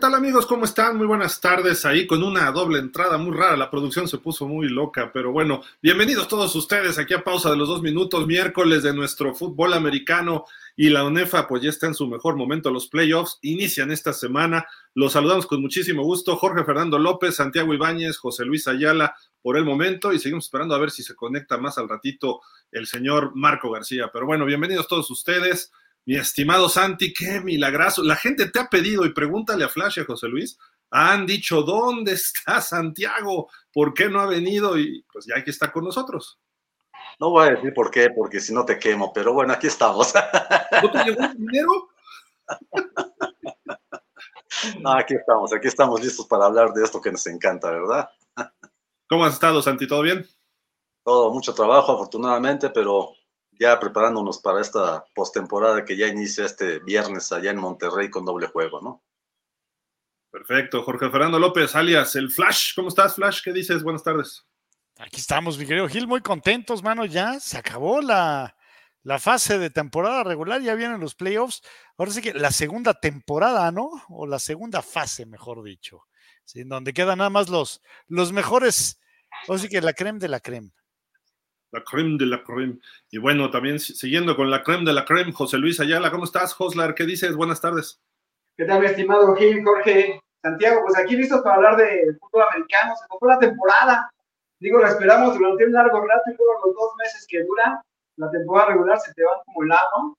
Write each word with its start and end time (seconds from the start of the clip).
Hola, 0.00 0.08
¿qué 0.08 0.12
tal 0.12 0.24
amigos? 0.24 0.46
¿Cómo 0.46 0.64
están? 0.64 0.96
Muy 0.96 1.06
buenas 1.06 1.42
tardes 1.42 1.84
ahí 1.84 2.06
con 2.06 2.22
una 2.22 2.50
doble 2.52 2.78
entrada 2.78 3.18
muy 3.18 3.36
rara. 3.36 3.54
La 3.58 3.70
producción 3.70 4.08
se 4.08 4.16
puso 4.16 4.48
muy 4.48 4.66
loca, 4.66 5.10
pero 5.12 5.30
bueno, 5.30 5.60
bienvenidos 5.82 6.26
todos 6.26 6.56
ustedes 6.56 6.98
aquí 6.98 7.12
a 7.12 7.22
pausa 7.22 7.50
de 7.50 7.58
los 7.58 7.68
dos 7.68 7.82
minutos, 7.82 8.26
miércoles 8.26 8.82
de 8.82 8.94
nuestro 8.94 9.34
fútbol 9.34 9.74
americano 9.74 10.46
y 10.74 10.88
la 10.88 11.04
UNEFA 11.04 11.46
pues 11.46 11.60
ya 11.62 11.68
está 11.68 11.86
en 11.86 11.94
su 11.94 12.06
mejor 12.06 12.36
momento. 12.36 12.70
Los 12.70 12.88
playoffs 12.88 13.40
inician 13.42 13.90
esta 13.90 14.14
semana. 14.14 14.66
Los 14.94 15.12
saludamos 15.12 15.46
con 15.46 15.60
muchísimo 15.60 16.02
gusto. 16.02 16.34
Jorge 16.36 16.64
Fernando 16.64 16.98
López, 16.98 17.34
Santiago 17.34 17.74
Ibáñez, 17.74 18.16
José 18.16 18.46
Luis 18.46 18.68
Ayala 18.68 19.14
por 19.42 19.58
el 19.58 19.66
momento 19.66 20.14
y 20.14 20.18
seguimos 20.18 20.46
esperando 20.46 20.74
a 20.74 20.78
ver 20.78 20.90
si 20.90 21.02
se 21.02 21.14
conecta 21.14 21.58
más 21.58 21.76
al 21.76 21.90
ratito 21.90 22.40
el 22.72 22.86
señor 22.86 23.32
Marco 23.34 23.70
García. 23.70 24.08
Pero 24.10 24.24
bueno, 24.24 24.46
bienvenidos 24.46 24.88
todos 24.88 25.10
ustedes. 25.10 25.72
Mi 26.06 26.16
estimado 26.16 26.68
Santi, 26.68 27.12
qué 27.12 27.40
milagroso. 27.40 28.02
La 28.02 28.16
gente 28.16 28.50
te 28.50 28.58
ha 28.58 28.68
pedido 28.68 29.04
y 29.04 29.12
pregúntale 29.12 29.64
a 29.64 29.68
Flash 29.68 29.98
y 29.98 30.00
a 30.00 30.04
José 30.04 30.28
Luis. 30.28 30.58
Han 30.90 31.26
dicho, 31.26 31.62
¿dónde 31.62 32.12
está 32.12 32.60
Santiago? 32.60 33.48
¿Por 33.72 33.94
qué 33.94 34.08
no 34.08 34.20
ha 34.20 34.26
venido? 34.26 34.78
Y 34.78 35.04
pues 35.12 35.26
ya 35.26 35.36
aquí 35.36 35.50
está 35.50 35.70
con 35.70 35.84
nosotros. 35.84 36.40
No 37.20 37.30
voy 37.30 37.48
a 37.48 37.50
decir 37.52 37.72
por 37.74 37.90
qué, 37.90 38.10
porque 38.10 38.40
si 38.40 38.52
no 38.52 38.64
te 38.64 38.78
quemo, 38.78 39.12
pero 39.12 39.32
bueno, 39.32 39.52
aquí 39.52 39.66
estamos. 39.66 40.12
¿No 40.82 40.90
te 40.90 41.04
llegó 41.04 41.24
el 41.24 41.36
dinero? 41.36 41.90
No, 44.80 44.92
aquí 44.92 45.14
estamos, 45.14 45.52
aquí 45.52 45.68
estamos 45.68 46.02
listos 46.02 46.26
para 46.26 46.44
hablar 46.46 46.72
de 46.72 46.84
esto 46.84 47.00
que 47.00 47.12
nos 47.12 47.26
encanta, 47.28 47.70
¿verdad? 47.70 48.10
¿Cómo 49.08 49.24
has 49.24 49.34
estado, 49.34 49.62
Santi? 49.62 49.86
¿Todo 49.86 50.02
bien? 50.02 50.26
Todo, 51.04 51.32
mucho 51.32 51.54
trabajo, 51.54 51.92
afortunadamente, 51.92 52.68
pero 52.70 53.12
ya 53.60 53.78
preparándonos 53.78 54.40
para 54.40 54.62
esta 54.62 55.04
postemporada 55.14 55.84
que 55.84 55.94
ya 55.94 56.06
inicia 56.06 56.46
este 56.46 56.78
viernes 56.78 57.30
allá 57.30 57.50
en 57.50 57.58
Monterrey 57.58 58.08
con 58.08 58.24
doble 58.24 58.46
juego, 58.46 58.80
¿no? 58.80 59.04
Perfecto. 60.30 60.82
Jorge 60.82 61.10
Fernando 61.10 61.38
López, 61.38 61.76
alias 61.76 62.16
el 62.16 62.30
Flash. 62.30 62.72
¿Cómo 62.74 62.88
estás, 62.88 63.16
Flash? 63.16 63.42
¿Qué 63.44 63.52
dices? 63.52 63.82
Buenas 63.82 64.02
tardes. 64.02 64.46
Aquí 64.98 65.20
estamos, 65.20 65.58
mi 65.58 65.66
querido 65.66 65.88
Gil, 65.88 66.06
muy 66.06 66.22
contentos, 66.22 66.82
mano. 66.82 67.04
Ya 67.04 67.38
se 67.38 67.58
acabó 67.58 68.00
la, 68.00 68.56
la 69.02 69.18
fase 69.18 69.58
de 69.58 69.68
temporada 69.68 70.24
regular, 70.24 70.62
ya 70.62 70.74
vienen 70.74 71.00
los 71.00 71.14
playoffs. 71.14 71.60
Ahora 71.98 72.12
sí 72.12 72.22
que 72.22 72.32
la 72.32 72.52
segunda 72.52 72.94
temporada, 72.94 73.70
¿no? 73.72 73.90
O 74.08 74.26
la 74.26 74.38
segunda 74.38 74.80
fase, 74.80 75.26
mejor 75.26 75.62
dicho. 75.62 76.04
¿sí? 76.46 76.64
Donde 76.64 76.94
quedan 76.94 77.18
nada 77.18 77.30
más 77.30 77.50
los, 77.50 77.82
los 78.06 78.32
mejores, 78.32 79.00
o 79.48 79.58
sí 79.58 79.68
que 79.68 79.82
la 79.82 79.92
creme 79.92 80.18
de 80.18 80.28
la 80.28 80.40
creme 80.40 80.72
la 81.72 81.82
creme 81.84 82.16
de 82.18 82.26
la 82.26 82.42
creme. 82.42 82.78
Y 83.10 83.18
bueno, 83.18 83.50
también 83.50 83.78
siguiendo 83.78 84.36
con 84.36 84.50
la 84.50 84.62
creme 84.62 84.84
de 84.84 84.92
la 84.92 85.04
creme, 85.04 85.32
José 85.32 85.58
Luis 85.58 85.80
Ayala, 85.80 86.10
¿cómo 86.10 86.24
estás, 86.24 86.54
Joslar? 86.54 86.94
¿Qué 86.94 87.04
dices? 87.04 87.34
Buenas 87.36 87.60
tardes. 87.60 88.00
¿Qué 88.56 88.64
tal, 88.64 88.80
mi 88.80 88.86
estimado 88.86 89.34
Gil, 89.36 89.64
Jorge, 89.64 90.20
Santiago? 90.42 90.82
Pues 90.84 90.98
aquí 90.98 91.16
listos 91.16 91.40
para 91.42 91.56
hablar 91.56 91.76
de 91.76 92.16
fútbol 92.20 92.44
americano. 92.50 92.94
Se 92.96 93.06
tocó 93.08 93.26
la 93.26 93.38
temporada. 93.38 94.10
Digo, 94.58 94.78
lo 94.78 94.86
esperamos 94.86 95.38
durante 95.38 95.64
un 95.64 95.72
largo 95.72 96.00
rato 96.00 96.22
y 96.26 96.36
luego 96.36 96.66
los 96.66 96.74
dos 96.74 96.92
meses 96.98 97.26
que 97.28 97.42
dura 97.42 97.82
la 98.16 98.30
temporada 98.30 98.68
regular 98.68 99.00
se 99.00 99.14
te 99.14 99.24
van 99.24 99.38
como 99.46 99.64
lado. 99.64 100.18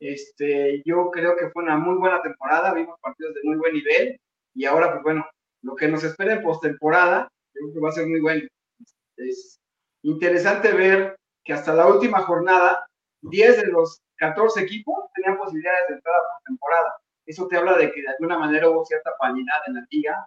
Este, 0.00 0.82
yo 0.84 1.10
creo 1.10 1.36
que 1.36 1.48
fue 1.50 1.62
una 1.62 1.78
muy 1.78 1.96
buena 1.96 2.20
temporada, 2.20 2.74
vimos 2.74 2.98
partidos 3.00 3.34
de 3.34 3.40
muy 3.44 3.56
buen 3.56 3.72
nivel 3.72 4.20
y 4.54 4.64
ahora, 4.64 4.90
pues 4.90 5.02
bueno, 5.04 5.26
lo 5.62 5.76
que 5.76 5.88
nos 5.88 6.02
espera 6.04 6.34
en 6.34 6.42
postemporada, 6.42 7.28
creo 7.52 7.72
que 7.72 7.80
va 7.80 7.88
a 7.90 7.92
ser 7.92 8.06
muy 8.06 8.20
bueno. 8.20 8.46
Es, 9.16 9.55
interesante 10.10 10.72
ver 10.72 11.16
que 11.44 11.52
hasta 11.52 11.74
la 11.74 11.86
última 11.86 12.22
jornada, 12.22 12.86
10 13.22 13.56
de 13.58 13.66
los 13.66 14.00
14 14.16 14.62
equipos 14.62 14.96
tenían 15.14 15.38
posibilidades 15.38 15.88
de 15.88 15.94
entrar 15.94 16.14
a 16.14 16.44
temporada. 16.44 16.94
Eso 17.26 17.46
te 17.48 17.56
habla 17.56 17.76
de 17.76 17.90
que 17.92 18.02
de 18.02 18.08
alguna 18.08 18.38
manera 18.38 18.68
hubo 18.68 18.84
cierta 18.84 19.10
paridad 19.18 19.56
en 19.66 19.74
la 19.74 19.86
liga 19.90 20.26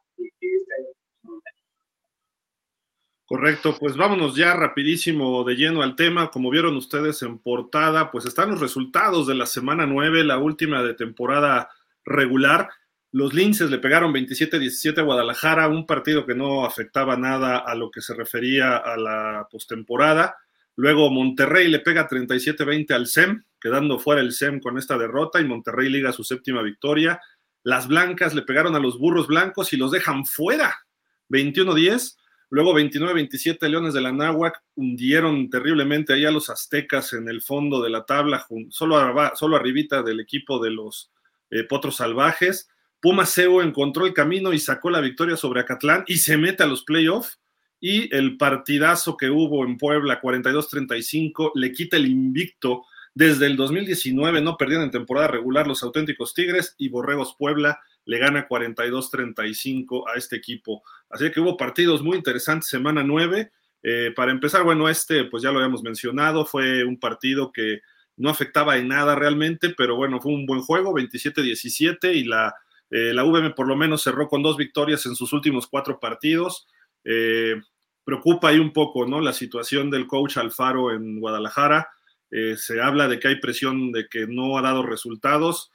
Correcto, 3.26 3.76
pues 3.80 3.96
vámonos 3.96 4.36
ya 4.36 4.56
rapidísimo 4.56 5.44
de 5.44 5.54
lleno 5.54 5.84
al 5.84 5.96
tema. 5.96 6.32
Como 6.32 6.50
vieron 6.50 6.76
ustedes 6.76 7.22
en 7.22 7.38
portada, 7.38 8.10
pues 8.10 8.26
están 8.26 8.50
los 8.50 8.60
resultados 8.60 9.28
de 9.28 9.36
la 9.36 9.46
semana 9.46 9.86
9, 9.86 10.24
la 10.24 10.40
última 10.40 10.82
de 10.82 10.96
temporada 10.96 11.70
regular. 12.04 12.70
Los 13.12 13.34
Linces 13.34 13.72
le 13.72 13.80
pegaron 13.80 14.14
27-17 14.14 15.00
a 15.00 15.04
Guadalajara, 15.04 15.68
un 15.68 15.88
partido 15.88 16.26
que 16.26 16.36
no 16.36 16.66
afectaba 16.66 17.18
nada 17.18 17.58
a 17.58 17.74
lo 17.74 17.90
que 17.90 18.02
se 18.02 18.14
refería 18.14 18.78
a 18.78 18.98
la 18.98 19.48
postemporada. 19.50 20.38
Luego 20.76 21.10
Monterrey 21.10 21.68
le 21.70 21.80
pega 21.80 22.08
37-20 22.08 22.92
al 22.92 23.08
SEM, 23.08 23.44
quedando 23.60 23.98
fuera 23.98 24.22
el 24.22 24.32
SEM 24.32 24.60
con 24.60 24.78
esta 24.78 24.98
derrota 24.98 25.42
y 25.42 25.46
Monterrey 25.46 25.90
liga 25.90 26.14
su 26.14 26.24
séptima 26.24 26.62
victoria. 26.62 27.20
Las 27.64 27.88
Blancas 27.88 28.36
le 28.36 28.44
pegaron 28.44 28.76
a 28.76 28.80
los 28.80 29.00
Burros 29.00 29.28
Blancos 29.28 29.74
y 29.74 29.78
los 29.78 29.92
dejan 29.92 30.26
fuera, 30.26 30.86
21-10. 31.30 32.16
Luego 32.52 32.74
29-27 32.74 33.68
Leones 33.68 33.94
de 33.94 34.02
la 34.02 34.12
Náhuac 34.12 34.64
hundieron 34.76 35.50
terriblemente 35.50 36.14
ahí 36.14 36.26
a 36.26 36.32
los 36.32 36.50
aztecas 36.50 37.14
en 37.14 37.28
el 37.28 37.42
fondo 37.42 37.82
de 37.82 37.90
la 37.90 38.06
tabla, 38.06 38.48
solo, 38.70 39.16
solo 39.36 39.56
arribita 39.56 40.02
del 40.02 40.20
equipo 40.20 40.64
de 40.64 40.72
los 40.72 41.12
eh, 41.50 41.64
Potros 41.64 41.98
Salvajes. 41.98 42.70
Puma 43.02 43.26
Seo 43.26 43.62
encontró 43.62 44.06
el 44.06 44.14
camino 44.14 44.54
y 44.54 44.60
sacó 44.60 44.90
la 44.90 45.00
victoria 45.00 45.38
sobre 45.38 45.62
Acatlán 45.62 46.04
y 46.08 46.18
se 46.18 46.38
mete 46.38 46.64
a 46.64 46.68
los 46.68 46.84
playoffs. 46.84 47.40
Y 47.82 48.14
el 48.14 48.36
partidazo 48.36 49.16
que 49.16 49.30
hubo 49.30 49.64
en 49.64 49.78
Puebla, 49.78 50.22
42-35, 50.22 51.52
le 51.56 51.72
quita 51.72 51.96
el 51.96 52.08
invicto. 52.08 52.84
Desde 53.14 53.46
el 53.46 53.56
2019 53.56 54.42
no 54.42 54.58
perdían 54.58 54.82
en 54.82 54.92
temporada 54.92 55.28
regular 55.28 55.66
los 55.66 55.82
auténticos 55.82 56.34
Tigres 56.34 56.76
y 56.78 56.90
Borregos 56.90 57.36
Puebla 57.38 57.80
le 58.06 58.18
gana 58.18 58.48
42-35 58.48 60.04
a 60.12 60.18
este 60.18 60.36
equipo. 60.36 60.84
Así 61.10 61.32
que 61.32 61.40
hubo 61.40 61.56
partidos 61.56 62.02
muy 62.02 62.18
interesantes, 62.18 62.68
semana 62.68 63.04
9. 63.04 63.52
Eh, 63.84 64.12
para 64.16 64.32
empezar, 64.32 64.64
bueno, 64.64 64.90
este, 64.90 65.26
pues 65.26 65.44
ya 65.44 65.52
lo 65.52 65.60
habíamos 65.60 65.84
mencionado, 65.84 66.46
fue 66.46 66.84
un 66.84 67.00
partido 67.00 67.52
que 67.52 67.82
no 68.18 68.30
afectaba 68.30 68.78
en 68.78 68.88
nada 68.90 69.16
realmente, 69.16 69.70
pero 69.78 69.96
bueno, 69.96 70.20
fue 70.20 70.34
un 70.34 70.46
buen 70.46 70.62
juego, 70.62 70.94
27-17 70.94 72.16
y 72.16 72.24
la 72.24 72.54
eh, 72.92 73.14
la 73.14 73.24
VM 73.24 73.52
por 73.52 73.68
lo 73.68 73.76
menos 73.76 74.04
cerró 74.04 74.28
con 74.28 74.42
dos 74.42 74.58
victorias 74.58 75.06
en 75.06 75.16
sus 75.16 75.34
últimos 75.34 75.68
cuatro 75.68 76.00
partidos. 76.00 76.68
Eh, 77.04 77.62
preocupa 78.04 78.50
ahí 78.50 78.60
un 78.60 78.74
poco 78.74 79.06
¿no? 79.06 79.22
la 79.22 79.34
situación 79.34 79.90
del 79.90 80.08
coach 80.08 80.38
Alfaro 80.38 80.92
en 80.92 81.20
Guadalajara. 81.20 81.90
Eh, 82.32 82.56
se 82.58 82.82
habla 82.82 83.08
de 83.08 83.20
que 83.20 83.28
hay 83.28 83.40
presión 83.40 83.92
de 83.92 84.08
que 84.08 84.28
no 84.28 84.58
ha 84.58 84.62
dado 84.62 84.84
resultados, 84.84 85.72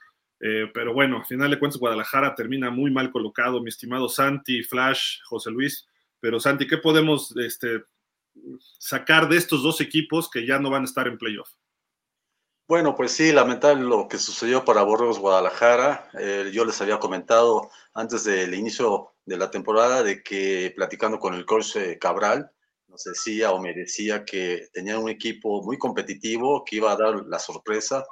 pero 0.73 0.93
bueno, 0.93 1.17
al 1.17 1.25
final 1.25 1.49
de 1.49 1.57
cuentas 1.57 1.79
Guadalajara 1.79 2.35
termina 2.35 2.69
muy 2.69 2.91
mal 2.91 3.09
colocado, 3.09 3.63
mi 3.63 3.69
estimado 3.69 4.07
Santi, 4.07 4.61
Flash, 4.61 5.21
José 5.23 5.49
Luis. 5.49 5.87
Pero 6.19 6.39
Santi, 6.39 6.67
¿qué 6.67 6.77
podemos 6.77 7.35
este, 7.37 7.83
sacar 8.77 9.27
de 9.27 9.37
estos 9.37 9.63
dos 9.63 9.81
equipos 9.81 10.29
que 10.29 10.45
ya 10.45 10.59
no 10.59 10.69
van 10.69 10.83
a 10.83 10.85
estar 10.85 11.07
en 11.07 11.17
playoff? 11.17 11.49
Bueno, 12.67 12.95
pues 12.95 13.11
sí, 13.11 13.31
lamentable 13.31 13.83
lo 13.83 14.07
que 14.07 14.17
sucedió 14.17 14.65
para 14.65 14.81
Borregos 14.81 15.19
Guadalajara. 15.19 16.09
Eh, 16.17 16.49
yo 16.51 16.65
les 16.65 16.81
había 16.81 16.97
comentado 16.99 17.69
antes 17.93 18.23
del 18.23 18.55
inicio 18.55 19.13
de 19.23 19.37
la 19.37 19.51
temporada 19.51 20.01
de 20.01 20.23
que 20.23 20.73
platicando 20.75 21.19
con 21.19 21.35
el 21.35 21.45
coach 21.45 21.75
eh, 21.75 21.99
Cabral, 21.99 22.49
nos 22.87 23.03
decía 23.03 23.51
o 23.51 23.61
me 23.61 23.71
decía 23.75 24.25
que 24.25 24.67
tenía 24.73 24.97
un 24.97 25.11
equipo 25.11 25.61
muy 25.61 25.77
competitivo, 25.77 26.63
que 26.65 26.77
iba 26.77 26.91
a 26.91 26.97
dar 26.97 27.23
la 27.27 27.37
sorpresa, 27.37 28.03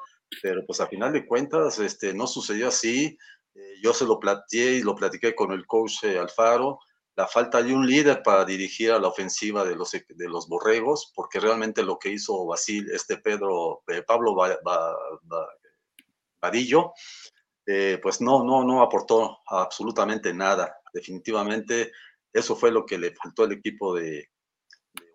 pero 0.44 0.64
pues 0.68 0.80
a 0.82 0.88
final 0.88 1.14
de 1.14 1.26
cuentas 1.26 1.80
este, 1.80 2.14
no 2.14 2.28
sucedió 2.28 2.68
así. 2.68 3.18
Eh, 3.56 3.74
yo 3.82 3.92
se 3.92 4.06
lo 4.06 4.20
planteé 4.20 4.74
y 4.74 4.84
lo 4.84 4.96
platiqué 4.96 5.34
con 5.34 5.52
el 5.52 5.66
coach 5.66 6.04
Alfaro 6.04 6.78
la 7.16 7.28
falta 7.28 7.62
de 7.62 7.74
un 7.74 7.86
líder 7.86 8.24
para 8.24 8.44
dirigir 8.46 8.92
a 8.92 9.00
la 9.00 9.08
ofensiva 9.08 9.64
de 9.64 9.76
los, 9.76 9.92
de 9.92 10.30
los 10.30 10.48
borregos, 10.48 11.12
porque 11.16 11.40
realmente 11.40 11.84
lo 11.84 12.00
que 12.00 12.10
hizo 12.10 12.46
Basil, 12.46 12.90
este 12.92 13.18
Pedro, 13.18 13.84
eh, 13.88 14.02
Pablo 14.02 14.36
Vadillo, 16.42 16.94
eh, 17.66 18.00
pues 18.02 18.20
no, 18.20 18.44
no, 18.44 18.64
no 18.64 18.82
aportó 18.82 19.40
absolutamente 19.48 20.34
nada. 20.34 20.76
Definitivamente 20.94 21.92
eso 22.34 22.56
fue 22.56 22.72
lo 22.72 22.86
que 22.86 22.98
le 22.98 23.14
faltó 23.16 23.44
al 23.44 23.54
equipo 23.54 23.94
de, 23.94 24.30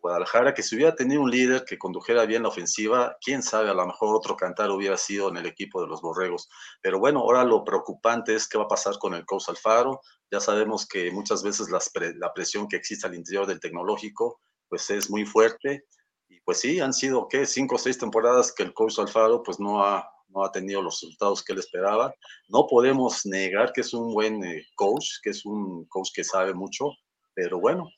Guadalajara, 0.09 0.55
que 0.55 0.63
si 0.63 0.75
hubiera 0.75 0.95
tenido 0.95 1.21
un 1.21 1.31
líder 1.31 1.65
que 1.65 1.79
condujera 1.79 2.25
bien 2.25 2.43
la 2.43 2.49
ofensiva, 2.49 3.17
quién 3.21 3.43
sabe, 3.43 3.69
a 3.69 3.75
lo 3.75 3.87
mejor 3.87 4.17
otro 4.17 4.37
cantar 4.37 4.71
hubiera 4.71 4.97
sido 4.97 5.29
en 5.29 5.37
el 5.37 5.47
equipo 5.47 5.81
de 5.83 5.87
los 5.87 6.01
Borregos. 6.01 6.49
Pero 6.83 6.99
bueno, 6.99 7.21
ahora 7.21 7.45
lo 7.45 7.63
preocupante 7.63 8.35
es 8.35 8.49
qué 8.49 8.57
va 8.57 8.65
a 8.65 8.69
pasar 8.69 8.99
con 8.99 9.15
el 9.15 9.27
coach 9.27 9.49
Alfaro. 9.49 10.01
Ya 10.31 10.41
sabemos 10.41 10.87
que 10.87 11.11
muchas 11.11 11.43
veces 11.43 11.69
la 11.71 12.33
presión 12.33 12.69
que 12.69 12.77
existe 12.77 13.07
al 13.07 13.15
interior 13.15 13.47
del 13.47 13.61
tecnológico, 13.61 14.41
pues 14.69 14.89
es 14.91 15.11
muy 15.11 15.25
fuerte. 15.25 15.85
Y 16.29 16.41
pues 16.41 16.61
sí, 16.61 16.81
han 16.81 16.93
sido, 16.93 17.29
¿qué? 17.29 17.47
Cinco 17.47 17.77
o 17.77 17.79
seis 17.79 17.99
temporadas 17.99 18.53
que 18.53 18.63
el 18.63 18.75
coach 18.75 18.99
Alfaro 18.99 19.43
pues 19.43 19.61
no 19.61 19.83
ha, 19.83 20.09
no 20.29 20.45
ha 20.45 20.53
tenido 20.53 20.83
los 20.83 21.01
resultados 21.01 21.43
que 21.43 21.53
él 21.53 21.59
esperaba. 21.59 22.15
No 22.49 22.67
podemos 22.67 23.25
negar 23.25 23.73
que 23.73 23.81
es 23.83 23.93
un 23.95 24.13
buen 24.13 24.45
eh, 24.45 24.67
coach, 24.75 25.07
que 25.23 25.31
es 25.31 25.45
un 25.45 25.87
coach 25.87 26.11
que 26.15 26.25
sabe 26.25 26.55
mucho, 26.55 26.93
pero 27.35 27.61
bueno, 27.61 27.89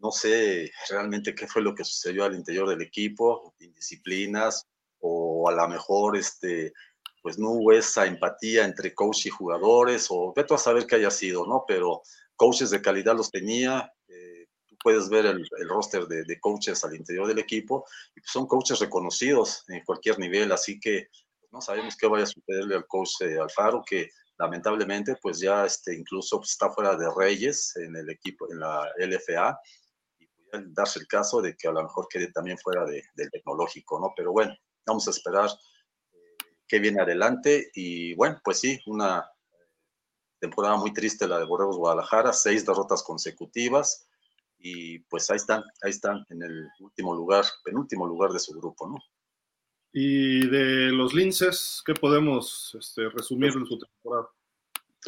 no 0.00 0.10
sé 0.10 0.70
realmente 0.88 1.34
qué 1.34 1.46
fue 1.46 1.62
lo 1.62 1.74
que 1.74 1.84
sucedió 1.84 2.24
al 2.24 2.34
interior 2.34 2.68
del 2.68 2.82
equipo, 2.82 3.54
indisciplinas 3.60 4.66
o 5.00 5.48
a 5.48 5.52
lo 5.52 5.68
mejor 5.68 6.16
este, 6.16 6.72
pues 7.22 7.38
no 7.38 7.50
hubo 7.50 7.72
esa 7.72 8.06
empatía 8.06 8.64
entre 8.64 8.94
coach 8.94 9.26
y 9.26 9.30
jugadores, 9.30 10.06
o 10.10 10.32
veto 10.34 10.54
a 10.54 10.58
saber 10.58 10.86
qué 10.86 10.96
haya 10.96 11.10
sido, 11.10 11.46
¿no? 11.46 11.64
Pero 11.66 12.02
coaches 12.36 12.70
de 12.70 12.80
calidad 12.80 13.16
los 13.16 13.30
tenía, 13.30 13.92
eh, 14.08 14.46
puedes 14.82 15.08
ver 15.08 15.26
el, 15.26 15.46
roster 15.68 16.06
de, 16.06 16.40
coaches 16.40 16.82
al 16.84 16.94
interior 16.94 17.26
del 17.26 17.38
equipo, 17.38 17.84
y 18.16 18.20
pues 18.20 18.30
son 18.32 18.46
coaches 18.46 18.78
reconocidos 18.80 19.64
en 19.68 19.84
cualquier 19.84 20.18
nivel, 20.18 20.52
así 20.52 20.80
que 20.80 21.08
pues, 21.38 21.52
no 21.52 21.60
sabemos 21.60 21.96
qué 21.96 22.06
vaya 22.06 22.24
a 22.24 22.26
sucederle 22.26 22.76
al 22.76 22.86
coach 22.86 23.20
eh, 23.20 23.38
Alfaro, 23.38 23.82
que 23.86 24.08
lamentablemente 24.38 25.16
pues 25.20 25.38
ya 25.38 25.66
este, 25.66 25.94
incluso 25.94 26.38
pues, 26.38 26.52
está 26.52 26.70
fuera 26.70 26.96
de 26.96 27.10
Reyes 27.14 27.76
en 27.76 27.94
el 27.96 28.08
equipo, 28.08 28.50
en 28.50 28.60
la 28.60 28.88
LFA, 28.98 29.58
darse 30.68 31.00
el 31.00 31.06
caso 31.06 31.40
de 31.40 31.56
que 31.56 31.68
a 31.68 31.72
lo 31.72 31.82
mejor 31.82 32.06
quede 32.08 32.30
también 32.32 32.58
fuera 32.58 32.84
del 32.84 33.30
tecnológico, 33.30 34.00
¿no? 34.00 34.12
Pero 34.16 34.32
bueno, 34.32 34.54
vamos 34.86 35.06
a 35.06 35.10
esperar 35.10 35.50
que 36.66 36.78
viene 36.78 37.02
adelante. 37.02 37.70
Y 37.74 38.14
bueno, 38.14 38.40
pues 38.44 38.60
sí, 38.60 38.78
una 38.86 39.28
temporada 40.38 40.76
muy 40.76 40.92
triste 40.92 41.28
la 41.28 41.38
de 41.38 41.44
Borregos 41.44 41.76
Guadalajara, 41.76 42.32
seis 42.32 42.64
derrotas 42.64 43.02
consecutivas. 43.02 44.08
Y 44.58 45.00
pues 45.00 45.30
ahí 45.30 45.36
están, 45.36 45.62
ahí 45.82 45.90
están 45.90 46.24
en 46.28 46.42
el 46.42 46.68
último 46.80 47.14
lugar, 47.14 47.44
penúltimo 47.64 48.06
lugar 48.06 48.30
de 48.30 48.38
su 48.38 48.52
grupo, 48.52 48.88
¿no? 48.88 48.98
Y 49.92 50.48
de 50.48 50.92
los 50.92 51.14
linces, 51.14 51.82
¿qué 51.84 51.94
podemos 51.94 52.76
este, 52.78 53.08
resumir 53.08 53.52
en 53.56 53.66
su 53.66 53.78
temporada? 53.78 54.28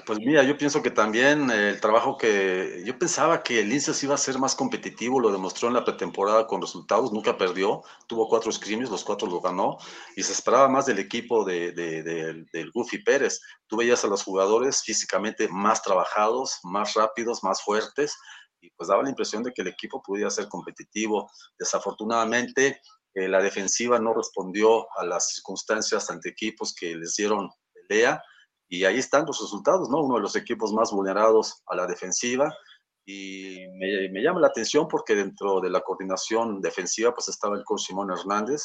Pues 0.06 0.19
mira, 0.21 0.43
yo 0.43 0.56
pienso 0.56 0.83
que 0.83 0.91
también 0.91 1.50
el 1.50 1.79
trabajo 1.79 2.17
que 2.17 2.83
yo 2.87 2.99
pensaba 2.99 3.43
que 3.43 3.61
el 3.61 3.69
Linces 3.69 4.03
iba 4.03 4.15
a 4.15 4.19
ser 4.19 4.39
más 4.39 4.55
competitivo, 4.55 5.21
lo 5.21 5.31
demostró 5.31 5.69
en 5.69 5.75
la 5.75 5.85
pretemporada 5.85 6.47
con 6.47 6.62
resultados, 6.62 7.12
nunca 7.12 7.37
perdió, 7.37 7.83
tuvo 8.06 8.27
cuatro 8.27 8.50
scrims, 8.50 8.89
los 8.89 9.05
cuatro 9.05 9.29
lo 9.29 9.43
ganó 9.43 9.77
y 10.17 10.23
se 10.23 10.33
esperaba 10.33 10.67
más 10.71 10.87
del 10.87 10.99
equipo 10.99 11.44
de, 11.44 11.73
del 11.73 12.71
Goofy 12.73 13.05
Pérez. 13.05 13.39
Tú 13.67 13.77
veías 13.77 14.03
a 14.03 14.09
los 14.09 14.23
jugadores 14.23 14.83
físicamente 14.83 15.47
más 15.49 15.83
trabajados, 15.83 16.59
más 16.62 16.94
rápidos, 16.94 17.44
más 17.44 17.62
fuertes 17.62 18.17
y 18.62 18.71
pues 18.71 18.89
daba 18.89 19.03
la 19.03 19.11
impresión 19.11 19.43
de 19.43 19.53
que 19.53 19.61
el 19.61 19.69
equipo 19.69 20.03
podía 20.03 20.31
ser 20.31 20.49
competitivo. 20.49 21.31
Desafortunadamente, 21.59 22.81
eh, 23.12 23.29
la 23.29 23.43
defensiva 23.43 23.99
no 23.99 24.15
respondió 24.15 24.87
a 24.99 25.05
las 25.05 25.29
circunstancias 25.35 26.09
ante 26.09 26.31
equipos 26.31 26.75
que 26.75 26.97
les 26.97 27.15
dieron 27.15 27.50
pelea 27.75 28.23
y 28.73 28.87
ahí 28.87 28.97
están 28.97 29.27
los 29.27 29.39
resultados, 29.39 29.91
¿no? 29.91 29.99
Uno 29.99 30.15
de 30.15 30.23
los 30.23 30.35
equipos 30.35 30.73
más 30.73 30.93
vulnerados 30.93 31.63
a 31.67 31.77
la 31.77 31.87
defensiva. 31.87 32.57
Y 33.05 33.67
me, 33.79 34.23
llama 34.23 34.41
la 34.41 34.47
atención 34.47 34.89
porque 34.89 35.15
dentro 35.15 35.61
de 35.61 35.69
la 35.69 35.83
coordinación 35.83 36.63
defensiva, 36.63 37.13
pues 37.13 37.29
estaba 37.29 37.55
el 37.55 37.65
coach 37.65 37.83
Simón 37.83 38.11
Hernández, 38.11 38.63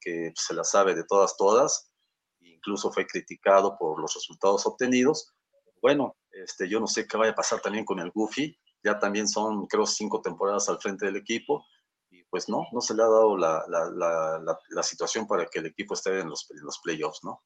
que 0.00 0.32
se 0.34 0.54
la 0.54 0.64
sabe 0.64 0.94
de 0.94 1.04
todas, 1.04 1.36
todas. 1.36 1.92
Incluso 2.40 2.90
fue 2.92 3.06
criticado 3.06 3.76
por 3.78 4.00
los 4.00 4.14
resultados 4.14 4.64
obtenidos. 4.64 5.34
Bueno, 5.82 6.16
este, 6.30 6.66
yo 6.66 6.80
no 6.80 6.86
sé 6.86 7.06
qué 7.06 7.18
vaya 7.18 7.32
a 7.32 7.36
pasar 7.36 7.60
también 7.60 7.84
con 7.84 7.98
el 7.98 8.10
Goofy. 8.10 8.58
Ya 8.82 8.98
también 8.98 9.28
son, 9.28 9.66
creo, 9.66 9.84
cinco 9.84 10.22
temporadas 10.22 10.70
al 10.70 10.80
frente 10.80 11.04
del 11.04 11.16
equipo. 11.16 11.62
Y 12.08 12.24
pues 12.24 12.48
no, 12.48 12.68
no 12.72 12.80
se 12.80 12.94
le 12.94 13.02
ha 13.02 13.06
dado 13.06 13.36
la, 13.36 13.62
la, 13.68 13.90
la, 13.90 14.58
la 14.70 14.82
situación 14.82 15.26
para 15.26 15.44
que 15.44 15.58
el 15.58 15.66
equipo 15.66 15.92
esté 15.92 16.20
en 16.20 16.30
los, 16.30 16.50
en 16.50 16.64
los 16.64 16.78
playoffs, 16.82 17.20
¿no? 17.22 17.42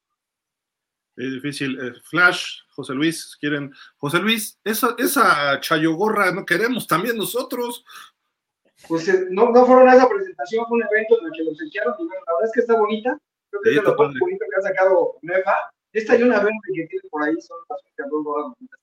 Es 1.17 1.31
difícil. 1.33 1.79
Eh, 1.79 1.93
Flash, 2.03 2.59
José 2.69 2.93
Luis, 2.93 3.35
quieren. 3.39 3.73
José 3.97 4.19
Luis, 4.19 4.59
esa, 4.63 4.95
esa 4.99 5.59
chayogorra 5.59 6.31
no 6.31 6.45
queremos 6.45 6.85
también 6.85 7.17
nosotros. 7.17 7.83
Pues 8.87 9.07
eh, 9.07 9.25
no, 9.31 9.51
no 9.51 9.65
fueron 9.65 9.89
a 9.89 9.95
esa 9.95 10.07
presentación, 10.07 10.65
fue 10.67 10.77
un 10.77 10.83
evento 10.83 11.19
en 11.19 11.25
el 11.25 11.31
que 11.31 11.43
los 11.43 11.61
echaron 11.61 11.95
y 11.97 12.05
bueno, 12.05 12.21
la 12.27 12.33
verdad 12.33 12.45
es 12.45 12.51
que 12.53 12.59
está 12.59 12.77
bonita. 12.77 13.19
Creo 13.49 13.61
que 13.63 13.69
es 13.71 13.75
de 13.77 13.81
lo 13.81 13.95
más 13.95 14.13
bonito 14.19 14.45
que 14.49 14.59
ha 14.59 14.61
sacado 14.61 15.17
Nefa. 15.23 15.55
Esta 15.91 16.15
y 16.15 16.21
una 16.21 16.39
venta 16.39 16.67
que 16.67 16.85
tiene 16.85 17.09
por 17.09 17.23
ahí 17.23 17.33
son 17.41 17.57
las 17.67 17.79
únicas 17.83 18.09
dos 18.11 18.23
gorras 18.23 18.53
bonitas. 18.53 18.79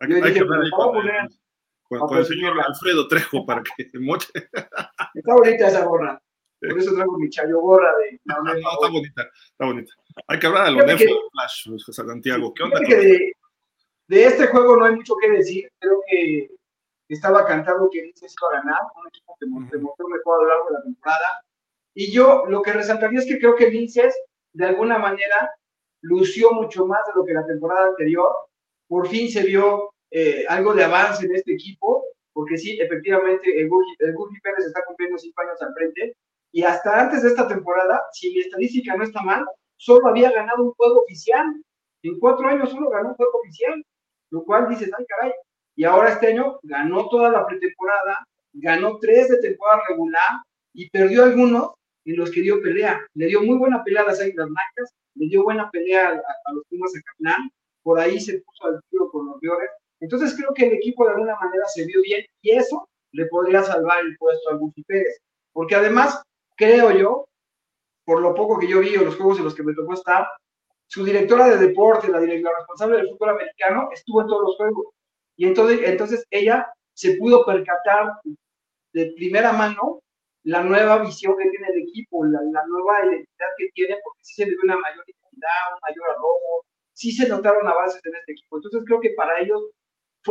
Hay, 0.00 0.12
hay 0.12 0.34
que 0.34 0.40
hablar 0.40 0.70
con, 0.70 2.08
con, 2.08 2.18
el 2.18 2.24
señor 2.24 2.60
Alfredo 2.60 3.06
Trejo 3.06 3.46
para 3.46 3.62
que 3.62 3.90
moche. 4.00 4.28
Está 4.34 5.34
bonita 5.34 5.68
esa 5.68 5.84
gorra. 5.84 6.20
Por 6.60 6.78
eso 6.78 6.94
traigo 6.94 7.18
mi 7.18 7.30
chayo 7.30 7.58
gorra 7.60 7.96
de. 7.96 8.20
No, 8.24 8.42
no, 8.42 8.52
está 8.52 8.88
bonita, 8.90 9.22
está 9.22 9.64
bonita. 9.64 9.92
Hay 10.26 10.38
que 10.38 10.46
hablar 10.46 10.66
de 10.66 10.72
lo 10.72 10.84
de 10.84 10.96
Flash, 10.98 11.68
Santiago. 11.90 12.52
¿Qué 12.52 12.62
onda? 12.62 12.80
de, 12.80 13.32
de, 14.08 14.24
este 14.24 14.46
juego 14.48 14.76
no 14.76 14.84
hay 14.84 14.96
mucho 14.96 15.14
que 15.20 15.30
decir. 15.30 15.70
Creo 15.78 16.02
que 16.06 16.50
estaba 17.08 17.46
cantado 17.46 17.88
que 17.90 18.02
Linces 18.02 18.34
iba 18.38 18.50
a 18.50 18.62
ganar. 18.62 18.82
Un 18.94 19.08
equipo 19.08 19.36
que 19.40 19.76
demostró 19.76 20.08
mejor 20.08 20.40
a 20.40 20.42
lo 20.42 20.48
largo 20.48 20.66
de 20.66 20.74
la 20.74 20.82
temporada. 20.82 21.44
Y 21.94 22.12
yo 22.12 22.44
lo 22.46 22.60
que 22.60 22.72
resaltaría 22.72 23.20
es 23.20 23.26
que 23.26 23.38
creo 23.38 23.56
que 23.56 23.70
Linces, 23.70 24.14
de 24.52 24.66
alguna 24.66 24.98
manera, 24.98 25.50
lució 26.02 26.52
mucho 26.52 26.86
más 26.86 27.00
de 27.06 27.12
lo 27.14 27.24
que 27.24 27.32
la 27.32 27.46
temporada 27.46 27.88
anterior. 27.88 28.30
Por 28.86 29.08
fin 29.08 29.30
se 29.30 29.44
vio 29.44 29.94
eh, 30.10 30.44
algo 30.48 30.74
de 30.74 30.84
avance 30.84 31.24
en 31.24 31.34
este 31.34 31.54
equipo, 31.54 32.04
porque 32.32 32.58
sí, 32.58 32.78
efectivamente, 32.80 33.60
el 33.60 33.68
Guji 33.68 34.40
Pérez 34.42 34.66
está 34.66 34.84
cumpliendo 34.84 35.16
cinco 35.16 35.40
años 35.42 35.62
al 35.62 35.72
frente, 35.74 36.16
y 36.52 36.62
hasta 36.62 37.00
antes 37.00 37.22
de 37.22 37.28
esta 37.28 37.46
temporada, 37.46 38.02
si 38.12 38.32
mi 38.32 38.40
estadística 38.40 38.96
no 38.96 39.04
está 39.04 39.22
mal, 39.22 39.44
solo 39.76 40.08
había 40.08 40.32
ganado 40.32 40.64
un 40.64 40.72
juego 40.72 41.02
oficial. 41.02 41.46
En 42.02 42.18
cuatro 42.18 42.48
años 42.48 42.70
solo 42.70 42.90
ganó 42.90 43.10
un 43.10 43.14
juego 43.14 43.32
oficial, 43.40 43.84
lo 44.30 44.44
cual 44.44 44.68
dices, 44.68 44.90
ay 44.96 45.04
caray. 45.06 45.32
Y 45.76 45.84
ahora 45.84 46.10
este 46.10 46.28
año 46.28 46.58
ganó 46.62 47.08
toda 47.08 47.30
la 47.30 47.46
pretemporada, 47.46 48.26
ganó 48.52 48.98
tres 48.98 49.28
de 49.28 49.38
temporada 49.38 49.82
regular 49.88 50.42
y 50.74 50.90
perdió 50.90 51.24
algunos 51.24 51.70
en 52.04 52.16
los 52.16 52.30
que 52.30 52.40
dio 52.40 52.60
pelea. 52.60 53.00
Le 53.14 53.26
dio 53.26 53.42
muy 53.42 53.56
buena 53.56 53.84
pelea 53.84 54.02
a 54.02 54.06
las 54.06 54.20
Águilas 54.20 54.48
Blancas, 54.48 54.94
le 55.14 55.28
dio 55.28 55.44
buena 55.44 55.70
pelea 55.70 56.08
a, 56.08 56.52
los 56.52 56.64
Pumas 56.68 56.92
de 56.92 57.02
Caplan, 57.02 57.50
por 57.82 57.98
ahí 57.98 58.20
se 58.20 58.40
puso 58.40 58.66
al 58.66 58.80
tiro 58.90 59.10
con 59.10 59.26
los 59.26 59.40
Biores. 59.40 59.70
Entonces 60.00 60.34
creo 60.34 60.52
que 60.54 60.66
el 60.66 60.72
equipo 60.74 61.04
de 61.04 61.12
alguna 61.12 61.36
manera 61.36 61.64
se 61.66 61.84
vio 61.84 62.00
bien 62.02 62.24
y 62.42 62.52
eso 62.52 62.88
le 63.12 63.26
podría 63.26 63.62
salvar 63.62 64.00
el 64.00 64.16
puesto 64.18 64.50
a 64.50 64.54
Gufi 64.54 64.82
Pérez. 64.84 65.20
Porque 65.52 65.74
además 65.74 66.22
creo 66.60 66.90
yo, 66.90 67.28
por 68.04 68.20
lo 68.20 68.34
poco 68.34 68.58
que 68.58 68.68
yo 68.68 68.80
vi 68.80 68.94
o 68.96 69.04
los 69.04 69.16
juegos 69.16 69.38
en 69.38 69.44
los 69.44 69.54
que 69.54 69.62
me 69.62 69.72
tocó 69.72 69.94
estar, 69.94 70.28
su 70.86 71.04
directora 71.04 71.46
de 71.48 71.56
deporte, 71.56 72.08
la, 72.08 72.20
directora 72.20 72.58
responsable 72.58 72.98
del 72.98 73.08
fútbol 73.08 73.30
americano, 73.30 73.88
estuvo 73.92 74.20
en 74.20 74.26
todos 74.26 74.42
los 74.42 74.56
juegos. 74.56 74.86
Y 75.36 75.46
entonces, 75.46 75.80
entonces 75.84 76.26
ella 76.30 76.70
se 76.92 77.16
pudo 77.16 77.46
percatar 77.46 78.12
de 78.92 79.12
primera 79.16 79.52
mano 79.52 80.00
la 80.42 80.62
nueva 80.62 80.98
visión 80.98 81.34
que 81.38 81.48
tiene 81.48 81.68
el 81.68 81.82
equipo, 81.82 82.24
la, 82.26 82.40
nueva 82.66 83.06
identidad 83.06 83.48
que 83.56 83.70
tiene, 83.72 83.96
porque 84.04 84.20
sí 84.22 84.34
se 84.34 84.44
le 84.44 84.50
dio 84.50 84.60
una 84.64 84.76
mayor 84.76 85.04
identidad, 85.06 85.74
un 85.74 85.80
mayor 85.80 86.10
arrojo, 86.10 86.64
sí 86.92 87.12
se 87.12 87.28
notaron 87.28 87.66
avances 87.66 88.04
en 88.04 88.16
este 88.16 88.32
equipo. 88.32 88.56
Entonces 88.56 88.82
creo 88.84 89.00
que 89.00 89.10
para 89.16 89.40
ellos, 89.40 89.62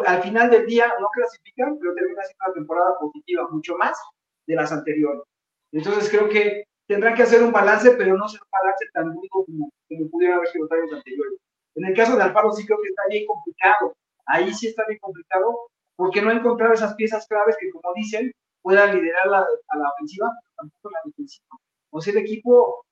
al 0.05 0.21
final 0.21 0.51
del 0.51 0.67
día, 0.67 0.93
no 0.99 1.07
clasifican, 1.07 1.79
pero 1.79 1.95
termina 1.95 2.21
siendo 2.23 2.45
una 2.45 2.53
temporada 2.53 2.99
positiva, 2.99 3.47
mucho 3.49 3.75
más 3.77 3.97
de 4.45 4.55
las 4.55 4.71
anteriores. 4.71 5.23
Entonces 5.71 6.09
creo 6.09 6.29
que 6.29 6.63
tendrán 6.87 7.15
que 7.15 7.23
hacer 7.23 7.43
un 7.43 7.51
balance, 7.51 7.91
pero 7.91 8.17
no 8.17 8.27
ser 8.27 8.41
un 8.41 8.49
balance 8.51 8.85
tan 8.93 9.13
duro 9.13 9.27
como, 9.31 9.71
como 9.87 10.09
pudieron 10.09 10.37
haber 10.37 10.49
sido 10.49 10.65
los 10.65 10.71
años 10.71 10.93
anteriores. 10.93 11.39
En 11.75 11.85
el 11.85 11.95
caso 11.95 12.15
de 12.15 12.23
Alfaro 12.23 12.51
sí 12.51 12.65
creo 12.65 12.79
que 12.81 12.89
está 12.89 13.03
bien 13.09 13.25
complicado. 13.27 13.93
Ahí 14.25 14.53
sí 14.53 14.67
está 14.67 14.83
bien 14.87 14.99
complicado 14.99 15.69
porque 15.95 16.21
no 16.21 16.29
ha 16.29 16.33
encontrado 16.33 16.73
esas 16.73 16.95
piezas 16.95 17.27
claves 17.27 17.57
que, 17.59 17.69
como 17.71 17.93
dicen, 17.93 18.31
puedan 18.61 18.95
liderar 18.95 19.27
a 19.27 19.77
la 19.77 19.89
ofensiva, 19.93 20.29
pero 20.41 20.53
tampoco 20.55 20.91
la 20.91 20.99
defensiva. 21.05 21.47
O 21.91 22.01
sea, 22.01 22.13
el 22.13 22.19
equipo 22.19 22.85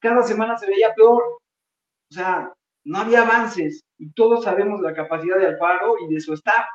cada 0.00 0.22
semana 0.22 0.56
se 0.56 0.66
veía 0.66 0.94
peor. 0.94 1.22
O 1.22 2.14
sea, 2.14 2.52
no 2.84 2.98
había 2.98 3.22
avances 3.22 3.82
y 3.98 4.12
todos 4.12 4.44
sabemos 4.44 4.80
la 4.80 4.94
capacidad 4.94 5.38
de 5.38 5.46
Alfaro 5.46 5.96
y 6.00 6.12
de 6.12 6.20
su 6.20 6.34
staff, 6.34 6.66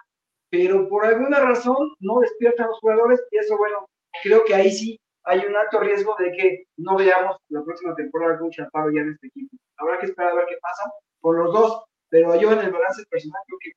pero 0.50 0.90
por 0.90 1.06
alguna 1.06 1.40
razón 1.40 1.94
no 2.00 2.20
despiertan 2.20 2.68
los 2.68 2.80
jugadores 2.80 3.22
y 3.32 3.38
eso, 3.38 3.58
bueno, 3.58 3.86
creo 4.24 4.44
que 4.46 4.56
ahí 4.56 4.72
sí 4.72 5.00
hay 5.24 5.46
un 5.46 5.56
alto 5.56 5.80
riesgo 5.80 6.16
de 6.20 6.32
que 6.32 6.64
no 6.78 6.98
veamos 6.98 7.38
la 7.50 7.64
próxima 7.64 7.96
temporada 7.96 8.40
con 8.40 8.50
Chaparro 8.50 8.92
ya 8.92 9.02
en 9.02 9.12
este 9.12 9.28
equipo. 9.28 9.58
Habrá 9.78 10.00
que 10.00 10.08
esperar 10.08 10.32
a 10.32 10.36
ver 10.36 10.46
qué 10.48 10.58
pasa 10.62 10.92
por 11.20 11.38
los 11.38 11.54
dos, 11.54 11.84
pero 12.10 12.40
yo 12.40 12.52
en 12.52 12.60
el 12.60 12.72
balance 12.72 13.04
personal 13.10 13.42
creo 13.46 13.60
que 13.62 13.72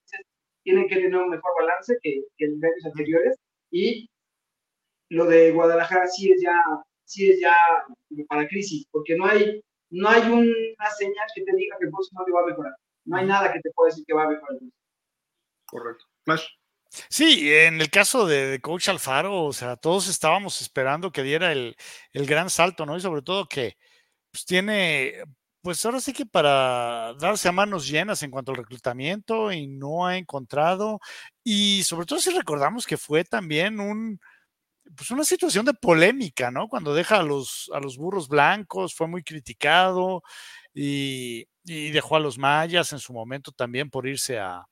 tienen 0.62 0.88
que 0.88 0.96
tener 0.96 1.16
un 1.16 1.30
mejor 1.30 1.52
balance 1.58 1.96
que, 2.02 2.22
en 2.38 2.64
años 2.64 2.84
anteriores 2.84 3.36
y 3.70 4.08
lo 5.10 5.26
de 5.26 5.52
Guadalajara 5.52 6.06
sí 6.06 6.32
es 6.32 6.40
ya 6.42 6.62
sí 7.04 7.30
es 7.30 7.40
ya 7.40 7.54
para 8.28 8.48
crisis, 8.48 8.86
porque 8.90 9.16
no 9.16 9.26
hay 9.26 9.60
no 9.90 10.08
hay 10.08 10.22
una 10.22 10.90
señal 10.96 11.26
que 11.34 11.42
te 11.42 11.54
diga 11.54 11.76
que 11.78 11.84
el 11.84 11.90
próximo 11.90 12.22
año 12.22 12.34
va 12.34 12.40
a 12.42 12.46
mejorar. 12.46 12.72
No 13.04 13.16
hay 13.16 13.26
nada 13.26 13.52
que 13.52 13.60
te 13.60 13.70
pueda 13.74 13.90
decir 13.90 14.04
que 14.06 14.14
va 14.14 14.24
a 14.24 14.28
mejorar. 14.28 14.58
Correcto. 15.66 16.06
Flash. 16.24 16.46
Sí, 17.08 17.50
en 17.52 17.80
el 17.80 17.90
caso 17.90 18.26
de, 18.26 18.60
Coach 18.60 18.88
Alfaro, 18.88 19.44
o 19.44 19.52
sea, 19.52 19.76
todos 19.76 20.08
estábamos 20.08 20.60
esperando 20.60 21.10
que 21.12 21.22
diera 21.22 21.52
el, 21.52 21.76
gran 22.12 22.50
salto, 22.50 22.86
¿no? 22.86 22.96
Y 22.96 23.00
sobre 23.00 23.22
todo 23.22 23.48
que 23.48 23.76
pues, 24.30 24.44
tiene, 24.44 25.14
pues 25.62 25.84
ahora 25.86 26.00
sí 26.00 26.12
que 26.12 26.26
para 26.26 27.14
darse 27.14 27.48
a 27.48 27.52
manos 27.52 27.88
llenas 27.88 28.22
en 28.22 28.30
cuanto 28.30 28.52
al 28.52 28.58
reclutamiento 28.58 29.52
y 29.52 29.68
no 29.68 30.06
ha 30.06 30.18
encontrado, 30.18 31.00
y 31.44 31.82
sobre 31.84 32.06
todo 32.06 32.20
si 32.20 32.30
recordamos 32.30 32.86
que 32.86 32.98
fue 32.98 33.24
también 33.24 33.80
un, 33.80 34.20
pues 34.96 35.10
una 35.10 35.24
situación 35.24 35.64
de 35.66 35.74
polémica, 35.74 36.50
¿no? 36.50 36.68
Cuando 36.68 36.94
deja 36.94 37.18
a 37.18 37.22
los, 37.22 37.70
a 37.74 37.80
los 37.80 37.96
burros 37.96 38.28
blancos, 38.28 38.94
fue 38.94 39.08
muy 39.08 39.22
criticado, 39.24 40.22
y, 40.74 41.46
dejó 41.64 42.16
a 42.16 42.20
los 42.20 42.38
mayas 42.38 42.92
en 42.92 42.98
su 42.98 43.12
momento 43.12 43.52
también 43.52 43.90
por 43.90 44.06
irse 44.06 44.38
a, 44.38 44.66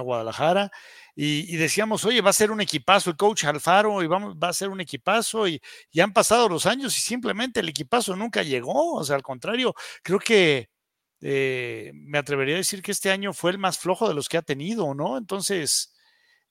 Guadalajara. 0.00 0.70
Y, 1.16 1.56
decíamos, 1.56 2.04
oye, 2.04 2.20
va 2.20 2.30
a 2.30 2.32
ser 2.32 2.50
un 2.50 2.60
equipazo 2.60 3.10
el 3.10 3.16
coach 3.16 3.44
Alfaro 3.44 4.02
y 4.02 4.06
va 4.06 4.48
a 4.48 4.52
ser 4.52 4.68
un 4.70 4.80
equipazo. 4.80 5.46
Y, 5.48 5.60
y, 5.92 6.00
han 6.00 6.12
pasado 6.12 6.48
los 6.48 6.66
años 6.66 6.98
y 6.98 7.00
simplemente 7.02 7.60
el 7.60 7.68
equipazo 7.68 8.16
nunca 8.16 8.42
llegó. 8.42 8.94
O 8.94 9.04
sea, 9.04 9.16
al 9.16 9.22
contrario, 9.22 9.74
creo 10.02 10.18
que 10.18 10.68
eh, 11.26 11.90
me 11.94 12.18
atrevería 12.18 12.54
a 12.56 12.58
decir 12.58 12.82
que 12.82 12.92
este 12.92 13.10
año 13.10 13.32
fue 13.32 13.50
el 13.50 13.58
más 13.58 13.78
flojo 13.78 14.06
de 14.08 14.14
los 14.14 14.28
que 14.28 14.36
ha 14.36 14.42
tenido, 14.42 14.94
¿no? 14.94 15.16
Entonces, 15.16 15.94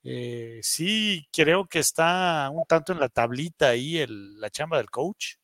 eh, 0.03 0.59
sí 0.63 1.27
creo 1.31 1.67
que 1.67 1.79
está 1.79 2.49
un 2.51 2.65
tanto 2.65 2.91
en 2.93 2.99
la 2.99 3.09
tablita 3.09 3.69
ahí 3.69 4.03
la 4.07 4.49
chamba 4.49 4.77
del 4.77 4.89
coach. 4.89 5.35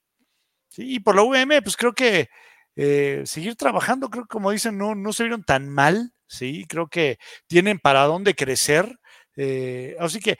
Sí, 0.70 0.96
y 0.96 1.00
por 1.00 1.16
la 1.16 1.24
VM, 1.24 1.62
pues 1.62 1.78
creo 1.78 1.94
que 1.94 2.30
eh, 2.82 3.24
seguir 3.26 3.58
trabajando, 3.58 4.10
creo 4.10 4.24
que 4.24 4.30
como 4.30 4.52
dicen, 4.52 4.78
no, 4.78 4.96
no 4.96 5.12
se 5.12 5.24
vieron 5.24 5.44
tan 5.44 5.68
mal, 5.68 6.14
¿sí? 6.26 6.66
Creo 6.66 6.88
que 6.88 7.20
tienen 7.46 7.78
para 7.78 8.06
dónde 8.06 8.36
crecer. 8.36 8.98
Eh, 9.36 9.98
así 10.00 10.22
que 10.22 10.38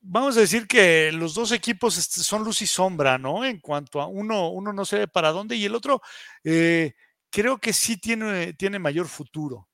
vamos 0.00 0.36
a 0.36 0.40
decir 0.40 0.66
que 0.66 1.12
los 1.12 1.34
dos 1.34 1.52
equipos 1.52 1.98
este, 1.98 2.22
son 2.22 2.42
luz 2.42 2.62
y 2.62 2.66
sombra, 2.66 3.16
¿no? 3.16 3.44
En 3.44 3.60
cuanto 3.60 4.00
a 4.00 4.08
uno, 4.08 4.50
uno 4.50 4.72
no 4.72 4.84
sé 4.84 5.06
para 5.06 5.30
dónde 5.30 5.54
y 5.54 5.64
el 5.64 5.76
otro 5.76 6.02
eh, 6.42 6.94
creo 7.30 7.58
que 7.58 7.72
sí 7.72 7.96
tiene, 7.96 8.54
tiene 8.54 8.80
mayor 8.80 9.06
futuro. 9.06 9.68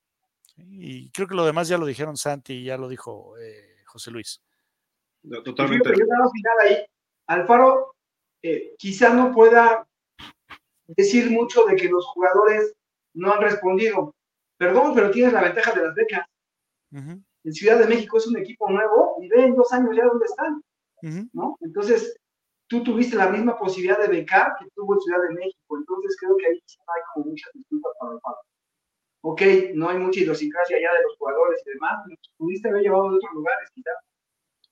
Y 0.58 1.10
creo 1.10 1.26
que 1.26 1.34
lo 1.34 1.46
demás 1.46 1.68
ya 1.68 1.78
lo 1.78 1.86
dijeron 1.86 2.18
Santi 2.18 2.52
y 2.52 2.64
ya 2.64 2.76
lo 2.76 2.86
dijo 2.86 3.32
José 3.86 4.10
Luis. 4.10 4.42
Totalmente. 5.42 5.88
Yo 5.88 6.04
ahí. 6.62 6.84
Alfaro 7.28 7.96
quizá 8.76 9.14
no 9.14 9.32
pueda 9.32 9.88
decir 10.88 11.30
mucho 11.30 11.64
de 11.64 11.76
que 11.76 11.88
los 11.88 12.06
jugadores 12.06 12.72
no 13.14 13.32
han 13.32 13.42
respondido. 13.42 14.14
Perdón, 14.56 14.94
pero 14.94 15.10
tienes 15.10 15.32
la 15.32 15.42
ventaja 15.42 15.72
de 15.72 15.86
las 15.86 15.94
becas. 15.94 16.26
En 16.90 17.52
Ciudad 17.52 17.78
de 17.78 17.86
México 17.86 18.18
es 18.18 18.26
un 18.26 18.36
equipo 18.36 18.70
nuevo 18.70 19.16
y 19.20 19.28
ven 19.28 19.54
dos 19.54 19.72
años 19.72 19.96
ya 19.96 20.04
dónde 20.04 20.26
están. 20.26 20.62
¿no? 21.32 21.56
Entonces, 21.60 22.16
tú 22.68 22.82
tuviste 22.82 23.16
la 23.16 23.28
misma 23.28 23.58
posibilidad 23.58 23.98
de 23.98 24.08
becar 24.08 24.52
que 24.58 24.66
tuvo 24.74 24.94
en 24.94 25.00
Ciudad 25.00 25.22
de 25.22 25.34
México. 25.34 25.76
Entonces, 25.76 26.16
creo 26.20 26.36
que 26.36 26.46
ahí 26.46 26.52
hay 26.54 27.02
como 27.14 27.26
muchas 27.26 27.50
disculpas 27.54 27.92
para 27.98 28.12
el 28.12 28.20
padre. 28.20 28.48
Ok, 29.24 29.42
no 29.74 29.88
hay 29.88 29.98
mucha 29.98 30.20
idiosincrasia 30.20 30.80
ya 30.80 30.92
de 30.92 31.02
los 31.02 31.16
jugadores 31.16 31.62
y 31.64 31.70
demás, 31.70 32.02
pero 32.04 32.16
pudiste 32.38 32.68
haber 32.68 32.82
llevado 32.82 33.10
de 33.10 33.16
otros 33.16 33.32
lugares, 33.34 33.68
quizás. 33.74 33.94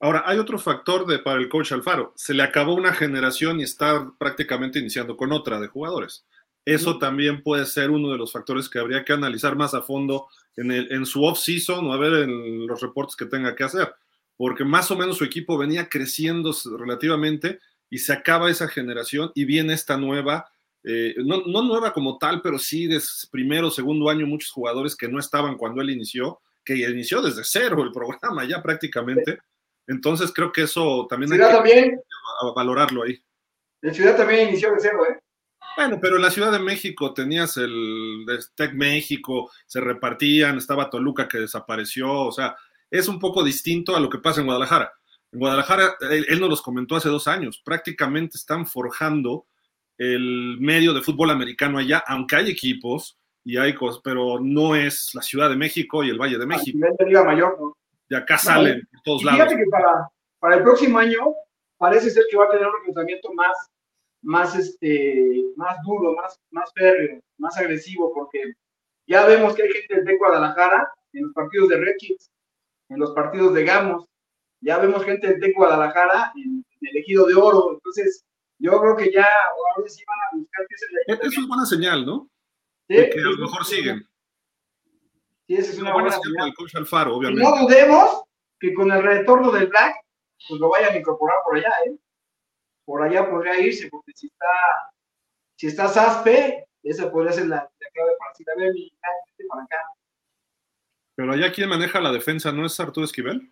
Ahora, 0.01 0.23
hay 0.25 0.39
otro 0.39 0.57
factor 0.57 1.05
de, 1.05 1.19
para 1.19 1.39
el 1.39 1.47
coach 1.47 1.71
Alfaro. 1.73 2.11
Se 2.15 2.33
le 2.33 2.41
acabó 2.41 2.73
una 2.73 2.91
generación 2.91 3.59
y 3.59 3.63
está 3.63 4.11
prácticamente 4.17 4.79
iniciando 4.79 5.15
con 5.15 5.31
otra 5.31 5.59
de 5.59 5.67
jugadores. 5.67 6.25
Eso 6.65 6.97
también 6.97 7.43
puede 7.43 7.67
ser 7.67 7.91
uno 7.91 8.11
de 8.11 8.17
los 8.17 8.31
factores 8.31 8.67
que 8.67 8.79
habría 8.79 9.05
que 9.05 9.13
analizar 9.13 9.55
más 9.55 9.75
a 9.75 9.83
fondo 9.83 10.27
en, 10.55 10.71
el, 10.71 10.91
en 10.91 11.05
su 11.05 11.23
off-season 11.23 11.85
o 11.85 11.93
a 11.93 11.97
ver 11.97 12.23
en 12.23 12.65
los 12.65 12.81
reportes 12.81 13.15
que 13.15 13.27
tenga 13.27 13.55
que 13.55 13.63
hacer. 13.63 13.93
Porque 14.37 14.63
más 14.63 14.89
o 14.89 14.97
menos 14.97 15.17
su 15.17 15.23
equipo 15.23 15.55
venía 15.55 15.87
creciendo 15.87 16.51
relativamente 16.79 17.59
y 17.87 17.99
se 17.99 18.11
acaba 18.11 18.49
esa 18.49 18.67
generación 18.67 19.31
y 19.35 19.45
viene 19.45 19.73
esta 19.73 19.97
nueva, 19.97 20.49
eh, 20.83 21.13
no, 21.17 21.43
no, 21.45 21.61
nueva 21.61 21.93
como 21.93 22.17
tal, 22.17 22.41
pero 22.41 22.57
sí 22.57 22.87
de 22.87 22.99
primero, 23.29 23.69
segundo 23.69 24.09
año, 24.09 24.25
muchos 24.25 24.49
jugadores 24.49 24.95
que 24.95 25.07
no 25.07 25.19
estaban 25.19 25.57
cuando 25.57 25.79
él 25.81 25.91
inició, 25.91 26.39
que 26.65 26.75
inició 26.75 27.21
desde 27.21 27.43
cero 27.43 27.83
el 27.83 27.91
programa 27.91 28.45
ya 28.45 28.63
prácticamente. 28.63 29.37
Entonces 29.87 30.31
creo 30.33 30.51
que 30.51 30.63
eso 30.63 31.07
también 31.09 31.33
hay 31.33 31.39
que 31.39 31.45
también, 31.45 32.01
valorarlo 32.55 33.03
ahí. 33.03 33.21
La 33.81 33.93
ciudad 33.93 34.15
también 34.15 34.49
inició 34.49 34.71
de 34.71 34.79
cero, 34.79 35.05
¿eh? 35.09 35.19
Bueno, 35.77 35.99
pero 36.01 36.17
en 36.17 36.21
la 36.21 36.31
Ciudad 36.31 36.51
de 36.51 36.59
México 36.59 37.13
tenías 37.13 37.55
el 37.57 38.25
Tech 38.55 38.73
México, 38.73 39.49
se 39.65 39.79
repartían, 39.79 40.57
estaba 40.57 40.89
Toluca 40.89 41.27
que 41.27 41.39
desapareció, 41.39 42.11
o 42.11 42.31
sea, 42.31 42.55
es 42.89 43.07
un 43.07 43.19
poco 43.19 43.43
distinto 43.43 43.95
a 43.95 43.99
lo 43.99 44.09
que 44.09 44.17
pasa 44.17 44.41
en 44.41 44.47
Guadalajara. 44.47 44.91
En 45.31 45.39
Guadalajara, 45.39 45.95
él, 46.09 46.25
él 46.27 46.39
nos 46.41 46.49
los 46.49 46.61
comentó 46.61 46.97
hace 46.97 47.07
dos 47.07 47.27
años, 47.27 47.61
prácticamente 47.63 48.37
están 48.37 48.67
forjando 48.67 49.45
el 49.97 50.57
medio 50.59 50.93
de 50.93 51.01
fútbol 51.01 51.29
americano 51.29 51.77
allá, 51.77 52.03
aunque 52.05 52.35
hay 52.35 52.49
equipos 52.49 53.17
y 53.45 53.57
hay 53.57 53.73
cosas, 53.73 54.01
pero 54.03 54.39
no 54.41 54.75
es 54.75 55.11
la 55.13 55.21
Ciudad 55.21 55.49
de 55.49 55.55
México 55.55 56.03
y 56.03 56.09
el 56.09 56.19
Valle 56.19 56.37
de 56.37 56.45
México. 56.45 56.77
de 56.99 57.05
Liga 57.05 57.23
Mayor, 57.23 57.57
¿no? 57.59 57.77
De 58.11 58.17
acá 58.17 58.37
salen 58.37 58.81
por 58.91 59.01
todos 59.03 59.23
lados. 59.23 59.39
Fíjate 59.39 59.55
que 59.55 59.69
para, 59.69 60.09
para 60.39 60.55
el 60.57 60.63
próximo 60.63 60.99
año 60.99 61.33
parece 61.77 62.09
ser 62.09 62.25
que 62.29 62.35
va 62.35 62.45
a 62.45 62.49
tener 62.49 62.67
un 62.67 62.73
reclutamiento 62.79 63.33
más, 63.33 63.71
más, 64.21 64.53
este, 64.53 65.45
más 65.55 65.77
duro, 65.85 66.13
más, 66.15 66.37
más 66.51 66.69
férreo, 66.75 67.21
más 67.37 67.57
agresivo, 67.57 68.13
porque 68.13 68.53
ya 69.07 69.25
vemos 69.25 69.55
que 69.55 69.63
hay 69.63 69.69
gente 69.69 70.01
de 70.03 70.17
Guadalajara 70.17 70.91
en 71.13 71.23
los 71.23 71.33
partidos 71.33 71.69
de 71.69 71.77
Red 71.77 71.95
en 72.89 72.99
los 72.99 73.11
partidos 73.11 73.53
de 73.53 73.63
Gamos, 73.63 74.05
ya 74.59 74.77
vemos 74.77 75.05
gente 75.05 75.33
de 75.33 75.53
Guadalajara 75.53 76.33
en, 76.35 76.65
el 76.81 76.97
ejido 76.97 77.27
de 77.27 77.35
oro, 77.35 77.75
entonces 77.75 78.25
yo 78.59 78.77
creo 78.81 78.97
que 78.97 79.11
ya 79.11 79.25
ahora 79.25 79.87
sí 79.87 80.03
van 80.05 80.17
a 80.19 80.37
buscar 80.37 80.65
que 80.67 80.77
se 80.77 80.85
le... 80.91 81.27
Eso 81.29 81.41
es 81.41 81.47
buena 81.47 81.65
señal, 81.65 82.05
¿no? 82.05 82.29
Sí, 82.89 82.95
que 82.95 83.19
a 83.19 83.23
lo 83.23 83.37
mejor 83.37 83.63
siguen. 83.63 84.05
Sí, 85.51 85.57
esa 85.57 85.71
es 85.73 85.79
una, 85.79 85.91
buena, 85.91 86.11
señal. 86.11 86.53
coach 86.55 86.75
Alfaro, 86.75 87.17
obviamente. 87.17 87.43
no 87.43 87.57
dudemos 87.57 88.23
que 88.57 88.73
con 88.73 88.89
el 88.89 89.03
retorno 89.03 89.51
del 89.51 89.67
Black, 89.67 89.97
pues 90.47 90.61
lo 90.61 90.69
vayan 90.69 90.93
a 90.93 90.97
incorporar 90.97 91.39
por 91.43 91.57
allá, 91.57 91.73
¿eh? 91.87 91.97
Por 92.85 93.03
allá 93.03 93.29
podría 93.29 93.59
irse, 93.59 93.89
porque 93.89 94.13
si 94.15 94.27
está, 94.27 94.45
si 95.57 95.67
está 95.67 95.89
Saspe, 95.89 96.69
esa 96.83 97.11
podría 97.11 97.33
ser 97.33 97.47
la, 97.47 97.57
la 97.57 97.89
clave 97.93 98.11
para 98.17 98.31
decir, 98.31 98.47
a 98.49 98.59
ver, 98.59 98.73
mi 98.73 98.93
para 99.49 99.63
acá. 99.63 99.77
Pero 101.15 101.33
allá 101.33 101.51
quien 101.51 101.67
maneja 101.67 101.99
la 101.99 102.13
defensa, 102.13 102.53
¿no 102.53 102.65
es 102.65 102.79
Arturo 102.79 103.03
Esquivel? 103.03 103.51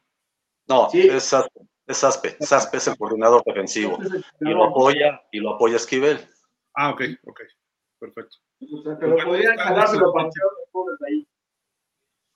No, 0.70 0.89
sí. 0.89 1.01
es 1.01 1.24
Saspe. 1.24 1.60
Es 1.86 1.98
Saspe. 1.98 2.38
Saspe 2.39 2.77
es 2.77 2.88
el 2.88 2.98
coordinador 2.98 3.44
defensivo. 3.44 3.98
Y 4.39 4.50
lo 4.50 4.63
apoya, 4.63 5.22
y 5.34 5.39
lo 5.39 5.56
apoya 5.56 5.75
Esquivel. 5.75 6.25
Ah, 6.75 6.91
ok, 6.91 7.01
ok. 7.25 7.41
Perfecto. 8.00 8.38
pero 9.01 9.18
podrían 9.18 9.58
jalárselo 9.58 10.13
para 10.13 10.29
ahí. 11.10 11.27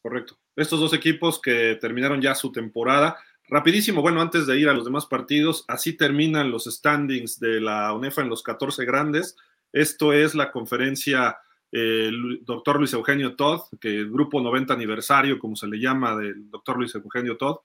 Correcto. 0.03 0.37
Estos 0.57 0.81
dos 0.81 0.93
equipos 0.93 1.39
que 1.41 1.77
terminaron 1.79 2.21
ya 2.21 2.35
su 2.35 2.51
temporada. 2.51 3.17
Rapidísimo, 3.47 4.01
bueno, 4.01 4.21
antes 4.21 4.45
de 4.45 4.59
ir 4.59 4.67
a 4.67 4.73
los 4.73 4.83
demás 4.83 5.05
partidos, 5.05 5.63
así 5.69 5.93
terminan 5.93 6.51
los 6.51 6.65
standings 6.65 7.39
de 7.39 7.61
la 7.61 7.93
UNEFA 7.93 8.21
en 8.21 8.29
los 8.29 8.43
14 8.43 8.83
grandes. 8.83 9.37
Esto 9.71 10.11
es 10.11 10.35
la 10.35 10.51
conferencia 10.51 11.37
eh, 11.71 12.11
doctor 12.41 12.79
Luis 12.79 12.91
Eugenio 12.91 13.37
Todd, 13.37 13.61
que 13.79 13.95
el 13.99 14.11
grupo 14.11 14.41
90 14.41 14.73
aniversario, 14.73 15.39
como 15.39 15.55
se 15.55 15.67
le 15.67 15.79
llama, 15.79 16.17
del 16.17 16.51
doctor 16.51 16.77
Luis 16.77 16.93
Eugenio 16.95 17.37
Todd. 17.37 17.59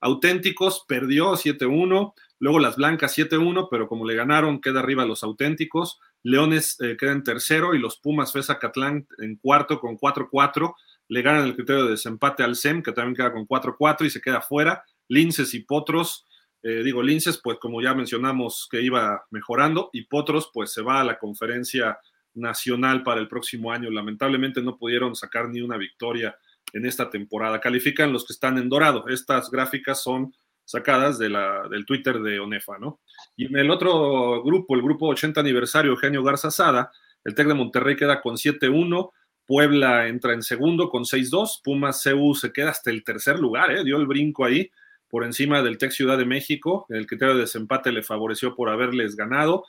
Auténticos 0.00 0.86
perdió 0.88 1.34
7-1, 1.34 2.14
luego 2.38 2.58
las 2.58 2.76
blancas 2.76 3.16
7-1, 3.16 3.68
pero 3.70 3.86
como 3.86 4.06
le 4.06 4.14
ganaron, 4.16 4.62
queda 4.62 4.80
arriba 4.80 5.04
los 5.04 5.22
auténticos. 5.22 6.00
Leones 6.22 6.80
eh, 6.80 6.96
queda 6.98 7.12
en 7.12 7.22
tercero 7.22 7.74
y 7.74 7.78
los 7.78 7.98
Pumas 7.98 8.32
Fesa 8.32 8.58
Catlán 8.58 9.06
en 9.18 9.36
cuarto 9.36 9.78
con 9.78 9.98
4-4 9.98 10.74
le 11.12 11.20
ganan 11.20 11.44
el 11.44 11.54
criterio 11.54 11.84
de 11.84 11.90
desempate 11.90 12.42
al 12.42 12.56
SEM, 12.56 12.82
que 12.82 12.90
también 12.90 13.14
queda 13.14 13.34
con 13.34 13.46
4-4 13.46 14.06
y 14.06 14.10
se 14.10 14.22
queda 14.22 14.40
fuera. 14.40 14.82
Linces 15.08 15.52
y 15.52 15.60
Potros, 15.60 16.26
eh, 16.62 16.82
digo 16.82 17.02
Linces, 17.02 17.36
pues 17.36 17.58
como 17.58 17.82
ya 17.82 17.92
mencionamos 17.92 18.66
que 18.70 18.80
iba 18.80 19.22
mejorando, 19.30 19.90
y 19.92 20.06
Potros, 20.06 20.50
pues 20.54 20.72
se 20.72 20.80
va 20.80 21.02
a 21.02 21.04
la 21.04 21.18
conferencia 21.18 21.98
nacional 22.32 23.02
para 23.02 23.20
el 23.20 23.28
próximo 23.28 23.70
año. 23.70 23.90
Lamentablemente 23.90 24.62
no 24.62 24.78
pudieron 24.78 25.14
sacar 25.14 25.50
ni 25.50 25.60
una 25.60 25.76
victoria 25.76 26.34
en 26.72 26.86
esta 26.86 27.10
temporada. 27.10 27.60
Califican 27.60 28.10
los 28.10 28.26
que 28.26 28.32
están 28.32 28.56
en 28.56 28.70
dorado. 28.70 29.06
Estas 29.08 29.50
gráficas 29.50 30.02
son 30.02 30.34
sacadas 30.64 31.18
de 31.18 31.28
la, 31.28 31.68
del 31.68 31.84
Twitter 31.84 32.20
de 32.20 32.40
Onefa, 32.40 32.78
¿no? 32.78 33.00
Y 33.36 33.48
en 33.48 33.58
el 33.58 33.70
otro 33.70 34.42
grupo, 34.42 34.74
el 34.76 34.80
grupo 34.80 35.08
80 35.08 35.38
aniversario 35.42 35.90
Eugenio 35.90 36.22
Garza 36.22 36.50
Sada, 36.50 36.90
el 37.22 37.34
TEC 37.34 37.48
de 37.48 37.54
Monterrey 37.54 37.96
queda 37.96 38.22
con 38.22 38.36
7-1, 38.36 39.10
Puebla 39.52 40.08
entra 40.08 40.32
en 40.32 40.42
segundo 40.42 40.88
con 40.88 41.04
6-2. 41.04 41.60
Pumas 41.62 42.02
CU 42.02 42.34
se 42.34 42.54
queda 42.54 42.70
hasta 42.70 42.90
el 42.90 43.04
tercer 43.04 43.38
lugar, 43.38 43.70
¿eh? 43.70 43.84
dio 43.84 43.98
el 43.98 44.06
brinco 44.06 44.46
ahí 44.46 44.70
por 45.10 45.24
encima 45.24 45.60
del 45.60 45.76
Tec 45.76 45.90
Ciudad 45.90 46.16
de 46.16 46.24
México. 46.24 46.86
El 46.88 47.06
criterio 47.06 47.34
de 47.34 47.42
desempate 47.42 47.92
le 47.92 48.02
favoreció 48.02 48.54
por 48.54 48.70
haberles 48.70 49.14
ganado. 49.14 49.66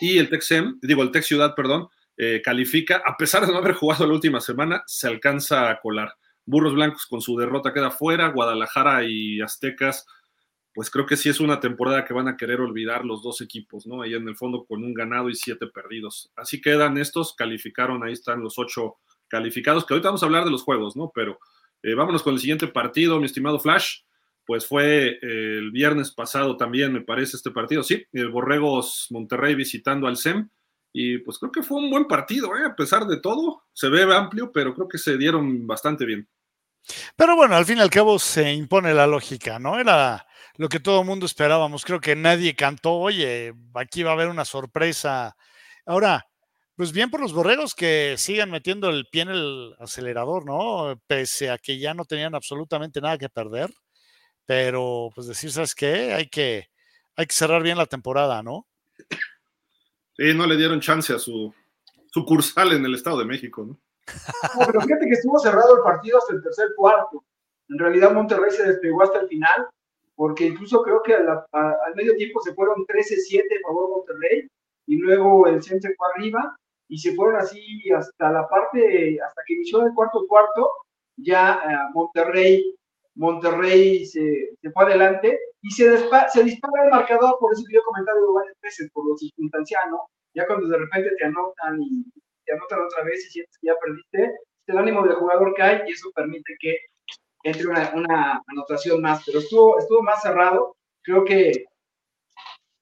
Y 0.00 0.18
el 0.18 0.30
Tec 0.30 0.42
digo, 0.82 1.04
el 1.04 1.12
Tec 1.12 1.22
Ciudad, 1.22 1.54
perdón, 1.54 1.86
eh, 2.16 2.42
califica, 2.44 3.04
a 3.06 3.16
pesar 3.16 3.46
de 3.46 3.52
no 3.52 3.58
haber 3.58 3.74
jugado 3.74 4.04
la 4.04 4.14
última 4.14 4.40
semana, 4.40 4.82
se 4.88 5.06
alcanza 5.06 5.70
a 5.70 5.78
colar. 5.78 6.12
Burros 6.44 6.74
Blancos 6.74 7.06
con 7.06 7.20
su 7.20 7.38
derrota 7.38 7.72
queda 7.72 7.92
fuera, 7.92 8.30
Guadalajara 8.30 9.04
y 9.04 9.40
Aztecas, 9.40 10.06
pues 10.74 10.90
creo 10.90 11.06
que 11.06 11.16
sí 11.16 11.28
es 11.28 11.38
una 11.38 11.60
temporada 11.60 12.04
que 12.04 12.14
van 12.14 12.26
a 12.26 12.36
querer 12.36 12.60
olvidar 12.60 13.04
los 13.04 13.22
dos 13.22 13.40
equipos, 13.42 13.86
¿no? 13.86 14.02
Ahí 14.02 14.14
en 14.14 14.26
el 14.26 14.36
fondo 14.36 14.64
con 14.64 14.82
un 14.82 14.92
ganado 14.92 15.30
y 15.30 15.36
siete 15.36 15.68
perdidos. 15.68 16.32
Así 16.34 16.60
quedan 16.60 16.98
estos, 16.98 17.32
calificaron, 17.36 18.02
ahí 18.02 18.12
están 18.12 18.40
los 18.40 18.58
ocho 18.58 18.96
calificados, 19.30 19.86
que 19.86 19.94
ahorita 19.94 20.08
vamos 20.08 20.22
a 20.22 20.26
hablar 20.26 20.44
de 20.44 20.50
los 20.50 20.62
juegos, 20.62 20.96
¿no? 20.96 21.10
Pero 21.14 21.38
eh, 21.82 21.94
vámonos 21.94 22.22
con 22.22 22.34
el 22.34 22.40
siguiente 22.40 22.66
partido, 22.66 23.18
mi 23.18 23.26
estimado 23.26 23.58
Flash. 23.58 24.00
Pues 24.44 24.66
fue 24.66 25.06
eh, 25.10 25.18
el 25.22 25.70
viernes 25.70 26.10
pasado 26.10 26.56
también, 26.56 26.92
me 26.92 27.00
parece, 27.00 27.36
este 27.36 27.50
partido. 27.50 27.82
Sí, 27.82 28.04
el 28.12 28.30
Borregos 28.30 29.06
Monterrey 29.10 29.54
visitando 29.54 30.06
al 30.06 30.16
SEM. 30.16 30.48
Y 30.92 31.18
pues 31.18 31.38
creo 31.38 31.52
que 31.52 31.62
fue 31.62 31.78
un 31.78 31.88
buen 31.88 32.06
partido, 32.06 32.56
¿eh? 32.56 32.66
a 32.66 32.74
pesar 32.74 33.06
de 33.06 33.20
todo. 33.20 33.62
Se 33.72 33.88
ve 33.88 34.02
amplio, 34.12 34.50
pero 34.52 34.74
creo 34.74 34.88
que 34.88 34.98
se 34.98 35.16
dieron 35.16 35.66
bastante 35.66 36.04
bien. 36.04 36.28
Pero 37.14 37.36
bueno, 37.36 37.54
al 37.54 37.64
fin 37.64 37.78
y 37.78 37.80
al 37.80 37.90
cabo 37.90 38.18
se 38.18 38.52
impone 38.52 38.92
la 38.92 39.06
lógica, 39.06 39.58
¿no? 39.60 39.78
Era 39.78 40.26
lo 40.56 40.68
que 40.68 40.80
todo 40.80 41.00
el 41.00 41.06
mundo 41.06 41.26
esperábamos. 41.26 41.84
Creo 41.84 42.00
que 42.00 42.16
nadie 42.16 42.56
cantó, 42.56 42.94
oye, 42.94 43.54
aquí 43.74 44.02
va 44.02 44.10
a 44.10 44.14
haber 44.14 44.28
una 44.28 44.44
sorpresa. 44.44 45.36
Ahora, 45.86 46.29
pues 46.80 46.92
bien 46.92 47.10
por 47.10 47.20
los 47.20 47.34
borregos 47.34 47.74
que 47.74 48.14
sigan 48.16 48.50
metiendo 48.50 48.88
el 48.88 49.04
pie 49.04 49.20
en 49.20 49.28
el 49.28 49.76
acelerador, 49.78 50.46
¿no? 50.46 50.98
Pese 51.06 51.50
a 51.50 51.58
que 51.58 51.78
ya 51.78 51.92
no 51.92 52.06
tenían 52.06 52.34
absolutamente 52.34 53.02
nada 53.02 53.18
que 53.18 53.28
perder. 53.28 53.68
Pero 54.46 55.10
pues 55.14 55.26
decir, 55.26 55.52
¿sabes 55.52 55.74
qué? 55.74 56.14
Hay 56.14 56.30
que, 56.30 56.68
hay 57.16 57.26
que 57.26 57.34
cerrar 57.34 57.62
bien 57.62 57.76
la 57.76 57.84
temporada, 57.84 58.42
¿no? 58.42 58.66
Sí, 60.16 60.32
no 60.34 60.46
le 60.46 60.56
dieron 60.56 60.80
chance 60.80 61.12
a 61.12 61.18
su 61.18 61.52
sucursal 62.06 62.72
en 62.72 62.82
el 62.86 62.94
Estado 62.94 63.18
de 63.18 63.26
México, 63.26 63.62
¿no? 63.62 63.78
pero 64.66 64.80
fíjate 64.80 65.04
que 65.04 65.12
estuvo 65.12 65.38
cerrado 65.38 65.76
el 65.76 65.82
partido 65.82 66.16
hasta 66.16 66.32
el 66.32 66.42
tercer 66.42 66.68
cuarto. 66.78 67.22
En 67.68 67.78
realidad 67.78 68.14
Monterrey 68.14 68.52
se 68.52 68.66
despegó 68.66 69.02
hasta 69.02 69.20
el 69.20 69.28
final, 69.28 69.66
porque 70.14 70.46
incluso 70.46 70.82
creo 70.82 71.02
que 71.02 71.12
al 71.12 71.94
medio 71.94 72.16
tiempo 72.16 72.40
se 72.40 72.54
fueron 72.54 72.86
13-7 72.86 73.42
a 73.42 73.68
favor 73.68 73.84
de 73.84 73.94
Monterrey, 73.96 74.48
y 74.86 74.96
luego 74.96 75.46
el 75.46 75.62
Centro 75.62 75.90
fue 75.98 76.08
arriba, 76.16 76.56
y 76.90 76.98
se 76.98 77.14
fueron 77.14 77.36
así 77.36 77.62
hasta 77.96 78.32
la 78.32 78.48
parte, 78.48 79.18
hasta 79.24 79.42
que 79.46 79.54
inició 79.54 79.86
el 79.86 79.94
cuarto 79.94 80.26
cuarto, 80.28 80.70
ya 81.16 81.60
eh, 81.64 81.90
Monterrey, 81.94 82.74
Monterrey 83.14 84.04
se, 84.04 84.50
fue 84.74 84.84
adelante, 84.84 85.38
y 85.62 85.70
se, 85.70 85.96
se 86.32 86.44
dispara 86.44 86.84
el 86.84 86.90
marcador, 86.90 87.36
por 87.38 87.52
eso 87.52 87.62
que 87.66 87.74
yo 87.74 87.80
he 87.80 87.84
comentado 87.84 88.34
varias 88.34 88.56
veces, 88.60 88.90
por 88.92 89.06
lo 89.06 89.16
circunstancial, 89.16 89.90
¿no? 89.90 90.00
Ya 90.34 90.46
cuando 90.46 90.66
de 90.66 90.78
repente 90.78 91.10
te 91.16 91.24
anotan 91.24 91.80
y 91.80 92.04
te 92.44 92.54
anotan 92.54 92.80
otra 92.80 93.04
vez 93.04 93.24
y 93.26 93.30
sientes 93.30 93.56
que 93.58 93.68
ya 93.68 93.74
perdiste, 93.80 94.38
el 94.66 94.78
ánimo 94.78 95.02
del 95.02 95.14
jugador 95.14 95.54
cae 95.54 95.84
y 95.86 95.92
eso 95.92 96.10
permite 96.14 96.56
que 96.60 96.76
entre 97.44 97.66
una, 97.66 97.92
una 97.94 98.42
anotación 98.46 99.00
más. 99.00 99.22
Pero 99.26 99.38
estuvo, 99.40 99.78
estuvo 99.78 100.02
más 100.02 100.22
cerrado. 100.22 100.76
Creo 101.02 101.24
que 101.24 101.64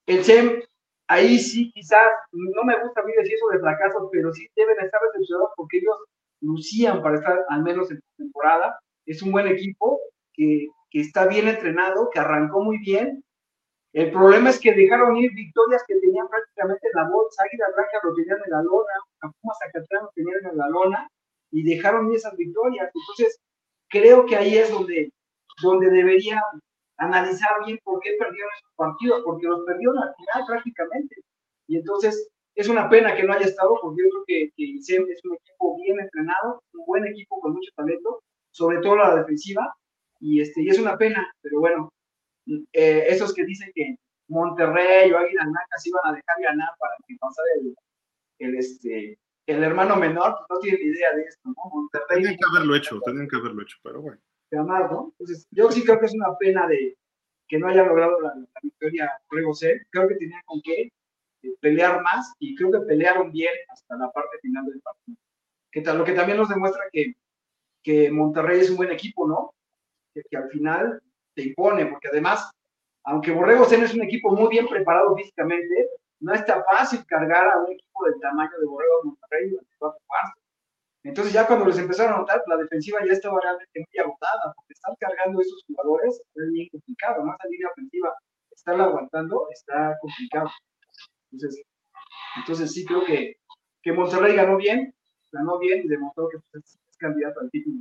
el 0.07 0.25
SEM, 0.25 0.63
ahí 1.09 1.39
sí, 1.39 1.73
quizás, 1.73 2.07
no 2.33 2.65
me 2.65 2.81
gusta 2.83 3.01
a 3.01 3.05
mí 3.05 3.13
decir 3.17 3.35
eso 3.35 3.49
de 3.49 3.59
fracasos, 3.59 4.09
pero 4.13 4.33
sí 4.33 4.49
deben 4.55 4.79
estar 4.81 5.01
decepcionados 5.13 5.51
porque 5.57 5.79
ellos 5.79 5.97
lucían 6.41 7.03
para 7.03 7.17
estar 7.17 7.45
al 7.49 7.63
menos 7.63 7.91
en 7.91 8.01
temporada. 8.17 8.79
Es 9.07 9.23
un 9.23 9.33
buen 9.33 9.49
equipo 9.49 10.01
que, 10.33 10.69
está 10.93 11.27
bien 11.27 11.49
entrenado, 11.49 12.11
que 12.11 12.21
arrancó 12.21 12.63
muy 12.63 12.79
bien 12.79 13.25
el 13.93 14.13
problema 14.13 14.51
es 14.51 14.61
que 14.61 14.75
dejaron 14.75 15.17
ir 15.17 15.33
victorias 15.33 15.83
que 15.87 15.99
tenían 15.99 16.29
prácticamente 16.29 16.89
en 16.89 17.03
la 17.03 17.09
bolsa. 17.09 17.43
Águila 17.43 17.67
Blanca 17.75 18.01
lo 18.05 18.15
tenían 18.15 18.39
en 18.45 18.51
la 18.53 18.63
lona, 18.63 18.93
Pumas 19.41 19.59
Zacatlán 19.59 20.05
lo 20.05 20.11
tenían 20.15 20.45
en 20.45 20.59
la 20.59 20.69
lona 20.69 21.09
y 21.51 21.63
dejaron 21.63 22.11
ir 22.11 22.17
esas 22.17 22.37
victorias. 22.37 22.91
Entonces, 22.95 23.41
creo 23.89 24.27
que 24.27 24.37
ahí 24.37 24.57
es 24.59 24.71
donde, 24.71 25.13
donde 25.63 25.91
deberían 25.91 26.43
analizar 26.99 27.51
bien 27.65 27.79
por 27.85 28.01
qué 28.01 28.17
perdieron 28.19 28.51
esos 28.57 28.73
partidos, 28.77 29.23
porque 29.25 29.47
los 29.47 29.65
perdieron 29.65 29.99
al 29.99 30.15
final 30.15 30.47
prácticamente. 30.47 31.17
Y 31.67 31.77
entonces, 31.77 32.29
es 32.55 32.69
una 32.69 32.89
pena 32.89 33.15
que 33.15 33.23
no 33.23 33.33
haya 33.33 33.47
estado, 33.47 33.79
porque 33.81 34.03
yo 34.03 34.11
creo 34.11 34.25
que, 34.27 34.53
que 34.57 34.75
es 34.77 35.25
un 35.25 35.35
equipo 35.35 35.77
bien 35.77 36.01
entrenado, 36.01 36.63
un 36.75 36.87
buen 36.87 37.07
equipo 37.07 37.41
con 37.41 37.53
mucho 37.53 37.71
talento, 37.77 38.23
sobre 38.51 38.79
todo 38.79 38.97
la 38.97 39.15
defensiva, 39.17 39.75
y, 40.21 40.41
este, 40.41 40.63
y 40.63 40.69
es 40.69 40.79
una 40.79 40.99
pena, 40.99 41.33
pero 41.41 41.61
bueno, 41.61 41.93
eh, 42.73 43.05
esos 43.09 43.33
que 43.33 43.45
dicen 43.45 43.71
que 43.75 43.97
Monterrey 44.29 45.13
o 45.13 45.19
Águila 45.19 45.45
Blanca 45.45 45.77
se 45.77 45.91
iban 45.91 46.03
a 46.07 46.17
dejar 46.17 46.37
ganar 46.43 46.71
para 46.79 46.95
que 47.07 47.17
pasara 47.21 47.49
el, 47.61 47.77
el, 48.41 48.55
este, 48.57 49.19
el 49.47 49.63
hermano 49.63 49.97
menor, 49.97 50.37
pues 50.39 50.47
no 50.51 50.59
tienen 50.59 50.83
idea 50.83 51.15
de 51.15 51.23
esto, 51.23 51.49
¿no? 51.49 51.71
Monterrey. 51.73 52.23
Tenían 52.23 52.37
que 52.37 52.45
haberlo 52.51 52.75
hecho, 52.75 53.01
tenían 53.01 53.29
que 53.29 53.37
haberlo 53.37 53.63
hecho, 53.63 53.77
pero 53.83 54.03
bueno. 54.03 54.21
Ganar, 54.51 54.91
¿no? 54.91 55.13
Entonces, 55.19 55.47
yo 55.51 55.71
sí 55.71 55.85
creo 55.85 56.01
que 56.01 56.07
es 56.07 56.15
una 56.15 56.37
pena 56.39 56.67
de 56.67 56.97
que 57.49 57.59
no 57.59 57.69
haya 57.69 57.85
logrado 57.85 58.21
la, 58.21 58.35
victoria 58.63 59.11
Ruego 59.29 59.55
C. 59.55 59.83
Creo 59.91 60.09
que 60.09 60.17
tenían 60.17 60.43
con 60.45 60.61
qué 60.63 60.93
eh, 61.43 61.55
pelear 61.61 62.03
más 62.03 62.35
y 62.39 62.55
creo 62.55 62.71
que 62.71 62.81
pelearon 62.81 63.33
bien 63.33 63.53
hasta 63.71 63.97
la 63.97 64.11
parte 64.11 64.39
final 64.41 64.67
del 64.67 64.81
partido. 64.81 65.17
Que 65.71 65.81
lo 65.83 66.05
que 66.05 66.13
también 66.13 66.39
nos 66.39 66.49
demuestra 66.49 66.85
que, 66.93 67.15
Monterrey 68.11 68.61
es 68.61 68.71
un 68.71 68.77
buen 68.77 68.91
equipo, 68.91 69.27
¿no? 69.27 69.55
Que, 70.13 70.37
al 70.37 70.51
final 70.51 71.03
te 71.35 71.43
impone, 71.43 71.87
porque 71.87 72.09
además, 72.09 72.51
aunque 73.05 73.31
Borrego 73.31 73.65
Zen 73.65 73.83
es 73.83 73.95
un 73.95 74.03
equipo 74.03 74.31
muy 74.31 74.51
bien 74.51 74.67
preparado 74.69 75.17
físicamente, 75.17 75.89
no 76.21 76.35
está 76.35 76.63
fácil 76.65 77.07
cargar 77.07 77.49
a 77.49 77.59
un 77.61 77.73
equipo 77.73 78.05
del 78.05 78.21
tamaño 78.21 78.51
de 78.61 78.67
Borrego 78.67 79.05
Monterrey 79.05 79.57
Entonces 81.09 81.33
ya 81.33 81.47
cuando 81.47 81.65
les 81.65 81.79
empezaron 81.79 82.13
a 82.13 82.19
notar, 82.19 82.43
la 82.47 82.59
defensiva 82.59 83.01
ya 83.03 83.13
estaba 83.13 83.41
realmente 83.41 83.81
muy 83.81 84.05
agotada, 84.05 84.53
porque 84.55 84.75
estar 84.75 84.95
cargando 85.01 85.41
esos 85.41 85.65
jugadores 85.67 86.21
es 86.35 86.53
bien 86.53 86.69
complicado, 86.69 87.25
más 87.25 87.39
la 87.43 87.51
línea 87.51 87.69
ofensiva, 87.69 88.15
estarla 88.51 88.85
aguantando 88.85 89.49
está 89.51 89.97
complicado. 90.03 90.51
Entonces, 91.33 91.63
entonces 92.37 92.73
sí 92.75 92.85
creo 92.85 93.07
que, 93.07 93.37
que 93.83 93.93
Monterrey 93.93 94.37
ganó 94.37 94.59
bien, 94.59 94.95
ganó 95.33 95.59
bien 95.59 95.81
y 95.83 95.89
demostró 95.89 96.29
que 96.29 96.41
pues, 96.51 96.65
es, 96.65 96.97
candidato 96.99 97.41
al 97.41 97.51
título. 97.51 97.79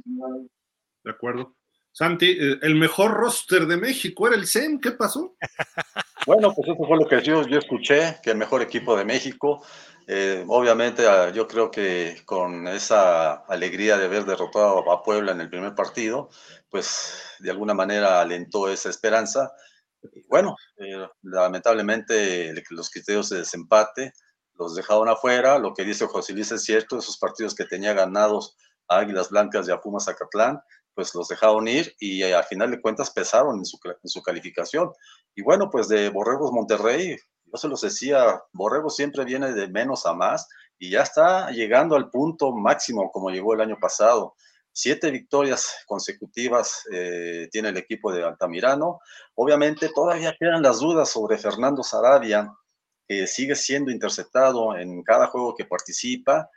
De 1.03 1.11
acuerdo. 1.11 1.53
Santi, 1.91 2.31
eh, 2.31 2.59
el 2.61 2.75
mejor 2.75 3.11
roster 3.11 3.65
de 3.65 3.75
México 3.75 4.27
era 4.27 4.37
el 4.37 4.47
CEM, 4.47 4.79
¿qué 4.79 4.91
pasó? 4.91 5.35
Bueno, 6.27 6.53
pues 6.53 6.67
eso 6.67 6.85
fue 6.85 6.97
lo 6.97 7.07
que 7.07 7.21
yo, 7.21 7.39
escuché, 7.39 8.17
que 8.21 8.31
el 8.31 8.37
mejor 8.37 8.61
equipo 8.61 8.97
de 8.97 9.05
México. 9.05 9.63
Eh, 10.07 10.43
obviamente 10.49 11.07
ah, 11.07 11.29
yo 11.29 11.47
creo 11.47 11.71
que 11.71 12.17
con 12.25 12.67
esa 12.67 13.45
alegría 13.47 13.97
de 13.97 14.05
haber 14.05 14.25
derrotado 14.25 14.91
a 14.91 15.03
Puebla 15.03 15.31
en 15.31 15.39
el 15.39 15.49
primer 15.49 15.73
partido, 15.73 16.29
pues 16.69 17.17
de 17.39 17.49
alguna 17.49 17.73
manera 17.73 18.19
alentó 18.19 18.67
esa 18.67 18.89
esperanza. 18.89 19.53
bueno, 20.27 20.57
eh, 20.75 21.07
lamentablemente 21.21 22.53
los 22.71 22.89
criterios 22.89 23.29
de 23.29 23.37
desempate 23.39 24.11
los 24.55 24.75
dejaron 24.75 25.07
afuera. 25.07 25.57
Lo 25.59 25.73
que 25.73 25.85
dice 25.85 26.07
José 26.07 26.33
Luis 26.33 26.51
es 26.51 26.65
cierto, 26.65 26.97
esos 26.97 27.17
partidos 27.17 27.55
que 27.55 27.63
tenía 27.63 27.93
ganados 27.93 28.57
a 28.89 28.97
Águilas 28.99 29.29
Blancas 29.29 29.65
y 29.69 29.71
a 29.71 29.79
Pumas 29.79 30.03
Zacatlán, 30.03 30.59
pues 30.97 31.13
los 31.13 31.27
dejaron 31.27 31.67
ir 31.67 31.95
y 31.99 32.23
eh, 32.23 32.33
al 32.33 32.43
final 32.45 32.71
de 32.71 32.81
cuentas 32.81 33.11
pesaron 33.11 33.59
en 33.59 33.65
su, 33.65 33.77
en 33.85 34.09
su 34.09 34.19
calificación. 34.23 34.91
Y 35.35 35.43
bueno, 35.43 35.69
pues 35.69 35.87
de 35.87 36.09
Borregos 36.09 36.51
Monterrey, 36.51 37.15
yo 37.45 37.57
se 37.57 37.67
los 37.67 37.81
decía, 37.81 38.41
Borregos 38.51 38.95
siempre 38.95 39.23
viene 39.23 39.53
de 39.53 39.67
menos 39.67 40.07
a 40.07 40.15
más 40.15 40.47
y 40.79 40.89
ya 40.89 41.03
está 41.03 41.51
llegando 41.51 41.95
al 41.95 42.09
punto 42.09 42.51
máximo 42.51 43.11
como 43.11 43.29
llegó 43.29 43.53
el 43.53 43.61
año 43.61 43.77
pasado. 43.79 44.33
Siete 44.71 45.11
victorias 45.11 45.71
consecutivas 45.85 46.81
eh, 46.91 47.47
tiene 47.51 47.69
el 47.69 47.77
equipo 47.77 48.11
de 48.11 48.23
Altamirano. 48.23 48.99
Obviamente 49.35 49.89
todavía 49.93 50.35
quedan 50.39 50.63
las 50.63 50.79
dudas 50.79 51.11
sobre 51.11 51.37
Fernando 51.37 51.83
Sarabia, 51.83 52.51
que 53.07 53.27
sigue 53.27 53.55
siendo 53.55 53.91
interceptado 53.91 54.75
en 54.75 55.03
cada 55.03 55.27
juego 55.27 55.53
que 55.53 55.65
participa 55.65 56.49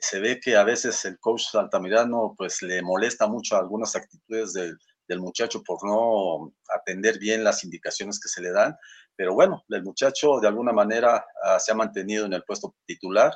se 0.00 0.20
ve 0.20 0.40
que 0.40 0.56
a 0.56 0.64
veces 0.64 1.04
el 1.04 1.18
coach 1.18 1.54
Altamirano 1.54 2.34
pues 2.36 2.62
le 2.62 2.82
molesta 2.82 3.26
mucho 3.26 3.56
algunas 3.56 3.94
actitudes 3.96 4.52
del, 4.52 4.78
del, 5.06 5.20
muchacho 5.20 5.62
por 5.62 5.78
no 5.84 6.52
atender 6.74 7.18
bien 7.18 7.44
las 7.44 7.64
indicaciones 7.64 8.20
que 8.20 8.28
se 8.28 8.42
le 8.42 8.50
dan, 8.50 8.76
pero 9.16 9.34
bueno, 9.34 9.64
el 9.68 9.82
muchacho 9.82 10.38
de 10.40 10.48
alguna 10.48 10.72
manera 10.72 11.24
uh, 11.44 11.58
se 11.58 11.72
ha 11.72 11.74
mantenido 11.74 12.26
en 12.26 12.32
el 12.32 12.44
puesto 12.44 12.74
titular, 12.86 13.32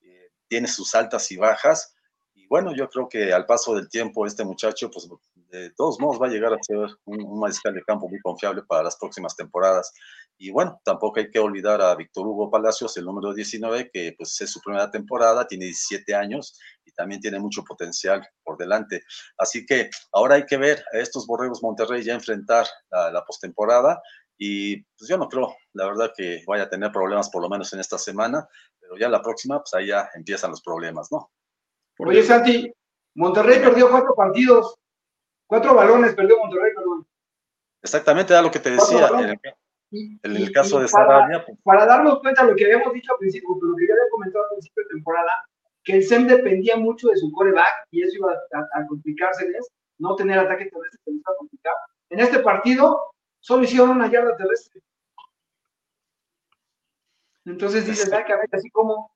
eh, 0.00 0.30
tiene 0.48 0.68
sus 0.68 0.94
altas 0.94 1.30
y 1.32 1.36
bajas, 1.36 1.94
y 2.34 2.46
bueno, 2.46 2.74
yo 2.74 2.88
creo 2.88 3.08
que 3.08 3.32
al 3.32 3.46
paso 3.46 3.74
del 3.74 3.88
tiempo 3.88 4.26
este 4.26 4.44
muchacho 4.44 4.90
pues 4.90 5.08
de 5.58 5.70
todos 5.72 6.00
modos 6.00 6.20
va 6.20 6.26
a 6.26 6.30
llegar 6.30 6.52
a 6.52 6.62
ser 6.62 6.78
un, 7.04 7.22
un 7.22 7.40
mariscal 7.40 7.74
de 7.74 7.82
campo 7.82 8.08
muy 8.08 8.20
confiable 8.20 8.62
para 8.66 8.84
las 8.84 8.96
próximas 8.96 9.36
temporadas. 9.36 9.92
Y 10.38 10.50
bueno, 10.50 10.80
tampoco 10.84 11.20
hay 11.20 11.30
que 11.30 11.38
olvidar 11.38 11.80
a 11.82 11.94
Víctor 11.94 12.26
Hugo 12.26 12.50
Palacios, 12.50 12.96
el 12.96 13.04
número 13.04 13.32
19, 13.32 13.90
que 13.92 14.14
pues 14.16 14.40
es 14.40 14.50
su 14.50 14.60
primera 14.60 14.90
temporada, 14.90 15.46
tiene 15.46 15.66
17 15.66 16.14
años 16.14 16.58
y 16.84 16.92
también 16.92 17.20
tiene 17.20 17.38
mucho 17.38 17.62
potencial 17.64 18.26
por 18.42 18.56
delante. 18.56 19.02
Así 19.38 19.64
que 19.66 19.90
ahora 20.12 20.36
hay 20.36 20.46
que 20.46 20.56
ver 20.56 20.82
a 20.92 20.98
estos 20.98 21.26
Borregos 21.26 21.62
Monterrey 21.62 22.02
ya 22.02 22.14
enfrentar 22.14 22.66
a 22.90 23.10
la 23.10 23.24
postemporada 23.24 24.00
y 24.38 24.82
pues 24.82 25.08
yo 25.08 25.16
no 25.16 25.28
creo, 25.28 25.54
la 25.74 25.86
verdad, 25.86 26.12
que 26.16 26.42
vaya 26.46 26.64
a 26.64 26.68
tener 26.68 26.90
problemas 26.90 27.30
por 27.30 27.42
lo 27.42 27.48
menos 27.48 27.72
en 27.74 27.80
esta 27.80 27.98
semana, 27.98 28.48
pero 28.80 28.96
ya 28.98 29.08
la 29.08 29.22
próxima, 29.22 29.58
pues 29.60 29.72
ahí 29.74 29.88
ya 29.88 30.08
empiezan 30.14 30.50
los 30.50 30.62
problemas, 30.62 31.12
¿no? 31.12 31.30
Oye, 31.98 32.24
Santi, 32.24 32.72
Monterrey 33.14 33.60
perdió 33.60 33.90
cuatro 33.90 34.14
partidos, 34.16 34.74
cuatro 35.52 35.74
balones 35.74 36.14
perdió 36.14 36.38
Monterrey, 36.38 36.72
perdón. 36.74 37.06
Exactamente, 37.82 38.32
era 38.32 38.40
lo 38.40 38.50
que 38.50 38.58
te 38.58 38.70
decía. 38.70 39.10
En 39.90 40.36
el 40.36 40.50
caso 40.50 40.80
de 40.80 40.88
Sarabia. 40.88 41.44
Pues 41.44 41.58
para, 41.62 41.84
darnos 41.84 42.20
cuenta 42.20 42.42
de 42.42 42.52
lo 42.52 42.56
que 42.56 42.64
habíamos 42.64 42.94
dicho 42.94 43.12
al 43.12 43.18
principio, 43.18 43.50
lo 43.60 43.76
que 43.76 43.86
ya 43.86 43.92
había 43.92 44.10
comentado 44.10 44.44
al 44.44 44.50
principio 44.52 44.82
de 44.82 44.88
temporada, 44.88 45.46
que 45.84 45.96
el 45.96 46.02
SEM 46.04 46.26
dependía 46.26 46.76
mucho 46.76 47.08
de 47.08 47.18
su 47.18 47.30
coreback 47.32 47.86
y 47.90 48.02
eso 48.02 48.16
iba 48.16 48.32
a, 48.32 48.80
a, 48.80 48.86
complicárseles, 48.86 49.68
no 49.98 50.16
tener 50.16 50.38
ataque 50.38 50.70
terrestre 50.70 51.00
se 51.04 51.10
les 51.10 51.20
iba 51.20 51.32
a 51.34 51.36
complicar. 51.36 51.74
En 52.08 52.20
este 52.20 52.38
partido 52.38 53.12
solo 53.40 53.64
hicieron 53.64 53.90
una 53.90 54.10
yarda 54.10 54.34
terrestre. 54.36 54.80
Entonces 57.44 57.84
dices, 57.86 58.08
que 58.08 58.32
a 58.32 58.36
ver, 58.36 58.48
así 58.52 58.70
como 58.70 59.12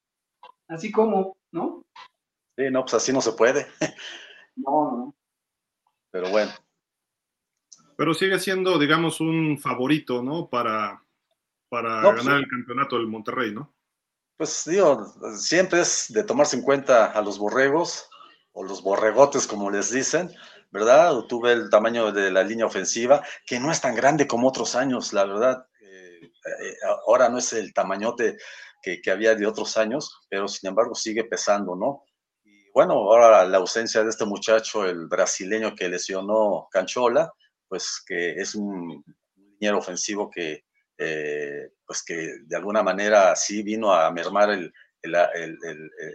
Así 0.69 0.91
como, 0.91 1.37
¿no? 1.53 1.85
Sí, 2.57 2.65
no, 2.71 2.83
pues 2.83 2.95
así 2.95 3.13
no 3.13 3.21
se 3.21 3.33
puede. 3.33 3.67
No, 4.57 4.91
no. 4.91 5.16
Pero 6.11 6.31
bueno. 6.31 6.53
Pero 7.97 8.15
sigue 8.15 8.39
siendo, 8.39 8.79
digamos, 8.79 9.21
un 9.21 9.59
favorito, 9.59 10.23
¿no? 10.23 10.49
Para, 10.49 11.03
para 11.69 12.03
No, 12.03 12.13
pues, 12.13 12.25
ganar 12.25 12.39
sí. 12.41 12.45
el 12.45 12.51
campeonato 12.51 12.97
del 12.97 13.07
Monterrey, 13.07 13.53
¿no? 13.53 13.75
Pues 14.37 14.65
digo, 14.67 15.07
siempre 15.35 15.81
es 15.81 16.07
de 16.11 16.23
tomarse 16.23 16.57
en 16.57 16.63
cuenta 16.63 17.07
a 17.07 17.23
los 17.23 17.39
borregos 17.39 18.09
o 18.53 18.65
los 18.65 18.83
borregotes, 18.83 19.47
como 19.47 19.71
les 19.71 19.91
dicen, 19.91 20.31
¿verdad? 20.71 21.19
Tuve 21.23 21.53
el 21.53 21.71
tamaño 21.71 22.13
de 22.13 22.31
la 22.31 22.43
línea 22.43 22.67
ofensiva, 22.67 23.23
que 23.47 23.59
no 23.59 23.73
es 23.73 23.81
tan 23.81 23.95
grande 23.95 24.27
como 24.27 24.49
otros 24.49 24.75
años, 24.75 25.15
la 25.15 25.25
verdad. 25.25 25.67
Eh, 25.81 26.21
eh, 26.23 26.77
ahora 27.07 27.31
no 27.31 27.39
es 27.39 27.53
el 27.55 27.73
tamañote 27.73 28.37
que, 28.83 29.01
que 29.01 29.11
había 29.11 29.35
de 29.35 29.47
otros 29.47 29.79
años, 29.79 30.21
pero 30.29 30.49
sin 30.49 30.69
embargo 30.69 30.95
sigue 30.95 31.25
pesando, 31.25 31.75
¿no? 31.75 32.05
Bueno, 32.77 32.93
ahora 32.93 33.43
la 33.47 33.57
ausencia 33.57 34.03
de 34.05 34.11
este 34.11 34.27
muchacho, 34.27 34.85
el 34.85 35.07
brasileño 35.07 35.75
que 35.75 35.89
lesionó 35.89 36.69
Canchola, 36.71 37.33
pues 37.67 38.03
que 38.07 38.33
es 38.33 38.55
un 38.55 39.03
liniero 39.35 39.79
ofensivo 39.79 40.31
que, 40.31 40.65
eh, 40.99 41.71
pues 41.87 42.03
que 42.05 42.35
de 42.45 42.55
alguna 42.57 42.83
manera 42.83 43.35
sí 43.35 43.63
vino 43.63 43.95
a 43.95 44.11
mermar 44.11 44.51
el- 44.51 44.71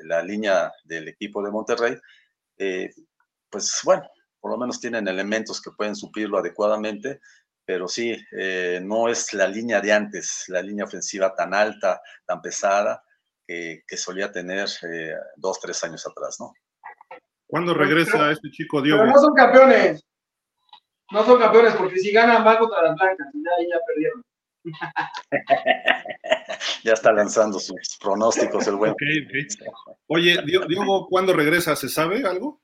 la 0.04 0.22
línea 0.22 0.72
del 0.84 1.08
equipo 1.08 1.42
de 1.44 1.50
Monterrey, 1.52 1.98
eh, 2.58 2.92
pues 3.50 3.80
bueno, 3.84 4.04
por 4.40 4.52
lo 4.52 4.58
menos 4.58 4.80
tienen 4.80 5.08
elementos 5.08 5.62
que 5.62 5.72
pueden 5.72 5.96
suplirlo 5.96 6.40
adecuadamente, 6.40 7.22
pero 7.66 7.88
sí, 7.88 8.16
eh, 8.38 8.82
no 8.84 9.10
es 9.10 9.34
la 9.34 9.48
línea 9.48 9.82
de 9.82 9.94
antes, 9.94 10.46
la 10.50 10.62
línea 10.62 10.86
ofensiva 10.86 11.34
tan 11.36 11.54
alta, 11.54 12.02
tan 12.26 12.42
pesada, 12.42 13.04
que, 13.48 13.82
que 13.88 13.98
solía 13.98 14.32
tener 14.32 14.68
eh, 14.84 15.16
dos, 15.36 15.60
tres 15.60 15.84
años 15.84 16.06
atrás, 16.08 16.38
¿no? 16.40 16.54
¿Cuándo 17.48 17.74
Pero- 17.74 17.86
regresa 17.86 18.32
este 18.32 18.50
chico 18.52 18.82
Diego? 18.82 19.00
Pero 19.00 19.12
no 19.12 19.20
son 19.20 19.34
campeones. 19.34 20.06
No 21.12 21.26
son 21.26 21.40
campeones 21.40 21.74
porque 21.76 21.98
si 21.98 22.12
ganan 22.12 22.44
van 22.46 22.58
contra 22.58 22.82
las 22.84 22.96
blancas 22.96 23.28
y 23.34 23.44
ya, 23.44 23.80
perdieron. 23.86 24.24
Ya 26.84 26.94
está 26.94 27.12
lanzando 27.12 27.60
sus 27.60 27.98
pronósticos 28.00 28.66
el 28.68 28.76
buen. 28.76 28.92
Ok, 28.92 29.02
ok. 29.26 29.96
Oye, 30.08 30.38
Diego, 30.46 31.08
¿cuándo 31.08 31.34
regresa? 31.34 31.76
¿Se 31.76 31.90
sabe 31.90 32.26
algo? 32.26 32.60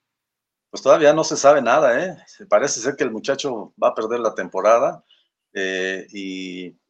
Pues 0.71 0.81
todavía 0.81 1.13
no 1.13 1.23
se 1.23 1.37
sabe 1.37 1.61
nada, 1.61 2.03
¿eh? 2.03 2.17
Parece 2.49 2.79
ser 2.79 2.95
que 2.95 3.03
el 3.03 3.11
muchacho 3.11 3.73
va 3.81 3.89
a 3.89 3.95
perder 3.95 4.19
la 4.19 4.33
temporada 4.33 5.03
eh, 5.53 6.07
y 6.11 6.71
pues, 6.71 6.86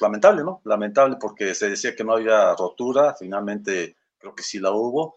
lamentable, 0.00 0.42
¿no? 0.42 0.60
Lamentable 0.64 1.16
porque 1.20 1.54
se 1.54 1.70
decía 1.70 1.94
que 1.94 2.04
no 2.04 2.14
había 2.14 2.54
rotura, 2.54 3.14
finalmente 3.18 3.96
creo 4.18 4.34
que 4.34 4.42
sí 4.42 4.58
la 4.58 4.70
hubo 4.70 5.16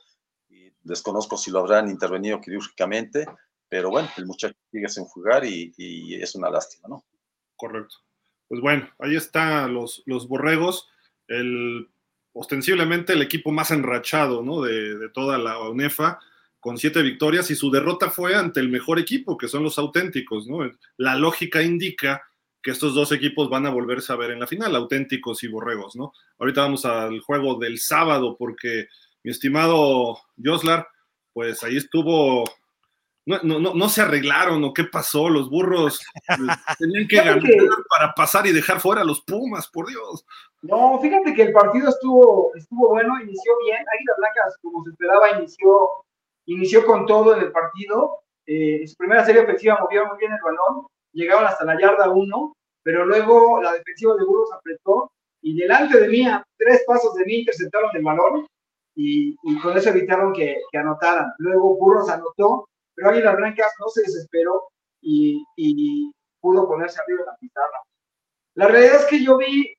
y 0.49 0.71
desconozco 0.83 1.37
si 1.37 1.51
lo 1.51 1.59
habrán 1.59 1.89
intervenido 1.89 2.41
quirúrgicamente, 2.41 3.25
pero 3.69 3.89
bueno, 3.89 4.09
el 4.17 4.25
muchacho 4.25 4.55
sigue 4.71 4.89
sin 4.89 5.05
jugar 5.05 5.45
y, 5.45 5.73
es 6.21 6.35
una 6.35 6.49
lástima, 6.49 6.87
¿no? 6.87 7.05
Correcto. 7.55 7.95
Pues 8.47 8.61
bueno, 8.61 8.89
ahí 8.99 9.15
están 9.15 9.73
los, 9.73 10.03
los 10.05 10.27
borregos, 10.27 10.87
el, 11.27 11.89
ostensiblemente 12.33 13.13
el 13.13 13.21
equipo 13.21 13.51
más 13.51 13.71
enrachado 13.71 14.43
¿no? 14.43 14.61
de, 14.61 14.97
de 14.97 15.09
toda 15.09 15.37
la 15.37 15.57
UNEFA, 15.59 16.19
con 16.59 16.77
siete 16.77 17.01
victorias, 17.01 17.49
y 17.49 17.55
su 17.55 17.71
derrota 17.71 18.09
fue 18.09 18.35
ante 18.35 18.59
el 18.59 18.69
mejor 18.69 18.99
equipo, 18.99 19.37
que 19.37 19.47
son 19.47 19.63
los 19.63 19.79
auténticos. 19.79 20.47
¿no? 20.47 20.59
La 20.97 21.15
lógica 21.15 21.61
indica 21.61 22.23
que 22.65 22.71
estos 22.71 22.95
dos 22.95 23.11
equipos 23.11 23.47
van 23.47 23.67
a 23.67 23.69
volverse 23.69 24.11
a 24.11 24.15
ver 24.15 24.31
en 24.31 24.39
la 24.39 24.47
final, 24.47 24.75
auténticos 24.75 25.43
y 25.43 25.47
borregos. 25.47 25.95
¿no? 25.95 26.13
Ahorita 26.39 26.61
vamos 26.61 26.83
al 26.83 27.19
juego 27.19 27.59
del 27.59 27.77
sábado, 27.77 28.35
porque 28.39 28.87
mi 29.23 29.29
estimado 29.29 30.17
Joslar, 30.43 30.87
pues 31.31 31.63
ahí 31.63 31.77
estuvo 31.77 32.43
no, 33.27 33.39
no, 33.43 33.59
no, 33.59 33.73
no 33.75 33.89
se 33.89 34.01
arreglaron 34.01 34.63
o 34.63 34.73
qué 34.73 34.85
pasó, 34.85 35.29
los 35.29 35.47
burros 35.49 35.99
pues, 36.25 36.37
tenían 36.79 37.07
que 37.07 37.17
ganar 37.17 37.39
que- 37.39 37.67
para 37.87 38.13
pasar 38.13 38.47
y 38.47 38.51
dejar 38.51 38.79
fuera 38.79 39.01
a 39.01 39.05
los 39.05 39.21
Pumas, 39.21 39.67
por 39.67 39.87
Dios. 39.87 40.25
No, 40.63 40.99
fíjate 40.99 41.35
que 41.35 41.43
el 41.43 41.53
partido 41.53 41.89
estuvo, 41.89 42.51
estuvo 42.55 42.89
bueno, 42.89 43.13
inició 43.21 43.53
bien. 43.63 43.77
Águilas 43.77 44.15
Blancas, 44.17 44.57
como 44.63 44.83
se 44.83 44.89
esperaba, 44.89 45.37
inició, 45.37 45.69
inició 46.47 46.83
con 46.83 47.05
todo 47.05 47.35
en 47.35 47.43
el 47.43 47.51
partido. 47.51 48.21
Eh, 48.47 48.81
en 48.81 48.87
su 48.87 48.95
primera 48.95 49.23
serie 49.23 49.43
ofensiva 49.43 49.77
movieron 49.79 50.07
muy 50.09 50.17
bien 50.17 50.31
el 50.31 50.39
balón, 50.43 50.87
llegaron 51.15 51.45
hasta 51.45 51.65
la 51.65 51.79
yarda 51.79 52.09
1, 52.09 52.53
pero 52.83 53.05
luego 53.05 53.61
la 53.61 53.73
defensiva 53.73 54.15
de 54.15 54.25
Burros 54.25 54.53
apretó 54.53 55.11
y 55.41 55.55
delante 55.57 55.99
de 55.99 56.07
mí, 56.07 56.25
tres 56.57 56.83
pasos 56.85 57.15
de 57.15 57.25
mí, 57.25 57.39
interceptaron 57.39 57.95
el 57.95 58.03
balón 58.03 58.47
y, 58.95 59.35
con 59.61 59.77
eso 59.77 59.89
evitaron 59.89 60.33
que, 60.33 60.61
que 60.71 60.77
anotaran. 60.77 61.33
Luego 61.39 61.75
Burros 61.77 62.09
anotó, 62.09 62.67
pero 62.93 63.09
Águilas 63.09 63.35
Blancas 63.35 63.73
no 63.79 63.87
se 63.89 64.01
desesperó 64.01 64.69
y, 65.01 66.11
pudo 66.41 66.67
ponerse 66.67 66.99
arriba 67.01 67.21
de 67.21 67.25
la 67.25 67.37
pizarra. 67.37 67.81
La 68.53 68.67
realidad 68.67 68.97
es 68.97 69.05
que 69.05 69.23
yo 69.23 69.37
vi 69.37 69.73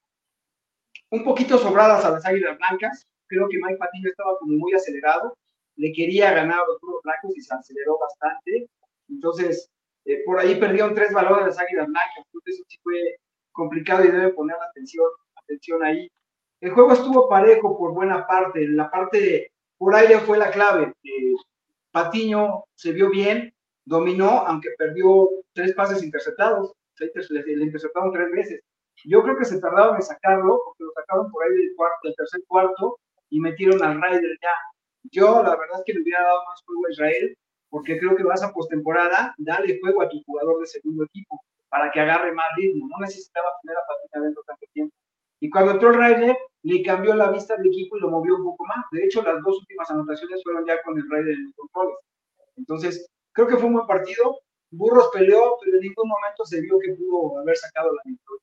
un 1.10 1.22
poquito 1.22 1.58
sobradas 1.58 2.04
a 2.04 2.10
las 2.10 2.26
Águilas 2.26 2.58
Blancas. 2.58 3.06
Creo 3.28 3.48
que 3.48 3.58
Mike 3.58 3.78
Patiño 3.78 4.08
estaba 4.08 4.36
como 4.38 4.56
muy 4.56 4.74
acelerado. 4.74 5.36
Le 5.76 5.92
quería 5.92 6.32
ganar 6.32 6.60
a 6.60 6.66
los 6.66 6.80
Puros 6.80 7.00
Blancos 7.04 7.36
y 7.36 7.40
se 7.40 7.54
aceleró 7.54 7.98
bastante. 7.98 8.68
Entonces, 9.08 9.68
eh, 10.06 10.22
por 10.24 10.38
ahí 10.38 10.54
perdieron 10.54 10.94
tres 10.94 11.12
balones 11.12 11.46
las 11.46 11.60
Águilas 11.60 11.88
Blancas. 11.88 12.24
Entonces, 12.26 12.54
eso 12.54 12.64
sí 12.68 12.78
fue 12.82 13.16
complicado 13.52 14.04
y 14.04 14.08
debe 14.08 14.32
poner 14.32 14.56
atención, 14.70 15.06
atención 15.34 15.82
ahí. 15.84 16.10
El 16.60 16.70
juego 16.70 16.92
estuvo 16.92 17.28
parejo 17.28 17.76
por 17.76 17.92
buena 17.92 18.26
parte. 18.26 18.66
La 18.68 18.90
parte 18.90 19.52
por 19.76 19.94
aire 19.94 20.20
fue 20.20 20.38
la 20.38 20.50
clave. 20.50 20.92
Eh, 21.02 21.34
Patiño 21.90 22.64
se 22.74 22.92
vio 22.92 23.10
bien, 23.10 23.52
dominó, 23.84 24.44
aunque 24.46 24.70
perdió 24.78 25.28
tres 25.52 25.74
pases 25.74 26.02
interceptados. 26.02 26.72
Le 26.98 27.64
interceptaron 27.64 28.12
tres 28.12 28.30
veces. 28.30 28.60
Yo 29.04 29.22
creo 29.22 29.36
que 29.36 29.44
se 29.44 29.60
tardaron 29.60 29.96
en 29.96 30.02
sacarlo, 30.02 30.60
porque 30.64 30.84
lo 30.84 30.92
sacaron 30.92 31.30
por 31.30 31.44
ahí 31.44 31.52
del, 31.52 31.74
cuarto, 31.76 31.98
del 32.04 32.14
tercer 32.16 32.40
cuarto 32.46 32.98
y 33.28 33.40
metieron 33.40 33.82
al 33.82 34.00
Ryder 34.00 34.38
ya. 34.40 34.50
Yo, 35.10 35.42
la 35.42 35.56
verdad 35.56 35.78
es 35.78 35.82
que 35.84 35.94
le 35.94 36.02
hubiera 36.02 36.22
dado 36.22 36.44
más 36.48 36.62
juego 36.64 36.86
a 36.86 36.90
Israel, 36.90 37.36
porque 37.68 37.98
creo 37.98 38.16
que 38.16 38.22
vas 38.22 38.42
a 38.42 38.52
postemporada, 38.52 39.34
dale 39.38 39.78
juego 39.80 40.02
a 40.02 40.08
tu 40.08 40.22
jugador 40.24 40.60
de 40.60 40.66
segundo 40.66 41.04
equipo 41.04 41.42
para 41.68 41.90
que 41.90 42.00
agarre 42.00 42.32
más 42.32 42.46
ritmo. 42.56 42.88
No 42.88 42.98
necesitaba 43.00 43.48
tener 43.62 43.76
a 43.76 43.86
Patiño 43.86 44.22
adentro 44.22 44.42
tanto 44.46 44.66
tiempo. 44.72 44.94
Y 45.40 45.50
cuando 45.50 45.72
entró 45.72 45.92
Ryder, 45.92 46.36
le 46.62 46.82
cambió 46.82 47.14
la 47.14 47.30
vista 47.30 47.56
del 47.56 47.66
equipo 47.66 47.96
y 47.96 48.00
lo 48.00 48.10
movió 48.10 48.36
un 48.36 48.44
poco 48.44 48.64
más. 48.64 48.84
De 48.92 49.04
hecho, 49.04 49.22
las 49.22 49.42
dos 49.42 49.58
últimas 49.58 49.90
anotaciones 49.90 50.42
fueron 50.42 50.64
ya 50.66 50.82
con 50.82 50.96
el 50.96 51.04
Ryder 51.08 51.34
en 51.34 51.44
los 51.44 51.54
controles. 51.54 51.98
Entonces, 52.56 53.10
creo 53.32 53.46
que 53.46 53.56
fue 53.56 53.66
un 53.66 53.74
buen 53.74 53.86
partido. 53.86 54.40
Burros 54.70 55.10
peleó, 55.12 55.56
pero 55.62 55.76
en 55.76 55.82
ningún 55.82 56.08
momento 56.08 56.44
se 56.44 56.60
vio 56.60 56.78
que 56.78 56.94
pudo 56.94 57.38
haber 57.38 57.56
sacado 57.56 57.94
la 57.94 58.02
victoria. 58.04 58.42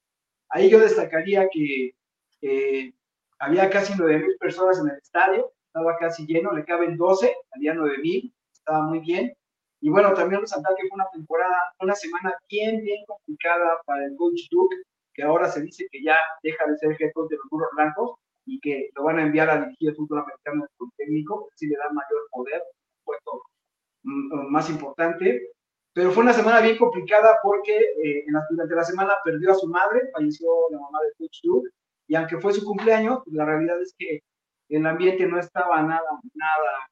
Ahí 0.50 0.70
yo 0.70 0.80
destacaría 0.80 1.48
que 1.52 1.96
eh, 2.42 2.94
había 3.40 3.70
casi 3.70 3.94
9.000 3.94 4.38
personas 4.38 4.80
en 4.80 4.90
el 4.90 4.98
estadio, 4.98 5.52
estaba 5.68 5.98
casi 5.98 6.26
lleno, 6.26 6.54
le 6.54 6.64
caben 6.64 6.96
12, 6.96 7.36
había 7.56 7.74
9.000, 7.74 8.32
estaba 8.66 8.84
muy 8.84 9.00
bien. 9.00 9.34
Y 9.82 9.90
bueno, 9.90 10.14
también 10.14 10.42
resaltar 10.42 10.74
que 10.76 10.88
fue 10.88 10.96
una 10.96 11.10
temporada, 11.12 11.74
una 11.82 11.96
semana 11.96 12.34
bien, 12.50 12.82
bien 12.82 13.04
complicada 13.06 13.80
para 13.86 14.06
el 14.06 14.16
coach 14.16 14.48
Duke, 14.50 14.76
que 15.14 15.24
ahora 15.24 15.50
se 15.50 15.62
dice 15.62 15.86
que 15.92 16.02
ya 16.02 16.18
deja 16.42 16.66
de 16.66 16.78
ser 16.78 17.12
coach 17.14 17.30
de 17.30 17.36
los 17.36 17.46
burros 17.52 17.70
blancos 17.76 18.16
y 18.46 18.60
que 18.62 18.90
lo 18.96 19.04
van 19.04 19.20
a 19.20 19.24
enviar 19.24 19.50
a 19.50 19.60
dirigir 19.60 19.90
el 19.90 19.96
fútbol 19.96 20.20
americano 20.20 20.66
del 20.80 20.90
técnico, 20.98 21.50
así 21.54 21.68
le 21.68 21.78
dan 21.78 21.94
mayor 21.94 22.28
poder, 22.32 22.64
puesto 23.04 23.44
mm, 24.04 24.52
más 24.52 24.70
importante. 24.70 25.50
Pero 25.94 26.12
fue 26.12 26.24
una 26.24 26.34
semana 26.34 26.62
bien 26.62 26.78
complicada 26.78 27.38
porque 27.44 27.76
eh, 27.78 28.24
en 28.26 28.34
la, 28.34 28.46
durante 28.50 28.76
la 28.76 28.84
semana 28.84 29.14
perdió 29.24 29.52
a 29.52 29.56
su 29.56 29.68
madre, 29.68 30.10
falleció 30.14 30.48
la 30.72 30.80
mamá 30.80 31.00
de 31.02 31.14
Coach 31.18 31.40
Duke, 31.44 31.70
y 32.08 32.16
aunque 32.16 32.40
fue 32.40 32.54
su 32.54 32.66
cumpleaños, 32.66 33.20
pues 33.24 33.36
la 33.36 33.46
realidad 33.46 33.82
es 33.82 33.94
que 33.98 34.22
el 34.70 34.86
ambiente 34.86 35.26
no 35.28 35.40
estaba 35.40 35.82
nada, 35.82 36.10
nada. 36.34 36.90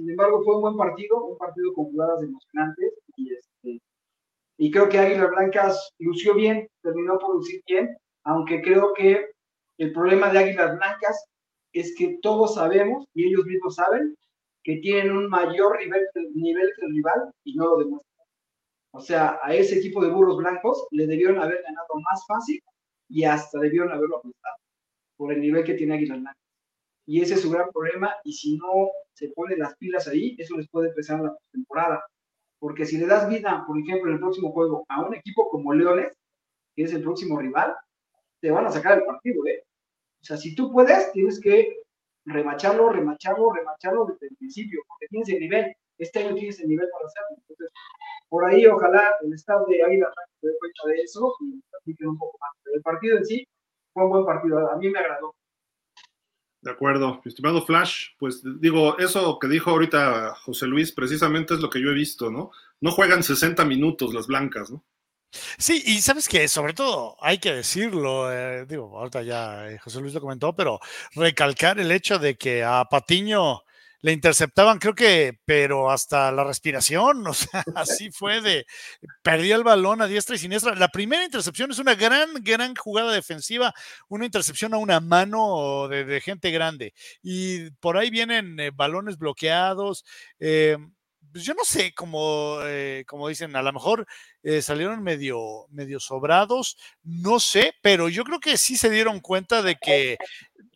Sin 0.00 0.08
embargo, 0.08 0.42
fue 0.42 0.56
un 0.56 0.62
buen 0.62 0.76
partido, 0.78 1.22
un 1.26 1.36
partido 1.36 1.74
con 1.74 1.84
jugadas 1.90 2.22
emocionantes, 2.22 2.94
y, 3.16 3.34
este, 3.34 3.82
y 4.56 4.70
creo 4.70 4.88
que 4.88 4.98
Águilas 4.98 5.28
Blancas 5.28 5.90
lució 5.98 6.34
bien, 6.34 6.66
terminó 6.80 7.18
por 7.18 7.34
lucir 7.34 7.60
bien, 7.66 7.94
aunque 8.24 8.62
creo 8.62 8.94
que 8.94 9.26
el 9.76 9.92
problema 9.92 10.32
de 10.32 10.38
Águilas 10.38 10.74
Blancas 10.78 11.22
es 11.74 11.94
que 11.98 12.18
todos 12.22 12.54
sabemos, 12.54 13.04
y 13.12 13.26
ellos 13.26 13.44
mismos 13.44 13.74
saben, 13.74 14.16
que 14.64 14.76
tienen 14.76 15.12
un 15.14 15.28
mayor 15.28 15.78
nivel, 15.78 16.06
nivel 16.32 16.72
que 16.76 16.86
el 16.86 16.92
rival 16.94 17.30
y 17.44 17.54
no 17.56 17.66
lo 17.66 17.76
demuestran. 17.76 18.26
O 18.92 19.00
sea, 19.00 19.38
a 19.42 19.54
ese 19.54 19.80
equipo 19.80 20.02
de 20.02 20.10
burros 20.10 20.38
blancos 20.38 20.86
le 20.92 21.06
debieron 21.06 21.38
haber 21.40 21.62
ganado 21.62 21.88
más 22.10 22.24
fácil 22.26 22.58
y 23.10 23.24
hasta 23.24 23.58
debieron 23.58 23.92
haberlo 23.92 24.16
apostado 24.16 24.56
por 25.18 25.30
el 25.30 25.42
nivel 25.42 25.62
que 25.62 25.74
tiene 25.74 25.96
Águilas 25.96 26.20
Blancas. 26.20 26.49
Y 27.10 27.20
ese 27.20 27.34
es 27.34 27.40
su 27.42 27.50
gran 27.50 27.68
problema 27.72 28.14
y 28.22 28.32
si 28.32 28.56
no 28.56 28.88
se 29.14 29.30
ponen 29.30 29.58
las 29.58 29.76
pilas 29.78 30.06
ahí, 30.06 30.36
eso 30.38 30.56
les 30.56 30.68
puede 30.68 30.92
pesar 30.92 31.20
la 31.20 31.36
temporada. 31.50 32.04
Porque 32.60 32.86
si 32.86 32.98
le 32.98 33.06
das 33.06 33.28
vida, 33.28 33.64
por 33.66 33.76
ejemplo, 33.80 34.10
en 34.10 34.14
el 34.14 34.20
próximo 34.20 34.52
juego 34.52 34.84
a 34.88 35.04
un 35.04 35.12
equipo 35.16 35.50
como 35.50 35.74
Leones, 35.74 36.16
que 36.76 36.84
es 36.84 36.94
el 36.94 37.02
próximo 37.02 37.36
rival, 37.40 37.74
te 38.40 38.52
van 38.52 38.64
a 38.64 38.70
sacar 38.70 38.98
el 38.98 39.04
partido, 39.04 39.44
¿eh? 39.48 39.64
O 40.22 40.24
sea, 40.24 40.36
si 40.36 40.54
tú 40.54 40.70
puedes, 40.70 41.10
tienes 41.10 41.40
que 41.40 41.82
remacharlo, 42.26 42.90
remacharlo, 42.90 43.54
remacharlo 43.54 44.06
desde 44.06 44.28
el 44.28 44.36
principio, 44.36 44.80
porque 44.86 45.08
tienes 45.08 45.28
el 45.30 45.40
nivel, 45.40 45.74
este 45.98 46.20
año 46.20 46.36
tienes 46.36 46.60
el 46.60 46.68
nivel 46.68 46.88
para 46.92 47.06
hacerlo. 47.06 47.38
Entonces, 47.38 47.72
por 48.28 48.44
ahí 48.44 48.66
ojalá 48.68 49.16
el 49.22 49.32
estado 49.34 49.66
de 49.66 49.82
Águila 49.82 50.12
se 50.40 50.46
dé 50.46 50.54
cuenta 50.60 50.82
de 50.86 51.02
eso 51.02 51.34
y 51.40 52.04
un 52.04 52.16
poco 52.16 52.38
más. 52.40 52.52
Pero 52.62 52.76
el 52.76 52.82
partido 52.82 53.18
en 53.18 53.24
sí 53.24 53.48
fue 53.92 54.04
un 54.04 54.10
buen 54.10 54.24
partido, 54.24 54.70
a 54.70 54.76
mí 54.76 54.88
me 54.88 54.98
agradó. 55.00 55.34
De 56.62 56.70
acuerdo, 56.70 57.22
mi 57.24 57.28
estimado 57.30 57.64
Flash, 57.64 58.08
pues 58.18 58.42
digo, 58.60 58.98
eso 58.98 59.38
que 59.38 59.48
dijo 59.48 59.70
ahorita 59.70 60.34
José 60.42 60.66
Luis, 60.66 60.92
precisamente 60.92 61.54
es 61.54 61.60
lo 61.60 61.70
que 61.70 61.80
yo 61.80 61.90
he 61.90 61.94
visto, 61.94 62.30
¿no? 62.30 62.50
No 62.80 62.90
juegan 62.90 63.22
60 63.22 63.64
minutos 63.64 64.12
las 64.12 64.26
blancas, 64.26 64.70
¿no? 64.70 64.84
Sí, 65.58 65.82
y 65.86 66.00
sabes 66.00 66.28
que 66.28 66.48
sobre 66.48 66.74
todo 66.74 67.16
hay 67.20 67.38
que 67.38 67.54
decirlo, 67.54 68.32
eh, 68.32 68.66
digo, 68.66 68.98
ahorita 68.98 69.22
ya 69.22 69.70
eh, 69.70 69.78
José 69.78 70.00
Luis 70.00 70.12
lo 70.12 70.20
comentó, 70.20 70.54
pero 70.54 70.80
recalcar 71.14 71.78
el 71.78 71.92
hecho 71.92 72.18
de 72.18 72.36
que 72.36 72.64
a 72.64 72.84
Patiño 72.90 73.62
le 74.02 74.12
interceptaban, 74.12 74.78
creo 74.78 74.94
que, 74.94 75.38
pero 75.44 75.90
hasta 75.90 76.32
la 76.32 76.44
respiración, 76.44 77.26
o 77.26 77.34
sea, 77.34 77.64
así 77.74 78.10
fue 78.10 78.40
de, 78.40 78.66
perdió 79.22 79.56
el 79.56 79.64
balón 79.64 80.00
a 80.02 80.06
diestra 80.06 80.36
y 80.36 80.38
siniestra. 80.38 80.74
La 80.74 80.88
primera 80.88 81.24
intercepción 81.24 81.70
es 81.70 81.78
una 81.78 81.94
gran, 81.94 82.30
gran 82.42 82.74
jugada 82.74 83.12
defensiva, 83.12 83.74
una 84.08 84.24
intercepción 84.24 84.74
a 84.74 84.78
una 84.78 85.00
mano 85.00 85.88
de, 85.88 86.20
gente 86.20 86.50
grande. 86.50 86.94
Y 87.22 87.70
por 87.72 87.96
ahí 87.96 88.10
vienen 88.10 88.58
eh, 88.60 88.70
balones 88.74 89.18
bloqueados. 89.18 90.04
Eh, 90.38 90.76
pues 91.32 91.44
yo 91.44 91.54
no 91.54 91.64
sé, 91.64 91.92
como, 91.94 92.58
eh, 92.64 93.04
como 93.06 93.28
dicen, 93.28 93.54
a 93.54 93.62
lo 93.62 93.72
mejor 93.72 94.06
salieron 94.62 95.02
medio, 95.02 95.66
medio 95.68 96.00
sobrados, 96.00 96.76
no 97.04 97.38
sé, 97.38 97.74
pero 97.82 98.08
yo 98.08 98.24
creo 98.24 98.40
que 98.40 98.56
sí 98.56 98.76
se 98.76 98.90
dieron 98.90 99.20
cuenta 99.20 99.62
de 99.62 99.76
que 99.76 100.16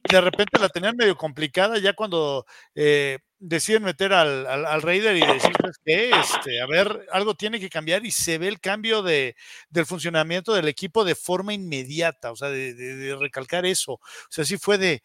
de 0.08 0.20
repente 0.20 0.58
la 0.58 0.68
tenían 0.68 0.96
medio 0.96 1.16
complicada 1.16 1.78
ya 1.78 1.94
cuando 1.94 2.46
eh, 2.74 3.20
deciden 3.38 3.84
meter 3.84 4.12
al, 4.12 4.46
al, 4.46 4.82
Raider 4.82 5.16
y 5.16 5.20
decirles 5.20 5.78
que 5.84 6.10
este, 6.10 6.60
a 6.60 6.66
ver, 6.66 7.06
algo 7.10 7.34
tiene 7.34 7.58
que 7.58 7.70
cambiar 7.70 8.04
y 8.04 8.10
se 8.10 8.38
ve 8.38 8.48
el 8.48 8.60
cambio 8.60 9.02
de, 9.02 9.34
del 9.70 9.86
funcionamiento 9.86 10.52
del 10.52 10.68
equipo 10.68 11.04
de 11.04 11.14
forma 11.14 11.54
inmediata, 11.54 12.32
o 12.32 12.36
sea, 12.36 12.50
de, 12.50 13.16
recalcar 13.18 13.64
eso. 13.64 13.94
O 13.94 14.00
sea, 14.28 14.44
sí 14.44 14.58
fue 14.58 14.78
de, 14.78 15.02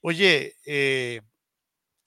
oye, 0.00 0.56
eh, 0.64 1.20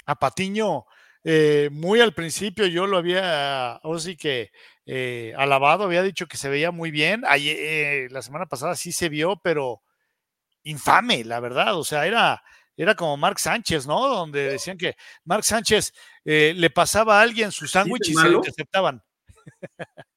a 0.06 0.16
Patiño, 0.16 0.86
eh, 1.24 1.70
muy 1.72 2.02
al 2.02 2.14
principio 2.14 2.66
yo 2.68 2.88
lo 2.88 2.98
había, 2.98 3.80
o 3.84 4.00
sí 4.00 4.18
que 4.18 4.52
alabado, 5.38 5.86
había 5.86 6.04
dicho 6.04 6.28
que 6.28 6.38
se 6.38 6.50
veía 6.50 6.72
muy 6.72 6.92
bien. 6.92 7.24
Ayer, 7.28 8.12
la 8.12 8.22
semana 8.22 8.48
pasada 8.48 8.76
sí 8.76 8.92
se 8.92 9.10
vio, 9.10 9.40
pero 9.44 9.82
infame, 10.64 11.24
la 11.24 11.40
verdad. 11.40 11.78
O 11.78 11.84
sea, 11.84 12.06
era, 12.06 12.42
era 12.76 12.96
como 12.96 13.18
Mark 13.18 13.40
Sánchez, 13.40 13.86
¿no? 13.86 14.08
Donde 14.08 14.52
decían 14.52 14.78
que 14.78 14.96
Mark 15.26 15.44
Sánchez 15.44 15.94
eh, 16.26 16.54
le 16.56 16.70
pasaba 16.70 17.20
a 17.20 17.22
alguien 17.22 17.52
su 17.52 17.68
sándwich 17.68 18.10
y 18.10 18.14
se 18.14 18.30
lo 18.30 18.38
interceptaban. 18.38 19.02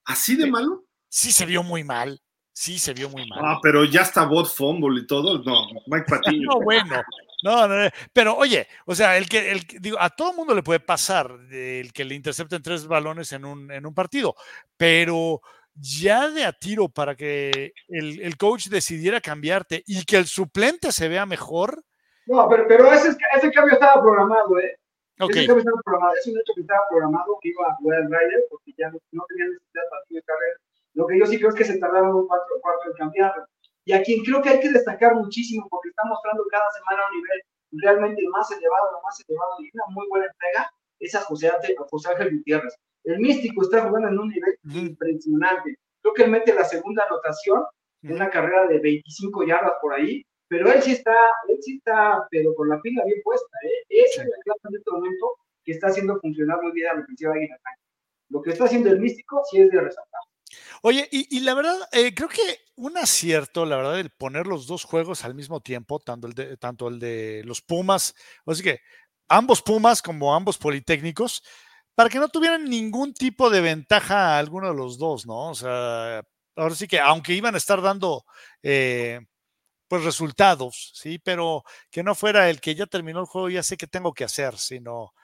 ¿Así 0.05 0.35
de 0.35 0.47
malo? 0.47 0.85
Sí, 1.09 1.31
se 1.31 1.45
vio 1.45 1.63
muy 1.63 1.83
mal. 1.83 2.21
Sí, 2.53 2.79
se 2.79 2.93
vio 2.93 3.09
muy 3.09 3.27
mal. 3.27 3.39
Ah, 3.43 3.59
pero 3.61 3.85
ya 3.85 4.01
está 4.01 4.25
bot 4.25 4.47
fumble 4.47 5.01
y 5.01 5.07
todo. 5.07 5.43
No, 5.43 5.67
Mike 5.85 6.05
Patiño. 6.09 6.49
no, 6.49 6.61
bueno. 6.61 7.03
No, 7.43 7.67
no, 7.67 7.89
pero 8.11 8.35
oye, 8.35 8.67
o 8.87 8.95
sea, 8.95 9.15
el 9.15 9.29
que, 9.29 9.51
el, 9.51 9.61
digo, 9.79 9.97
a 9.99 10.09
todo 10.09 10.33
mundo 10.33 10.55
le 10.55 10.63
puede 10.63 10.79
pasar 10.79 11.31
el 11.51 11.93
que 11.93 12.03
le 12.03 12.15
intercepten 12.15 12.63
tres 12.63 12.87
balones 12.87 13.31
en 13.31 13.45
un, 13.45 13.71
en 13.71 13.85
un 13.85 13.93
partido, 13.93 14.35
pero 14.75 15.41
ya 15.79 16.29
de 16.29 16.45
a 16.45 16.53
tiro 16.53 16.89
para 16.89 17.15
que 17.15 17.73
el, 17.87 18.37
coach 18.37 18.67
decidiera 18.67 19.21
cambiarte 19.21 19.83
y 19.85 20.05
que 20.05 20.17
el 20.17 20.25
suplente 20.25 20.91
se 20.91 21.07
vea 21.07 21.25
mejor. 21.25 21.83
No, 22.25 22.47
pero, 22.49 22.67
pero 22.67 22.91
ese, 22.91 23.15
ese, 23.35 23.51
cambio 23.51 23.73
estaba 23.73 24.01
programado, 24.01 24.59
¿eh? 24.59 24.77
Ese 25.17 25.47
cambio 25.47 25.59
estaba 25.59 25.81
programado. 25.83 26.13
Es 26.17 26.27
un 26.27 26.37
hecho 26.37 26.53
que 26.55 26.61
estaba 26.61 26.81
programado 26.89 27.37
que 27.41 27.49
iba 27.49 27.67
a 27.67 27.75
jugar 27.75 27.99
el 28.01 28.07
Ryder 28.07 28.43
porque 28.49 28.73
ya 28.77 28.89
no, 28.89 28.99
no 29.11 29.25
tenía 29.29 29.45
necesidad 29.45 29.83
de 30.09 30.21
carrera. 30.23 30.57
Lo 30.93 31.05
que 31.07 31.19
yo 31.19 31.25
sí 31.25 31.37
creo 31.37 31.49
es 31.49 31.55
que 31.55 31.65
se 31.65 31.77
tardaron 31.79 32.15
un 32.15 32.27
cuarto, 32.27 32.53
cuarto 32.61 32.89
en 32.89 32.93
cambiarlo. 32.93 33.45
Y 33.85 33.93
a 33.93 34.03
quien 34.03 34.23
creo 34.23 34.41
que 34.41 34.49
hay 34.49 34.59
que 34.59 34.69
destacar 34.69 35.15
muchísimo 35.15 35.67
porque 35.69 35.89
está 35.89 36.03
mostrando 36.05 36.43
cada 36.51 36.69
semana 36.71 37.03
un 37.09 37.21
nivel 37.21 37.41
realmente 37.71 38.21
más 38.29 38.49
elevado, 38.51 38.99
más 39.03 39.23
elevado 39.27 39.55
y 39.59 39.69
una 39.73 39.85
muy 39.89 40.07
buena 40.09 40.25
entrega, 40.25 40.69
es 40.99 41.15
a 41.15 41.21
José, 41.21 41.51
José 41.89 42.09
Ángel 42.11 42.37
Gutiérrez. 42.37 42.75
El 43.07 43.19
místico 43.19 43.61
está 43.61 43.87
jugando 43.87 44.09
en 44.09 44.19
un 44.19 44.27
nivel 44.27 44.59
impresionante. 44.63 45.77
Creo 46.01 46.13
que 46.13 46.23
él 46.23 46.31
mete 46.31 46.53
la 46.53 46.65
segunda 46.65 47.05
anotación 47.05 47.63
en 48.01 48.13
una 48.13 48.29
carrera 48.29 48.67
de 48.67 48.79
25 48.79 49.45
yardas 49.45 49.73
por 49.81 49.93
ahí, 49.93 50.25
pero 50.49 50.69
él 50.71 50.81
sí 50.81 50.91
está, 50.91 51.15
él 51.47 51.57
sí 51.61 51.77
está, 51.77 52.27
pero 52.29 52.53
con 52.53 52.67
la 52.67 52.81
pila 52.81 53.05
bien 53.05 53.21
puesta, 53.23 53.57
¿eh? 53.63 53.85
Esa 53.87 54.23
es 54.23 54.27
la 54.27 54.35
clase 54.43 54.59
en 54.69 54.75
este 54.75 54.91
momento 54.91 55.37
que 55.63 55.71
está 55.71 55.87
haciendo 55.87 56.19
funcionar 56.19 56.61
muy 56.61 56.73
bien 56.73 56.89
a 56.89 56.95
la 56.95 57.01
ofensiva 57.01 57.31
de 57.31 57.39
Águila 57.39 57.57
Lo 58.29 58.41
que 58.41 58.51
está 58.51 58.65
haciendo 58.65 58.89
el 58.89 58.99
místico 58.99 59.41
sí 59.49 59.61
es 59.61 59.69
de 59.69 59.79
resaltar. 59.79 60.21
Oye, 60.81 61.07
y, 61.11 61.39
la 61.41 61.53
verdad, 61.53 61.77
eh, 61.91 62.13
creo 62.13 62.29
que 62.29 62.59
un 62.75 62.97
acierto, 62.97 63.65
la 63.65 63.77
verdad, 63.77 63.99
el 63.99 64.09
poner 64.09 64.47
los 64.47 64.67
dos 64.67 64.83
juegos 64.83 65.23
al 65.23 65.33
mismo 65.33 65.61
tiempo, 65.61 65.99
tanto 65.99 66.27
el 66.27 66.33
de, 66.33 66.57
tanto 66.57 66.87
el 66.87 66.99
de 66.99 67.41
los 67.45 67.61
Pumas, 67.61 68.15
sea 68.45 68.63
que 68.63 68.79
ambos 69.27 69.61
Pumas 69.61 70.01
como 70.01 70.35
ambos 70.35 70.57
Politécnicos, 70.57 71.43
para 71.97 72.11
que 72.11 72.19
no 72.19 72.29
tuvieran 72.29 72.65
ningún 72.65 73.11
tipo 73.11 73.49
de 73.49 73.59
ventaja 73.59 74.35
a 74.35 74.37
alguno 74.37 74.69
de 74.69 74.75
los 74.75 74.99
dos, 74.99 75.25
¿no? 75.25 75.49
O 75.49 75.55
sea, 75.55 76.21
ahora 76.55 76.75
sí 76.75 76.87
que, 76.87 76.99
aunque 76.99 77.33
iban 77.33 77.55
a 77.55 77.57
estar 77.57 77.81
dando 77.81 78.23
eh, 78.61 79.19
pues 79.87 80.03
resultados, 80.03 80.91
sí, 80.93 81.17
pero 81.17 81.63
que 81.89 82.03
no 82.03 82.13
fuera 82.13 82.51
el 82.51 82.61
que 82.61 82.75
ya 82.75 82.85
terminó 82.85 83.21
el 83.21 83.25
juego, 83.25 83.49
ya 83.49 83.63
sé 83.63 83.77
qué 83.77 83.87
tengo 83.87 84.13
que 84.13 84.25
hacer, 84.25 84.59
sino 84.59 85.15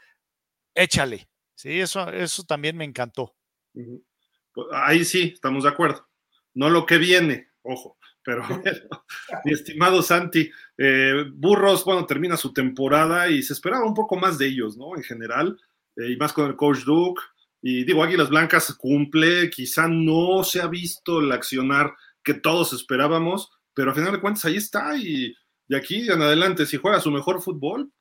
échale, 0.73 1.29
sí, 1.53 1.79
eso, 1.79 2.09
eso 2.09 2.43
también 2.43 2.75
me 2.75 2.85
encantó. 2.85 3.35
Pues, 3.71 4.67
ahí 4.71 5.05
sí, 5.05 5.33
estamos 5.35 5.65
de 5.65 5.69
acuerdo. 5.69 6.09
No 6.55 6.71
lo 6.71 6.87
que 6.87 6.97
viene, 6.97 7.49
ojo, 7.61 7.99
pero 8.23 8.41
mi 9.45 9.53
estimado 9.53 10.01
Santi, 10.01 10.49
eh, 10.79 11.23
Burros, 11.35 11.85
bueno, 11.85 12.07
termina 12.07 12.35
su 12.35 12.51
temporada 12.51 13.29
y 13.29 13.43
se 13.43 13.53
esperaba 13.53 13.85
un 13.85 13.93
poco 13.93 14.15
más 14.15 14.39
de 14.39 14.47
ellos, 14.47 14.75
¿no? 14.75 14.95
En 14.95 15.03
general, 15.03 15.55
eh, 15.95 16.11
y 16.11 16.17
más 16.17 16.33
con 16.33 16.47
el 16.47 16.55
coach 16.55 16.79
Duke. 16.79 17.21
Y 17.61 17.85
digo, 17.85 18.03
Águilas 18.03 18.29
Blancas 18.29 18.73
cumple, 18.75 19.49
quizá 19.49 19.87
no 19.87 20.43
se 20.43 20.61
ha 20.61 20.67
visto 20.67 21.19
el 21.19 21.31
accionar 21.31 21.93
que 22.23 22.33
todos 22.33 22.73
esperábamos, 22.73 23.51
pero 23.73 23.91
a 23.91 23.93
final 23.95 24.11
de 24.11 24.21
cuentas 24.21 24.45
ahí 24.45 24.57
está 24.57 24.95
y 24.97 25.33
de 25.67 25.77
aquí 25.77 26.09
en 26.09 26.21
adelante, 26.21 26.65
si 26.65 26.77
juega 26.77 26.99
su 26.99 27.09
mejor 27.09 27.41
fútbol, 27.41 27.91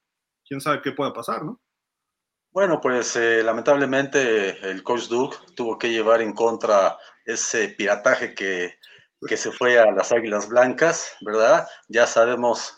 quién 0.46 0.60
sabe 0.60 0.82
qué 0.82 0.92
pueda 0.92 1.12
pasar, 1.12 1.44
¿no? 1.44 1.60
Bueno, 2.50 2.80
pues 2.80 3.16
eh, 3.16 3.42
lamentablemente 3.42 4.70
el 4.70 4.82
coach 4.82 5.08
Duke 5.08 5.38
tuvo 5.56 5.78
que 5.78 5.90
llevar 5.90 6.20
en 6.20 6.34
contra 6.34 6.98
ese 7.24 7.68
pirataje 7.68 8.34
que, 8.34 8.74
que 9.26 9.36
se 9.36 9.52
fue 9.52 9.78
a 9.78 9.90
las 9.90 10.12
Águilas 10.12 10.48
Blancas, 10.48 11.16
¿verdad? 11.22 11.66
Ya 11.88 12.06
sabemos 12.06 12.76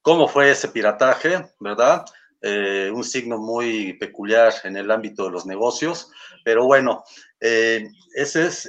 cómo 0.00 0.26
fue 0.26 0.50
ese 0.50 0.68
pirataje, 0.68 1.46
¿verdad? 1.60 2.04
Eh, 2.42 2.90
un 2.92 3.04
signo 3.04 3.38
muy 3.38 3.92
peculiar 3.94 4.52
en 4.64 4.76
el 4.76 4.90
ámbito 4.90 5.24
de 5.24 5.30
los 5.30 5.46
negocios, 5.46 6.10
pero 6.44 6.64
bueno, 6.64 7.04
eh, 7.40 7.88
ese 8.14 8.46
es 8.46 8.68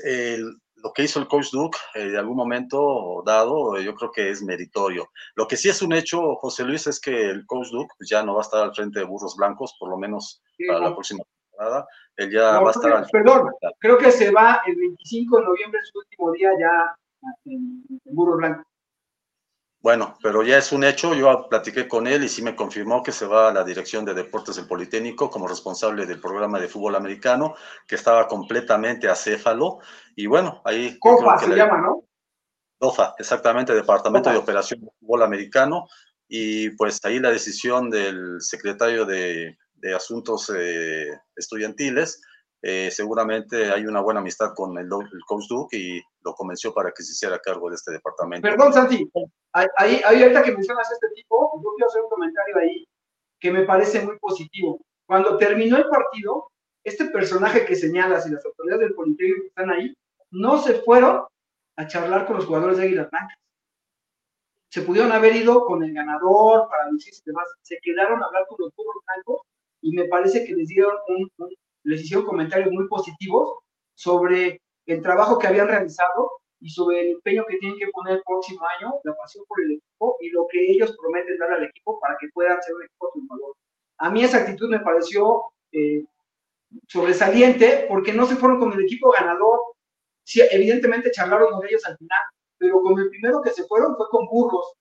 lo 0.83 0.91
que 0.91 1.03
hizo 1.03 1.19
el 1.19 1.27
coach 1.27 1.49
Duke 1.51 1.77
eh, 1.95 2.09
de 2.09 2.17
algún 2.19 2.35
momento 2.35 3.23
dado, 3.25 3.79
yo 3.79 3.95
creo 3.95 4.11
que 4.11 4.29
es 4.29 4.43
meritorio. 4.43 5.09
Lo 5.35 5.47
que 5.47 5.55
sí 5.55 5.69
es 5.69 5.81
un 5.81 5.93
hecho, 5.93 6.35
José 6.35 6.65
Luis, 6.65 6.85
es 6.87 6.99
que 6.99 7.29
el 7.29 7.45
coach 7.45 7.69
Duke 7.71 7.95
ya 8.01 8.21
no 8.21 8.33
va 8.33 8.41
a 8.41 8.43
estar 8.43 8.61
al 8.61 8.75
frente 8.75 8.99
de 8.99 9.05
Burros 9.05 9.35
Blancos, 9.37 9.75
por 9.79 9.89
lo 9.89 9.97
menos 9.97 10.43
para 10.67 10.79
la 10.81 10.93
próxima 10.93 11.23
temporada. 11.23 11.87
Él 12.17 12.31
ya 12.31 12.59
va 12.59 12.67
a 12.67 12.71
estar 12.71 12.91
al 12.91 13.07
Perdón, 13.11 13.49
creo 13.79 13.97
que 13.97 14.11
se 14.11 14.29
va 14.29 14.61
el 14.67 14.75
25 14.75 15.37
de 15.37 15.45
noviembre, 15.45 15.79
su 15.91 15.99
último 15.99 16.31
día 16.33 16.49
ya 16.59 16.95
en, 17.45 17.83
en 17.89 18.15
Burros 18.15 18.37
Blancos. 18.37 18.72
Bueno, 19.83 20.17
pero 20.23 20.43
ya 20.43 20.57
es 20.57 20.71
un 20.71 20.85
hecho, 20.85 21.13
yo 21.13 21.49
platiqué 21.49 21.89
con 21.89 22.07
él 22.07 22.23
y 22.23 22.29
sí 22.29 22.41
me 22.41 22.55
confirmó 22.55 23.03
que 23.03 23.11
se 23.11 23.25
va 23.25 23.49
a 23.49 23.53
la 23.53 23.65
dirección 23.65 24.05
de 24.05 24.13
deportes 24.13 24.55
del 24.55 24.65
Politécnico 24.65 25.29
como 25.29 25.45
responsable 25.45 26.05
del 26.05 26.21
programa 26.21 26.57
de 26.57 26.69
fútbol 26.69 26.95
americano, 26.95 27.53
que 27.85 27.95
estaba 27.95 28.25
completamente 28.29 29.09
acéfalo. 29.09 29.79
Y 30.15 30.25
bueno, 30.25 30.61
ahí... 30.63 30.97
COFA 30.99 31.37
se 31.37 31.53
llama, 31.53 31.79
¿no? 31.79 32.05
COFA, 32.79 33.13
exactamente, 33.19 33.73
Departamento 33.73 34.29
de 34.29 34.37
Operación 34.37 34.79
de 34.79 34.91
Fútbol 35.01 35.21
Americano. 35.21 35.89
Y 36.29 36.69
pues 36.77 37.03
ahí 37.03 37.19
la 37.19 37.31
decisión 37.31 37.89
del 37.89 38.39
secretario 38.39 39.05
de, 39.05 39.57
Asuntos 39.93 40.49
eh, 40.55 41.09
Estudiantiles 41.35 42.21
eh, 42.65 42.89
seguramente 42.91 43.71
hay 43.71 43.85
una 43.85 43.99
buena 43.99 44.21
amistad 44.21 44.53
con 44.55 44.77
el, 44.77 44.87
coach 45.27 45.49
Duke 45.49 45.75
y 45.75 46.01
lo 46.23 46.33
convenció 46.33 46.73
para 46.73 46.93
que 46.93 47.03
se 47.03 47.11
hiciera 47.11 47.37
cargo 47.39 47.69
de 47.69 47.75
este 47.75 47.91
departamento. 47.91 48.47
Perdón, 48.47 48.71
Santi, 48.71 49.05
ahí, 49.51 50.01
ahorita 50.01 50.41
que 50.41 50.53
mencionas 50.53 50.89
este 50.89 51.09
tipo, 51.09 51.61
yo 51.61 51.73
quiero 51.75 51.89
hacer 51.89 52.01
un 52.03 52.09
comentario 52.09 52.57
ahí 52.57 52.87
que 53.37 53.51
me 53.51 53.63
parece 53.63 54.05
muy 54.05 54.17
positivo. 54.17 54.79
Cuando 55.05 55.35
terminó 55.35 55.75
el 55.75 55.89
partido, 55.89 56.47
este 56.85 57.03
personaje 57.05 57.65
que 57.65 57.75
señalas 57.75 58.25
y 58.27 58.31
las 58.31 58.45
autoridades 58.45 58.87
del 58.87 58.95
Politécnico 58.95 59.41
que 59.41 59.47
están 59.49 59.69
ahí, 59.69 59.93
no 60.31 60.57
se 60.57 60.75
fueron 60.75 61.25
a 61.75 61.87
charlar 61.87 62.25
con 62.25 62.37
los 62.37 62.45
jugadores 62.45 62.77
de 62.77 62.83
Águilas 62.83 63.09
Blancas. 63.11 63.37
se 64.69 64.83
pudieron 64.83 65.11
haber 65.11 65.35
ido 65.35 65.65
con 65.65 65.83
el 65.83 65.93
ganador 65.93 66.69
para 66.69 66.89
lucirse 66.89 67.23
y 67.25 67.29
demás. 67.29 67.45
Se 67.61 67.77
quedaron 67.81 68.23
a 68.23 68.27
hablar 68.27 68.45
con 68.47 68.55
los 68.59 68.73
burros 68.73 69.03
blancos 69.05 69.41
y 69.81 69.91
me 69.91 70.05
parece 70.05 70.45
que 70.45 70.55
les 70.55 70.69
dieron 70.69 70.95
un, 71.09 71.29
les 71.83 72.01
hicieron 72.01 72.25
comentarios 72.25 72.71
muy 72.71 72.87
positivos 72.87 73.59
sobre 73.95 74.61
el 74.85 75.01
trabajo 75.01 75.37
que 75.37 75.47
habían 75.47 75.67
realizado 75.67 76.31
y 76.59 76.69
sobre 76.69 77.01
el 77.01 77.07
empeño 77.15 77.45
que 77.47 77.57
tienen 77.57 77.77
que 77.77 77.87
poner 77.89 78.15
el 78.15 78.23
próximo 78.23 78.61
año, 78.77 78.93
la 79.03 79.15
pasión 79.15 79.43
por 79.47 79.61
el 79.61 79.73
equipo 79.73 80.17
y 80.21 80.29
lo 80.29 80.47
que 80.49 80.71
ellos 80.71 80.95
prometen 80.97 81.37
dar 81.37 81.51
al 81.51 81.63
equipo 81.65 81.99
para 81.99 82.15
que 82.19 82.27
puedan 82.33 82.61
ser 82.61 82.75
un 82.75 82.83
equipo 82.83 83.11
valor. 83.29 83.55
A 83.97 84.09
mí 84.09 84.23
esa 84.23 84.37
actitud 84.37 84.69
me 84.69 84.79
pareció 84.79 85.43
eh, 85.71 86.05
sobresaliente 86.87 87.85
porque 87.89 88.13
no 88.13 88.25
se 88.25 88.35
fueron 88.35 88.59
con 88.59 88.73
el 88.73 88.81
equipo 88.81 89.11
ganador. 89.11 89.59
Sí, 90.23 90.41
evidentemente 90.51 91.11
charlaron 91.11 91.51
con 91.51 91.67
ellos 91.67 91.85
al 91.85 91.97
final, 91.97 92.21
pero 92.57 92.81
con 92.81 92.97
el 92.97 93.09
primero 93.09 93.41
que 93.41 93.51
se 93.51 93.65
fueron 93.65 93.95
fue 93.97 94.07
con 94.09 94.25
burros, 94.27 94.73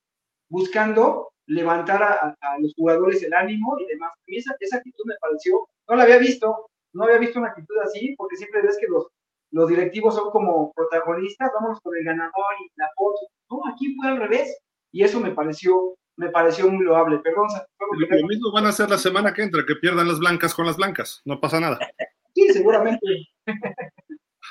buscando 0.49 1.33
levantar 1.47 2.03
a, 2.03 2.37
los 2.61 2.73
jugadores 2.75 3.23
el 3.23 3.35
ánimo 3.35 3.77
y 3.81 3.87
demás. 3.87 4.13
A 4.13 4.23
mí 4.27 4.37
esa, 4.37 4.55
esa, 4.61 4.77
actitud 4.77 5.05
me 5.07 5.17
pareció, 5.21 5.69
no 5.89 5.97
la 5.97 6.05
había 6.05 6.19
visto, 6.19 6.71
no 6.93 7.05
había 7.05 7.19
visto 7.19 7.39
una 7.39 7.49
actitud 7.49 7.77
así, 7.85 8.15
porque 8.17 8.37
siempre 8.37 8.63
ves 8.63 8.77
que 8.81 8.87
los, 8.87 9.07
los 9.51 9.69
directivos 9.69 10.15
son 10.15 10.31
como 10.31 10.73
protagonistas, 10.73 11.51
vámonos 11.55 11.81
con 11.81 11.97
el 11.97 12.05
ganador 12.05 12.55
y 12.61 12.71
la 12.77 12.89
foto. 12.97 13.19
No, 13.51 13.61
aquí 13.73 13.95
fue 13.97 14.09
al 14.09 14.19
revés, 14.19 14.59
y 14.93 15.03
eso 15.03 15.21
me 15.21 15.31
pareció, 15.31 15.95
me 16.17 16.31
pareció 16.31 16.69
muy 16.69 16.85
loable. 16.85 17.19
Perdón, 17.19 17.49
lo, 17.79 18.27
mismo 18.27 18.53
van 18.53 18.67
a 18.67 18.71
hacer 18.71 18.89
la 18.89 18.99
semana 18.99 19.33
que 19.33 19.43
entra, 19.43 19.65
que 19.67 19.77
pierdan 19.77 20.09
las 20.09 20.19
blancas 20.19 20.55
con 20.55 20.67
las 20.67 20.77
blancas, 20.77 21.23
no 21.25 21.41
pasa 21.41 21.61
nada. 21.61 21.79
Sí, 22.35 22.49
seguramente. 22.49 23.07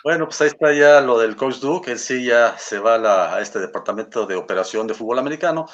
Bueno, 0.04 0.26
pues 0.26 0.40
ahí 0.42 0.48
está 0.50 0.72
ya 0.72 1.02
lo 1.02 1.18
del 1.18 1.36
coach 1.36 1.56
Duke, 1.56 1.92
él 1.92 1.98
sí 1.98 2.26
ya 2.26 2.56
se 2.58 2.78
va 2.78 3.36
a, 3.36 3.42
este 3.42 3.58
departamento 3.58 4.28
de 4.28 4.36
operación 4.36 4.86
de 4.86 4.94
fútbol 4.94 5.18
americano. 5.18 5.66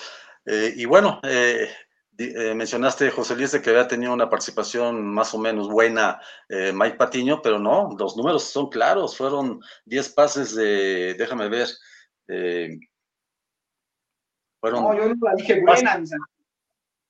Eh, 0.46 0.74
y 0.76 0.86
bueno, 0.86 1.20
eh, 1.24 1.70
eh, 2.18 2.54
mencionaste, 2.54 3.12
José 3.12 3.36
Luis, 3.36 3.52
de 3.52 3.62
que 3.62 3.70
había 3.70 3.88
tenido 3.88 4.14
una 4.14 4.30
participación 4.30 5.06
más 5.06 5.34
o 5.34 5.38
menos 5.38 5.70
buena 5.70 6.20
Mike 6.50 6.98
Patiño, 6.98 7.42
pero 7.42 7.60
no, 7.60 7.96
los 7.98 8.18
números 8.18 8.44
son 8.44 8.70
claros, 8.70 9.16
fueron 9.18 9.60
10 9.86 10.10
pases 10.14 10.56
de, 10.56 11.16
déjame 11.18 11.50
ver, 11.50 11.68
fueron... 14.60 14.84
No, 14.84 14.94
yo 14.96 15.10
no 15.10 15.16
la 15.22 15.36
dije 15.36 15.62
buena, 15.62 16.04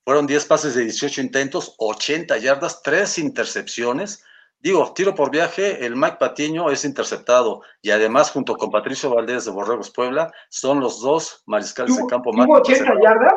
Fueron 0.03 0.25
10 0.25 0.45
pases 0.45 0.75
de 0.75 0.83
18 0.83 1.21
intentos, 1.21 1.75
80 1.77 2.37
yardas, 2.37 2.81
3 2.81 3.17
intercepciones, 3.19 4.23
Digo, 4.59 4.91
tiro 4.93 5.13
por 5.13 5.29
viaje, 5.29 5.85
el 5.85 5.95
Mike 5.95 6.17
Patiño 6.19 6.71
es 6.71 6.83
interceptado 6.83 7.61
y 7.81 7.91
además 7.91 8.31
junto 8.31 8.55
con 8.55 8.71
Patricio 8.71 9.11
Valdés 9.11 9.45
de 9.45 9.51
Borregos 9.51 9.91
Puebla 9.91 10.31
son 10.49 10.79
los 10.79 10.99
dos 10.99 11.43
mariscales 11.45 11.95
de 11.95 12.05
campo 12.07 12.33
más. 12.33 12.47
¿Tuvo 12.47 12.57
80 12.57 12.93
yardas? 13.03 13.33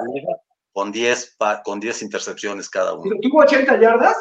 Con 0.73 0.93
10, 0.93 1.37
con 1.65 1.81
10 1.81 2.03
intercepciones 2.03 2.69
cada 2.69 2.95
uno. 2.95 3.17
¿Tuvo 3.21 3.41
80 3.41 3.81
yardas? 3.81 4.17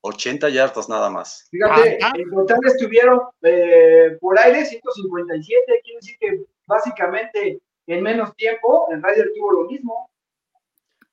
80 0.00 0.48
yardas 0.48 0.88
nada 0.88 1.10
más. 1.10 1.48
Fíjate, 1.50 1.98
ah, 2.02 2.10
ah. 2.10 2.12
en 2.16 2.30
total 2.30 2.60
estuvieron 2.64 3.20
eh, 3.42 4.16
por 4.20 4.38
aire 4.38 4.64
157, 4.64 5.80
quiere 5.82 5.98
decir 6.00 6.16
que 6.18 6.44
básicamente 6.66 7.60
en 7.86 8.02
menos 8.02 8.34
tiempo 8.36 8.88
el 8.90 9.02
Ryder 9.02 9.30
tuvo 9.34 9.52
lo 9.52 9.64
mismo. 9.64 10.10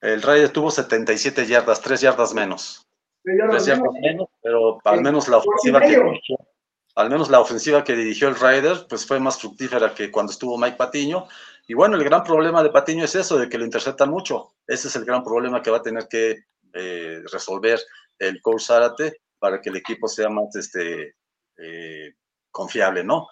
El 0.01 0.21
Ryder 0.21 0.49
tuvo 0.49 0.69
77 0.69 1.45
yardas, 1.47 1.81
3 1.81 2.01
yardas 2.01 2.33
menos 2.33 2.87
pero 3.23 4.79
al 4.83 5.01
menos 5.01 5.27
la 5.27 5.37
ofensiva 5.37 5.79
que 5.79 5.87
dirigió, 5.87 6.37
al 6.95 7.09
menos 7.09 7.29
la 7.29 7.39
ofensiva 7.39 7.83
que 7.83 7.95
dirigió 7.95 8.27
el 8.27 8.35
Ryder, 8.35 8.85
pues 8.87 9.05
fue 9.05 9.19
más 9.19 9.39
fructífera 9.39 9.93
que 9.93 10.11
cuando 10.11 10.31
estuvo 10.31 10.57
Mike 10.57 10.77
Patiño. 10.77 11.27
Y 11.67 11.73
bueno, 11.73 11.95
el 11.95 12.03
gran 12.03 12.23
problema 12.23 12.61
de 12.61 12.69
Patiño 12.69 13.05
es 13.05 13.15
eso, 13.15 13.37
de 13.37 13.47
que 13.47 13.57
lo 13.57 13.63
interceptan 13.63 14.09
mucho. 14.09 14.53
Ese 14.67 14.89
es 14.89 14.95
el 14.95 15.05
gran 15.05 15.23
problema 15.23 15.61
que 15.61 15.71
va 15.71 15.77
a 15.77 15.83
tener 15.83 16.07
que 16.09 16.43
eh, 16.73 17.21
resolver 17.31 17.79
el 18.19 18.41
coach 18.41 18.63
Zárate 18.63 19.21
para 19.39 19.61
que 19.61 19.69
el 19.69 19.77
equipo 19.77 20.07
sea 20.07 20.29
más 20.29 20.53
este, 20.55 21.15
eh, 21.57 22.13
confiable, 22.51 23.03
¿no? 23.03 23.27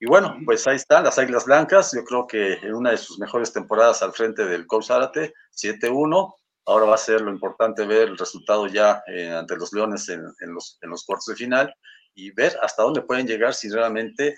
Y 0.00 0.06
bueno, 0.06 0.36
pues 0.44 0.66
ahí 0.66 0.76
están 0.76 1.04
las 1.04 1.18
Águilas 1.18 1.44
Blancas. 1.44 1.92
Yo 1.94 2.04
creo 2.04 2.26
que 2.26 2.54
en 2.54 2.74
una 2.74 2.90
de 2.90 2.96
sus 2.96 3.18
mejores 3.18 3.52
temporadas 3.52 4.02
al 4.02 4.12
frente 4.12 4.44
del 4.46 4.66
coach 4.66 4.86
Zárate, 4.86 5.34
7-1 5.52 6.34
Ahora 6.66 6.86
va 6.86 6.94
a 6.94 6.98
ser 6.98 7.20
lo 7.20 7.30
importante 7.30 7.84
ver 7.84 8.08
el 8.08 8.16
resultado 8.16 8.66
ya 8.66 9.02
eh, 9.06 9.28
ante 9.30 9.54
los 9.54 9.74
Leones 9.74 10.08
en, 10.08 10.24
los, 10.46 10.78
en 10.80 10.88
los 10.88 11.04
cuartos 11.04 11.26
de 11.26 11.36
final 11.36 11.74
y 12.14 12.30
ver 12.30 12.56
hasta 12.62 12.82
dónde 12.82 13.02
pueden 13.02 13.26
llegar 13.26 13.52
si 13.52 13.68
realmente 13.68 14.34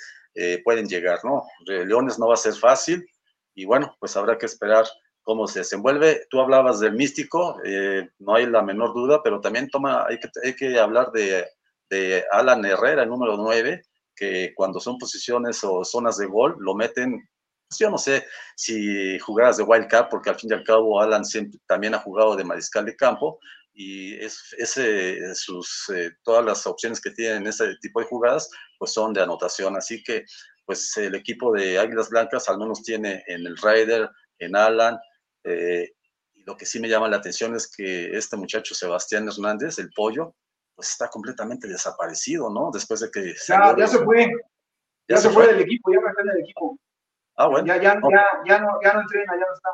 pueden 0.64 0.87
llegar, 0.87 1.20
¿no? 1.24 1.44
Leones 1.64 2.18
no 2.18 2.28
va 2.28 2.35
a 2.35 2.37
ser 2.37 2.52
fácil 2.52 3.06
y 3.57 3.64
bueno, 3.64 3.97
pues 3.99 4.16
habrá 4.16 4.38
que 4.38 4.47
esperar 4.47 4.87
cómo 5.23 5.49
se 5.49 5.61
desenvuelve. 5.61 6.27
Tú 6.31 6.40
hablabas 6.40 6.79
del 6.79 6.92
místico, 6.92 7.59
eh, 7.64 8.09
no 8.19 8.35
hay 8.37 8.47
la 8.47 8.62
menor 8.62 8.95
duda, 8.95 9.23
pero 9.25 9.40
también 9.40 9.69
toma, 9.69 10.07
hay 10.07 10.21
que, 10.21 10.29
hay 10.45 10.55
que 10.55 10.79
hablar 10.79 11.11
de, 11.11 11.45
Alan 12.31 12.64
Herrera, 12.64 13.03
el 13.03 13.09
número 13.09 13.37
9, 13.37 13.83
que 14.14 14.53
cuando 14.55 14.79
son 14.79 14.99
posiciones 14.99 15.64
o 15.64 15.85
zonas 15.85 16.19
de 16.19 16.27
gol, 16.27 16.57
lo 16.61 16.75
meten 16.75 17.29
pues 17.69 17.79
yo 17.81 17.90
no 17.90 17.99
sé 17.99 18.25
si 18.55 19.19
jugaras 19.19 19.57
de 19.57 19.64
wild 19.64 19.88
card, 19.88 20.07
porque 20.09 20.31
al 20.31 20.37
fin 20.37 20.51
y 20.51 20.55
al 20.55 20.62
cabo 20.62 21.01
Alan 21.01 21.25
también 21.66 21.95
ha 21.95 21.99
jugado 21.99 22.37
de 22.37 22.45
mariscal 22.45 22.85
de 22.85 22.95
campo 22.95 23.40
y 23.77 24.14
es, 24.14 24.55
ese, 24.57 25.35
sus, 25.35 25.90
eh, 25.95 26.12
todas 26.23 26.45
las 26.45 26.66
opciones 26.66 27.01
que 27.01 27.11
tienen 27.11 27.42
en 27.42 27.49
ese 27.49 27.77
tipo 27.83 28.01
de 28.01 28.07
jugadas, 28.07 28.49
pues 28.79 28.92
son 28.92 29.12
de 29.12 29.21
anotación. 29.21 29.77
Así 29.77 30.03
que, 30.03 30.25
pues 30.66 30.96
el 30.96 31.14
equipo 31.14 31.52
de 31.52 31.79
Águilas 31.79 32.11
Blancas 32.11 32.48
al 32.48 32.59
menos 32.59 32.83
tiene 32.83 33.24
en 33.26 33.46
el 33.46 33.57
Raider, 33.57 34.11
en 34.38 34.57
Alan, 34.57 34.98
eh, 35.44 35.92
y 36.35 36.42
lo 36.42 36.56
que 36.56 36.67
sí 36.67 36.81
me 36.81 36.88
llama 36.88 37.08
la 37.08 37.19
atención 37.19 37.54
es 37.54 37.75
que 37.75 38.17
este 38.17 38.37
muchacho 38.37 38.75
Sebastián 38.75 39.29
Hernández, 39.29 39.79
el 39.79 39.90
pollo, 39.90 40.35
pues 40.75 40.90
está 40.90 41.08
completamente 41.08 41.69
desaparecido, 41.69 42.50
¿no? 42.50 42.71
Después 42.71 43.00
de 43.00 43.10
que... 43.10 43.35
Ya, 43.48 43.75
ya 43.79 43.87
se 43.87 43.98
fue. 44.04 44.31
Ya, 45.08 45.17
se, 45.19 45.31
fue 45.31 45.46
del 45.46 45.60
equipo, 45.60 45.92
ya 45.92 46.00
no 46.00 46.08
está 46.08 46.23
en 46.23 46.29
el 46.31 46.40
equipo. 46.40 46.79
Ah, 47.37 47.46
bueno. 47.46 47.67
Ya, 47.67 47.77
ya, 47.77 47.94
ya, 47.94 48.27
ya, 48.44 48.58
no, 48.60 48.69
ya 48.83 48.92
no 48.92 49.00
entrena, 49.00 49.35
ya 49.35 49.46
no 49.46 49.54
está. 49.54 49.71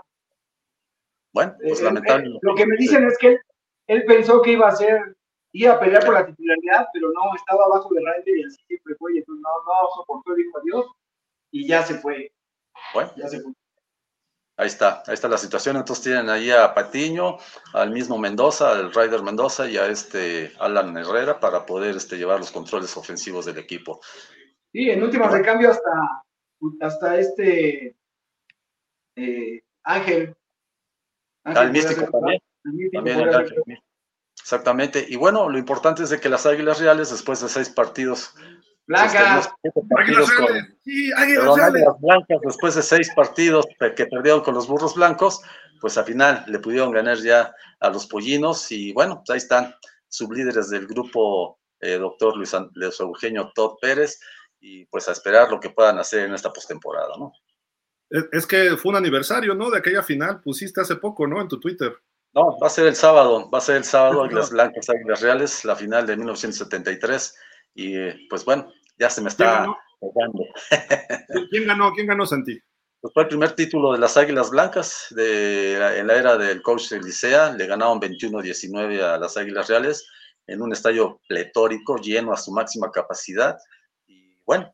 Bueno, 1.33 1.57
pues 1.61 1.81
eh, 1.81 1.85
lamentable. 1.85 2.39
lo 2.43 2.55
que 2.55 2.67
me 2.67 2.77
dicen 2.77 3.05
es 3.05 3.17
que 3.19 3.39
él, 3.87 4.05
pensó 4.05 4.43
que 4.43 4.53
iba 4.53 4.69
a 4.69 4.77
ser, 4.77 5.17
iba 5.53 5.75
a 5.75 5.81
pelear 5.81 6.05
por 6.05 6.15
la 6.15 6.27
titularidad, 6.27 6.87
pero 6.93 7.13
no, 7.13 7.35
estaba 7.37 7.65
abajo 7.65 7.93
de 7.95 8.01
Ryder 8.01 8.39
y 8.39 8.45
así 8.45 8.63
siempre 8.67 8.95
fue, 8.97 9.15
y 9.15 9.19
entonces 9.19 9.43
no, 9.43 9.51
no 9.51 9.89
soportó, 9.97 10.35
dijo 10.35 10.59
adiós, 10.59 10.87
y 11.51 11.67
ya 11.67 11.83
se 11.83 11.95
fue. 11.95 12.33
Bueno. 12.95 13.13
Ya 13.17 13.29
se 13.29 13.41
fue. 13.41 13.53
Ahí 14.57 14.67
está, 14.67 15.03
ahí 15.07 15.15
está 15.15 15.29
la 15.29 15.39
situación. 15.39 15.77
Entonces 15.77 16.05
tienen 16.05 16.29
ahí 16.29 16.51
a 16.51 16.75
Patiño, 16.75 17.39
al 17.73 17.91
mismo 17.91 18.19
Mendoza, 18.19 18.73
al 18.73 18.93
Ryder 18.93 19.23
Mendoza 19.23 19.69
y 19.69 19.77
a 19.77 19.87
este 19.87 20.53
Alan 20.61 20.97
Herrera 20.97 21.41
para 21.41 21.65
poder 21.65 21.97
este, 21.97 22.17
llevar 22.17 22.39
los 22.39 22.53
controles 22.53 22.97
ofensivos 22.97 23.47
del 23.47 23.59
equipo. 23.59 24.01
Sí, 24.73 24.91
en 24.91 25.03
últimas 25.03 25.33
de 25.33 25.43
cambio 25.43 25.71
hasta 25.71 26.23
hasta 26.81 27.19
este 27.19 27.97
eh, 29.17 29.63
Ángel. 29.83 30.37
Al 31.45 31.73
místico 31.73 32.09
también. 32.11 32.41
Exactamente. 34.43 35.07
Y 35.09 35.17
bueno, 35.17 35.49
lo 35.49 35.59
importante 35.59 36.03
es 36.03 36.11
de 36.11 36.21
que 36.21 36.29
las 36.29 36.45
Águilas 36.47 36.81
Reales, 36.81 37.11
después 37.11 37.41
de 37.41 37.49
seis 37.49 37.71
partidos, 37.71 38.35
Blancas. 38.87 39.49
Águilas 39.97 40.31
sí, 40.85 41.13
Águilas 41.13 41.57
Blancas, 42.01 42.39
después 42.45 42.75
de 42.75 42.83
seis 42.83 43.11
partidos 43.15 43.67
que 43.97 44.07
perdieron 44.07 44.43
con 44.43 44.55
los 44.55 44.67
burros 44.67 44.95
blancos, 44.95 45.41
pues 45.81 45.97
al 45.97 46.05
final 46.05 46.45
le 46.49 46.59
pudieron 46.59 46.91
ganar 46.91 47.19
ya 47.19 47.55
a 47.81 47.91
los 47.91 48.07
pollinos. 48.07 48.71
Y 48.73 48.93
bueno, 48.93 49.17
pues 49.17 49.31
ahí 49.31 49.39
están 49.39 49.75
sublíderes 50.09 50.71
del 50.71 50.87
grupo, 50.87 51.59
eh, 51.81 51.95
doctor 51.95 52.37
Luis, 52.37 52.55
Luis 52.75 53.01
Eugenio 53.01 53.53
Todd 53.55 53.77
Pérez 53.81 54.21
y 54.61 54.85
pues 54.87 55.09
a 55.09 55.13
esperar 55.13 55.51
lo 55.51 55.59
que 55.59 55.71
puedan 55.71 55.99
hacer 55.99 56.27
en 56.27 56.35
esta 56.35 56.53
postemporada, 56.53 57.17
¿no? 57.19 57.33
Es 58.31 58.47
que 58.47 58.77
fue 58.77 58.91
un 58.91 58.97
aniversario, 58.97 59.55
¿no? 59.55 59.71
De 59.71 59.79
aquella 59.79 60.03
final, 60.03 60.41
pusiste 60.43 60.83
hace 60.83 60.97
poco, 60.97 61.27
¿no? 61.27 61.41
En 61.41 61.49
tu 61.49 61.59
Twitter. 61.59 61.97
No, 62.35 62.59
va 62.59 62.67
a 62.67 62.71
ser 62.71 62.87
el 62.87 62.97
sábado, 62.97 63.51
va 63.51 63.59
a 63.59 63.61
ser 63.61 63.77
el 63.77 63.85
sábado, 63.85 64.23
Águilas 64.25 64.51
Blancas, 64.51 64.89
Águilas 64.89 65.21
Reales, 65.21 65.65
la 65.65 65.77
final 65.77 66.07
de 66.07 66.17
1973, 66.17 67.39
y 67.75 68.29
pues 68.29 68.45
bueno, 68.45 68.73
ya 68.99 69.11
se 69.11 69.21
me 69.21 69.29
está 69.29 69.67
pegando. 70.01 70.47
¿Quién 71.51 71.67
ganó? 71.67 71.93
¿Quién 71.93 72.07
ganó, 72.07 72.27
Santi? 72.27 72.59
Pues 73.01 73.13
fue 73.15 73.25
el 73.25 73.29
primer 73.29 73.53
título 73.53 73.93
de 73.93 73.99
las 73.99 74.17
Águilas 74.17 74.51
Blancas 74.51 75.07
de, 75.11 75.75
en 75.99 76.07
la 76.07 76.15
era 76.15 76.37
del 76.37 76.63
coach 76.63 76.89
de 76.89 77.01
Licea, 77.01 77.53
le 77.53 77.67
ganaron 77.67 78.01
21-19 78.01 79.03
a 79.03 79.19
las 79.19 79.37
Águilas 79.37 79.69
Reales 79.69 80.07
en 80.47 80.63
un 80.63 80.73
estadio 80.73 81.21
pletórico, 81.29 81.97
lleno 81.97 82.33
a 82.33 82.37
su 82.37 82.53
máxima 82.53 82.91
capacidad, 82.91 83.59
bueno, 84.47 84.73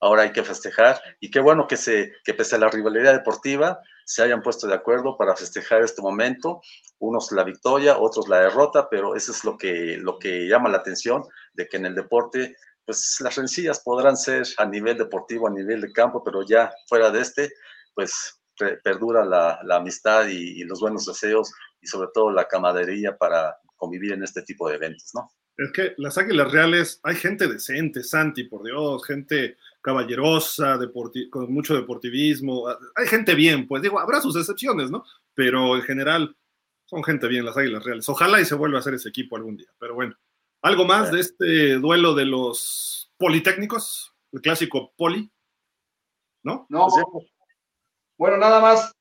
ahora 0.00 0.22
hay 0.22 0.32
que 0.32 0.42
festejar 0.42 1.00
y 1.20 1.30
qué 1.30 1.40
bueno 1.40 1.66
que, 1.66 1.76
se, 1.76 2.12
que 2.24 2.34
pese 2.34 2.56
a 2.56 2.58
la 2.58 2.70
rivalidad 2.70 3.12
deportiva 3.12 3.80
se 4.08 4.22
hayan 4.22 4.40
puesto 4.40 4.66
de 4.66 4.74
acuerdo 4.74 5.18
para 5.18 5.36
festejar 5.36 5.82
este 5.82 6.00
momento, 6.00 6.62
unos 6.98 7.30
la 7.30 7.44
victoria, 7.44 7.98
otros 7.98 8.26
la 8.26 8.40
derrota, 8.40 8.88
pero 8.88 9.14
eso 9.14 9.32
es 9.32 9.44
lo 9.44 9.58
que, 9.58 9.98
lo 9.98 10.18
que 10.18 10.48
llama 10.48 10.70
la 10.70 10.78
atención 10.78 11.24
de 11.52 11.68
que 11.68 11.76
en 11.76 11.84
el 11.84 11.94
deporte 11.94 12.56
pues 12.86 13.18
las 13.20 13.36
rencillas 13.36 13.80
podrán 13.80 14.16
ser 14.16 14.46
a 14.56 14.64
nivel 14.64 14.96
deportivo, 14.96 15.46
a 15.46 15.50
nivel 15.50 15.82
de 15.82 15.92
campo, 15.92 16.24
pero 16.24 16.40
ya 16.42 16.72
fuera 16.88 17.10
de 17.10 17.20
este, 17.20 17.52
pues 17.94 18.40
perdura 18.82 19.26
la, 19.26 19.60
amistad 19.76 20.26
y, 20.26 20.64
los 20.64 20.80
buenos 20.80 21.04
deseos 21.04 21.52
y 21.82 21.86
sobre 21.86 22.08
todo 22.14 22.32
la 22.32 22.48
camaradería 22.48 23.14
para 23.14 23.58
convivir 23.76 24.12
en 24.12 24.22
este 24.22 24.40
tipo 24.40 24.70
de 24.70 24.76
eventos, 24.76 25.10
¿no? 25.12 25.30
Es 25.58 25.70
que 25.72 25.92
las 25.98 26.16
Águilas 26.16 26.50
Reales, 26.50 26.98
hay 27.02 27.16
gente 27.16 27.46
decente, 27.46 28.02
Santi, 28.02 28.44
por 28.44 28.62
Dios, 28.62 29.04
gente 29.04 29.58
caballerosa, 29.80 30.78
con 31.30 31.52
mucho 31.52 31.74
deportivismo, 31.74 32.66
hay 32.94 33.06
gente 33.06 33.34
bien, 33.34 33.66
pues 33.66 33.82
digo, 33.82 33.98
habrá 33.98 34.20
sus 34.20 34.36
excepciones, 34.36 34.90
¿no? 34.90 35.04
Pero 35.34 35.76
en 35.76 35.82
general 35.82 36.36
son 36.84 37.04
gente 37.04 37.28
bien 37.28 37.44
las 37.44 37.56
Águilas 37.56 37.84
Reales. 37.84 38.08
Ojalá 38.08 38.40
y 38.40 38.44
se 38.44 38.54
vuelva 38.54 38.78
a 38.78 38.80
hacer 38.80 38.94
ese 38.94 39.08
equipo 39.08 39.36
algún 39.36 39.56
día, 39.56 39.68
pero 39.78 39.94
bueno. 39.94 40.14
¿Algo 40.62 40.84
más 40.84 41.12
de 41.12 41.20
este 41.20 41.74
duelo 41.74 42.14
de 42.14 42.24
los 42.24 43.12
politécnicos? 43.16 44.12
El 44.32 44.40
clásico 44.40 44.92
poli, 44.96 45.30
¿no? 46.42 46.66
No. 46.68 46.88
Pues 47.12 47.26
bueno, 48.18 48.36
nada 48.36 48.60
más 48.60 48.92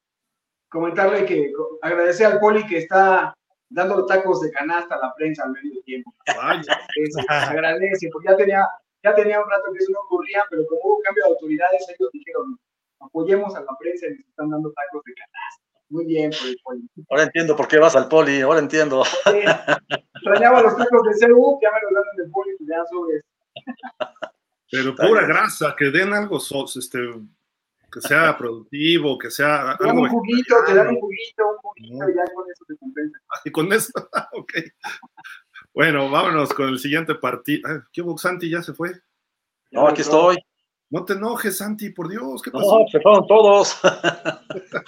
comentarle 0.70 1.26
que 1.26 1.52
agradece 1.82 2.26
al 2.26 2.40
poli 2.40 2.66
que 2.68 2.78
está 2.78 3.34
dando 3.70 4.06
tacos 4.06 4.42
de 4.42 4.52
canasta 4.52 4.96
a 4.96 5.00
la 5.00 5.16
prensa 5.16 5.44
al 5.44 5.52
medio 5.52 5.82
tiempo. 5.82 6.14
Vaya. 6.36 6.80
agradece, 7.28 8.10
porque 8.12 8.30
ya 8.30 8.38
tenía, 8.38 8.68
ya 9.08 9.16
tenía 9.16 9.41
un 9.41 9.49
rato 9.49 9.72
que 9.72 9.80
eso 9.80 9.91
no 9.91 9.99
ocurría, 10.01 10.43
pero 10.49 10.66
como 10.68 10.82
hubo 10.84 11.01
cambio 11.01 11.24
de 11.24 11.30
autoridades, 11.30 11.88
ellos 11.89 12.10
dijeron, 12.12 12.60
apoyemos 12.99 13.55
a 13.55 13.62
la 13.62 13.78
prensa 13.80 14.08
y 14.08 14.12
nos 14.12 14.28
están 14.28 14.49
dando 14.49 14.72
tacos 14.72 15.03
de 15.05 15.14
canasta. 15.14 15.64
Muy 15.89 16.05
bien 16.05 16.32
por 16.32 16.49
el 16.49 16.60
poli. 16.64 16.89
Ahora 17.10 17.24
entiendo 17.24 17.55
por 17.55 17.68
qué 17.68 17.78
vas 17.78 17.95
al 17.95 18.10
poli, 18.10 18.41
ahora 18.41 18.60
entiendo. 18.60 19.05
Sí, 19.05 19.39
extrañaba 20.16 20.62
los 20.62 20.76
tacos 20.76 21.01
de 21.03 21.28
CU, 21.28 21.60
ya 21.62 21.70
me 21.72 21.82
los 21.82 21.93
dan 21.93 22.18
del 22.18 22.32
poli, 22.32 22.51
ya 22.60 22.84
subes. 22.89 23.24
Pero 24.70 24.95
pura 24.95 25.26
grasa, 25.26 25.74
que 25.78 25.86
den 25.86 26.14
algo, 26.14 26.39
este, 26.76 26.99
que 27.91 28.01
sea 28.01 28.38
productivo, 28.38 29.18
que 29.18 29.32
sea. 29.32 29.78
Te 29.80 29.86
dan 29.86 29.97
un 29.97 30.10
juguito, 30.10 30.55
te 30.66 30.74
dan 30.74 30.89
un 30.89 30.99
juguito, 30.99 31.49
un 31.49 31.58
juguito, 31.58 32.10
y 32.10 32.16
ya 32.16 32.24
con 32.34 32.51
eso 32.51 32.66
te 32.68 32.78
compensa. 32.78 33.18
Y 33.45 33.51
con 33.51 33.72
eso, 33.72 33.91
ok. 34.34 34.53
Bueno, 35.78 36.10
vámonos 36.10 36.56
con 36.56 36.70
el 36.70 36.80
siguiente 36.80 37.14
partido. 37.14 37.84
¿Qué 37.94 38.02
hubo, 38.02 38.18
Santi? 38.18 38.50
¿Ya 38.50 38.64
se 38.64 38.74
fue? 38.74 39.00
No, 39.70 39.88
aquí 39.88 40.02
estoy. 40.02 40.36
No 40.90 41.06
te 41.06 41.14
enojes, 41.14 41.58
Santi, 41.58 41.92
por 41.92 42.10
Dios, 42.10 42.42
¿qué 42.42 42.50
pasó? 42.50 42.80
No, 42.80 42.88
se 42.88 43.00
fueron 43.00 43.28
todos. 43.28 43.76
Está 43.84 44.84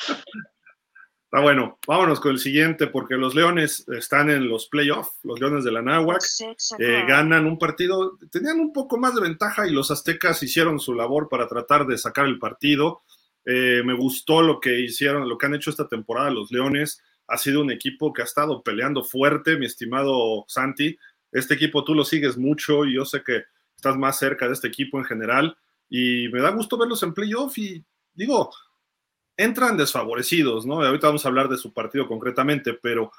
bueno, 1.44 1.78
vámonos 1.86 2.20
con 2.20 2.32
el 2.32 2.40
siguiente, 2.40 2.88
porque 2.88 3.18
los 3.18 3.36
Leones 3.36 3.88
están 3.90 4.32
en 4.32 4.50
los 4.50 4.68
playoffs, 4.68 5.14
los 5.22 5.40
Leones 5.40 5.64
de 5.64 5.74
la 5.74 5.84
Náhuac, 5.84 6.24
eh, 6.80 7.04
ganan 7.08 7.46
un 7.46 7.60
partido, 7.60 8.18
tenían 8.32 8.60
un 8.60 8.74
poco 8.74 8.98
más 8.98 9.14
de 9.14 9.22
ventaja 9.22 9.68
y 9.68 9.72
los 9.72 9.92
Aztecas 9.92 10.42
hicieron 10.42 10.80
su 10.80 10.96
labor 10.96 11.30
para 11.30 11.48
tratar 11.48 11.86
de 11.86 12.00
sacar 12.00 12.26
el 12.26 12.40
partido. 12.40 13.04
Eh, 13.46 13.84
me 13.86 13.94
gustó 13.94 14.42
lo 14.42 14.60
que 14.60 14.80
hicieron, 14.80 15.30
lo 15.30 15.38
que 15.38 15.46
han 15.46 15.54
hecho 15.54 15.70
esta 15.70 15.88
temporada 15.88 16.32
los 16.32 16.52
Leones. 16.52 17.00
Ha 17.30 17.38
sido 17.38 17.62
un 17.62 17.72
equipo 17.72 18.14
que 18.14 18.22
ha 18.22 18.26
estado 18.26 18.62
peleando 18.64 19.04
fuerte, 19.04 19.58
mi 19.58 19.66
estimado 19.66 20.46
Santi. 20.48 20.98
Este 21.32 21.54
equipo 21.54 21.84
tú 21.84 21.94
lo 21.94 22.04
sigues 22.04 22.38
mucho 22.38 22.86
y 22.86 22.96
yo 22.96 23.06
sé 23.06 23.24
que 23.24 23.44
estás 23.76 23.98
más 23.98 24.18
cerca 24.20 24.48
de 24.48 24.54
este 24.54 24.68
equipo 24.68 24.98
en 24.98 25.06
general 25.06 25.58
y 25.90 26.28
me 26.30 26.42
da 26.42 26.50
gusto 26.52 26.78
verlos 26.78 27.02
en 27.04 27.14
playoff 27.14 27.58
y 27.58 27.84
digo, 28.14 28.52
entran 29.38 29.78
desfavorecidos, 29.78 30.66
¿no? 30.66 30.84
Ahorita 30.84 31.08
vamos 31.08 31.26
a 31.26 31.30
hablar 31.30 31.48
de 31.48 31.58
su 31.58 31.74
partido 31.74 32.08
concretamente, 32.08 32.74
pero 32.74 33.12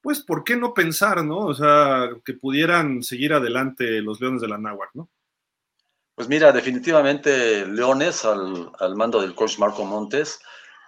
pues, 0.00 0.20
¿por 0.20 0.44
qué 0.44 0.56
no 0.56 0.74
pensar, 0.74 1.24
¿no? 1.24 1.38
O 1.38 1.54
sea, 1.54 2.10
que 2.24 2.34
pudieran 2.34 3.02
seguir 3.02 3.32
adelante 3.32 4.00
los 4.00 4.20
Leones 4.20 4.40
de 4.40 4.48
la 4.48 4.58
Náhuac, 4.58 4.90
¿no? 4.94 5.08
Pues 6.14 6.28
mira, 6.28 6.52
definitivamente 6.52 7.66
Leones 7.66 8.24
al, 8.24 8.96
mando 8.96 9.20
del 9.20 9.34
coach 9.34 9.58
Marco 9.58 9.84
Montes, 9.84 10.40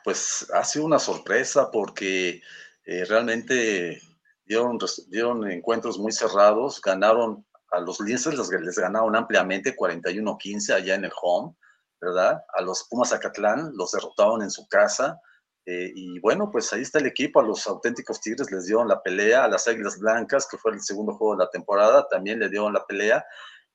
pues 0.05 0.51
ha 0.53 0.65
sido 0.65 0.85
una 0.85 0.99
sorpresa 0.99 1.71
porque 1.71 2.43
eh, 2.85 3.05
realmente 3.05 4.01
dieron, 4.45 4.79
dieron 5.09 5.51
encuentros 5.51 5.99
muy 5.99 6.13
cerrados, 6.13 6.81
ganaron 6.81 7.47
a 7.71 7.81
los 7.81 8.01
Linces, 8.01 8.37
les, 8.37 8.51
les 8.51 8.79
ganaron 8.79 9.17
ampliamente 9.17 9.77
41-15 9.77 10.75
allá 10.75 10.95
en 10.95 11.05
el 11.05 11.13
home 11.21 11.55
¿verdad? 12.03 12.45
A 12.53 12.63
los 12.63 12.85
Pumas 12.91 13.13
Acatlán 13.13 13.73
los 13.77 13.93
derrotaron 13.93 14.43
en 14.43 14.51
su 14.51 14.67
casa. 14.67 15.21
Eh, 15.65 15.93
y 15.95 16.19
bueno, 16.19 16.51
pues 16.51 16.73
ahí 16.73 16.83
está 16.83 16.99
el 16.99 17.07
equipo, 17.07 17.39
a 17.39 17.45
los 17.45 17.65
auténticos 17.69 18.21
Tigres 18.21 18.51
les 18.51 18.67
dieron 18.67 18.89
la 18.89 19.01
pelea, 19.01 19.45
a 19.45 19.49
las 19.49 19.69
Águilas 19.69 20.01
Blancas, 20.01 20.49
que 20.51 20.59
fue 20.59 20.73
el 20.73 20.81
segundo 20.81 21.15
juego 21.15 21.37
de 21.37 21.45
la 21.45 21.51
temporada, 21.51 22.09
también 22.11 22.41
le 22.41 22.49
dieron 22.49 22.73
la 22.73 22.85
pelea. 22.85 23.25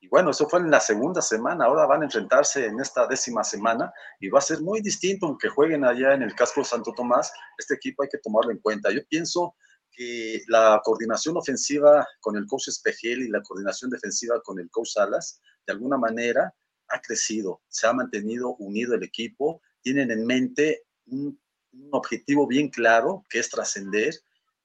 Bueno, 0.09 0.31
eso 0.31 0.47
fue 0.47 0.59
en 0.59 0.71
la 0.71 0.79
segunda 0.79 1.21
semana, 1.21 1.65
ahora 1.65 1.85
van 1.85 2.01
a 2.01 2.05
enfrentarse 2.05 2.65
en 2.65 2.79
esta 2.79 3.07
décima 3.07 3.43
semana 3.43 3.91
y 4.19 4.29
va 4.29 4.39
a 4.39 4.41
ser 4.41 4.61
muy 4.61 4.81
distinto 4.81 5.25
aunque 5.25 5.49
jueguen 5.49 5.83
allá 5.83 6.13
en 6.13 6.23
el 6.23 6.33
casco 6.35 6.63
Santo 6.63 6.93
Tomás, 6.95 7.31
este 7.57 7.75
equipo 7.75 8.03
hay 8.03 8.09
que 8.09 8.19
tomarlo 8.19 8.51
en 8.51 8.59
cuenta. 8.59 8.91
Yo 8.91 9.01
pienso 9.09 9.55
que 9.91 10.43
la 10.47 10.79
coordinación 10.83 11.37
ofensiva 11.37 12.07
con 12.19 12.37
el 12.37 12.45
coach 12.45 12.67
Espejel 12.67 13.23
y 13.23 13.29
la 13.29 13.41
coordinación 13.41 13.89
defensiva 13.89 14.41
con 14.43 14.59
el 14.59 14.69
coach 14.69 14.93
Salas, 14.93 15.41
de 15.65 15.73
alguna 15.73 15.97
manera, 15.97 16.53
ha 16.89 17.01
crecido, 17.01 17.61
se 17.67 17.87
ha 17.87 17.93
mantenido 17.93 18.55
unido 18.57 18.93
el 18.93 19.03
equipo, 19.03 19.61
tienen 19.81 20.11
en 20.11 20.25
mente 20.25 20.83
un, 21.07 21.39
objetivo 21.91 22.47
bien 22.47 22.69
claro 22.69 23.23
que 23.29 23.37
es 23.37 23.49
trascender 23.49 24.11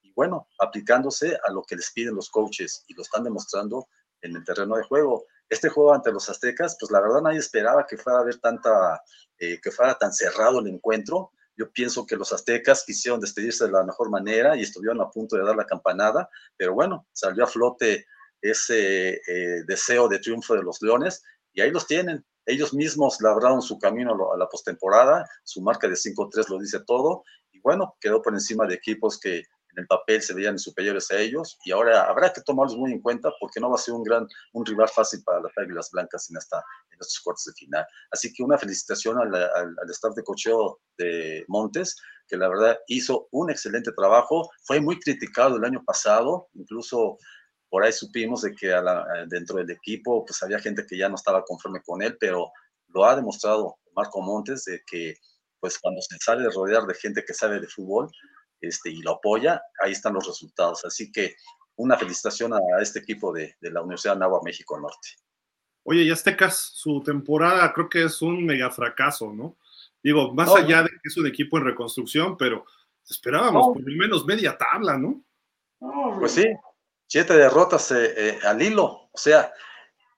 y 0.01 0.11
bueno, 0.13 0.47
aplicándose 0.59 1.37
a 1.43 1.51
lo 1.51 1.61
que 1.61 1.75
les 1.75 1.91
piden 1.91 2.15
los 2.15 2.29
coaches 2.29 2.83
y 2.87 2.95
lo 2.95 3.03
están 3.03 3.23
demostrando 3.23 3.87
en 4.21 4.35
el 4.35 4.43
terreno 4.43 4.77
de 4.77 4.83
juego. 4.83 5.25
Este 5.53 5.69
juego 5.69 5.93
ante 5.93 6.11
los 6.11 6.27
aztecas, 6.29 6.75
pues 6.79 6.91
la 6.91 6.99
verdad 6.99 7.21
nadie 7.21 7.37
esperaba 7.37 7.85
que 7.85 7.95
fuera 7.95 8.17
a 8.17 8.21
haber 8.23 8.39
tanta, 8.39 9.03
eh, 9.37 9.61
que 9.61 9.69
fuera 9.69 9.95
tan 9.99 10.11
cerrado 10.11 10.59
el 10.59 10.67
encuentro. 10.67 11.31
Yo 11.55 11.71
pienso 11.71 12.07
que 12.07 12.15
los 12.15 12.33
aztecas 12.33 12.83
quisieron 12.83 13.19
despedirse 13.19 13.65
de 13.65 13.71
la 13.71 13.83
mejor 13.83 14.09
manera 14.09 14.57
y 14.57 14.61
estuvieron 14.61 14.99
a 14.99 15.11
punto 15.11 15.35
de 15.35 15.43
dar 15.43 15.55
la 15.55 15.67
campanada, 15.67 16.27
pero 16.57 16.73
bueno, 16.73 17.05
salió 17.13 17.43
a 17.43 17.47
flote 17.47 18.07
ese 18.41 19.21
eh, 19.27 19.63
deseo 19.67 20.07
de 20.07 20.17
triunfo 20.17 20.55
de 20.55 20.63
los 20.63 20.81
Leones 20.81 21.23
y 21.53 21.61
ahí 21.61 21.69
los 21.69 21.85
tienen. 21.85 22.25
Ellos 22.47 22.73
mismos 22.73 23.21
labraron 23.21 23.61
su 23.61 23.77
camino 23.77 24.33
a 24.33 24.37
la 24.37 24.49
postemporada, 24.49 25.23
su 25.43 25.61
marca 25.61 25.87
de 25.87 25.93
5-3 25.93 26.49
lo 26.49 26.57
dice 26.57 26.79
todo, 26.79 27.23
y 27.51 27.59
bueno, 27.59 27.95
quedó 28.01 28.23
por 28.23 28.33
encima 28.33 28.65
de 28.65 28.73
equipos 28.73 29.19
que 29.19 29.43
en 29.75 29.81
el 29.81 29.87
papel 29.87 30.21
se 30.21 30.33
veían 30.33 30.57
superiores 30.59 31.09
a 31.11 31.19
ellos, 31.19 31.57
y 31.65 31.71
ahora 31.71 32.03
habrá 32.03 32.31
que 32.31 32.41
tomarlos 32.41 32.77
muy 32.77 32.91
en 32.91 33.01
cuenta 33.01 33.31
porque 33.39 33.59
no 33.59 33.69
va 33.69 33.75
a 33.75 33.79
ser 33.79 33.93
un 33.93 34.03
gran, 34.03 34.27
un 34.53 34.65
rival 34.65 34.87
fácil 34.87 35.23
para 35.23 35.41
las 35.41 35.51
Águilas 35.57 35.89
Blancas 35.91 36.29
en, 36.29 36.37
esta, 36.37 36.57
en 36.91 36.99
estos 36.99 37.19
cuartos 37.21 37.45
de 37.45 37.53
final. 37.53 37.85
Así 38.11 38.31
que 38.33 38.43
una 38.43 38.57
felicitación 38.57 39.17
al, 39.17 39.33
al, 39.33 39.89
staff 39.89 40.15
de 40.15 40.23
cocheo 40.23 40.79
de 40.97 41.43
Montes, 41.47 41.95
que 42.27 42.37
la 42.37 42.47
verdad 42.47 42.77
hizo 42.87 43.27
un 43.31 43.49
excelente 43.49 43.91
trabajo, 43.91 44.49
fue 44.63 44.79
muy 44.79 44.99
criticado 44.99 45.57
el 45.57 45.65
año 45.65 45.83
pasado, 45.83 46.47
incluso 46.53 47.17
por 47.69 47.83
ahí 47.83 47.91
supimos 47.91 48.43
de 48.43 48.53
que 48.53 48.71
dentro 49.27 49.57
del 49.57 49.71
equipo 49.71 50.23
pues 50.25 50.43
había 50.43 50.59
gente 50.59 50.85
que 50.87 50.95
ya 50.95 51.09
no 51.09 51.15
estaba 51.15 51.43
conforme 51.43 51.81
con 51.81 52.03
él, 52.03 52.15
pero 52.19 52.51
lo 52.89 53.03
ha 53.03 53.15
demostrado 53.15 53.77
Marco 53.95 54.21
Montes 54.21 54.65
de 54.65 54.83
que 54.85 55.15
pues 55.59 55.79
cuando 55.79 56.01
se 56.01 56.17
sale 56.19 56.43
de 56.43 56.51
rodear 56.51 56.85
de 56.85 56.93
gente 56.93 57.23
que 57.25 57.33
sabe 57.33 57.59
de 57.59 57.67
fútbol 57.67 58.11
este, 58.63 58.89
y 58.89 59.01
lo 59.01 59.11
apoya, 59.11 59.61
ahí 59.81 59.91
están 59.91 60.13
los 60.13 60.25
resultados. 60.25 60.85
Así 60.85 61.11
que 61.11 61.35
una 61.75 61.97
felicitación 61.97 62.53
a 62.53 62.59
este 62.81 62.99
equipo 62.99 63.33
de, 63.33 63.55
la 63.61 63.81
Universidad 63.81 64.13
de 64.13 64.19
Nahua 64.19 64.41
México 64.43 64.79
Norte. 64.79 65.09
Oye, 65.83 66.03
y 66.03 66.11
Aztecas, 66.11 66.71
su 66.73 67.01
temporada 67.03 67.73
creo 67.73 67.89
que 67.89 68.03
es 68.03 68.21
un 68.21 68.45
mega 68.45 68.71
fracaso, 68.71 69.33
¿no? 69.33 69.57
Digo, 70.01 70.33
más 70.33 70.53
allá 70.55 70.83
de 70.83 70.89
que 70.89 71.09
es 71.09 71.17
un 71.17 71.27
equipo 71.27 71.57
en 71.57 71.65
reconstrucción, 71.65 72.37
pero 72.37 72.65
esperábamos 73.09 73.67
por 73.67 73.81
lo 73.81 73.97
menos 73.97 74.25
media 74.25 74.57
tabla, 74.57 74.97
¿no? 74.97 75.23
Pues 76.19 76.33
sí, 76.33 76.45
siete 77.07 77.35
derrotas 77.35 77.91
eh, 77.91 78.13
eh, 78.15 78.39
al 78.45 78.61
hilo. 78.61 78.85
O 78.85 79.17
sea, 79.17 79.51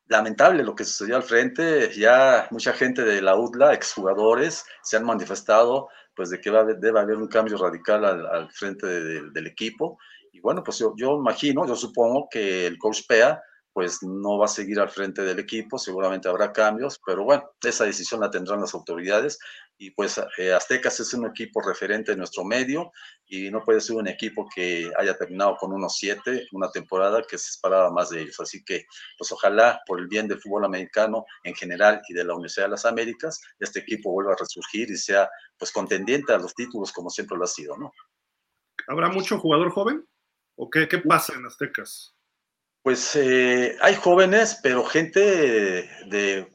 lamentable 0.07 0.63
lo 0.63 0.75
que 0.75 0.85
sucedió 0.85 1.15
al 1.15 1.23
frente. 1.23 1.91
Ya 1.93 2.47
mucha 2.51 2.73
gente 2.73 3.03
de 3.03 3.21
la 3.21 3.35
UDLA, 3.35 3.73
exjugadores, 3.73 4.65
se 4.83 4.97
han 4.97 5.05
manifestado 5.05 5.89
pues 6.15 6.29
de 6.29 6.39
que 6.39 6.49
va 6.49 6.63
debe 6.63 6.99
haber 6.99 7.17
un 7.17 7.27
cambio 7.27 7.57
radical 7.57 8.05
al, 8.05 8.49
frente 8.51 8.87
del 8.87 9.47
equipo. 9.47 9.97
Y 10.31 10.39
bueno, 10.39 10.63
pues 10.63 10.79
yo, 10.79 10.93
yo 10.97 11.17
imagino, 11.17 11.65
yo 11.67 11.75
supongo 11.75 12.27
que 12.29 12.65
el 12.65 12.77
coach 12.77 13.01
Pea 13.07 13.41
pues 13.75 14.01
no 14.03 14.37
va 14.37 14.45
a 14.45 14.47
seguir 14.47 14.79
al 14.79 14.89
frente 14.89 15.21
del 15.23 15.37
equipo, 15.37 15.77
seguramente 15.77 16.29
habrá 16.29 16.53
cambios, 16.53 16.97
pero 17.05 17.25
bueno, 17.25 17.43
esa 17.61 17.83
decisión 17.83 18.21
la 18.21 18.31
tendrán 18.31 18.61
las 18.61 18.73
autoridades 18.73 19.37
y 19.77 19.91
pues 19.91 20.19
eh, 20.37 20.53
Aztecas 20.53 20.99
es 21.01 21.13
un 21.13 21.25
equipo 21.25 21.61
referente 21.61 22.13
en 22.13 22.19
nuestro 22.19 22.45
medio 22.45 22.91
y 23.27 23.49
no 23.49 23.61
puede 23.61 23.81
ser 23.81 23.97
un 23.97 24.07
equipo 24.07 24.47
que 24.53 24.89
haya 24.97 25.17
terminado 25.17 25.57
con 25.57 25.73
unos 25.73 25.97
siete, 25.97 26.47
una 26.53 26.69
temporada 26.71 27.21
que 27.23 27.37
se 27.37 27.49
esperaba 27.49 27.91
más 27.91 28.09
de 28.09 28.21
ellos. 28.21 28.39
Así 28.39 28.63
que, 28.63 28.85
pues 29.17 29.31
ojalá 29.31 29.81
por 29.85 29.99
el 29.99 30.07
bien 30.07 30.27
del 30.27 30.39
fútbol 30.39 30.65
americano 30.65 31.25
en 31.43 31.55
general 31.55 32.01
y 32.07 32.13
de 32.13 32.23
la 32.23 32.33
Universidad 32.33 32.67
de 32.67 32.71
las 32.71 32.85
Américas, 32.85 33.41
este 33.59 33.79
equipo 33.79 34.11
vuelva 34.11 34.33
a 34.33 34.37
resurgir 34.37 34.89
y 34.89 34.97
sea 34.97 35.29
pues 35.57 35.71
contendiente 35.71 36.33
a 36.33 36.37
los 36.37 36.53
títulos 36.53 36.93
como 36.93 37.09
siempre 37.09 37.37
lo 37.37 37.43
ha 37.43 37.47
sido, 37.47 37.75
¿no? 37.77 37.91
¿Habrá 38.87 39.09
mucho 39.09 39.39
jugador 39.39 39.71
joven? 39.71 40.07
¿O 40.55 40.69
qué, 40.69 40.87
qué 40.87 40.99
pasa 40.99 41.33
en 41.33 41.45
Aztecas? 41.45 42.15
Pues 42.81 43.15
eh, 43.15 43.75
hay 43.81 43.95
jóvenes, 43.95 44.59
pero 44.61 44.85
gente 44.85 45.19
de 45.19 46.54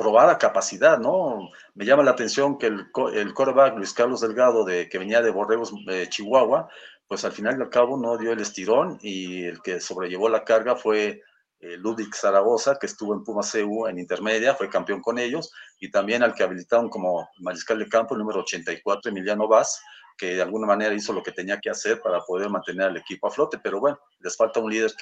probada 0.00 0.38
capacidad, 0.38 0.98
¿no? 0.98 1.50
Me 1.74 1.84
llama 1.84 2.02
la 2.02 2.12
atención 2.12 2.56
que 2.56 2.66
el, 2.68 2.86
el 3.12 3.34
quarterback 3.34 3.76
Luis 3.76 3.92
Carlos 3.92 4.22
Delgado, 4.22 4.64
de, 4.64 4.88
que 4.88 4.98
venía 4.98 5.20
de 5.20 5.30
Borregos, 5.30 5.74
de 5.84 6.08
Chihuahua, 6.08 6.68
pues 7.06 7.24
al 7.24 7.32
final 7.32 7.58
y 7.58 7.62
al 7.62 7.70
cabo 7.70 7.98
no 7.98 8.16
dio 8.16 8.32
el 8.32 8.40
estirón 8.40 8.98
y 9.02 9.44
el 9.44 9.60
que 9.60 9.80
sobrellevó 9.80 10.28
la 10.28 10.44
carga 10.44 10.76
fue 10.76 11.22
eh, 11.60 11.76
Ludwig 11.76 12.14
Zaragoza, 12.14 12.78
que 12.80 12.86
estuvo 12.86 13.12
en 13.12 13.22
Puma 13.22 13.42
CU 13.42 13.86
en 13.86 13.98
intermedia, 13.98 14.54
fue 14.54 14.70
campeón 14.70 15.02
con 15.02 15.18
ellos, 15.18 15.52
y 15.78 15.90
también 15.90 16.22
al 16.22 16.34
que 16.34 16.42
habilitaron 16.42 16.88
como 16.88 17.28
mariscal 17.40 17.78
de 17.78 17.88
campo, 17.88 18.14
el 18.14 18.20
número 18.20 18.40
84, 18.40 19.10
Emiliano 19.10 19.46
Vaz, 19.46 19.82
que 20.16 20.36
de 20.36 20.42
alguna 20.42 20.66
manera 20.66 20.94
hizo 20.94 21.12
lo 21.12 21.22
que 21.22 21.32
tenía 21.32 21.60
que 21.60 21.68
hacer 21.68 22.00
para 22.00 22.20
poder 22.20 22.48
mantener 22.48 22.86
al 22.86 22.96
equipo 22.96 23.26
a 23.26 23.30
flote, 23.30 23.58
pero 23.62 23.78
bueno, 23.78 23.98
les 24.20 24.36
falta 24.36 24.60
un 24.60 24.70
líder 24.70 24.94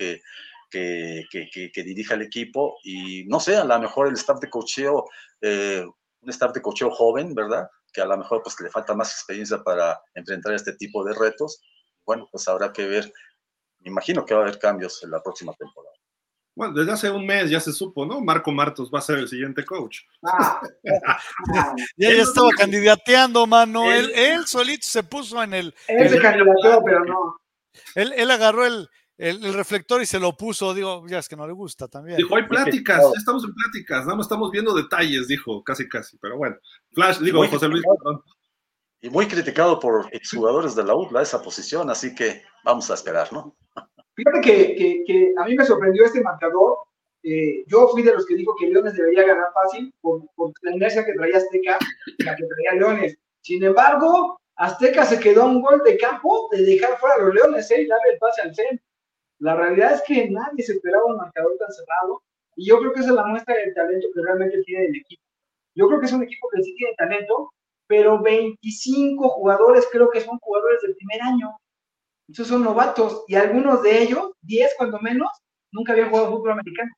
que, 0.71 1.25
que, 1.31 1.71
que, 1.73 1.83
dirija 1.83 2.15
el 2.15 2.23
equipo 2.23 2.79
y 2.83 3.25
no 3.27 3.41
sé, 3.41 3.57
a 3.57 3.65
lo 3.65 3.79
mejor 3.79 4.09
el 4.09 4.15
staff 4.15 4.41
de 4.41 4.51
cocheo, 4.51 5.07
eh, 5.41 5.85
un 6.21 6.31
staff 6.31 6.53
de 6.53 6.63
cocheo 6.63 6.91
joven, 6.91 7.35
¿verdad? 7.35 7.69
Que 7.93 8.01
a 8.01 8.07
lo 8.07 8.17
mejor 8.17 8.43
pues 8.43 8.61
le 8.61 8.71
falta 8.71 8.95
más 8.95 9.11
experiencia 9.13 9.63
para 9.63 10.01
enfrentar 10.15 10.55
este 10.55 10.75
tipo 10.75 11.05
de 11.05 11.15
retos. 11.15 11.63
Bueno, 12.05 12.29
pues 12.31 12.47
habrá 12.49 12.73
que 12.73 12.87
ver, 12.87 13.13
me 13.81 13.91
imagino 13.91 14.25
que 14.25 14.35
va 14.35 14.41
a 14.41 14.43
haber 14.45 14.59
cambios 14.59 15.03
en 15.03 15.11
la 15.11 15.23
próxima 15.23 15.53
temporada. 15.55 15.95
Bueno, 16.55 16.75
desde 16.75 16.91
hace 16.91 17.11
un 17.11 17.25
mes 17.25 17.51
ya 17.51 17.61
se 17.61 17.73
supo, 17.73 18.05
¿no? 18.05 18.21
Marco 18.21 18.51
Martos 18.51 18.91
va 18.93 18.99
a 18.99 19.03
ser 19.03 19.19
el 19.19 19.29
siguiente 19.29 19.65
coach. 19.65 20.01
Ah. 20.25 20.61
ya, 21.97 22.11
ya 22.11 22.23
estaba 22.23 22.51
candidateando, 22.51 23.47
mano. 23.47 23.93
Él, 23.93 24.11
él, 24.13 24.45
solito 24.45 24.85
se 24.85 25.05
puso 25.05 25.41
en 25.41 25.55
el. 25.55 25.75
Él 25.87 26.11
se 26.11 26.21
candidateó, 26.21 26.83
pero 26.85 27.05
no. 27.05 27.37
Él, 27.95 28.13
él 28.17 28.29
agarró 28.33 28.67
el, 28.67 28.89
el, 29.19 29.53
reflector 29.53 30.01
y 30.01 30.07
se 30.07 30.21
lo 30.21 30.37
puso, 30.37 30.73
digo, 30.73 31.05
ya 31.09 31.19
es 31.19 31.29
que 31.29 31.37
no 31.37 31.47
le 31.47 31.53
gusta 31.53 31.89
también. 31.89 32.17
Dijo, 32.17 32.37
hay 32.37 32.47
pláticas, 32.47 33.03
ya 33.03 33.19
estamos 33.19 33.45
en 33.45 33.53
pláticas, 33.53 34.05
nada 34.05 34.17
más 34.17 34.27
estamos 34.27 34.51
viendo 34.53 34.73
detalles, 34.75 35.27
dijo, 35.27 35.63
casi 35.65 35.89
casi, 35.89 36.17
pero 36.19 36.37
bueno. 36.37 36.57
Flash, 36.93 37.19
digo, 37.19 37.47
José 37.47 37.69
Luis, 37.69 37.83
perdón. 37.85 38.23
Y 39.01 39.11
muy 39.11 39.27
criticado 39.27 39.79
por 39.79 40.09
exjugadores 40.13 40.75
de 40.75 40.85
la 40.85 40.95
UDLA 40.95 41.23
esa 41.23 41.43
posición, 41.43 41.91
así 41.91 42.15
que 42.15 42.43
vamos 42.65 42.91
a 42.91 42.95
esperar, 42.95 43.33
¿no? 43.33 43.57
Fíjate 44.15 44.41
que, 44.41 45.05
que, 45.07 45.33
a 45.37 45.45
mí 45.45 45.55
me 45.55 45.65
sorprendió 45.65 46.05
este 46.05 46.21
marcador. 46.21 46.79
Eh, 47.23 47.65
yo 47.67 47.89
fui 47.89 48.03
de 48.03 48.13
los 48.13 48.27
que 48.27 48.37
dijo 48.37 48.55
que 48.59 48.69
Leones 48.69 48.95
debería 48.95 49.27
ganar 49.27 49.49
fácil 49.53 49.93
por, 50.01 50.23
por 50.35 50.53
la 50.63 50.75
inercia 50.75 51.05
que 51.05 51.13
traía 51.13 51.37
Azteca, 51.37 51.79
la 52.19 52.37
que 52.37 52.45
traía 52.45 52.81
Leones. 52.81 53.17
Sin 53.41 53.63
embargo, 53.63 54.41
Azteca 54.57 55.05
se 55.05 55.21
quedó 55.21 55.43
a 55.43 55.47
un 55.47 55.63
gol 55.63 55.83
de 55.85 55.97
campo 55.97 56.49
de 56.51 56.65
dejar 56.65 56.99
fuera 56.99 57.17
a 57.17 57.19
los 57.19 57.35
Leones 57.35 57.71
¿eh? 57.71 57.83
y 57.83 57.87
darle 57.87 58.13
el 58.13 58.19
pase 58.19 58.43
al 58.43 58.55
centro. 58.55 58.85
La 59.39 59.55
realidad 59.55 59.95
es 59.95 60.03
que 60.03 60.29
nadie 60.31 60.65
se 60.65 60.73
esperaba 60.73 61.07
un 61.07 61.17
marcador 61.17 61.57
tan 61.59 61.71
cerrado 61.71 62.23
y 62.57 62.67
yo 62.67 62.79
creo 62.79 62.93
que 62.93 63.01
esa 63.01 63.11
es 63.11 63.15
la 63.15 63.27
muestra 63.27 63.55
del 63.55 63.73
talento 63.75 64.09
que 64.13 64.23
realmente 64.23 64.63
tiene 64.65 64.87
el 64.87 64.97
equipo. 64.97 65.23
Yo 65.75 65.87
creo 65.87 66.01
que 66.01 66.07
es 66.07 66.13
un 66.13 66.25
equipo 66.25 66.49
que 66.53 66.63
sí 66.63 66.75
tiene 66.77 66.95
talento, 66.97 67.53
pero 67.87 68.21
25 68.21 69.29
jugadores 69.29 69.87
creo 69.93 70.11
que 70.11 70.21
son 70.21 70.39
jugadores 70.39 70.83
del 70.83 70.97
primer 70.97 71.23
año. 71.23 71.57
Esos 72.29 72.49
son 72.49 72.65
novatos 72.65 73.25
y 73.29 73.37
algunos 73.37 73.83
de 73.83 74.03
ellos, 74.03 74.33
10 74.43 74.75
cuando 74.77 74.99
menos, 75.01 75.31
nunca 75.73 75.93
habían 75.93 76.11
jugado 76.11 76.33
fútbol 76.33 76.53
americano. 76.53 76.91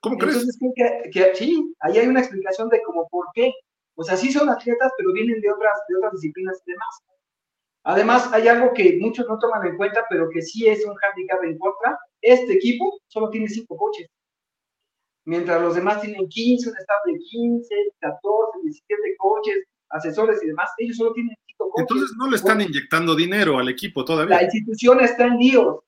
¿Cómo 0.00 0.16
crees? 0.16 0.46
Que, 0.76 1.10
que, 1.10 1.34
sí, 1.34 1.74
ahí 1.80 1.98
hay 1.98 2.06
una 2.06 2.20
explicación 2.20 2.68
de 2.68 2.82
cómo 2.82 3.08
por 3.08 3.26
qué. 3.34 3.52
O 3.96 4.04
sea, 4.04 4.16
sí 4.16 4.30
son 4.30 4.48
atletas, 4.48 4.92
pero 4.96 5.12
vienen 5.12 5.40
de 5.40 5.50
otras, 5.50 5.74
de 5.88 5.96
otras 5.96 6.12
disciplinas 6.12 6.62
y 6.64 6.70
demás. 6.70 7.02
Además, 7.84 8.30
hay 8.32 8.48
algo 8.48 8.72
que 8.74 8.98
muchos 9.00 9.26
no 9.28 9.38
toman 9.38 9.66
en 9.66 9.76
cuenta, 9.76 10.04
pero 10.10 10.28
que 10.30 10.42
sí 10.42 10.66
es 10.66 10.84
un 10.84 10.94
handicap 11.00 11.42
en 11.44 11.58
contra. 11.58 11.98
Este 12.20 12.54
equipo 12.54 13.00
solo 13.06 13.30
tiene 13.30 13.48
cinco 13.48 13.76
coches, 13.76 14.08
mientras 15.24 15.60
los 15.60 15.74
demás 15.74 16.00
tienen 16.00 16.28
15, 16.28 16.70
un 16.70 16.76
staff 16.76 17.04
de 17.06 17.18
15, 17.18 17.74
14, 18.00 18.58
17 18.62 19.16
coches, 19.18 19.56
asesores 19.90 20.42
y 20.42 20.48
demás. 20.48 20.70
Ellos 20.78 20.96
solo 20.96 21.12
tienen 21.12 21.36
cinco 21.46 21.70
coches. 21.70 21.86
Entonces 21.88 22.16
no 22.18 22.28
le 22.28 22.36
están 22.36 22.60
inyectando 22.60 23.14
dinero 23.14 23.58
al 23.58 23.68
equipo 23.68 24.04
todavía. 24.04 24.36
La 24.36 24.42
institución 24.42 25.00
está 25.00 25.26
en 25.26 25.38
Dios. 25.38 25.78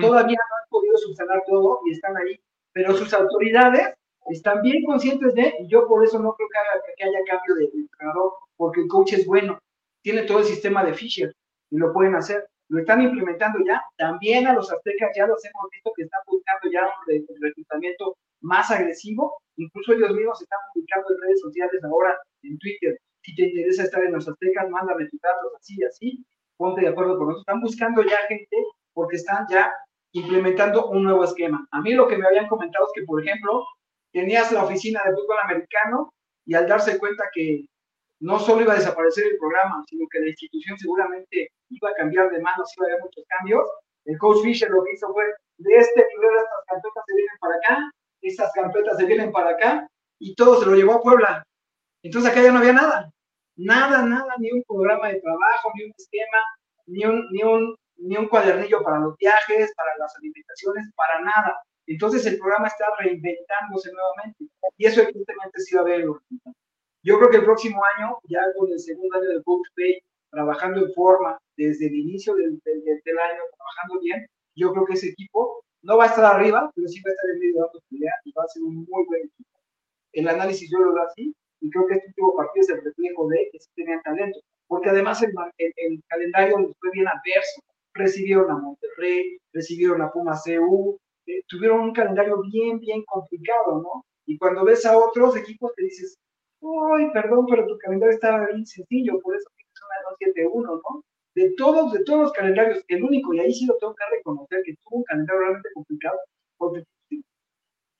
Todavía 0.00 0.38
no 0.38 0.56
han 0.56 0.68
podido 0.70 0.96
subsanar 0.96 1.42
todo 1.46 1.80
y 1.86 1.92
están 1.92 2.16
ahí. 2.16 2.40
Pero 2.72 2.96
sus 2.96 3.12
autoridades 3.12 3.94
están 4.30 4.62
bien 4.62 4.82
conscientes 4.84 5.34
de, 5.34 5.54
y 5.60 5.68
yo 5.68 5.86
por 5.86 6.04
eso 6.04 6.18
no 6.18 6.34
creo 6.34 6.48
que, 6.96 7.04
haya 7.04 7.18
cambio 7.26 7.54
de 7.56 7.64
entrenador, 7.74 8.32
porque 8.56 8.80
el 8.80 8.88
coach 8.88 9.12
es 9.12 9.26
bueno, 9.26 9.58
tiene 10.04 10.22
todo 10.24 10.40
el 10.40 10.44
sistema 10.44 10.84
de 10.84 10.92
Fisher 10.92 11.34
y 11.70 11.78
lo 11.78 11.92
pueden 11.92 12.14
hacer. 12.14 12.46
Lo 12.68 12.78
están 12.78 13.00
implementando 13.00 13.58
ya. 13.66 13.82
También 13.96 14.46
a 14.46 14.52
los 14.52 14.70
aztecas 14.70 15.10
ya 15.16 15.26
los 15.26 15.42
hemos 15.44 15.70
visto 15.72 15.92
que 15.96 16.02
están 16.02 16.20
buscando 16.26 16.70
ya 16.70 16.84
un 16.84 17.42
reclutamiento 17.42 18.16
más 18.42 18.70
agresivo. 18.70 19.34
Incluso 19.56 19.94
ellos 19.94 20.14
mismos 20.14 20.42
están 20.42 20.58
publicando 20.72 21.08
en 21.10 21.20
redes 21.22 21.40
sociales 21.40 21.82
ahora, 21.84 22.18
en 22.42 22.58
Twitter. 22.58 22.98
Si 23.22 23.34
te 23.34 23.48
interesa 23.48 23.84
estar 23.84 24.04
en 24.04 24.12
los 24.12 24.28
aztecas, 24.28 24.68
manda 24.68 24.94
reclutarlos 24.94 25.54
así 25.58 25.76
y 25.78 25.84
así. 25.84 26.26
Ponte 26.58 26.82
de 26.82 26.88
acuerdo 26.88 27.16
con 27.16 27.28
nosotros. 27.28 27.46
Están 27.48 27.62
buscando 27.62 28.02
ya 28.02 28.18
gente 28.28 28.56
porque 28.92 29.16
están 29.16 29.46
ya 29.48 29.72
implementando 30.12 30.90
un 30.90 31.04
nuevo 31.04 31.24
esquema. 31.24 31.66
A 31.70 31.80
mí 31.80 31.94
lo 31.94 32.06
que 32.06 32.18
me 32.18 32.26
habían 32.26 32.46
comentado 32.48 32.86
es 32.86 32.92
que, 32.94 33.06
por 33.06 33.22
ejemplo, 33.22 33.64
tenías 34.12 34.52
la 34.52 34.64
oficina 34.64 35.00
de 35.04 35.14
fútbol 35.14 35.38
americano 35.42 36.12
y 36.44 36.54
al 36.54 36.68
darse 36.68 36.98
cuenta 36.98 37.24
que 37.32 37.64
no 38.20 38.38
solo 38.38 38.62
iba 38.62 38.72
a 38.72 38.76
desaparecer 38.76 39.26
el 39.26 39.38
programa, 39.38 39.84
sino 39.88 40.06
que 40.10 40.20
la 40.20 40.28
institución 40.28 40.78
seguramente 40.78 41.50
iba 41.70 41.90
a 41.90 41.94
cambiar 41.94 42.30
de 42.30 42.40
manos, 42.40 42.72
iba 42.76 42.86
a 42.86 42.90
haber 42.90 43.02
muchos 43.02 43.24
cambios. 43.28 43.68
El 44.04 44.18
coach 44.18 44.42
Fisher 44.42 44.70
lo 44.70 44.84
que 44.84 44.92
hizo 44.92 45.12
fue, 45.12 45.24
de 45.58 45.74
este 45.76 46.06
nivel 46.14 46.36
estas 46.36 46.64
carpetas 46.66 47.04
se 47.06 47.14
vienen 47.14 47.38
para 47.40 47.56
acá, 47.56 47.90
estas 48.22 48.52
carpetas 48.52 48.96
se 48.98 49.04
vienen 49.06 49.32
para 49.32 49.50
acá, 49.50 49.88
y 50.18 50.34
todo 50.34 50.60
se 50.60 50.66
lo 50.66 50.76
llevó 50.76 50.94
a 50.94 51.02
Puebla. 51.02 51.44
Entonces 52.02 52.30
acá 52.30 52.42
ya 52.42 52.52
no 52.52 52.58
había 52.58 52.72
nada, 52.72 53.10
nada, 53.56 54.02
nada, 54.02 54.34
ni 54.38 54.52
un 54.52 54.62
programa 54.64 55.08
de 55.08 55.20
trabajo, 55.20 55.72
ni 55.74 55.84
un 55.84 55.92
esquema, 55.96 56.38
ni 56.86 57.04
un, 57.04 57.26
ni 57.30 57.42
un, 57.42 57.76
ni 57.96 58.16
un 58.16 58.28
cuadernillo 58.28 58.82
para 58.82 58.98
los 58.98 59.16
viajes, 59.16 59.72
para 59.76 59.96
las 59.98 60.14
alimentaciones, 60.16 60.90
para 60.96 61.20
nada. 61.20 61.62
Entonces 61.86 62.24
el 62.26 62.38
programa 62.38 62.68
está 62.68 62.86
reinventándose 62.98 63.90
nuevamente, 63.92 64.44
y 64.76 64.86
eso 64.86 65.02
evidentemente 65.02 65.60
sí 65.60 65.74
va 65.74 65.82
a 65.82 65.84
haber 65.84 66.04
yo 67.04 67.18
creo 67.18 67.30
que 67.30 67.36
el 67.36 67.44
próximo 67.44 67.82
año, 67.96 68.18
ya 68.28 68.40
con 68.56 68.72
el 68.72 68.80
segundo 68.80 69.14
año 69.16 69.28
del 69.28 69.44
Coach 69.44 69.68
Pay, 69.76 70.00
trabajando 70.30 70.86
en 70.86 70.92
forma 70.94 71.38
desde 71.56 71.86
el 71.86 71.94
inicio 71.94 72.34
del, 72.34 72.46
año, 72.46 73.42
trabajando 73.56 74.00
bien, 74.02 74.26
yo 74.56 74.72
creo 74.72 74.86
que 74.86 74.94
ese 74.94 75.08
equipo 75.10 75.62
no 75.82 75.98
va 75.98 76.04
a 76.04 76.06
estar 76.06 76.24
arriba, 76.24 76.72
pero 76.74 76.88
sí 76.88 77.02
va 77.02 77.10
a 77.10 77.12
estar 77.12 77.30
en 77.30 77.38
medio 77.38 77.54
de 77.54 77.60
la 77.60 77.68
pelea 77.90 78.12
y 78.24 78.32
va 78.32 78.44
a 78.44 78.48
ser 78.48 78.62
un 78.62 78.76
muy 78.88 79.04
buen 79.06 79.20
equipo. 79.20 79.50
El 80.12 80.28
análisis 80.28 80.70
yo 80.70 80.78
lo 80.78 80.94
veo 80.94 81.04
así 81.04 81.34
y 81.60 81.70
creo 81.70 81.86
que 81.86 81.94
este 81.94 82.08
último 82.08 82.36
partido 82.36 82.62
es 82.62 82.68
el 82.70 82.84
reflejo 82.84 83.28
de 83.28 83.48
que 83.52 83.58
sí 83.60 83.68
tenían 83.76 84.02
talento, 84.02 84.40
porque 84.66 84.88
además 84.88 85.22
el, 85.22 85.32
el, 85.58 86.02
calendario 86.08 86.58
les 86.58 86.72
fue 86.80 86.90
bien 86.92 87.06
adverso. 87.06 87.60
Recibieron 87.92 88.50
a 88.50 88.56
Monterrey, 88.56 89.38
recibieron 89.52 90.00
a 90.00 90.10
Puma 90.10 90.40
CU, 90.42 90.98
eh, 91.26 91.42
tuvieron 91.48 91.80
un 91.80 91.92
calendario 91.92 92.40
bien, 92.50 92.80
bien 92.80 93.04
complicado, 93.04 93.82
¿no? 93.82 94.04
Y 94.26 94.38
cuando 94.38 94.64
ves 94.64 94.86
a 94.86 94.96
otros 94.96 95.36
equipos 95.36 95.72
te 95.76 95.84
dices, 95.84 96.16
Uy, 96.66 97.10
perdón, 97.12 97.46
pero 97.48 97.66
tu 97.66 97.76
calendario 97.78 98.14
estaba 98.14 98.46
bien 98.46 98.64
sencillo, 98.66 99.20
por 99.20 99.36
eso 99.36 99.48
tienes 99.54 99.74
una 99.84 100.10
271, 100.10 100.76
¿no? 100.76 101.04
De 101.34 101.54
todos, 101.56 101.92
de 101.92 102.02
todos 102.04 102.20
los 102.22 102.32
calendarios, 102.32 102.82
el 102.88 103.04
único, 103.04 103.34
y 103.34 103.40
ahí 103.40 103.52
sí 103.52 103.66
lo 103.66 103.76
tengo 103.78 103.94
que 103.94 104.04
reconocer, 104.16 104.62
que 104.64 104.74
tuvo 104.82 104.98
un 104.98 105.04
calendario 105.04 105.40
realmente 105.42 105.68
complicado, 105.74 106.18
porque 106.56 106.84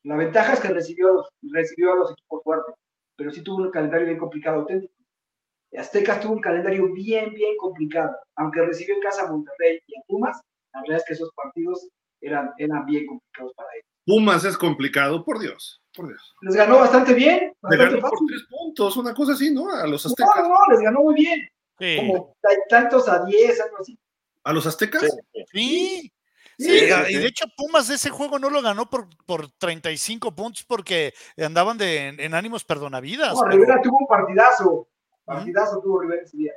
la 0.04 0.16
ventaja 0.16 0.52
es 0.54 0.60
que 0.60 0.68
recibió 0.68 1.10
a 1.10 1.12
los, 1.14 1.28
recibió 1.52 1.92
a 1.92 1.96
los 1.96 2.12
equipos 2.12 2.42
fuertes, 2.42 2.74
pero 3.16 3.30
sí 3.32 3.42
tuvo 3.42 3.64
un 3.64 3.70
calendario 3.70 4.06
bien 4.06 4.18
complicado, 4.18 4.60
auténtico. 4.60 4.94
Aztecas 5.76 6.20
tuvo 6.20 6.34
un 6.34 6.40
calendario 6.40 6.92
bien, 6.92 7.34
bien 7.34 7.56
complicado, 7.58 8.16
aunque 8.36 8.62
recibió 8.62 8.94
en 8.94 9.02
casa 9.02 9.26
a 9.26 9.30
Monterrey 9.30 9.80
y 9.86 9.98
a 9.98 10.02
Pumas, 10.06 10.40
la 10.72 10.80
verdad 10.82 10.98
es 10.98 11.04
que 11.06 11.14
esos 11.14 11.30
partidos 11.34 11.88
eran, 12.22 12.52
eran 12.58 12.86
bien 12.86 13.06
complicados 13.06 13.52
para 13.54 13.68
ellos. 13.74 13.93
Pumas 14.07 14.44
es 14.44 14.57
complicado, 14.59 15.24
por 15.24 15.38
Dios, 15.38 15.82
por 15.94 16.09
Dios. 16.09 16.34
Les 16.42 16.55
ganó 16.55 16.78
bastante 16.78 17.14
bien. 17.14 17.55
Bastante 17.61 17.96
ganó 17.96 18.09
por 18.09 18.18
tres 18.26 18.42
puntos, 18.48 18.96
una 18.96 19.14
cosa 19.14 19.32
así, 19.32 19.52
¿no? 19.52 19.70
A 19.70 19.86
los 19.86 20.05
aztecas. 20.05 20.36
No, 20.36 20.48
no, 20.48 20.59
les 20.70 20.80
ganó 20.80 21.00
muy 21.00 21.14
bien. 21.14 21.48
Como 21.96 22.36
tantos 22.68 23.09
a 23.09 23.24
diez, 23.24 23.61
algo 23.61 23.78
así. 23.80 23.98
¿A 24.44 24.52
los 24.52 24.66
aztecas? 24.66 25.02
Sí. 25.52 26.11
Sí. 26.57 26.68
y 26.68 27.16
de 27.16 27.26
hecho 27.26 27.46
Pumas 27.57 27.90
ese 27.90 28.11
juego 28.11 28.38
no 28.38 28.48
lo 28.48 28.62
ganó 28.62 28.88
por, 28.88 29.09
por 29.26 29.50
35 29.59 30.36
puntos 30.36 30.64
porque 30.64 31.12
andaban 31.36 31.76
de, 31.76 32.09
en, 32.09 32.34
ánimos 32.34 32.64
perdonavidas. 32.64 33.34
No, 33.34 33.44
Rivera 33.44 33.80
tuvo 33.82 33.98
un 33.98 34.07
partidazo. 34.07 34.88
Partidazo 35.24 35.80
tuvo 35.80 36.00
Rivera 36.02 36.22
ese 36.22 36.36
día. 36.36 36.52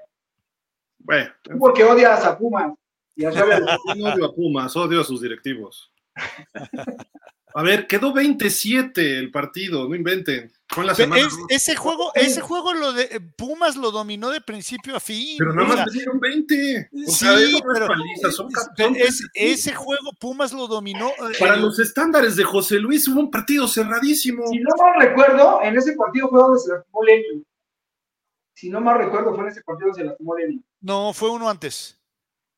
Bueno. 1.00 1.32
Tú 1.42 1.58
porque 1.58 1.84
odias 1.84 2.24
a 2.26 2.38
Pumas. 2.38 2.74
Y 3.16 3.26
a 3.26 3.32
no 3.32 3.44
odio 4.14 4.26
a 4.26 4.36
Pumas, 4.36 4.76
odio 4.76 5.02
a 5.02 5.04
sus 5.04 5.22
directivos. 5.22 5.92
A 7.58 7.64
ver, 7.64 7.88
quedó 7.88 8.14
27 8.14 9.18
el 9.18 9.32
partido, 9.32 9.90
no 9.90 9.96
inventen. 9.96 10.52
Fue 10.68 10.86
la 10.86 10.94
semana. 10.94 11.24
Es, 11.26 11.34
ese 11.50 11.76
juego, 11.76 12.12
ese 12.14 12.40
juego 12.40 12.72
lo 12.76 12.94
de 12.94 13.06
eh, 13.06 13.20
Pumas 13.36 13.76
lo 13.76 13.90
dominó 13.90 14.30
de 14.30 14.42
principio 14.42 14.96
a 14.96 15.00
fin. 15.00 15.38
Pero 15.40 15.56
nada 15.56 15.76
más 15.76 15.92
dieron 15.92 16.20
20. 16.20 16.90
O 16.94 17.12
sí, 17.12 17.26
sea, 17.26 17.36
pero, 17.74 17.88
paliza, 17.88 18.32
son, 18.32 18.52
son 18.52 18.96
es, 18.96 19.28
ese 19.34 19.74
juego 19.74 20.12
Pumas 20.20 20.54
lo 20.54 20.68
dominó. 20.68 21.10
Para 21.40 21.56
eh, 21.56 21.60
los 21.60 21.80
estándares 21.80 22.36
de 22.36 22.44
José 22.44 22.76
Luis 22.78 23.08
hubo 23.08 23.22
un 23.22 23.32
partido 23.32 23.68
cerradísimo. 23.68 24.46
Si 24.52 24.60
no 24.60 24.70
mal 24.78 25.02
recuerdo, 25.02 25.60
en 25.64 25.78
ese 25.78 25.94
partido 25.94 26.30
fue 26.30 26.40
donde 26.40 26.60
se 26.60 26.70
lastimó 26.70 27.04
Lenny. 27.04 27.44
Si 28.54 28.70
no 28.70 28.82
mal 28.82 29.00
recuerdo, 29.00 29.34
fue 29.34 29.46
en 29.46 29.50
ese 29.50 29.64
partido 29.64 29.88
donde 29.88 30.04
se 30.04 30.08
lastimó 30.08 30.38
Lenny. 30.38 30.64
No, 30.82 31.12
fue 31.12 31.32
uno 31.32 31.50
antes. 31.50 32.00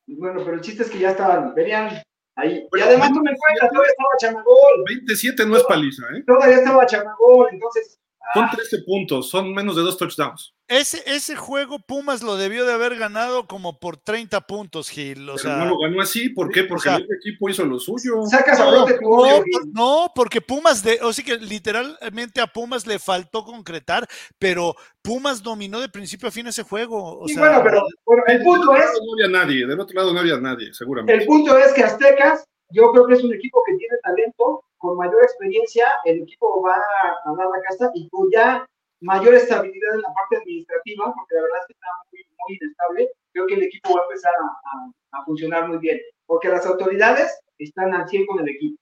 Bueno, 0.07 0.41
pero 0.43 0.55
el 0.55 0.61
chiste 0.61 0.83
es 0.83 0.89
que 0.89 0.99
ya 0.99 1.11
estaban, 1.11 1.55
venían 1.55 2.03
Ahí. 2.39 2.67
y 2.71 2.81
además 2.81 3.09
tú 3.13 3.21
me 3.21 3.35
cuentas, 3.35 3.69
todavía 3.69 3.91
estaba 3.91 4.09
Chamagol. 4.19 4.83
27 4.87 5.45
no 5.45 5.57
es 5.57 5.63
paliza, 5.63 6.03
¿eh? 6.15 6.23
Todavía 6.25 6.57
estaba 6.57 6.85
Chamagol, 6.85 7.47
entonces. 7.51 7.99
Son 8.33 8.49
13 8.49 8.75
ah. 8.75 8.79
puntos, 8.85 9.29
son 9.29 9.53
menos 9.53 9.75
de 9.75 9.81
dos 9.81 9.97
touchdowns. 9.97 10.53
Ese, 10.67 11.01
ese 11.07 11.35
juego 11.35 11.79
Pumas 11.79 12.21
lo 12.21 12.37
debió 12.37 12.63
de 12.63 12.73
haber 12.73 12.95
ganado 12.95 13.47
como 13.47 13.79
por 13.79 13.97
30 13.97 14.41
puntos, 14.41 14.89
Gil. 14.89 15.27
O 15.27 15.37
sea, 15.39 15.55
no 15.55 15.65
lo 15.65 15.79
ganó 15.79 15.99
así, 15.99 16.29
¿por 16.29 16.51
qué? 16.51 16.63
Porque 16.63 16.89
o 16.89 16.91
sea, 16.91 16.95
el 16.97 17.07
equipo 17.11 17.49
hizo 17.49 17.65
lo 17.65 17.79
suyo. 17.79 18.23
Sacas 18.27 18.59
no, 18.59 18.83
a 18.83 18.85
tu 18.85 19.01
no, 19.01 19.43
no, 19.73 20.11
porque 20.13 20.41
Pumas, 20.41 20.83
de, 20.83 20.99
o 21.01 21.11
sea 21.11 21.25
que 21.25 21.37
literalmente 21.37 22.39
a 22.39 22.45
Pumas 22.45 22.85
le 22.85 22.99
faltó 22.99 23.43
concretar, 23.43 24.07
pero 24.37 24.75
Pumas 25.01 25.41
dominó 25.41 25.79
de 25.79 25.89
principio 25.89 26.27
a 26.27 26.31
fin 26.31 26.45
ese 26.45 26.61
juego. 26.61 27.19
O 27.19 27.27
sí, 27.27 27.33
sea, 27.33 27.45
bueno, 27.45 27.63
pero 27.63 27.83
bueno, 28.05 28.23
el 28.27 28.43
punto 28.43 28.75
es. 28.75 28.85
No 29.03 29.13
había 29.13 29.39
nadie, 29.39 29.65
del 29.65 29.79
otro 29.79 29.95
lado 29.95 30.13
no 30.13 30.19
había 30.19 30.37
nadie, 30.39 30.71
seguramente. 30.71 31.19
El 31.19 31.27
punto 31.27 31.57
es 31.57 31.73
que 31.73 31.83
Aztecas, 31.83 32.43
yo 32.71 32.91
creo 32.91 33.07
que 33.07 33.13
es 33.13 33.23
un 33.23 33.33
equipo 33.33 33.61
que 33.65 33.75
tiene 33.75 33.97
talento, 34.03 34.63
con 34.77 34.97
mayor 34.97 35.21
experiencia, 35.23 35.87
el 36.05 36.21
equipo 36.21 36.61
va 36.61 36.75
a 36.75 37.35
dar 37.35 37.47
la 37.47 37.61
casa 37.67 37.91
y 37.93 38.07
con 38.09 38.29
ya 38.31 38.65
mayor 39.01 39.33
estabilidad 39.33 39.95
en 39.95 40.01
la 40.01 40.13
parte 40.13 40.37
administrativa, 40.37 41.13
porque 41.13 41.35
la 41.35 41.41
verdad 41.41 41.59
es 41.61 41.67
que 41.67 41.73
está 41.73 41.87
muy, 42.11 42.21
muy 42.21 42.57
inestable, 42.61 43.09
creo 43.33 43.47
que 43.47 43.53
el 43.55 43.63
equipo 43.63 43.95
va 43.95 44.01
a 44.01 44.03
empezar 44.03 44.33
a, 44.33 45.17
a, 45.17 45.19
a 45.19 45.25
funcionar 45.25 45.67
muy 45.67 45.77
bien, 45.77 45.99
porque 46.25 46.49
las 46.49 46.65
autoridades 46.65 47.39
están 47.57 47.93
al 47.93 48.07
100 48.07 48.25
con 48.25 48.39
el 48.39 48.49
equipo. 48.49 48.79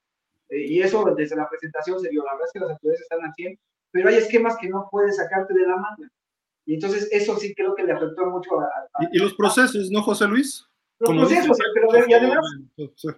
Eh, 0.50 0.66
y 0.68 0.82
eso 0.82 1.04
desde 1.16 1.36
la 1.36 1.50
presentación 1.50 2.00
se 2.00 2.10
dio, 2.10 2.24
la 2.24 2.34
verdad 2.34 2.48
es 2.48 2.54
que 2.54 2.60
las 2.60 2.70
autoridades 2.72 3.02
están 3.02 3.24
al 3.24 3.34
100, 3.34 3.60
pero 3.92 4.10
hay 4.10 4.16
esquemas 4.16 4.58
que 4.60 4.70
no 4.70 4.88
puedes 4.92 5.18
sacarte 5.18 5.54
de 5.54 5.68
la 5.68 5.78
manga. 5.78 6.10
Y 6.66 6.76
entonces 6.76 7.08
eso 7.12 7.38
sí 7.38 7.54
creo 7.56 7.76
que 7.76 7.84
le 7.84 7.94
afectó 7.94 8.26
mucho 8.26 8.60
a... 8.60 8.66
a 8.66 9.04
¿Y, 9.04 9.18
¿Y, 9.18 9.20
los 9.20 9.34
procesos, 9.36 9.90
no, 9.90 10.02
José 10.02 10.28
Luis? 10.28 10.67
Los 11.00 11.12
procesos, 11.12 11.58
pero 11.76 12.08
y 12.08 12.14
además, 12.14 12.46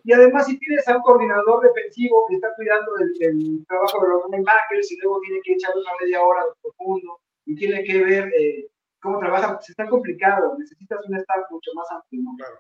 y 0.04 0.12
además 0.12 0.46
si 0.48 0.60
tienes 0.60 0.86
a 0.88 0.98
un 0.98 1.02
coordinador 1.02 1.64
defensivo 1.64 2.26
que 2.28 2.36
está 2.36 2.54
cuidando 2.56 2.92
el, 2.98 3.14
el 3.22 3.66
trabajo 3.68 4.02
de 4.02 4.10
los 4.10 4.24
linebackers 4.30 4.92
y 4.92 4.98
luego 4.98 5.22
tiene 5.22 5.40
que 5.44 5.54
echar 5.54 5.72
una 5.78 5.92
media 6.02 6.22
hora 6.22 6.44
de 6.44 6.52
profundo 6.62 7.22
y 7.46 7.56
tiene 7.56 7.84
que 7.86 8.04
ver 8.04 8.32
eh, 8.38 8.68
cómo 9.00 9.20
trabaja, 9.20 9.62
se 9.62 9.72
está 9.72 9.88
complicado, 9.88 10.58
necesitas 10.58 11.00
un 11.08 11.16
staff 11.16 11.50
mucho 11.50 11.72
más 11.74 11.90
amplio. 11.92 12.22
¿no? 12.24 12.36
Claro, 12.36 12.60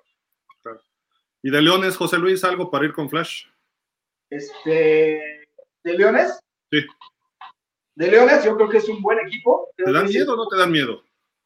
claro. 0.61 0.81
¿Y 1.41 1.51
de 1.51 1.61
Leones, 1.61 1.97
José 1.97 2.17
Luis, 2.17 2.43
algo 2.45 2.71
para 2.71 2.85
ir 2.85 2.93
con 2.93 3.09
Flash? 3.09 3.45
Este, 4.29 5.49
¿De 5.83 5.97
Leones? 5.97 6.39
Sí. 6.71 6.79
De 7.95 8.07
Leones, 8.07 8.43
yo 8.45 8.55
creo 8.55 8.69
que 8.69 8.77
es 8.77 8.87
un 8.87 9.01
buen 9.01 9.19
equipo. 9.19 9.69
¿Te 9.75 9.91
dan 9.91 10.07
miedo 10.07 10.33
o 10.33 10.37
no 10.37 10.47
te 10.47 10.57
dan 10.57 10.71
miedo? 10.71 11.03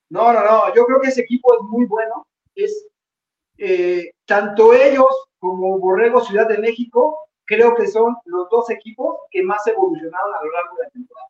No, 0.09 0.32
no, 0.32 0.43
no, 0.43 0.76
yo 0.76 0.86
creo 0.86 1.01
que 1.01 1.07
ese 1.07 1.21
equipo 1.21 1.53
es 1.55 1.61
muy 1.63 1.86
bueno, 1.86 2.28
es 2.53 2.88
eh, 3.66 4.11
tanto 4.26 4.74
ellos 4.74 5.07
como 5.39 5.80
Borrego 5.80 6.20
Ciudad 6.20 6.49
de 6.49 6.57
México, 6.57 7.18
creo 7.45 7.74
que 7.76 7.88
son 7.88 8.14
los 8.26 8.49
dos 8.49 8.70
equipos 8.70 9.16
que 9.32 9.41
más 9.41 9.66
evolucionaron 9.68 10.36
a 10.36 10.43
lo 10.43 10.51
largo 10.51 10.76
de 10.76 10.84
la 10.84 10.89
temporada. 10.89 11.28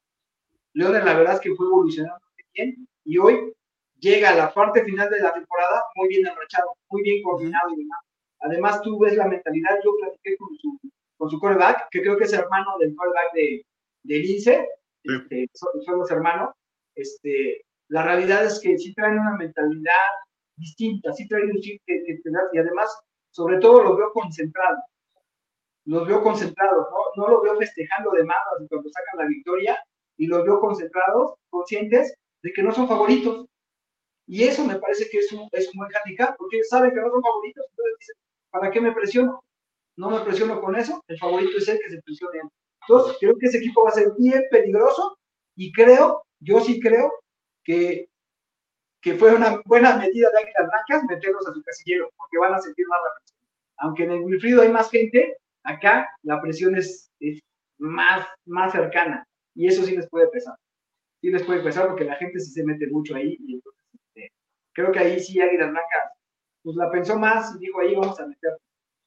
Leones, 0.73 1.05
la 1.05 1.13
verdad 1.13 1.35
es 1.35 1.41
que 1.41 1.53
fue 1.53 1.67
evolucionando 1.67 2.25
muy 2.33 2.45
bien 2.55 2.87
y 3.03 3.17
hoy 3.19 3.53
llega 3.99 4.29
a 4.31 4.35
la 4.35 4.51
parte 4.51 4.83
final 4.83 5.11
de 5.11 5.19
la 5.19 5.31
temporada 5.31 5.83
muy 5.93 6.07
bien 6.07 6.25
enrachado, 6.25 6.75
muy 6.89 7.03
bien 7.03 7.21
coordinado 7.21 7.69
y 7.71 7.83
demás. 7.83 7.99
Además, 8.39 8.81
tú 8.81 8.97
ves 8.97 9.15
la 9.15 9.27
mentalidad, 9.27 9.77
yo 9.85 9.95
platiqué 9.99 10.35
con 10.37 10.57
su, 10.57 10.79
con 11.17 11.29
su 11.29 11.39
coreback, 11.39 11.87
que 11.91 12.01
creo 12.01 12.17
que 12.17 12.23
es 12.23 12.33
hermano 12.33 12.79
del 12.79 12.95
coreback 12.95 13.31
de, 13.33 13.63
de 14.01 14.15
Lince, 14.17 14.69
sí. 15.03 15.13
este, 15.13 15.49
son, 15.53 15.69
son, 15.83 15.99
los 15.99 16.09
hermanos. 16.09 16.49
Este, 16.95 17.63
la 17.89 18.01
realidad 18.01 18.43
es 18.43 18.59
que 18.59 18.75
sí 18.79 18.91
traen 18.95 19.19
una 19.19 19.37
mentalidad 19.37 20.09
distinta, 20.55 21.13
sí 21.13 21.27
trae 21.27 21.43
un 21.43 21.59
chip 21.59 21.81
que, 21.85 22.03
que, 22.05 22.19
y 22.53 22.57
además, 22.57 22.95
sobre 23.31 23.57
todo, 23.59 23.83
los 23.83 23.97
veo 23.97 24.11
concentrados. 24.11 24.79
Los 25.85 26.07
veo 26.07 26.23
concentrados, 26.23 26.87
¿no? 26.91 27.23
No 27.23 27.29
los 27.29 27.43
veo 27.43 27.57
festejando 27.57 28.11
de 28.11 28.23
manos 28.23 28.67
cuando 28.69 28.89
sacan 28.89 29.19
la 29.19 29.25
victoria 29.25 29.77
y 30.17 30.27
los 30.27 30.43
veo 30.45 30.59
concentrados, 30.59 31.33
conscientes 31.49 32.13
de 32.41 32.53
que 32.53 32.63
no 32.63 32.71
son 32.71 32.87
favoritos. 32.87 33.45
Y 34.27 34.43
eso 34.43 34.63
me 34.65 34.79
parece 34.79 35.09
que 35.09 35.17
es 35.17 35.31
un, 35.33 35.49
es 35.51 35.67
un 35.73 35.79
buen 35.79 35.91
handicap, 35.93 36.35
porque 36.37 36.57
ellos 36.57 36.69
saben 36.69 36.91
que 36.91 37.01
no 37.01 37.09
son 37.09 37.21
favoritos, 37.21 37.65
entonces 37.69 37.95
dicen, 37.99 38.15
¿para 38.51 38.71
qué 38.71 38.79
me 38.79 38.93
presiono? 38.93 39.43
No 39.97 40.09
me 40.09 40.21
presiono 40.21 40.61
con 40.61 40.75
eso, 40.75 41.03
el 41.07 41.19
favorito 41.19 41.57
es 41.57 41.67
el 41.67 41.79
que 41.79 41.89
se 41.89 42.01
presione. 42.01 42.41
Entonces, 42.87 43.17
creo 43.19 43.37
que 43.37 43.47
ese 43.47 43.57
equipo 43.57 43.83
va 43.83 43.89
a 43.89 43.93
ser 43.93 44.11
bien 44.17 44.43
peligroso 44.49 45.17
y 45.55 45.71
creo, 45.71 46.23
yo 46.39 46.59
sí 46.61 46.79
creo 46.79 47.11
que 47.63 48.07
que 49.03 49.15
fue 49.15 49.35
una 49.35 49.61
buena 49.65 49.97
medida 49.97 50.29
de 50.31 50.39
Águilas 50.39 50.69
Blancas 50.71 51.03
meterlos 51.09 51.45
a 51.45 51.53
su 51.53 51.61
casillero, 51.61 52.09
porque 52.15 52.37
van 52.37 52.53
a 52.53 52.59
sentir 52.59 52.87
más 52.87 52.99
la 53.03 53.15
presión. 53.17 53.39
Aunque 53.79 54.03
en 54.05 54.11
el 54.11 54.21
Wilfrido 54.21 54.61
hay 54.61 54.69
más 54.69 54.89
gente, 54.89 55.37
acá 55.63 56.09
la 56.23 56.41
presión 56.41 56.77
es, 56.77 57.11
es 57.19 57.41
más, 57.77 58.25
más 58.45 58.71
cercana, 58.71 59.27
y 59.55 59.67
eso 59.67 59.83
sí 59.83 59.97
les 59.97 60.09
puede 60.09 60.29
pesar. 60.29 60.55
Sí 61.19 61.29
les 61.29 61.43
puede 61.43 61.61
pesar 61.61 61.87
porque 61.89 62.05
la 62.05 62.15
gente 62.15 62.39
sí 62.39 62.51
se 62.51 62.63
mete 62.63 62.87
mucho 62.87 63.15
ahí, 63.15 63.37
y 63.45 63.55
entonces 63.55 63.83
este, 63.93 64.31
creo 64.71 64.91
que 64.93 64.99
ahí 64.99 65.19
sí 65.19 65.39
Águilas 65.41 65.71
Blancas 65.71 66.03
pues 66.63 66.77
la 66.77 66.89
pensó 66.89 67.19
más 67.19 67.53
y 67.55 67.59
dijo 67.59 67.81
ahí 67.81 67.93
vamos 67.95 68.17
a 68.21 68.25
meter. 68.25 68.57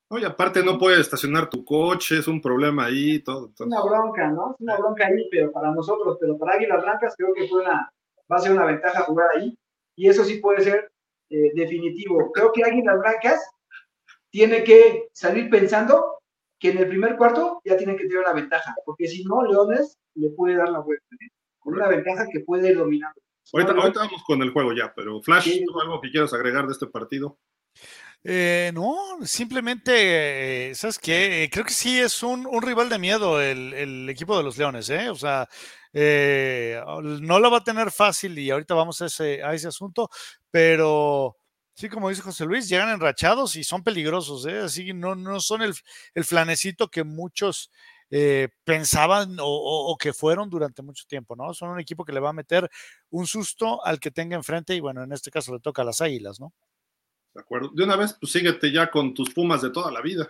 Oye, 0.09 0.27
aparte 0.27 0.63
no 0.63 0.79
puedes 0.79 1.01
estacionar 1.01 1.49
tu 1.49 1.65
coche, 1.65 2.19
es 2.19 2.29
un 2.29 2.43
problema 2.43 2.85
ahí, 2.85 3.21
todo. 3.21 3.51
Es 3.53 3.61
una 3.63 3.83
bronca, 3.83 4.31
¿no? 4.31 4.53
Es 4.53 4.61
una 4.61 4.77
bronca 4.77 5.07
ahí, 5.07 5.27
pero 5.31 5.51
para 5.51 5.73
nosotros, 5.73 6.19
pero 6.21 6.37
para 6.37 6.57
Águilas 6.57 6.83
Blancas 6.83 7.15
creo 7.17 7.33
que 7.33 7.49
fue 7.49 7.63
una, 7.63 7.91
va 8.31 8.37
a 8.37 8.39
ser 8.39 8.53
una 8.53 8.67
ventaja 8.67 9.01
jugar 9.01 9.29
ahí 9.35 9.59
y 9.97 10.09
eso 10.09 10.25
sí 10.25 10.39
puede 10.39 10.63
ser 10.63 10.93
eh, 11.31 11.53
definitivo. 11.55 12.31
Creo 12.33 12.53
que 12.53 12.63
Águilas 12.63 12.99
Blancas 12.99 13.41
tiene 14.31 14.63
que 14.63 15.09
salir 15.13 15.51
pensando 15.51 16.21
que 16.59 16.71
en 16.71 16.79
el 16.79 16.89
primer 16.89 17.17
cuarto 17.17 17.61
ya 17.65 17.77
tiene 17.77 17.97
que 17.97 18.05
tener 18.05 18.19
una 18.19 18.33
ventaja, 18.33 18.75
porque 18.85 19.09
si 19.09 19.25
no, 19.25 19.43
Leones 19.45 19.99
le 20.15 20.31
puede 20.31 20.57
dar 20.57 20.69
la 20.69 20.81
vuelta, 20.81 21.07
¿eh? 21.21 21.29
con 21.59 21.75
una 21.75 21.89
ventaja 21.89 22.27
que 22.31 22.41
puede 22.41 22.71
ir 22.71 22.79
dominando. 22.79 23.21
Ahorita, 23.53 23.73
ahorita 23.73 24.01
vamos 24.01 24.25
con 24.25 24.43
el 24.43 24.51
juego 24.51 24.73
ya, 24.73 24.93
pero 24.95 25.21
Flash, 25.23 25.45
sí. 25.45 25.65
¿algo 25.83 26.01
que 26.01 26.11
quieras 26.11 26.33
agregar 26.33 26.67
de 26.67 26.73
este 26.73 26.87
partido? 26.87 27.39
Eh, 28.25 28.73
no, 28.75 29.19
simplemente, 29.23 30.75
¿sabes 30.75 30.99
qué? 30.99 31.49
Creo 31.53 31.65
que 31.65 31.73
sí 31.73 32.01
es 32.01 32.23
un, 32.23 32.47
un 32.47 32.63
rival 32.63 32.89
de 32.89 32.99
miedo 32.99 33.41
el, 33.41 33.73
el, 33.73 34.09
equipo 34.09 34.37
de 34.37 34.43
los 34.43 34.59
Leones, 34.59 34.91
¿eh? 34.91 35.11
O 35.11 35.15
sea, 35.15 35.49
eh, 35.99 36.79
no 37.23 37.41
lo 37.41 37.51
va 37.51 37.57
a 37.57 37.65
tener 37.65 37.91
fácil 37.91 38.39
y 38.39 38.51
ahorita 38.51 38.75
vamos 38.75 39.01
a 39.01 39.07
ese, 39.07 39.43
asunto, 39.43 40.11
pero 40.51 41.39
sí, 41.73 41.89
como 41.89 42.11
dice 42.11 42.21
José 42.21 42.45
Luis, 42.45 42.69
llegan 42.69 42.91
enrachados 42.91 43.57
y 43.57 43.65
son 43.65 43.83
peligrosos, 43.83 44.45
¿eh? 44.45 44.59
Así 44.59 44.93
no, 44.93 45.15
no 45.15 45.41
son 45.41 45.63
el, 45.63 45.75
flanecito 46.23 46.89
que 46.91 47.03
muchos 47.03 47.71
eh, 48.11 48.51
pensaban 48.65 49.41
o, 49.41 49.47
o, 49.47 49.91
o, 49.91 49.97
que 49.97 50.13
fueron 50.13 50.51
durante 50.51 50.83
mucho 50.83 51.07
tiempo, 51.09 51.35
¿no? 51.35 51.55
Son 51.55 51.71
un 51.71 51.81
equipo 51.81 52.05
que 52.05 52.13
le 52.13 52.21
va 52.21 52.29
a 52.29 52.35
meter 52.35 52.71
un 53.09 53.27
susto 53.27 53.83
al 53.83 53.99
que 53.99 54.11
tenga 54.11 54.37
enfrente 54.37 54.75
y 54.75 54.81
bueno, 54.81 55.03
en 55.03 55.13
este 55.13 55.31
caso 55.31 55.55
le 55.55 55.61
toca 55.61 55.81
a 55.81 55.87
las 55.87 56.03
águilas, 56.03 56.39
¿no? 56.39 56.53
De 57.33 57.41
acuerdo. 57.41 57.71
De 57.73 57.85
una 57.85 57.97
vez, 57.97 58.15
pues 58.21 58.33
síguete 58.33 58.71
ya 58.71 58.91
con 58.91 59.15
tus 59.15 59.33
pumas 59.33 59.63
de 59.63 59.71
toda 59.71 59.91
la 59.91 60.03
vida. 60.03 60.29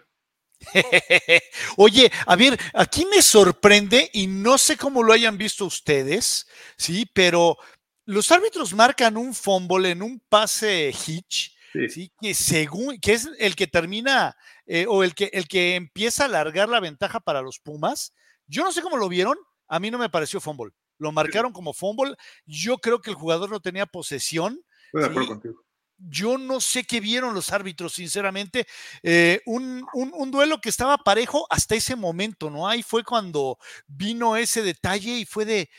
Oye, 1.76 2.10
a 2.26 2.36
ver, 2.36 2.58
aquí 2.74 3.06
me 3.06 3.22
sorprende 3.22 4.10
y 4.12 4.26
no 4.26 4.58
sé 4.58 4.76
cómo 4.76 5.02
lo 5.02 5.12
hayan 5.12 5.38
visto 5.38 5.64
ustedes, 5.64 6.46
sí, 6.76 7.08
pero 7.12 7.56
los 8.04 8.30
árbitros 8.32 8.74
marcan 8.74 9.16
un 9.16 9.34
fumble 9.34 9.90
en 9.90 10.02
un 10.02 10.20
pase 10.28 10.92
hitch, 11.06 11.54
sí, 11.72 11.88
¿sí? 11.88 12.12
que 12.20 12.34
según 12.34 12.98
que 13.00 13.12
es 13.12 13.28
el 13.38 13.54
que 13.54 13.66
termina 13.66 14.36
eh, 14.66 14.86
o 14.88 15.04
el 15.04 15.14
que 15.14 15.30
el 15.32 15.46
que 15.48 15.74
empieza 15.74 16.24
a 16.24 16.26
alargar 16.26 16.68
la 16.68 16.80
ventaja 16.80 17.20
para 17.20 17.42
los 17.42 17.58
Pumas. 17.58 18.14
Yo 18.46 18.62
no 18.62 18.72
sé 18.72 18.80
cómo 18.80 18.96
lo 18.96 19.08
vieron, 19.08 19.36
a 19.68 19.80
mí 19.80 19.90
no 19.90 19.98
me 19.98 20.08
pareció 20.08 20.40
fumble. 20.40 20.72
Lo 20.98 21.12
marcaron 21.12 21.52
como 21.52 21.74
fumble. 21.74 22.14
Yo 22.46 22.78
creo 22.78 23.00
que 23.00 23.10
el 23.10 23.16
jugador 23.16 23.50
no 23.50 23.60
tenía 23.60 23.84
posesión. 23.86 24.62
Estoy 24.86 25.02
de 25.02 25.06
acuerdo 25.08 25.22
¿sí? 25.22 25.28
contigo 25.28 25.65
yo 25.98 26.38
no 26.38 26.60
sé 26.60 26.84
qué 26.84 27.00
vieron 27.00 27.34
los 27.34 27.52
árbitros, 27.52 27.94
sinceramente. 27.94 28.66
Eh, 29.02 29.40
un, 29.46 29.86
un, 29.92 30.30
duelo 30.30 30.60
que 30.60 30.68
estaba 30.68 30.98
parejo 30.98 31.46
hasta 31.50 31.74
ese 31.74 31.96
momento, 31.96 32.50
¿no? 32.50 32.68
Ahí 32.68 32.82
fue 32.82 33.04
cuando 33.04 33.58
vino 33.86 34.36
ese 34.36 34.62
detalle 34.62 35.18
y 35.18 35.24
fue 35.24 35.44
de, 35.44 35.70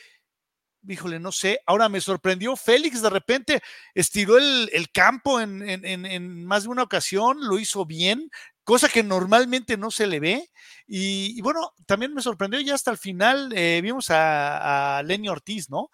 híjole, 0.87 1.19
no 1.19 1.31
sé. 1.31 1.59
Ahora 1.65 1.89
me 1.89 2.01
sorprendió 2.01 2.55
Félix, 2.55 3.01
de 3.01 3.09
repente 3.09 3.61
estiró 3.93 4.37
el, 4.37 4.89
campo 4.91 5.39
en, 5.39 5.67
en, 5.67 6.05
en, 6.05 6.45
más 6.45 6.63
de 6.63 6.69
una 6.69 6.83
ocasión, 6.83 7.37
lo 7.41 7.59
hizo 7.59 7.85
bien. 7.85 8.29
cosa 8.63 8.89
que 8.89 9.03
normalmente 9.03 9.77
no 9.77 9.91
se 9.91 10.07
le 10.07 10.19
ve. 10.19 10.49
Y, 10.87 11.41
bueno, 11.41 11.73
también 11.85 12.13
me 12.13 12.21
sorprendió 12.21 12.59
ya 12.61 12.75
hasta 12.75 12.91
el 12.91 12.97
final, 12.97 13.51
eh, 13.55 13.81
vimos 13.81 14.07
a, 14.09 15.01
Lenny 15.05 15.29
Ortiz, 15.29 15.69
¿no? 15.69 15.89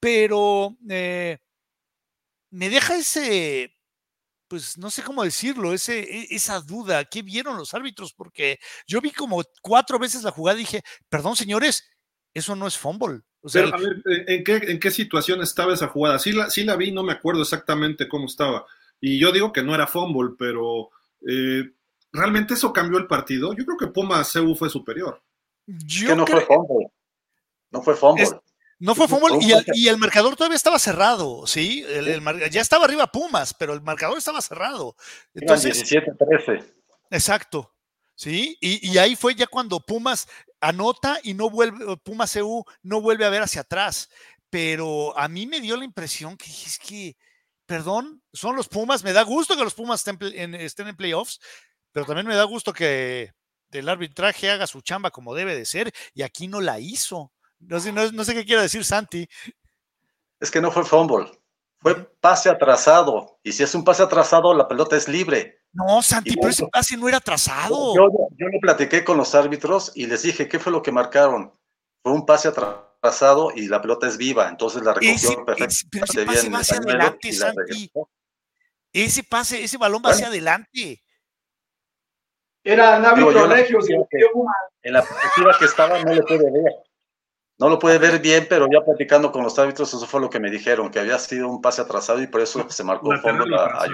Pero 0.00 0.76
eh, 0.88 1.38
me 2.50 2.68
deja 2.68 2.96
ese, 2.96 3.76
pues 4.48 4.76
no 4.78 4.90
sé 4.90 5.02
cómo 5.02 5.22
decirlo, 5.22 5.72
ese, 5.72 6.00
e, 6.00 6.26
esa 6.30 6.60
duda, 6.60 7.04
¿qué 7.04 7.22
vieron 7.22 7.56
los 7.56 7.74
árbitros? 7.74 8.12
Porque 8.12 8.58
yo 8.86 9.00
vi 9.00 9.12
como 9.12 9.42
cuatro 9.62 9.98
veces 9.98 10.22
la 10.22 10.32
jugada 10.32 10.58
y 10.58 10.62
dije, 10.62 10.82
perdón 11.08 11.36
señores, 11.36 11.88
eso 12.34 12.56
no 12.56 12.66
es 12.66 12.76
fumble. 12.76 13.20
Pero, 13.52 13.74
a 13.74 13.78
ver, 13.78 14.02
¿en 14.28 14.44
qué, 14.44 14.56
¿en 14.56 14.78
qué 14.78 14.90
situación 14.90 15.40
estaba 15.40 15.72
esa 15.72 15.88
jugada? 15.88 16.18
Sí 16.18 16.32
la, 16.32 16.50
sí 16.50 16.64
la 16.64 16.76
vi, 16.76 16.92
no 16.92 17.02
me 17.02 17.12
acuerdo 17.12 17.42
exactamente 17.42 18.08
cómo 18.08 18.26
estaba. 18.26 18.66
Y 19.00 19.18
yo 19.18 19.32
digo 19.32 19.52
que 19.52 19.62
no 19.62 19.74
era 19.74 19.86
fumble, 19.86 20.34
pero 20.38 20.90
eh, 21.26 21.70
¿realmente 22.12 22.54
eso 22.54 22.72
cambió 22.72 22.98
el 22.98 23.06
partido? 23.06 23.54
Yo 23.54 23.64
creo 23.64 23.78
que 23.78 23.86
Puma 23.86 24.22
CU 24.30 24.54
fue 24.54 24.68
superior. 24.68 25.22
que 25.66 26.14
no 26.14 26.26
fue 26.26 26.42
fumble. 26.42 26.86
No 27.70 27.82
fue 27.82 27.94
fumble. 27.94 28.26
No 28.80 28.94
fue 28.94 29.06
fumble 29.06 29.38
y 29.74 29.88
el, 29.88 29.98
marcador 29.98 30.34
todavía 30.36 30.56
estaba 30.56 30.78
cerrado, 30.78 31.46
¿sí? 31.46 31.84
ya 32.50 32.60
estaba 32.60 32.86
arriba 32.86 33.06
Pumas, 33.06 33.54
pero 33.54 33.74
el 33.74 33.82
marcador 33.82 34.18
estaba 34.18 34.40
cerrado. 34.40 34.96
Entonces, 35.34 35.84
17-13. 35.92 36.64
Exacto. 37.10 37.72
¿sí? 38.20 38.58
Y, 38.60 38.98
ahí 38.98 39.16
fue 39.16 39.34
ya 39.34 39.46
cuando 39.46 39.80
Pumas 39.80 40.28
anota 40.60 41.18
y 41.22 41.32
no 41.32 41.48
vuelve, 41.48 41.96
Pumas 41.98 42.34
CU 42.34 42.64
no 42.82 43.00
vuelve 43.00 43.24
a 43.24 43.30
ver 43.30 43.42
hacia 43.42 43.62
atrás. 43.62 44.10
Pero 44.50 45.16
a 45.16 45.26
mí 45.28 45.46
me 45.46 45.60
dio 45.60 45.76
la 45.76 45.84
impresión 45.84 46.36
que 46.36 46.50
es 46.50 46.78
que, 46.78 47.16
perdón, 47.64 48.22
son 48.32 48.56
los 48.56 48.68
Pumas, 48.68 49.02
me 49.04 49.14
da 49.14 49.22
gusto 49.22 49.56
que 49.56 49.64
los 49.64 49.74
Pumas 49.74 50.06
estén 50.06 50.88
en, 50.88 50.96
playoffs, 50.96 51.40
pero 51.92 52.04
también 52.04 52.26
me 52.26 52.34
da 52.34 52.44
gusto 52.44 52.74
que 52.74 53.32
el 53.70 53.88
arbitraje 53.88 54.50
haga 54.50 54.66
su 54.66 54.82
chamba 54.82 55.10
como 55.10 55.34
debe 55.34 55.56
de 55.56 55.64
ser 55.64 55.92
y 56.12 56.20
aquí 56.22 56.46
no 56.46 56.60
la 56.60 56.78
hizo. 56.78 57.32
No 57.60 57.78
sé, 57.78 57.92
no, 57.92 58.24
sé 58.24 58.34
qué 58.34 58.44
quiere 58.44 58.62
decir 58.62 58.84
Santi. 58.84 59.28
Es 60.40 60.50
que 60.50 60.60
no 60.60 60.70
fue 60.70 60.84
fumble, 60.84 61.30
fue 61.78 61.94
pase 62.20 62.48
atrasado. 62.48 63.38
Y 63.42 63.52
si 63.52 63.62
es 63.62 63.74
un 63.74 63.84
pase 63.84 64.02
atrasado, 64.02 64.54
la 64.54 64.66
pelota 64.66 64.96
es 64.96 65.08
libre. 65.08 65.60
No, 65.72 66.02
Santi, 66.02 66.34
pero 66.36 66.48
ese 66.48 66.66
pase 66.66 66.96
no 66.96 67.08
era 67.08 67.18
atrasado. 67.18 67.94
Yo, 67.94 68.08
yo 68.36 68.48
lo 68.48 68.60
platiqué 68.60 69.04
con 69.04 69.16
los 69.16 69.34
árbitros 69.34 69.92
y 69.94 70.06
les 70.06 70.22
dije, 70.22 70.48
¿qué 70.48 70.58
fue 70.58 70.72
lo 70.72 70.82
que 70.82 70.90
marcaron? 70.90 71.52
Fue 72.02 72.12
un 72.12 72.26
pase 72.26 72.48
atrasado 72.48 73.52
y 73.54 73.68
la 73.68 73.80
pelota 73.80 74.08
es 74.08 74.16
viva, 74.16 74.48
entonces 74.48 74.82
la 74.82 74.94
recogió 74.94 75.44
perfectamente 75.44 75.74
ese 76.00 76.26
pase 76.26 76.48
va 76.50 76.58
hacia 76.58 76.78
adelante, 76.78 77.32
Santi. 77.32 77.92
Ese 78.92 79.22
pase, 79.22 79.62
ese 79.62 79.78
balón 79.78 80.02
va 80.04 80.10
hacia 80.10 80.26
adelante. 80.26 81.02
Era 82.62 82.98
Navi 82.98 83.22
Regio, 83.22 83.78
En 84.82 84.92
la 84.92 85.02
perspectiva 85.02 85.56
que 85.58 85.64
estaba 85.64 86.02
no 86.02 86.12
le 86.12 86.22
puede 86.22 86.50
ver. 86.50 86.89
No 87.60 87.68
lo 87.68 87.78
puede 87.78 87.98
ver. 87.98 88.20
bien, 88.20 88.46
pero 88.48 88.66
ya 88.72 88.80
platicando 88.82 89.30
con 89.30 89.44
los 89.44 89.58
árbitros, 89.58 89.92
eso 89.92 90.06
fue 90.06 90.20
lo 90.20 90.30
que 90.30 90.40
me 90.40 90.50
dijeron, 90.50 90.90
que 90.90 90.98
había 90.98 91.18
sido 91.18 91.48
un 91.48 91.60
pase 91.60 91.82
atrasado 91.82 92.22
y 92.22 92.26
por 92.26 92.40
eso 92.40 92.66
se 92.70 92.82
marcó 92.82 93.12
el 93.12 93.20
fondo 93.20 93.44
a, 93.54 93.86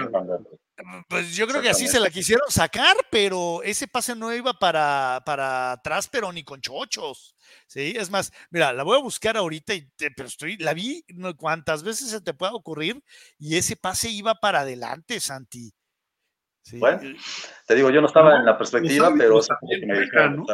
Pues 1.09 1.35
yo 1.35 1.45
creo 1.47 1.61
que 1.61 1.69
así 1.69 1.87
se 1.87 1.99
la 1.99 2.09
quisieron 2.09 2.49
sacar, 2.49 2.95
pero 3.11 3.61
ese 3.63 3.87
pase 3.87 4.15
no 4.15 4.33
iba 4.33 4.53
para, 4.53 5.21
para 5.25 5.73
atrás, 5.73 6.07
pero 6.09 6.31
ni 6.31 6.45
con 6.45 6.61
chochos. 6.61 7.35
Sí, 7.67 7.93
es 7.97 8.09
más, 8.09 8.31
mira, 8.51 8.71
la 8.71 8.83
voy 8.83 8.97
a 8.97 9.01
buscar 9.01 9.35
ahorita, 9.35 9.73
y 9.73 9.91
pero 10.15 10.29
estoy, 10.29 10.55
la 10.57 10.73
vi 10.73 11.03
cuántas 11.35 11.83
veces 11.83 12.09
se 12.09 12.21
te 12.21 12.33
pueda 12.33 12.53
ocurrir 12.53 13.03
y 13.37 13.57
ese 13.57 13.75
pase 13.75 14.09
iba 14.09 14.35
para 14.35 14.61
adelante, 14.61 15.19
Santi. 15.19 15.73
Bueno, 16.73 16.99
te 17.65 17.75
digo, 17.75 17.89
yo 17.89 17.99
no 18.01 18.07
estaba 18.07 18.37
en 18.37 18.45
la 18.45 18.57
perspectiva, 18.57 19.13
pero 19.17 19.41
me 19.85 19.99
dijeron 19.99 20.45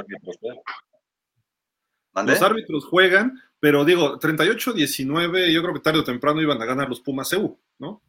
los 2.13 2.41
árbitros 2.41 2.85
juegan, 2.85 3.41
pero 3.59 3.85
digo, 3.85 4.19
38-19, 4.19 5.51
yo 5.51 5.61
creo 5.61 5.73
que 5.73 5.79
tarde 5.79 5.99
o 5.99 6.03
temprano 6.03 6.41
iban 6.41 6.61
a 6.61 6.65
ganar 6.65 6.89
los 6.89 7.01
Pumas 7.01 7.31
EU, 7.33 7.57
¿no? 7.79 8.01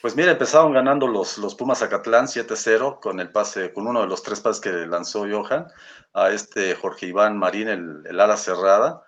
Pues 0.00 0.16
mira, 0.16 0.32
empezaron 0.32 0.72
ganando 0.72 1.06
los, 1.06 1.36
los 1.36 1.54
Pumas 1.54 1.82
Acatlán 1.82 2.26
7-0 2.26 3.00
con 3.00 3.20
el 3.20 3.30
pase, 3.32 3.72
con 3.72 3.86
uno 3.86 4.00
de 4.00 4.06
los 4.06 4.22
tres 4.22 4.40
pases 4.40 4.62
que 4.62 4.70
lanzó 4.86 5.26
Johan 5.30 5.66
a 6.14 6.30
este 6.30 6.74
Jorge 6.74 7.08
Iván 7.08 7.36
Marín, 7.36 7.68
el, 7.68 8.02
el 8.06 8.18
ala 8.18 8.38
cerrada. 8.38 9.02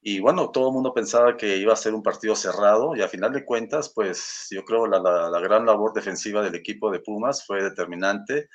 Y 0.00 0.18
bueno, 0.18 0.50
todo 0.50 0.68
el 0.68 0.74
mundo 0.74 0.92
pensaba 0.92 1.36
que 1.36 1.58
iba 1.58 1.72
a 1.72 1.76
ser 1.76 1.94
un 1.94 2.02
partido 2.02 2.34
cerrado 2.34 2.96
y 2.96 3.02
a 3.02 3.08
final 3.08 3.32
de 3.32 3.44
cuentas, 3.44 3.92
pues 3.94 4.48
yo 4.50 4.64
creo 4.64 4.88
la, 4.88 4.98
la, 4.98 5.30
la 5.30 5.38
gran 5.38 5.64
labor 5.64 5.92
defensiva 5.92 6.42
del 6.42 6.56
equipo 6.56 6.90
de 6.90 6.98
Pumas 6.98 7.46
fue 7.46 7.62
determinante. 7.62 8.48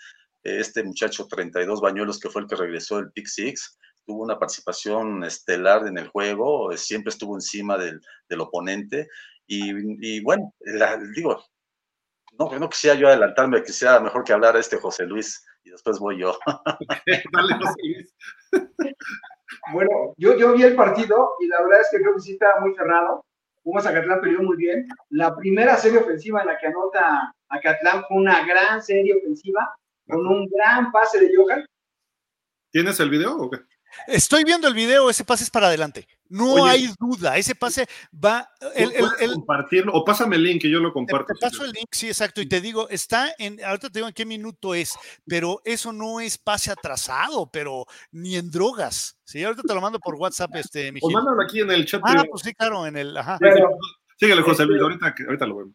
Este 0.44 0.84
muchacho 0.84 1.26
32 1.26 1.80
bañuelos 1.80 2.20
que 2.20 2.30
fue 2.30 2.42
el 2.42 2.48
que 2.50 2.58
regresó 2.58 3.00
el 3.00 3.12
pick 3.14 3.28
six, 3.28 3.78
tuvo 4.08 4.24
una 4.24 4.40
participación 4.40 5.24
estelar 5.26 5.86
en 5.86 5.98
el 5.98 6.08
juego, 6.08 6.76
siempre 6.78 7.10
estuvo 7.10 7.36
encima 7.36 7.78
del, 7.78 8.02
del 8.30 8.42
oponente. 8.42 9.10
Y, 9.46 10.22
bueno, 10.24 10.54
digo, 11.14 11.44
no, 12.40 12.58
no 12.58 12.70
quisiera 12.70 12.96
yo 12.96 13.08
adelantarme, 13.10 13.64
quisiera 13.64 14.00
mejor 14.00 14.24
que 14.24 14.34
hablar 14.34 14.56
este 14.56 14.78
José 14.78 15.06
Luis 15.06 15.46
y 15.64 15.72
después 15.72 16.00
voy 16.00 16.20
yo. 16.20 16.38
bueno, 19.74 20.14
yo, 20.18 20.38
yo 20.38 20.54
vi 20.54 20.64
el 20.64 20.76
partido 20.76 21.36
y 21.40 21.48
la 21.48 21.62
verdad 21.62 21.82
es 21.82 21.90
que 21.92 21.98
creo 21.98 22.16
que 22.16 22.22
sí 22.22 22.32
estaba 22.34 22.62
muy 22.62 22.74
cerrado. 22.76 23.26
Pumas 23.64 23.86
Acatlán 23.86 24.22
peleó 24.22 24.42
muy 24.42 24.56
bien. 24.56 24.88
La 25.10 25.36
primera 25.36 25.76
serie 25.76 26.00
ofensiva 26.00 26.42
en 26.42 26.48
la 26.48 26.58
que 26.58 26.68
anota 26.68 27.36
Acatlán 27.50 28.06
fue 28.08 28.18
una 28.18 28.46
gran 28.46 28.82
serie 28.82 29.18
ofensiva 29.18 29.76
con 30.08 30.26
un 30.26 30.48
gran 30.48 30.94
pase 30.94 31.20
de 31.20 31.36
Johan. 31.36 31.66
¿Tienes 32.72 33.00
el 33.02 33.10
video 33.10 33.36
o 33.36 33.50
qué? 33.50 33.67
Estoy 34.06 34.44
viendo 34.44 34.68
el 34.68 34.74
video, 34.74 35.10
ese 35.10 35.26
pase 35.26 35.44
es 35.44 35.50
para 35.50 35.68
adelante. 35.68 36.08
No 36.30 36.66
hay 36.66 36.90
duda, 37.00 37.38
ese 37.38 37.56
pase 37.56 37.88
va. 38.14 38.50
El, 38.76 38.92
compartirlo 39.34 39.94
o 39.94 40.04
pásame 40.04 40.36
el 40.36 40.44
link 40.44 40.64
y 40.66 40.72
yo 40.72 40.80
lo 40.80 40.92
comparto. 40.92 41.34
Te, 41.34 41.40
paso 41.40 41.64
el 41.64 41.72
link, 41.72 41.88
sí, 41.92 42.08
exacto. 42.08 42.42
Y 42.42 42.48
te 42.48 42.62
digo, 42.62 42.90
está 42.90 43.34
en. 43.38 43.64
Ahorita 43.64 43.90
te 43.90 44.00
digo 44.00 44.08
en 44.08 44.14
qué 44.14 44.26
minuto 44.26 44.76
es, 44.76 44.98
pero 45.26 45.62
eso 45.64 45.94
no 45.94 46.20
es 46.20 46.38
pase 46.38 46.72
atrasado, 46.72 47.50
pero 47.52 47.86
ni 48.12 48.36
en 48.36 48.52
drogas. 48.52 49.18
Sí, 49.24 49.44
ahorita 49.44 49.64
te 49.64 49.74
lo 49.74 49.82
mando 49.82 50.00
por 50.00 50.16
WhatsApp, 50.16 50.56
este, 50.56 50.92
mi 50.92 51.00
O 51.02 51.10
mándalo 51.10 51.42
aquí 51.42 51.62
en 51.62 51.72
el 51.72 51.86
chat. 51.86 52.02
Ah, 52.04 52.24
pues 52.30 52.44
sí, 52.44 52.54
claro, 52.54 52.86
en 52.86 52.98
el. 52.98 53.16
Ajá. 53.16 53.40
síguele, 54.18 54.42
José 54.42 54.66
Luis, 54.66 54.82
ahorita, 54.82 55.16
ahorita 55.26 55.46
lo 55.46 55.58
vemos. 55.58 55.74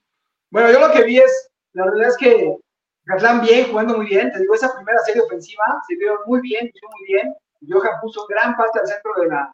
Bueno, 0.50 0.70
yo 0.70 0.80
lo 0.80 0.92
que 0.92 1.04
vi 1.04 1.18
es, 1.18 1.50
la 1.72 1.86
verdad 1.86 2.08
es 2.08 2.16
que 2.18 2.56
Catlán 3.04 3.40
bien, 3.40 3.70
jugando 3.70 3.96
muy 3.96 4.06
bien. 4.06 4.30
Te 4.32 4.40
digo, 4.40 4.54
esa 4.54 4.74
primera 4.74 4.98
serie 5.06 5.22
ofensiva 5.22 5.64
se 5.88 5.96
vio 5.96 6.18
muy 6.26 6.40
bien, 6.42 6.64
muy 6.64 7.06
bien 7.08 7.34
Johan 7.68 8.00
puso 8.00 8.26
gran 8.26 8.56
parte 8.56 8.80
al 8.80 8.86
centro 8.86 9.12
de 9.20 9.28
la, 9.28 9.52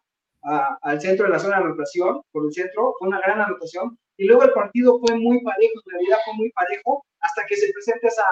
al 0.83 1.01
centro 1.01 1.27
de 1.27 1.33
la 1.33 1.39
zona 1.39 1.59
de 1.59 1.65
anotación, 1.65 2.23
por 2.33 2.47
el 2.47 2.53
centro, 2.53 2.95
fue 2.99 3.09
una 3.09 3.21
gran 3.21 3.41
anotación, 3.41 3.99
y 4.17 4.27
luego 4.27 4.45
el 4.45 4.53
partido 4.53 4.99
fue 5.01 5.17
muy 5.17 5.43
parejo, 5.43 5.75
en 5.87 5.93
realidad 5.93 6.19
fue 6.25 6.35
muy 6.35 6.51
parejo, 6.53 7.05
hasta 7.21 7.47
que 7.47 7.57
se 7.57 7.73
presenta 7.73 8.09
esa, 8.09 8.25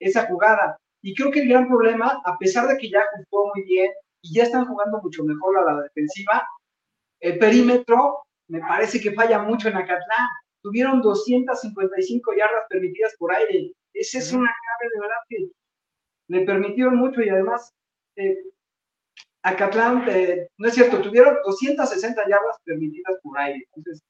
esa 0.00 0.26
jugada. 0.26 0.78
Y 1.02 1.14
creo 1.14 1.30
que 1.30 1.40
el 1.40 1.48
gran 1.48 1.68
problema, 1.68 2.22
a 2.24 2.38
pesar 2.38 2.66
de 2.66 2.78
que 2.78 2.88
ya 2.88 3.02
jugó 3.30 3.52
muy 3.54 3.64
bien 3.64 3.90
y 4.22 4.34
ya 4.34 4.44
están 4.44 4.66
jugando 4.66 5.00
mucho 5.02 5.22
mejor 5.24 5.58
a 5.58 5.64
la 5.72 5.82
defensiva, 5.82 6.46
el 7.20 7.38
perímetro 7.38 8.24
me 8.48 8.60
parece 8.60 9.00
que 9.00 9.12
falla 9.12 9.38
mucho 9.40 9.68
en 9.68 9.76
Acatlán. 9.76 10.28
Tuvieron 10.62 11.02
255 11.02 12.32
yardas 12.36 12.64
permitidas 12.68 13.14
por 13.18 13.34
aire. 13.34 13.72
Esa 13.92 14.18
es 14.18 14.32
una 14.32 14.50
clave 14.50 14.92
de 14.94 15.00
verdad 15.00 15.16
que 15.28 15.36
le 16.28 16.46
permitieron 16.46 16.96
mucho 16.96 17.22
y 17.22 17.28
además 17.28 17.70
eh, 18.16 18.36
Acatlán, 19.44 20.06
no 20.56 20.68
es 20.68 20.74
cierto, 20.74 21.02
tuvieron 21.02 21.36
260 21.44 22.22
yardas 22.22 22.56
permitidas 22.64 23.18
por 23.22 23.38
aire. 23.38 23.62
Entonces, 23.76 24.02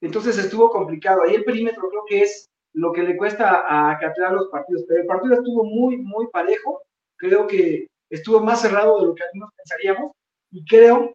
entonces 0.00 0.38
estuvo 0.38 0.70
complicado. 0.70 1.22
Ahí 1.22 1.34
el 1.34 1.44
perímetro 1.44 1.88
creo 1.88 2.04
que 2.06 2.22
es 2.22 2.48
lo 2.72 2.92
que 2.92 3.02
le 3.02 3.16
cuesta 3.16 3.66
a 3.66 3.90
Acatlán 3.90 4.36
los 4.36 4.48
partidos. 4.48 4.84
Pero 4.86 5.00
el 5.00 5.06
partido 5.06 5.34
estuvo 5.34 5.64
muy, 5.64 5.96
muy 5.96 6.28
parejo. 6.28 6.82
Creo 7.16 7.48
que 7.48 7.88
estuvo 8.10 8.40
más 8.40 8.60
cerrado 8.62 9.00
de 9.00 9.06
lo 9.08 9.14
que 9.14 9.24
algunos 9.24 9.50
pensaríamos. 9.56 10.12
Y 10.52 10.64
creo, 10.64 11.12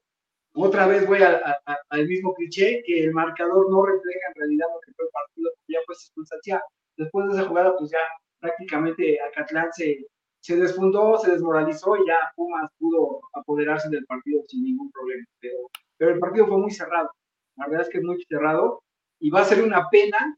otra 0.55 0.85
vez 0.87 1.07
voy 1.07 1.19
al 1.23 2.07
mismo 2.07 2.33
cliché, 2.33 2.83
que 2.85 3.05
el 3.05 3.13
marcador 3.13 3.71
no 3.71 3.85
refleja 3.85 4.27
en 4.27 4.35
realidad 4.35 4.67
lo 4.73 4.81
que 4.81 4.91
fue 4.93 5.05
el 5.05 5.11
partido, 5.11 5.49
ya 5.69 5.79
fue 5.85 5.95
circunstancial. 5.95 6.61
Después 6.97 7.27
de 7.27 7.33
esa 7.35 7.47
jugada, 7.47 7.75
pues 7.77 7.89
ya 7.89 7.99
prácticamente 8.41 9.17
Acatlán 9.21 9.71
se, 9.71 10.05
se 10.43 10.57
desfundó, 10.57 11.17
se 11.17 11.31
desmoralizó 11.31 11.95
y 11.95 12.05
ya 12.05 12.17
Pumas 12.35 12.69
pudo 12.77 13.21
apoderarse 13.33 13.89
del 13.89 14.05
partido 14.05 14.43
sin 14.47 14.65
ningún 14.65 14.91
problema. 14.91 15.25
Pero, 15.39 15.57
pero 15.97 16.11
el 16.11 16.19
partido 16.19 16.47
fue 16.47 16.57
muy 16.57 16.71
cerrado. 16.71 17.09
La 17.55 17.67
verdad 17.67 17.87
es 17.87 17.89
que 17.89 17.99
es 17.99 18.03
muy 18.03 18.21
cerrado 18.27 18.83
y 19.19 19.29
va 19.29 19.39
a 19.39 19.45
ser 19.45 19.63
una 19.63 19.87
pena 19.89 20.37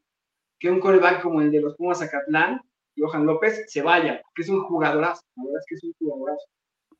que 0.60 0.70
un 0.70 0.78
coreback 0.78 1.22
como 1.22 1.40
el 1.40 1.50
de 1.50 1.60
los 1.60 1.74
Pumas 1.74 2.02
Acatlán, 2.02 2.60
Johan 2.96 3.26
López, 3.26 3.64
se 3.66 3.82
vaya, 3.82 4.22
que 4.34 4.42
es 4.42 4.48
un 4.48 4.62
jugadorazo. 4.62 5.22
La 5.34 5.44
verdad 5.44 5.60
es 5.60 5.66
que 5.68 5.74
es 5.74 5.84
un 5.84 5.92
jugadorazo. 5.98 6.46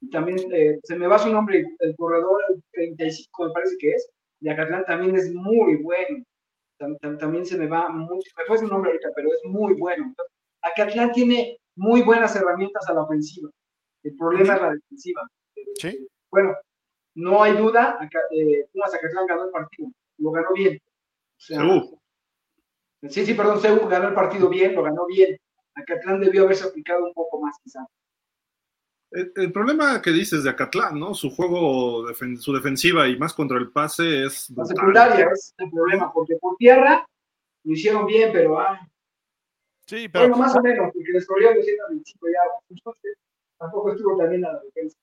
Y 0.00 0.10
también 0.10 0.38
eh, 0.52 0.80
se 0.82 0.96
me 0.96 1.06
va 1.06 1.20
su 1.20 1.32
nombre, 1.32 1.64
el 1.78 1.96
corredor 1.96 2.42
35, 2.72 3.46
me 3.46 3.52
parece 3.52 3.76
que 3.78 3.90
es, 3.92 4.10
de 4.40 4.50
Acatlán 4.50 4.84
también 4.84 5.14
es 5.14 5.32
muy 5.32 5.76
bueno. 5.76 6.24
También 7.20 7.46
se 7.46 7.56
me 7.56 7.68
va 7.68 7.88
mucho, 7.88 8.28
me 8.36 8.44
fue 8.46 8.58
su 8.58 8.66
nombre 8.66 8.90
ahorita, 8.90 9.10
pero 9.14 9.28
es 9.32 9.40
muy 9.44 9.74
bueno. 9.74 10.12
Acatlán 10.62 11.12
tiene 11.12 11.56
muy 11.76 12.02
buenas 12.02 12.34
herramientas 12.34 12.88
a 12.88 12.94
la 12.94 13.02
ofensiva. 13.02 13.50
El 14.02 14.16
problema 14.16 14.54
es 14.54 14.60
la 14.60 14.70
defensiva. 14.72 15.30
Sí. 15.78 16.08
Bueno, 16.30 16.54
no 17.14 17.42
hay 17.42 17.56
duda, 17.56 17.96
acá, 18.00 18.18
eh, 18.30 18.66
Pumas 18.72 18.94
Acatlán 18.94 19.26
ganó 19.26 19.44
el 19.44 19.50
partido, 19.50 19.88
lo 20.18 20.30
ganó 20.30 20.52
bien. 20.52 20.78
O 20.78 21.38
sea, 21.38 21.62
sí, 23.08 23.26
sí, 23.26 23.34
perdón, 23.34 23.60
Seúl 23.60 23.88
ganó 23.88 24.08
el 24.08 24.14
partido 24.14 24.48
bien, 24.48 24.74
lo 24.74 24.82
ganó 24.82 25.06
bien. 25.06 25.38
Acatlán 25.74 26.20
debió 26.20 26.44
haberse 26.44 26.64
aplicado 26.64 27.04
un 27.04 27.14
poco 27.14 27.40
más, 27.40 27.56
quizá. 27.62 27.86
El, 29.10 29.52
problema 29.52 30.02
que 30.02 30.10
dices 30.10 30.44
de 30.44 30.50
Acatlán, 30.50 30.98
¿no? 30.98 31.14
Su 31.14 31.30
juego, 31.30 32.06
su 32.38 32.52
defensiva 32.52 33.06
y 33.08 33.16
más 33.16 33.32
contra 33.32 33.56
el 33.56 33.70
pase 33.70 34.24
es. 34.24 34.50
La 34.50 34.64
secundaria 34.64 35.28
es 35.32 35.54
el 35.58 35.70
problema, 35.70 36.12
porque 36.12 36.36
por 36.36 36.56
tierra 36.56 37.06
lo 37.64 37.72
hicieron 37.72 38.04
bien, 38.06 38.30
pero. 38.32 38.58
Ah, 38.60 38.86
sí, 39.86 40.08
pero. 40.08 40.28
Bueno, 40.28 40.44
más 40.44 40.56
o 40.56 40.62
menos, 40.62 40.90
porque 40.92 41.26
corrió 41.26 41.54
225 41.54 42.26
ya. 42.28 42.40
Entonces, 42.70 43.16
tampoco 43.58 43.92
estuvo 43.92 44.16
también 44.16 44.44
a 44.44 44.52
la 44.52 44.60
defensa. 44.60 44.96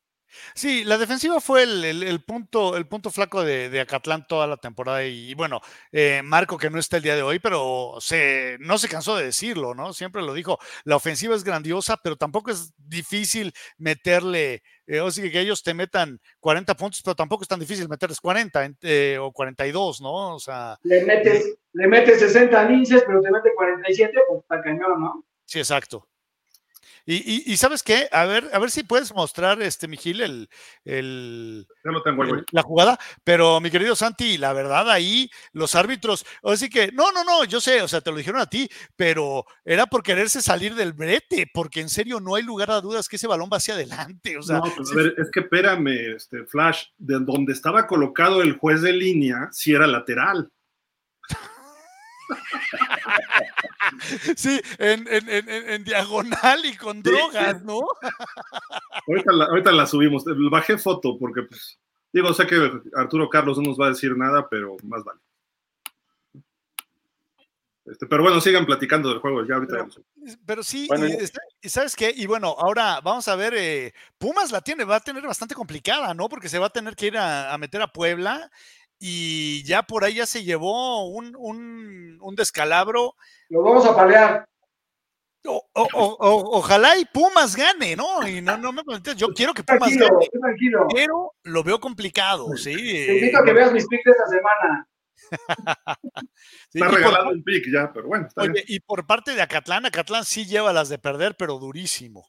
Sí, 0.55 0.83
la 0.83 0.97
defensiva 0.97 1.39
fue 1.39 1.63
el, 1.63 2.23
punto, 2.25 2.77
el 2.77 2.87
punto 2.87 3.09
flaco 3.09 3.43
de, 3.43 3.79
Acatlán 3.81 4.25
toda 4.27 4.47
la 4.47 4.57
temporada. 4.57 5.03
Y, 5.05 5.33
bueno, 5.33 5.61
eh, 5.91 6.21
Marco, 6.23 6.57
que 6.57 6.69
no 6.69 6.79
está 6.79 6.97
el 6.97 7.03
día 7.03 7.15
de 7.15 7.21
hoy, 7.21 7.39
pero 7.39 7.95
se, 7.99 8.57
no 8.59 8.77
se 8.77 8.89
cansó 8.89 9.15
de 9.15 9.25
decirlo, 9.25 9.73
¿no? 9.73 9.93
Siempre 9.93 10.21
lo 10.21 10.33
dijo. 10.33 10.59
La 10.83 10.95
ofensiva 10.95 11.35
es 11.35 11.43
grandiosa, 11.43 11.97
pero 12.03 12.15
tampoco 12.15 12.51
es 12.51 12.73
difícil 12.77 13.53
meterle, 13.77 14.63
eh, 14.87 14.99
o 14.99 15.11
sea, 15.11 15.29
que 15.29 15.39
ellos 15.39 15.63
te 15.63 15.73
metan 15.73 16.19
40 16.39 16.75
puntos, 16.75 17.01
pero 17.03 17.15
tampoco 17.15 17.43
es 17.43 17.47
tan 17.47 17.59
difícil 17.59 17.89
meterles 17.89 18.19
40 18.19 18.71
eh, 18.81 19.17
o 19.19 19.31
42, 19.31 20.01
¿no? 20.01 20.35
O 20.35 20.39
sea. 20.39 20.77
Le 20.83 21.03
metes, 21.03 21.55
le 21.73 21.87
metes 21.87 22.19
60 22.19 22.69
linces, 22.69 23.03
pero 23.05 23.21
te 23.21 23.31
mete 23.31 23.51
47, 23.55 24.13
pues 24.27 24.41
está 24.41 24.61
cañón, 24.61 25.01
¿no? 25.01 25.25
Sí, 25.45 25.59
exacto. 25.59 26.07
Y, 27.05 27.57
sabes 27.57 27.83
qué, 27.83 28.07
a 28.11 28.25
ver, 28.25 28.49
a 28.53 28.59
ver 28.59 28.71
si 28.71 28.83
puedes 28.83 29.13
mostrar, 29.13 29.61
este, 29.61 29.89
Mijil, 29.89 30.21
el, 30.21 30.49
el, 30.85 31.67
tengo 31.83 32.01
la 32.51 32.61
jugada, 32.61 32.97
pero 33.25 33.59
mi 33.59 33.69
querido 33.69 33.93
Santi, 33.93 34.37
la 34.37 34.53
verdad 34.53 34.89
ahí 34.89 35.29
los 35.51 35.75
árbitros, 35.75 36.25
así 36.43 36.69
que, 36.69 36.93
no, 36.93 37.11
no, 37.11 37.25
no, 37.25 37.43
yo 37.43 37.59
sé, 37.59 37.81
o 37.81 37.89
sea, 37.89 37.99
te 37.99 38.09
lo 38.09 38.17
dijeron 38.17 38.39
a 38.39 38.45
ti, 38.45 38.69
pero 38.95 39.45
era 39.65 39.85
por 39.85 40.01
quererse 40.01 40.41
salir 40.41 40.75
del 40.75 40.93
brete, 40.93 41.49
porque 41.53 41.81
en 41.81 41.89
serio 41.89 42.21
no 42.21 42.35
hay 42.35 42.43
lugar 42.43 42.71
a 42.71 42.79
dudas 42.79 43.09
que 43.09 43.17
ese 43.17 43.27
balón 43.27 43.49
va 43.51 43.57
hacia 43.57 43.73
adelante, 43.73 44.37
o 44.37 44.41
sea. 44.41 44.59
No, 44.59 44.73
pues, 44.73 44.89
a 44.91 44.95
ver, 44.95 45.15
es 45.17 45.29
que 45.29 45.41
espérame, 45.41 46.15
este, 46.15 46.45
Flash, 46.45 46.85
de 46.97 47.19
donde 47.19 47.51
estaba 47.51 47.85
colocado 47.85 48.41
el 48.41 48.57
juez 48.57 48.81
de 48.81 48.93
línea, 48.93 49.49
si 49.51 49.73
era 49.73 49.87
lateral. 49.87 50.49
Sí, 54.35 54.61
en, 54.79 55.83
diagonal 55.83 56.65
y 56.65 56.75
con 56.75 57.01
drogas, 57.01 57.63
¿no? 57.63 57.81
Ahorita 59.07 59.71
la, 59.71 59.85
subimos. 59.85 60.23
Bajé 60.49 60.77
foto 60.77 61.17
porque, 61.19 61.43
pues, 61.43 61.79
digo, 62.11 62.33
sé 62.33 62.47
que 62.47 62.71
Arturo 62.95 63.29
Carlos 63.29 63.57
no 63.57 63.63
nos 63.63 63.79
va 63.79 63.87
a 63.87 63.89
decir 63.89 64.17
nada, 64.17 64.47
pero 64.49 64.77
más 64.83 65.03
vale. 65.03 65.19
Este, 67.85 68.05
pero 68.05 68.23
bueno, 68.23 68.39
sigan 68.39 68.65
platicando 68.65 69.09
del 69.09 69.19
juego, 69.19 69.45
ya 69.45 69.55
ahorita. 69.55 69.87
Pero, 70.45 70.63
sí, 70.63 70.87
y, 71.61 71.67
¿sabes 71.69 71.97
qué? 71.97 72.13
Y 72.15 72.25
bueno, 72.27 72.55
ahora 72.57 73.01
vamos 73.01 73.27
a 73.27 73.35
ver, 73.35 73.53
eh, 73.55 73.93
Pumas 74.17 74.51
la 74.51 74.61
tiene, 74.61 74.85
va 74.85 74.95
a 74.97 75.01
tener 75.01 75.23
bastante 75.23 75.53
complicada, 75.53 76.13
¿no? 76.13 76.29
Porque 76.29 76.47
se 76.47 76.59
va 76.59 76.67
a 76.67 76.71
tener 76.71 76.95
que 76.95 77.07
ir 77.07 77.17
a 77.17 77.57
meter 77.57 77.81
a 77.81 77.91
Puebla 77.91 78.49
y 79.05 79.63
ya 79.63 79.83
por 79.83 80.05
ahí 80.05 80.13
ya 80.13 80.25
se 80.25 80.45
llevó 80.45 81.09
un, 81.09 81.35
un, 81.35 82.35
descalabro. 82.37 83.15
Lo 83.49 83.61
vamos 83.61 83.85
a 83.85 83.93
palear. 83.93 84.47
ojalá 85.43 86.97
y 86.97 87.03
Pumas 87.03 87.53
gane, 87.53 87.97
¿no? 87.97 88.25
Y 88.25 88.41
no, 88.41 88.55
no 88.55 88.71
me 88.71 88.81
yo 89.17 89.27
quiero 89.33 89.53
que 89.53 89.61
Pumas 89.61 89.93
gane. 89.97 90.29
Pero 90.93 91.33
lo 91.43 91.63
veo 91.65 91.81
complicado, 91.81 92.55
sí. 92.55 92.73
Te 92.73 93.17
invito 93.17 93.39
a 93.39 93.43
que 93.43 93.51
veas 93.51 93.73
mis 93.73 93.85
picks 93.89 94.05
de 94.05 94.11
esta 94.11 94.27
semana. 94.27 94.87
está 96.73 96.87
regalado 96.87 97.29
un 97.31 97.43
pick 97.43 97.65
ya, 97.69 97.91
pero 97.91 98.07
bueno. 98.07 98.29
oye, 98.37 98.63
y 98.67 98.79
por 98.79 99.05
parte 99.05 99.35
de 99.35 99.41
Acatlán, 99.41 99.85
Acatlán 99.85 100.23
sí 100.23 100.45
lleva 100.45 100.71
las 100.71 100.87
de 100.87 100.97
perder, 100.97 101.35
pero 101.35 101.59
durísimo. 101.59 102.25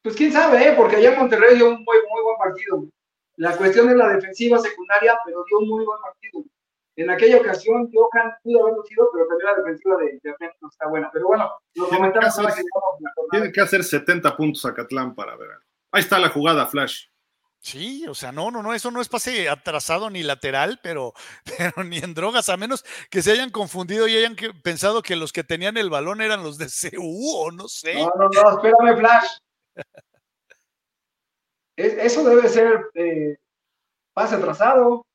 Pues 0.00 0.16
quién 0.16 0.32
sabe, 0.32 0.68
¿eh? 0.68 0.72
porque 0.74 0.96
allá 0.96 1.12
en 1.12 1.18
Monterrey 1.18 1.56
dio 1.56 1.68
un 1.68 1.84
muy, 1.84 1.96
muy 2.08 2.22
buen 2.22 2.38
partido. 2.38 2.97
La 3.38 3.56
cuestión 3.56 3.88
es 3.88 3.96
la 3.96 4.08
defensiva 4.08 4.58
secundaria, 4.58 5.16
pero 5.24 5.44
dio 5.48 5.58
un 5.60 5.68
muy 5.68 5.84
buen 5.84 6.00
partido. 6.00 6.44
En 6.96 7.08
aquella 7.08 7.36
ocasión, 7.36 7.88
Johan 7.92 8.32
pudo 8.42 8.62
haberlo 8.64 8.82
sido, 8.82 9.08
pero 9.12 9.28
también 9.28 9.46
la 9.46 9.56
defensiva 9.62 9.96
de, 9.98 10.20
de 10.20 10.50
no 10.60 10.68
está 10.68 10.88
buena. 10.88 11.08
Pero 11.12 11.28
bueno, 11.28 11.52
lo 11.74 11.88
comentamos 11.88 12.36
ahora 12.36 12.54
que 12.56 12.62
Tiene 13.30 13.52
que 13.52 13.60
hacer 13.60 13.84
70 13.84 14.36
puntos 14.36 14.64
a 14.64 14.74
Catlán 14.74 15.14
para 15.14 15.36
ver. 15.36 15.50
Ahí 15.92 16.00
está 16.00 16.18
la 16.18 16.30
jugada, 16.30 16.66
Flash. 16.66 17.04
Sí, 17.60 18.04
o 18.08 18.14
sea, 18.14 18.32
no, 18.32 18.50
no, 18.50 18.60
no, 18.60 18.74
eso 18.74 18.90
no 18.90 19.00
es 19.00 19.08
pase 19.08 19.48
atrasado 19.48 20.10
ni 20.10 20.24
lateral, 20.24 20.80
pero, 20.82 21.12
pero 21.58 21.84
ni 21.84 21.98
en 21.98 22.14
drogas, 22.14 22.48
a 22.48 22.56
menos 22.56 22.84
que 23.08 23.22
se 23.22 23.30
hayan 23.30 23.50
confundido 23.50 24.08
y 24.08 24.16
hayan 24.16 24.34
pensado 24.64 25.00
que 25.00 25.14
los 25.14 25.32
que 25.32 25.44
tenían 25.44 25.76
el 25.76 25.90
balón 25.90 26.20
eran 26.20 26.42
los 26.42 26.58
de 26.58 26.66
CU 26.66 27.36
o 27.36 27.52
no 27.52 27.68
sé. 27.68 27.94
No, 27.94 28.10
no, 28.18 28.28
no, 28.28 28.50
espérame, 28.50 28.98
Flash. 28.98 29.28
eso 31.78 32.24
debe 32.24 32.48
ser 32.48 32.90
eh, 32.94 33.36
pase 34.12 34.34
atrasado. 34.34 35.06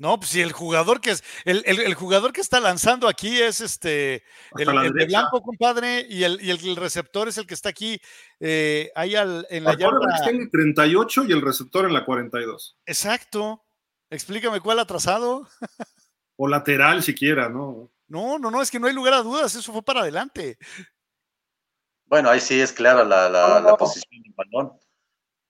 No, 0.00 0.16
pues 0.16 0.30
si 0.30 0.40
el 0.40 0.52
jugador 0.52 1.00
que 1.00 1.10
es, 1.10 1.24
el, 1.44 1.92
jugador 1.94 2.32
que 2.32 2.40
está 2.40 2.60
lanzando 2.60 3.08
aquí 3.08 3.40
es 3.40 3.60
este, 3.60 4.22
el, 4.56 4.92
de 4.92 5.06
blanco, 5.06 5.42
compadre, 5.42 6.06
y 6.08 6.22
el, 6.22 6.40
y 6.40 6.50
el, 6.50 6.76
receptor 6.76 7.26
es 7.26 7.36
el 7.36 7.48
que 7.48 7.54
está 7.54 7.70
aquí, 7.70 8.00
eh, 8.38 8.92
ahí 8.94 9.16
al, 9.16 9.44
en 9.50 9.64
la 9.64 9.76
yarda. 9.76 9.98
Está 10.14 10.30
en 10.30 10.42
el 10.42 10.50
38 10.52 11.24
y 11.24 11.32
el 11.32 11.42
receptor 11.42 11.84
en 11.84 11.94
la 11.94 12.04
42. 12.04 12.78
Exacto. 12.86 13.64
Explícame 14.08 14.60
cuál 14.60 14.78
atrasado. 14.78 15.48
o 16.36 16.46
lateral 16.46 17.02
siquiera, 17.02 17.48
¿no? 17.48 17.90
No, 18.06 18.38
no, 18.38 18.52
no, 18.52 18.62
es 18.62 18.70
que 18.70 18.78
no 18.78 18.86
hay 18.86 18.94
lugar 18.94 19.14
a 19.14 19.22
dudas, 19.22 19.52
eso 19.56 19.72
fue 19.72 19.82
para 19.82 20.02
adelante. 20.02 20.58
Bueno, 22.06 22.30
ahí 22.30 22.40
sí 22.40 22.60
es 22.60 22.72
clara 22.72 23.04
la, 23.04 23.28
la, 23.28 23.60
la 23.60 23.76
posición 23.76 24.22
del 24.22 24.32
balón. 24.34 24.78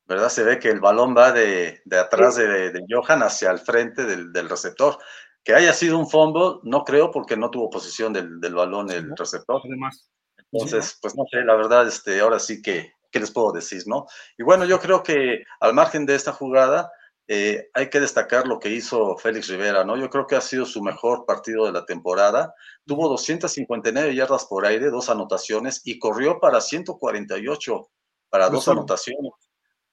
¿Verdad? 0.08 0.30
Se 0.30 0.42
ve 0.42 0.58
que 0.58 0.70
el 0.70 0.80
balón 0.80 1.14
va 1.16 1.32
de, 1.32 1.82
de 1.84 1.98
atrás 1.98 2.36
de, 2.36 2.70
de, 2.72 2.84
Johan 2.88 3.22
hacia 3.22 3.50
el 3.50 3.58
frente 3.58 4.04
del, 4.04 4.32
del, 4.32 4.48
receptor. 4.48 4.98
Que 5.44 5.54
haya 5.54 5.74
sido 5.74 5.98
un 5.98 6.08
fumble, 6.08 6.60
no 6.62 6.82
creo, 6.82 7.10
porque 7.10 7.36
no 7.36 7.50
tuvo 7.50 7.68
posición 7.68 8.12
del, 8.12 8.40
del 8.40 8.54
balón 8.54 8.90
el 8.90 9.14
receptor. 9.16 9.60
Además. 9.64 10.10
Entonces, 10.50 10.98
pues 11.02 11.14
no 11.14 11.24
sé, 11.30 11.44
la 11.44 11.54
verdad, 11.56 11.86
este, 11.86 12.20
ahora 12.20 12.38
sí 12.38 12.62
que, 12.62 12.92
¿qué 13.10 13.20
les 13.20 13.30
puedo 13.30 13.52
decir, 13.52 13.82
no? 13.86 14.06
Y 14.38 14.44
bueno, 14.44 14.64
yo 14.64 14.80
creo 14.80 15.02
que 15.02 15.42
al 15.60 15.74
margen 15.74 16.06
de 16.06 16.14
esta 16.14 16.32
jugada, 16.32 16.90
eh, 17.30 17.68
hay 17.74 17.90
que 17.90 18.00
destacar 18.00 18.46
lo 18.46 18.58
que 18.58 18.70
hizo 18.70 19.18
Félix 19.18 19.48
Rivera, 19.48 19.84
¿no? 19.84 19.98
Yo 19.98 20.08
creo 20.08 20.26
que 20.26 20.36
ha 20.36 20.40
sido 20.40 20.64
su 20.64 20.82
mejor 20.82 21.26
partido 21.26 21.66
de 21.66 21.72
la 21.72 21.84
temporada. 21.84 22.54
Tuvo 22.86 23.10
259 23.10 24.14
yardas 24.14 24.46
por 24.46 24.64
aire, 24.64 24.88
dos 24.88 25.10
anotaciones 25.10 25.82
y 25.84 25.98
corrió 25.98 26.40
para 26.40 26.62
148 26.62 27.90
para 28.30 28.48
dos 28.48 28.68
anotaciones 28.68 29.47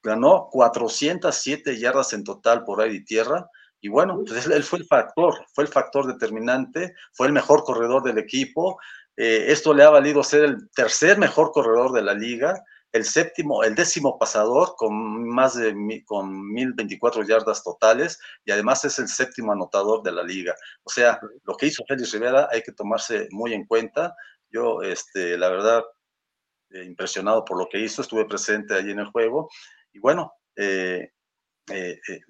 ganó 0.06 0.48
407 0.52 1.78
yardas 1.78 2.14
en 2.14 2.24
total 2.24 2.64
por 2.64 2.82
aire 2.82 2.96
y 2.96 3.04
tierra. 3.04 3.50
Y 3.82 3.90
bueno, 3.90 4.22
pues 4.26 4.48
él 4.48 4.64
fue 4.64 4.80
el 4.80 4.86
factor, 4.86 5.46
fue 5.54 5.66
el 5.66 5.70
factor 5.70 6.08
determinante, 6.08 6.94
fue 7.12 7.28
el 7.28 7.34
mejor 7.34 7.64
corredor 7.64 8.04
del 8.04 8.18
equipo. 8.18 8.80
Eh, 9.18 9.46
esto 9.48 9.74
le 9.74 9.84
ha 9.84 9.90
valido 9.90 10.24
ser 10.24 10.44
el 10.44 10.70
tercer 10.72 11.18
mejor 11.18 11.52
corredor 11.52 11.92
de 11.92 12.02
la 12.02 12.14
liga, 12.14 12.64
el 12.92 13.04
séptimo, 13.04 13.64
el 13.64 13.76
décimo 13.76 14.18
pasador 14.18 14.76
con 14.78 15.28
más 15.28 15.56
de 15.56 15.76
con 16.06 16.54
1024 16.54 17.24
yardas 17.24 17.62
totales 17.64 18.20
y 18.46 18.52
además 18.52 18.86
es 18.86 19.00
el 19.00 19.08
séptimo 19.10 19.52
anotador 19.52 20.02
de 20.02 20.14
la 20.14 20.24
liga. 20.24 20.56
O 20.84 20.90
sea, 20.90 21.20
lo 21.44 21.58
que 21.58 21.68
hizo 21.68 21.84
Félix 21.88 22.14
Rivera 22.14 22.48
hay 22.52 22.62
que 22.62 22.72
tomarse 22.72 23.28
muy 23.32 23.54
en 23.54 23.66
cuenta. 23.66 24.16
Yo, 24.50 24.82
este, 24.82 25.38
la 25.38 25.50
verdad, 25.50 25.84
eh, 26.70 26.86
impresionado 26.86 27.44
por 27.44 27.58
lo 27.58 27.68
que 27.70 27.80
hizo, 27.80 28.02
estuve 28.02 28.26
presente 28.26 28.74
allí 28.74 28.92
en 28.92 29.00
el 29.00 29.08
juego 29.08 29.50
y 29.96 30.00
bueno, 30.00 30.34
eh, 30.58 31.10
eh, 31.72 32.00
eh, 32.10 32.22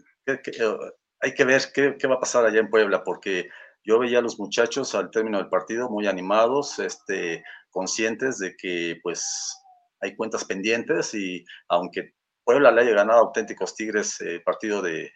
hay 1.20 1.34
que 1.34 1.45
ver 1.45 1.61
qué, 1.74 2.07
va 2.07 2.16
a 2.16 2.20
pasar 2.20 2.45
allá 2.45 2.59
en 2.59 2.70
Puebla, 2.70 3.03
porque 3.03 3.49
yo 3.84 3.97
veía 3.97 4.20
a 4.20 4.22
los 4.22 4.39
muchachos 4.39 4.93
al 4.93 5.09
término 5.09 5.39
del 5.39 5.49
partido 5.49 5.89
muy 5.89 6.05
animados, 6.05 6.78
este, 6.78 7.43
conscientes 7.72 8.38
de 8.38 8.55
que 8.55 8.99
pues 9.01 9.59
hay 9.99 10.16
cuentas 10.16 10.45
pendientes 10.45 11.16
y 11.16 11.43
aunque 11.70 12.13
Puebla 12.43 12.72
le 12.72 12.82
haya 12.82 12.91
ganado 12.91 13.22
auténticos 13.22 13.74
Tigres 13.74 14.22
el 14.22 14.43
partido 14.43 14.84
de, 14.84 15.11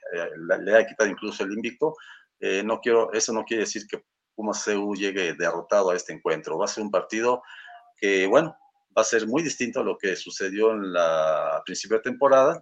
le 0.62 0.76
haya 0.76 0.88
quitado 0.88 1.08
incluso 1.08 1.43
el 1.43 1.54
invicto, 1.54 1.93
no 2.64 2.80
quiero, 2.80 3.14
eso 3.14 3.32
no 3.32 3.43
quiere 3.43 3.64
decir 3.64 3.84
que 3.88 4.04
Pumas 4.34 4.64
CU 4.66 4.95
llegue 4.95 5.36
derrotado 5.36 5.91
a 5.91 5.95
este 5.95 6.14
encuentro. 6.14 6.58
Va 6.58 6.66
a 6.66 6.70
ser 6.70 6.84
un 6.84 6.89
partido 6.89 7.43
que, 7.95 8.26
bueno, 8.26 8.58
va 9.00 9.04
a 9.04 9.06
ser 9.06 9.26
muy 9.28 9.41
distinto 9.41 9.80
a 9.80 9.84
lo 9.84 9.97
que 9.97 10.18
sucedió 10.18 10.72
en 10.72 10.91
la 10.91 11.62
principio 11.66 11.97
de 11.97 12.04
temporada 12.04 12.62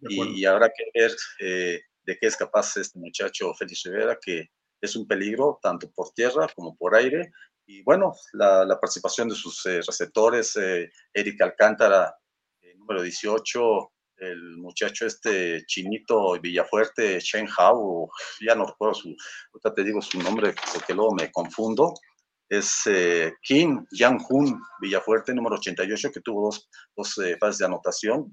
y, 0.00 0.44
habrá 0.44 0.68
que 0.68 0.84
ver 0.94 1.12
eh, 1.40 1.80
de 2.04 2.18
qué 2.18 2.26
es 2.26 2.36
capaz 2.36 2.76
este 2.76 2.98
muchacho 3.00 3.52
Félix 3.54 3.82
Rivera, 3.84 4.16
que 4.20 4.50
es 4.80 4.96
un 4.96 5.06
peligro 5.06 5.58
tanto 5.60 5.90
por 5.92 6.10
tierra 6.10 6.46
como 6.54 6.76
por 6.76 6.94
aire. 6.94 7.32
Y 7.66 7.82
bueno, 7.82 8.14
la, 8.32 8.78
participación 8.80 9.28
de 9.28 9.34
sus 9.34 9.64
eh, 9.66 9.80
receptores, 9.84 10.56
eh, 10.56 10.90
Eric 11.12 11.40
Alcántara, 11.42 12.14
número 12.76 13.02
18, 13.02 13.92
el 14.18 14.56
muchacho 14.58 15.06
este 15.06 15.64
chinito 15.66 16.40
Villafuerte, 16.40 17.18
Shen 17.20 17.48
Hao, 17.56 18.08
ya 18.40 18.54
no 18.54 18.66
recuerdo 18.66 18.94
su, 18.94 19.16
ahorita 19.52 19.74
te 19.74 19.84
digo 19.84 20.00
su 20.00 20.18
nombre 20.18 20.54
porque 20.72 20.94
luego 20.94 21.12
me 21.14 21.30
confundo, 21.30 21.94
es 22.52 22.82
eh, 22.86 23.32
Kim 23.42 23.86
Yang-hun 23.90 24.60
Villafuerte, 24.78 25.32
número 25.32 25.56
88, 25.56 26.10
que 26.12 26.20
tuvo 26.20 26.44
dos, 26.46 26.68
dos 26.94 27.16
eh, 27.18 27.38
fases 27.40 27.58
de 27.58 27.64
anotación. 27.64 28.30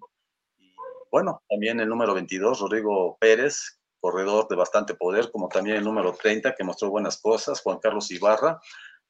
Y 0.58 0.76
bueno, 1.10 1.42
también 1.50 1.80
el 1.80 1.88
número 1.88 2.14
22, 2.14 2.60
Rodrigo 2.60 3.18
Pérez, 3.18 3.80
corredor 4.02 4.50
de 4.50 4.58
bastante 4.58 4.94
poder, 4.94 5.32
como 5.32 5.48
también 5.48 5.78
el 5.78 5.86
número 5.86 6.14
30, 6.14 6.54
que 6.54 6.66
mostró 6.66 6.90
buenas 6.90 7.22
cosas, 7.22 7.62
Juan 7.62 7.80
Carlos 7.80 8.12
Ibarra, 8.12 8.60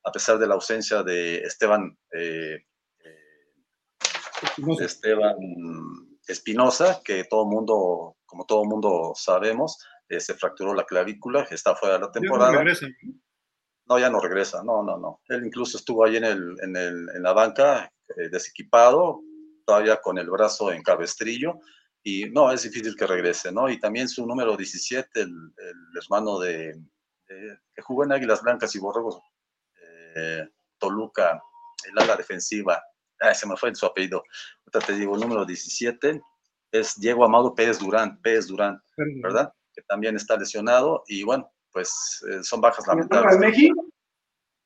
a 0.04 0.12
pesar 0.12 0.38
de 0.38 0.46
la 0.46 0.54
ausencia 0.54 1.02
de 1.02 1.38
Esteban, 1.38 1.98
eh, 2.14 2.60
Esteban 4.80 5.38
Espinosa, 6.28 7.02
que 7.04 7.24
todo 7.24 7.48
mundo, 7.48 8.16
como 8.28 8.46
todo 8.46 8.64
mundo 8.64 9.14
sabemos, 9.16 9.84
eh, 10.08 10.20
se 10.20 10.36
fracturó 10.36 10.76
la 10.76 10.86
clavícula, 10.86 11.48
está 11.50 11.76
fuera 11.76 11.96
de 11.96 12.02
la 12.02 12.12
temporada. 12.12 12.52
No, 12.52 12.60
regresa. 12.60 12.86
no, 12.88 13.20
ya 13.98 14.10
no 14.10 14.20
regresa, 14.20 14.64
no, 14.64 14.84
no, 14.84 14.98
no. 14.98 15.22
Él 15.28 15.46
incluso 15.46 15.78
estuvo 15.78 16.06
ahí 16.06 16.18
en, 16.18 16.26
el, 16.26 16.56
en, 16.62 16.76
el, 16.76 17.10
en 17.16 17.24
la 17.24 17.34
banca, 17.34 17.92
eh, 18.18 18.30
desequipado, 18.30 19.22
todavía 19.66 19.98
con 20.02 20.18
el 20.18 20.30
brazo 20.30 20.72
en 20.72 20.84
cabestrillo, 20.84 21.60
y 22.04 22.30
no, 22.30 22.52
es 22.52 22.64
difícil 22.64 22.96
que 22.96 23.08
regrese, 23.08 23.52
¿no? 23.52 23.70
Y 23.70 23.80
también 23.80 24.08
su 24.08 24.26
número 24.26 24.56
17, 24.56 25.22
el, 25.22 25.54
hermano 26.02 26.40
de, 26.40 26.80
que 27.28 27.82
jugó 27.82 28.04
en 28.04 28.12
Águilas 28.12 28.42
Blancas 28.42 28.76
y 28.76 28.80
Borregos, 28.80 29.20
eh, 30.16 30.48
Toluca, 30.78 31.42
el 31.86 31.98
ala 31.98 32.16
defensiva, 32.16 32.82
ah, 33.22 33.34
se 33.34 33.48
me 33.48 33.58
fue 33.58 33.74
su 33.76 33.86
apellido, 33.86 34.24
ahorita 34.66 34.88
te 34.88 35.00
digo, 35.00 35.16
el 35.16 35.22
número 35.22 35.46
17 35.46 36.22
es 36.72 37.00
Diego 37.00 37.26
Amado 37.26 37.54
Pérez 37.54 37.80
Durán, 37.80 38.20
Pérez 38.22 38.48
Durán, 38.48 38.82
¿verdad? 39.22 39.52
Que 39.74 39.82
también 39.84 40.16
está 40.16 40.38
lesionado 40.38 41.04
y 41.08 41.24
bueno, 41.24 41.52
pues 41.80 42.22
eh, 42.30 42.44
son 42.44 42.60
bajas 42.60 42.86
lamentables. 42.88 43.40
¿Del 43.40 43.50
México? 43.50 43.86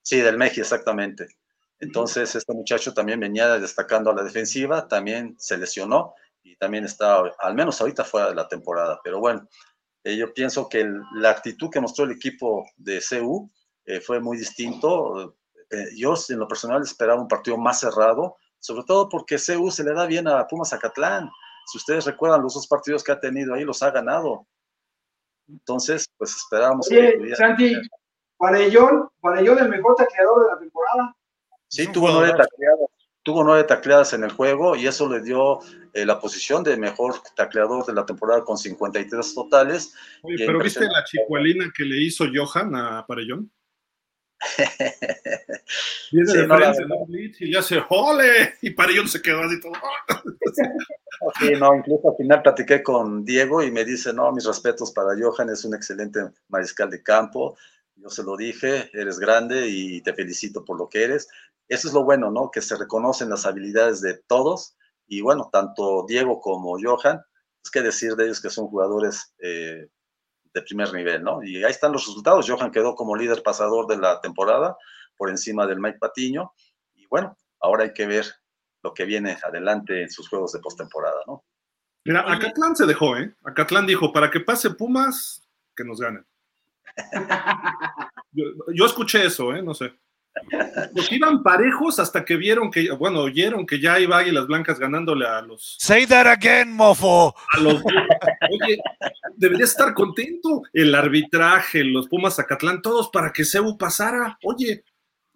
Sí, 0.01 0.19
del 0.19 0.37
México, 0.37 0.61
exactamente. 0.61 1.27
Entonces, 1.79 2.33
este 2.33 2.53
muchacho 2.53 2.93
también 2.93 3.19
venía 3.19 3.59
destacando 3.59 4.09
a 4.09 4.15
la 4.15 4.23
defensiva, 4.23 4.87
también 4.87 5.35
se 5.37 5.57
lesionó 5.57 6.15
y 6.41 6.55
también 6.55 6.85
está, 6.85 7.21
al 7.39 7.53
menos 7.53 7.79
ahorita 7.79 8.03
fuera 8.03 8.29
de 8.29 8.35
la 8.35 8.47
temporada. 8.47 8.99
Pero 9.03 9.19
bueno, 9.19 9.47
eh, 10.03 10.17
yo 10.17 10.33
pienso 10.33 10.67
que 10.67 10.91
la 11.15 11.29
actitud 11.29 11.69
que 11.69 11.81
mostró 11.81 12.05
el 12.05 12.13
equipo 12.13 12.65
de 12.77 12.99
CU 13.07 13.51
eh, 13.85 14.01
fue 14.01 14.19
muy 14.19 14.37
distinto. 14.37 15.35
yo, 15.95 16.15
en 16.29 16.39
lo 16.39 16.47
personal, 16.47 16.81
esperaba 16.81 17.21
un 17.21 17.27
partido 17.27 17.57
más 17.57 17.79
cerrado, 17.79 18.37
sobre 18.59 18.85
todo 18.85 19.07
porque 19.07 19.37
CU 19.37 19.69
se 19.69 19.83
le 19.83 19.93
da 19.93 20.07
bien 20.07 20.27
a 20.27 20.47
Pumas 20.47 20.69
Zacatlán. 20.69 21.29
Si 21.67 21.77
ustedes 21.77 22.05
recuerdan 22.05 22.41
los 22.41 22.55
dos 22.55 22.67
partidos 22.67 23.03
que 23.03 23.11
ha 23.11 23.19
tenido 23.19 23.53
ahí, 23.53 23.63
los 23.63 23.83
ha 23.83 23.91
ganado. 23.91 24.47
Entonces, 25.47 26.07
pues 26.17 26.35
esperábamos 26.35 26.87
que. 26.87 27.35
Santi, 27.35 27.75
Parellón, 28.37 29.09
Parellón, 29.21 29.59
el 29.59 29.69
mejor 29.69 29.95
tacleador 29.95 30.45
de 30.45 30.51
la 30.53 30.59
temporada. 30.59 31.15
Sí, 31.67 31.87
tuvo 31.91 32.11
nueve 32.11 32.29
tacleadas, 32.37 32.89
tuvo 33.23 33.43
nueve 33.43 33.63
tacleadas 33.63 34.13
en 34.13 34.23
el 34.23 34.31
juego 34.31 34.75
y 34.75 34.85
eso 34.85 35.09
le 35.09 35.21
dio 35.21 35.59
eh, 35.93 36.05
la 36.05 36.19
posición 36.19 36.63
de 36.63 36.77
mejor 36.77 37.15
tacleador 37.35 37.85
de 37.85 37.93
la 37.93 38.05
temporada 38.05 38.43
con 38.43 38.57
53 38.57 39.33
totales. 39.33 39.95
Oye, 40.21 40.45
pero 40.45 40.59
¿viste 40.59 40.85
la 40.85 41.03
chicualina 41.03 41.71
que 41.75 41.83
le 41.83 42.01
hizo 42.03 42.25
Johan 42.33 42.75
a 42.75 43.05
Parellón? 43.07 43.49
Viene 46.11 46.33
de 46.33 46.47
frente, 46.47 46.85
¿no? 46.85 47.05
y 47.09 47.45
le 47.45 47.57
hace 47.57 47.79
¡Jole! 47.79 48.55
Y 48.61 48.75
se 49.07 49.21
quedó 49.21 49.41
así 49.43 49.59
todo. 49.59 49.73
sí, 51.39 51.51
no, 51.59 51.75
incluso 51.75 52.09
al 52.09 52.17
final 52.17 52.41
platiqué 52.41 52.83
con 52.83 53.23
Diego 53.25 53.63
y 53.63 53.71
me 53.71 53.85
dice, 53.85 54.13
no, 54.13 54.31
mis 54.31 54.45
respetos 54.45 54.91
para 54.91 55.15
Johan, 55.19 55.49
es 55.49 55.65
un 55.65 55.75
excelente 55.75 56.19
mariscal 56.49 56.89
de 56.89 57.01
campo. 57.01 57.57
Yo 57.95 58.09
se 58.09 58.23
lo 58.23 58.35
dije, 58.35 58.89
eres 58.93 59.19
grande 59.19 59.67
y 59.67 60.01
te 60.01 60.13
felicito 60.13 60.65
por 60.65 60.77
lo 60.77 60.89
que 60.89 61.03
eres. 61.03 61.27
Eso 61.67 61.87
es 61.87 61.93
lo 61.93 62.03
bueno, 62.03 62.31
¿no? 62.31 62.51
Que 62.51 62.61
se 62.61 62.75
reconocen 62.75 63.29
las 63.29 63.45
habilidades 63.45 64.01
de 64.01 64.15
todos. 64.27 64.75
Y 65.07 65.21
bueno, 65.21 65.49
tanto 65.51 66.05
Diego 66.07 66.39
como 66.41 66.77
Johan, 66.81 67.21
es 67.63 67.71
que 67.71 67.81
decir 67.81 68.15
de 68.15 68.25
ellos 68.25 68.41
que 68.41 68.49
son 68.49 68.67
jugadores 68.67 69.33
eh, 69.39 69.87
de 70.53 70.61
primer 70.61 70.93
nivel, 70.93 71.23
¿no? 71.23 71.43
Y 71.43 71.63
ahí 71.63 71.71
están 71.71 71.91
los 71.91 72.05
resultados. 72.05 72.49
Johan 72.49 72.71
quedó 72.71 72.95
como 72.95 73.15
líder 73.15 73.41
pasador 73.41 73.87
de 73.87 73.97
la 73.97 74.21
temporada 74.21 74.77
por 75.17 75.29
encima 75.29 75.65
del 75.65 75.79
Mike 75.79 75.97
Patiño. 75.99 76.53
Y 76.93 77.05
bueno, 77.07 77.37
ahora 77.59 77.83
hay 77.83 77.93
que 77.93 78.05
ver 78.05 78.25
lo 78.83 78.93
que 78.93 79.05
viene 79.05 79.37
adelante 79.41 80.03
en 80.03 80.09
sus 80.09 80.29
juegos 80.29 80.51
de 80.51 80.59
postemporada, 80.59 81.21
¿no? 81.27 81.43
Mira, 82.05 82.31
Acatlán 82.31 82.75
se 82.75 82.85
dejó, 82.85 83.17
¿eh? 83.17 83.33
Acatlán 83.45 83.87
dijo, 83.87 84.11
para 84.11 84.29
que 84.29 84.41
pase 84.41 84.71
Pumas, 84.71 85.47
que 85.75 85.85
nos 85.85 85.99
ganen. 86.01 86.25
yo, 88.31 88.85
escuché 88.85 89.25
eso, 89.25 89.53
¿eh? 89.55 89.63
No 89.63 89.73
sé. 89.73 89.93
Los 90.93 91.11
iban 91.11 91.43
parejos 91.43 91.99
hasta 91.99 92.25
que 92.25 92.35
vieron 92.35 92.71
que, 92.71 92.91
bueno, 92.91 93.21
oyeron 93.21 93.65
que 93.65 93.79
ya 93.79 93.99
iba 93.99 94.17
Águilas 94.17 94.47
Blancas 94.47 94.79
ganándole 94.79 95.25
a 95.25 95.41
los. 95.41 95.77
Say 95.79 96.05
that 96.07 96.27
again, 96.27 96.71
mofo. 96.73 97.35
oye, 97.59 98.77
debería 99.35 99.65
estar 99.65 99.93
contento. 99.93 100.63
El 100.73 100.93
arbitraje, 100.95 101.83
los 101.83 102.07
Pumas 102.07 102.35
Zacatlán, 102.35 102.81
todos 102.81 103.09
para 103.09 103.31
que 103.31 103.45
Cebu 103.45 103.77
pasara. 103.77 104.37
Oye, 104.43 104.83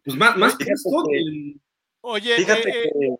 pues 0.03 0.17
más, 0.17 0.37
más 0.37 0.55
que 0.55 0.65
esto. 0.65 0.89
Oye, 2.01 2.35
fíjate 2.35 2.69
eh, 2.69 2.91
que, 2.93 3.15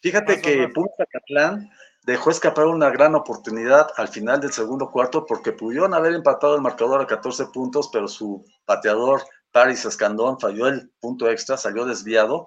fíjate 0.00 0.40
que 0.40 0.68
Pumas 0.68 0.92
Zacatlán 0.96 1.70
dejó 2.04 2.30
escapar 2.30 2.66
una 2.66 2.90
gran 2.90 3.14
oportunidad 3.14 3.88
al 3.96 4.08
final 4.08 4.40
del 4.40 4.52
segundo 4.52 4.90
cuarto 4.90 5.24
porque 5.24 5.52
pudieron 5.52 5.94
haber 5.94 6.14
empatado 6.14 6.56
el 6.56 6.62
marcador 6.62 7.00
a 7.00 7.06
14 7.06 7.46
puntos, 7.46 7.90
pero 7.92 8.08
su 8.08 8.44
pateador 8.64 9.22
Paris 9.52 9.84
Escandón 9.84 10.40
falló 10.40 10.66
el 10.66 10.90
punto 11.00 11.30
extra, 11.30 11.56
salió 11.56 11.84
desviado. 11.84 12.46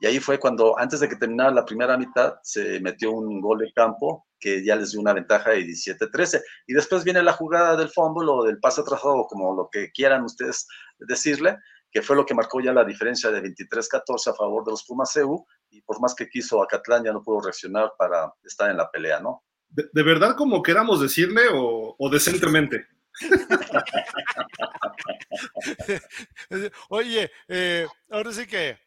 Y 0.00 0.06
ahí 0.06 0.20
fue 0.20 0.38
cuando, 0.38 0.78
antes 0.78 1.00
de 1.00 1.08
que 1.08 1.16
terminara 1.16 1.50
la 1.50 1.64
primera 1.64 1.96
mitad, 1.96 2.34
se 2.42 2.80
metió 2.80 3.12
un 3.12 3.40
gol 3.40 3.58
de 3.58 3.72
campo 3.72 4.26
que 4.38 4.64
ya 4.64 4.76
les 4.76 4.92
dio 4.92 5.00
una 5.00 5.14
ventaja 5.14 5.50
de 5.50 5.60
17-13. 5.60 6.42
Y 6.66 6.74
después 6.74 7.04
viene 7.04 7.22
la 7.22 7.32
jugada 7.32 7.76
del 7.76 7.88
fumble 7.88 8.30
o 8.30 8.44
del 8.44 8.58
pase 8.58 8.82
atrasado, 8.82 9.26
como 9.26 9.54
lo 9.54 9.68
que 9.70 9.90
quieran 9.92 10.24
ustedes 10.24 10.66
decirle, 10.98 11.56
que 11.90 12.02
fue 12.02 12.16
lo 12.16 12.26
que 12.26 12.34
marcó 12.34 12.60
ya 12.60 12.72
la 12.72 12.84
diferencia 12.84 13.30
de 13.30 13.42
23-14 13.42 14.30
a 14.30 14.34
favor 14.34 14.64
de 14.64 14.72
los 14.72 14.84
Pumas 14.84 15.16
EU. 15.16 15.46
Y 15.70 15.80
por 15.82 16.00
más 16.00 16.14
que 16.14 16.28
quiso 16.28 16.62
Acatlán, 16.62 17.04
ya 17.04 17.12
no 17.12 17.22
pudo 17.22 17.40
reaccionar 17.40 17.92
para 17.98 18.32
estar 18.44 18.70
en 18.70 18.76
la 18.76 18.90
pelea, 18.90 19.20
¿no? 19.20 19.44
¿De, 19.68 20.02
verdad 20.02 20.36
como 20.36 20.62
queramos 20.62 21.00
decirle 21.00 21.42
o, 21.52 21.96
o 21.98 22.10
decentemente? 22.10 22.86
Oye, 26.90 27.30
eh, 27.48 27.86
ahora 28.10 28.32
sí 28.32 28.46
que 28.46 28.78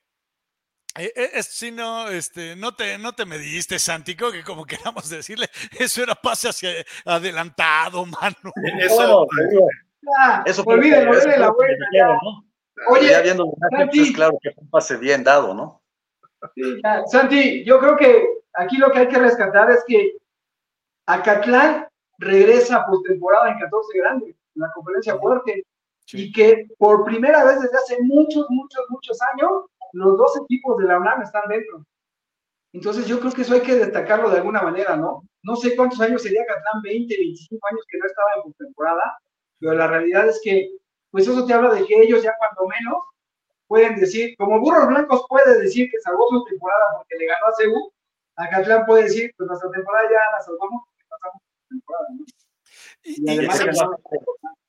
eh, 0.98 1.14
eh, 1.16 1.44
si 1.44 1.72
no, 1.72 2.10
este, 2.10 2.56
no 2.56 2.74
te, 2.74 2.98
no 2.98 3.14
te 3.14 3.26
mediste, 3.26 3.80
Santico, 3.80 4.32
que 4.32 4.44
como 4.44 4.66
queramos 4.66 5.10
decirle, 5.10 5.48
eso 5.80 6.04
era 6.04 6.16
pase 6.16 6.50
hacia 6.50 6.70
adelantado, 7.06 8.06
mano. 8.06 8.36
Eso, 8.80 9.28
eso 10.46 10.64
olvídalo, 10.64 11.14
la 11.14 11.52
vuelta. 11.52 11.86
Oye, 12.90 13.12
ya 13.12 13.22
viendo 13.22 13.54
Santi, 13.70 14.00
pues, 14.00 14.12
claro 14.14 14.38
que 14.42 14.52
fue 14.52 14.64
un 14.64 14.70
pase 14.70 14.98
bien 14.98 15.24
dado, 15.24 15.54
¿no? 15.54 15.82
Santi, 17.08 17.64
yo 17.66 17.80
creo 17.80 17.98
que 17.98 18.26
aquí 18.54 18.78
lo 18.78 18.92
que 18.92 19.00
hay 19.00 19.08
que 19.08 19.20
rescatar 19.20 19.70
es 19.72 19.84
que 19.86 20.14
Acatlán 21.06 21.89
regresa 22.20 22.78
a 22.78 22.86
postemporada 22.86 23.52
en 23.52 23.60
14 23.60 23.98
grandes, 23.98 24.36
en 24.56 24.62
la 24.62 24.72
conferencia 24.74 25.18
fuerte, 25.18 25.66
y 26.12 26.32
que 26.32 26.68
por 26.78 27.06
primera 27.06 27.44
vez 27.44 27.62
desde 27.62 27.78
hace 27.78 27.98
muchos, 28.02 28.46
muchos, 28.50 28.86
muchos 28.90 29.18
años, 29.34 29.66
los 29.94 30.18
dos 30.18 30.38
equipos 30.44 30.78
de 30.78 30.86
la 30.86 31.00
UNAM 31.00 31.22
están 31.22 31.48
dentro. 31.50 31.84
Entonces 32.74 33.08
yo 33.08 33.20
creo 33.20 33.32
que 33.32 33.42
eso 33.42 33.54
hay 33.54 33.62
que 33.62 33.76
destacarlo 33.76 34.30
de 34.30 34.38
alguna 34.38 34.62
manera, 34.62 34.96
¿no? 34.96 35.24
No 35.44 35.56
sé 35.56 35.76
cuántos 35.76 36.00
años 36.02 36.22
sería 36.22 36.46
Catlán, 36.46 36.82
20, 36.84 37.16
25 37.18 37.68
años 37.72 37.86
que 37.90 37.98
no 37.98 38.06
estaba 38.06 38.30
en 38.36 38.44
postemporada, 38.44 39.18
pero 39.60 39.74
la 39.74 39.88
realidad 39.88 40.28
es 40.28 40.40
que, 40.44 40.72
pues 41.12 41.28
eso 41.28 41.46
te 41.46 41.54
habla 41.54 41.74
de 41.74 41.86
que 41.86 42.02
ellos 42.02 42.22
ya 42.22 42.36
cuando 42.38 42.68
menos 42.68 43.04
pueden 43.68 43.96
decir, 43.96 44.36
como 44.38 44.60
Burros 44.60 44.88
Blancos 44.88 45.26
puede 45.30 45.62
decir 45.62 45.90
que 45.90 46.00
salvó 46.02 46.28
su 46.30 46.44
temporada 46.46 46.84
porque 46.98 47.16
le 47.18 47.28
ganó 47.28 47.48
a 47.48 47.54
CEU, 47.54 47.92
Acatlán 48.36 48.86
puede 48.86 49.04
decir, 49.04 49.34
pues 49.38 49.48
nuestra 49.48 49.70
temporada 49.72 50.10
ya 50.10 50.38
la 50.38 50.42
salvamos 50.44 50.84
¿no? 51.72 52.26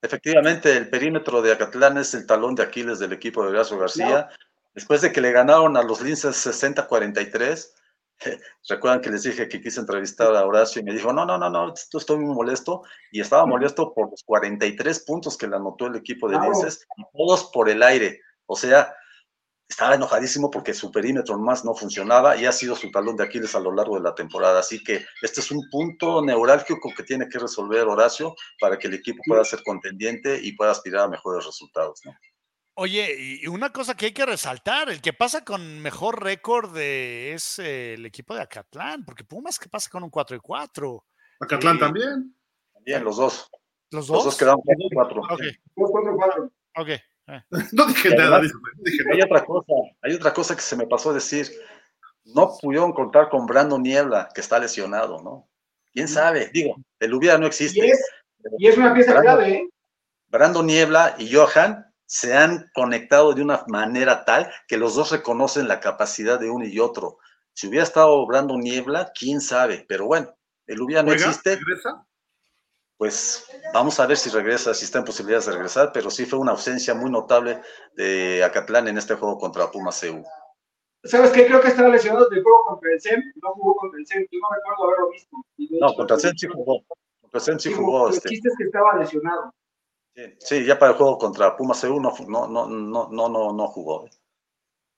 efectivamente, 0.03 0.77
el 0.77 0.89
perímetro 0.89 1.43
de 1.43 1.53
Acatlán 1.53 1.99
es 1.99 2.15
el 2.15 2.27
talón 2.27 2.55
de 2.55 2.63
Aquiles 2.63 2.99
del 2.99 3.13
equipo 3.13 3.43
de 3.43 3.51
Horacio 3.51 3.79
García. 3.79 4.29
Después 4.75 5.01
de 5.01 5.13
que 5.13 5.21
le 5.21 5.33
ganaron 5.33 5.77
a 5.77 5.83
los 5.83 6.01
Linces 6.01 6.47
60-43, 6.47 7.73
recuerdan 8.69 9.01
que 9.01 9.11
les 9.11 9.23
dije 9.25 9.49
que 9.49 9.61
quise 9.61 9.81
entrevistar 9.81 10.35
a 10.35 10.47
Horacio 10.47 10.81
y 10.81 10.85
me 10.85 10.93
dijo, 10.93 11.13
no, 11.13 11.25
no, 11.25 11.39
no, 11.39 11.51
no, 11.51 11.75
estoy 11.75 12.19
muy 12.19 12.35
molesto. 12.35 12.83
Y 13.11 13.21
estaba 13.21 13.47
molesto 13.47 13.93
por 13.93 14.11
los 14.11 14.23
43 14.25 15.01
puntos 15.01 15.37
que 15.37 15.49
le 15.49 15.57
anotó 15.57 15.87
el 15.87 15.97
equipo 15.97 16.29
de 16.29 16.39
Linces, 16.39 16.87
y 16.97 17.03
todos 17.17 17.51
por 17.53 17.69
el 17.69 17.83
aire. 17.83 18.21
O 18.47 18.57
sea, 18.57 18.95
estaba 19.71 19.95
enojadísimo 19.95 20.51
porque 20.51 20.75
su 20.75 20.91
perímetro 20.91 21.39
más 21.39 21.65
no 21.65 21.75
funcionaba 21.75 22.37
y 22.37 22.45
ha 22.45 22.53
sido 22.53 22.75
su 22.75 22.91
talón 22.91 23.17
de 23.17 23.25
Aquiles 23.25 23.55
a 23.55 23.61
lo 23.61 23.73
largo 23.73 23.95
de 23.95 24.03
la 24.03 24.15
temporada. 24.15 24.59
Así 24.59 24.83
que 24.83 25.07
este 25.23 25.41
es 25.41 25.51
un 25.53 25.63
punto 25.71 26.21
neurálgico 26.21 26.93
que 26.95 27.05
tiene 27.05 27.29
que 27.29 27.39
resolver 27.39 27.87
Horacio 27.87 28.35
para 28.61 28.77
que 28.77 28.89
el 28.89 28.95
equipo 28.95 29.23
pueda 29.25 29.45
ser 29.45 29.63
contendiente 29.63 30.41
y 30.43 30.53
pueda 30.53 30.73
aspirar 30.73 31.05
a 31.05 31.09
mejores 31.09 31.47
resultados. 31.47 32.01
Oye, 32.75 33.15
y 33.43 33.47
una 33.47 33.71
cosa 33.71 33.95
que 33.95 34.07
hay 34.07 34.13
que 34.13 34.27
resaltar, 34.27 34.91
el 34.91 35.01
que 35.01 35.13
pasa 35.13 35.45
con 35.45 35.81
mejor 35.81 36.23
récord 36.23 36.77
es 36.77 37.61
el 37.61 38.05
equipo 38.07 38.35
de 38.35 38.43
Acatlán, 38.43 39.05
porque 39.05 39.23
Pumas 39.23 39.59
que 39.59 39.69
pasa 39.69 39.89
con 39.89 40.03
un 40.03 40.11
4 40.11 40.37
y 40.37 40.41
4. 40.41 41.05
Acatlán 41.41 41.79
también. 41.79 42.37
También, 42.73 43.05
los 43.05 43.19
dos. 43.19 43.49
¿Los 43.91 44.09
dos? 44.09 44.17
Los 44.17 44.25
dos 44.25 44.37
quedaron 44.37 44.61
4 44.65 44.87
y 44.91 44.95
4. 44.95 45.21
Ok. 45.21 45.43
4 45.75 46.17
4. 46.17 46.53
Ok. 46.77 46.89
no 47.73 47.87
dije 47.87 48.11
nada. 48.15 48.41
No 48.41 48.49
dije 48.79 49.05
Hay 49.13 49.19
nada. 49.19 49.27
otra 49.27 49.45
cosa, 49.45 49.73
hay 50.03 50.15
otra 50.15 50.33
cosa 50.33 50.55
que 50.57 50.63
se 50.63 50.77
me 50.77 50.87
pasó 50.87 51.11
a 51.11 51.15
decir. 51.15 51.49
No 52.25 52.57
pudieron 52.61 52.93
contar 52.93 53.29
con 53.29 53.47
Brando 53.47 53.79
Niebla, 53.79 54.29
que 54.35 54.41
está 54.41 54.59
lesionado, 54.59 55.23
¿no? 55.23 55.49
¿Quién 55.93 56.09
sabe? 56.09 56.51
Digo, 56.53 56.77
el 57.01 57.15
hubiera 57.15 57.39
no 57.39 57.47
Y 57.47 57.49
existe. 57.49 57.87
es, 57.89 58.01
y 58.59 58.69
es 58.69 58.77
una 58.77 58.95
pieza 58.95 59.13
Brandon. 59.13 59.37
clave, 59.37 59.55
¿eh? 59.55 59.69
Brando 60.29 60.63
Niebla 60.63 61.17
y 61.19 61.33
Johan 61.35 61.87
se 62.07 62.37
han 62.37 62.71
conectado 62.75 63.33
de 63.35 63.43
una 63.43 63.65
manera 63.69 64.25
tal 64.25 64.51
que 64.69 64.77
los 64.77 64.95
dos 64.95 65.11
reconocen 65.13 65.69
la 65.69 65.81
capacidad 65.81 66.39
de 66.39 66.51
uno 66.51 66.65
y 66.65 66.79
otro. 66.79 67.19
Si 67.53 67.69
hubiera 67.69 67.85
estado 67.85 68.25
Brando 68.27 68.57
Niebla, 68.57 69.13
quién 69.19 69.41
sabe, 69.41 69.85
pero 69.89 70.07
bueno, 70.07 70.35
el 70.67 70.81
hubiera 70.81 71.03
no 71.03 71.13
existe, 71.13 71.57
¿Regresa? 71.57 72.05
Pues 73.01 73.47
vamos 73.73 73.99
a 73.99 74.05
ver 74.07 74.19
si 74.19 74.29
regresa, 74.29 74.75
si 74.75 74.85
está 74.85 74.99
en 74.99 75.07
posibilidades 75.07 75.47
de 75.47 75.53
regresar, 75.53 75.91
pero 75.91 76.11
sí 76.11 76.27
fue 76.27 76.39
una 76.39 76.51
ausencia 76.51 76.93
muy 76.93 77.11
notable 77.11 77.63
de 77.95 78.45
Acatlán 78.45 78.89
en 78.89 78.99
este 78.99 79.15
juego 79.15 79.39
contra 79.39 79.71
Pumas 79.71 79.99
CU. 80.03 80.23
¿Sabes 81.05 81.31
qué? 81.31 81.47
Creo 81.47 81.63
que 81.63 81.69
estaba 81.69 81.89
lesionado 81.89 82.29
del 82.29 82.43
juego 82.43 82.63
contra 82.67 82.93
el 82.93 83.01
SEM. 83.01 83.23
No 83.43 83.53
jugó 83.55 83.75
contra 83.77 83.99
el 84.01 84.07
SEM. 84.07 84.27
Yo 84.31 84.39
no 84.39 84.49
recuerdo 84.55 84.85
haberlo 84.85 85.11
visto. 85.13 85.35
No, 85.81 85.87
hecho, 85.89 85.97
contra 85.97 86.19
Zen 86.19 86.37
sí 86.37 86.47
jugó. 86.47 86.85
Contra 87.23 87.41
Zen 87.41 87.59
sí 87.59 87.69
sí 87.71 87.75
jugó. 87.75 88.09
El 88.09 88.15
Este, 88.17 88.29
chiste 88.29 88.49
es 88.51 88.55
que 88.59 88.65
estaba 88.65 88.97
lesionado. 88.99 89.55
sí, 90.15 90.23
sí, 90.41 90.65
ya 90.67 90.79
para 90.79 90.93
el 90.93 90.99
juego 90.99 91.17
contra 91.17 91.57
Pumas 91.57 91.81
CU 91.81 91.99
no, 92.03 92.13
no, 92.29 92.47
no, 92.49 92.67
no, 92.69 93.29
no, 93.31 93.53
no, 93.55 93.67
jugó. 93.69 94.11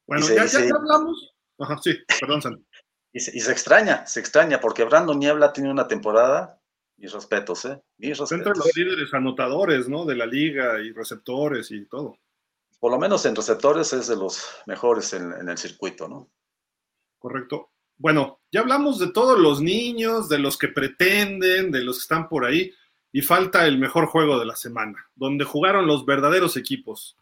Bueno, 0.09 0.25
Y 0.25 0.27
se- 0.27 0.35
ya, 0.35 0.43
ya 0.43 0.49
se- 0.49 0.73
hablamos. 0.73 1.37
Ajá, 1.61 1.79
sí, 1.81 1.95
perdón, 2.21 2.43
Santi. 2.43 2.67
Y 3.13 3.21
se, 3.21 3.37
y 3.37 3.39
se 3.39 3.53
extraña, 3.53 4.05
se 4.05 4.19
extraña, 4.19 4.59
porque 4.61 4.83
Brando 4.83 5.15
Niebla 5.15 5.53
tiene 5.53 5.71
una 5.71 5.87
temporada, 5.87 6.59
mis 7.03 7.13
respetos, 7.13 7.65
¿eh? 7.65 7.83
Mis 7.99 8.21
entre 8.21 8.37
respetos. 8.37 8.59
los 8.59 8.77
líderes 8.77 9.13
anotadores, 9.13 9.89
¿no? 9.89 10.05
De 10.05 10.15
la 10.15 10.25
liga 10.25 10.81
y 10.81 10.93
receptores 10.93 11.73
y 11.73 11.85
todo. 11.87 12.17
Por 12.79 12.93
lo 12.93 12.99
menos 12.99 13.27
en 13.27 13.35
receptores 13.35 13.93
es 13.93 14.07
de 14.07 14.17
los 14.17 14.47
mejores 14.67 15.13
en, 15.13 15.33
en 15.33 15.49
el 15.49 15.59
circuito, 15.59 16.09
¿no? 16.09 16.31
Correcto. 17.19 17.73
Bueno, 17.97 18.41
ya 18.53 18.61
hablamos 18.61 19.01
de 19.01 19.13
todos 19.13 19.39
los 19.39 19.61
niños, 19.61 20.29
de 20.29 20.39
los 20.39 20.57
que 20.57 20.69
pretenden, 20.69 21.73
de 21.73 21.83
los 21.83 21.97
que 21.97 22.03
están 22.03 22.29
por 22.29 22.45
ahí, 22.45 22.73
y 23.11 23.21
falta 23.21 23.67
el 23.67 23.79
mejor 23.79 24.07
juego 24.07 24.39
de 24.39 24.47
la 24.47 24.57
semana, 24.57 25.11
donde 25.17 25.45
jugaron 25.45 25.87
los 25.87 26.07
verdaderos 26.07 26.57
equipos, 26.57 27.17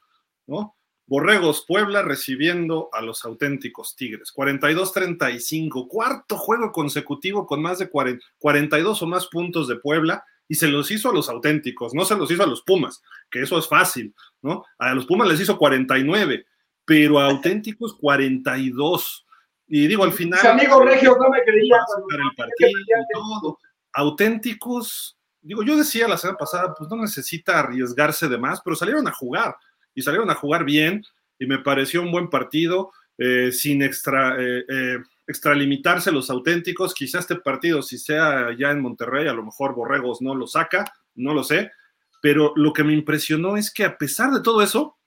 ¿no? 0.47 0.77
Borregos 1.11 1.65
Puebla 1.67 2.03
recibiendo 2.03 2.89
a 2.93 3.03
los 3.03 3.25
auténticos 3.25 3.97
Tigres. 3.97 4.33
42-35, 4.33 5.89
cuarto 5.89 6.37
juego 6.37 6.71
consecutivo 6.71 7.49
con 7.49 7.61
más 7.61 7.81
de 7.81 7.91
40 7.91 8.25
42 8.39 9.03
o 9.03 9.07
más 9.09 9.27
puntos 9.27 9.67
de 9.67 9.75
Puebla, 9.75 10.23
y 10.47 10.55
se 10.55 10.69
los 10.69 10.89
hizo 10.93 11.11
a 11.11 11.13
los 11.13 11.29
auténticos, 11.29 11.95
no 11.95 12.05
se 12.05 12.15
los 12.17 12.31
hizo 12.31 12.45
a 12.45 12.47
los 12.47 12.63
Pumas, 12.63 13.03
que 13.29 13.43
eso 13.43 13.59
es 13.59 13.67
fácil, 13.67 14.15
¿no? 14.41 14.65
A 14.79 14.95
los 14.95 15.05
Pumas 15.05 15.27
les 15.27 15.41
hizo 15.41 15.59
49, 15.59 16.47
pero 16.85 17.19
a 17.19 17.27
auténticos 17.27 17.97
42. 17.97 19.27
Y 19.67 19.89
digo, 19.89 20.05
al 20.05 20.13
final. 20.13 20.39
Mis 20.41 20.51
amigos 20.63 20.85
regios 20.85 21.17
no 21.21 21.29
me 21.29 21.43
creían. 21.43 21.77
va 21.77 21.83
a 21.83 21.87
cuando- 21.87 22.07
sacar 22.09 22.21
el 22.21 22.37
partido 22.37 22.71
y 22.71 23.13
todo. 23.13 23.59
Auténticos, 23.95 25.19
digo, 25.41 25.65
yo 25.65 25.77
decía 25.77 26.07
la 26.07 26.17
semana 26.17 26.39
pasada, 26.39 26.73
pues 26.73 26.89
no 26.89 26.97
necesita 26.97 27.59
arriesgarse 27.59 28.29
de 28.29 28.39
más, 28.39 28.61
pero 28.61 28.77
salieron 28.77 29.09
a 29.09 29.13
jugar 29.13 29.57
y 29.95 30.03
salieron 30.03 30.31
a 30.31 30.35
jugar 30.35 30.65
bien 30.65 31.05
y 31.39 31.47
me 31.47 31.59
pareció 31.59 32.03
un 32.03 32.13
buen 32.13 32.29
partido, 32.29 32.93
eh, 33.19 33.53
sin 33.53 33.83
extra, 33.83 34.37
eh, 34.39 34.65
eh, 34.69 34.99
extralimitarse 35.27 36.13
los 36.13 36.31
auténticos. 36.31 36.95
Quizá 36.95 37.19
este 37.19 37.37
partido, 37.37 37.83
si 37.83 37.99
sea 37.99 38.55
ya 38.59 38.71
en 38.71 38.81
Monterrey, 38.81 39.29
a 39.29 39.33
lo 39.33 39.45
mejor 39.45 39.75
Borregos 39.75 40.21
no 40.21 40.35
lo 40.35 40.47
saca, 40.47 40.85
no 41.15 41.35
lo 41.35 41.45
sé, 41.45 41.71
pero 42.21 42.53
lo 42.57 42.73
que 42.73 42.85
me 42.85 42.93
impresionó 42.93 43.57
es 43.57 43.73
que 43.73 43.85
a 43.85 43.97
pesar 43.97 44.33
de 44.33 44.43
todo 44.43 44.63
eso, 44.63 44.99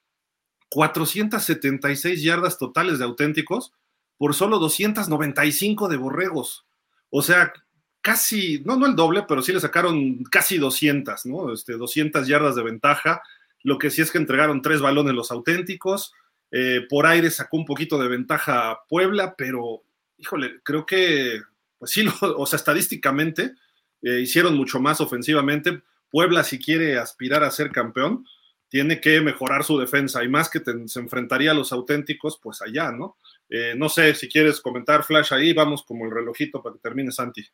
476 0.70 2.22
yardas 2.22 2.58
totales 2.58 2.98
de 2.98 3.04
auténticos 3.04 3.72
por 4.16 4.34
solo 4.34 4.58
295 4.58 5.88
de 5.88 5.96
borregos. 5.96 6.66
O 7.10 7.22
sea, 7.22 7.52
casi, 8.00 8.62
no, 8.64 8.76
no 8.76 8.86
el 8.86 8.96
doble, 8.96 9.24
pero 9.28 9.42
sí 9.42 9.52
le 9.52 9.60
sacaron 9.60 10.24
casi 10.24 10.58
200, 10.58 11.26
¿no? 11.26 11.52
Este, 11.52 11.74
200 11.74 12.26
yardas 12.26 12.56
de 12.56 12.62
ventaja. 12.62 13.22
Lo 13.64 13.78
que 13.78 13.90
sí 13.90 14.02
es 14.02 14.12
que 14.12 14.18
entregaron 14.18 14.62
tres 14.62 14.80
balones 14.80 15.14
los 15.14 15.32
auténticos. 15.32 16.12
Eh, 16.52 16.86
por 16.88 17.06
aire 17.06 17.30
sacó 17.30 17.56
un 17.56 17.64
poquito 17.64 17.98
de 17.98 18.08
ventaja 18.08 18.70
a 18.70 18.84
Puebla, 18.86 19.34
pero, 19.36 19.82
híjole, 20.18 20.60
creo 20.62 20.86
que, 20.86 21.40
pues 21.78 21.90
sí, 21.90 22.06
o 22.20 22.46
sea, 22.46 22.58
estadísticamente 22.58 23.54
eh, 24.02 24.20
hicieron 24.20 24.54
mucho 24.54 24.80
más 24.80 25.00
ofensivamente. 25.00 25.82
Puebla, 26.10 26.44
si 26.44 26.58
quiere 26.58 26.98
aspirar 26.98 27.42
a 27.42 27.50
ser 27.50 27.72
campeón, 27.72 28.26
tiene 28.68 29.00
que 29.00 29.20
mejorar 29.22 29.64
su 29.64 29.78
defensa 29.78 30.22
y 30.22 30.28
más 30.28 30.50
que 30.50 30.62
se 30.86 31.00
enfrentaría 31.00 31.52
a 31.52 31.54
los 31.54 31.72
auténticos, 31.72 32.38
pues 32.42 32.60
allá, 32.60 32.92
¿no? 32.92 33.16
Eh, 33.48 33.74
no 33.76 33.88
sé 33.88 34.14
si 34.14 34.28
quieres 34.28 34.60
comentar, 34.60 35.04
Flash, 35.04 35.32
ahí 35.32 35.54
vamos 35.54 35.84
como 35.84 36.04
el 36.04 36.10
relojito 36.10 36.62
para 36.62 36.74
que 36.74 36.80
termine 36.80 37.10
Santi. 37.12 37.46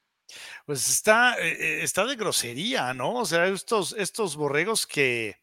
Pues 0.67 0.89
está, 0.89 1.37
está 1.39 2.05
de 2.05 2.17
grosería, 2.17 2.95
¿no? 2.95 3.15
O 3.15 3.25
sea, 3.25 3.47
estos, 3.47 3.95
estos 3.97 4.37
borregos 4.37 4.87
que 4.87 5.37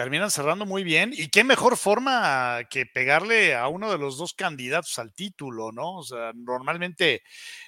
terminan 0.00 0.30
cerrando 0.30 0.64
muy 0.64 0.82
bien. 0.82 1.12
Y 1.12 1.28
qué 1.28 1.44
mejor 1.44 1.76
forma 1.76 2.60
que 2.70 2.86
pegarle 2.86 3.54
a 3.54 3.68
uno 3.68 3.92
de 3.92 3.98
los 3.98 4.16
dos 4.16 4.32
candidatos 4.32 4.98
al 4.98 5.12
título, 5.12 5.72
¿no? 5.72 5.96
O 5.96 6.02
sea, 6.02 6.32
normalmente 6.34 7.22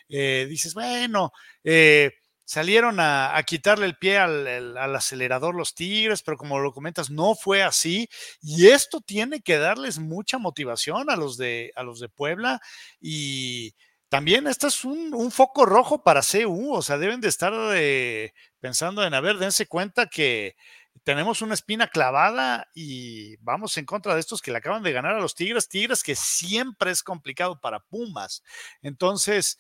eh, 0.09 0.47
dices, 0.49 0.73
bueno, 0.73 1.33
eh, 1.63 2.13
salieron 2.43 2.97
a, 3.01 3.39
quitarle 3.47 3.85
el 3.85 3.99
pie 3.99 4.17
al, 4.17 4.79
acelerador 4.97 5.55
los 5.55 5.75
Tigres, 5.75 6.23
pero 6.23 6.39
como 6.39 6.59
lo 6.59 6.73
comentas, 6.73 7.11
no 7.11 7.35
fue 7.35 7.63
así. 7.63 8.09
Y 8.41 8.69
esto 8.69 9.03
tiene 9.03 9.43
que 9.43 9.59
darles 9.59 9.99
mucha 9.99 10.39
motivación 10.39 11.11
a 11.11 11.17
los 11.17 11.37
de, 11.37 11.71
a 11.77 11.83
los 11.83 12.01
de 12.01 12.09
Puebla 12.09 12.63
y 12.99 13.75
también 14.09 14.47
este 14.47 14.69
es 14.69 14.85
un, 14.85 15.13
un 15.15 15.31
foco 15.31 15.67
rojo 15.67 16.03
para 16.03 16.23
CU, 16.23 16.75
o 16.75 16.83
sea, 16.83 16.97
deben 16.97 17.21
de 17.21 17.29
estar 17.29 17.53
eh, 17.75 18.33
pensando 18.61 19.05
en, 19.05 19.13
a 19.13 19.21
ver, 19.21 19.37
dense 19.37 19.67
cuenta 19.67 20.07
que 20.07 20.55
tenemos 21.05 21.43
una 21.43 21.55
espina 21.55 21.89
clavada 21.89 22.69
y 22.75 23.37
vamos 23.37 23.77
en 23.77 23.85
contra 23.85 24.15
de 24.15 24.21
estos 24.21 24.41
que 24.41 24.51
le 24.51 24.59
acaban 24.59 24.83
de 24.83 24.93
ganar 24.93 25.15
a 25.17 25.21
los 25.21 25.35
Tigres, 25.35 25.69
Tigres 25.69 26.03
que 26.03 26.15
siempre 26.15 26.91
es 26.91 27.03
complicado 27.03 27.61
para 27.61 27.81
Pumas. 27.81 28.43
Entonces, 28.83 29.59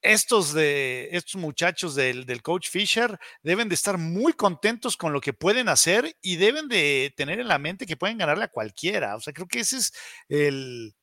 estos 0.00 0.52
de 0.54 1.08
estos 1.12 1.40
muchachos 1.40 1.94
del, 1.94 2.24
del 2.24 2.42
coach 2.42 2.68
Fisher 2.68 3.18
deben 3.42 3.68
de 3.68 3.74
estar 3.74 3.98
muy 3.98 4.32
contentos 4.32 4.96
con 4.96 5.12
lo 5.12 5.20
que 5.20 5.32
pueden 5.32 5.68
hacer 5.68 6.16
y 6.22 6.36
deben 6.36 6.68
de 6.68 7.12
tener 7.16 7.40
en 7.40 7.48
la 7.48 7.58
mente 7.58 7.86
que 7.86 7.96
pueden 7.96 8.18
ganarle 8.18 8.44
a 8.44 8.48
cualquiera. 8.48 9.16
O 9.16 9.20
sea, 9.20 9.32
creo 9.32 9.48
que 9.48 9.60
ese 9.60 9.78
es 9.78 9.92
el, 10.28 10.94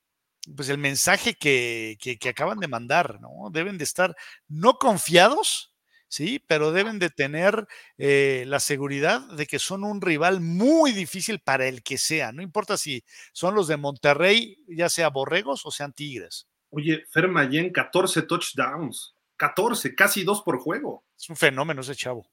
pues 0.56 0.68
el 0.70 0.78
mensaje 0.78 1.34
que, 1.34 1.98
que, 2.00 2.18
que 2.18 2.28
acaban 2.30 2.58
de 2.58 2.68
mandar, 2.68 3.20
¿no? 3.20 3.50
Deben 3.50 3.76
de 3.78 3.84
estar 3.84 4.16
no 4.48 4.78
confiados, 4.78 5.75
sí, 6.08 6.38
pero 6.46 6.72
deben 6.72 6.98
de 6.98 7.10
tener 7.10 7.66
eh, 7.98 8.44
la 8.46 8.60
seguridad 8.60 9.20
de 9.32 9.46
que 9.46 9.58
son 9.58 9.84
un 9.84 10.00
rival 10.00 10.40
muy 10.40 10.92
difícil 10.92 11.40
para 11.40 11.66
el 11.66 11.82
que 11.82 11.98
sea. 11.98 12.32
No 12.32 12.42
importa 12.42 12.76
si 12.76 13.04
son 13.32 13.54
los 13.54 13.68
de 13.68 13.76
Monterrey, 13.76 14.58
ya 14.68 14.88
sea 14.88 15.08
Borregos 15.10 15.64
o 15.66 15.70
sean 15.70 15.92
Tigres. 15.92 16.46
Oye, 16.70 17.04
Fer 17.10 17.28
Mayen, 17.28 17.70
14 17.72 18.22
touchdowns. 18.22 19.14
14, 19.36 19.94
casi 19.94 20.24
dos 20.24 20.42
por 20.42 20.58
juego. 20.58 21.04
Es 21.18 21.28
un 21.28 21.36
fenómeno 21.36 21.82
ese 21.82 21.94
chavo. 21.94 22.26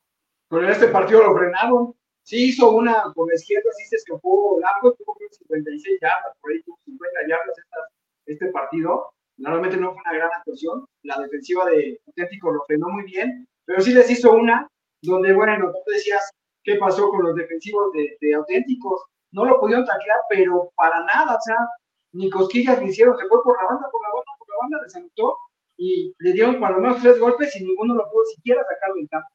Pero 0.49 0.63
en 0.65 0.71
este 0.71 0.87
partido 0.87 1.21
lo 1.23 1.35
frenaron. 1.37 1.93
Sí 2.23 2.45
hizo 2.49 2.71
una 2.71 3.11
con 3.13 3.27
la 3.27 3.35
izquierda, 3.35 3.69
sí 3.77 3.83
se 3.89 3.97
escapó 3.97 4.57
largo, 4.61 4.93
tuvo 4.93 5.13
creo 5.15 5.29
que 5.29 5.35
56 5.35 5.99
yardas, 6.01 6.37
por 6.39 6.51
ahí 6.53 6.63
tuvo 6.63 6.79
50 6.85 7.19
yardas 7.27 7.57
esta- 7.57 7.89
este 8.25 8.47
partido. 8.47 9.13
Normalmente 9.35 9.75
no 9.75 9.91
fue 9.91 10.01
una 10.05 10.13
gran 10.17 10.29
actuación. 10.37 10.85
La 11.01 11.19
defensiva 11.19 11.65
de 11.69 11.99
Auténtico 12.07 12.51
lo 12.51 12.63
frenó 12.65 12.87
muy 12.87 13.03
bien, 13.03 13.45
pero 13.65 13.81
sí 13.81 13.93
les 13.93 14.09
hizo 14.09 14.33
una 14.33 14.67
donde, 15.01 15.33
bueno, 15.33 15.71
tú 15.71 15.91
decías 15.91 16.31
qué 16.63 16.75
pasó 16.75 17.09
con 17.09 17.23
los 17.23 17.35
defensivos 17.35 17.91
de, 17.93 18.17
de 18.21 18.33
Auténticos. 18.35 19.03
No 19.31 19.45
lo 19.45 19.59
pudieron 19.59 19.85
taclear, 19.85 20.19
pero 20.29 20.71
para 20.75 21.03
nada, 21.05 21.35
o 21.35 21.41
sea, 21.41 21.57
ni 22.13 22.29
cosquillas 22.29 22.79
le 22.79 22.85
hicieron, 22.87 23.17
se 23.17 23.27
fue 23.27 23.43
por 23.43 23.61
la 23.61 23.67
banda, 23.67 23.89
por 23.91 24.01
la 24.01 24.09
banda, 24.09 24.31
por 24.37 24.49
la 24.49 24.55
banda, 24.61 24.83
les 24.83 24.95
anotó 24.95 25.37
y 25.77 26.13
le 26.19 26.33
dieron 26.33 26.59
por 26.59 26.71
lo 26.71 26.79
menos 26.79 27.01
tres 27.01 27.19
golpes 27.19 27.55
y 27.55 27.65
ninguno 27.65 27.95
lo 27.95 28.09
pudo 28.09 28.23
siquiera 28.25 28.61
sacar 28.63 28.93
del 28.93 29.09
campo. 29.09 29.29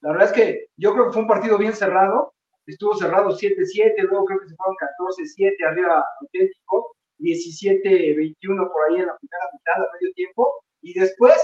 La 0.00 0.12
verdad 0.12 0.28
es 0.28 0.32
que 0.32 0.66
yo 0.76 0.92
creo 0.92 1.06
que 1.06 1.12
fue 1.12 1.22
un 1.22 1.28
partido 1.28 1.58
bien 1.58 1.74
cerrado. 1.74 2.32
Estuvo 2.66 2.94
cerrado 2.94 3.30
7-7, 3.30 3.94
luego 4.08 4.24
creo 4.24 4.40
que 4.40 4.48
se 4.48 4.56
fueron 4.56 4.76
14-7 4.76 5.66
arriba 5.66 6.04
auténtico. 6.20 6.94
17-21 7.18 8.72
por 8.72 8.84
ahí 8.88 8.96
en 8.96 9.06
la 9.06 9.16
primera 9.16 9.50
mitad, 9.52 9.76
a 9.76 9.92
medio 9.92 10.12
tiempo, 10.14 10.64
y 10.82 10.98
después 10.98 11.34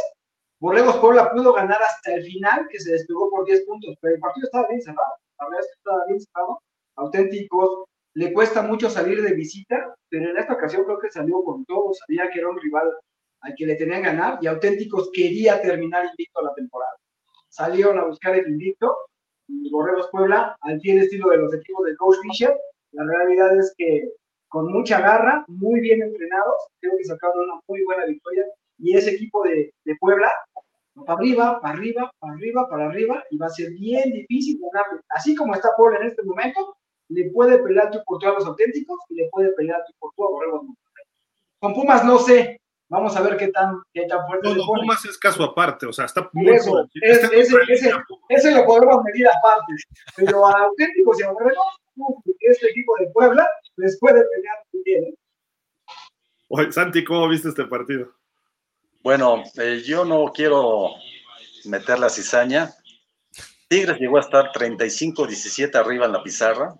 Borregos 0.61 0.97
Puebla 0.97 1.31
pudo 1.31 1.53
ganar 1.53 1.81
hasta 1.81 2.15
el 2.15 2.25
final, 2.25 2.67
que 2.69 2.81
se 2.81 2.93
despegó 2.93 3.31
por 3.31 3.45
10 3.45 3.65
puntos, 3.65 3.95
pero 4.01 4.15
el 4.15 4.21
partido 4.21 4.47
estaba 4.47 4.67
bien 4.67 4.83
cerrado, 4.83 5.15
la 5.39 5.47
verdad 5.47 5.61
es 5.61 5.67
que 5.67 5.79
estaba 5.79 6.07
bien 6.07 6.21
cerrado, 6.21 6.63
auténticos, 6.97 7.85
le 8.15 8.33
cuesta 8.33 8.63
mucho 8.63 8.91
salir 8.91 9.23
de 9.23 9.35
visita, 9.35 9.95
pero 10.09 10.31
en 10.31 10.37
esta 10.37 10.55
ocasión 10.55 10.85
creo 10.85 10.99
que 10.99 11.11
salió 11.11 11.45
con 11.45 11.65
todo, 11.65 11.95
sabía 11.95 12.29
que 12.31 12.41
era 12.41 12.49
un 12.49 12.59
rival 12.59 12.93
al 13.43 13.55
que 13.57 13.67
le 13.67 13.77
tenían 13.77 14.03
ganar, 14.03 14.39
y 14.43 14.49
auténticos 14.49 15.11
quería 15.13 15.63
terminar 15.63 16.07
invicto 16.07 16.43
la 16.43 16.55
temporada. 16.55 16.97
Salieron 17.49 17.97
a 17.99 18.07
buscar 18.07 18.35
el 18.35 18.49
invicto, 18.49 18.97
y 19.47 19.71
Borregos 19.71 20.09
Puebla, 20.11 20.57
al 20.61 20.81
fiel 20.81 20.99
estilo 20.99 21.31
de 21.31 21.39
los 21.39 21.55
equipos 21.55 21.87
de 21.87 21.97
Coach 21.97 22.17
Fisher, 22.23 22.59
la 22.93 23.05
realidad 23.05 23.57
es 23.57 23.73
que 23.79 24.11
con 24.49 24.73
mucha 24.73 25.01
garra, 25.01 25.45
muy 25.47 25.79
bien 25.81 26.03
entrenados, 26.03 26.57
creo 26.81 26.97
que 26.97 27.05
sacaron 27.05 27.45
una 27.45 27.61
muy 27.69 27.85
buena 27.85 28.07
victoria 28.07 28.45
y 28.79 28.97
ese 28.97 29.11
equipo 29.11 29.43
de, 29.45 29.73
de 29.85 29.97
Puebla, 29.97 30.31
para 31.07 31.19
arriba, 31.19 31.61
para 31.61 31.75
arriba, 31.75 32.13
para 32.19 32.35
arriba, 32.35 32.69
para 32.69 32.87
arriba, 32.87 33.25
y 33.31 33.39
va 33.39 33.47
a 33.47 33.51
ser 33.51 33.71
bien 33.73 34.11
difícil 34.13 34.61
ganarle. 34.61 35.01
Así 35.11 35.35
como 35.35 35.55
está 35.55 35.71
Puebla 35.77 35.99
en 36.01 36.09
este 36.09 36.23
momento, 36.23 36.77
le 37.09 37.31
puede 37.31 37.59
pelear 37.59 37.91
tu 37.91 38.03
por 38.05 38.25
a 38.25 38.33
los 38.33 38.47
auténticos 38.47 38.99
y 39.09 39.15
le 39.15 39.29
puede 39.31 39.53
pelear 39.53 39.83
tu 39.87 39.93
por 39.99 40.11
a 40.11 40.31
Borregos 40.31 40.67
Con 41.59 41.75
Pumas 41.75 42.05
no 42.05 42.19
sé, 42.19 42.61
vamos 42.89 43.17
a 43.17 43.23
ver 43.23 43.37
qué 43.37 43.49
tan, 43.49 43.81
qué 43.93 44.07
tan 44.07 44.27
fuerte. 44.27 44.55
No, 44.55 44.67
Pumas 44.67 45.05
es 45.05 45.19
caso 45.19 45.43
aparte, 45.43 45.87
o 45.87 45.93
sea, 45.93 46.05
está 46.05 46.29
muy 46.33 46.51
eso, 46.51 46.87
ese, 46.95 47.41
ese, 47.41 47.93
ese, 48.29 48.55
lo 48.55 48.65
podemos 48.67 49.03
medir 49.05 49.27
aparte, 49.29 49.73
pero 50.17 50.47
a 50.47 50.53
auténticos 50.65 51.21
y 51.21 51.23
a 51.25 51.33
Borregos, 51.33 51.79
este 52.41 52.71
equipo 52.71 52.95
de 53.01 53.11
Puebla 53.11 53.49
les 53.77 53.99
puede 53.99 54.23
pelear 54.23 54.57
bien. 54.85 55.05
¿eh? 55.05 55.15
Oye, 56.49 56.73
Santi, 56.73 57.05
¿cómo 57.05 57.29
viste 57.29 57.49
este 57.49 57.65
partido? 57.65 58.18
Bueno, 59.01 59.45
eh, 59.57 59.83
yo 59.85 60.05
no 60.05 60.33
quiero 60.33 60.91
meter 61.65 61.99
la 61.99 62.11
cizaña. 62.11 62.75
Tigres 63.69 63.99
llegó 63.99 64.17
a 64.17 64.21
estar 64.21 64.51
35-17 64.53 65.75
arriba 65.77 66.07
en 66.07 66.13
la 66.13 66.23
pizarra 66.23 66.75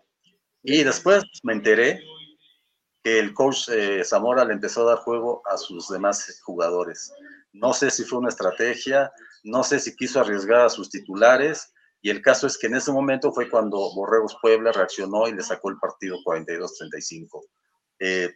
y 0.63 0.83
después 0.83 1.25
me 1.45 1.53
enteré 1.53 2.03
que 3.05 3.19
el 3.21 3.33
coach 3.35 3.69
eh, 3.69 4.03
Zamora 4.05 4.45
le 4.45 4.55
empezó 4.55 4.83
a 4.83 4.95
dar 4.95 4.99
juego 4.99 5.43
a 5.47 5.57
sus 5.57 5.89
demás 5.89 6.41
jugadores. 6.43 7.13
No 7.53 7.73
sé 7.73 7.91
si 7.91 8.05
fue 8.05 8.19
una 8.19 8.31
estrategia, 8.31 9.13
no 9.45 9.63
sé 9.63 9.79
si 9.79 9.95
quiso 9.95 10.21
arriesgar 10.21 10.67
a 10.67 10.71
sus 10.71 10.91
titulares 10.91 11.73
y 12.01 12.11
el 12.11 12.21
caso 12.21 12.47
es 12.47 12.59
que 12.59 12.67
en 12.67 12.75
ese 12.75 12.93
momento 12.93 13.33
fue 13.33 13.49
cuando 13.49 13.93
Borregos 13.95 14.37
Puebla 14.43 14.73
reaccionó 14.73 15.29
y 15.29 15.35
le 15.35 15.43
sacó 15.43 15.71
el 15.71 15.79
partido 15.79 16.17
42-35. 16.25 17.45
Eh, 18.01 18.35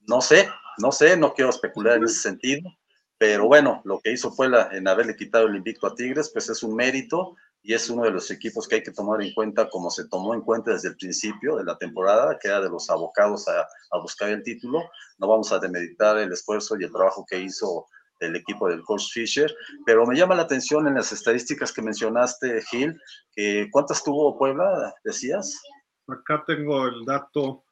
no 0.00 0.20
sé, 0.20 0.48
no 0.78 0.92
sé, 0.92 1.16
no 1.16 1.34
quiero 1.34 1.50
especular 1.50 1.96
en 1.96 2.04
ese 2.04 2.20
sentido, 2.20 2.70
pero 3.18 3.46
bueno, 3.46 3.80
lo 3.84 4.00
que 4.00 4.12
hizo 4.12 4.34
Puebla 4.34 4.68
en 4.72 4.88
haberle 4.88 5.14
quitado 5.14 5.46
el 5.46 5.54
invicto 5.54 5.86
a 5.86 5.94
Tigres, 5.94 6.30
pues 6.32 6.50
es 6.50 6.62
un 6.62 6.74
mérito 6.74 7.36
y 7.62 7.74
es 7.74 7.88
uno 7.88 8.02
de 8.02 8.10
los 8.10 8.30
equipos 8.32 8.66
que 8.66 8.74
hay 8.74 8.82
que 8.82 8.90
tomar 8.90 9.22
en 9.22 9.32
cuenta 9.32 9.68
como 9.68 9.90
se 9.90 10.08
tomó 10.08 10.34
en 10.34 10.40
cuenta 10.40 10.72
desde 10.72 10.88
el 10.88 10.96
principio 10.96 11.56
de 11.56 11.62
la 11.64 11.78
temporada, 11.78 12.36
que 12.38 12.48
era 12.48 12.60
de 12.60 12.68
los 12.68 12.90
abocados 12.90 13.46
a, 13.46 13.98
buscar 13.98 14.30
el 14.30 14.42
título. 14.42 14.80
No 15.18 15.28
vamos 15.28 15.52
a 15.52 15.60
demeditar 15.60 16.18
el 16.18 16.32
esfuerzo 16.32 16.76
y 16.76 16.82
el 16.82 16.90
trabajo 16.90 17.24
que 17.28 17.38
hizo 17.38 17.86
el 18.18 18.34
equipo 18.34 18.68
del 18.68 18.82
coach 18.82 19.12
Fisher, 19.12 19.54
pero 19.86 20.04
me 20.06 20.16
llama 20.16 20.34
la 20.34 20.42
atención 20.42 20.88
en 20.88 20.94
las 20.94 21.12
estadísticas 21.12 21.72
que 21.72 21.82
mencionaste, 21.82 22.62
Gil, 22.62 23.00
que 23.34 23.68
¿cuántas 23.70 24.02
tuvo 24.02 24.36
Puebla, 24.36 24.94
decías? 25.04 25.60
Acá 26.08 26.42
tengo 26.44 26.86
el 26.86 27.04
dato 27.04 27.64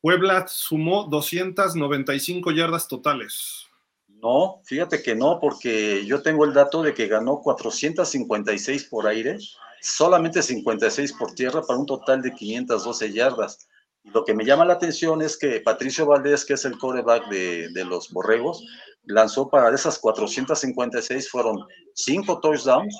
Puebla 0.00 0.46
sumó 0.48 1.04
295 1.04 2.52
yardas 2.52 2.86
totales. 2.86 3.66
No, 4.06 4.60
fíjate 4.64 5.02
que 5.02 5.14
no, 5.14 5.38
porque 5.40 6.04
yo 6.06 6.22
tengo 6.22 6.44
el 6.44 6.54
dato 6.54 6.82
de 6.82 6.94
que 6.94 7.06
ganó 7.06 7.40
456 7.40 8.84
por 8.84 9.06
aire, 9.06 9.38
solamente 9.80 10.42
56 10.42 11.12
por 11.14 11.34
tierra 11.34 11.62
para 11.62 11.78
un 11.78 11.86
total 11.86 12.22
de 12.22 12.32
512 12.32 13.12
yardas. 13.12 13.68
Lo 14.04 14.24
que 14.24 14.34
me 14.34 14.44
llama 14.44 14.64
la 14.64 14.74
atención 14.74 15.22
es 15.22 15.36
que 15.36 15.60
Patricio 15.60 16.06
Valdés, 16.06 16.44
que 16.44 16.54
es 16.54 16.64
el 16.64 16.78
coreback 16.78 17.28
de, 17.28 17.68
de 17.70 17.84
los 17.84 18.10
Borregos, 18.10 18.64
lanzó 19.04 19.48
para 19.48 19.74
esas 19.74 19.98
456, 19.98 21.28
fueron 21.28 21.64
5 21.94 22.40
touchdowns 22.40 22.96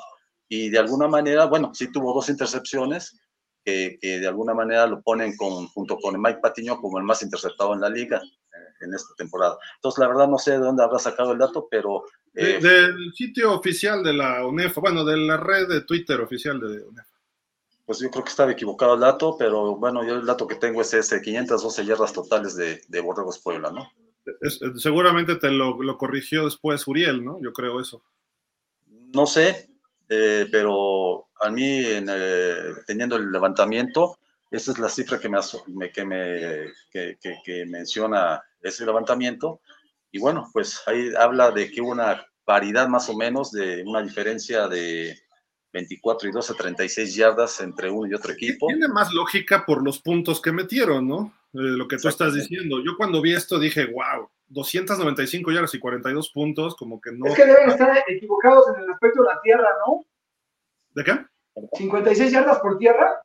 y 0.49 0.71
de 0.71 0.79
alguna 0.79 1.09
manera, 1.09 1.47
bueno, 1.47 1.73
sí 1.75 1.91
tuvo 1.93 2.15
dos 2.15 2.29
intercepciones, 2.29 3.19
que, 4.01 4.19
de 4.21 4.27
alguna 4.27 4.55
manera 4.55 4.87
lo 4.87 5.03
ponen 5.03 5.37
junto 5.37 5.97
con 5.99 6.21
Mike 6.21 6.41
Patiño 6.41 6.81
como 6.81 6.99
el 6.99 7.05
más 7.05 7.23
interceptado 7.23 7.75
en 7.75 7.81
la 7.81 7.89
liga 7.89 8.19
eh, 8.19 8.85
en 8.85 8.95
esta 8.95 9.15
temporada. 9.17 9.59
Entonces, 9.77 9.99
la 9.99 10.09
verdad 10.09 10.29
no 10.29 10.39
sé 10.39 10.53
de 10.53 10.59
dónde 10.59 10.83
habrá 10.83 10.99
sacado 10.99 11.33
el 11.33 11.39
dato, 11.39 11.69
pero... 11.71 12.05
Eh, 12.35 12.59
del 12.61 13.13
sitio 13.15 13.53
oficial 13.53 14.03
de 14.03 14.13
la 14.13 14.47
UNEFA, 14.47 14.81
bueno, 14.81 15.05
de 15.05 15.17
la 15.17 15.37
red 15.37 15.69
de 15.69 15.83
Twitter 15.83 16.21
oficial 16.21 16.61
de 16.61 16.85
UNEFA. 16.85 17.09
Pues 17.85 18.01
yo 18.01 18.11
creo 18.11 18.23
que 18.23 18.31
estaba 18.31 18.53
equivocado 18.53 18.95
el 18.95 19.01
dato, 19.01 19.37
pero 19.39 19.77
bueno, 19.77 20.07
yo 20.07 20.17
el 20.17 20.27
dato 20.27 20.47
que 20.47 20.57
tengo 20.57 20.83
es 20.83 20.93
ese, 20.93 21.21
512 21.23 21.85
yardas 21.87 22.13
totales 22.13 22.55
de, 22.55 22.83
de 22.87 23.01
Borregos 23.01 23.39
Puebla, 23.39 23.71
¿no? 23.71 23.91
seguramente 24.77 25.37
te 25.37 25.51
lo, 25.51 25.83
lo 25.83 25.97
corrigió 25.97 26.45
después 26.45 26.87
Uriel, 26.87 27.25
¿no? 27.25 27.41
Yo 27.43 27.51
creo 27.55 27.81
eso. 27.81 28.03
No 29.15 29.27
sé, 29.27 29.71
eh, 30.09 30.47
pero 30.51 31.29
a 31.41 31.51
mí, 31.51 31.83
eh, 31.85 32.73
teniendo 32.87 33.17
el 33.17 33.31
levantamiento, 33.31 34.19
esa 34.51 34.73
es 34.73 34.79
la 34.79 34.89
cifra 34.89 35.19
que 35.19 35.29
me, 35.29 35.39
que, 35.93 36.05
me 36.05 36.73
que, 36.91 37.67
menciona 37.67 38.43
ese 38.63 38.87
levantamiento. 38.87 39.61
Y 40.11 40.19
bueno, 40.19 40.49
pues 40.53 40.83
ahí 40.87 41.11
habla 41.19 41.51
de 41.51 41.71
que 41.71 41.83
hubo 41.83 41.91
una 41.91 42.27
paridad 42.45 42.89
más 42.89 43.09
o 43.11 43.17
menos 43.17 43.53
de 43.53 43.83
una 43.85 44.03
diferencia 44.03 44.69
de 44.69 45.19
24 45.73 46.31
y 46.31 46.33
12, 46.33 46.55
36 46.55 47.15
yardas 47.15 47.61
entre 47.61 47.91
uno 47.91 48.11
y 48.11 48.15
otro 48.15 48.33
equipo. 48.33 48.69
Tiene 48.69 48.89
más 48.89 49.13
lógica 49.13 49.67
por 49.67 49.85
los 49.85 49.99
puntos 49.99 50.41
que 50.41 50.51
metieron, 50.51 51.07
¿no? 51.07 51.35
Eh, 51.53 51.77
lo 51.77 51.87
que 51.87 51.99
tú 51.99 52.09
estás 52.09 52.35
diciendo. 52.35 52.83
Yo 52.83 52.97
cuando 52.97 53.21
vi 53.21 53.35
esto 53.35 53.59
dije, 53.59 53.85
wow, 53.85 54.31
295 54.49 55.53
yardas 55.53 55.75
y 55.75 55.79
42 55.79 56.31
puntos, 56.31 56.77
como 56.77 57.01
que 57.01 57.13
no. 57.13 57.27
Es 57.27 57.35
que 57.35 57.47
deben 57.47 57.71
estar 57.71 58.05
equivocados 58.07 58.65
en 58.75 58.83
el 58.83 58.91
aspecto 58.91 59.23
de 59.23 59.29
la 59.29 59.41
tierra, 59.43 59.69
¿no? 59.87 60.05
¿De 60.95 61.05
qué? 61.05 61.19
56 61.77 62.33
yardas 62.33 62.59
por 62.61 62.79
tierra. 62.79 63.23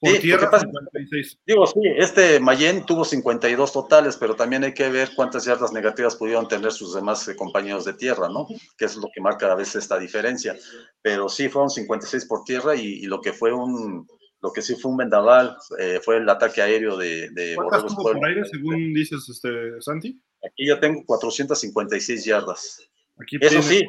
Por 0.00 0.18
tierra, 0.18 0.58
56. 0.58 1.38
Digo, 1.46 1.64
sí, 1.64 1.80
este 1.96 2.40
Mayen 2.40 2.84
tuvo 2.84 3.04
52 3.04 3.72
totales, 3.72 4.16
pero 4.16 4.34
también 4.34 4.64
hay 4.64 4.74
que 4.74 4.88
ver 4.88 5.10
cuántas 5.14 5.44
yardas 5.44 5.72
negativas 5.72 6.16
pudieron 6.16 6.48
tener 6.48 6.72
sus 6.72 6.92
demás 6.92 7.28
eh, 7.28 7.36
compañeros 7.36 7.84
de 7.84 7.94
tierra, 7.94 8.28
¿no? 8.28 8.48
Que 8.76 8.86
es 8.86 8.96
lo 8.96 9.08
que 9.14 9.20
marca 9.20 9.52
a 9.52 9.54
veces 9.54 9.76
esta 9.76 9.98
diferencia. 10.00 10.56
Pero 11.02 11.28
sí, 11.28 11.48
fueron 11.48 11.70
56 11.70 12.26
por 12.26 12.42
tierra 12.42 12.74
y, 12.74 13.02
lo 13.02 13.20
que 13.20 13.32
fue 13.32 13.52
un, 13.52 14.08
lo 14.42 14.52
que 14.52 14.60
sí 14.60 14.74
fue 14.74 14.90
un 14.90 14.96
vendaval 14.96 15.56
eh, 15.78 16.00
fue 16.02 16.16
el 16.16 16.28
ataque 16.28 16.60
aéreo 16.60 16.96
de, 16.96 17.30
de 17.30 17.54
¿Cuántas 17.54 17.86
tuvo 17.86 18.12
por 18.12 18.26
aire, 18.26 18.44
según 18.44 18.92
dices, 18.92 19.28
este, 19.28 19.80
Santi? 19.80 20.20
Aquí 20.44 20.66
yo 20.66 20.80
tengo 20.80 21.04
456 21.06 22.24
yardas. 22.24 22.80
Aquí 23.20 23.38
Eso 23.40 23.62
sí, 23.62 23.86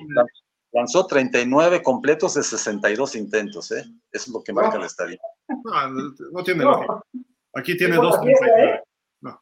lanzó 0.72 1.08
39 1.08 1.82
completos 1.82 2.36
de 2.36 2.44
62 2.44 3.16
intentos, 3.16 3.72
¿eh? 3.72 3.84
Eso 4.12 4.26
es 4.26 4.28
lo 4.28 4.44
que 4.44 4.54
marca 4.54 4.78
la 4.78 4.86
estadística. 4.86 5.28
No, 5.48 5.90
no 6.32 6.44
tiene 6.44 6.64
lógica. 6.64 7.02
Aquí 7.56 7.76
tiene 7.76 7.96
dos. 7.96 8.16
¿eh? 8.26 8.80
No. 9.22 9.42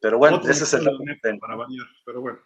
Pero 0.00 0.18
bueno, 0.18 0.40
ese 0.48 0.64
es 0.64 0.74
el 0.74 0.84
para 1.40 1.54
bañar, 1.54 1.86
pero 2.04 2.20
bueno. 2.20 2.38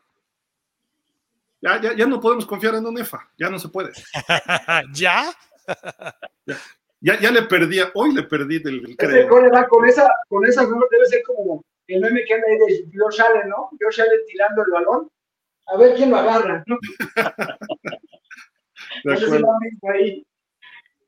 Ya, 1.62 1.80
ya, 1.80 1.94
ya 1.94 2.06
no 2.06 2.20
podemos 2.20 2.44
confiar 2.44 2.74
en 2.74 2.84
UNEFA, 2.84 3.30
ya 3.38 3.48
no 3.48 3.58
se 3.58 3.68
puede. 3.68 3.92
¿Ya? 4.92 5.32
ya, 6.44 6.58
ya, 7.02 7.30
le 7.30 7.42
perdí, 7.42 7.78
hoy 7.94 8.14
le 8.14 8.22
perdí 8.22 8.58
del, 8.60 8.82
del 8.82 8.96
con 9.28 9.44
esa, 9.86 10.08
con 10.28 10.46
esa 10.46 10.62
debe 10.64 11.06
ser 11.06 11.22
como 11.24 11.64
el 11.88 12.00
meme 12.00 12.24
que 12.24 12.34
anda 12.34 12.46
ahí 12.48 12.58
de 12.58 12.86
George 12.92 13.20
Allen, 13.20 13.48
¿no? 13.48 13.70
George 13.78 14.02
Allen 14.02 14.20
tirando 14.26 14.62
el 14.64 14.70
balón, 14.70 15.10
a 15.66 15.76
ver 15.76 15.94
quién 15.96 16.10
lo 16.10 16.16
agarra, 16.16 16.64
¿no? 16.66 16.78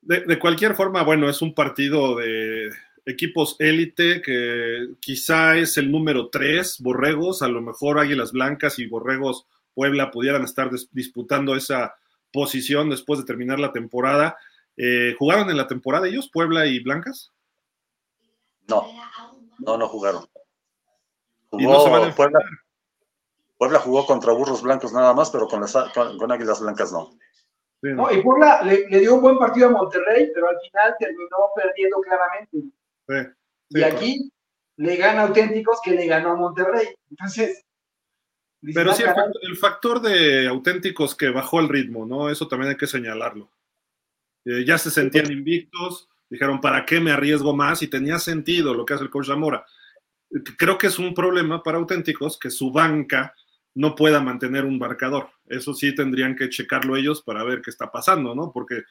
de, 0.02 0.20
de, 0.20 0.38
cualquier 0.38 0.74
forma, 0.74 1.02
bueno, 1.02 1.28
es 1.28 1.40
un 1.42 1.54
partido 1.54 2.16
de 2.16 2.70
equipos 3.06 3.56
élite 3.58 4.22
que 4.22 4.88
quizá 5.00 5.56
es 5.56 5.76
el 5.76 5.90
número 5.90 6.28
3, 6.28 6.80
Borregos, 6.80 7.42
a 7.42 7.48
lo 7.48 7.60
mejor 7.60 7.98
Águilas 7.98 8.32
Blancas 8.32 8.78
y 8.78 8.86
Borregos 8.86 9.46
Puebla 9.74 10.10
pudieran 10.10 10.44
estar 10.44 10.70
disputando 10.92 11.56
esa 11.56 11.96
posición 12.32 12.90
después 12.90 13.20
de 13.20 13.26
terminar 13.26 13.58
la 13.58 13.72
temporada. 13.72 14.36
Eh, 14.76 15.14
¿Jugaron 15.18 15.48
en 15.50 15.56
la 15.56 15.66
temporada 15.66 16.08
ellos, 16.08 16.30
Puebla 16.32 16.66
y 16.66 16.82
Blancas? 16.82 17.32
No, 18.68 18.86
no, 19.58 19.76
no 19.76 19.88
jugaron. 19.88 20.26
Jugó 21.50 22.14
Puebla, 22.16 22.40
Puebla 23.56 23.78
jugó 23.78 24.06
contra 24.06 24.32
Burros 24.32 24.62
Blancos 24.62 24.92
nada 24.92 25.14
más, 25.14 25.30
pero 25.30 25.46
con, 25.46 25.60
las, 25.60 25.72
con, 25.72 26.32
Águilas 26.32 26.60
Blancas 26.60 26.92
no. 26.92 27.16
no. 27.82 28.10
y 28.12 28.22
Puebla 28.22 28.62
le, 28.62 28.86
dio 28.98 29.14
un 29.14 29.22
buen 29.22 29.38
partido 29.38 29.68
a 29.68 29.70
Monterrey, 29.70 30.30
pero 30.34 30.48
al 30.48 30.58
final 30.60 30.94
terminó 30.98 31.36
perdiendo 31.54 32.00
claramente. 32.00 32.58
y 33.70 33.82
aquí, 33.82 34.32
le 34.76 34.96
gana 34.96 35.22
a 35.22 35.26
Auténticos 35.28 35.80
que 35.82 35.92
le 35.92 36.06
ganó 36.06 36.32
a 36.32 36.36
Monterrey. 36.36 36.88
Entonces. 37.10 37.64
Pero 38.74 38.94
sí, 38.94 39.02
el 39.42 39.56
factor, 39.56 40.00
de 40.00 40.48
Auténticos 40.48 41.14
que 41.14 41.28
bajó 41.28 41.60
el 41.60 41.68
ritmo, 41.68 42.06
¿no? 42.06 42.30
Eso 42.30 42.48
también 42.48 42.70
hay 42.70 42.76
que 42.76 42.86
señalarlo. 42.86 43.50
Eh, 44.44 44.64
ya 44.66 44.78
se 44.78 44.90
sentían 44.90 45.30
invictos, 45.30 46.08
dijeron, 46.28 46.60
¿para 46.60 46.84
qué 46.84 47.00
me 47.00 47.12
arriesgo 47.12 47.54
más? 47.54 47.82
Y 47.82 47.88
tenía 47.88 48.18
sentido 48.18 48.74
lo 48.74 48.84
que 48.84 48.94
hace 48.94 49.04
el 49.04 49.10
coach 49.10 49.28
Zamora. 49.28 49.64
Creo 50.58 50.78
que 50.78 50.88
es 50.88 50.98
un 50.98 51.14
problema 51.14 51.62
para 51.62 51.78
Auténticos 51.78 52.38
que 52.38 52.50
su 52.50 52.72
banca 52.72 53.34
no 53.74 53.94
pueda 53.94 54.20
mantener 54.20 54.64
un 54.64 54.78
marcador. 54.78 55.28
Eso 55.46 55.74
sí 55.74 55.94
tendrían 55.94 56.36
que 56.36 56.48
checarlo 56.48 56.96
ellos 56.96 57.22
para 57.22 57.44
ver 57.44 57.60
qué 57.62 57.70
está 57.70 57.90
pasando, 57.90 58.34
¿no? 58.34 58.52
Porque 58.52 58.82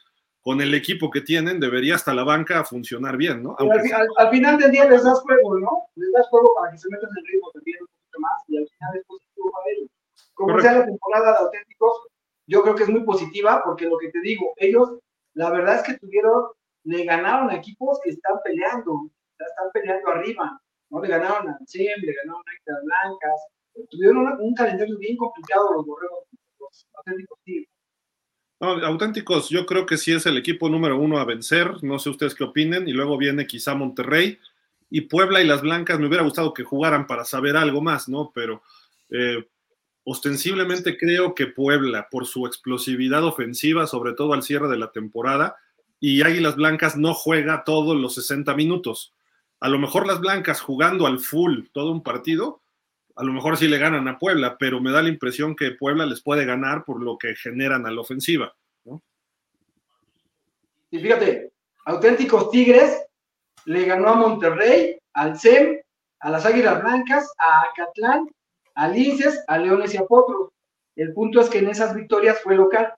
con 0.42 0.60
el 0.60 0.74
equipo 0.74 1.10
que 1.10 1.22
tienen 1.22 1.60
debería 1.60 1.96
hasta 1.96 2.14
la 2.14 2.26
banca 2.26 2.66
funcionar 2.66 3.16
bien, 3.16 3.42
¿no? 3.42 3.56
Al, 3.58 4.30
final 4.30 4.58
del 4.58 4.72
día 4.72 4.86
les 4.90 5.04
das 5.04 5.22
juego, 5.22 5.58
¿no? 5.58 5.88
Les 5.96 6.12
das 6.12 6.28
juego 6.28 6.54
para 6.60 6.72
que 6.72 6.78
se 6.78 6.90
metan 6.90 7.10
en 7.10 7.18
el 7.18 7.32
ritmo 7.32 7.52
también 7.54 7.78
un 7.80 7.88
poquito 7.88 8.20
más 8.20 8.44
y 8.50 8.58
al 8.58 8.68
final 8.68 8.98
es 8.98 9.06
positivo 9.06 9.52
para 9.52 9.66
ellos. 9.74 9.90
Como 10.34 10.60
sea 10.60 10.74
la 10.80 10.86
temporada 10.86 11.32
de 11.32 11.38
auténticos, 11.46 11.94
yo 12.46 12.62
creo 12.62 12.76
que 12.76 12.84
es 12.84 12.90
muy 12.90 13.04
positiva 13.04 13.62
porque 13.64 13.86
lo 13.86 13.98
que 13.98 14.10
te 14.10 14.20
digo, 14.20 14.54
ellos, 14.58 15.00
la 15.34 15.50
verdad 15.50 15.76
es 15.76 15.84
que 15.84 15.98
tuvieron, 16.00 16.46
le 16.84 17.06
ganaron 17.06 17.50
a 17.50 17.56
equipos 17.56 18.00
que 18.04 18.12
están 18.12 18.36
peleando, 18.44 19.10
están 19.40 19.72
peleando 19.74 20.10
arriba, 20.10 20.62
¿no? 20.90 21.02
Le 21.02 21.08
ganaron 21.08 21.50
a 21.50 21.58
CIEM, 21.68 22.02
le 22.02 22.14
ganaron 22.14 22.42
a 22.46 22.54
Héctor 22.56 22.84
Blancas, 22.84 23.42
tuvieron 23.90 24.42
un, 24.42 24.54
calendario 24.54 24.98
bien 24.98 25.18
complicado 25.18 25.74
los 25.74 25.86
borregos, 25.86 26.26
auténticos 26.94 27.40
auténticos, 28.64 29.50
yo 29.50 29.66
creo 29.66 29.86
que 29.86 29.98
sí 29.98 30.14
es 30.14 30.26
el 30.26 30.38
equipo 30.38 30.70
número 30.70 30.98
uno 30.98 31.18
a 31.18 31.26
vencer. 31.26 31.84
No 31.84 32.00
sé 32.00 32.10
ustedes 32.10 32.36
qué 32.36 32.44
opinen. 32.44 32.88
Y 32.88 32.94
luego 32.94 33.18
viene 33.18 33.46
quizá 33.46 33.76
Monterrey 33.76 34.40
y 34.90 35.02
Puebla 35.02 35.42
y 35.42 35.48
las 35.48 35.62
Blancas. 35.62 36.00
Me 36.00 36.08
hubiera 36.08 36.24
gustado 36.24 36.54
que 36.54 36.64
jugaran 36.64 37.08
para 37.08 37.26
saber 37.26 37.58
algo 37.58 37.82
más, 37.82 38.08
¿no? 38.08 38.32
Pero 38.34 38.64
eh, 39.10 39.46
ostensiblemente 40.04 40.98
creo 40.98 41.34
que 41.36 41.48
Puebla, 41.48 42.08
por 42.10 42.26
su 42.26 42.46
explosividad 42.46 43.24
ofensiva, 43.24 43.88
sobre 43.88 44.14
todo 44.14 44.34
al 44.34 44.44
cierre 44.44 44.68
de 44.68 44.78
la 44.78 44.92
temporada, 44.92 45.58
y 46.00 46.22
Águilas 46.22 46.56
Blancas 46.56 46.98
no 46.98 47.14
juega 47.14 47.64
todos 47.64 47.96
los 47.96 48.16
60 48.16 48.54
minutos. 48.56 49.14
A 49.60 49.70
lo 49.70 49.80
mejor 49.80 50.06
las 50.06 50.20
Blancas 50.20 50.60
jugando 50.60 51.08
al 51.08 51.20
full 51.20 51.68
todo 51.72 51.92
un 51.92 52.04
partido, 52.04 52.62
a 53.16 53.24
lo 53.24 53.32
mejor 53.32 53.58
sí 53.58 53.68
le 53.68 53.78
ganan 53.78 54.08
a 54.08 54.18
Puebla, 54.18 54.58
pero 54.58 54.82
me 54.82 54.92
da 54.92 55.02
la 55.02 55.10
impresión 55.10 55.56
que 55.56 55.72
Puebla 55.72 56.06
les 56.06 56.22
puede 56.22 56.46
ganar 56.46 56.84
por 56.84 57.02
lo 57.02 57.18
que 57.18 57.36
generan 57.36 57.86
a 57.86 57.92
la 57.92 58.02
ofensiva. 58.02 58.54
Y 60.90 61.00
fíjate, 61.00 61.52
auténticos 61.86 62.52
Tigres 62.52 63.04
le 63.66 63.86
ganó 63.86 64.10
a 64.10 64.16
Monterrey, 64.16 64.98
al 65.14 65.40
CEM, 65.40 65.80
a 66.20 66.30
las 66.30 66.46
Águilas 66.46 66.84
Blancas, 66.84 67.32
a 67.38 67.62
Acatlán, 67.70 68.28
a 68.76 68.88
Linces, 68.88 69.44
a 69.48 69.58
Leones 69.58 69.94
y 69.94 69.98
a 69.98 70.06
Potros. 70.06 70.50
El 70.96 71.14
punto 71.14 71.42
es 71.42 71.50
que 71.50 71.60
en 71.60 71.70
esas 71.70 71.96
victorias 71.96 72.40
fue 72.42 72.56
local, 72.56 72.94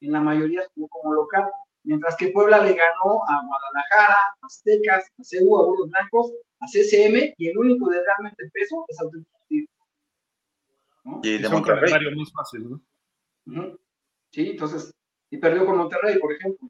en 0.00 0.12
la 0.12 0.20
mayoría 0.20 0.62
estuvo 0.62 0.88
como 0.88 1.14
local, 1.14 1.50
mientras 1.84 2.16
que 2.16 2.28
Puebla 2.28 2.58
le 2.58 2.74
ganó 2.74 3.22
a 3.28 3.42
Guadalajara, 3.46 4.14
a 4.14 4.46
Aztecas, 4.46 5.06
a 5.18 5.24
CEU, 5.24 5.58
a 5.58 5.64
Burros 5.64 5.90
Blancos, 5.90 6.32
a 6.60 6.66
CCM, 6.66 7.34
y 7.36 7.48
el 7.48 7.58
único 7.58 7.88
de 7.88 8.02
realmente 8.02 8.50
peso 8.52 8.84
es 8.88 9.00
auténtico 9.00 9.38
y 11.22 11.38
de 11.38 11.48
Monterrey. 11.48 12.16
más 12.16 12.32
fácil, 12.32 12.68
¿no? 12.70 13.78
Sí, 14.30 14.50
entonces, 14.50 14.92
y 15.30 15.38
perdió 15.38 15.64
con 15.64 15.78
Monterrey, 15.78 16.18
por 16.18 16.32
ejemplo. 16.32 16.68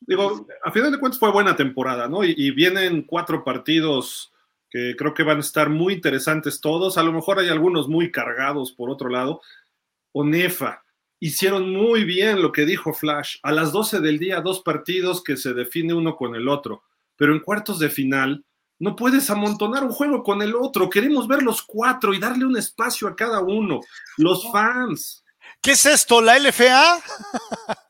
Digo, 0.00 0.46
a 0.62 0.70
final 0.70 0.92
de 0.92 0.98
cuentas 0.98 1.18
fue 1.18 1.32
buena 1.32 1.56
temporada, 1.56 2.08
¿no? 2.08 2.24
Y, 2.24 2.50
vienen 2.50 3.02
cuatro 3.02 3.44
partidos 3.44 4.33
que 4.74 4.96
creo 4.96 5.14
que 5.14 5.22
van 5.22 5.36
a 5.36 5.40
estar 5.40 5.70
muy 5.70 5.94
interesantes 5.94 6.60
todos. 6.60 6.98
A 6.98 7.04
lo 7.04 7.12
mejor 7.12 7.38
hay 7.38 7.48
algunos 7.48 7.86
muy 7.86 8.10
cargados 8.10 8.72
por 8.72 8.90
otro 8.90 9.08
lado. 9.08 9.40
Onefa, 10.10 10.82
hicieron 11.20 11.70
muy 11.70 12.02
bien 12.02 12.42
lo 12.42 12.50
que 12.50 12.66
dijo 12.66 12.92
Flash. 12.92 13.36
A 13.44 13.52
las 13.52 13.70
12 13.70 14.00
del 14.00 14.18
día, 14.18 14.40
dos 14.40 14.62
partidos 14.62 15.22
que 15.22 15.36
se 15.36 15.54
define 15.54 15.94
uno 15.94 16.16
con 16.16 16.34
el 16.34 16.48
otro. 16.48 16.82
Pero 17.14 17.32
en 17.32 17.38
cuartos 17.38 17.78
de 17.78 17.88
final, 17.88 18.44
no 18.80 18.96
puedes 18.96 19.30
amontonar 19.30 19.84
un 19.84 19.92
juego 19.92 20.24
con 20.24 20.42
el 20.42 20.56
otro. 20.56 20.90
Queremos 20.90 21.28
ver 21.28 21.44
los 21.44 21.62
cuatro 21.62 22.12
y 22.12 22.18
darle 22.18 22.44
un 22.44 22.56
espacio 22.56 23.06
a 23.06 23.14
cada 23.14 23.42
uno. 23.42 23.78
Los 24.16 24.50
fans. 24.50 25.24
¿Qué 25.62 25.70
es 25.70 25.86
esto? 25.86 26.20
¿La 26.20 26.36
LFA? 26.36 27.00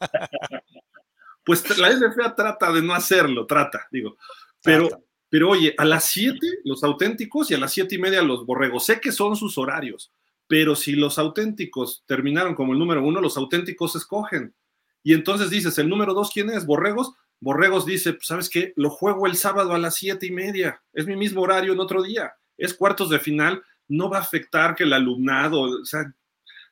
pues 1.46 1.78
la 1.78 1.88
LFA 1.88 2.34
trata 2.34 2.70
de 2.72 2.82
no 2.82 2.92
hacerlo, 2.92 3.46
trata, 3.46 3.88
digo. 3.90 4.18
Pero, 4.62 5.03
pero 5.34 5.50
oye, 5.50 5.74
a 5.78 5.84
las 5.84 6.04
siete 6.04 6.46
los 6.62 6.84
auténticos 6.84 7.50
y 7.50 7.54
a 7.54 7.58
las 7.58 7.72
siete 7.72 7.96
y 7.96 7.98
media 7.98 8.22
los 8.22 8.46
borregos. 8.46 8.86
Sé 8.86 9.00
que 9.00 9.10
son 9.10 9.34
sus 9.34 9.58
horarios, 9.58 10.12
pero 10.46 10.76
si 10.76 10.92
los 10.92 11.18
auténticos 11.18 12.04
terminaron 12.06 12.54
como 12.54 12.72
el 12.72 12.78
número 12.78 13.04
uno, 13.04 13.20
los 13.20 13.36
auténticos 13.36 13.96
escogen. 13.96 14.54
Y 15.02 15.12
entonces 15.12 15.50
dices, 15.50 15.76
¿el 15.78 15.88
número 15.88 16.14
dos 16.14 16.30
quién 16.32 16.50
es? 16.50 16.64
¿Borregos? 16.64 17.16
Borregos 17.40 17.84
dice, 17.84 18.12
pues, 18.12 18.28
¿sabes 18.28 18.48
qué? 18.48 18.74
Lo 18.76 18.90
juego 18.90 19.26
el 19.26 19.34
sábado 19.34 19.74
a 19.74 19.78
las 19.80 19.96
siete 19.96 20.26
y 20.26 20.30
media. 20.30 20.80
Es 20.92 21.08
mi 21.08 21.16
mismo 21.16 21.42
horario 21.42 21.72
en 21.72 21.80
otro 21.80 22.04
día. 22.04 22.32
Es 22.56 22.72
cuartos 22.72 23.10
de 23.10 23.18
final. 23.18 23.60
No 23.88 24.08
va 24.08 24.18
a 24.18 24.20
afectar 24.20 24.76
que 24.76 24.84
el 24.84 24.92
alumnado, 24.92 25.62
o 25.62 25.84
sea, 25.84 26.14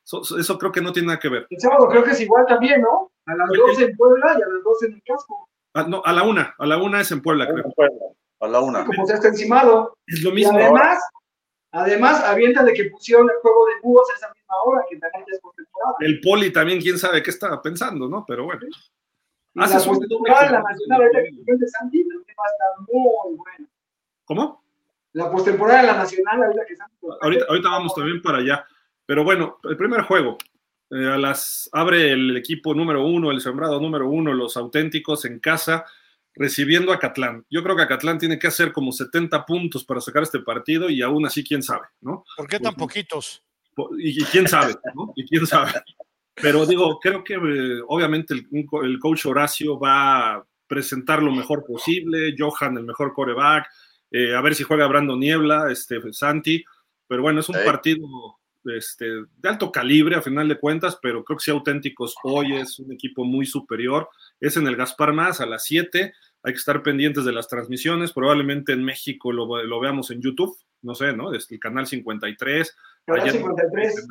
eso, 0.05 0.57
creo 0.57 0.71
que 0.71 0.83
no 0.83 0.93
tiene 0.93 1.09
nada 1.09 1.19
que 1.19 1.31
ver. 1.31 1.49
El 1.51 1.61
sábado 1.61 1.89
creo 1.89 2.05
que 2.05 2.13
es 2.13 2.21
igual 2.21 2.47
también, 2.47 2.81
¿no? 2.81 3.11
A 3.27 3.35
las 3.35 3.49
12 3.49 3.87
en 3.87 3.97
Puebla 3.97 4.37
y 4.39 4.43
a 4.43 4.47
las 4.47 4.63
12 4.63 4.87
en 4.87 4.93
el 4.93 5.03
casco. 5.03 5.49
Ah, 5.75 5.85
no, 5.89 6.01
a 6.05 6.13
la 6.13 6.23
una, 6.23 6.55
a 6.57 6.65
la 6.65 6.77
una 6.77 7.01
es 7.01 7.11
en 7.11 7.23
Puebla, 7.23 7.49
creo. 7.49 7.65
A 8.43 8.49
la 8.49 8.61
una. 8.61 8.85
como 8.85 9.07
se 9.07 9.15
está 9.15 9.29
encimado. 9.29 9.97
Es 10.07 10.21
lo 10.23 10.33
mismo. 10.33 10.59
Y 10.59 10.63
además, 10.63 10.99
además, 11.71 12.25
avienta 12.25 12.65
de 12.65 12.75
que 12.75 12.85
pusieron 12.87 13.31
el 13.31 13.37
juego 13.41 13.67
de 13.67 13.73
búhos 13.83 14.09
a 14.11 14.17
esa 14.17 14.33
misma 14.35 14.55
hora, 14.65 14.85
que 14.91 14.99
también 14.99 15.25
es 15.33 15.41
por 15.41 15.55
temporada. 15.55 15.95
El 16.01 16.21
poli 16.21 16.53
también, 16.53 16.81
quién 16.81 16.99
sabe 16.99 17.23
qué 17.23 17.31
estaba 17.31 17.63
pensando, 17.63 18.09
¿no? 18.09 18.25
Pero 18.27 18.45
bueno. 18.45 18.61
Ah, 19.55 19.69
la 19.69 19.79
postemporada 19.79 20.51
la 20.51 20.63
Nacional, 20.63 21.03
ahorita 21.03 21.23
que 21.23 21.57
de 21.57 21.69
Santi, 21.69 22.03
va 22.03 22.15
a 22.17 22.51
estar 22.51 22.69
muy 22.93 23.37
buena. 23.37 23.69
¿Cómo? 24.25 24.65
La 25.13 25.31
postemporada 25.31 25.81
de 25.83 25.87
la 25.87 25.95
Nacional, 25.95 26.43
ahorita 26.43 26.65
que 26.67 26.77
Santi. 26.77 26.97
Ahorita, 27.21 27.45
ahorita 27.49 27.69
vamos 27.69 27.95
también 27.95 28.23
para 28.23 28.39
allá. 28.39 28.67
Pero 29.07 29.23
bueno, 29.23 29.59
el 29.65 29.77
primer 29.77 30.03
juego. 30.03 30.37
Eh, 30.91 31.07
a 31.07 31.17
las, 31.17 31.71
abre 31.73 32.13
el 32.13 32.37
equipo 32.37 32.75
número 32.75 33.07
uno, 33.07 33.31
el 33.31 33.41
sembrado 33.41 33.81
número 33.81 34.09
uno, 34.09 34.35
los 34.35 34.59
auténticos 34.59 35.25
en 35.25 35.39
casa, 35.39 35.87
recibiendo 36.35 36.93
a 36.93 36.99
Catlán. 36.99 37.45
Yo 37.51 37.63
creo 37.63 37.77
que 37.77 37.87
Catlán 37.87 38.19
tiene 38.19 38.39
que 38.39 38.47
hacer 38.47 38.73
como 38.73 38.93
70 38.93 39.45
puntos 39.45 39.85
para 39.85 40.01
sacar 40.01 40.23
este 40.23 40.41
partido 40.41 40.89
y 40.89 41.03
aún 41.03 41.27
así, 41.27 41.45
quién 41.45 41.63
sabe, 41.63 41.87
¿no? 42.01 42.25
¿Por 42.37 42.49
qué 42.49 42.59
tan 42.59 42.75
poquitos? 42.75 43.43
Y, 43.99 44.23
quién 44.25 44.47
sabe, 44.49 44.75
¿no? 44.95 45.13
Y 45.17 45.27
quién 45.27 45.47
sabe. 45.47 45.73
Pero 46.35 46.67
digo, 46.67 46.99
creo 47.01 47.23
que 47.23 47.35
eh, 47.35 47.83
obviamente 47.87 48.35
el, 48.35 48.99
coach 48.99 49.27
Horacio 49.27 49.79
va 49.79 50.35
a 50.35 50.45
presentar 50.67 51.23
lo 51.23 51.31
mejor 51.31 51.65
posible, 51.65 52.35
Johan 52.39 52.79
el 52.79 52.85
mejor 52.85 53.13
coreback, 53.13 53.67
eh, 54.11 54.35
a 54.35 54.41
ver 54.41 54.55
si 54.55 54.63
juega 54.63 54.87
Brando 54.87 55.17
Niebla, 55.17 55.71
este, 55.71 56.01
Santi, 56.13 56.65
pero 57.07 57.23
bueno, 57.23 57.41
es 57.41 57.49
un 57.49 57.57
partido 57.65 58.39
este, 58.77 59.07
de 59.07 59.49
alto 59.49 59.73
calibre 59.73 60.17
a 60.17 60.23
final 60.23 60.49
de 60.49 60.59
cuentas, 60.59 60.99
pero 61.01 61.25
creo 61.25 61.39
que 61.39 61.45
sí 61.45 61.51
auténticos 61.51 62.15
hoy 62.23 62.57
es 62.57 62.79
un 62.79 62.93
equipo 62.93 63.25
muy 63.25 63.47
superior, 63.47 64.09
es 64.41 64.57
en 64.57 64.67
el 64.67 64.77
Gaspar 64.77 65.13
Más 65.13 65.41
a 65.41 65.47
las 65.47 65.65
7, 65.65 66.13
hay 66.45 66.53
que 66.53 66.59
estar 66.59 66.83
pendientes 66.83 67.25
de 67.25 67.33
las 67.33 67.49
transmisiones, 67.49 68.13
probablemente 68.13 68.73
en 68.73 68.85
México 68.85 69.33
lo, 69.33 69.63
lo 69.63 69.81
veamos 69.81 70.11
en 70.11 70.21
YouTube, 70.21 70.57
no 70.83 70.95
sé, 70.95 71.13
¿no? 71.13 71.31
Desde 71.31 71.55
el 71.55 71.61
canal 71.61 71.87
53. 71.87 72.77
Canal 73.07 73.31
53. 73.31 74.07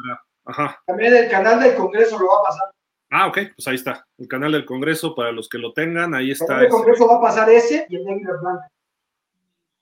También 0.85 1.15
el 1.15 1.29
canal 1.29 1.59
del 1.59 1.75
Congreso 1.75 2.17
lo 2.17 2.27
va 2.27 2.39
a 2.39 2.43
pasar. 2.43 2.69
Ah, 3.09 3.27
ok, 3.27 3.37
pues 3.55 3.67
ahí 3.67 3.75
está. 3.75 4.07
El 4.17 4.27
canal 4.27 4.53
del 4.53 4.65
Congreso, 4.65 5.13
para 5.13 5.33
los 5.33 5.49
que 5.49 5.57
lo 5.57 5.73
tengan, 5.73 6.15
ahí 6.15 6.31
está. 6.31 6.45
El 6.45 6.47
canal 6.47 6.61
del 6.61 6.71
Congreso 6.71 7.07
va 7.07 7.17
a 7.17 7.21
pasar 7.21 7.49
ese 7.49 7.85
y 7.89 7.95
el 7.97 8.05
de 8.05 8.21
Blanca. 8.41 8.71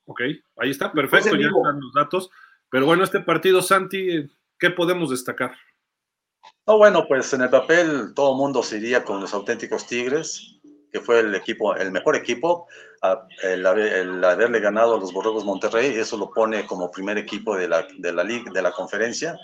Ok, 0.06 0.22
ahí 0.58 0.72
está, 0.72 0.92
perfecto, 0.92 1.36
ya 1.36 1.48
están 1.48 1.80
los 1.80 1.94
datos. 1.94 2.32
Pero 2.72 2.88
bueno, 2.88 3.04
este 3.04 3.20
partido, 3.20 3.62
Santi, 3.62 4.28
¿qué 4.60 4.70
podemos 4.70 5.10
destacar? 5.10 5.56
No, 6.68 6.78
bueno, 6.78 7.06
pues 7.08 7.34
en 7.34 7.42
el 7.42 7.50
papel 7.50 8.14
todo 8.14 8.34
el 8.34 8.38
mundo 8.38 8.62
se 8.62 8.78
iría 8.78 9.04
con 9.04 9.22
los 9.22 9.34
auténticos 9.34 9.88
Tigres, 9.88 10.60
que 10.92 11.00
fue 11.00 11.20
el 11.20 11.36
equipo, 11.36 11.76
el 11.76 11.92
mejor 11.92 12.16
equipo, 12.16 12.68
el, 13.44 13.66
haberle 13.66 14.60
ganado 14.60 14.96
a 14.96 15.00
los 15.00 15.14
Borregos 15.14 15.46
Monterrey, 15.46 15.96
eso 15.96 16.18
lo 16.18 16.32
pone 16.32 16.66
como 16.66 16.92
primer 16.92 17.18
equipo 17.18 17.56
de 17.56 17.68
la, 17.68 17.88
de 17.98 18.12
la 18.12 18.24
liga, 18.24 18.52
de 18.52 18.62
la 18.62 18.72
conferencia. 18.72 19.38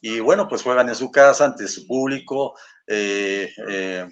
Y 0.00 0.20
bueno, 0.20 0.48
pues 0.48 0.62
juegan 0.62 0.88
en 0.88 0.94
su 0.94 1.10
casa, 1.10 1.44
ante 1.44 1.68
su 1.68 1.86
público. 1.86 2.56
Eh, 2.86 3.52
eh, 3.68 4.06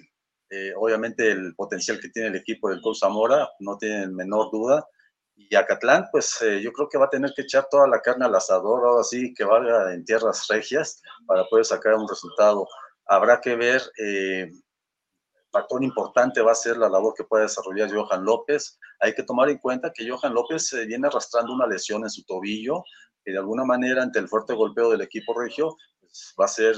eh, 0.51 0.73
obviamente 0.75 1.31
el 1.31 1.55
potencial 1.55 1.99
que 1.99 2.09
tiene 2.09 2.29
el 2.29 2.35
equipo 2.35 2.69
del 2.69 2.81
Coach 2.81 2.99
Zamora, 2.99 3.49
no 3.59 3.77
tienen 3.77 4.15
menor 4.15 4.51
duda. 4.51 4.85
Y 5.49 5.55
Acatlán, 5.55 6.07
pues 6.11 6.37
yo 6.61 6.71
creo 6.73 6.89
que 6.89 6.97
va 6.97 7.05
a 7.05 7.09
tener 7.09 7.33
que 7.35 7.43
echar 7.43 7.67
toda 7.71 7.87
la 7.87 8.01
carne 8.01 8.25
al 8.25 8.35
asador, 8.35 8.85
ahora 8.85 9.03
sí, 9.03 9.33
que 9.33 9.43
valga 9.43 9.93
en 9.93 10.03
tierras 10.03 10.45
regias 10.47 11.01
para 11.25 11.45
poder 11.45 11.65
sacar 11.65 11.95
un 11.95 12.07
resultado. 12.07 12.67
Habrá 13.05 13.39
que 13.39 13.55
ver 13.55 13.81
factor 15.51 15.83
importante 15.83 16.41
va 16.41 16.51
a 16.51 16.55
ser 16.55 16.77
la 16.77 16.89
labor 16.89 17.13
que 17.15 17.23
puede 17.23 17.43
desarrollar 17.43 17.91
Johan 17.91 18.23
López. 18.23 18.77
Hay 18.99 19.15
que 19.15 19.23
tomar 19.23 19.49
en 19.49 19.57
cuenta 19.57 19.91
que 19.91 20.07
Johan 20.07 20.33
López 20.33 20.71
viene 20.87 21.07
arrastrando 21.07 21.53
una 21.53 21.65
lesión 21.65 22.03
en 22.03 22.09
su 22.09 22.23
tobillo, 22.23 22.83
que 23.23 23.31
de 23.31 23.39
alguna 23.39 23.63
manera, 23.63 24.03
ante 24.03 24.19
el 24.19 24.27
fuerte 24.27 24.53
golpeo 24.53 24.91
del 24.91 25.01
equipo 25.01 25.33
regio, 25.39 25.75
pues, 25.99 26.35
va 26.39 26.45
a 26.45 26.49
ser 26.49 26.75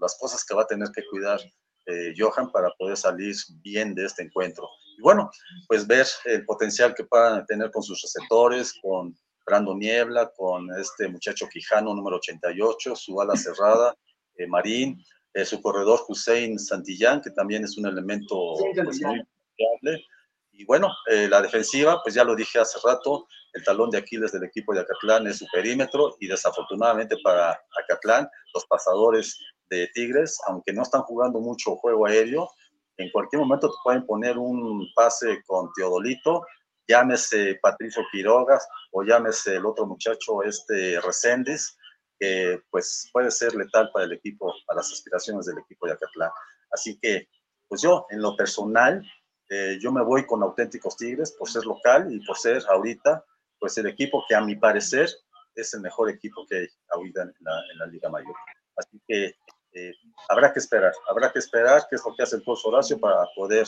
las 0.00 0.18
cosas 0.18 0.44
que 0.44 0.54
va 0.54 0.62
a 0.62 0.66
tener 0.66 0.88
que 0.94 1.02
cuidar 1.10 1.40
eh, 1.86 2.14
Johan 2.16 2.50
para 2.50 2.70
poder 2.78 2.96
salir 2.96 3.34
bien 3.62 3.94
de 3.94 4.06
este 4.06 4.22
encuentro. 4.22 4.68
Y 4.96 5.02
bueno, 5.02 5.30
pues 5.68 5.86
ver 5.86 6.06
el 6.24 6.44
potencial 6.44 6.94
que 6.94 7.04
puedan 7.04 7.44
tener 7.46 7.70
con 7.70 7.82
sus 7.82 8.00
receptores, 8.00 8.74
con 8.80 9.14
Brando 9.44 9.74
Niebla, 9.74 10.32
con 10.36 10.68
este 10.78 11.08
muchacho 11.08 11.48
Quijano 11.48 11.94
número 11.94 12.16
88, 12.16 12.96
su 12.96 13.20
ala 13.20 13.36
cerrada, 13.36 13.94
eh, 14.36 14.46
Marín, 14.46 15.04
eh, 15.34 15.44
su 15.44 15.60
corredor 15.60 16.00
Hussein 16.08 16.58
Santillán, 16.58 17.20
que 17.20 17.30
también 17.30 17.64
es 17.64 17.76
un 17.76 17.86
elemento 17.86 18.54
pues, 18.84 19.00
muy 19.02 19.22
fiable. 19.56 20.04
Y 20.52 20.64
bueno, 20.64 20.88
eh, 21.10 21.26
la 21.28 21.42
defensiva, 21.42 22.00
pues 22.02 22.14
ya 22.14 22.22
lo 22.22 22.36
dije 22.36 22.60
hace 22.60 22.78
rato, 22.84 23.26
el 23.52 23.64
talón 23.64 23.90
de 23.90 23.98
Aquiles 23.98 24.32
del 24.32 24.44
equipo 24.44 24.72
de 24.72 24.80
Acatlán 24.80 25.26
es 25.26 25.38
su 25.38 25.46
perímetro 25.52 26.16
y 26.20 26.28
desafortunadamente 26.28 27.16
para 27.24 27.60
Acatlán, 27.82 28.28
los 28.54 28.64
pasadores 28.66 29.36
de 29.70 29.88
Tigres, 29.94 30.38
aunque 30.46 30.72
no 30.72 30.82
están 30.82 31.02
jugando 31.02 31.40
mucho 31.40 31.76
juego 31.76 32.06
aéreo, 32.06 32.48
en 32.96 33.10
cualquier 33.10 33.40
momento 33.40 33.68
te 33.68 33.76
pueden 33.82 34.06
poner 34.06 34.38
un 34.38 34.86
pase 34.94 35.42
con 35.46 35.70
Teodolito, 35.74 36.46
llámese 36.86 37.58
Patricio 37.60 38.02
Quirogas 38.12 38.66
o 38.92 39.02
llámese 39.02 39.56
el 39.56 39.66
otro 39.66 39.86
muchacho, 39.86 40.42
este 40.42 41.00
Reséndiz, 41.00 41.76
que 42.18 42.60
pues 42.70 43.08
puede 43.12 43.30
ser 43.30 43.54
letal 43.54 43.90
para 43.92 44.04
el 44.04 44.12
equipo, 44.12 44.52
para 44.66 44.78
las 44.78 44.92
aspiraciones 44.92 45.46
del 45.46 45.58
equipo 45.58 45.86
de 45.86 45.94
Acatlán. 45.94 46.30
Así 46.70 46.98
que, 47.00 47.28
pues 47.68 47.82
yo, 47.82 48.06
en 48.10 48.22
lo 48.22 48.36
personal, 48.36 49.02
eh, 49.50 49.78
yo 49.80 49.92
me 49.92 50.02
voy 50.02 50.26
con 50.26 50.42
auténticos 50.42 50.96
Tigres 50.96 51.32
por 51.32 51.48
ser 51.48 51.64
local 51.64 52.12
y 52.12 52.24
por 52.24 52.36
ser 52.36 52.62
ahorita, 52.68 53.24
pues 53.58 53.76
el 53.78 53.86
equipo 53.86 54.24
que 54.28 54.34
a 54.34 54.40
mi 54.40 54.56
parecer 54.56 55.08
es 55.54 55.74
el 55.74 55.80
mejor 55.80 56.10
equipo 56.10 56.46
que 56.48 56.56
hay 56.56 56.68
ahorita 56.90 57.22
en 57.22 57.34
la, 57.78 57.86
Liga 57.86 58.08
Mayor. 58.08 58.34
Así 58.76 59.00
que 59.06 59.34
eh, 59.74 59.92
habrá 60.28 60.52
que 60.52 60.60
esperar, 60.60 60.92
habrá 61.08 61.32
que 61.32 61.40
esperar 61.40 61.86
qué 61.90 61.96
es 61.96 62.02
lo 62.04 62.14
que 62.14 62.22
hace 62.22 62.36
el 62.36 62.44
curso 62.44 62.68
Horacio 62.68 62.98
para 62.98 63.26
poder 63.34 63.66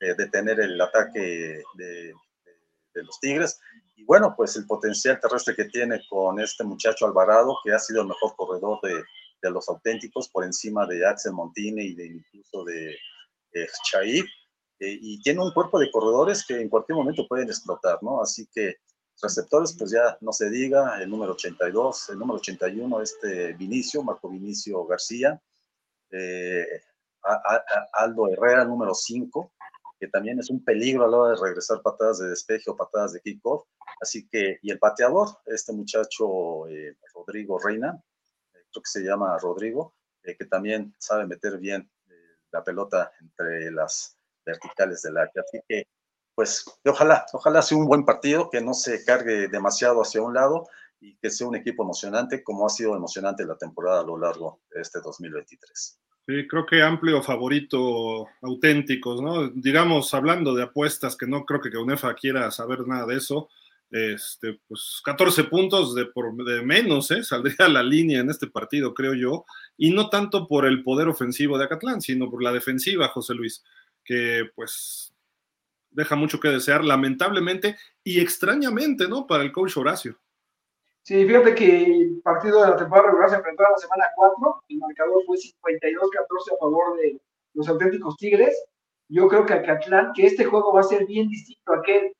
eh, 0.00 0.14
detener 0.16 0.58
el 0.60 0.80
ataque 0.80 1.62
de, 1.74 2.14
los 2.94 3.20
Tigres. 3.20 3.60
Y 3.96 4.04
bueno, 4.04 4.34
pues 4.36 4.56
el 4.56 4.66
potencial 4.66 5.20
terrestre 5.20 5.54
que 5.54 5.66
tiene 5.66 6.00
con 6.08 6.40
este 6.40 6.64
muchacho 6.64 7.06
Alvarado, 7.06 7.58
que 7.62 7.72
ha 7.72 7.78
sido 7.78 8.02
el 8.02 8.08
mejor 8.08 8.34
corredor 8.36 8.80
de, 8.82 9.02
los 9.50 9.68
auténticos 9.68 10.30
por 10.30 10.42
encima 10.42 10.86
de 10.86 11.06
Axel 11.06 11.34
Montini 11.34 11.82
y 11.82 11.94
de 11.94 12.06
incluso 12.06 12.64
de. 12.64 12.96
Eh, 13.52 13.66
y 14.80 15.20
tiene 15.20 15.42
un 15.42 15.52
cuerpo 15.52 15.78
de 15.78 15.90
corredores 15.90 16.44
que 16.46 16.60
en 16.60 16.70
cualquier 16.70 16.96
momento 16.96 17.28
pueden 17.28 17.48
explotar, 17.48 17.98
¿no? 18.02 18.22
Así 18.22 18.48
que 18.52 18.76
receptores, 19.20 19.74
pues 19.78 19.90
ya 19.90 20.16
no 20.20 20.32
se 20.32 20.50
diga, 20.50 21.00
el 21.02 21.08
número 21.08 21.32
82, 21.32 22.10
el 22.10 22.18
número 22.18 22.38
81, 22.38 23.00
este 23.00 23.52
Vinicio, 23.54 24.02
Marco 24.02 24.28
Vinicio 24.28 24.84
García, 24.86 25.40
eh, 26.10 26.66
Aldo 27.92 28.28
Herrera, 28.28 28.64
número 28.64 28.94
5, 28.94 29.52
que 29.98 30.08
también 30.08 30.38
es 30.38 30.50
un 30.50 30.62
peligro 30.62 31.04
a 31.04 31.08
la 31.08 31.16
hora 31.16 31.30
de 31.34 31.42
regresar 31.42 31.80
patadas 31.82 32.18
de 32.18 32.28
despeje 32.28 32.70
o 32.70 32.76
patadas 32.76 33.12
de 33.12 33.20
kickoff. 33.20 33.64
Así 34.00 34.28
que, 34.28 34.58
y 34.62 34.70
el 34.70 34.78
pateador, 34.78 35.28
este 35.46 35.72
muchacho 35.72 36.68
eh, 36.68 36.96
Rodrigo 37.14 37.58
Reina, 37.58 37.98
eh, 38.54 38.58
creo 38.70 38.82
que 38.82 38.90
se 38.90 39.00
llama 39.00 39.38
Rodrigo, 39.38 39.94
que 40.22 40.46
también 40.46 40.94
sabe 40.98 41.26
meter 41.26 41.58
bien 41.58 41.90
la 42.50 42.64
pelota 42.64 43.12
entre 43.20 43.70
las 43.70 44.16
verticales 44.44 45.02
del 45.02 45.18
área. 45.18 45.42
Así 45.42 45.60
que, 45.68 45.86
pues, 46.34 46.64
ojalá, 46.84 47.24
ojalá 47.32 47.62
sea 47.62 47.78
un 47.78 47.86
buen 47.86 48.04
partido, 48.04 48.50
que 48.50 48.60
no 48.60 48.74
se 48.74 49.04
cargue 49.04 49.48
demasiado 49.48 50.00
hacia 50.02 50.22
un 50.22 50.34
lado 50.34 50.66
y 51.00 51.16
que 51.16 51.30
sea 51.30 51.46
un 51.46 51.56
equipo 51.56 51.82
emocionante, 51.82 52.42
como 52.42 52.66
ha 52.66 52.70
sido 52.70 52.96
emocionante 52.96 53.44
la 53.44 53.56
temporada 53.56 54.00
a 54.00 54.04
lo 54.04 54.18
largo 54.18 54.60
de 54.74 54.80
este 54.80 55.00
2023. 55.00 55.98
Sí, 56.26 56.48
creo 56.48 56.64
que 56.64 56.82
amplio 56.82 57.22
favorito 57.22 58.26
auténticos, 58.40 59.20
¿no? 59.20 59.48
Digamos, 59.50 60.14
hablando 60.14 60.54
de 60.54 60.62
apuestas, 60.62 61.16
que 61.16 61.26
no 61.26 61.44
creo 61.44 61.60
que 61.60 61.76
UNEFA 61.76 62.14
quiera 62.14 62.50
saber 62.50 62.86
nada 62.86 63.06
de 63.06 63.16
eso, 63.18 63.50
este, 63.90 64.58
pues 64.66 65.00
14 65.04 65.44
puntos 65.44 65.94
de, 65.94 66.06
por, 66.06 66.34
de 66.44 66.62
menos, 66.62 67.10
¿eh? 67.10 67.22
Saldría 67.22 67.68
la 67.68 67.82
línea 67.82 68.20
en 68.20 68.30
este 68.30 68.46
partido, 68.48 68.94
creo 68.94 69.14
yo, 69.14 69.44
y 69.76 69.90
no 69.90 70.08
tanto 70.08 70.48
por 70.48 70.66
el 70.66 70.82
poder 70.82 71.08
ofensivo 71.08 71.58
de 71.58 71.64
Acatlán, 71.64 72.00
sino 72.00 72.30
por 72.30 72.42
la 72.42 72.52
defensiva, 72.52 73.08
José 73.08 73.34
Luis, 73.34 73.62
que 74.02 74.50
pues 74.56 75.13
deja 75.94 76.16
mucho 76.16 76.38
que 76.40 76.48
desear, 76.48 76.84
lamentablemente 76.84 77.76
y 78.02 78.20
extrañamente, 78.20 79.08
¿no? 79.08 79.26
Para 79.26 79.44
el 79.44 79.52
coach 79.52 79.76
Horacio. 79.76 80.18
Sí, 81.02 81.26
fíjate 81.26 81.54
que 81.54 81.84
el 81.84 82.20
partido 82.22 82.62
de 82.62 82.70
la 82.70 82.76
temporada 82.76 83.08
regular 83.08 83.30
se 83.30 83.36
enfrentó 83.36 83.66
a 83.66 83.72
la 83.72 83.78
semana 83.78 84.06
4, 84.16 84.64
el 84.68 84.78
marcador 84.78 85.22
fue 85.26 85.36
52-14 85.36 86.54
a 86.54 86.58
favor 86.58 86.96
de 86.96 87.20
los 87.52 87.68
auténticos 87.68 88.16
Tigres. 88.16 88.64
Yo 89.08 89.28
creo 89.28 89.44
que 89.44 89.52
Acatlán, 89.52 90.12
que 90.14 90.26
este 90.26 90.46
juego 90.46 90.72
va 90.72 90.80
a 90.80 90.84
ser 90.84 91.04
bien 91.06 91.28
distinto 91.28 91.72
a 91.72 91.78
aquel, 91.78 92.12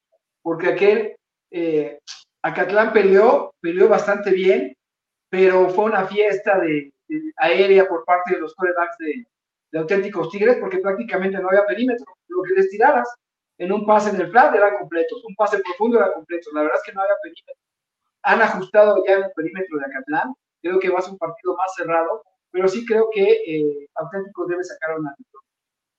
porque 0.43 0.69
aquel, 0.69 1.17
eh, 1.51 1.99
Acatlán 2.43 2.93
peleó, 2.93 3.55
peleó 3.61 3.89
bastante 3.89 4.31
bien, 4.33 4.77
pero 5.31 5.71
fue 5.71 5.87
una 5.87 6.07
fiesta 6.07 6.61
de, 6.61 6.93
aérea 7.39 7.89
por 7.89 8.05
parte 8.05 8.35
de 8.35 8.41
los 8.41 8.55
corebacks 8.55 8.99
de, 8.99 9.27
de, 9.73 9.79
auténticos 9.79 10.29
Tigres, 10.31 10.59
porque 10.61 10.79
prácticamente 10.79 11.39
no 11.39 11.49
había 11.49 11.65
perímetro. 11.65 12.05
Lo 12.29 12.43
que 12.43 12.53
les 12.53 12.69
tiraras 12.69 13.09
en 13.65 13.73
un 13.73 13.85
pase 13.87 14.11
en 14.11 14.21
el 14.21 14.31
flat 14.31 14.55
eran 14.55 14.79
completos, 14.79 15.25
un 15.25 15.35
pase 15.35 15.59
profundo 15.59 15.99
era 15.99 16.13
completo. 16.13 16.51
La 16.53 16.63
verdad 16.63 16.79
es 16.79 16.83
que 16.85 16.93
no 16.93 17.03
había 17.03 17.17
perímetro 17.23 17.55
han 18.25 18.41
ajustado 18.41 19.05
ya 19.07 19.15
el 19.15 19.33
perímetro 19.37 19.79
de 19.79 19.85
Acatlán. 19.85 20.35
Creo 20.63 20.79
que 20.81 20.89
va 20.89 20.99
a 20.99 21.03
ser 21.03 21.13
un 21.13 21.19
partido 21.19 21.55
más 21.57 21.75
cerrado, 21.77 22.25
pero 22.51 22.69
sí 22.69 22.85
creo 22.87 23.09
que 23.13 23.23
eh, 23.23 23.89
debe 24.49 24.65
sacar 24.65 24.99
una 24.99 25.15
victoria. 25.17 25.49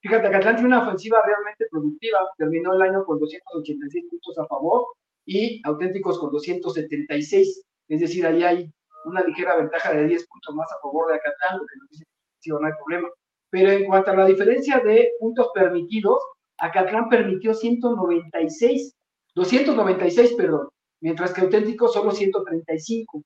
Fíjate, 0.01 0.27
Acatlán 0.27 0.55
tiene 0.55 0.67
una 0.67 0.83
ofensiva 0.83 1.21
realmente 1.23 1.67
productiva. 1.69 2.19
Terminó 2.37 2.73
el 2.73 2.81
año 2.81 3.05
con 3.05 3.19
286 3.19 4.05
puntos 4.09 4.37
a 4.39 4.47
favor 4.47 4.87
y 5.25 5.61
Auténticos 5.65 6.19
con 6.19 6.31
276. 6.31 7.63
Es 7.89 7.99
decir, 7.99 8.25
ahí 8.25 8.43
hay 8.43 8.73
una 9.05 9.23
ligera 9.23 9.57
ventaja 9.57 9.93
de 9.93 10.07
10 10.07 10.27
puntos 10.27 10.55
más 10.55 10.71
a 10.71 10.81
favor 10.81 11.07
de 11.07 11.15
Acatlán, 11.15 11.59
lo 11.59 11.65
que 11.65 11.77
nos 11.79 11.89
dice 11.91 12.05
que 12.41 12.49
no 12.51 12.65
hay 12.65 12.73
problema. 12.73 13.09
Pero 13.51 13.71
en 13.71 13.85
cuanto 13.85 14.11
a 14.11 14.15
la 14.15 14.25
diferencia 14.25 14.79
de 14.79 15.11
puntos 15.19 15.49
permitidos, 15.53 16.19
Acatlán 16.57 17.09
permitió 17.09 17.53
196, 17.53 18.95
296, 19.35 20.33
perdón, 20.33 20.69
mientras 21.01 21.33
que 21.33 21.41
auténticos 21.41 21.93
solo 21.93 22.11
135. 22.11 23.17
O 23.17 23.23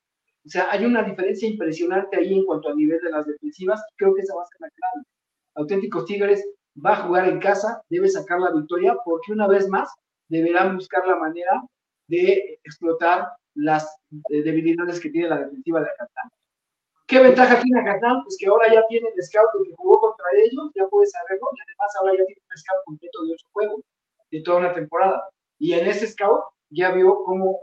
sea, 0.49 0.67
hay 0.71 0.85
una 0.85 1.03
diferencia 1.03 1.47
impresionante 1.47 2.17
ahí 2.17 2.33
en 2.33 2.45
cuanto 2.45 2.69
al 2.69 2.77
nivel 2.77 2.99
de 3.01 3.11
las 3.11 3.25
defensivas. 3.25 3.83
Creo 3.97 4.15
que 4.15 4.21
esa 4.21 4.35
va 4.35 4.43
a 4.43 4.47
ser 4.47 4.61
la 4.61 4.69
clave. 4.69 5.05
Auténticos 5.55 6.05
Tigres 6.05 6.47
va 6.83 6.93
a 6.93 7.03
jugar 7.07 7.27
en 7.27 7.39
casa, 7.39 7.81
debe 7.89 8.07
sacar 8.07 8.39
la 8.39 8.51
victoria, 8.51 8.95
porque 9.03 9.33
una 9.33 9.47
vez 9.47 9.67
más 9.67 9.89
deberán 10.29 10.75
buscar 10.75 11.05
la 11.05 11.17
manera 11.17 11.61
de 12.07 12.59
explotar 12.63 13.27
las 13.55 13.85
eh, 14.29 14.41
debilidades 14.41 14.99
que 14.99 15.09
tiene 15.09 15.29
la 15.29 15.39
defensiva 15.39 15.81
de 15.81 15.87
Acatán. 15.87 16.29
¿Qué 17.09 17.19
ventaja 17.19 17.59
tiene 17.59 17.81
Acatán? 17.81 18.21
Pues 18.23 18.37
que 18.39 18.45
ahora 18.45 18.71
ya 18.71 18.85
tiene 18.87 19.09
el 19.09 19.23
scout 19.23 19.49
que 19.65 19.73
jugó 19.75 19.99
contra 19.99 20.25
ellos, 20.43 20.69
ya 20.75 20.87
puede 20.87 21.07
saberlo, 21.07 21.49
y 21.55 21.61
además 21.61 21.95
ahora 21.99 22.11
ya 22.11 22.25
tiene 22.25 22.41
un 22.47 22.57
scout 22.57 22.83
completo 22.85 23.23
de 23.23 23.33
ocho 23.33 23.47
juegos, 23.51 23.81
de 24.29 24.41
toda 24.43 24.59
una 24.59 24.73
temporada. 24.75 25.27
Y 25.57 25.73
en 25.73 25.87
ese 25.87 26.05
scout 26.05 26.43
ya 26.69 26.91
vio 26.91 27.23
cómo 27.23 27.61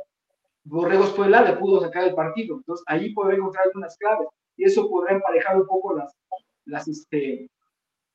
Borregos 0.65 1.13
Puebla 1.13 1.43
le 1.43 1.53
pudo 1.59 1.81
sacar 1.81 2.03
el 2.03 2.17
partido. 2.17 2.57
Entonces, 2.57 2.85
ahí 2.89 3.15
podrá 3.15 3.37
encontrar 3.37 3.67
algunas 3.67 3.97
claves 3.99 4.27
y 4.57 4.65
eso 4.65 4.89
podrá 4.89 5.15
emparejar 5.15 5.61
un 5.61 5.67
poco 5.69 5.95
las, 5.95 6.13
las, 6.65 6.89
este, 6.89 7.49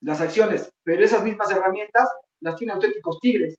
las 0.02 0.20
acciones. 0.20 0.70
Pero 0.84 1.02
esas 1.02 1.24
mismas 1.24 1.49
herramientas 1.49 2.10
las 2.41 2.58
tiene 2.58 2.74
Auténticos 2.74 3.20
Tigres. 3.22 3.56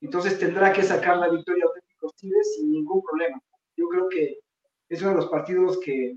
Entonces, 0.00 0.38
tendrá 0.38 0.72
que 0.72 0.82
sacar 0.82 1.18
la 1.18 1.28
victoria 1.28 1.66
Auténticos 1.66 2.14
Tigres 2.14 2.54
sin 2.56 2.72
ningún 2.72 3.02
problema. 3.02 3.38
Yo 3.76 3.86
creo 3.88 4.08
que 4.08 4.38
es 4.88 5.02
uno 5.02 5.10
de 5.10 5.16
los 5.16 5.28
partidos 5.28 5.78
que, 5.78 6.16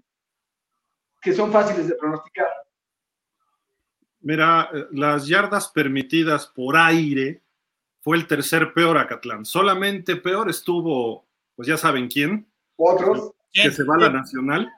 que 1.26 1.34
son 1.34 1.52
fáciles 1.52 1.88
de 1.88 1.96
pronosticar. 1.96 2.48
Mira, 4.22 4.70
eh, 4.72 4.86
las 4.92 5.28
yardas 5.28 5.70
permitidas 5.70 6.46
por 6.46 6.78
aire 6.78 7.42
fue 8.00 8.18
el 8.18 8.28
tercer 8.28 8.74
peor 8.74 9.00
Acatlán. 9.00 9.44
Solamente 9.44 10.16
peor 10.18 10.52
estuvo 10.52 11.26
pues 11.56 11.68
ya 11.68 11.78
saben 11.78 12.08
quién. 12.08 12.48
Otros. 12.78 13.32
Que 13.52 13.72
se 13.72 13.84
va 13.84 13.96
a 13.96 14.00
la 14.00 14.10
nacional. 14.10 14.70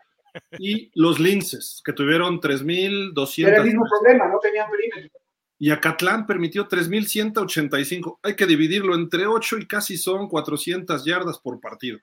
Y 0.59 0.91
los 0.93 1.19
linces, 1.19 1.81
que 1.83 1.93
tuvieron 1.93 2.39
3.200. 2.39 3.47
Era 3.47 3.57
el 3.57 3.63
mismo 3.65 3.85
problema, 3.89 4.27
no 4.29 4.39
tenían 4.39 4.69
perímetro. 4.69 5.19
Y 5.59 5.71
Acatlán 5.71 6.27
permitió 6.27 6.67
3.185. 6.67 8.19
Hay 8.21 8.35
que 8.35 8.45
dividirlo 8.45 8.93
entre 8.93 9.25
8 9.25 9.57
y 9.57 9.65
casi 9.65 9.97
son 9.97 10.29
400 10.29 11.03
yardas 11.03 11.39
por 11.39 11.59
partido. 11.59 11.99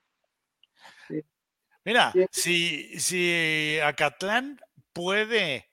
Mira, 1.85 2.13
si, 2.31 2.99
si 2.99 3.79
Acatlán 3.81 4.61
puede 4.93 5.71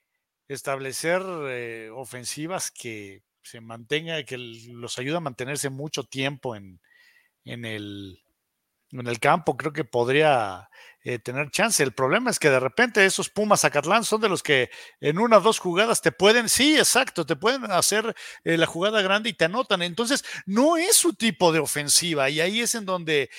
establecer 0.48 1.22
eh, 1.48 1.90
ofensivas 1.94 2.72
que 2.72 3.24
se 3.42 3.62
mantenga, 3.62 4.24
que 4.24 4.38
los 4.38 5.00
ayuda 5.00 5.18
a 5.18 5.22
mantenerse 5.22 5.70
mucho 5.70 6.04
tiempo 6.04 6.56
en, 6.56 6.82
en 7.46 7.66
el, 7.66 8.22
en 8.92 9.08
el 9.08 9.20
campo, 9.20 9.56
creo 9.56 9.72
que 9.72 9.86
podría 9.86 10.70
eh, 11.04 11.18
tener 11.20 11.50
chance. 11.50 11.82
El 11.82 11.94
problema 11.94 12.30
es 12.30 12.40
que 12.40 12.50
de 12.50 12.60
repente 12.60 13.06
esos 13.06 13.30
Pumas 13.30 13.64
Acatlán 13.66 14.04
son 14.04 14.22
de 14.22 14.30
los 14.30 14.44
que 14.44 14.70
en 15.00 15.18
una 15.18 15.38
o 15.38 15.42
dos 15.42 15.60
jugadas 15.60 16.02
te 16.02 16.12
pueden, 16.12 16.50
sí, 16.50 16.78
exacto, 16.78 17.26
te 17.26 17.36
pueden 17.36 17.72
hacer 17.72 18.14
eh, 18.44 18.58
la 18.58 18.66
jugada 18.66 19.02
grande 19.02 19.30
y 19.30 19.34
te 19.34 19.46
anotan. 19.46 19.82
Entonces, 19.82 20.24
no 20.46 20.78
es 20.78 20.96
su 20.96 21.14
tipo 21.14 21.52
de 21.52 21.60
ofensiva 21.60 22.30
y 22.30 22.42
ahí 22.42 22.60
es 22.60 22.76
en 22.76 22.86
donde 22.86 23.30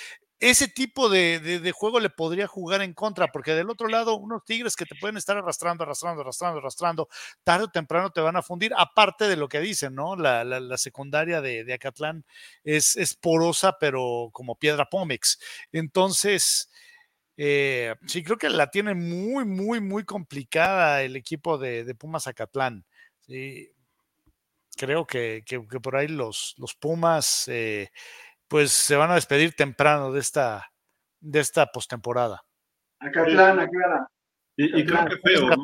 ese 0.42 0.66
tipo 0.66 1.08
de, 1.08 1.72
juego 1.72 2.00
le 2.00 2.10
podría 2.10 2.48
jugar 2.48 2.82
en 2.82 2.94
contra, 2.94 3.28
porque 3.28 3.54
del 3.54 3.70
otro 3.70 3.86
lado, 3.86 4.16
unos 4.16 4.44
Tigres 4.44 4.74
que 4.74 4.84
te 4.84 4.96
pueden 4.96 5.16
estar 5.16 5.36
arrastrando, 5.36 5.84
arrastrando, 5.84 6.22
arrastrando, 6.22 6.58
arrastrando, 6.58 7.08
tarde 7.44 7.66
o 7.66 7.70
temprano 7.70 8.10
te 8.10 8.20
van 8.20 8.34
a 8.34 8.42
fundir, 8.42 8.72
aparte 8.76 9.28
de 9.28 9.36
lo 9.36 9.48
que 9.48 9.60
dicen, 9.60 9.94
¿no? 9.94 10.16
La, 10.16 10.76
secundaria 10.78 11.40
de, 11.40 11.72
Acatlán 11.72 12.24
es, 12.64 12.96
es, 12.96 13.14
porosa, 13.14 13.78
pero 13.78 14.30
como 14.32 14.56
piedra 14.56 14.90
Pómex. 14.90 15.38
Entonces, 15.70 16.68
eh, 17.36 17.94
sí, 18.08 18.24
creo 18.24 18.36
que 18.36 18.50
la 18.50 18.68
tiene 18.68 18.94
muy, 18.94 19.44
muy, 19.44 19.80
muy 19.80 20.04
complicada 20.04 21.02
el 21.02 21.14
equipo 21.14 21.56
de, 21.56 21.94
Pumas 21.94 22.26
Acatlán. 22.26 22.84
Creo 24.76 25.06
que, 25.06 25.44
por 25.80 25.94
ahí 25.94 26.08
los, 26.08 26.56
los 26.58 26.74
Pumas. 26.74 27.46
Eh, 27.46 27.90
pues 28.52 28.70
se 28.70 28.96
van 28.96 29.10
a 29.10 29.14
despedir 29.14 29.54
temprano 29.54 30.12
de 30.12 30.20
esta, 30.20 30.70
de 31.20 31.40
esta 31.40 31.64
postemporada. 31.68 32.44
Acatlán, 32.98 33.58
Acatlán. 33.58 34.06
Y, 34.58 34.78
y 34.78 34.84
creo 34.84 35.06
que 35.06 35.16
feo, 35.16 35.48
¿no? 35.48 35.56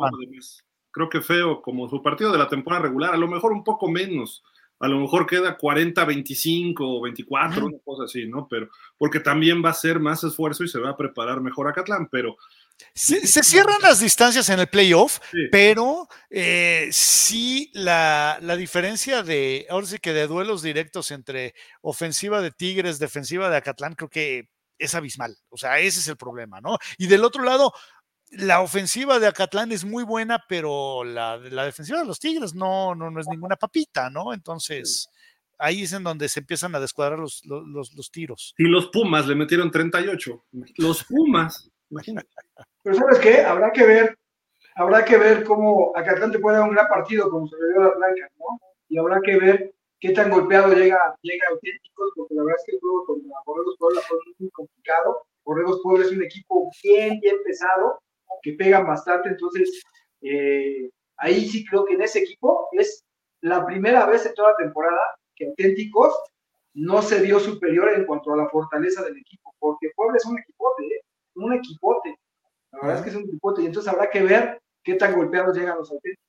creo 0.90 1.08
que 1.10 1.20
feo, 1.20 1.60
como 1.60 1.86
su 1.86 2.02
partido 2.02 2.32
de 2.32 2.38
la 2.38 2.48
temporada 2.48 2.84
regular, 2.84 3.12
a 3.12 3.18
lo 3.18 3.28
mejor 3.28 3.52
un 3.52 3.62
poco 3.62 3.90
menos, 3.90 4.42
a 4.80 4.88
lo 4.88 5.00
mejor 5.00 5.26
queda 5.26 5.56
40, 5.56 6.04
25 6.04 6.98
o 6.98 7.00
24, 7.02 7.66
una 7.66 7.78
cosa 7.84 8.04
así, 8.04 8.26
¿no? 8.26 8.46
Pero 8.48 8.68
porque 8.96 9.20
también 9.20 9.64
va 9.64 9.70
a 9.70 9.74
ser 9.74 10.00
más 10.00 10.22
esfuerzo 10.24 10.64
y 10.64 10.68
se 10.68 10.78
va 10.78 10.90
a 10.90 10.96
preparar 10.96 11.40
mejor 11.40 11.68
Acatlán, 11.68 12.08
pero 12.10 12.36
se, 12.94 13.26
cierran 13.26 13.82
las 13.82 14.00
distancias 14.00 14.48
en 14.50 14.60
el 14.60 14.68
playoff, 14.68 15.18
pero 15.50 16.08
eh, 16.30 16.88
sí 16.92 17.70
la, 17.74 18.38
diferencia 18.56 19.22
de, 19.22 19.66
ahora 19.68 19.86
sí 19.86 19.98
que 19.98 20.12
de 20.12 20.26
duelos 20.26 20.62
directos 20.62 21.10
entre 21.10 21.54
ofensiva 21.80 22.40
de 22.40 22.52
Tigres, 22.52 22.98
defensiva 22.98 23.50
de 23.50 23.56
Acatlán, 23.56 23.94
creo 23.94 24.08
que 24.08 24.48
es 24.78 24.94
abismal. 24.94 25.36
O 25.48 25.56
sea, 25.56 25.80
ese 25.80 25.98
es 25.98 26.08
el 26.08 26.16
problema, 26.16 26.60
¿no? 26.60 26.78
Y 26.98 27.08
del 27.08 27.24
otro 27.24 27.42
lado, 27.42 27.72
la 28.32 28.60
ofensiva 28.60 29.18
de 29.18 29.26
Acatlán 29.26 29.72
es 29.72 29.84
muy 29.84 30.04
buena, 30.04 30.44
pero 30.48 31.04
la, 31.04 31.38
defensiva 31.38 32.00
de 32.00 32.06
los 32.06 32.18
Tigres 32.18 32.54
no, 32.54 32.94
no, 32.94 33.10
no 33.10 33.20
es 33.20 33.28
ninguna 33.28 33.56
papita, 33.56 34.10
¿no? 34.10 34.32
Entonces, 34.32 35.08
ahí 35.58 35.82
es 35.82 35.92
en 35.92 36.04
donde 36.04 36.28
se 36.28 36.40
empiezan 36.40 36.74
a 36.74 36.80
descuadrar 36.80 37.18
los, 37.18 37.44
los, 37.44 37.94
los 37.94 38.10
tiros. 38.10 38.54
Y 38.58 38.64
los 38.64 38.88
Pumas 38.88 39.26
le 39.26 39.34
metieron 39.34 39.70
38. 39.70 40.44
Los 40.76 41.04
Pumas. 41.04 41.70
Imagínate. 41.90 42.28
Pero 42.82 42.96
¿sabes 42.96 43.18
qué? 43.18 43.40
Habrá 43.42 43.72
que 43.72 43.86
ver, 43.86 44.18
habrá 44.76 45.04
que 45.04 45.16
ver 45.16 45.44
cómo 45.44 45.92
Acatlante 45.96 46.38
puede 46.38 46.58
dar 46.58 46.68
un 46.68 46.74
gran 46.74 46.88
partido 46.88 47.30
como 47.30 47.48
se 47.48 47.56
le 47.56 47.72
dio 47.72 47.80
a 47.80 47.84
las 47.84 47.96
blancas, 47.96 48.30
¿no? 48.38 48.60
Y 48.88 48.98
habrá 48.98 49.20
que 49.22 49.38
ver 49.38 49.74
qué 50.00 50.10
tan 50.10 50.30
golpeado 50.30 50.72
llega, 50.72 51.14
llega 51.22 51.48
auténticos, 51.50 52.12
porque 52.14 52.34
la 52.34 52.44
verdad 52.44 52.56
es 52.58 52.64
que 52.66 52.76
el 52.76 52.80
juego 52.80 53.06
contra 53.06 53.36
Borregos 53.44 53.76
Puebla 53.78 54.00
fue 54.06 54.18
muy 54.38 54.50
complicado. 54.50 55.22
Borregos 55.44 55.80
Puebla 55.82 56.06
es 56.06 56.12
un 56.12 56.22
equipo 56.22 56.70
bien, 56.82 57.20
bien 57.20 57.36
pesado, 57.44 58.00
que 58.42 58.52
pegan 58.52 58.86
bastante, 58.86 59.30
entonces 59.30 59.82
eh, 60.22 60.90
ahí 61.16 61.48
sí 61.48 61.64
creo 61.64 61.84
que 61.84 61.94
en 61.94 62.02
ese 62.02 62.20
equipo 62.20 62.68
es 62.72 63.04
la 63.40 63.64
primera 63.66 64.06
vez 64.06 64.26
en 64.26 64.34
toda 64.34 64.50
la 64.50 64.56
temporada 64.56 65.00
que 65.34 65.46
auténticos 65.46 66.14
no 66.74 67.02
se 67.02 67.20
vio 67.20 67.40
superior 67.40 67.88
en 67.90 68.04
cuanto 68.04 68.32
a 68.32 68.36
la 68.36 68.48
fortaleza 68.48 69.02
del 69.04 69.16
equipo, 69.16 69.54
porque 69.58 69.90
Puebla 69.96 70.16
es 70.16 70.26
un 70.26 70.38
equipote, 70.38 70.84
¿eh? 70.84 71.00
un 71.34 71.52
equipote. 71.52 72.16
La 72.72 72.78
verdad 72.80 72.96
es 72.98 73.02
que 73.02 73.10
es 73.10 73.16
un 73.16 73.24
equipote 73.24 73.62
y 73.62 73.66
entonces 73.66 73.92
habrá 73.92 74.10
que 74.10 74.22
ver 74.22 74.60
qué 74.84 74.94
tan 74.94 75.14
golpeados 75.14 75.56
llegan 75.56 75.78
los 75.78 75.90
auténticos. 75.90 76.27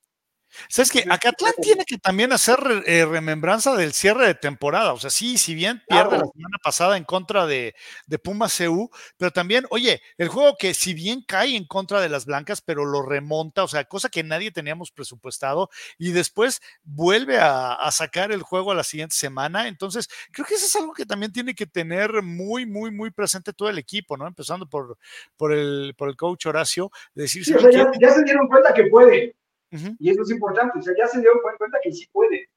¿Sabes 0.68 0.92
que 0.92 1.06
Acatlán 1.10 1.54
tiene 1.62 1.86
que 1.86 1.98
también 1.98 2.32
hacer 2.32 2.60
eh, 2.86 3.06
remembranza 3.06 3.76
del 3.76 3.94
cierre 3.94 4.28
de 4.28 4.36
temporada. 4.36 4.94
O 4.94 5.00
sea, 5.00 5.10
sí, 5.10 5.38
si 5.38 5.54
bien 5.54 5.82
pierde 5.88 6.18
la 6.18 6.26
semana 6.26 6.58
pasada 6.64 6.98
en 6.98 7.04
contra 7.04 7.46
de, 7.46 7.76
de 8.08 8.20
Pumas 8.20 8.58
CU, 8.58 8.90
pero 9.18 9.32
también, 9.32 9.66
oye, 9.70 10.02
el 10.18 10.28
juego 10.30 10.56
que 10.58 10.74
si 10.74 10.94
bien 10.94 11.24
cae 11.28 11.56
en 11.56 11.66
contra 11.66 12.02
de 12.02 12.10
las 12.10 12.26
blancas, 12.26 12.62
pero 12.62 12.86
lo 12.86 13.02
remonta, 13.02 13.64
o 13.64 13.68
sea, 13.68 13.86
cosa 13.86 14.10
que 14.10 14.24
nadie 14.24 14.52
teníamos 14.52 14.92
presupuestado, 14.92 15.70
y 15.98 16.12
después 16.12 16.62
vuelve 16.84 17.38
a, 17.40 17.78
sacar 17.92 18.32
el 18.32 18.44
juego 18.44 18.72
a 18.72 18.76
la 18.76 18.84
siguiente 18.84 19.16
semana. 19.16 19.68
Entonces, 19.68 20.08
creo 20.32 20.46
que 20.46 20.54
eso 20.54 20.68
es 20.68 20.76
algo 20.76 20.94
que 20.94 21.06
también 21.06 21.34
tiene 21.34 21.56
que 21.56 21.66
tener 21.66 22.22
muy, 22.22 22.66
muy, 22.66 22.92
muy 22.92 23.12
presente 23.12 23.52
todo 23.52 23.70
el 23.70 23.78
equipo, 23.78 24.16
¿no? 24.16 24.28
Empezando 24.28 24.68
por, 24.70 24.98
por, 25.36 25.52
el, 25.52 25.96
por 25.98 26.08
el 26.08 26.16
coach 26.16 26.46
Horacio, 26.46 26.92
decir. 27.14 27.44
Sí, 27.44 27.54
o 27.54 27.60
sea, 27.60 27.72
ya 28.00 28.12
se 28.12 28.24
dieron 28.24 28.48
cuenta 28.48 28.74
que 28.74 28.86
puede. 28.86 29.36
Y 29.72 30.10
eso 30.10 30.24
es 30.24 30.32
importante, 30.32 30.80
o 30.80 30.82
sea, 30.82 30.94
ya 30.98 31.08
se 31.08 31.20
dio 31.22 31.32
cuenta 31.42 31.78
que 31.84 31.92
sí 31.92 32.08
puede. 32.12 32.50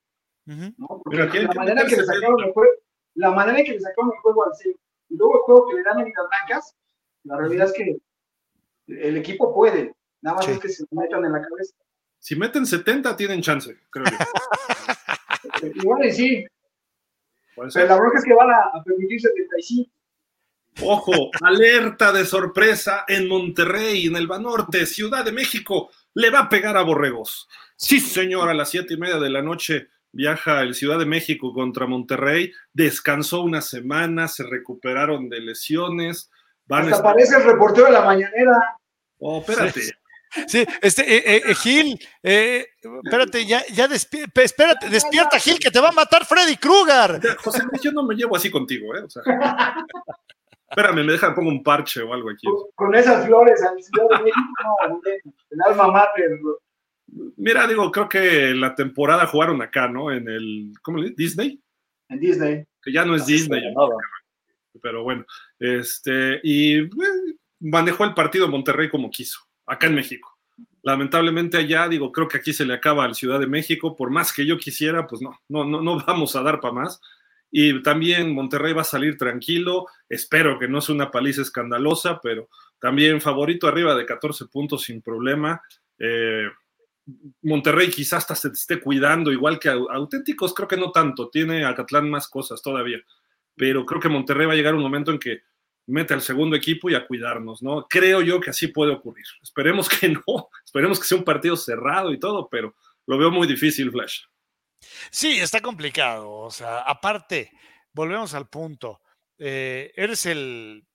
¿no? 0.46 1.00
Porque 1.04 1.42
la, 1.42 1.52
manera 1.54 1.84
que 1.86 1.96
le 1.96 2.04
sacaron 2.04 2.40
el 2.42 2.52
juego, 2.52 2.72
la 3.14 3.30
manera 3.30 3.58
en 3.58 3.64
que 3.64 3.72
le 3.72 3.80
sacaron 3.80 4.12
el 4.14 4.20
juego 4.20 4.44
al 4.44 4.54
C 4.54 4.74
y 5.08 5.16
luego 5.16 5.34
el 5.36 5.40
juego 5.42 5.68
que 5.68 5.74
le 5.76 5.82
dan 5.82 5.98
a 5.98 6.04
las 6.04 6.28
blancas, 6.28 6.76
la 7.24 7.36
realidad 7.36 7.66
es 7.68 7.72
que 7.74 7.96
el 8.88 9.16
equipo 9.16 9.54
puede, 9.54 9.94
nada 10.22 10.38
más 10.38 10.48
es 10.48 10.58
que 10.58 10.68
se 10.68 10.84
metan 10.90 11.24
en 11.24 11.32
la 11.32 11.42
cabeza. 11.42 11.74
Si 12.18 12.36
meten 12.36 12.66
70 12.66 13.16
tienen 13.16 13.42
chance, 13.42 13.76
creo 13.90 14.06
yo. 14.06 14.16
Igual 15.82 16.06
y 16.06 16.12
sí. 16.12 16.46
Pero 17.54 17.86
la 17.86 17.96
bronca 17.96 18.18
es 18.18 18.24
que 18.24 18.34
van 18.34 18.50
a, 18.50 18.70
a 18.72 18.82
permitir 18.82 19.20
75. 19.20 19.90
Ojo, 20.84 21.30
alerta 21.42 22.12
de 22.12 22.24
sorpresa 22.24 23.04
en 23.06 23.28
Monterrey, 23.28 24.06
en 24.06 24.16
el 24.16 24.26
Banorte, 24.26 24.86
Ciudad 24.86 25.24
de 25.24 25.32
México 25.32 25.90
le 26.14 26.30
va 26.30 26.40
a 26.40 26.48
pegar 26.48 26.76
a 26.76 26.82
Borregos. 26.82 27.48
Sí, 27.76 28.00
señor, 28.00 28.48
a 28.48 28.54
las 28.54 28.70
siete 28.70 28.94
y 28.94 28.96
media 28.96 29.18
de 29.18 29.30
la 29.30 29.42
noche 29.42 29.88
viaja 30.12 30.60
el 30.60 30.74
Ciudad 30.74 30.98
de 30.98 31.06
México 31.06 31.52
contra 31.52 31.86
Monterrey, 31.86 32.52
descansó 32.72 33.42
una 33.42 33.62
semana, 33.62 34.28
se 34.28 34.44
recuperaron 34.44 35.28
de 35.28 35.40
lesiones. 35.40 36.30
Hasta 36.68 36.96
aparece 36.96 37.36
el 37.36 37.44
reportero 37.44 37.86
de 37.86 37.92
la 37.92 38.02
mañanera. 38.02 38.76
Oh, 39.18 39.40
espérate. 39.40 39.80
Sí, 40.46 40.66
este, 40.80 41.02
eh, 41.02 41.22
eh, 41.26 41.42
eh 41.44 41.54
Gil, 41.54 41.98
eh, 42.22 42.66
espérate, 43.04 43.44
ya, 43.44 43.62
ya 43.66 43.84
espérate, 43.84 44.88
despierta 44.88 45.38
Gil, 45.38 45.58
que 45.58 45.70
te 45.70 45.78
va 45.78 45.90
a 45.90 45.92
matar 45.92 46.24
Freddy 46.24 46.56
Krueger. 46.56 47.20
José 47.36 47.62
Luis, 47.64 47.82
yo 47.82 47.92
no 47.92 48.02
me 48.02 48.14
llevo 48.14 48.36
así 48.36 48.50
contigo, 48.50 48.96
¿eh? 48.96 49.02
O 49.02 49.10
sea, 49.10 49.22
espérame, 50.72 51.04
me 51.04 51.12
deja, 51.12 51.34
pongo 51.34 51.50
un 51.50 51.62
parche 51.62 52.02
o 52.02 52.12
algo 52.12 52.30
aquí. 52.30 52.46
Con, 52.74 52.94
esas 52.94 53.26
flores 53.26 53.62
al 53.62 53.82
Ciudad 53.82 54.08
de 54.10 54.24
México, 54.24 55.22
el 55.50 55.60
alma 55.66 55.88
mater. 55.88 56.40
Mira, 57.36 57.66
digo, 57.66 57.90
creo 57.92 58.08
que 58.08 58.54
la 58.54 58.74
temporada 58.74 59.26
jugaron 59.26 59.60
acá, 59.60 59.86
¿no? 59.86 60.10
En 60.10 60.28
el, 60.28 60.72
¿cómo 60.82 60.98
le 60.98 61.10
Disney. 61.10 61.60
En 62.08 62.20
Disney. 62.20 62.64
Que 62.82 62.92
ya 62.92 63.04
no 63.04 63.14
es 63.14 63.26
Disney. 63.26 63.62
Pero 64.80 65.02
bueno, 65.02 65.26
este, 65.58 66.40
y 66.42 66.78
eh, 66.78 66.90
manejó 67.60 68.04
el 68.04 68.14
partido 68.14 68.48
Monterrey 68.48 68.88
como 68.88 69.10
quiso, 69.10 69.40
acá 69.66 69.86
en 69.86 69.94
México. 69.94 70.38
Lamentablemente 70.82 71.58
allá, 71.58 71.86
digo, 71.88 72.10
creo 72.10 72.26
que 72.26 72.38
aquí 72.38 72.54
se 72.54 72.64
le 72.64 72.74
acaba 72.74 73.04
al 73.04 73.14
Ciudad 73.14 73.38
de 73.38 73.46
México, 73.46 73.94
por 73.94 74.10
más 74.10 74.32
que 74.32 74.46
yo 74.46 74.56
quisiera, 74.56 75.06
pues 75.06 75.20
no, 75.20 75.38
no, 75.48 75.64
no, 75.64 75.82
no 75.82 76.02
vamos 76.06 76.34
a 76.34 76.42
dar 76.42 76.60
para 76.60 76.74
más. 76.74 77.00
Y 77.54 77.82
también 77.82 78.34
Monterrey 78.34 78.72
va 78.72 78.80
a 78.80 78.84
salir 78.84 79.18
tranquilo. 79.18 79.86
Espero 80.08 80.58
que 80.58 80.66
no 80.66 80.80
sea 80.80 80.94
una 80.94 81.10
paliza 81.10 81.42
escandalosa, 81.42 82.18
pero 82.22 82.48
también 82.80 83.20
favorito 83.20 83.68
arriba 83.68 83.94
de 83.94 84.06
14 84.06 84.46
puntos 84.46 84.84
sin 84.84 85.02
problema. 85.02 85.60
Eh, 85.98 86.48
Monterrey 87.42 87.90
quizás 87.90 88.30
hasta 88.30 88.34
se 88.34 88.48
esté 88.48 88.80
cuidando, 88.80 89.30
igual 89.30 89.58
que 89.58 89.68
auténticos, 89.68 90.54
creo 90.54 90.66
que 90.66 90.78
no 90.78 90.92
tanto. 90.92 91.28
Tiene 91.28 91.66
a 91.66 91.74
Catlán 91.74 92.08
más 92.08 92.26
cosas 92.26 92.62
todavía. 92.62 92.98
Pero 93.54 93.84
creo 93.84 94.00
que 94.00 94.08
Monterrey 94.08 94.46
va 94.46 94.54
a 94.54 94.56
llegar 94.56 94.74
un 94.74 94.82
momento 94.82 95.10
en 95.12 95.18
que 95.18 95.42
mete 95.86 96.14
al 96.14 96.22
segundo 96.22 96.56
equipo 96.56 96.88
y 96.88 96.94
a 96.94 97.06
cuidarnos, 97.06 97.62
¿no? 97.62 97.86
Creo 97.86 98.22
yo 98.22 98.40
que 98.40 98.48
así 98.48 98.68
puede 98.68 98.92
ocurrir. 98.92 99.26
Esperemos 99.42 99.90
que 99.90 100.08
no, 100.26 100.48
esperemos 100.64 100.98
que 100.98 101.06
sea 101.06 101.18
un 101.18 101.24
partido 101.24 101.54
cerrado 101.54 102.12
y 102.12 102.18
todo, 102.18 102.48
pero 102.50 102.74
lo 103.06 103.18
veo 103.18 103.30
muy 103.30 103.46
difícil, 103.46 103.90
Flash. 103.90 104.22
Sí, 105.10 105.38
está 105.40 105.60
complicado. 105.60 106.30
O 106.30 106.50
sea, 106.50 106.80
aparte, 106.80 107.52
volvemos 107.92 108.34
al 108.34 108.48
punto. 108.48 109.00
Eh, 109.38 109.92
eres 109.96 110.26
el, 110.26 110.86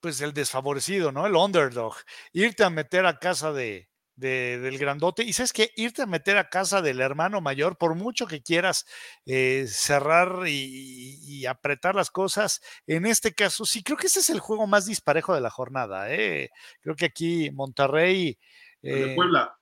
pues 0.00 0.20
el 0.20 0.32
desfavorecido, 0.32 1.12
¿no? 1.12 1.26
El 1.26 1.36
underdog. 1.36 1.96
Irte 2.32 2.64
a 2.64 2.70
meter 2.70 3.06
a 3.06 3.18
casa 3.18 3.52
de, 3.52 3.88
del 4.18 4.78
grandote. 4.78 5.22
Y 5.22 5.32
sabes 5.32 5.52
que 5.52 5.70
irte 5.76 6.02
a 6.02 6.06
meter 6.06 6.36
a 6.38 6.48
casa 6.48 6.82
del 6.82 7.00
hermano 7.00 7.40
mayor, 7.40 7.78
por 7.78 7.94
mucho 7.94 8.26
que 8.26 8.42
quieras 8.42 8.84
eh, 9.26 9.66
cerrar 9.68 10.46
y, 10.46 11.46
apretar 11.46 11.94
las 11.94 12.10
cosas, 12.10 12.60
en 12.86 13.06
este 13.06 13.32
caso, 13.32 13.64
sí, 13.64 13.82
creo 13.82 13.96
que 13.96 14.08
ese 14.08 14.20
es 14.20 14.28
el 14.30 14.40
juego 14.40 14.66
más 14.66 14.86
disparejo 14.86 15.34
de 15.34 15.40
la 15.40 15.50
jornada. 15.50 16.12
¿eh? 16.12 16.50
Creo 16.80 16.96
que 16.96 17.06
aquí 17.06 17.50
Monterrey. 17.52 18.38
Eh, 18.82 19.14
Puebla. 19.14 19.56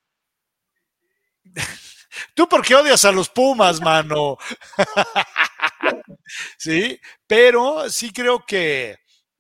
Tú 2.35 2.49
porque 2.49 2.75
odias 2.75 3.05
a 3.05 3.13
los 3.13 3.29
Pumas, 3.29 3.81
mano. 3.81 4.37
sí, 6.59 7.01
pero 7.27 7.89
sí 7.89 8.13
creo 8.13 8.45
que 8.47 8.97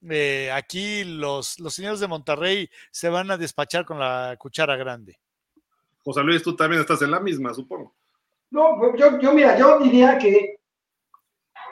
eh, 0.08 0.50
aquí 0.52 1.04
los, 1.04 1.58
los 1.58 1.74
señores 1.74 2.00
de 2.00 2.08
Monterrey 2.08 2.68
se 2.90 3.08
van 3.08 3.30
a 3.30 3.36
despachar 3.36 3.84
con 3.84 3.98
la 3.98 4.36
cuchara 4.38 4.76
grande. 4.76 5.18
José 6.04 6.22
Luis, 6.22 6.42
tú 6.42 6.54
también 6.54 6.80
estás 6.80 7.02
en 7.02 7.10
la 7.10 7.20
misma, 7.20 7.52
supongo. 7.52 7.94
No, 8.50 8.96
yo, 8.96 9.18
yo 9.18 9.32
mira, 9.32 9.58
yo 9.58 9.80
diría 9.80 10.16
que 10.18 10.56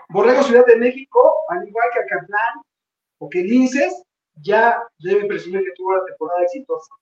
Borrego 0.09 0.43
Ciudad 0.43 0.67
de 0.67 0.77
México, 0.77 1.35
al 1.49 1.67
igual 1.67 1.89
que 1.93 2.01
Acatlán 2.01 2.63
o 3.19 3.29
que 3.29 3.43
Linces, 3.43 4.03
ya 4.43 4.83
debe 4.99 5.27
presumir 5.27 5.61
que 5.61 5.73
tuvo 5.77 5.97
la 5.97 6.05
temporada 6.05 6.43
exitosa. 6.43 6.93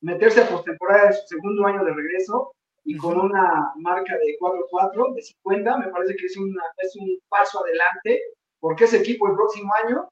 Meterse 0.00 0.42
a 0.42 0.48
postemporada 0.48 1.08
de 1.08 1.14
su 1.14 1.26
segundo 1.28 1.66
año 1.66 1.84
de 1.84 1.94
regreso 1.94 2.52
y 2.84 2.96
con 2.96 3.18
una 3.18 3.72
marca 3.76 4.16
de 4.16 4.36
4-4, 4.40 5.14
de 5.14 5.22
50, 5.22 5.78
me 5.78 5.88
parece 5.88 6.16
que 6.16 6.26
es, 6.26 6.36
una, 6.36 6.62
es 6.78 6.96
un 6.96 7.18
paso 7.28 7.62
adelante, 7.64 8.22
porque 8.60 8.84
ese 8.84 8.98
equipo 8.98 9.28
el 9.28 9.34
próximo 9.34 9.72
año 9.84 10.08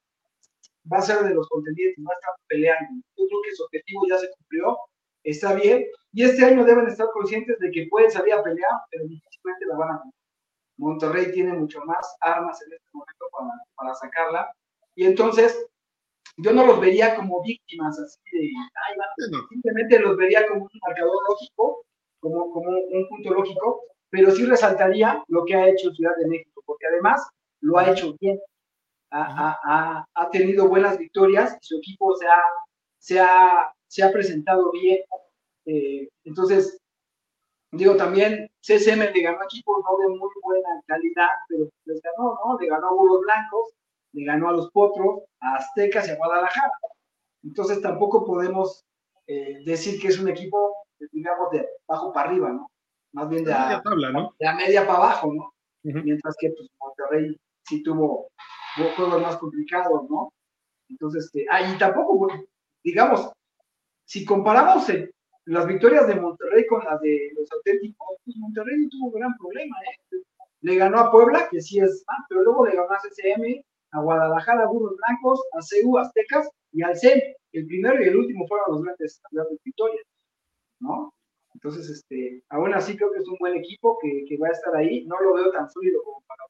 va 0.91 0.99
a 0.99 1.03
ser 1.03 1.25
de 1.25 1.35
los 1.35 1.49
contendientes, 1.49 2.05
va 2.05 2.13
a 2.13 2.19
estar 2.19 2.35
peleando. 2.49 3.03
Yo 3.17 3.25
creo 3.29 3.41
que 3.45 3.55
su 3.55 3.65
objetivo 3.65 4.03
ya 4.09 4.19
se 4.19 4.31
cumplió, 4.31 4.79
está 5.25 5.55
bien, 5.55 5.85
y 6.13 6.25
este 6.25 6.45
año 6.45 6.65
deben 6.65 6.87
estar 6.87 7.09
conscientes 7.13 7.59
de 7.59 7.71
que 7.71 7.87
pueden 7.91 8.11
salir 8.11 8.35
a 8.35 8.43
pelear, 8.43 8.73
pero 8.91 9.05
difícilmente 9.05 9.67
la 9.67 9.77
van 9.77 9.91
a 9.91 10.03
Monterrey 10.79 11.31
tiene 11.33 11.53
mucho 11.53 11.85
más 11.85 12.17
armas 12.21 12.61
en 12.63 12.73
este 12.73 12.89
momento 12.95 13.27
para, 13.33 13.51
para 13.77 13.95
sacarla, 13.95 14.51
y 14.95 15.05
entonces 15.05 15.67
yo 16.39 16.53
no 16.53 16.65
los 16.65 16.81
vería 16.81 17.15
como 17.17 17.43
víctimas 17.43 17.99
así 17.99 18.19
de, 18.33 18.49
ay, 18.49 18.97
simplemente 19.51 19.99
los 19.99 20.17
vería 20.17 20.47
como 20.47 20.63
un 20.63 20.81
marcador 20.87 21.17
lógico, 21.29 21.85
como, 22.21 22.51
como 22.53 22.71
un 22.71 23.09
punto 23.09 23.35
lógico, 23.35 23.83
pero 24.11 24.31
sí 24.31 24.45
resaltaría 24.45 25.23
lo 25.29 25.45
que 25.45 25.55
ha 25.55 25.69
hecho 25.69 25.93
Ciudad 25.93 26.17
de 26.19 26.29
México, 26.29 26.63
porque 26.67 26.87
además 26.87 27.27
lo 27.61 27.79
ha 27.79 27.91
hecho 27.91 28.15
bien, 28.21 28.41
ha, 29.11 29.59
ha, 29.65 30.07
ha 30.15 30.31
tenido 30.31 30.69
buenas 30.69 30.99
victorias 30.99 31.57
y 31.61 31.67
su 31.67 31.79
equipo 31.79 32.15
se 32.17 32.27
ha, 32.27 32.43
se 32.99 33.21
ha, 33.21 33.73
se 33.89 34.03
ha 34.03 34.13
presentado 34.13 34.71
bien. 34.73 35.01
Eh, 35.67 36.09
entonces, 36.25 36.81
digo, 37.73 37.97
también 37.97 38.51
CCM 38.61 39.13
le 39.13 39.23
ganó 39.23 39.43
equipos 39.45 39.83
no 39.85 39.99
de 39.99 40.09
muy 40.09 40.31
buena 40.43 40.83
calidad, 40.87 41.29
pero 41.49 41.69
les 41.85 42.01
ganó, 42.03 42.39
¿no? 42.45 42.59
Le 42.59 42.67
ganó 42.69 42.89
a 42.89 42.93
Burros 42.93 43.21
Blancos, 43.23 43.71
le 44.13 44.25
ganó 44.25 44.49
a 44.49 44.53
los 44.53 44.71
Potros, 44.71 45.23
a 45.41 45.57
Aztecas 45.57 46.09
y 46.09 46.13
a 46.13 46.17
Guadalajara. 46.17 46.73
Entonces 47.43 47.81
tampoco 47.81 48.25
podemos 48.25 48.85
eh, 49.33 49.63
decir 49.65 50.01
que 50.01 50.09
es 50.09 50.19
un 50.19 50.29
equipo, 50.29 50.75
digamos, 51.13 51.53
de 51.53 51.65
bajo 51.87 52.13
para 52.13 52.31
arriba, 52.31 52.51
¿no? 52.51 52.69
Más 53.13 53.29
bien 53.29 53.45
de, 53.45 53.53
a, 53.53 53.81
media 54.57 54.85
para 54.85 54.99
abajo, 54.99 55.33
¿no? 55.33 55.53
Mientras 55.85 56.35
que 56.37 56.51
pues, 56.51 56.69
Monterrey 56.81 57.37
sí 57.63 57.81
tuvo, 57.85 58.29
juegos 58.97 59.23
más 59.23 59.37
complicados, 59.37 60.11
¿no? 60.11 60.33
Entonces, 60.89 61.27
este, 61.27 61.47
ah, 61.49 61.61
tampoco, 61.79 62.29
digamos, 62.83 63.31
si 64.05 64.25
comparamos 64.25 64.87
las 65.45 65.67
victorias 65.69 66.09
de 66.09 66.17
Monterrey 66.17 66.67
con 66.67 66.85
las 66.85 67.01
de 67.01 67.31
los 67.37 67.49
auténticos, 67.53 68.09
pues 68.25 68.37
Monterrey 68.37 68.79
no 68.81 68.89
tuvo 68.89 69.13
gran 69.13 69.37
problema, 69.37 69.77
¿eh? 69.93 70.19
Le 70.63 70.75
ganó 70.75 70.99
a 70.99 71.13
Puebla, 71.13 71.49
que 71.49 71.61
sí 71.61 71.79
es 71.79 72.03
más, 72.09 72.19
pero 72.29 72.43
luego 72.43 72.67
le 72.67 72.75
ganó 72.75 72.91
a 72.91 72.99
CCM, 72.99 73.63
a 73.93 74.01
Guadalajara, 74.01 74.67
Burros 74.67 74.97
Blancos, 74.97 75.43
a 75.53 75.63
CEU, 75.63 75.99
Aztecas 75.99 76.49
y 76.73 76.83
al 76.83 76.97
CEN. 76.97 77.21
El 77.53 77.67
primero 77.67 78.03
y 78.03 78.09
el 78.09 78.17
último 78.17 78.47
fueron 78.47 78.67
los 78.71 78.83
grandes, 78.83 79.21
grandes 79.31 79.59
victorias, 79.65 80.05
¿no? 80.81 81.13
Entonces, 81.55 81.91
este, 81.91 82.45
aún 82.49 82.73
así 82.75 82.97
creo 82.97 83.13
que 83.13 83.19
es 83.19 83.29
un 83.29 83.37
buen 83.39 83.57
equipo 83.57 83.99
que, 84.01 84.25
que, 84.29 84.39
va 84.39 84.49
a 84.49 84.53
estar 84.53 84.75
ahí. 84.77 85.05
No 85.07 85.21
lo 85.21 85.35
veo 85.35 85.51
tan 85.51 85.69
sólido 85.69 86.03
como 86.05 86.23
para 86.27 86.45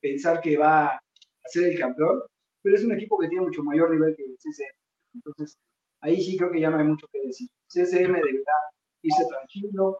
pensar 0.00 0.40
que 0.42 0.58
va 0.58 0.88
a 0.88 1.00
ser 1.46 1.72
el 1.72 1.78
campeón, 1.78 2.22
pero 2.62 2.76
es 2.76 2.84
un 2.84 2.92
equipo 2.92 3.18
que 3.18 3.28
tiene 3.28 3.46
mucho 3.46 3.62
mayor 3.64 3.90
nivel 3.90 4.14
que 4.14 4.24
el 4.24 4.36
CCM. 4.38 4.76
Entonces, 5.14 5.56
ahí 6.00 6.20
sí 6.20 6.36
creo 6.36 6.50
que 6.50 6.60
ya 6.60 6.70
no 6.70 6.78
hay 6.78 6.84
mucho 6.84 7.06
que 7.10 7.26
decir. 7.26 7.48
CCM 7.68 8.12
deberá 8.12 8.52
irse 9.02 9.24
tranquilo, 9.26 9.98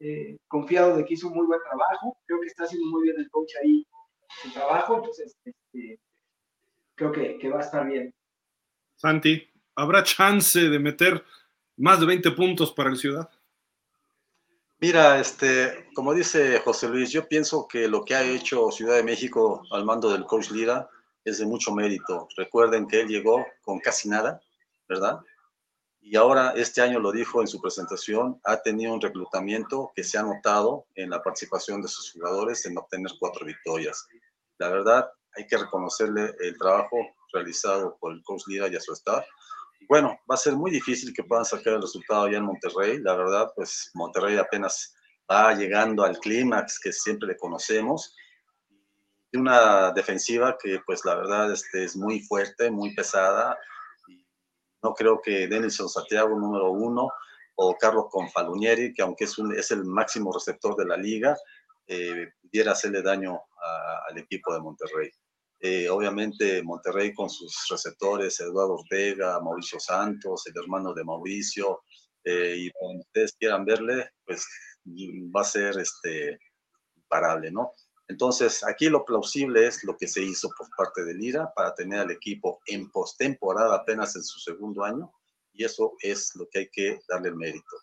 eh, 0.00 0.36
confiado 0.48 0.96
de 0.96 1.04
que 1.04 1.14
hizo 1.14 1.28
un 1.28 1.34
muy 1.34 1.46
buen 1.46 1.60
trabajo. 1.60 2.16
Creo 2.26 2.40
que 2.40 2.46
está 2.46 2.64
haciendo 2.64 2.88
muy 2.88 3.04
bien 3.04 3.16
el 3.18 3.30
coach 3.30 3.52
ahí 3.62 3.86
su 4.42 4.52
trabajo. 4.52 4.96
Entonces, 4.96 5.36
este, 5.44 6.00
creo 7.10 7.12
que, 7.12 7.38
que 7.38 7.48
va 7.48 7.58
a 7.58 7.62
estar 7.62 7.86
bien. 7.86 8.14
Santi, 8.96 9.48
¿habrá 9.74 10.02
chance 10.02 10.60
de 10.60 10.78
meter 10.78 11.24
más 11.76 11.98
de 12.00 12.06
20 12.06 12.30
puntos 12.32 12.72
para 12.72 12.90
el 12.90 12.96
Ciudad? 12.96 13.28
Mira, 14.78 15.20
este, 15.20 15.88
como 15.94 16.12
dice 16.12 16.58
José 16.60 16.88
Luis, 16.88 17.10
yo 17.10 17.28
pienso 17.28 17.66
que 17.68 17.88
lo 17.88 18.04
que 18.04 18.14
ha 18.14 18.24
hecho 18.24 18.70
Ciudad 18.70 18.96
de 18.96 19.04
México 19.04 19.62
al 19.70 19.84
mando 19.84 20.10
del 20.10 20.24
coach 20.24 20.50
Lira 20.50 20.88
es 21.24 21.38
de 21.38 21.46
mucho 21.46 21.72
mérito. 21.72 22.28
Recuerden 22.36 22.88
que 22.88 23.00
él 23.00 23.08
llegó 23.08 23.46
con 23.62 23.78
casi 23.78 24.08
nada, 24.08 24.40
¿verdad? 24.88 25.20
Y 26.00 26.16
ahora, 26.16 26.52
este 26.56 26.82
año 26.82 26.98
lo 26.98 27.12
dijo 27.12 27.40
en 27.40 27.46
su 27.46 27.60
presentación, 27.60 28.40
ha 28.42 28.60
tenido 28.60 28.92
un 28.92 29.00
reclutamiento 29.00 29.92
que 29.94 30.02
se 30.02 30.18
ha 30.18 30.24
notado 30.24 30.86
en 30.96 31.10
la 31.10 31.22
participación 31.22 31.80
de 31.80 31.86
sus 31.86 32.10
jugadores 32.10 32.66
en 32.66 32.76
obtener 32.76 33.12
cuatro 33.20 33.46
victorias. 33.46 34.08
La 34.58 34.68
verdad, 34.68 35.08
hay 35.36 35.46
que 35.46 35.58
reconocerle 35.58 36.34
el 36.40 36.56
trabajo 36.58 36.96
realizado 37.32 37.96
por 38.00 38.12
el 38.12 38.22
coach 38.22 38.42
Lira 38.46 38.68
y 38.68 38.76
a 38.76 38.80
su 38.80 38.92
staff. 38.92 39.24
Bueno, 39.88 40.18
va 40.30 40.34
a 40.34 40.38
ser 40.38 40.54
muy 40.54 40.70
difícil 40.70 41.12
que 41.12 41.24
puedan 41.24 41.44
sacar 41.44 41.74
el 41.74 41.82
resultado 41.82 42.28
ya 42.28 42.38
en 42.38 42.44
Monterrey. 42.44 42.98
La 42.98 43.14
verdad, 43.16 43.52
pues 43.54 43.90
Monterrey 43.94 44.36
apenas 44.36 44.94
va 45.30 45.54
llegando 45.54 46.04
al 46.04 46.18
clímax 46.18 46.78
que 46.78 46.92
siempre 46.92 47.28
le 47.28 47.36
conocemos. 47.36 48.14
Y 49.32 49.38
una 49.38 49.90
defensiva 49.92 50.56
que, 50.62 50.80
pues 50.86 51.04
la 51.04 51.14
verdad, 51.16 51.50
este, 51.50 51.84
es 51.84 51.96
muy 51.96 52.20
fuerte, 52.20 52.70
muy 52.70 52.94
pesada. 52.94 53.58
No 54.82 54.94
creo 54.94 55.20
que 55.22 55.48
Denison 55.48 55.88
Santiago, 55.88 56.38
número 56.38 56.70
uno, 56.70 57.08
o 57.54 57.76
Carlos 57.78 58.06
Confalunieri, 58.10 58.92
que 58.92 59.02
aunque 59.02 59.24
es, 59.24 59.38
un, 59.38 59.56
es 59.56 59.70
el 59.70 59.84
máximo 59.84 60.32
receptor 60.32 60.76
de 60.76 60.86
la 60.86 60.96
liga, 60.96 61.36
eh, 61.86 62.28
pudiera 62.40 62.72
hacerle 62.72 63.02
daño 63.02 63.40
al 64.08 64.18
equipo 64.18 64.52
de 64.52 64.60
Monterrey. 64.60 65.10
Eh, 65.64 65.88
obviamente 65.88 66.60
Monterrey 66.64 67.14
con 67.14 67.30
sus 67.30 67.68
receptores, 67.70 68.40
Eduardo 68.40 68.74
Ortega, 68.74 69.38
Mauricio 69.38 69.78
Santos, 69.78 70.44
el 70.48 70.60
hermano 70.60 70.92
de 70.92 71.04
Mauricio, 71.04 71.84
eh, 72.24 72.56
y 72.58 72.70
cuando 72.72 73.02
ustedes 73.02 73.32
quieran 73.38 73.64
verle, 73.64 74.10
pues 74.26 74.44
va 74.84 75.42
a 75.42 75.44
ser 75.44 75.78
este, 75.78 76.36
imparable, 76.96 77.52
¿no? 77.52 77.74
Entonces, 78.08 78.64
aquí 78.64 78.88
lo 78.88 79.04
plausible 79.04 79.64
es 79.64 79.84
lo 79.84 79.96
que 79.96 80.08
se 80.08 80.24
hizo 80.24 80.50
por 80.58 80.68
parte 80.76 81.04
de 81.04 81.14
Lira 81.14 81.52
para 81.54 81.72
tener 81.76 82.00
al 82.00 82.10
equipo 82.10 82.60
en 82.66 82.90
postemporada 82.90 83.76
apenas 83.76 84.16
en 84.16 84.24
su 84.24 84.40
segundo 84.40 84.82
año, 84.82 85.12
y 85.52 85.64
eso 85.64 85.94
es 86.00 86.34
lo 86.34 86.48
que 86.50 86.58
hay 86.58 86.70
que 86.72 86.98
darle 87.08 87.28
el 87.28 87.36
mérito. 87.36 87.76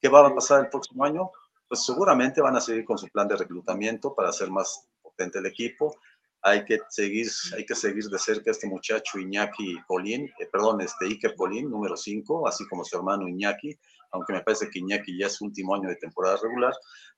¿Qué 0.00 0.08
va 0.08 0.26
a 0.26 0.34
pasar 0.34 0.64
el 0.64 0.70
próximo 0.70 1.04
año? 1.04 1.30
Pues 1.68 1.84
seguramente 1.86 2.40
van 2.40 2.56
a 2.56 2.60
seguir 2.60 2.84
con 2.84 2.98
su 2.98 3.06
plan 3.10 3.28
de 3.28 3.36
reclutamiento 3.36 4.12
para 4.12 4.30
hacer 4.30 4.50
más 4.50 4.88
potente 5.00 5.38
el 5.38 5.46
equipo 5.46 5.94
hay 6.42 6.64
que 6.64 6.78
seguir, 6.88 7.28
hay 7.56 7.64
que 7.64 7.74
seguir 7.74 8.04
de 8.04 8.18
cerca 8.18 8.50
a 8.50 8.52
este 8.52 8.66
muchacho 8.66 9.18
Iñaki 9.18 9.80
Colín, 9.86 10.28
eh, 10.38 10.48
perdón, 10.50 10.80
este 10.80 11.06
Iker 11.06 11.34
Colín, 11.36 11.70
número 11.70 11.96
5, 11.96 12.48
así 12.48 12.66
como 12.68 12.84
su 12.84 12.96
hermano 12.96 13.28
Iñaki, 13.28 13.78
aunque 14.10 14.32
me 14.32 14.42
parece 14.42 14.68
que 14.68 14.80
Iñaki 14.80 15.16
ya 15.16 15.26
es 15.26 15.34
su 15.34 15.44
último 15.44 15.74
año 15.74 15.88
de 15.88 15.96
temporada 15.96 16.36
regular, 16.42 16.72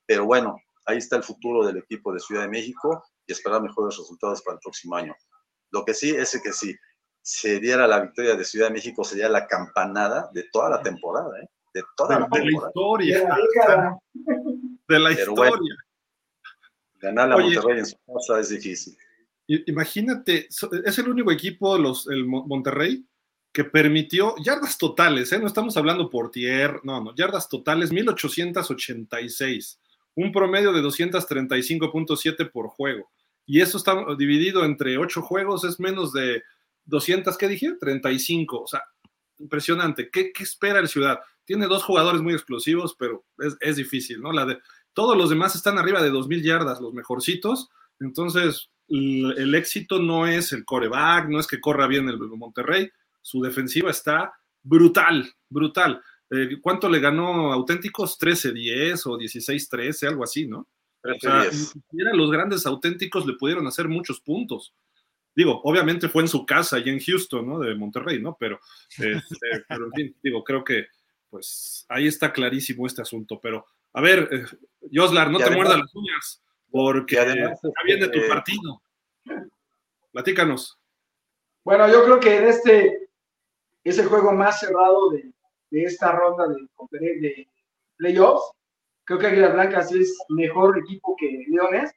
pero 0.07 0.27
bueno, 0.27 0.57
ahí 0.87 0.99
está 0.99 1.17
el 1.17 1.23
futuro 1.23 1.67
del 1.67 1.79
equipo 1.79 2.13
de 2.13 2.21
Ciudad 2.21 2.43
de 2.43 2.49
México 2.49 3.03
y 3.27 3.33
esperar 3.33 3.63
mejores 3.63 3.97
resultados 3.97 4.43
para 4.43 4.57
el 4.57 4.61
próximo 4.61 4.97
año. 4.97 5.15
Lo 5.71 5.85
que 5.85 5.95
sí 5.95 6.11
es 6.11 6.39
que 6.43 6.53
si 6.53 6.77
se 7.23 7.59
diera 7.59 7.87
la 7.87 8.01
victoria 8.01 8.37
de 8.37 8.45
Ciudad 8.45 8.67
de 8.69 8.75
México 8.75 9.03
sería 9.03 9.31
la 9.31 9.47
campanada 9.47 10.29
de 10.35 10.45
toda 10.53 10.69
la 10.69 10.83
temporada, 10.83 11.31
¿eh? 11.43 11.49
de 11.73 11.83
toda 11.97 12.21
la, 12.21 12.27
historia. 12.27 13.29
De 14.87 14.99
la 14.99 15.11
historia. 15.11 15.75
ganar 17.01 17.29
la 17.31 17.39
Monterrey 17.39 17.79
en 17.79 17.87
su 17.87 17.97
casa 18.07 18.39
es 18.41 18.51
difícil. 18.51 18.97
Imagínate, 19.47 20.49
es 20.49 20.99
el 20.99 21.09
único 21.09 21.31
equipo, 21.31 21.77
los, 21.77 22.07
el 22.09 22.25
Monterrey, 22.25 23.05
que 23.53 23.65
permitió 23.65 24.35
yardas 24.43 24.79
totales, 24.79 25.31
¿eh? 25.33 25.39
no 25.39 25.47
estamos 25.47 25.77
hablando 25.77 26.11
por 26.11 26.33
tier, 26.33 26.81
no, 26.83 27.01
no, 27.01 27.15
yardas 27.15 27.49
totales 27.49 27.93
1886, 27.93 29.81
un 30.17 30.33
promedio 30.33 30.73
de 30.73 30.83
235.7 30.83 32.51
por 32.51 32.67
juego. 32.67 33.13
Y 33.47 33.61
eso 33.61 33.79
está 33.79 33.95
dividido 34.19 34.65
entre 34.65 34.99
8 34.99 35.23
juegos, 35.23 35.63
es 35.65 35.79
menos 35.79 36.13
de 36.13 36.43
200, 36.87 37.39
¿qué 37.39 37.47
dije? 37.47 37.75
35, 37.79 38.63
o 38.63 38.67
sea, 38.67 38.83
impresionante. 39.39 40.11
¿Qué, 40.11 40.33
qué 40.33 40.43
espera 40.43 40.81
el 40.81 40.89
Ciudad? 40.89 41.21
Tiene 41.45 41.67
dos 41.67 41.85
jugadores 41.85 42.23
muy 42.23 42.33
explosivos, 42.33 42.97
pero 42.99 43.25
es, 43.39 43.57
es 43.61 43.77
difícil, 43.77 44.21
¿no? 44.21 44.33
La 44.33 44.47
de, 44.47 44.59
todos 44.95 45.17
los 45.17 45.31
demás 45.31 45.55
están 45.55 45.79
arriba 45.79 46.03
de 46.03 46.11
2.000 46.11 46.43
yardas, 46.43 46.81
los 46.81 46.93
mejorcitos. 46.93 47.69
Entonces, 48.01 48.71
el 48.89 49.55
éxito 49.55 49.99
no 49.99 50.27
es 50.27 50.53
el 50.53 50.65
coreback, 50.65 51.29
no 51.29 51.41
es 51.41 51.47
que 51.47 51.61
corra 51.61 51.87
bien 51.87 52.09
el 52.09 52.19
Monterrey, 52.19 52.91
su 53.21 53.41
defensiva 53.41 53.91
está 53.91 54.35
brutal, 54.63 55.33
brutal. 55.49 56.01
eh, 56.31 56.59
¿cuánto 56.61 56.89
le 56.89 57.01
ganó 57.01 57.53
auténticos? 57.53 58.19
13-10 58.19 59.07
o 59.07 59.19
16-13, 59.19 60.09
algo 60.09 60.25
así, 60.25 60.47
¿no? 60.47 60.69
O 61.03 61.21
sea, 61.21 61.45
los 62.15 62.31
grandes 62.31 62.65
auténticos 62.67 63.27
le 63.27 63.35
pudieron 63.35 63.67
hacer 63.67 63.89
muchos 63.89 64.21
puntos. 64.21 64.75
Digo, 65.37 65.61
obviamente 65.65 66.09
fue 66.09 66.23
en 66.23 66.29
su 66.29 66.47
casa 66.47 66.79
y 66.79 66.89
en 66.89 67.01
Houston, 67.01 67.47
¿no? 67.47 67.59
De 67.59 67.75
Monterrey, 67.75 68.23
¿no? 68.23 68.37
Pero, 68.39 68.59
este, 68.91 69.21
pero 69.69 69.87
en 69.87 69.93
fin, 69.93 70.17
digo, 70.23 70.43
creo 70.45 70.65
que 70.65 70.87
pues 71.29 71.85
ahí 71.89 72.07
está 72.07 72.33
clarísimo 72.33 72.87
este 72.87 73.03
asunto. 73.03 73.41
Pero, 73.43 73.67
a 73.93 74.01
ver, 74.01 74.29
eh, 74.31 74.45
Joslar, 74.93 75.31
no 75.31 75.39
te 75.39 75.51
muerdas 75.51 75.79
las 75.79 75.95
uñas, 75.95 76.44
porque 76.75 77.21
además, 77.21 77.53
está 77.63 77.83
bien 77.85 78.01
de 78.01 78.09
tu 78.09 78.19
partido. 78.29 78.83
Platícanos. 80.11 80.77
Bueno, 81.65 81.87
yo 81.89 82.05
creo 82.05 82.19
que 82.19 82.37
en 82.37 82.49
este 82.49 83.09
es 83.85 83.97
el 84.01 84.09
juego 84.09 84.33
más 84.33 84.59
cerrado 84.59 85.11
de, 85.11 85.33
esta 85.71 86.11
ronda 86.11 86.49
de, 86.49 86.99
de 87.21 87.49
playoffs. 87.97 88.51
Creo 89.05 89.21
que 89.21 89.27
Águilas 89.29 89.53
Blancas 89.53 89.93
es 89.93 90.19
mejor 90.31 90.77
equipo 90.77 91.15
que 91.17 91.45
Leones, 91.49 91.93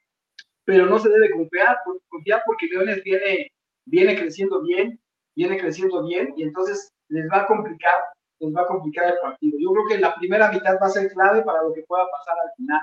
pero 0.64 0.86
no 0.86 1.00
se 1.00 1.10
debe 1.10 1.32
confiar, 1.32 1.80
confiar 2.08 2.44
porque 2.46 2.68
Leones 2.68 3.02
viene, 3.04 3.52
viene 3.86 4.16
creciendo 4.16 4.62
bien, 4.62 5.02
viene 5.36 5.58
creciendo 5.58 6.06
bien, 6.06 6.36
y 6.38 6.44
entonces 6.44 6.94
les 7.08 7.28
va 7.32 7.42
a 7.42 7.48
complicar, 7.48 7.96
les 8.38 8.56
va 8.56 8.62
a 8.62 8.68
complicar 8.68 9.12
el 9.12 9.20
partido. 9.24 9.58
Yo 9.60 9.72
creo 9.72 9.88
que 9.88 9.98
la 9.98 10.14
primera 10.14 10.52
mitad 10.52 10.78
va 10.80 10.86
a 10.86 10.92
ser 10.92 11.12
clave 11.14 11.42
para 11.42 11.64
lo 11.64 11.74
que 11.74 11.82
pueda 11.82 12.06
pasar 12.12 12.36
al 12.44 12.52
final. 12.56 12.82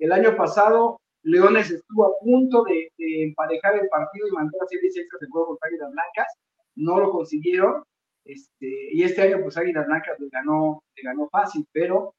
El 0.00 0.10
año 0.10 0.36
pasado 0.36 0.98
Leones 1.26 1.70
estuvo 1.72 2.06
a 2.06 2.18
punto 2.20 2.64
de, 2.64 2.88
emparejar 2.98 3.74
el 3.74 3.88
partido 3.88 4.28
y 4.28 4.32
mandar 4.32 4.62
a 4.62 4.68
series 4.68 4.96
extras 4.96 5.20
de 5.20 5.28
juego 5.28 5.48
contra 5.48 5.68
Águilas 5.68 5.90
Blancas, 5.90 6.34
no 6.76 7.00
lo 7.00 7.10
consiguieron, 7.10 7.82
este, 8.24 8.68
y 8.92 9.02
este 9.02 9.22
año 9.22 9.38
pues 9.42 9.56
Águilas 9.56 9.86
Blancas 9.86 10.18
le 10.20 10.28
ganó, 10.28 10.82
le 10.94 11.02
ganó 11.02 11.28
fácil, 11.28 11.66
pero 11.72 12.14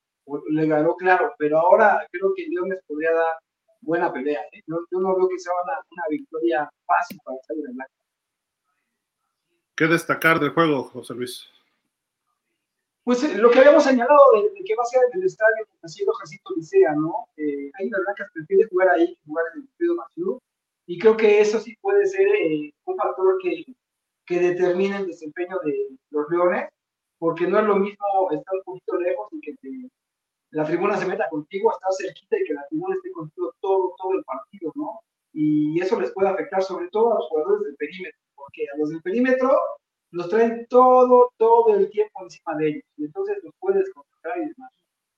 le 0.49 0.67
ganó 0.67 0.95
claro, 0.95 1.33
pero 1.37 1.59
ahora 1.59 2.05
creo 2.11 2.33
que 2.35 2.47
Leones 2.49 2.79
podría 2.85 3.13
dar 3.13 3.35
buena 3.79 4.11
pelea. 4.11 4.41
¿eh? 4.51 4.61
yo 4.67 4.77
no 4.91 5.15
veo 5.15 5.29
que 5.29 5.39
sea 5.39 5.53
una, 5.63 6.03
victoria 6.09 6.69
fácil 6.85 7.17
para 7.23 7.37
Águilas 7.49 7.73
Blancas. 7.75 7.97
¿Qué 9.75 9.87
destacar 9.87 10.39
del 10.39 10.49
juego, 10.49 10.83
José 10.83 11.13
Luis? 11.13 11.47
Pues 13.07 13.23
eh, 13.23 13.37
lo 13.37 13.49
que 13.49 13.59
habíamos 13.59 13.85
señalado 13.85 14.19
de, 14.33 14.61
que 14.65 14.75
va 14.75 14.83
a 14.83 14.85
ser 14.85 14.99
en 15.13 15.21
el 15.21 15.27
estadio 15.27 15.65
haciendo 15.81 16.11
Jacinto 16.11 16.53
Licea, 16.57 16.93
¿no? 16.93 17.29
Eh, 17.37 17.71
ahí 17.75 17.89
las 17.89 18.01
blancas 18.01 18.29
prefiere 18.33 18.67
jugar 18.69 18.89
ahí 18.89 19.07
que 19.07 19.21
jugar 19.25 19.45
en 19.55 19.61
el 19.61 19.69
Pedro 19.77 19.95
Maciú, 19.95 20.39
y 20.87 20.99
creo 20.99 21.15
que 21.15 21.39
eso 21.39 21.57
sí 21.57 21.73
puede 21.79 22.05
ser 22.05 22.27
eh, 22.27 22.73
un 22.83 22.97
factor 22.97 23.37
que, 23.41 23.63
que 24.25 24.39
determine 24.41 24.97
el 24.97 25.07
desempeño 25.07 25.57
de 25.63 25.97
los 26.09 26.29
Leones, 26.29 26.69
porque 27.17 27.47
no 27.47 27.61
es 27.61 27.65
lo 27.65 27.77
mismo 27.77 28.29
estar 28.29 28.55
un 28.57 28.63
poquito 28.65 28.97
lejos 28.97 29.29
y 29.31 29.39
que 29.39 29.55
la 30.51 30.65
tribuna 30.65 30.97
se 30.97 31.05
meta 31.05 31.29
contigo, 31.29 31.71
estar 31.71 31.93
cerquita 31.97 32.37
y 32.37 32.43
que 32.43 32.55
la 32.55 32.67
tribuna 32.67 32.95
esté 32.95 33.09
contigo 33.13 33.53
todo, 33.61 33.95
todo 33.97 34.15
el 34.15 34.23
partido, 34.25 34.73
¿no? 34.75 34.99
Y 35.31 35.79
eso 35.79 35.97
les 35.97 36.11
puede 36.11 36.27
afectar 36.27 36.61
sobre 36.61 36.89
todo 36.89 37.13
a 37.13 37.15
los 37.15 37.27
jugadores 37.29 37.67
del 37.67 37.75
perímetro, 37.77 38.19
porque 38.35 38.65
a 38.73 38.77
los 38.77 38.89
del 38.89 39.01
perímetro 39.01 39.57
los 40.11 40.29
traen 40.29 40.65
todo, 40.69 41.33
todo 41.37 41.75
el 41.75 41.89
tiempo 41.89 42.23
encima 42.23 42.55
de 42.55 42.69
ellos, 42.69 42.83
y 42.97 43.05
entonces 43.05 43.37
los 43.43 43.53
puedes 43.59 43.89
concentrar 43.93 44.37
y 44.37 44.49
demás. 44.49 44.71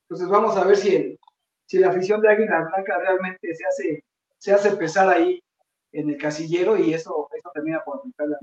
Entonces 0.03 0.27
vamos 0.27 0.57
a 0.57 0.63
ver 0.63 0.75
si, 0.75 1.19
si 1.65 1.77
la 1.77 1.89
afición 1.89 2.21
de 2.21 2.29
Águila 2.29 2.67
Blanca 2.71 2.97
realmente 2.99 3.53
se 3.53 3.65
hace, 3.65 4.03
se 4.37 4.53
hace 4.53 4.71
pesar 4.71 5.09
ahí 5.09 5.41
en 5.91 6.09
el 6.09 6.17
casillero 6.17 6.77
y 6.77 6.93
eso, 6.93 7.29
eso 7.35 7.51
termina 7.53 7.81
por 7.83 7.99
afectar 7.99 8.27
la 8.27 8.37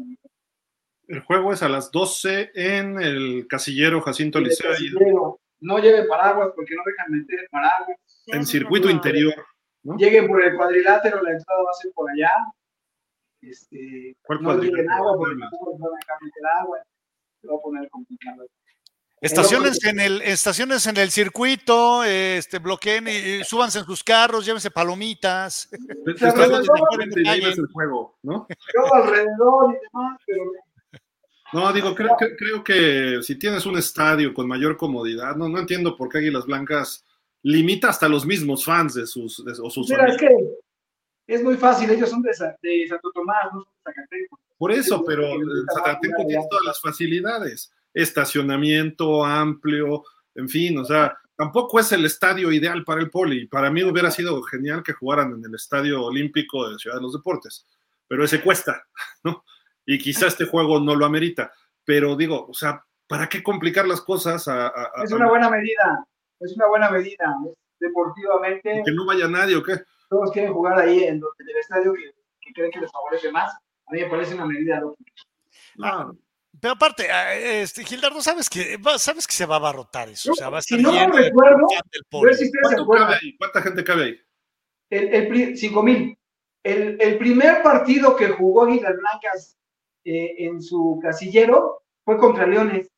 El 1.09 1.21
juego 1.21 1.53
es 1.53 1.63
a 1.63 1.69
las 1.69 1.91
12 1.91 2.51
en 2.55 3.01
el 3.01 3.47
casillero 3.49 4.01
Jacinto 4.01 4.41
Liceo. 4.41 5.41
No 5.61 5.79
lleven 5.79 6.07
paraguas 6.07 6.51
porque 6.55 6.75
no 6.75 6.83
dejan 6.85 7.13
meter 7.13 7.49
paraguas. 7.51 7.99
En 8.27 8.45
circuito 8.45 8.91
interior. 8.91 9.35
Lleguen 9.97 10.27
por 10.27 10.43
el 10.43 10.57
cuadrilátero, 10.57 11.23
la 11.23 11.33
entrada 11.33 11.63
va 11.63 11.71
a 11.71 11.75
ser 11.75 11.93
por 11.93 12.11
allá. 12.11 12.31
Este, 13.49 14.17
¿Cuál 14.23 14.43
no 14.43 14.59
tienen 14.59 14.91
agua 14.91 15.17
porque 15.17 15.35
van 15.35 15.43
a 15.45 16.25
meter 16.25 16.47
agua, 16.61 16.79
se 17.41 17.47
va 17.47 17.55
a 17.55 17.59
poner 17.59 17.89
complicado. 17.91 18.47
Estaciones 19.21 19.83
en 19.85 20.01
el, 20.01 20.21
estaciones 20.23 20.87
en 20.87 20.97
el 20.99 21.11
circuito, 21.11 22.05
este, 22.05 22.59
bloqueen 22.59 23.09
y, 23.09 23.45
súbanse 23.45 23.79
en 23.79 23.87
sus 23.87 24.05
carros, 24.05 24.45
llévense 24.45 24.71
palomitas. 24.71 25.69
el 26.07 27.67
juego, 27.73 28.19
¿no? 28.23 28.47
alrededor 28.93 29.75
y 29.75 29.79
demás, 29.81 30.21
pero 30.27 30.43
no, 31.53 31.73
digo, 31.73 31.95
creo, 31.95 32.17
creo 32.17 32.65
que 32.65 33.21
si 33.23 33.39
tienes 33.39 33.65
un 33.67 33.79
estadio 33.79 34.35
con 34.35 34.49
mayor 34.49 34.77
comodidad, 34.77 35.37
no, 35.37 35.49
no 35.49 35.61
entiendo 35.61 35.97
por 35.97 36.09
qué 36.09 36.19
Águilas 36.19 36.45
Blancas 36.45 37.05
limita 37.43 37.89
hasta 37.89 38.09
los 38.09 38.27
mismos 38.27 38.65
fans 38.65 38.95
de 38.95 39.07
sus, 39.07 39.45
de, 39.45 39.53
o 39.63 39.71
sus 39.71 39.89
Mira, 39.89 40.09
es 40.09 40.17
que 40.17 40.29
es 41.27 41.43
muy 41.43 41.57
fácil, 41.57 41.91
ellos 41.91 42.11
son 42.11 42.23
de, 42.23 42.31
de 42.63 42.89
Santo 42.89 43.11
Tomás, 43.13 43.47
no 43.53 43.63
son 43.63 43.73
de 43.73 43.93
Zacateco. 43.93 44.41
Por 44.59 44.73
eso, 44.73 45.05
pero 45.05 45.29
Zacateco 45.75 46.25
tiene 46.27 46.47
todas 46.49 46.65
las 46.65 46.81
facilidades, 46.81 47.73
estacionamiento 47.93 49.25
amplio, 49.25 50.05
en 50.35 50.49
fin, 50.49 50.79
o 50.79 50.85
sea, 50.85 51.19
tampoco 51.37 51.81
es 51.81 51.93
el 51.93 52.05
estadio 52.05 52.53
ideal 52.53 52.85
para 52.85 53.01
el 53.01 53.11
poli. 53.11 53.47
Para 53.47 53.71
mí 53.71 53.83
hubiera 53.83 54.11
sido 54.11 54.41
genial 54.43 54.83
que 54.83 54.93
jugaran 54.93 55.33
en 55.33 55.45
el 55.45 55.55
Estadio 55.55 56.05
Olímpico 56.05 56.69
de 56.69 56.79
Ciudad 56.79 56.97
de 56.97 57.03
los 57.03 57.13
Deportes, 57.13 57.67
pero 58.07 58.25
ese 58.25 58.41
cuesta, 58.41 58.87
¿no? 59.25 59.45
Y 59.85 59.99
quizá 59.99 60.27
este 60.27 60.47
juego 60.47 60.81
no 60.81 60.95
lo 60.95 61.07
amerita, 61.07 61.53
pero 61.85 62.17
digo, 62.17 62.47
o 62.49 62.55
sea, 62.55 62.85
¿para 63.07 63.29
qué 63.29 63.43
complicar 63.43 63.87
las 63.87 64.01
cosas? 64.01 64.49
es 65.03 65.13
una 65.13 65.29
buena 65.29 65.49
medida, 65.49 66.07
es 66.41 66.55
una 66.57 66.67
buena 66.67 66.91
medida, 66.91 67.37
deportivamente. 67.79 68.83
¿Que 68.85 68.93
no 68.93 69.07
vaya 69.07 69.29
nadie 69.29 69.57
o 69.57 69.63
qué? 69.63 69.75
Todos 70.09 70.31
quieren 70.33 70.53
jugar 70.53 70.79
ahí 70.79 71.05
en, 71.05 71.17
el 71.17 71.57
estadio 71.59 71.93
que, 71.93 72.53
creen 72.53 72.71
que 72.71 72.81
les 72.81 72.93
favorece 72.93 73.31
más. 73.33 73.53
A 73.87 73.93
mí 73.93 74.01
me 74.01 74.09
parece 74.09 74.35
una 74.35 74.47
medida 74.47 74.81
lógica. 74.81 75.13
Ah, 75.83 76.11
pero 76.61 76.75
aparte, 76.75 77.11
ah, 77.11 77.35
este, 77.35 77.85
Gildardo, 77.85 78.21
sabes 78.23 78.49
que, 78.49 78.79
sabes 78.99 79.27
que 79.27 79.35
se 79.35 79.47
va 79.47 79.57
a 79.57 79.59
abarrotar 79.59 80.09
eso. 80.09 80.33
o 80.33 80.35
sea, 80.35 80.49
va 80.49 80.59
a 80.59 80.63
si 80.63 80.81
no 80.81 80.93
lo 80.93 81.13
recuerdo, 81.13 81.67
¿Cuánta 83.39 83.63
gente 83.63 83.85
cabe 83.85 84.05
ahí? 84.05 84.21
El, 84.89 85.33
el, 85.33 85.57
5 85.57 85.83
mil. 85.83 86.19
El, 86.63 86.97
el, 87.01 87.19
primer 87.19 87.63
partido 87.63 88.17
que 88.17 88.29
jugó 88.29 88.65
Aguilas 88.65 88.97
Blancas 88.97 89.57
eh, 90.05 90.35
en 90.39 90.63
su 90.63 90.99
casillero 91.03 91.83
fue 92.05 92.17
contra 92.19 92.47
Leones. 92.47 92.89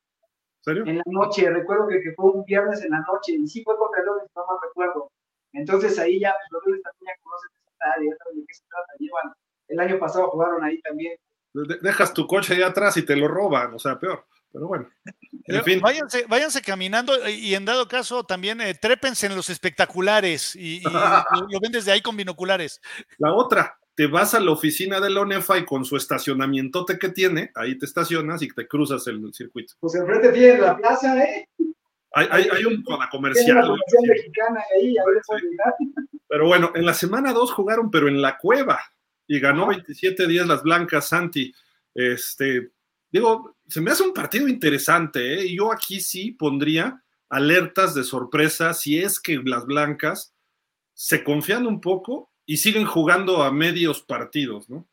¿Serio? 0.61 0.85
En 0.85 0.97
la 0.97 1.03
noche, 1.07 1.49
recuerdo 1.49 1.87
que, 1.87 2.01
que, 2.01 2.13
fue 2.13 2.31
un 2.31 2.43
viernes 2.45 2.83
en 2.83 2.91
la 2.91 2.99
noche, 2.99 3.33
y 3.33 3.47
sí 3.47 3.63
fue 3.63 3.77
contra 3.77 4.03
Leones, 4.03 4.29
no 4.35 4.43
me 4.43 4.67
recuerdo. 4.67 5.11
Entonces 5.53 5.97
ahí 5.99 6.19
ya 6.19 6.33
pues, 6.33 6.47
los 6.51 6.63
Leones 6.65 6.83
también 6.83 7.15
ya 7.15 7.23
conocen 7.23 7.49
esa 7.73 7.93
área, 7.95 8.11
de 8.11 8.45
qué 8.47 8.53
se 8.53 8.63
trata. 8.67 8.93
Llevan, 8.99 9.33
el 9.67 9.79
año 9.79 9.99
pasado 9.99 10.29
jugaron 10.29 10.63
ahí 10.63 10.81
también. 10.81 11.17
Dejas 11.81 12.13
tu 12.13 12.27
coche 12.27 12.53
ahí 12.53 12.61
atrás 12.61 12.97
y 12.97 13.03
te 13.03 13.15
lo 13.15 13.27
roban, 13.27 13.73
o 13.73 13.79
sea, 13.79 13.99
peor. 13.99 14.25
Pero 14.51 14.67
bueno, 14.67 14.89
en 15.45 15.63
fin. 15.63 15.79
Váyanse, 15.79 16.25
váyanse 16.27 16.61
caminando 16.61 17.13
y 17.29 17.53
en 17.53 17.65
dado 17.65 17.87
caso 17.87 18.23
también 18.23 18.61
eh, 18.61 18.73
trépense 18.73 19.27
en 19.27 19.35
los 19.35 19.49
espectaculares 19.49 20.55
y, 20.55 20.81
lo, 21.51 21.59
ven 21.61 21.71
desde 21.71 21.91
ahí 21.91 22.01
con 22.01 22.17
binoculares. 22.17 22.81
La 23.19 23.33
otra, 23.33 23.77
te 23.95 24.07
vas 24.07 24.33
a 24.33 24.39
la 24.39 24.51
oficina 24.51 24.99
de 24.99 25.09
la 25.11 25.21
ONEFA 25.21 25.59
y 25.59 25.65
con 25.65 25.85
su 25.85 25.97
estacionamientote 25.97 26.97
que 26.97 27.09
tiene, 27.09 27.51
ahí 27.55 27.77
te 27.77 27.85
estacionas 27.85 28.41
y 28.41 28.47
te 28.47 28.67
cruzas 28.67 29.05
el 29.07 29.33
circuito. 29.33 29.73
Pues 29.79 29.95
enfrente 29.95 30.31
tiene 30.31 30.59
la 30.59 30.77
plaza, 30.77 31.23
¿eh? 31.23 31.47
Hay, 32.11 32.27
hay, 32.31 32.49
hay 32.51 32.65
un 32.65 32.83
comercial. 33.11 33.77
pero 36.27 36.47
bueno, 36.47 36.71
en 36.75 36.85
la 36.85 36.93
semana 36.93 37.33
2 37.33 37.51
jugaron, 37.51 37.91
pero 37.91 38.07
en 38.07 38.21
la 38.21 38.37
cueva. 38.37 38.79
Y 39.27 39.39
ganó 39.39 39.67
27 39.67 40.27
días 40.27 40.47
las 40.47 40.63
blancas, 40.63 41.09
Santi. 41.09 41.53
Este, 41.93 42.71
digo, 43.11 43.57
se 43.67 43.81
me 43.81 43.91
hace 43.91 44.03
un 44.03 44.13
partido 44.13 44.47
interesante. 44.47 45.41
¿eh? 45.41 45.53
Yo 45.53 45.71
aquí 45.71 46.01
sí 46.01 46.31
pondría 46.31 47.03
alertas 47.29 47.93
de 47.93 48.03
sorpresa 48.03 48.73
si 48.73 48.99
es 48.99 49.19
que 49.19 49.37
las 49.43 49.65
blancas 49.65 50.33
se 50.93 51.23
confían 51.23 51.67
un 51.67 51.79
poco 51.79 52.31
y 52.45 52.57
siguen 52.57 52.85
jugando 52.85 53.43
a 53.43 53.51
medios 53.51 54.01
partidos, 54.01 54.69
¿no? 54.69 54.87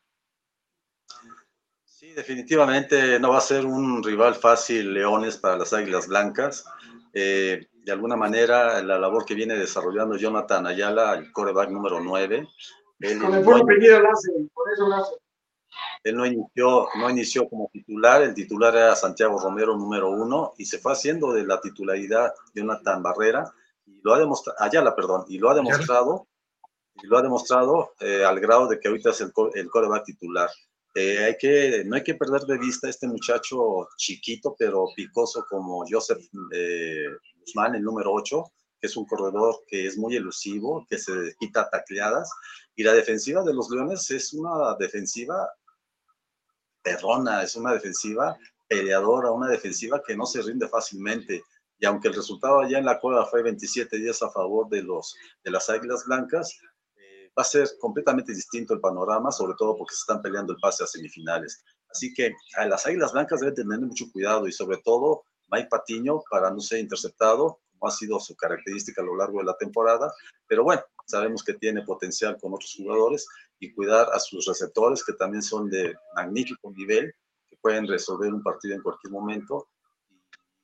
Sí, 1.85 2.11
definitivamente 2.13 3.19
no 3.19 3.31
va 3.31 3.39
a 3.39 3.41
ser 3.41 3.65
un 3.65 4.03
rival 4.03 4.35
fácil 4.35 4.93
Leones 4.93 5.37
para 5.37 5.57
las 5.57 5.73
Águilas 5.73 6.07
Blancas. 6.07 6.65
Eh, 7.19 7.69
de 7.71 7.91
alguna 7.91 8.15
manera, 8.15 8.79
la 8.83 8.99
labor 8.99 9.25
que 9.25 9.33
viene 9.33 9.55
desarrollando 9.55 10.17
Jonathan 10.17 10.67
Ayala, 10.67 11.15
el 11.15 11.31
coreback 11.31 11.71
número 11.71 11.99
9. 11.99 12.47
Él, 12.99 13.19
Con 13.19 13.33
el 13.33 13.43
no, 13.43 13.65
pedido 13.65 13.99
por 14.53 14.71
eso 14.71 15.19
Él 16.03 16.15
no 16.15 16.27
inició, 16.27 16.89
no 16.95 17.09
inició 17.09 17.49
como 17.49 17.71
titular, 17.73 18.21
el 18.21 18.35
titular 18.35 18.75
era 18.75 18.95
Santiago 18.95 19.39
Romero, 19.39 19.75
número 19.75 20.11
uno, 20.11 20.53
y 20.59 20.65
se 20.65 20.77
fue 20.77 20.91
haciendo 20.91 21.33
de 21.33 21.43
la 21.43 21.59
titularidad 21.59 22.35
Jonathan 22.53 23.01
Barrera, 23.01 23.51
y 23.87 23.99
lo 24.03 24.13
ha 24.13 24.19
demostrado, 24.19 24.61
Ayala, 24.61 24.95
perdón, 24.95 25.25
y 25.27 25.39
lo 25.39 25.49
ha 25.49 25.55
demostrado, 25.55 26.27
y 27.01 27.07
lo 27.07 27.17
ha 27.17 27.23
demostrado 27.23 27.93
eh, 27.99 28.23
al 28.23 28.39
grado 28.39 28.67
de 28.67 28.79
que 28.79 28.89
ahorita 28.89 29.09
es 29.09 29.21
el, 29.21 29.31
el 29.55 29.69
coreback 29.71 30.03
titular. 30.03 30.51
Eh, 30.99 31.25
hay 31.25 31.37
que, 31.37 31.83
no 31.85 31.95
hay 31.95 32.03
que 32.03 32.15
perder 32.15 32.41
de 32.41 32.57
vista 32.57 32.87
a 32.87 32.89
este 32.89 33.07
muchacho 33.07 33.87
chiquito 33.97 34.55
pero 34.57 34.87
picoso 34.95 35.45
como 35.47 35.85
Joseph 35.87 36.25
eh, 36.51 37.05
Guzmán, 37.39 37.75
el 37.75 37.83
número 37.83 38.11
8, 38.13 38.43
que 38.81 38.87
es 38.87 38.97
un 38.97 39.05
corredor 39.05 39.63
que 39.67 39.85
es 39.85 39.95
muy 39.95 40.15
elusivo, 40.15 40.87
que 40.89 40.97
se 40.97 41.35
quita 41.39 41.69
tacleadas. 41.69 42.31
Y 42.75 42.81
la 42.81 42.93
defensiva 42.93 43.43
de 43.43 43.53
los 43.53 43.69
Leones 43.69 44.09
es 44.09 44.33
una 44.33 44.75
defensiva 44.79 45.47
perrona, 46.81 47.43
es 47.43 47.55
una 47.55 47.73
defensiva 47.73 48.35
peleadora, 48.67 49.29
una 49.29 49.49
defensiva 49.49 50.01
que 50.03 50.17
no 50.17 50.25
se 50.25 50.41
rinde 50.41 50.67
fácilmente. 50.67 51.43
Y 51.77 51.85
aunque 51.85 52.07
el 52.07 52.15
resultado 52.15 52.59
allá 52.59 52.79
en 52.79 52.85
la 52.85 52.99
cueva 52.99 53.27
fue 53.27 53.43
27 53.43 53.97
días 53.97 54.23
a 54.23 54.31
favor 54.31 54.67
de, 54.67 54.81
los, 54.81 55.15
de 55.43 55.51
las 55.51 55.69
Águilas 55.69 56.05
Blancas, 56.07 56.57
va 57.37 57.41
a 57.41 57.45
ser 57.45 57.67
completamente 57.79 58.33
distinto 58.33 58.73
el 58.73 58.79
panorama, 58.79 59.31
sobre 59.31 59.53
todo 59.57 59.77
porque 59.77 59.93
se 59.93 60.01
están 60.01 60.21
peleando 60.21 60.53
el 60.53 60.59
pase 60.59 60.83
a 60.83 60.87
semifinales. 60.87 61.63
Así 61.89 62.13
que 62.13 62.33
a 62.55 62.65
las 62.65 62.85
Águilas 62.87 63.13
Blancas 63.13 63.41
deben 63.41 63.55
tener 63.55 63.79
mucho 63.79 64.05
cuidado 64.11 64.47
y 64.47 64.51
sobre 64.51 64.77
todo 64.77 65.23
Mike 65.49 65.67
Patiño 65.69 66.21
para 66.29 66.49
no 66.49 66.59
ser 66.59 66.79
interceptado, 66.79 67.59
como 67.71 67.87
ha 67.87 67.91
sido 67.91 68.19
su 68.19 68.35
característica 68.35 69.01
a 69.01 69.05
lo 69.05 69.15
largo 69.15 69.39
de 69.39 69.45
la 69.45 69.57
temporada. 69.57 70.11
Pero 70.47 70.63
bueno, 70.63 70.81
sabemos 71.05 71.43
que 71.43 71.53
tiene 71.53 71.83
potencial 71.83 72.37
con 72.41 72.53
otros 72.53 72.73
jugadores 72.75 73.27
y 73.59 73.71
cuidar 73.73 74.09
a 74.13 74.19
sus 74.19 74.45
receptores 74.45 75.03
que 75.03 75.13
también 75.13 75.43
son 75.43 75.69
de 75.69 75.95
magnífico 76.15 76.71
nivel, 76.71 77.13
que 77.47 77.57
pueden 77.57 77.87
resolver 77.87 78.33
un 78.33 78.43
partido 78.43 78.75
en 78.75 78.81
cualquier 78.81 79.11
momento. 79.11 79.69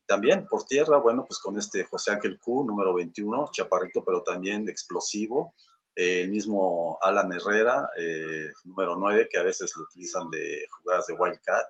También 0.07 0.47
por 0.47 0.65
tierra, 0.65 0.97
bueno, 0.97 1.23
pues 1.25 1.39
con 1.39 1.57
este 1.57 1.85
José 1.85 2.11
Ángel 2.11 2.39
Q, 2.39 2.65
número 2.65 2.93
21, 2.93 3.49
chaparrito, 3.51 4.03
pero 4.03 4.21
también 4.21 4.67
explosivo, 4.67 5.53
el 5.95 6.29
mismo 6.29 6.97
Alan 7.01 7.31
Herrera, 7.31 7.89
eh, 7.97 8.51
número 8.63 8.95
9, 8.95 9.27
que 9.29 9.37
a 9.37 9.43
veces 9.43 9.75
lo 9.75 9.83
utilizan 9.83 10.29
de 10.29 10.65
jugadas 10.71 11.07
de 11.07 11.13
wildcat, 11.13 11.67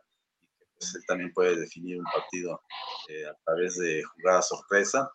pues, 0.76 0.96
él 0.96 1.02
también 1.08 1.34
puede 1.34 1.58
definir 1.58 2.00
un 2.00 2.06
partido 2.06 2.62
eh, 3.10 3.26
a 3.28 3.36
través 3.44 3.78
de 3.78 4.04
jugadas 4.04 4.48
sorpresa. 4.48 5.12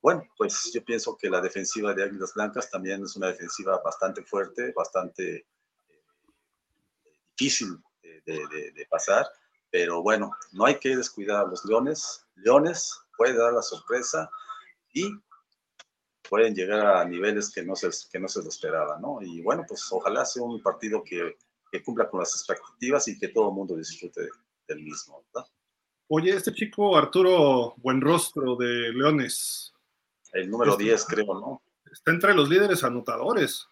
Bueno, 0.00 0.24
pues 0.36 0.70
yo 0.72 0.84
pienso 0.84 1.16
que 1.16 1.30
la 1.30 1.40
defensiva 1.40 1.94
de 1.94 2.04
Águilas 2.04 2.34
Blancas 2.34 2.70
también 2.70 3.02
es 3.02 3.16
una 3.16 3.28
defensiva 3.28 3.80
bastante 3.82 4.22
fuerte, 4.22 4.72
bastante 4.76 5.46
eh, 5.88 6.02
difícil 7.36 7.78
de, 8.26 8.72
de 8.72 8.86
pasar, 8.88 9.26
pero 9.70 10.02
bueno, 10.02 10.30
no 10.52 10.66
hay 10.66 10.78
que 10.78 10.96
descuidar 10.96 11.44
a 11.44 11.48
los 11.48 11.64
Leones. 11.64 12.24
Leones 12.36 12.98
puede 13.16 13.36
dar 13.36 13.52
la 13.52 13.62
sorpresa 13.62 14.30
y 14.92 15.10
pueden 16.28 16.54
llegar 16.54 16.86
a 16.86 17.04
niveles 17.04 17.50
que 17.52 17.62
no 17.62 17.76
se, 17.76 17.88
que 18.10 18.18
no 18.18 18.28
se 18.28 18.42
lo 18.42 18.48
esperaba, 18.48 18.98
¿no? 18.98 19.20
Y 19.20 19.40
bueno, 19.42 19.64
pues 19.66 19.86
ojalá 19.90 20.24
sea 20.24 20.42
un 20.42 20.62
partido 20.62 21.02
que, 21.02 21.36
que 21.70 21.82
cumpla 21.82 22.08
con 22.08 22.20
las 22.20 22.34
expectativas 22.34 23.08
y 23.08 23.18
que 23.18 23.28
todo 23.28 23.48
el 23.48 23.54
mundo 23.54 23.76
disfrute 23.76 24.28
del 24.66 24.82
mismo, 24.82 25.24
¿verdad? 25.32 25.48
Oye, 26.08 26.36
este 26.36 26.52
chico 26.52 26.96
Arturo 26.96 27.74
Buenrostro 27.78 28.56
de 28.56 28.92
Leones. 28.92 29.72
El 30.32 30.50
número 30.50 30.76
10, 30.76 30.94
este, 31.00 31.14
creo, 31.14 31.34
¿no? 31.34 31.62
Está 31.90 32.10
entre 32.10 32.34
los 32.34 32.48
líderes 32.48 32.84
anotadores. 32.84 33.68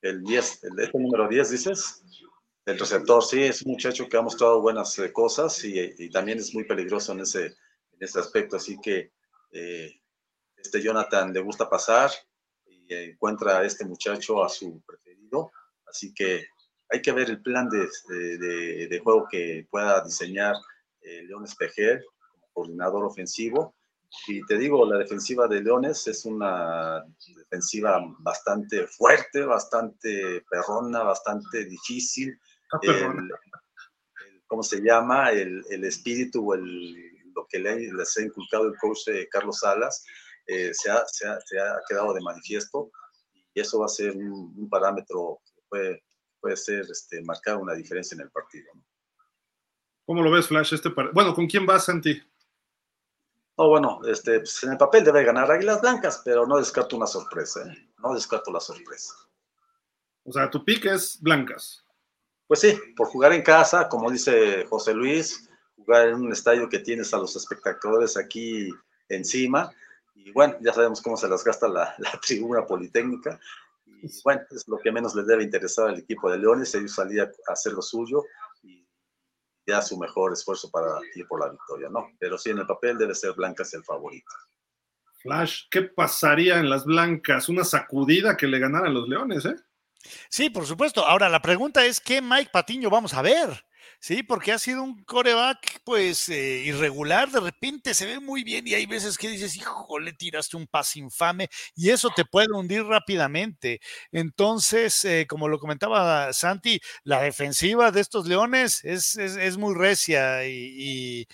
El 0.00 0.22
10, 0.22 0.64
el, 0.64 0.78
este 0.80 0.98
número 0.98 1.28
10, 1.28 1.50
dices. 1.50 2.02
El 2.66 2.78
receptor, 2.78 3.22
sí, 3.22 3.42
es 3.42 3.62
un 3.62 3.72
muchacho 3.72 4.08
que 4.08 4.16
ha 4.16 4.22
mostrado 4.22 4.60
buenas 4.60 4.98
eh, 4.98 5.12
cosas 5.12 5.62
y, 5.64 5.78
y, 5.98 6.10
también 6.10 6.38
es 6.38 6.54
muy 6.54 6.64
peligroso 6.64 7.12
en 7.12 7.20
ese, 7.20 7.46
en 7.46 7.98
ese 8.00 8.18
aspecto, 8.18 8.56
así 8.56 8.78
que 8.80 9.12
eh, 9.52 10.00
este 10.64 10.80
Jonathan 10.80 11.32
le 11.32 11.40
gusta 11.40 11.68
pasar 11.68 12.10
y 12.66 12.92
encuentra 12.94 13.58
a 13.58 13.64
este 13.64 13.84
muchacho 13.84 14.42
a 14.42 14.48
su 14.48 14.82
preferido. 14.86 15.52
Así 15.86 16.12
que 16.14 16.46
hay 16.90 17.02
que 17.02 17.12
ver 17.12 17.28
el 17.28 17.42
plan 17.42 17.68
de, 17.68 17.88
de, 18.38 18.88
de 18.88 18.98
juego 19.00 19.26
que 19.30 19.66
pueda 19.70 20.02
diseñar 20.02 20.54
eh, 21.02 21.22
León 21.24 21.44
Espejer 21.44 22.02
como 22.30 22.48
coordinador 22.52 23.04
ofensivo. 23.04 23.74
Y 24.26 24.44
te 24.46 24.56
digo, 24.56 24.86
la 24.86 24.98
defensiva 24.98 25.46
de 25.48 25.60
Leones 25.60 26.06
es 26.06 26.24
una 26.24 27.04
defensiva 27.36 28.00
bastante 28.20 28.86
fuerte, 28.86 29.44
bastante 29.44 30.44
perrona, 30.48 31.02
bastante 31.02 31.64
difícil. 31.66 32.38
El, 32.82 32.94
el, 32.94 33.30
¿Cómo 34.46 34.62
se 34.62 34.80
llama? 34.80 35.30
El, 35.30 35.62
el 35.68 35.84
espíritu, 35.84 36.54
el, 36.54 36.94
lo 37.34 37.46
que 37.48 37.58
le, 37.58 37.92
les 37.92 38.16
ha 38.16 38.22
inculcado 38.22 38.68
el 38.68 38.76
coach 38.78 39.06
de 39.06 39.28
Carlos 39.28 39.58
Salas, 39.58 40.04
eh, 40.46 40.72
se, 40.72 40.90
ha, 40.90 41.04
se, 41.06 41.26
ha, 41.26 41.38
se, 41.40 41.58
ha, 41.58 41.80
quedado 41.88 42.12
de 42.14 42.20
manifiesto 42.20 42.90
y 43.52 43.60
eso 43.60 43.78
va 43.78 43.86
a 43.86 43.88
ser 43.88 44.16
un, 44.16 44.54
un 44.56 44.68
parámetro 44.68 45.40
que 45.54 45.62
puede, 45.68 46.04
puede 46.40 46.56
ser 46.56 46.82
este, 46.90 47.22
marcar 47.22 47.56
una 47.56 47.74
diferencia 47.74 48.14
en 48.14 48.22
el 48.22 48.30
partido. 48.30 48.66
¿no? 48.74 48.84
¿Cómo 50.06 50.22
lo 50.22 50.30
ves, 50.30 50.48
Flash? 50.48 50.74
Este 50.74 50.90
par... 50.90 51.12
Bueno, 51.12 51.34
¿con 51.34 51.46
quién 51.46 51.64
vas, 51.64 51.86
Santi? 51.86 52.22
No, 53.56 53.68
bueno, 53.68 54.00
este, 54.06 54.40
pues 54.40 54.62
en 54.64 54.72
el 54.72 54.78
papel 54.78 55.04
debe 55.04 55.24
ganar 55.24 55.50
Águilas 55.50 55.80
Blancas, 55.80 56.20
pero 56.24 56.46
no 56.46 56.58
descarto 56.58 56.96
una 56.96 57.06
sorpresa. 57.06 57.62
¿eh? 57.62 57.88
No 57.98 58.12
descarto 58.12 58.52
la 58.52 58.60
sorpresa. 58.60 59.14
O 60.24 60.32
sea, 60.32 60.50
tu 60.50 60.64
pick 60.64 60.86
es 60.86 61.20
Blancas. 61.20 61.84
Pues 62.46 62.60
sí, 62.60 62.78
por 62.96 63.08
jugar 63.08 63.32
en 63.32 63.42
casa, 63.42 63.88
como 63.88 64.10
dice 64.10 64.66
José 64.66 64.92
Luis, 64.92 65.48
jugar 65.76 66.08
en 66.08 66.16
un 66.16 66.32
estadio 66.32 66.68
que 66.68 66.80
tienes 66.80 67.14
a 67.14 67.18
los 67.18 67.34
espectadores 67.36 68.16
aquí 68.16 68.68
encima, 69.08 69.72
y 70.14 70.30
bueno, 70.30 70.56
ya 70.60 70.72
sabemos 70.72 71.02
cómo 71.02 71.16
se 71.16 71.28
las 71.28 71.44
gasta 71.44 71.68
la, 71.68 71.94
la 71.98 72.12
tribuna 72.20 72.64
politécnica. 72.64 73.38
Y 73.86 74.08
bueno, 74.22 74.42
es 74.50 74.66
lo 74.68 74.78
que 74.78 74.92
menos 74.92 75.14
les 75.14 75.26
debe 75.26 75.44
interesar 75.44 75.88
al 75.88 75.98
equipo 75.98 76.30
de 76.30 76.38
Leones. 76.38 76.74
Ellos 76.74 76.94
salían 76.94 77.30
a 77.48 77.52
hacer 77.52 77.72
lo 77.72 77.82
suyo 77.82 78.22
y 78.62 78.86
ya 79.66 79.82
su 79.82 79.98
mejor 79.98 80.32
esfuerzo 80.32 80.70
para 80.70 81.00
ir 81.14 81.26
por 81.26 81.40
la 81.40 81.50
victoria, 81.50 81.88
¿no? 81.88 82.10
Pero 82.18 82.38
sí, 82.38 82.50
en 82.50 82.58
el 82.58 82.66
papel 82.66 82.98
debe 82.98 83.14
ser 83.14 83.32
Blancas 83.32 83.72
el 83.74 83.84
favorito. 83.84 84.30
Flash, 85.22 85.64
¿qué 85.70 85.82
pasaría 85.82 86.58
en 86.58 86.68
las 86.68 86.84
Blancas? 86.84 87.48
Una 87.48 87.64
sacudida 87.64 88.36
que 88.36 88.46
le 88.46 88.58
ganaran 88.58 88.92
los 88.92 89.08
Leones, 89.08 89.44
¿eh? 89.46 89.56
Sí, 90.28 90.50
por 90.50 90.66
supuesto. 90.66 91.04
Ahora, 91.06 91.30
la 91.30 91.40
pregunta 91.40 91.84
es, 91.86 91.98
¿qué 91.98 92.20
Mike 92.20 92.50
Patiño 92.52 92.90
vamos 92.90 93.14
a 93.14 93.22
ver? 93.22 93.64
Sí, 94.06 94.22
porque 94.22 94.52
ha 94.52 94.58
sido 94.58 94.82
un 94.82 95.02
coreback, 95.04 95.80
pues, 95.82 96.28
eh, 96.28 96.62
irregular. 96.66 97.30
De 97.30 97.40
repente 97.40 97.94
se 97.94 98.04
ve 98.04 98.20
muy 98.20 98.44
bien 98.44 98.68
y 98.68 98.74
hay 98.74 98.84
veces 98.84 99.16
que 99.16 99.30
dices, 99.30 99.56
híjole, 99.56 100.12
tiraste 100.12 100.58
un 100.58 100.66
pase 100.66 100.98
infame 100.98 101.48
y 101.74 101.88
eso 101.88 102.10
te 102.14 102.26
puede 102.26 102.48
hundir 102.52 102.84
rápidamente. 102.84 103.80
Entonces, 104.12 105.06
eh, 105.06 105.26
como 105.26 105.48
lo 105.48 105.58
comentaba 105.58 106.34
Santi, 106.34 106.78
la 107.04 107.22
defensiva 107.22 107.90
de 107.92 108.02
estos 108.02 108.26
leones 108.26 108.84
es, 108.84 109.16
es, 109.16 109.56
muy 109.56 109.74
recia 109.74 110.46
y, 110.46 111.22
y, 111.22 111.28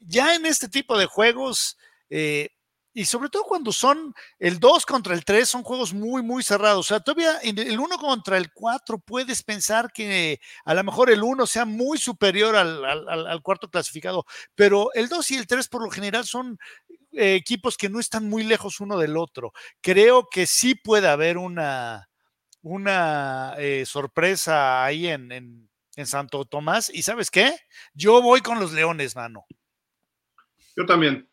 ya 0.00 0.34
en 0.34 0.46
este 0.46 0.70
tipo 0.70 0.96
de 0.96 1.04
juegos. 1.04 1.76
Eh, 2.08 2.53
y 2.96 3.06
sobre 3.06 3.28
todo 3.28 3.42
cuando 3.42 3.72
son 3.72 4.14
el 4.38 4.60
2 4.60 4.86
contra 4.86 5.14
el 5.14 5.24
3, 5.24 5.48
son 5.48 5.64
juegos 5.64 5.92
muy, 5.92 6.22
muy 6.22 6.44
cerrados. 6.44 6.86
O 6.86 6.88
sea, 6.88 7.00
todavía 7.00 7.40
en 7.42 7.58
el 7.58 7.80
1 7.80 7.98
contra 7.98 8.38
el 8.38 8.52
4 8.52 9.00
puedes 9.00 9.42
pensar 9.42 9.92
que 9.92 10.40
a 10.64 10.74
lo 10.74 10.84
mejor 10.84 11.10
el 11.10 11.24
1 11.24 11.44
sea 11.46 11.64
muy 11.64 11.98
superior 11.98 12.54
al, 12.54 12.84
al, 12.84 13.42
cuarto 13.42 13.68
clasificado, 13.68 14.24
pero 14.54 14.94
el 14.94 15.08
2 15.08 15.28
y 15.32 15.36
el 15.36 15.48
3 15.48 15.68
por 15.68 15.82
lo 15.82 15.90
general 15.90 16.24
son 16.24 16.56
eh, 17.10 17.34
equipos 17.34 17.76
que 17.76 17.88
no 17.88 17.98
están 17.98 18.28
muy 18.28 18.44
lejos 18.44 18.78
uno 18.78 18.96
del 18.96 19.16
otro. 19.16 19.52
Creo 19.80 20.28
que 20.30 20.46
sí 20.46 20.76
puede 20.76 21.08
haber 21.08 21.36
una, 21.36 22.08
una 22.62 23.54
eh, 23.58 23.84
sorpresa 23.86 24.84
ahí 24.84 25.08
en, 25.08 25.32
en, 25.32 25.68
en 25.96 26.06
Santo 26.06 26.44
Tomás. 26.44 26.92
¿Y 26.94 27.02
sabes 27.02 27.32
qué? 27.32 27.58
Yo 27.92 28.22
voy 28.22 28.40
con 28.40 28.60
los 28.60 28.72
Leones, 28.72 29.16
mano. 29.16 29.46
Yo 30.76 30.86
también 30.86 31.28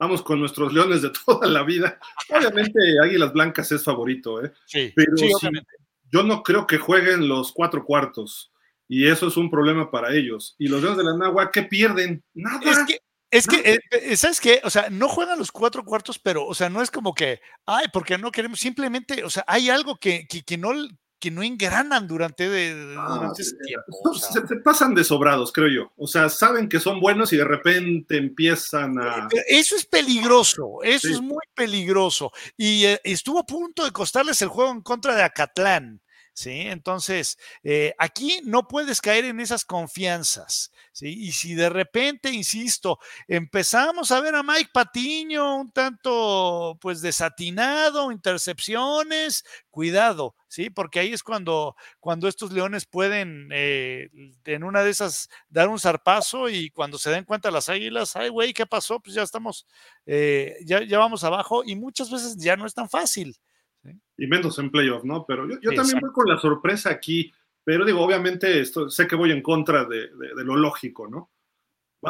vamos 0.00 0.22
con 0.22 0.40
nuestros 0.40 0.72
leones 0.72 1.02
de 1.02 1.12
toda 1.26 1.46
la 1.46 1.62
vida. 1.62 2.00
Obviamente 2.30 2.78
Águilas 3.00 3.32
Blancas 3.32 3.70
es 3.70 3.84
favorito, 3.84 4.42
¿eh? 4.42 4.52
Sí, 4.64 4.92
pero 4.96 5.16
sí, 5.16 5.30
sí, 5.40 5.48
yo 6.10 6.24
no 6.24 6.42
creo 6.42 6.66
que 6.66 6.78
jueguen 6.78 7.28
los 7.28 7.52
cuatro 7.52 7.84
cuartos 7.84 8.50
y 8.88 9.06
eso 9.06 9.28
es 9.28 9.36
un 9.36 9.50
problema 9.50 9.90
para 9.90 10.12
ellos. 10.12 10.56
Y 10.58 10.66
los 10.66 10.80
leones 10.82 10.98
de 10.98 11.04
la 11.04 11.16
Nagua, 11.16 11.52
¿qué 11.52 11.62
pierden? 11.62 12.24
Nada. 12.34 12.60
Es 12.64 12.78
que, 12.86 12.98
es 13.30 13.46
que, 13.46 13.80
eh, 13.92 14.16
¿sabes 14.16 14.40
qué? 14.40 14.60
O 14.64 14.70
sea, 14.70 14.88
no 14.90 15.08
juegan 15.08 15.38
los 15.38 15.52
cuatro 15.52 15.84
cuartos, 15.84 16.18
pero, 16.18 16.44
o 16.44 16.54
sea, 16.54 16.68
no 16.68 16.82
es 16.82 16.90
como 16.90 17.14
que, 17.14 17.40
ay, 17.66 17.86
porque 17.92 18.18
no 18.18 18.32
queremos, 18.32 18.58
simplemente, 18.58 19.22
o 19.22 19.30
sea, 19.30 19.44
hay 19.46 19.70
algo 19.70 19.96
que, 19.96 20.26
que, 20.26 20.42
que 20.42 20.58
no, 20.58 20.72
que 21.20 21.30
no 21.30 21.42
engranan 21.42 22.08
durante, 22.08 22.48
de, 22.48 22.74
durante 22.74 22.98
ah, 22.98 23.32
ese 23.38 23.56
tiempo. 23.56 24.10
O 24.10 24.14
sea. 24.14 24.32
se, 24.32 24.48
se, 24.48 24.56
pasan 24.56 24.94
de 24.94 25.04
sobrados, 25.04 25.52
creo 25.52 25.68
yo. 25.68 25.92
O 25.96 26.06
sea, 26.06 26.30
saben 26.30 26.68
que 26.68 26.80
son 26.80 26.98
buenos 26.98 27.32
y 27.32 27.36
de 27.36 27.44
repente 27.44 28.16
empiezan 28.16 28.98
a. 28.98 29.28
Pero 29.30 29.42
eso 29.46 29.76
es 29.76 29.84
peligroso, 29.84 30.78
eso 30.82 31.08
sí. 31.08 31.14
es 31.14 31.20
muy 31.20 31.44
peligroso. 31.54 32.32
Y 32.56 32.86
eh, 32.86 33.00
estuvo 33.04 33.38
a 33.38 33.46
punto 33.46 33.84
de 33.84 33.92
costarles 33.92 34.40
el 34.42 34.48
juego 34.48 34.70
en 34.72 34.80
contra 34.80 35.14
de 35.14 35.22
Acatlán. 35.22 36.00
¿Sí? 36.32 36.50
Entonces, 36.68 37.38
eh, 37.62 37.94
aquí 37.98 38.40
no 38.44 38.68
puedes 38.68 39.00
caer 39.00 39.24
en 39.26 39.40
esas 39.40 39.64
confianzas, 39.64 40.70
¿sí? 40.92 41.08
Y 41.08 41.32
si 41.32 41.54
de 41.54 41.68
repente, 41.70 42.30
insisto, 42.30 42.98
empezamos 43.28 44.10
a 44.10 44.20
ver 44.20 44.34
a 44.34 44.42
Mike 44.42 44.70
Patiño 44.72 45.56
un 45.56 45.72
tanto, 45.72 46.78
pues, 46.80 47.00
desatinado, 47.02 48.12
intercepciones, 48.12 49.44
cuidado, 49.70 50.34
¿sí? 50.48 50.70
Porque 50.70 51.00
ahí 51.00 51.12
es 51.12 51.22
cuando, 51.22 51.76
cuando 52.00 52.28
estos 52.28 52.52
leones 52.52 52.86
pueden, 52.86 53.48
eh, 53.52 54.08
en 54.44 54.64
una 54.64 54.82
de 54.82 54.90
esas, 54.90 55.28
dar 55.48 55.68
un 55.68 55.78
zarpazo 55.78 56.48
y 56.48 56.70
cuando 56.70 56.98
se 56.98 57.10
den 57.10 57.24
cuenta 57.24 57.50
las 57.50 57.68
águilas, 57.68 58.16
ay, 58.16 58.28
güey, 58.28 58.52
¿qué 58.52 58.66
pasó? 58.66 59.00
Pues 59.00 59.14
ya 59.14 59.22
estamos, 59.22 59.66
eh, 60.06 60.56
ya, 60.64 60.82
ya 60.84 60.98
vamos 60.98 61.24
abajo 61.24 61.62
y 61.64 61.76
muchas 61.76 62.10
veces 62.10 62.36
ya 62.38 62.56
no 62.56 62.66
es 62.66 62.74
tan 62.74 62.88
fácil. 62.88 63.36
Y 64.16 64.26
menos 64.26 64.58
en 64.58 64.70
playoff, 64.70 65.04
¿no? 65.04 65.24
Pero 65.26 65.48
yo, 65.48 65.72
también 65.72 66.00
voy 66.00 66.12
con 66.12 66.28
la 66.28 66.38
sorpresa 66.38 66.90
aquí, 66.90 67.32
pero 67.64 67.84
digo, 67.84 68.02
obviamente 68.02 68.60
esto, 68.60 68.90
sé 68.90 69.06
que 69.06 69.16
voy 69.16 69.32
en 69.32 69.42
contra 69.42 69.84
de, 69.84 70.10
lo 70.44 70.56
lógico, 70.56 71.08
¿no? 71.08 71.30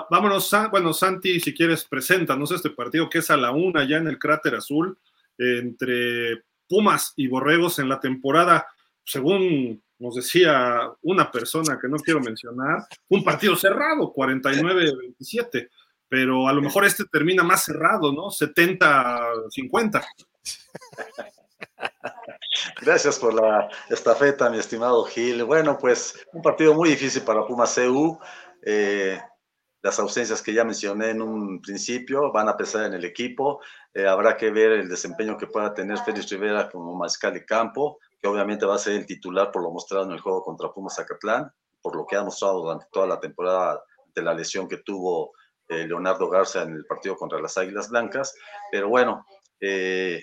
vámonos, 0.09 0.49
bueno, 0.71 0.93
Santi, 0.93 1.41
si 1.41 1.53
quieres, 1.53 1.85
preséntanos 1.85 2.53
este 2.53 2.71
partido 2.71 3.11
que 3.11 3.19
es 3.19 3.31
a 3.31 3.37
la 3.37 3.51
una 3.51 3.83
ya 3.85 3.97
en 3.97 4.07
el 4.07 4.21
cráter 4.21 4.55
azul, 4.55 4.97
entre 5.37 6.45
Pumas 6.69 7.13
y 7.17 7.27
Borregos 7.27 7.81
en 7.81 7.89
la 7.89 7.99
temporada, 7.99 8.69
según 9.05 9.83
nos 9.99 10.15
decía 10.15 10.91
una 11.03 11.31
persona 11.31 11.79
que 11.81 11.89
no 11.89 11.97
quiero 11.99 12.21
mencionar, 12.21 12.87
un 13.09 13.25
partido 13.25 13.57
cerrado, 13.57 14.13
49-27, 14.15 15.69
pero 16.09 16.49
a 16.49 16.53
lo 16.53 16.63
mejor 16.63 16.85
este 16.85 17.05
termina 17.05 17.43
más 17.43 17.65
cerrado, 17.65 18.13
¿no? 18.13 18.29
70-50. 18.29 20.05
Gracias 22.81 23.19
por 23.19 23.35
la 23.35 23.69
estafeta, 23.89 24.51
mi 24.51 24.59
estimado 24.59 25.05
Gil. 25.05 25.45
Bueno, 25.45 25.79
pues 25.79 26.27
un 26.33 26.43
partido 26.43 26.75
muy 26.75 26.91
difícil 26.91 27.23
para 27.23 27.47
Pumas 27.47 27.75
CU. 27.75 28.19
Eh, 28.65 29.21
las 29.83 29.99
ausencias 29.99 30.43
que 30.43 30.53
ya 30.53 30.65
mencioné 30.65 31.11
en 31.11 31.23
un 31.23 31.61
principio 31.61 32.31
van 32.33 32.49
a 32.49 32.57
pesar 32.57 32.85
en 32.87 32.95
el 32.95 33.05
equipo. 33.05 33.61
Eh, 33.95 34.07
habrá 34.07 34.37
que 34.37 34.51
ver 34.51 34.73
el 34.73 34.89
desempeño 34.89 35.37
que 35.39 35.47
pueda 35.47 35.73
tener 35.73 35.99
Félix 35.99 36.31
Rivera 36.31 36.69
como 36.69 36.95
mariscal 36.95 37.33
de 37.33 37.45
campo, 37.45 37.99
que 38.21 38.29
obviamente 38.29 38.67
va 38.67 38.75
a 38.75 38.79
ser 38.79 38.95
el 38.95 39.07
titular 39.07 39.51
por 39.51 39.63
lo 39.63 39.71
mostrado 39.71 40.05
en 40.05 40.13
el 40.13 40.21
juego 40.21 40.43
contra 40.43 40.73
Pumas 40.73 40.97
Zacatlán, 40.97 41.51
por 41.81 41.97
lo 41.97 42.05
que 42.07 42.17
ha 42.17 42.25
mostrado 42.25 42.61
durante 42.61 42.87
toda 42.93 43.07
la 43.07 43.19
temporada 43.19 43.83
de 44.15 44.23
la 44.23 44.35
lesión 44.35 44.69
que 44.69 44.79
tuvo 44.79 45.33
eh, 45.69 45.87
Leonardo 45.87 46.29
Garza 46.29 46.63
en 46.63 46.75
el 46.75 46.85
partido 46.85 47.17
contra 47.17 47.41
las 47.41 47.57
Águilas 47.57 47.89
Blancas. 47.89 48.35
Pero 48.71 48.89
bueno, 48.89 49.25
eh, 49.61 50.23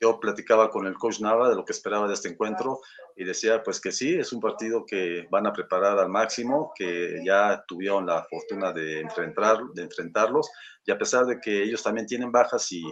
yo 0.00 0.20
platicaba 0.20 0.70
con 0.70 0.86
el 0.86 0.94
coach 0.94 1.20
Nava 1.20 1.48
de 1.48 1.56
lo 1.56 1.64
que 1.64 1.72
esperaba 1.72 2.06
de 2.06 2.14
este 2.14 2.28
encuentro 2.28 2.80
y 3.16 3.24
decía 3.24 3.62
pues 3.62 3.80
que 3.80 3.92
sí, 3.92 4.14
es 4.14 4.32
un 4.32 4.40
partido 4.40 4.84
que 4.86 5.26
van 5.30 5.46
a 5.46 5.52
preparar 5.52 5.98
al 5.98 6.08
máximo, 6.08 6.72
que 6.74 7.20
ya 7.24 7.64
tuvieron 7.66 8.06
la 8.06 8.24
fortuna 8.24 8.72
de, 8.72 9.00
enfrentar, 9.00 9.58
de 9.74 9.82
enfrentarlos 9.82 10.48
y 10.84 10.92
a 10.92 10.98
pesar 10.98 11.26
de 11.26 11.40
que 11.40 11.62
ellos 11.62 11.82
también 11.82 12.06
tienen 12.06 12.32
bajas 12.32 12.70
y, 12.72 12.82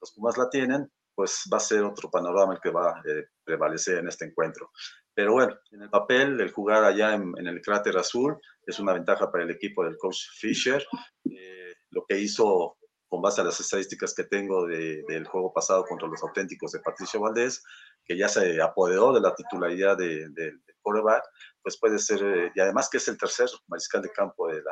los 0.00 0.12
Pumas 0.12 0.36
la 0.36 0.50
tienen, 0.50 0.92
pues 1.14 1.44
va 1.50 1.56
a 1.56 1.60
ser 1.60 1.82
otro 1.82 2.10
panorama 2.10 2.52
el 2.52 2.60
que 2.60 2.68
va 2.68 2.90
a 2.90 3.02
eh, 3.08 3.28
prevalecer 3.42 3.96
en 3.96 4.08
este 4.08 4.26
encuentro. 4.26 4.70
Pero 5.14 5.32
bueno, 5.32 5.56
en 5.70 5.80
el 5.80 5.88
papel, 5.88 6.38
el 6.38 6.52
jugar 6.52 6.84
allá 6.84 7.14
en, 7.14 7.34
el 7.38 7.62
cráter 7.62 7.96
azul 7.96 8.36
es 8.66 8.78
una 8.80 8.92
ventaja 8.92 9.32
para 9.32 9.44
el 9.44 9.50
equipo 9.50 9.82
del 9.82 9.96
coach 9.96 10.18
Fisher. 10.38 10.84
Eh, 11.24 11.72
lo 11.88 12.04
que 12.04 12.18
hizo 12.18 12.76
con 13.08 13.22
base 13.22 13.40
a 13.40 13.44
las 13.44 13.60
estadísticas 13.60 14.14
que 14.14 14.24
tengo 14.24 14.66
del 14.66 15.26
juego 15.26 15.52
pasado 15.52 15.84
contra 15.84 16.08
los 16.08 16.22
auténticos 16.22 16.72
de 16.72 16.80
Patricio 16.80 17.20
Valdés, 17.20 17.62
que 18.04 18.16
ya 18.16 18.28
se 18.28 18.60
apoderó 18.60 19.12
de 19.12 19.20
la 19.20 19.34
titularidad 19.34 19.96
del 19.96 20.34
de, 20.34 20.52
coreback, 20.82 21.24
pues 21.62 21.78
puede 21.78 21.98
ser, 21.98 22.22
eh, 22.22 22.52
y 22.54 22.60
además 22.60 22.90
que 22.90 22.98
es 22.98 23.08
el 23.08 23.16
tercer 23.16 23.48
mariscal 23.68 24.02
de 24.02 24.10
campo 24.10 24.48
de 24.48 24.62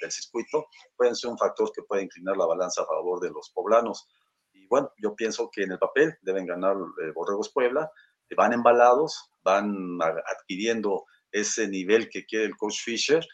del 0.00 0.10
circuito, 0.10 0.66
puede 0.96 1.14
ser 1.14 1.30
un 1.30 1.38
factor 1.38 1.70
que 1.72 1.82
puede 1.82 2.02
inclinar 2.02 2.36
la 2.36 2.46
balanza 2.46 2.82
a 2.82 2.86
favor 2.86 3.20
de 3.20 3.30
los 3.30 3.50
poblanos. 3.54 4.06
Y 4.52 4.66
bueno, 4.66 4.90
yo 5.00 5.14
pienso 5.14 5.48
que 5.50 5.62
en 5.62 5.72
el 5.72 5.78
papel 5.78 6.18
deben 6.22 6.44
ganar 6.44 6.76
eh, 6.76 7.12
Borregos 7.14 7.52
Puebla, 7.52 7.90
van 8.36 8.52
embalados, 8.52 9.30
van 9.44 9.98
adquiriendo 10.02 11.04
ese 11.30 11.68
nivel 11.68 12.08
que 12.08 12.24
quiere 12.24 12.46
el 12.46 12.56
coach 12.56 12.80
Fisher, 12.82 13.24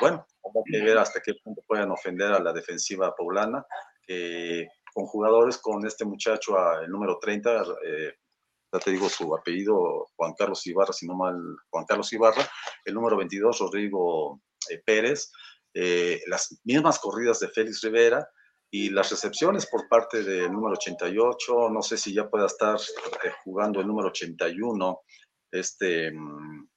bueno, 0.00 0.26
vamos 0.42 0.64
que 0.70 0.82
ver 0.82 0.98
hasta 0.98 1.20
qué 1.20 1.34
punto 1.42 1.62
pueden 1.66 1.90
ofender 1.90 2.32
a 2.32 2.40
la 2.40 2.52
defensiva 2.52 3.14
poblana, 3.14 3.64
con 4.98 5.06
jugadores 5.06 5.58
con 5.58 5.86
este 5.86 6.04
muchacho, 6.04 6.56
el 6.80 6.90
número 6.90 7.18
30, 7.20 7.62
eh, 7.84 8.14
ya 8.72 8.80
te 8.80 8.90
digo 8.90 9.08
su 9.08 9.32
apellido, 9.34 10.08
Juan 10.16 10.34
Carlos 10.36 10.66
Ibarra, 10.66 10.92
si 10.92 11.06
no 11.06 11.14
mal, 11.14 11.36
Juan 11.70 11.84
Carlos 11.84 12.12
Ibarra, 12.12 12.48
el 12.84 12.94
número 12.94 13.16
22, 13.16 13.60
Rodrigo 13.60 14.40
eh, 14.68 14.82
Pérez, 14.84 15.30
eh, 15.72 16.20
las 16.26 16.60
mismas 16.64 16.98
corridas 16.98 17.38
de 17.38 17.48
Félix 17.48 17.80
Rivera 17.82 18.28
y 18.70 18.90
las 18.90 19.10
recepciones 19.10 19.66
por 19.66 19.88
parte 19.88 20.22
del 20.24 20.52
número 20.52 20.74
88, 20.74 21.70
no 21.70 21.80
sé 21.80 21.96
si 21.96 22.12
ya 22.12 22.28
pueda 22.28 22.46
estar 22.46 22.78
jugando 23.44 23.80
el 23.80 23.86
número 23.86 24.08
81, 24.08 25.00
este 25.52 26.10
mm, 26.10 26.68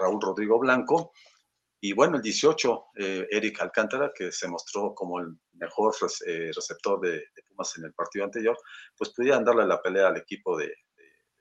Raúl 0.00 0.20
Rodrigo 0.20 0.58
Blanco, 0.58 1.12
y 1.84 1.92
bueno, 1.92 2.16
el 2.16 2.22
18, 2.22 2.84
eh, 2.96 3.28
Eric 3.30 3.60
Alcántara, 3.60 4.10
que 4.14 4.32
se 4.32 4.48
mostró 4.48 4.94
como 4.94 5.20
el 5.20 5.38
mejor 5.52 5.94
eh, 6.26 6.50
receptor 6.56 6.98
de, 6.98 7.22
Pumas 7.46 7.76
en 7.76 7.84
el 7.84 7.92
partido 7.92 8.24
anterior, 8.24 8.56
pues 8.96 9.12
pudieran 9.14 9.44
darle 9.44 9.66
la 9.66 9.82
pelea 9.82 10.08
al 10.08 10.16
equipo 10.16 10.56
de, 10.56 10.74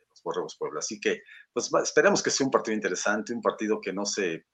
los 0.10 0.22
Borregos 0.22 0.58
Puebla. 0.60 0.80
Así 0.80 1.00
que, 1.00 1.22
pues 1.54 1.72
esperemos 1.82 2.22
que 2.22 2.30
sea 2.30 2.46
un 2.46 2.52
partido 2.52 2.76
interesante, 2.76 3.32
un 3.32 3.42
partido 3.42 3.80
que 3.80 3.94
no 3.94 4.06
se 4.06 4.46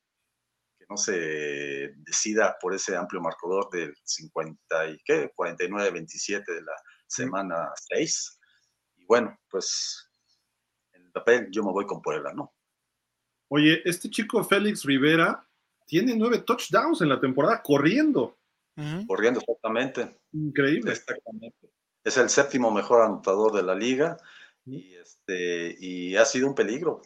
que 0.77 0.85
no 0.87 0.95
se 0.95 1.91
decida 1.95 2.55
por 2.61 2.75
ese 2.75 2.95
amplio 2.95 3.19
marcador 3.19 3.71
del 3.71 3.91
50 4.03 4.89
y 4.89 4.99
qué, 5.03 5.31
49-27 5.35 6.45
de 6.45 6.61
la 6.61 6.75
semana 7.07 7.67
6. 7.89 8.39
Y 8.97 9.05
bueno, 9.05 9.35
pues 9.49 10.07
en 10.91 11.01
el 11.01 11.11
papel 11.11 11.47
yo 11.49 11.63
me 11.63 11.71
voy 11.71 11.87
con 11.87 11.99
Puebla, 11.99 12.31
¿no? 12.31 12.53
Oye, 13.47 13.81
este 13.85 14.11
chico 14.11 14.43
Félix 14.43 14.83
Rivera 14.85 15.48
tiene 15.89 16.15
nueve 16.15 16.43
touchdowns 16.45 17.01
en 17.01 17.09
la 17.09 17.19
temporada 17.19 17.63
corriendo. 17.63 18.37
Corriendo, 19.07 19.41
exactamente. 19.41 20.19
Increíble. 20.31 20.91
Exactamente. 20.91 21.71
Es 22.03 22.15
el 22.15 22.29
séptimo 22.29 22.71
mejor 22.71 23.01
anotador 23.01 23.51
de 23.51 23.63
la 23.63 23.75
liga 23.75 24.15
y, 24.65 24.93
este, 24.93 25.75
y 25.79 26.15
ha 26.15 26.23
sido 26.25 26.47
un 26.47 26.55
peligro. 26.55 27.01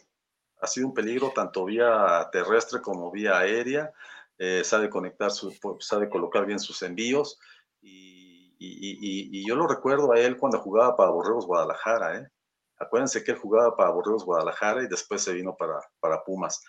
Ha 0.60 0.66
sido 0.66 0.86
un 0.86 0.94
peligro 0.94 1.32
tanto 1.34 1.64
vía 1.64 2.28
terrestre 2.30 2.80
como 2.80 3.10
vía 3.10 3.38
aérea. 3.38 3.92
Eh, 4.38 4.62
sabe 4.64 4.90
conectar, 4.90 5.30
su, 5.30 5.52
sabe 5.80 6.08
colocar 6.10 6.44
bien 6.44 6.60
sus 6.60 6.82
envíos. 6.82 7.40
Y, 7.80 8.54
y, 8.58 9.46
yo 9.48 9.56
lo 9.56 9.66
recuerdo 9.66 10.12
a 10.12 10.20
él 10.20 10.36
cuando 10.36 10.60
jugaba 10.60 10.94
para 10.94 11.10
Borregos 11.10 11.46
Guadalajara. 11.46 12.18
¿eh? 12.18 12.28
Acuérdense 12.78 13.24
que 13.24 13.32
él 13.32 13.38
jugaba 13.38 13.74
para 13.76 13.90
Borregos 13.90 14.24
Guadalajara 14.24 14.82
y 14.84 14.88
después 14.88 15.22
se 15.22 15.32
vino 15.32 15.56
para, 15.56 15.80
para 16.00 16.22
Pumas. 16.22 16.62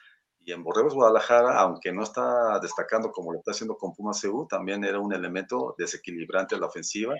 Y 0.47 0.51
en 0.51 0.61
Borregos 0.61 0.93
Guadalajara, 0.93 1.59
aunque 1.59 1.91
no 1.91 2.03
está 2.03 2.59
destacando 2.59 3.11
como 3.11 3.33
lo 3.33 3.39
está 3.39 3.49
haciendo 3.49 3.75
con 3.75 3.95
Pumas 3.95 4.21
CU, 4.21 4.45
también 4.47 4.83
era 4.83 4.99
un 4.99 5.11
elemento 5.11 5.73
desequilibrante 5.75 6.53
en 6.53 6.61
la 6.61 6.67
ofensiva. 6.67 7.15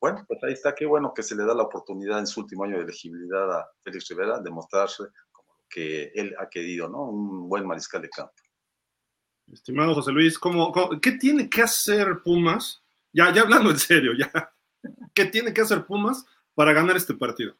bueno, 0.00 0.24
pues 0.26 0.42
ahí 0.42 0.54
está, 0.54 0.74
qué 0.74 0.86
bueno 0.86 1.12
que 1.14 1.22
se 1.22 1.36
le 1.36 1.44
da 1.44 1.54
la 1.54 1.64
oportunidad 1.64 2.18
en 2.18 2.26
su 2.26 2.40
último 2.40 2.64
año 2.64 2.78
de 2.78 2.84
elegibilidad 2.84 3.58
a 3.58 3.68
Félix 3.84 4.08
Rivera 4.08 4.40
de 4.40 4.50
mostrarse 4.50 5.04
como 5.30 5.52
lo 5.52 5.66
que 5.68 6.12
él 6.14 6.34
ha 6.38 6.48
querido, 6.48 6.88
¿no? 6.88 7.02
Un 7.10 7.46
buen 7.46 7.66
mariscal 7.66 8.00
de 8.00 8.08
campo. 8.08 8.32
Estimado 9.52 9.94
José 9.94 10.10
Luis, 10.10 10.38
¿cómo, 10.38 10.72
qué 11.02 11.12
tiene 11.12 11.50
que 11.50 11.60
hacer 11.60 12.22
Pumas? 12.24 12.82
Ya, 13.12 13.30
ya 13.34 13.42
hablando 13.42 13.70
en 13.70 13.78
serio, 13.78 14.12
ya. 14.18 14.32
¿Qué 15.12 15.26
tiene 15.26 15.52
que 15.52 15.60
hacer 15.60 15.84
Pumas 15.84 16.24
para 16.54 16.72
ganar 16.72 16.96
este 16.96 17.12
partido? 17.12 17.54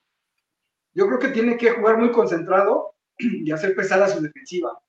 Yo 0.94 1.06
creo 1.06 1.18
que 1.18 1.28
tiene 1.28 1.58
que 1.58 1.72
jugar 1.72 1.98
muy 1.98 2.10
concentrado 2.12 2.94
y 3.18 3.50
hacer 3.50 3.76
pesada 3.76 4.08
su 4.08 4.22
defensiva 4.22 4.82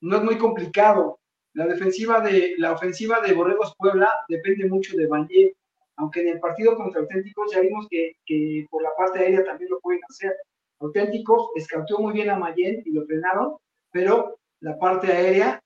no 0.00 0.16
es 0.16 0.22
muy 0.22 0.38
complicado. 0.38 1.18
La 1.54 1.66
defensiva 1.66 2.20
de 2.20 2.54
la 2.58 2.72
ofensiva 2.72 3.20
de 3.20 3.32
Borregos 3.32 3.74
Puebla 3.76 4.12
depende 4.28 4.68
mucho 4.68 4.96
de 4.96 5.06
Valle, 5.06 5.56
aunque 5.96 6.20
en 6.20 6.28
el 6.28 6.40
partido 6.40 6.76
contra 6.76 7.00
Auténticos 7.00 7.52
ya 7.52 7.60
vimos 7.60 7.86
que, 7.90 8.66
por 8.70 8.82
la 8.82 8.90
parte 8.96 9.18
aérea 9.20 9.44
también 9.44 9.70
lo 9.70 9.80
pueden 9.80 10.00
hacer. 10.08 10.36
Auténticos 10.80 11.50
escautó 11.56 11.98
muy 11.98 12.12
bien 12.12 12.30
a 12.30 12.38
Mayen 12.38 12.82
y 12.84 12.92
lo 12.92 13.04
frenaron, 13.04 13.56
pero 13.90 14.38
la 14.60 14.78
parte 14.78 15.12
aérea 15.12 15.60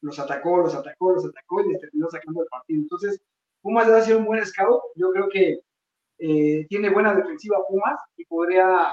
los 0.00 0.18
atacó, 0.18 0.58
los 0.58 0.74
atacó, 0.74 1.12
los 1.12 1.26
atacó 1.26 1.60
y 1.62 1.68
les 1.70 1.80
terminó 1.80 2.10
sacando 2.10 2.42
el 2.42 2.48
partido. 2.48 2.82
Entonces, 2.82 3.20
Pumas 3.62 3.86
debe 3.86 4.02
ser 4.02 4.16
un 4.16 4.24
buen 4.24 4.44
scout. 4.44 4.82
Yo 4.96 5.12
creo 5.12 5.28
que 5.28 5.60
eh, 6.18 6.66
tiene 6.68 6.90
buena 6.90 7.14
defensiva 7.14 7.64
Pumas 7.68 8.00
y 8.16 8.24
podría, 8.24 8.92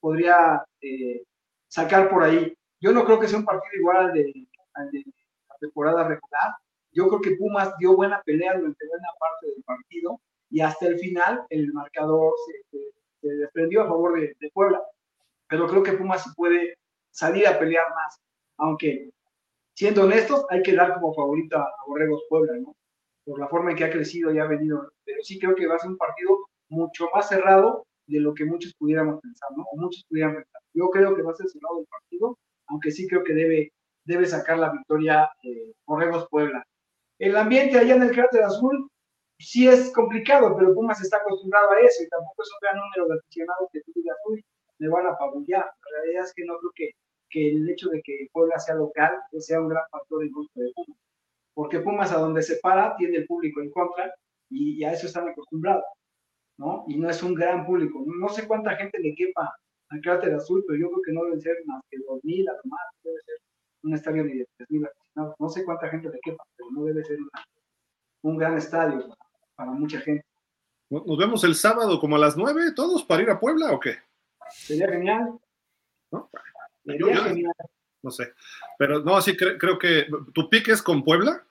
podría 0.00 0.64
eh, 0.80 1.22
sacar 1.68 2.08
por 2.10 2.22
ahí. 2.22 2.54
Yo 2.82 2.90
no 2.90 3.04
creo 3.04 3.20
que 3.20 3.28
sea 3.28 3.38
un 3.38 3.44
partido 3.44 3.80
igual 3.80 3.96
al 4.08 4.12
de, 4.12 4.46
la 4.74 5.56
temporada 5.60 6.02
regular. 6.02 6.56
Yo 6.90 7.06
creo 7.08 7.20
que 7.20 7.36
Pumas 7.36 7.72
dio 7.78 7.94
buena 7.94 8.20
pelea 8.22 8.58
durante 8.58 8.88
buena 8.88 9.08
parte 9.20 9.46
del 9.46 9.62
partido 9.62 10.20
y 10.50 10.60
hasta 10.60 10.88
el 10.88 10.98
final 10.98 11.46
el 11.48 11.72
marcador 11.72 12.32
se, 12.44 13.28
desprendió 13.28 13.82
a 13.82 13.86
favor 13.86 14.20
de, 14.20 14.50
Puebla. 14.52 14.82
pero 15.48 15.68
creo 15.68 15.84
que 15.84 15.92
Pumas 15.92 16.24
sí 16.24 16.30
puede 16.36 16.76
salir 17.10 17.46
a 17.46 17.56
pelear 17.56 17.88
más, 17.90 18.20
aunque 18.56 19.10
siendo 19.74 20.02
honestos, 20.02 20.44
hay 20.50 20.62
que 20.62 20.74
dar 20.74 20.94
como 20.94 21.14
favorito 21.14 21.58
a, 21.58 21.70
Borregos 21.86 22.24
Puebla, 22.28 22.54
¿no? 22.58 22.74
Por 23.24 23.38
la 23.38 23.46
forma 23.46 23.70
en 23.70 23.76
que 23.76 23.84
ha 23.84 23.92
crecido 23.92 24.32
y 24.32 24.40
ha 24.40 24.46
venido, 24.46 24.92
pero 25.04 25.22
sí 25.22 25.38
creo 25.38 25.54
que 25.54 25.68
va 25.68 25.76
a 25.76 25.78
ser 25.78 25.90
un 25.90 25.96
partido 25.96 26.48
mucho 26.68 27.08
más 27.14 27.28
cerrado 27.28 27.86
de 28.08 28.18
lo 28.18 28.34
que 28.34 28.44
muchos 28.44 28.74
pudiéramos 28.74 29.20
pensar, 29.20 29.50
¿no? 29.56 29.62
O 29.70 29.76
muchos 29.76 30.04
pudieran 30.08 30.34
pensar. 30.34 30.62
Yo 30.74 30.88
creo 30.90 31.14
que 31.14 31.22
va 31.22 31.30
a 31.30 31.36
ser 31.36 31.48
cerrado 31.48 31.78
el 31.80 31.86
partido, 31.86 32.38
aunque 32.68 32.90
sí 32.90 33.06
creo 33.08 33.24
que 33.24 33.34
debe, 33.34 33.72
debe 34.04 34.26
sacar 34.26 34.58
la 34.58 34.72
victoria 34.72 35.30
eh, 35.42 35.72
Borregos 35.86 36.28
Puebla. 36.30 36.64
El 37.18 37.36
ambiente 37.36 37.78
allá 37.78 37.94
en 37.94 38.02
el 38.02 38.12
cráter 38.12 38.42
azul 38.42 38.88
sí 39.38 39.68
es 39.68 39.92
complicado, 39.92 40.56
pero 40.56 40.74
Pumas 40.74 41.00
está 41.02 41.18
acostumbrado 41.18 41.70
a 41.72 41.80
eso 41.80 42.02
y 42.02 42.08
tampoco 42.08 42.42
es 42.42 42.50
un 42.50 42.58
gran 42.60 42.76
número 42.76 43.06
de 43.08 43.20
aficionados 43.20 43.68
que 43.72 43.80
tú 43.82 43.92
digas, 43.94 44.16
uy, 44.28 44.44
me 44.78 44.88
van 44.88 45.06
a 45.06 45.16
pabullar. 45.16 45.64
La 45.64 46.00
realidad 46.00 46.24
es 46.24 46.32
que 46.34 46.44
no 46.44 46.58
creo 46.58 46.72
que, 46.74 46.90
que 47.30 47.50
el 47.50 47.68
hecho 47.70 47.88
de 47.90 48.02
que 48.02 48.28
Puebla 48.32 48.58
sea 48.58 48.74
local 48.74 49.16
sea 49.38 49.60
un 49.60 49.68
gran 49.68 49.84
factor 49.90 50.22
en 50.22 50.32
contra 50.32 50.62
de 50.62 50.72
Pumas. 50.74 50.98
Porque 51.54 51.80
Pumas 51.80 52.12
a 52.12 52.18
donde 52.18 52.42
se 52.42 52.56
para 52.56 52.96
tiene 52.96 53.18
el 53.18 53.26
público 53.26 53.60
en 53.60 53.70
contra 53.70 54.12
y, 54.50 54.84
a 54.84 54.92
eso 54.92 55.06
están 55.06 55.28
acostumbrados, 55.28 55.84
¿no? 56.58 56.84
Y 56.88 56.98
no 56.98 57.08
es 57.08 57.22
un 57.22 57.34
gran 57.34 57.64
público. 57.64 58.02
No, 58.06 58.28
sé 58.28 58.46
cuánta 58.46 58.76
gente 58.76 58.98
le 58.98 59.14
quepa 59.14 59.54
al 59.92 60.00
cráter 60.00 60.34
azul, 60.34 60.64
pero 60.66 60.78
yo 60.78 60.88
creo 60.90 61.02
que 61.02 61.12
no 61.12 61.24
deben 61.24 61.40
ser 61.40 61.56
más 61.66 61.82
que 61.90 61.98
2.000 61.98 62.48
a 62.48 62.52
lo 62.52 62.62
más, 62.64 62.80
debe 63.02 63.20
ser 63.20 63.36
un 63.82 63.94
estadio 63.94 64.24
de 64.24 64.46
3.000 64.58 64.88
aficionados. 64.88 65.36
No 65.38 65.48
sé 65.48 65.64
cuánta 65.64 65.88
gente 65.88 66.08
le 66.08 66.18
quepa, 66.22 66.42
pero 66.56 66.70
no 66.70 66.84
debe 66.84 67.04
ser 67.04 67.18
un 68.22 68.38
gran 68.38 68.56
estadio 68.56 69.14
para, 69.54 69.70
mucha 69.72 70.00
gente. 70.00 70.24
¿Nos 70.88 71.18
vemos 71.18 71.44
el 71.44 71.54
sábado 71.54 72.00
como 72.00 72.16
a 72.16 72.18
las 72.18 72.36
9 72.36 72.72
todos 72.74 73.04
para 73.04 73.22
ir 73.22 73.30
a 73.30 73.38
Puebla 73.38 73.72
o 73.72 73.80
qué? 73.80 73.96
Sería 74.50 74.88
genial. 74.88 75.38
¿No? 76.10 76.30
Sería 76.84 77.16
genial. 77.24 77.52
No 78.02 78.10
sé. 78.10 78.32
Pero 78.78 79.00
no, 79.00 79.20
sí 79.20 79.36
creo 79.36 79.78
que. 79.78 80.06
¿Tu 80.34 80.48
pique 80.50 80.72
es 80.72 80.82
con 80.82 81.04
Puebla? 81.04 81.44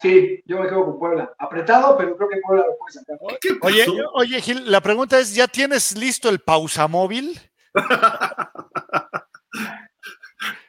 Sí, 0.00 0.42
yo 0.44 0.60
me 0.60 0.68
quedo 0.68 0.84
con 0.86 0.98
Puebla. 0.98 1.34
Apretado, 1.38 1.96
pero 1.96 2.16
creo 2.16 2.28
que 2.28 2.40
Puebla 2.40 2.66
lo 2.66 2.76
puede 2.78 2.92
sacar. 2.92 3.18
Oye, 3.60 3.86
oye, 4.14 4.40
Gil, 4.40 4.70
la 4.70 4.80
pregunta 4.80 5.18
es: 5.18 5.34
¿ya 5.34 5.46
tienes 5.46 5.96
listo 5.96 6.28
el 6.28 6.40
pausa 6.40 6.88
móvil? 6.88 7.38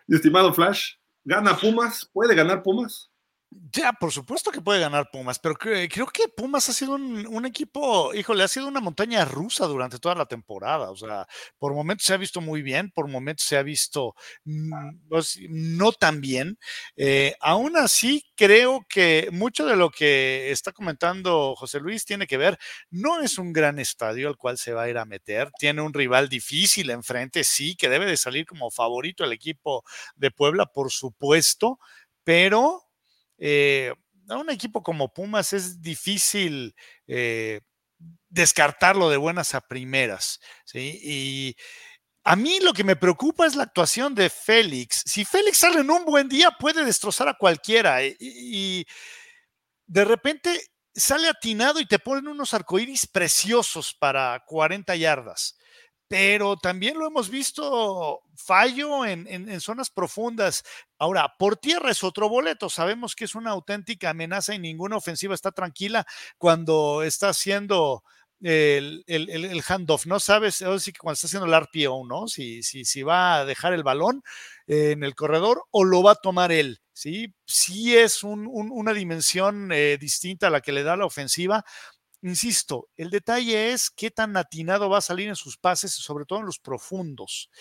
estimado 0.07 0.53
Flash, 0.53 0.94
¿gana 1.23 1.56
Pumas? 1.56 2.10
¿Puede 2.11 2.36
ganar 2.36 2.64
Pumas? 2.64 3.11
Ya, 3.76 3.92
por 3.92 4.14
supuesto 4.14 4.52
que 4.52 4.62
puede 4.62 4.80
ganar 4.80 5.10
Pumas, 5.12 5.38
pero 5.38 5.56
creo, 5.56 6.08
que 6.08 6.30
Pumas 6.30 6.70
ha 6.70 6.74
sido 6.74 6.94
un, 6.94 7.46
equipo, 7.46 8.14
híjole, 8.14 8.44
ha 8.46 8.48
sido 8.48 8.70
una 8.70 8.80
montaña 8.80 9.26
rusa 9.26 9.66
durante 9.66 10.00
toda 10.00 10.16
la 10.16 10.26
temporada. 10.26 10.92
O 10.92 10.96
sea, 10.96 11.28
por 11.58 11.74
momentos 11.74 12.06
se 12.06 12.14
ha 12.14 12.18
visto 12.18 12.40
muy 12.40 12.62
bien, 12.62 12.90
por 12.92 13.10
momentos 13.10 13.46
se 13.46 13.58
ha 13.58 13.64
visto 13.64 14.16
mm, 14.46 14.92
no 15.50 15.92
tan 15.92 16.22
bien. 16.22 16.58
Eh, 16.96 17.36
aún 17.42 17.76
así, 17.76 18.24
creo 18.38 18.86
que 18.88 19.28
mucho 19.34 19.66
de 19.66 19.76
lo 19.76 19.90
que 19.90 20.52
está 20.52 20.72
comentando 20.72 21.54
José 21.58 21.82
Luis 21.82 22.06
tiene 22.06 22.28
que 22.28 22.38
ver, 22.38 22.58
no 22.92 23.20
es 23.20 23.38
un 23.38 23.52
gran 23.52 23.78
estadio 23.80 24.30
al 24.30 24.38
cual 24.38 24.58
se 24.58 24.72
va 24.72 24.84
a 24.84 24.90
ir 24.90 24.98
a 24.98 25.06
meter, 25.06 25.52
tiene 25.60 25.82
un 25.82 25.94
rival 25.94 26.30
difícil 26.30 26.92
enfrente, 26.92 27.44
sí, 27.44 27.76
que 27.76 27.90
debe 27.90 28.06
de 28.06 28.16
salir 28.16 28.46
como 28.46 28.72
favorito 28.72 29.26
el 29.26 29.34
equipo 29.34 29.84
de 30.16 30.32
Puebla, 30.32 30.66
por 30.66 30.92
supuesto, 30.92 31.78
pero 32.24 32.85
eh, 33.38 33.94
a 34.30 34.38
un 34.38 34.49
equipo 34.49 34.84
como 34.84 35.14
Pumas 35.14 35.53
es 35.53 35.82
difícil 35.82 36.76
eh, 37.07 37.62
descartarlo 38.30 39.10
de 39.10 39.18
buenas 39.18 39.56
a 39.56 39.62
primeras. 39.62 40.40
Y 40.74 41.56
a 42.24 42.36
mí 42.36 42.60
lo 42.60 42.74
que 42.74 42.84
me 42.84 42.95
preocupa 42.95 43.45
es 43.45 43.56
la 43.56 43.64
actuación 43.64 44.16
de 44.16 44.30
Félix. 44.30 45.03
Si 45.06 45.26
Félix 45.26 45.60
sale 45.60 45.82
en 45.82 45.91
un 45.91 46.06
buen 46.06 46.28
día, 46.28 46.52
puede 46.52 46.84
destrozar 46.84 47.28
a 47.28 47.38
cualquiera. 47.38 48.03
Y, 48.03 48.16
y 48.20 48.86
de 49.86 50.06
repente 50.06 50.60
sale 50.94 51.28
atinado 51.28 51.80
y 51.80 51.86
te 51.86 51.99
ponen 51.99 52.28
unos 52.28 52.53
arcoíris 52.53 53.06
preciosos 53.06 53.94
para 53.94 54.44
40 54.48 54.95
yardas 54.95 55.57
pero 56.07 56.56
también 56.57 56.99
lo 56.99 57.07
hemos 57.07 57.30
visto 57.30 58.22
fallo 58.36 59.06
en, 59.06 59.60
zonas 59.61 59.90
profundas. 59.90 60.64
Ahora, 60.99 61.34
por 61.40 61.57
tierra 61.57 61.91
es 61.91 62.03
otro 62.03 62.30
boleto. 62.30 62.69
Sabemos 62.69 63.15
que 63.15 63.26
es 63.26 63.36
una 63.36 63.52
auténtica 63.52 64.11
amenaza 64.11 64.53
y 64.53 64.60
ninguna 64.60 64.98
ofensiva 64.98 65.34
está 65.34 65.52
tranquila 65.52 66.06
cuando 66.38 67.02
está 67.02 67.30
haciendo 67.30 68.03
el, 68.41 69.03
el, 69.07 69.64
handoff, 69.68 70.06
¿no? 70.06 70.19
Sabes, 70.19 70.64
sí 70.80 70.91
que 70.91 70.99
cuando 70.99 71.14
está 71.14 71.27
haciendo 71.27 71.48
el 71.48 71.53
RPO, 71.53 72.06
¿no? 72.06 72.27
Si, 72.27 72.61
si, 72.61 72.86
si 72.86 73.02
va 73.02 73.38
a 73.38 73.45
dejar 73.45 73.73
el 73.73 73.84
balón 73.84 74.22
en 74.68 75.03
el 75.03 75.15
corredor 75.15 75.64
o 75.72 75.84
lo 75.84 76.03
va 76.03 76.11
a 76.11 76.15
tomar 76.15 76.52
él, 76.52 76.82
¿sí? 76.94 77.34
Sí 77.45 77.95
es 77.95 78.23
una 78.23 78.94
dimensión 78.94 79.72
eh, 79.72 79.98
distinta 79.99 80.48
a 80.48 80.49
la 80.52 80.61
que 80.61 80.73
le 80.73 80.84
da 80.84 80.98
la 80.98 81.06
ofensiva 81.06 81.65
Insisto, 82.26 82.90
el 82.98 83.12
detalle 83.12 83.72
es 83.72 83.92
qué 83.92 84.10
tan 84.10 84.36
atinado 84.36 84.90
va 84.90 84.98
a 84.98 85.02
salir 85.02 85.30
en 85.30 85.36
sus 85.36 85.58
pases, 85.58 85.92
sobre 85.92 86.26
todo 86.26 86.40
en 86.40 86.48
los 86.48 86.58
profundos. 86.58 87.52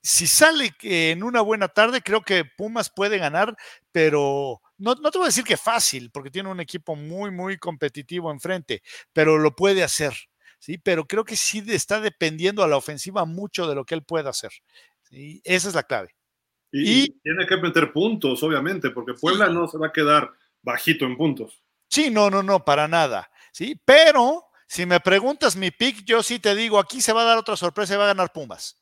Si 0.00 0.28
sale 0.28 0.70
en 0.82 1.24
una 1.24 1.40
buena 1.40 1.66
tarde, 1.66 2.00
creo 2.00 2.22
que 2.22 2.44
Pumas 2.44 2.92
puede 2.94 3.18
ganar, 3.18 3.56
pero 3.90 4.62
no, 4.78 4.94
te 4.94 5.18
voy 5.18 5.24
a 5.24 5.26
decir 5.26 5.42
que 5.42 5.56
fácil, 5.56 6.12
porque 6.12 6.30
tiene 6.30 6.48
un 6.48 6.60
equipo 6.60 6.94
muy, 6.94 7.32
muy 7.32 7.58
competitivo 7.58 8.30
enfrente, 8.30 8.82
pero 9.12 9.36
lo 9.36 9.56
puede 9.56 9.82
hacer. 9.82 10.14
¿sí? 10.60 10.78
Pero 10.78 11.08
creo 11.08 11.24
que 11.24 11.34
sí 11.34 11.64
está 11.66 12.00
dependiendo 12.00 12.62
a 12.62 12.68
la 12.68 12.76
ofensiva 12.76 13.24
mucho 13.24 13.66
de 13.66 13.74
lo 13.74 13.84
que 13.84 13.96
él 13.96 14.04
pueda 14.04 14.30
hacer. 14.30 14.52
¿sí? 15.10 15.40
Esa 15.42 15.70
es 15.70 15.74
la 15.74 15.82
clave. 15.82 16.14
Y, 16.70 17.18
tiene 17.18 17.48
que 17.48 17.56
meter 17.56 17.92
puntos, 17.92 18.44
obviamente, 18.44 18.90
porque 18.90 19.14
Puebla 19.14 19.48
no 19.48 19.66
se 19.66 19.76
va 19.76 19.88
a 19.88 19.92
quedar 19.92 20.30
bajito 20.62 21.04
en 21.04 21.16
puntos. 21.16 21.64
Sí, 21.88 22.10
no, 22.10 22.30
no, 22.30 22.44
no, 22.44 22.64
para 22.64 22.86
nada. 22.86 23.28
¿Sí? 23.54 23.80
Pero 23.84 24.48
si 24.66 24.84
me 24.84 25.00
preguntas 25.00 25.56
mi 25.56 25.70
pick, 25.70 26.04
yo 26.04 26.22
sí 26.22 26.40
te 26.40 26.54
digo, 26.54 26.78
aquí 26.78 27.00
se 27.00 27.12
va 27.12 27.22
a 27.22 27.26
dar 27.26 27.38
otra 27.38 27.56
sorpresa 27.56 27.94
y 27.94 27.96
va 27.96 28.04
a 28.04 28.08
ganar 28.08 28.32
Pumas. 28.32 28.76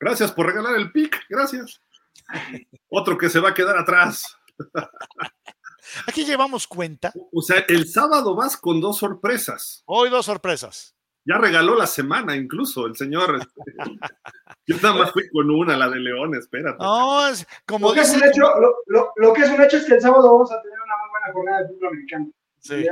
Gracias 0.00 0.32
por 0.32 0.46
regalar 0.46 0.74
el 0.74 0.90
pick, 0.90 1.16
gracias. 1.28 1.80
Otro 2.88 3.16
que 3.16 3.30
se 3.30 3.40
va 3.40 3.50
a 3.50 3.54
quedar 3.54 3.78
atrás. 3.78 4.36
Aquí 6.08 6.24
llevamos 6.24 6.66
cuenta. 6.66 7.12
O 7.32 7.42
sea, 7.42 7.64
el 7.68 7.86
sábado 7.86 8.34
vas 8.34 8.56
con 8.56 8.80
dos 8.80 8.98
sorpresas. 8.98 9.82
Hoy 9.86 10.10
dos 10.10 10.26
sorpresas. 10.26 10.96
Ya 11.26 11.38
regaló 11.38 11.76
la 11.76 11.86
semana 11.86 12.34
incluso 12.34 12.86
el 12.86 12.96
señor. 12.96 13.38
Yo 14.66 14.76
nada 14.82 14.94
más 14.94 15.12
fui 15.12 15.28
con 15.30 15.50
una, 15.50 15.76
la 15.76 15.88
de 15.88 16.00
León, 16.00 16.34
espérate. 16.34 16.78
No, 16.78 17.28
es 17.28 17.46
como 17.66 17.88
lo 17.88 17.94
que, 17.94 18.00
es 18.00 18.14
un 18.14 18.24
hecho, 18.24 18.42
lo, 18.86 19.32
que 19.32 19.42
es 19.42 19.50
un 19.50 19.62
hecho 19.62 19.76
es 19.76 19.84
que 19.84 19.94
el 19.94 20.00
sábado 20.00 20.32
vamos 20.32 20.50
a 20.50 20.60
tener 20.60 20.78
una 20.80 20.94
muy 21.00 21.10
buena 21.10 21.32
jornada 21.32 21.62
de 21.62 21.68
fútbol 21.68 21.88
americano. 21.88 22.30
Sí. 22.60 22.86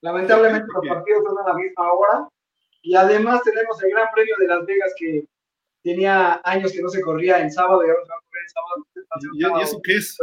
Lamentablemente 0.00 0.66
los 0.72 0.86
partidos 0.86 1.24
son 1.24 1.38
a 1.38 1.48
la 1.48 1.54
misma 1.54 1.92
hora 1.92 2.28
y 2.82 2.94
además 2.94 3.42
tenemos 3.42 3.82
el 3.82 3.90
Gran 3.90 4.08
Premio 4.14 4.34
de 4.38 4.46
Las 4.46 4.64
Vegas 4.64 4.92
que 4.96 5.24
tenía 5.82 6.40
años 6.44 6.72
que 6.72 6.82
no 6.82 6.88
se 6.88 7.00
corría 7.00 7.40
en 7.40 7.50
sábado 7.50 7.84
y 7.84 7.90
ahora 7.90 8.04
se 8.04 8.10
va 8.10 8.16
a 8.16 8.20
correr 8.20 8.42
en 8.42 8.50
sábado. 8.50 9.60
¿Y, 9.60 9.62
eso 9.62 9.80
qué 9.82 9.96
es? 9.96 10.16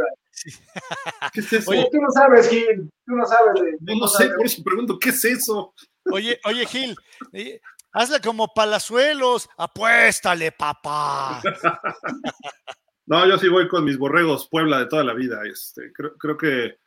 ¿Qué 1.32 1.40
es 1.40 1.52
eso? 1.52 1.70
Oye, 1.70 1.88
tú 1.90 2.00
no 2.00 2.10
sabes, 2.10 2.48
Gil, 2.48 2.90
tú 3.06 3.14
no 3.14 3.26
sabes. 3.26 3.62
no, 3.80 3.94
no 3.96 4.08
sé, 4.08 4.28
por 4.30 4.46
eso 4.46 4.62
pregunto, 4.62 4.98
¿qué 4.98 5.10
es 5.10 5.24
eso? 5.24 5.74
Oye, 6.10 6.38
oye, 6.44 6.66
Gil, 6.66 6.96
eh, 7.32 7.60
hazle 7.92 8.20
como 8.20 8.52
palazuelos, 8.54 9.48
apuéstale, 9.56 10.52
papá. 10.52 11.42
no, 13.06 13.26
yo 13.26 13.38
sí 13.38 13.48
voy 13.48 13.68
con 13.68 13.84
mis 13.84 13.98
borregos 13.98 14.48
Puebla 14.48 14.78
de 14.78 14.86
toda 14.86 15.04
la 15.04 15.14
vida. 15.14 15.40
Este, 15.50 15.92
creo, 15.92 16.16
creo 16.16 16.36
que 16.36 16.78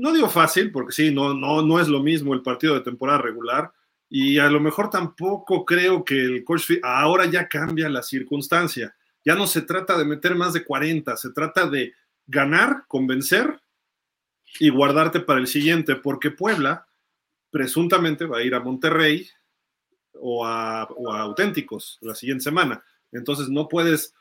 no 0.00 0.12
digo 0.12 0.30
fácil, 0.30 0.72
porque 0.72 0.92
sí, 0.92 1.10
no, 1.10 1.34
no, 1.34 1.60
no 1.62 1.78
es 1.78 1.88
lo 1.88 2.00
mismo 2.00 2.32
el 2.32 2.42
partido 2.42 2.74
de 2.74 2.80
temporada 2.80 3.18
regular. 3.18 3.70
Y 4.08 4.38
a 4.38 4.48
lo 4.48 4.58
mejor 4.58 4.88
tampoco 4.88 5.64
creo 5.64 6.04
que 6.04 6.18
el 6.18 6.42
coach 6.42 6.70
ahora 6.82 7.26
ya 7.26 7.46
cambia 7.48 7.88
la 7.88 8.02
circunstancia. 8.02 8.96
Ya 9.24 9.34
no 9.34 9.46
se 9.46 9.62
trata 9.62 9.98
de 9.98 10.06
meter 10.06 10.34
más 10.34 10.54
de 10.54 10.64
40, 10.64 11.16
se 11.16 11.30
trata 11.30 11.68
de 11.68 11.92
ganar, 12.26 12.84
convencer 12.88 13.60
y 14.58 14.70
guardarte 14.70 15.20
para 15.20 15.38
el 15.38 15.46
siguiente, 15.46 15.96
porque 15.96 16.30
Puebla 16.30 16.86
presuntamente 17.50 18.24
va 18.24 18.38
a 18.38 18.42
ir 18.42 18.54
a 18.54 18.60
Monterrey 18.60 19.28
o 20.14 20.46
a, 20.46 20.84
o 20.84 21.12
a 21.12 21.20
Auténticos 21.20 21.98
la 22.00 22.14
siguiente 22.14 22.44
semana. 22.44 22.82
Entonces 23.12 23.50
no 23.50 23.68
puedes 23.68 24.14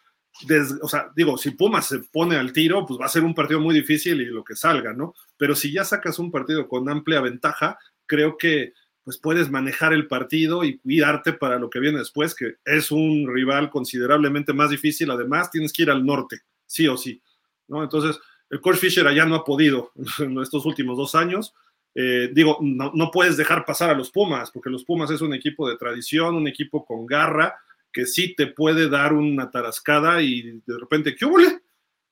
o 0.81 0.87
sea, 0.87 1.11
digo, 1.15 1.37
si 1.37 1.51
Pumas 1.51 1.87
se 1.87 1.99
pone 1.99 2.35
al 2.35 2.53
tiro, 2.53 2.85
pues 2.85 2.99
va 2.99 3.05
a 3.05 3.09
ser 3.09 3.23
un 3.23 3.35
partido 3.35 3.59
muy 3.59 3.75
difícil 3.75 4.21
y 4.21 4.25
lo 4.25 4.43
que 4.43 4.55
salga, 4.55 4.93
¿no? 4.93 5.13
Pero 5.37 5.55
si 5.55 5.71
ya 5.71 5.83
sacas 5.83 6.19
un 6.19 6.31
partido 6.31 6.67
con 6.67 6.89
amplia 6.89 7.21
ventaja, 7.21 7.77
creo 8.05 8.37
que 8.37 8.73
pues 9.03 9.17
puedes 9.17 9.49
manejar 9.49 9.91
el 9.93 10.07
partido 10.07 10.63
y 10.63 10.77
cuidarte 10.77 11.33
para 11.33 11.57
lo 11.57 11.69
que 11.69 11.79
viene 11.79 11.99
después, 11.99 12.35
que 12.35 12.57
es 12.63 12.91
un 12.91 13.27
rival 13.33 13.69
considerablemente 13.69 14.53
más 14.53 14.69
difícil. 14.69 15.09
Además, 15.09 15.49
tienes 15.49 15.73
que 15.73 15.81
ir 15.83 15.89
al 15.89 16.05
norte, 16.05 16.41
sí 16.65 16.87
o 16.87 16.95
sí, 16.95 17.21
¿no? 17.67 17.81
Entonces, 17.81 18.19
el 18.49 18.61
coach 18.61 18.77
Fisher 18.77 19.07
allá 19.07 19.25
no 19.25 19.35
ha 19.35 19.43
podido 19.43 19.91
en 20.19 20.37
estos 20.39 20.65
últimos 20.65 20.97
dos 20.97 21.15
años. 21.15 21.53
Eh, 21.95 22.29
digo, 22.33 22.59
no, 22.61 22.91
no 22.93 23.09
puedes 23.11 23.35
dejar 23.35 23.65
pasar 23.65 23.89
a 23.89 23.95
los 23.95 24.11
Pumas, 24.11 24.51
porque 24.51 24.69
los 24.69 24.85
Pumas 24.85 25.09
es 25.09 25.21
un 25.21 25.33
equipo 25.33 25.67
de 25.67 25.77
tradición, 25.77 26.35
un 26.35 26.47
equipo 26.47 26.85
con 26.85 27.05
garra, 27.05 27.55
que 27.91 28.05
sí 28.05 28.35
te 28.35 28.47
puede 28.47 28.89
dar 28.89 29.13
una 29.13 29.49
tarascada 29.51 30.21
y 30.21 30.61
de 30.65 30.77
repente, 30.79 31.15
¿qué 31.15 31.25
huele? 31.25 31.61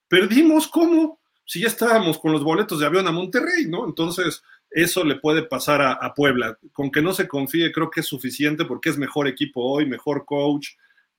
Perdimos, 0.07 0.67
¿cómo? 0.67 1.19
Si 1.45 1.61
ya 1.61 1.67
estábamos 1.67 2.19
con 2.19 2.31
los 2.31 2.43
boletos 2.43 2.79
de 2.79 2.85
avión 2.85 3.07
a 3.07 3.11
Monterrey, 3.11 3.67
¿no? 3.67 3.85
Entonces, 3.85 4.43
eso 4.69 5.03
le 5.03 5.15
puede 5.15 5.43
pasar 5.43 5.81
a, 5.81 5.93
a, 5.93 6.13
Puebla. 6.13 6.57
Con 6.73 6.91
que 6.91 7.01
no 7.01 7.13
se 7.13 7.27
confíe, 7.27 7.71
creo 7.71 7.89
que 7.89 8.01
es 8.01 8.05
suficiente 8.05 8.65
porque 8.65 8.89
es 8.89 8.97
mejor 8.97 9.27
equipo 9.27 9.63
hoy, 9.63 9.85
mejor 9.85 10.25
coach, 10.25 10.69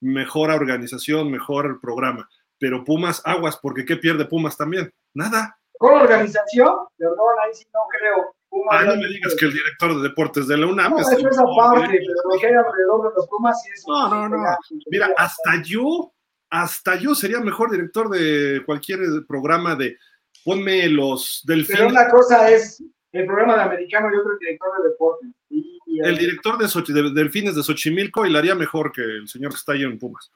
mejor 0.01 0.51
organización, 0.51 1.31
mejor 1.31 1.79
programa. 1.81 2.29
Pero 2.59 2.83
Pumas, 2.83 3.21
aguas, 3.25 3.57
porque 3.57 3.85
¿qué 3.85 3.95
pierde 3.95 4.25
Pumas 4.25 4.57
también? 4.57 4.93
Nada. 5.13 5.57
Con 5.77 5.93
organización, 5.93 6.75
perdón, 6.97 7.35
ahí 7.43 7.53
sí 7.53 7.65
no 7.73 7.79
creo. 7.89 8.35
Pumas 8.49 8.81
ah, 8.81 8.85
no 8.85 8.95
me 8.95 9.07
digas 9.07 9.35
que 9.35 9.45
el 9.45 9.53
director 9.53 9.95
de 9.95 10.09
deportes 10.09 10.47
de 10.47 10.57
la 10.57 10.65
UNAM 10.65 10.91
no, 10.91 10.99
es 10.99 11.07
esa 11.11 11.43
parte, 11.55 11.87
pero 11.87 12.33
lo 12.33 12.39
que 12.39 12.47
hay 12.47 12.53
alrededor 12.53 13.09
de 13.09 13.15
los 13.15 13.27
Pumas 13.27 13.61
sí 13.61 13.69
es. 13.73 13.83
No, 13.87 14.09
no, 14.09 14.29
no. 14.29 14.43
Mira, 14.89 15.13
hasta 15.17 15.61
yo, 15.63 16.11
hasta 16.49 16.95
yo 16.95 17.13
sería 17.13 17.39
mejor 17.39 17.71
director 17.71 18.09
de 18.09 18.63
cualquier 18.65 18.99
programa 19.27 19.75
de 19.75 19.97
ponme 20.43 20.87
los 20.89 21.43
delfines. 21.45 21.79
Pero 21.79 21.89
una 21.89 22.09
cosa 22.09 22.49
es 22.49 22.83
el 23.11 23.25
programa 23.25 23.55
de 23.55 23.61
americano 23.63 24.09
y 24.11 24.17
otro 24.17 24.33
el 24.33 24.39
director 24.39 24.69
de 24.77 24.89
deportes. 24.89 25.29
Y, 25.49 25.79
y 25.85 25.99
el, 25.99 26.17
director 26.17 26.57
de, 26.57 26.67
Sochi, 26.67 26.93
de, 26.93 27.11
Delfines 27.11 27.55
de 27.55 27.63
Xochimilco 27.63 28.25
y 28.25 28.31
la 28.31 28.39
haría 28.39 28.55
mejor 28.55 28.91
que 28.91 29.01
el 29.01 29.27
señor 29.27 29.51
que 29.51 29.57
está 29.57 29.73
ahí 29.73 29.83
en 29.83 29.99
Pumas. 29.99 30.31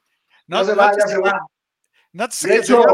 No, 0.46 0.58
no 0.58 0.64
se 0.64 0.74
va, 0.74 0.92
ya 0.96 1.06
se 1.06 1.18
va. 1.18 1.40
No 2.12 2.28
de, 2.28 2.56
hecho, 2.56 2.84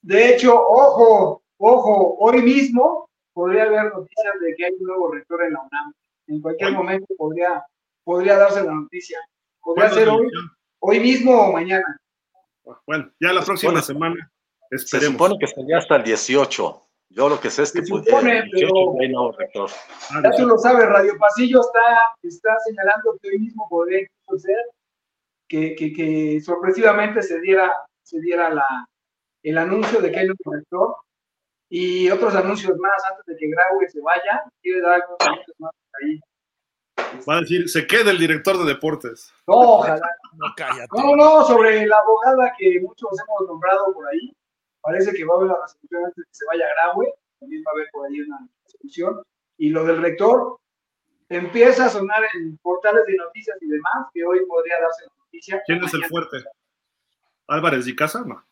de 0.00 0.34
hecho, 0.34 0.54
ojo, 0.54 1.42
ojo, 1.58 2.16
hoy 2.20 2.40
mismo 2.40 3.09
podría 3.40 3.62
haber 3.62 3.84
noticias 3.94 4.34
de 4.38 4.54
que 4.54 4.64
hay 4.66 4.72
un 4.78 4.86
nuevo 4.86 5.12
rector 5.12 5.42
en 5.42 5.54
la 5.54 5.60
UNAM. 5.60 5.92
En 6.26 6.42
cualquier 6.42 6.72
momento 6.72 7.06
podría, 7.16 7.64
podría 8.04 8.36
darse 8.36 8.62
la 8.62 8.74
noticia. 8.74 9.18
Podría 9.62 9.88
ser 9.88 10.10
hoy, 10.10 10.28
hoy 10.80 11.00
mismo 11.00 11.46
o 11.46 11.52
mañana. 11.52 11.98
Bueno, 12.86 13.10
ya 13.18 13.32
la 13.32 13.42
próxima 13.42 13.72
bueno, 13.72 13.84
semana 13.84 14.30
esperemos. 14.70 15.06
Se 15.06 15.12
supone 15.12 15.38
que 15.40 15.46
sería 15.46 15.78
hasta 15.78 15.96
el 15.96 16.02
18. 16.02 16.86
Yo 17.12 17.28
lo 17.30 17.40
que 17.40 17.50
sé 17.50 17.62
es 17.62 17.72
que 17.72 17.80
se 17.80 17.86
supone, 17.86 18.40
eh, 18.40 18.44
pero, 18.52 18.68
no, 19.10 19.32
rector. 19.32 19.70
Ya 20.22 20.30
tú 20.36 20.46
lo 20.46 20.58
sabes, 20.58 20.86
Radio 20.86 21.14
Pasillo 21.18 21.60
está, 21.60 21.80
está 22.22 22.56
señalando 22.66 23.18
que 23.20 23.30
hoy 23.30 23.38
mismo 23.38 23.66
podría 23.70 24.06
ser 24.36 24.56
que, 25.48 25.74
que, 25.74 25.92
que 25.92 26.40
sorpresivamente 26.42 27.22
se 27.22 27.40
diera, 27.40 27.72
se 28.02 28.20
diera 28.20 28.50
la, 28.50 28.86
el 29.42 29.56
anuncio 29.56 30.00
de 30.00 30.12
que 30.12 30.18
hay 30.20 30.28
un 30.28 30.36
rector 30.44 30.94
y 31.70 32.10
otros 32.10 32.34
anuncios 32.34 32.76
más 32.78 33.00
antes 33.10 33.24
de 33.26 33.36
que 33.36 33.48
Graue 33.48 33.88
se 33.88 34.00
vaya. 34.00 34.42
Quiere 34.60 34.80
dar 34.80 34.94
algunos 34.94 35.20
anuncios 35.20 35.56
más 35.60 35.72
ahí. 36.02 36.20
Va 37.28 37.36
a 37.36 37.40
decir, 37.40 37.68
se 37.68 37.86
queda 37.86 38.10
el 38.10 38.18
director 38.18 38.58
de 38.58 38.64
deportes. 38.64 39.32
No, 39.46 39.54
ojalá. 39.54 40.16
No, 40.34 40.46
cállate. 40.56 40.88
no, 40.92 41.16
no, 41.16 41.44
sobre 41.44 41.86
la 41.86 41.96
abogada 41.96 42.52
que 42.58 42.80
muchos 42.80 43.10
hemos 43.12 43.48
nombrado 43.48 43.94
por 43.94 44.06
ahí. 44.08 44.34
Parece 44.80 45.12
que 45.12 45.24
va 45.24 45.34
a 45.34 45.36
haber 45.38 45.48
la 45.48 45.60
resolución 45.62 46.04
antes 46.04 46.16
de 46.16 46.24
que 46.24 46.34
se 46.34 46.44
vaya 46.46 46.66
Graue. 46.74 47.14
También 47.38 47.62
va 47.66 47.70
a 47.70 47.74
haber 47.74 47.88
por 47.92 48.06
ahí 48.06 48.20
una 48.20 48.48
resolución. 48.64 49.22
Y 49.56 49.70
lo 49.70 49.84
del 49.84 50.02
rector 50.02 50.58
empieza 51.28 51.86
a 51.86 51.88
sonar 51.88 52.24
en 52.34 52.58
portales 52.58 53.06
de 53.06 53.16
noticias 53.16 53.56
y 53.60 53.68
demás, 53.68 54.08
que 54.12 54.24
hoy 54.24 54.44
podría 54.46 54.80
darse 54.80 55.04
la 55.04 55.12
noticia. 55.24 55.62
¿Quién 55.66 55.84
es 55.84 55.94
el 55.94 56.04
fuerte? 56.06 56.38
¿Álvarez 57.46 57.86
de 57.86 57.94
Casa? 57.94 58.24
No. 58.26 58.44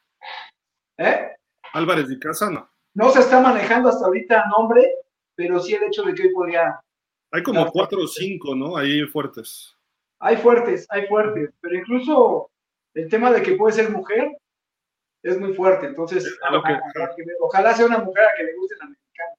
¿Eh? 0.98 1.32
Álvarez 1.72 2.08
de 2.08 2.18
Casa, 2.18 2.50
no. 2.98 3.10
Se 3.10 3.20
está 3.20 3.40
manejando 3.40 3.88
hasta 3.88 4.06
ahorita 4.06 4.44
nombre, 4.56 4.90
pero 5.34 5.60
sí 5.60 5.74
el 5.74 5.84
hecho 5.84 6.02
de 6.02 6.14
que 6.14 6.22
hoy 6.24 6.32
podría. 6.32 6.80
Hay 7.30 7.42
como 7.42 7.70
cuatro 7.70 8.02
o 8.02 8.06
cinco, 8.06 8.54
¿no? 8.54 8.76
Ahí 8.76 9.06
fuertes. 9.06 9.74
Hay 10.20 10.36
fuertes, 10.36 10.86
hay 10.90 11.06
fuertes, 11.06 11.50
pero 11.60 11.76
incluso 11.76 12.50
el 12.94 13.08
tema 13.08 13.30
de 13.30 13.42
que 13.42 13.52
puede 13.52 13.74
ser 13.74 13.90
mujer 13.90 14.36
es 15.22 15.38
muy 15.38 15.54
fuerte. 15.54 15.86
Entonces, 15.86 16.24
a, 16.42 16.50
que, 16.50 16.72
a, 16.72 17.10
ojalá 17.40 17.74
sea 17.74 17.86
una 17.86 17.98
mujer 17.98 18.24
a 18.24 18.36
que 18.36 18.44
le 18.44 18.56
guste 18.56 18.74
la 18.80 18.86
mexicana. 18.86 19.34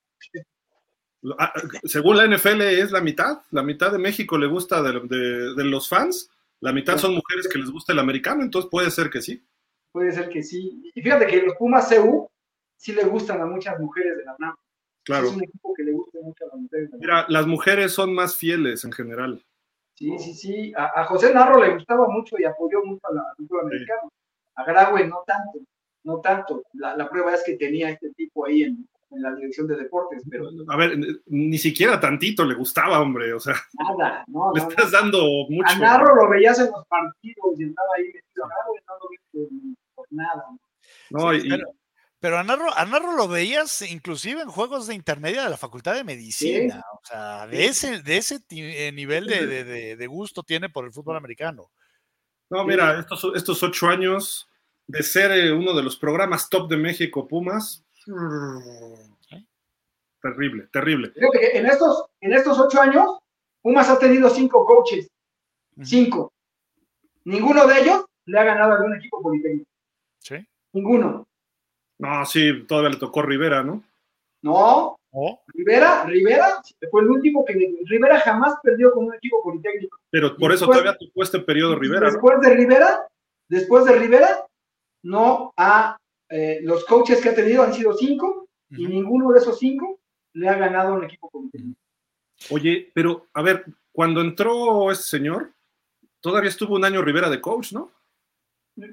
Ah, 1.37 1.53
según 1.83 2.17
la 2.17 2.27
NFL 2.27 2.61
es 2.61 2.91
la 2.91 3.01
mitad, 3.01 3.41
la 3.51 3.63
mitad 3.63 3.91
de 3.91 3.97
México 3.97 4.37
le 4.37 4.47
gusta 4.47 4.81
de, 4.81 5.01
de, 5.01 5.53
de 5.55 5.63
los 5.65 5.89
fans, 5.89 6.31
la 6.61 6.71
mitad 6.73 6.97
son 6.97 7.15
mujeres 7.15 7.47
que 7.47 7.59
les 7.59 7.69
gusta 7.69 7.93
el 7.93 7.99
americano, 7.99 8.41
entonces 8.41 8.69
puede 8.69 8.91
ser 8.91 9.09
que 9.09 9.21
sí. 9.21 9.45
Puede 9.91 10.11
ser 10.11 10.29
que 10.29 10.43
sí. 10.43 10.91
Y 10.93 11.01
fíjate 11.01 11.25
que 11.27 11.41
los 11.41 11.55
Pumas 11.55 11.93
CU 11.93 12.29
sí 12.79 12.93
le 12.93 13.03
gustan 13.03 13.41
a 13.41 13.45
muchas 13.45 13.79
mujeres 13.79 14.17
de 14.17 14.25
la 14.25 14.35
UNAM. 14.39 14.55
Claro. 15.03 15.27
Es 15.27 15.33
un 15.33 15.43
equipo 15.43 15.73
que 15.75 15.83
le 15.83 15.91
gusta 15.91 16.19
mucho 16.21 16.45
a 16.45 16.47
las 16.47 16.59
mujeres. 16.59 16.89
Mira, 16.97 17.25
las 17.27 17.45
mujeres 17.45 17.91
son 17.91 18.13
más 18.13 18.35
fieles 18.35 18.83
en 18.85 18.91
general. 18.91 19.45
Sí, 19.95 20.17
sí, 20.17 20.33
sí. 20.33 20.73
A, 20.77 21.01
a 21.01 21.05
José 21.05 21.33
Narro 21.33 21.61
le 21.61 21.73
gustaba 21.73 22.07
mucho 22.07 22.37
y 22.39 22.45
apoyó 22.45 22.83
mucho 22.85 23.05
a 23.07 23.13
la 23.13 23.23
cultura 23.35 23.63
sí. 23.63 23.67
americana. 23.67 24.01
A 24.55 24.63
Graue 24.63 25.07
no 25.07 25.23
tanto, 25.25 25.59
no 26.03 26.21
tanto. 26.21 26.63
La, 26.73 26.95
la, 26.95 27.09
prueba 27.09 27.33
es 27.33 27.43
que 27.43 27.57
tenía 27.57 27.89
este 27.89 28.11
tipo 28.11 28.45
ahí 28.45 28.63
en, 28.63 28.87
en, 29.11 29.21
la 29.21 29.35
dirección 29.35 29.67
de 29.67 29.75
deportes, 29.75 30.23
pero... 30.29 30.49
A 30.69 30.77
ver, 30.77 30.97
ni 31.25 31.57
siquiera 31.57 31.99
tantito 31.99 32.45
le 32.45 32.55
gustaba, 32.55 33.01
hombre, 33.01 33.33
o 33.33 33.39
sea... 33.39 33.55
Nada, 33.97 34.23
no, 34.27 34.53
Le 34.53 34.61
no, 34.61 34.69
estás 34.69 34.91
no. 34.91 34.99
dando 34.99 35.19
mucho. 35.49 35.75
A 35.75 35.79
Narro 35.79 36.15
lo 36.15 36.29
veías 36.29 36.59
en 36.59 36.71
los 36.71 36.85
partidos 36.87 37.59
y 37.59 37.63
andaba 37.63 37.89
ahí 37.97 38.05
metido. 38.05 38.45
A 38.45 38.47
Graue 38.47 38.81
no 38.87 38.93
lo 39.01 39.09
viste 39.09 39.75
por 39.95 40.07
nada. 40.11 40.45
No, 41.09 41.31
sí, 41.31 41.47
y, 41.47 41.78
pero 42.19 42.37
a 42.37 42.43
Narro, 42.43 42.73
a 42.75 42.85
Narro, 42.85 43.15
lo 43.15 43.27
veías 43.27 43.81
inclusive 43.81 44.41
en 44.41 44.49
juegos 44.49 44.87
de 44.87 44.95
intermedia 44.95 45.43
de 45.43 45.49
la 45.49 45.57
Facultad 45.57 45.95
de 45.95 46.03
Medicina. 46.03 46.75
Sí. 46.75 46.81
O 46.93 47.05
sea, 47.05 47.47
de 47.47 47.65
ese, 47.65 48.01
de 48.01 48.17
ese 48.17 48.39
eh, 48.49 48.91
nivel 48.91 49.25
de, 49.25 49.47
de, 49.47 49.63
de, 49.63 49.95
de, 49.95 50.07
gusto 50.07 50.43
tiene 50.43 50.69
por 50.69 50.85
el 50.85 50.91
fútbol 50.91 51.15
americano. 51.15 51.71
No, 52.49 52.65
mira, 52.65 52.99
estos, 52.99 53.31
estos 53.35 53.63
ocho 53.63 53.87
años 53.87 54.49
de 54.87 55.03
ser 55.03 55.31
eh, 55.31 55.53
uno 55.53 55.73
de 55.73 55.83
los 55.83 55.95
programas 55.95 56.49
top 56.49 56.69
de 56.69 56.77
México, 56.77 57.27
Pumas. 57.27 57.85
¿Eh? 59.31 59.45
Terrible, 60.21 60.67
terrible. 60.73 61.13
En 61.53 61.67
estos, 61.67 62.05
en 62.19 62.33
estos 62.33 62.59
ocho 62.59 62.81
años, 62.81 63.19
Pumas 63.61 63.87
ha 63.87 63.97
tenido 63.97 64.29
cinco 64.29 64.65
coaches. 64.65 65.07
Cinco. 65.83 66.33
Ninguno 67.23 67.65
de 67.67 67.79
ellos 67.79 68.05
le 68.25 68.39
ha 68.39 68.43
ganado 68.43 68.73
a 68.73 68.75
algún 68.75 68.97
equipo 68.97 69.21
politécnico. 69.21 69.69
Sí. 70.17 70.45
Ninguno. 70.73 71.28
No, 71.99 72.25
sí, 72.25 72.63
todavía 72.67 72.91
le 72.91 72.97
tocó 72.97 73.21
Rivera, 73.21 73.61
¿no? 73.63 73.83
No. 74.41 74.95
¿Oh? 75.11 75.41
Rivera, 75.47 76.03
Rivera 76.05 76.61
fue 76.91 77.01
el 77.01 77.09
último 77.09 77.43
que 77.43 77.53
Rivera 77.85 78.19
jamás 78.19 78.55
perdió 78.61 78.91
con 78.91 79.05
un 79.05 79.15
equipo 79.15 79.41
politécnico. 79.41 79.97
Pero 80.11 80.37
por 80.37 80.53
eso 80.53 80.67
todavía 80.67 80.95
tocó 80.95 81.23
este 81.23 81.39
periodo 81.39 81.75
Rivera. 81.75 82.11
Después 82.11 82.37
¿no? 82.37 82.47
de 82.47 82.55
Rivera, 82.55 83.07
después 83.49 83.85
de 83.85 83.95
Rivera, 83.97 84.45
no 85.03 85.51
ha, 85.57 85.97
eh, 86.29 86.59
los 86.61 86.85
coaches 86.85 87.21
que 87.21 87.29
ha 87.29 87.35
tenido 87.35 87.63
han 87.63 87.73
sido 87.73 87.93
cinco 87.93 88.47
uh 88.71 88.75
-huh. 88.75 88.79
y 88.79 88.85
ninguno 88.85 89.31
de 89.31 89.39
esos 89.39 89.57
cinco 89.57 89.99
le 90.33 90.47
ha 90.47 90.55
ganado 90.55 90.93
a 90.93 90.97
un 90.97 91.03
equipo 91.03 91.29
politécnico. 91.29 91.79
Oye, 92.51 92.91
pero 92.93 93.25
a 93.33 93.41
ver, 93.41 93.65
cuando 93.91 94.21
entró 94.21 94.91
este 94.91 95.05
señor, 95.05 95.51
todavía 96.21 96.49
estuvo 96.49 96.75
un 96.75 96.85
año 96.85 97.01
Rivera 97.01 97.29
de 97.29 97.41
coach, 97.41 97.73
¿no? 97.73 97.91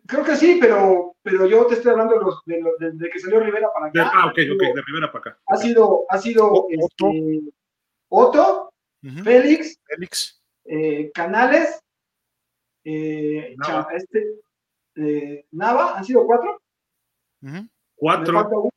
Creo 0.07 0.25
que 0.25 0.37
sí, 0.37 0.59
pero, 0.61 1.17
pero 1.23 1.47
yo 1.47 1.67
te 1.67 1.75
estoy 1.75 1.93
hablando 1.93 2.15
de, 2.15 2.21
los, 2.21 2.45
de, 2.45 2.63
de, 2.79 2.93
de 2.93 3.11
que 3.11 3.19
salió 3.19 3.41
Rivera 3.41 3.69
para 3.73 3.87
acá. 3.87 4.11
ah, 4.15 4.27
ok, 4.27 4.39
ok, 4.55 4.75
de 4.75 4.83
Rivera 4.87 5.13
para 5.13 5.19
acá. 5.31 5.41
Ha 5.47 5.57
sido, 5.57 6.05
ha 6.09 6.19
sido 6.19 6.53
Otto, 6.53 7.09
este, 7.11 7.41
Otto 8.09 8.73
uh 9.03 9.09
-huh. 9.09 9.25
Félix, 9.25 9.81
Félix. 9.85 10.43
Eh, 10.65 11.11
Canales, 11.13 11.81
eh, 12.85 13.55
Nava. 13.59 13.89
Este, 13.95 14.41
eh, 14.97 15.47
Nava, 15.53 15.97
¿han 15.97 16.05
sido 16.05 16.27
cuatro? 16.27 16.61
Uh 17.43 17.49
-huh. 17.49 17.69
Cuatro. 17.97 18.71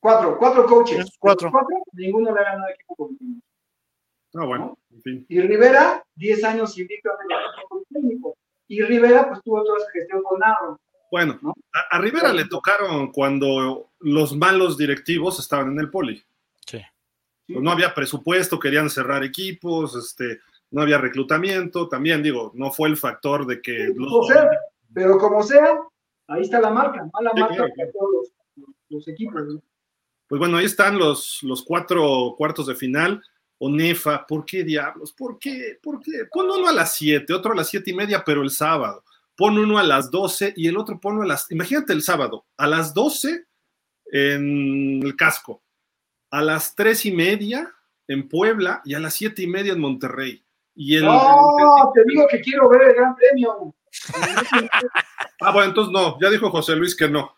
Cuatro, 0.00 0.38
cuatro 0.38 0.66
coaches. 0.66 1.10
Cuatro. 1.18 1.50
cuatro. 1.50 1.76
Ninguno 1.92 2.32
le 2.34 2.40
ha 2.40 2.44
ganado 2.44 2.68
equipo 2.68 2.94
político. 2.96 3.40
Ah, 4.34 4.44
bueno, 4.44 4.64
¿no? 4.66 4.96
en 4.96 5.02
fin. 5.02 5.26
Y 5.28 5.40
Rivera, 5.40 6.04
10 6.14 6.44
años 6.44 6.78
invicto 6.78 7.10
en 7.10 7.30
el 7.30 7.38
equipo 7.54 7.82
técnico 7.90 8.36
y 8.68 8.82
Rivera 8.82 9.28
pues 9.28 9.42
tuvo 9.42 9.64
toda 9.64 9.78
esa 9.78 9.90
gestión 9.90 10.22
con 10.22 10.38
Narro. 10.38 10.78
Bueno, 11.10 11.38
¿no? 11.40 11.54
a, 11.72 11.96
a, 11.96 12.00
Rivera 12.00 12.32
le 12.32 12.44
tocaron 12.44 13.10
cuando 13.12 13.90
los 14.00 14.36
malos 14.36 14.76
directivos 14.76 15.38
estaban 15.38 15.72
en 15.72 15.80
el 15.80 15.90
poli. 15.90 16.22
Sí. 16.66 16.82
Pues 17.46 17.62
no 17.62 17.70
había 17.70 17.94
presupuesto, 17.94 18.58
querían 18.58 18.90
cerrar 18.90 19.24
equipos, 19.24 19.96
este, 19.96 20.40
no 20.70 20.82
había 20.82 20.98
reclutamiento, 20.98 21.88
también 21.88 22.22
digo, 22.22 22.52
no 22.54 22.70
fue 22.70 22.90
el 22.90 22.98
factor 22.98 23.46
de 23.46 23.62
que... 23.62 23.86
Sí, 23.86 23.94
los... 23.96 24.26
sea, 24.26 24.50
pero 24.92 25.16
como 25.18 25.42
sea, 25.42 25.78
ahí 26.26 26.42
está 26.42 26.60
la 26.60 26.70
marca, 26.70 27.08
mala 27.12 27.30
sí, 27.34 27.40
marca 27.40 27.54
claro. 27.56 27.72
para 27.74 27.92
todos 27.92 28.32
los 28.90 29.08
equipos. 29.08 29.46
¿no? 29.46 29.62
Pues 30.28 30.38
bueno, 30.38 30.58
ahí 30.58 30.66
están 30.66 30.98
los, 30.98 31.42
los 31.42 31.62
cuatro 31.62 32.34
cuartos 32.36 32.66
de 32.66 32.74
final. 32.74 33.22
Onefa, 33.58 34.26
¿por 34.26 34.44
qué 34.44 34.62
diablos? 34.62 35.12
¿Por 35.12 35.38
qué? 35.38 35.78
¿Por 35.82 36.00
qué? 36.00 36.26
Pon 36.30 36.50
uno 36.50 36.68
a 36.68 36.72
las 36.72 36.94
7, 36.94 37.32
otro 37.32 37.52
a 37.52 37.56
las 37.56 37.68
siete 37.68 37.90
y 37.90 37.94
media, 37.94 38.22
pero 38.24 38.42
el 38.42 38.50
sábado. 38.50 39.04
Pon 39.36 39.58
uno 39.58 39.78
a 39.78 39.82
las 39.82 40.10
12 40.10 40.54
y 40.56 40.66
el 40.66 40.76
otro 40.76 40.98
ponlo 40.98 41.22
a 41.22 41.26
las. 41.26 41.50
Imagínate 41.50 41.92
el 41.92 42.02
sábado, 42.02 42.46
a 42.56 42.66
las 42.66 42.92
12 42.92 43.44
en 44.10 45.00
el 45.02 45.16
casco, 45.16 45.62
a 46.30 46.42
las 46.42 46.74
tres 46.74 47.06
y 47.06 47.12
media 47.12 47.72
en 48.08 48.28
Puebla 48.28 48.82
y 48.84 48.94
a 48.94 49.00
las 49.00 49.14
siete 49.14 49.42
y 49.42 49.46
media 49.46 49.74
en 49.74 49.80
Monterrey. 49.80 50.44
Y 50.74 50.96
el, 50.96 51.04
no, 51.04 51.92
te 51.94 52.02
digo 52.04 52.26
que 52.28 52.40
quiero 52.40 52.68
ver 52.68 52.82
el 52.82 52.94
Gran 52.94 53.14
Premio. 53.14 53.74
ah, 55.40 55.52
bueno, 55.52 55.68
entonces 55.68 55.92
no, 55.92 56.18
ya 56.20 56.30
dijo 56.30 56.50
José 56.50 56.76
Luis 56.76 56.96
que 56.96 57.08
no. 57.08 57.34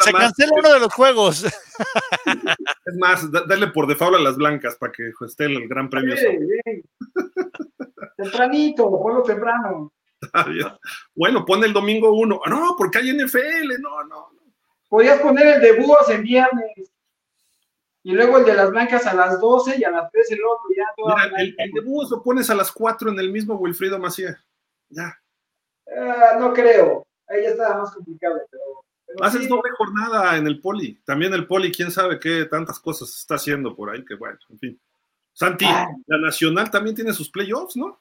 Se 0.00 0.12
cancela 0.12 0.52
uno 0.56 0.72
de 0.72 0.80
los 0.80 0.92
juegos. 0.92 1.44
Es 2.84 2.96
más, 2.98 3.30
dale 3.30 3.68
por 3.68 3.86
default 3.86 4.16
a 4.16 4.18
las 4.18 4.36
blancas 4.36 4.76
para 4.76 4.92
que 4.92 5.10
esté 5.24 5.44
el 5.44 5.68
Gran 5.68 5.88
Premio. 5.88 6.16
Sí, 6.16 6.26
Tempranito, 8.16 8.90
ponlo 8.90 9.22
temprano. 9.22 9.92
Bueno, 11.14 11.44
pone 11.44 11.66
el 11.66 11.72
domingo 11.72 12.12
uno. 12.12 12.40
No, 12.46 12.74
porque 12.76 12.98
hay 12.98 13.12
NFL, 13.12 13.80
no, 13.80 14.04
no. 14.04 14.30
Podías 14.88 15.20
poner 15.20 15.46
el 15.56 15.60
de 15.60 15.80
búhos 15.80 16.08
en 16.08 16.22
viernes. 16.22 16.92
Y 18.02 18.12
luego 18.12 18.38
el 18.38 18.44
de 18.44 18.54
las 18.54 18.70
blancas 18.70 19.06
a 19.06 19.14
las 19.14 19.40
12 19.40 19.76
y 19.78 19.84
a 19.84 19.90
las 19.90 20.10
3 20.10 20.30
el 20.32 20.40
otro. 20.44 20.64
Ya 20.76 20.84
Mira, 20.96 21.42
el, 21.42 21.72
de 21.72 21.80
búhos 21.80 22.10
lo 22.10 22.22
pones 22.22 22.48
a 22.48 22.54
las 22.54 22.72
4 22.72 23.10
en 23.10 23.18
el 23.18 23.30
mismo 23.30 23.54
Wilfrido 23.56 23.98
Macía. 23.98 24.42
Ya. 24.88 25.18
Ah, 25.96 26.36
no 26.38 26.52
creo. 26.52 27.06
Ahí 27.28 27.42
ya 27.42 27.50
estaba 27.50 27.78
más 27.78 27.94
complicado, 27.94 28.40
pero. 28.50 28.62
Haces 29.22 29.48
doble 29.48 29.70
jornada 29.76 30.36
en 30.36 30.46
el 30.46 30.60
poli. 30.60 31.00
También 31.04 31.32
el 31.32 31.46
poli, 31.46 31.72
quién 31.72 31.90
sabe 31.90 32.20
qué 32.20 32.44
tantas 32.44 32.78
cosas 32.78 33.08
está 33.16 33.36
haciendo 33.36 33.74
por 33.74 33.90
ahí, 33.90 34.04
que 34.04 34.14
bueno, 34.14 34.38
en 34.50 34.58
fin. 34.58 34.80
Santi, 35.32 35.64
ah. 35.66 35.88
la 36.06 36.18
Nacional 36.18 36.70
también 36.70 36.94
tiene 36.96 37.12
sus 37.12 37.30
playoffs, 37.30 37.76
¿no? 37.76 38.00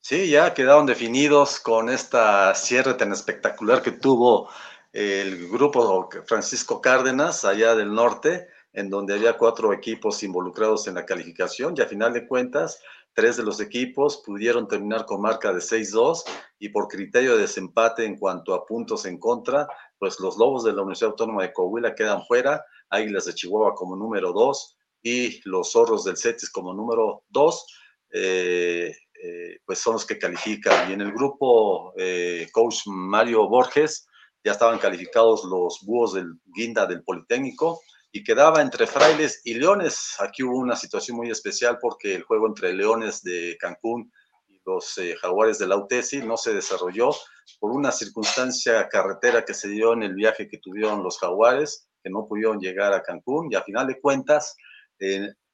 Sí, 0.00 0.30
ya 0.30 0.52
quedaron 0.52 0.86
definidos 0.86 1.60
con 1.60 1.88
esta 1.88 2.54
cierre 2.56 2.94
tan 2.94 3.12
espectacular 3.12 3.82
que 3.82 3.92
tuvo 3.92 4.48
el 4.92 5.48
grupo 5.48 6.10
Francisco 6.26 6.80
Cárdenas 6.80 7.44
allá 7.44 7.76
del 7.76 7.94
norte, 7.94 8.48
en 8.72 8.90
donde 8.90 9.14
había 9.14 9.38
cuatro 9.38 9.72
equipos 9.72 10.22
involucrados 10.22 10.88
en 10.88 10.94
la 10.94 11.06
calificación 11.06 11.74
y 11.76 11.82
a 11.82 11.86
final 11.86 12.12
de 12.12 12.26
cuentas, 12.26 12.80
tres 13.14 13.36
de 13.36 13.42
los 13.42 13.60
equipos 13.60 14.22
pudieron 14.24 14.68
terminar 14.68 15.06
con 15.06 15.20
marca 15.20 15.52
de 15.52 15.60
6-2 15.60 16.22
y 16.58 16.68
por 16.70 16.88
criterio 16.88 17.36
de 17.36 17.42
desempate 17.42 18.04
en 18.04 18.18
cuanto 18.18 18.54
a 18.54 18.64
puntos 18.66 19.04
en 19.06 19.18
contra, 19.18 19.68
pues 19.98 20.18
los 20.20 20.36
Lobos 20.36 20.64
de 20.64 20.72
la 20.72 20.82
Universidad 20.82 21.10
Autónoma 21.10 21.42
de 21.42 21.52
Coahuila 21.52 21.94
quedan 21.94 22.24
fuera, 22.26 22.64
Águilas 22.90 23.24
de 23.26 23.34
Chihuahua 23.34 23.74
como 23.74 23.96
número 23.96 24.32
2 24.32 24.78
y 25.02 25.40
los 25.48 25.72
Zorros 25.72 26.04
del 26.04 26.16
Cetis 26.16 26.50
como 26.50 26.74
número 26.74 27.24
2. 27.30 27.66
Eh, 28.14 28.94
eh, 29.24 29.58
pues 29.64 29.78
son 29.78 29.94
los 29.94 30.04
que 30.04 30.18
califican. 30.18 30.90
Y 30.90 30.94
en 30.94 31.00
el 31.00 31.12
grupo 31.12 31.94
eh, 31.96 32.48
coach 32.52 32.80
Mario 32.86 33.48
Borges 33.48 34.06
ya 34.44 34.52
estaban 34.52 34.80
calificados 34.80 35.44
los 35.44 35.80
búhos 35.82 36.14
del 36.14 36.34
Guinda 36.46 36.86
del 36.86 37.04
Politécnico 37.04 37.80
y 38.12 38.22
quedaba 38.22 38.60
entre 38.60 38.86
Frailes 38.86 39.40
y 39.44 39.54
Leones. 39.54 40.16
Aquí 40.20 40.42
hubo 40.42 40.58
una 40.58 40.76
situación 40.76 41.16
muy 41.16 41.30
especial 41.30 41.78
porque 41.80 42.14
el 42.14 42.22
juego 42.22 42.46
entre 42.46 42.74
Leones 42.74 43.22
de 43.22 43.56
Cancún 43.58 44.12
y 44.48 44.60
los 44.66 44.98
eh, 44.98 45.16
Jaguares 45.16 45.58
de 45.58 45.66
la 45.66 45.78
UTESI 45.78 46.22
no 46.22 46.36
se 46.36 46.52
desarrolló 46.52 47.10
por 47.58 47.72
una 47.72 47.90
circunstancia 47.90 48.86
carretera 48.88 49.44
que 49.44 49.54
se 49.54 49.68
dio 49.68 49.94
en 49.94 50.02
el 50.02 50.14
viaje 50.14 50.46
que 50.46 50.58
tuvieron 50.58 51.02
los 51.02 51.18
Jaguares, 51.18 51.88
que 52.02 52.10
no 52.10 52.26
pudieron 52.28 52.60
llegar 52.60 52.92
a 52.92 53.02
Cancún. 53.02 53.50
Y 53.50 53.54
a 53.54 53.62
final 53.62 53.86
de 53.86 53.98
cuentas, 53.98 54.56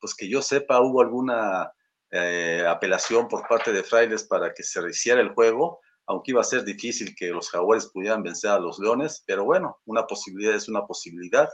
pues 0.00 0.14
que 0.16 0.28
yo 0.28 0.42
sepa, 0.42 0.80
hubo 0.80 1.00
alguna 1.00 1.72
eh, 2.10 2.64
apelación 2.66 3.28
por 3.28 3.46
parte 3.46 3.72
de 3.72 3.84
Frailes 3.84 4.24
para 4.24 4.52
que 4.52 4.64
se 4.64 4.80
rehiciera 4.80 5.20
el 5.20 5.30
juego, 5.30 5.80
aunque 6.06 6.30
iba 6.32 6.40
a 6.40 6.44
ser 6.44 6.64
difícil 6.64 7.14
que 7.14 7.28
los 7.28 7.50
jaguares 7.50 7.86
pudieran 7.86 8.22
vencer 8.22 8.50
a 8.50 8.58
los 8.58 8.78
leones, 8.78 9.22
pero 9.26 9.44
bueno, 9.44 9.78
una 9.84 10.06
posibilidad 10.06 10.54
es 10.54 10.68
una 10.68 10.86
posibilidad, 10.86 11.48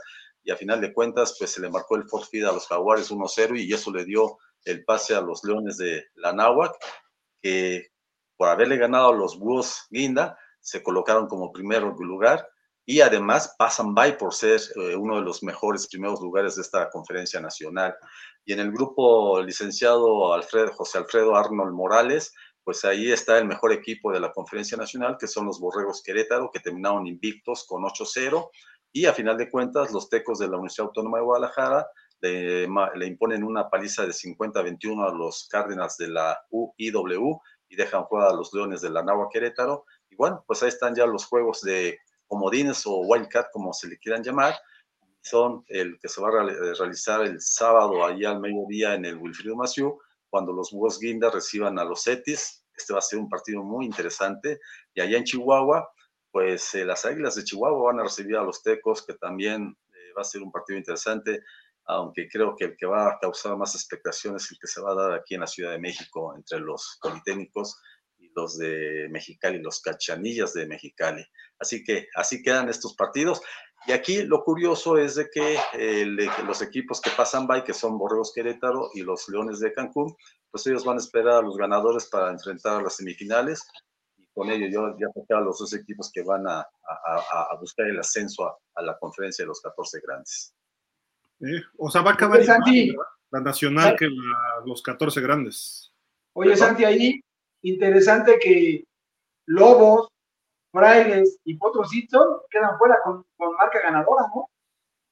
y 0.45 0.51
a 0.51 0.55
final 0.55 0.79
de 0.79 0.93
cuentas, 0.93 1.35
pues 1.37 1.51
se 1.51 1.59
le 1.59 1.69
marcó 1.69 1.95
el 1.95 2.07
forfeit 2.07 2.45
a 2.45 2.51
los 2.51 2.67
jaguares 2.67 3.11
1-0 3.11 3.59
y 3.59 3.73
eso 3.73 3.91
le 3.91 4.05
dio 4.05 4.37
el 4.63 4.85
pase 4.85 5.15
a 5.15 5.21
los 5.21 5.43
leones 5.43 5.77
de 5.77 6.05
la 6.15 6.31
Náhuac, 6.33 6.73
que 7.41 7.87
por 8.37 8.49
haberle 8.49 8.77
ganado 8.77 9.09
a 9.09 9.15
los 9.15 9.39
búhos 9.39 9.87
Guinda, 9.89 10.37
se 10.59 10.83
colocaron 10.83 11.27
como 11.27 11.51
primero 11.51 11.95
lugar 11.97 12.47
y 12.85 13.01
además 13.01 13.55
pasan 13.57 13.95
by 13.95 14.17
por 14.17 14.33
ser 14.33 14.61
eh, 14.75 14.95
uno 14.95 15.15
de 15.15 15.23
los 15.23 15.41
mejores 15.41 15.87
primeros 15.87 16.21
lugares 16.21 16.55
de 16.55 16.61
esta 16.61 16.89
conferencia 16.89 17.39
nacional. 17.39 17.95
Y 18.45 18.53
en 18.53 18.59
el 18.59 18.71
grupo 18.71 19.41
licenciado 19.41 20.31
Alfredo, 20.33 20.73
José 20.73 20.99
Alfredo 20.99 21.35
Arnold 21.35 21.73
Morales, 21.73 22.33
pues 22.63 22.85
ahí 22.85 23.11
está 23.11 23.37
el 23.37 23.45
mejor 23.45 23.73
equipo 23.73 24.11
de 24.11 24.19
la 24.19 24.31
conferencia 24.31 24.77
nacional, 24.77 25.17
que 25.19 25.27
son 25.27 25.45
los 25.45 25.59
Borregos 25.59 26.01
Querétaro, 26.03 26.51
que 26.51 26.59
terminaron 26.59 27.07
invictos 27.07 27.65
con 27.67 27.83
8-0. 27.83 28.49
Y 28.95 29.07
a 29.07 29.13
final 29.13 29.35
de 29.37 29.49
cuentas, 29.49 29.91
los 29.91 30.07
Tecos 30.07 30.39
de 30.39 30.47
la 30.47 30.53
Universidad 30.53 30.87
Autónoma 30.87 31.17
de 31.17 31.25
Guadalajara 31.25 31.85
le, 32.21 32.63
imponen 33.05 33.43
una 33.43 33.69
paliza 33.69 34.05
de 34.05 34.13
50-21 34.13 35.05
a 35.05 35.13
los 35.13 35.49
Cárdenas 35.49 35.97
de 35.97 36.07
la 36.07 36.39
UIW 36.49 37.37
y 37.67 37.75
dejan 37.75 38.07
fuera 38.07 38.29
a 38.29 38.33
los 38.33 38.53
Leones 38.53 38.79
de 38.79 38.89
la 38.91 39.03
Nahua 39.03 39.27
Querétaro. 39.29 39.85
Y 40.09 40.15
bueno, 40.15 40.45
pues 40.47 40.63
ahí 40.63 40.69
están 40.69 40.95
ya 40.95 41.05
los 41.05 41.25
juegos 41.25 41.59
de 41.59 41.99
comodines 42.25 42.83
o 42.85 43.01
wildcat, 43.01 43.47
como 43.51 43.73
se 43.73 43.89
le 43.89 43.97
quieran 43.97 44.23
llamar, 44.23 44.55
son 45.19 45.65
el 45.67 45.99
que 45.99 46.07
se 46.07 46.21
va 46.21 46.29
a 46.29 46.45
eh, 46.49 46.73
realizar 46.79 47.21
el 47.25 47.41
sábado 47.41 48.05
allá 48.05 48.31
al 48.31 48.39
mediodía 48.39 48.93
en 48.93 49.03
el 49.03 49.17
Wilfrido 49.17 49.57
Maciú, 49.57 49.99
cuando 50.29 50.53
los 50.53 50.71
Búhos 50.71 51.01
Guinda 51.01 51.29
reciban 51.29 51.77
a 51.79 51.83
los 51.83 52.01
Cetis. 52.03 52.65
Este 52.73 52.93
va 52.93 52.99
a 52.99 53.01
ser 53.01 53.19
un 53.19 53.27
partido 53.27 53.61
muy 53.61 53.85
interesante. 53.85 54.61
Y 54.93 55.01
allá 55.01 55.17
en 55.17 55.25
Chihuahua, 55.25 55.85
pues 56.35 56.75
eh, 56.75 56.83
las 56.83 57.05
Águilas 57.05 57.35
de 57.35 57.45
Chihuahua 57.45 57.93
van 57.93 58.01
a 58.01 58.03
recibir 58.03 58.35
a 58.35 58.43
los 58.43 58.61
Tecos, 58.61 59.05
que 59.05 59.13
también 59.13 59.73
eh, 59.93 60.11
va 60.17 60.21
a 60.21 60.25
ser 60.25 60.41
un 60.41 60.51
partido 60.51 60.77
interesante, 60.77 61.41
aunque 61.85 62.27
creo 62.27 62.57
que 62.57 62.65
el 62.65 62.75
que 62.75 62.85
va 62.85 63.07
a 63.07 63.17
causar 63.21 63.55
más 63.55 63.73
expectación 63.73 64.35
es 64.35 64.51
el 64.51 64.57
que 64.59 64.67
se 64.67 64.81
va 64.81 64.91
a 64.91 64.95
dar 64.95 65.13
aquí 65.13 65.35
en 65.35 65.39
la 65.39 65.47
Ciudad 65.47 65.71
de 65.71 65.79
México 65.79 66.35
entre 66.35 66.59
los 66.59 66.99
Politécnicos 67.01 67.77
los 68.35 68.57
de 68.57 69.07
Mexicali, 69.09 69.59
los 69.59 69.79
cachanillas 69.79 70.53
de 70.53 70.65
Mexicali. 70.67 71.25
Así 71.57 71.85
que 71.85 72.09
así 72.15 72.43
quedan 72.43 72.67
estos 72.67 72.95
partidos. 72.95 73.41
Y 73.87 73.93
aquí 73.93 74.23
lo 74.23 74.43
curioso 74.43 74.97
es 74.97 75.15
de 75.15 75.29
que 75.29 75.57
eh, 75.71 76.05
los 76.45 76.61
equipos 76.61 76.99
que 76.99 77.11
pasan 77.11 77.47
by, 77.47 77.63
que 77.63 77.73
son 77.73 77.97
Borregos 77.97 78.33
Querétaro 78.33 78.89
y 78.93 79.03
los 79.03 79.29
Leones 79.29 79.61
de 79.61 79.71
Cancún, 79.71 80.13
pues 80.51 80.67
ellos 80.67 80.83
van 80.83 80.97
a 80.97 80.99
esperar 80.99 81.35
a 81.35 81.41
los 81.41 81.55
ganadores 81.55 82.07
para 82.07 82.29
enfrentar 82.29 82.83
las 82.83 82.97
semifinales. 82.97 83.61
Con 84.35 84.49
ello 84.51 84.67
yo 84.67 84.97
ya 84.99 85.07
toqué 85.13 85.33
a 85.33 85.39
los 85.39 85.59
dos 85.59 85.73
equipos 85.73 86.11
que 86.13 86.21
van 86.21 86.45
a, 86.45 86.59
a, 86.59 87.55
buscar 87.57 87.87
el 87.87 87.97
ascenso 87.97 88.45
a, 88.45 88.81
la 88.81 88.97
conferencia 88.99 89.43
de 89.43 89.47
los 89.47 89.61
14 89.61 90.01
grandes. 90.01 90.53
o 91.77 91.89
sea, 91.89 92.01
va 92.01 92.11
a 92.11 92.13
acabar 92.15 92.41
la 93.31 93.39
nacional 93.39 93.95
que 93.97 94.09
los 94.65 94.83
14 94.83 95.21
grandes. 95.21 95.93
Oye, 96.33 96.53
Santi, 96.57 96.83
ahí 96.83 97.21
interesante 97.61 98.37
que 98.39 98.83
Lobos, 99.45 100.09
Frailes 100.73 101.39
y 101.45 101.55
Potosito 101.55 102.45
quedan 102.49 102.77
fuera 102.77 102.97
con, 103.05 103.25
marca 103.57 103.79
ganadora, 103.81 104.23
¿no? 104.35 104.49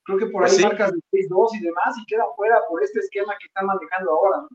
Creo 0.03 0.17
que 0.17 0.25
por 0.25 0.41
pues 0.41 0.57
ahí 0.57 0.65
marcas 0.65 0.91
de 0.91 0.99
6-2 1.29 1.55
y 1.55 1.59
demás 1.61 1.95
y 1.97 2.05
quedan 2.07 2.27
fuera 2.35 2.59
por 2.67 2.83
este 2.83 2.99
esquema 2.99 3.37
que 3.39 3.47
están 3.47 3.67
manejando 3.67 4.11
ahora, 4.11 4.37
¿no? 4.41 4.49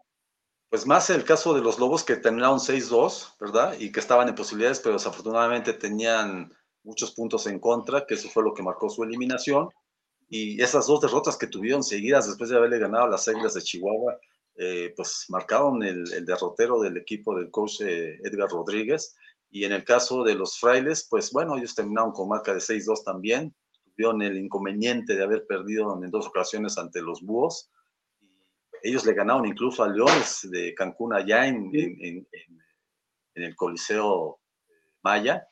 Pues 0.71 0.87
más 0.87 1.09
el 1.09 1.25
caso 1.25 1.55
de 1.55 1.63
los 1.63 1.79
Lobos 1.79 2.05
que 2.05 2.17
terminaron 2.17 2.59
6-2, 2.59 3.37
¿verdad? 3.41 3.75
Y 3.79 3.91
que 3.91 4.01
estaban 4.01 4.29
en 4.29 4.35
posibilidades, 4.35 4.81
pero 4.81 4.95
desafortunadamente 4.95 5.73
tenían 5.73 6.53
muchos 6.83 7.13
puntos 7.13 7.47
en 7.47 7.59
contra, 7.59 8.05
que 8.07 8.15
eso 8.15 8.29
fue 8.29 8.43
lo 8.43 8.53
que 8.53 8.63
marcó 8.63 8.91
su 8.91 9.03
eliminación. 9.03 9.71
Y 10.29 10.61
esas 10.61 10.87
dos 10.87 11.01
derrotas 11.01 11.39
que 11.39 11.47
tuvieron 11.47 11.83
seguidas 11.83 12.27
después 12.27 12.51
de 12.51 12.57
haberle 12.57 12.79
ganado 12.79 13.07
a 13.07 13.09
las 13.09 13.27
Águilas 13.29 13.55
de 13.55 13.63
Chihuahua, 13.63 14.19
eh, 14.57 14.93
pues 14.95 15.25
marcaron 15.31 15.83
el, 15.83 16.05
derrotero 16.27 16.81
del 16.81 16.99
equipo 16.99 17.35
del 17.35 17.51
coach 17.51 17.81
eh, 17.81 18.19
Edgar 18.23 18.51
Rodríguez. 18.51 19.17
Y 19.51 19.65
en 19.65 19.73
el 19.73 19.85
caso 19.85 20.23
de 20.23 20.35
los 20.35 20.59
frailes, 20.59 21.07
pues 21.09 21.33
bueno, 21.33 21.57
ellos 21.57 21.75
terminaron 21.75 22.13
con 22.13 22.29
marca 22.29 22.53
de 22.53 22.61
6-2 22.61 23.05
también. 23.05 23.55
Tuvieron 23.97 24.21
el 24.21 24.37
inconveniente 24.37 25.17
de 25.17 25.25
haber 25.25 25.47
perdido 25.47 25.99
en 26.05 26.11
dos 26.11 26.27
ocasiones 26.27 26.77
ante 26.77 27.01
los 27.01 27.23
búhos. 27.23 27.71
Ellos 28.83 29.05
le 29.05 29.15
ganaron 29.15 29.47
incluso 29.47 29.83
a 29.83 29.89
Leones 29.89 30.49
de 30.51 30.75
Cancún 30.75 31.15
allá 31.15 31.47
en, 31.47 31.71
en, 31.75 32.27
el 33.35 33.57
Coliseo 33.57 34.41
Maya. 35.03 35.47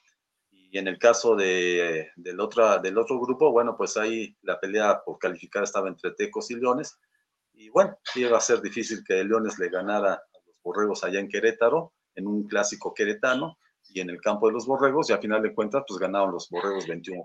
Y 0.51 0.79
en 0.79 0.89
el 0.89 0.99
caso 0.99 1.37
de, 1.37 2.11
del, 2.17 2.41
otro, 2.41 2.79
del 2.81 2.99
otro 2.99 3.21
grupo, 3.21 3.53
bueno, 3.53 3.77
pues 3.77 3.97
ahí 3.97 4.37
la 4.43 4.59
pelea 4.59 5.03
por 5.05 5.19
calificar 5.19 5.63
estaba 5.63 5.89
entre 5.89 6.11
Tecos 6.13 6.51
y 6.51 6.57
Leones. 6.57 6.99
Y 7.53 7.69
bueno, 7.71 7.99
iba 8.15 8.37
a 8.37 8.41
ser 8.41 8.61
difícil 8.61 9.03
que 9.07 9.25
Leones 9.25 9.59
le 9.59 9.69
ganara 9.69 10.15
a 10.15 10.39
los 10.47 10.61
Borregos 10.63 11.05
allá 11.05 11.21
en 11.21 11.29
Querétaro, 11.29 11.95
en 12.15 12.27
un 12.27 12.47
clásico 12.49 12.93
queretano, 12.93 13.59
y 13.89 14.01
en 14.01 14.11
el 14.11 14.21
campo 14.21 14.49
de 14.49 14.55
los 14.55 14.67
Borregos, 14.67 15.09
y 15.09 15.13
a 15.13 15.19
final 15.19 15.43
de 15.43 15.55
cuentas, 15.55 15.85
pues 15.87 15.99
ganaron 15.99 16.33
los 16.33 16.51
Borregos 16.51 16.87
21 16.87 17.25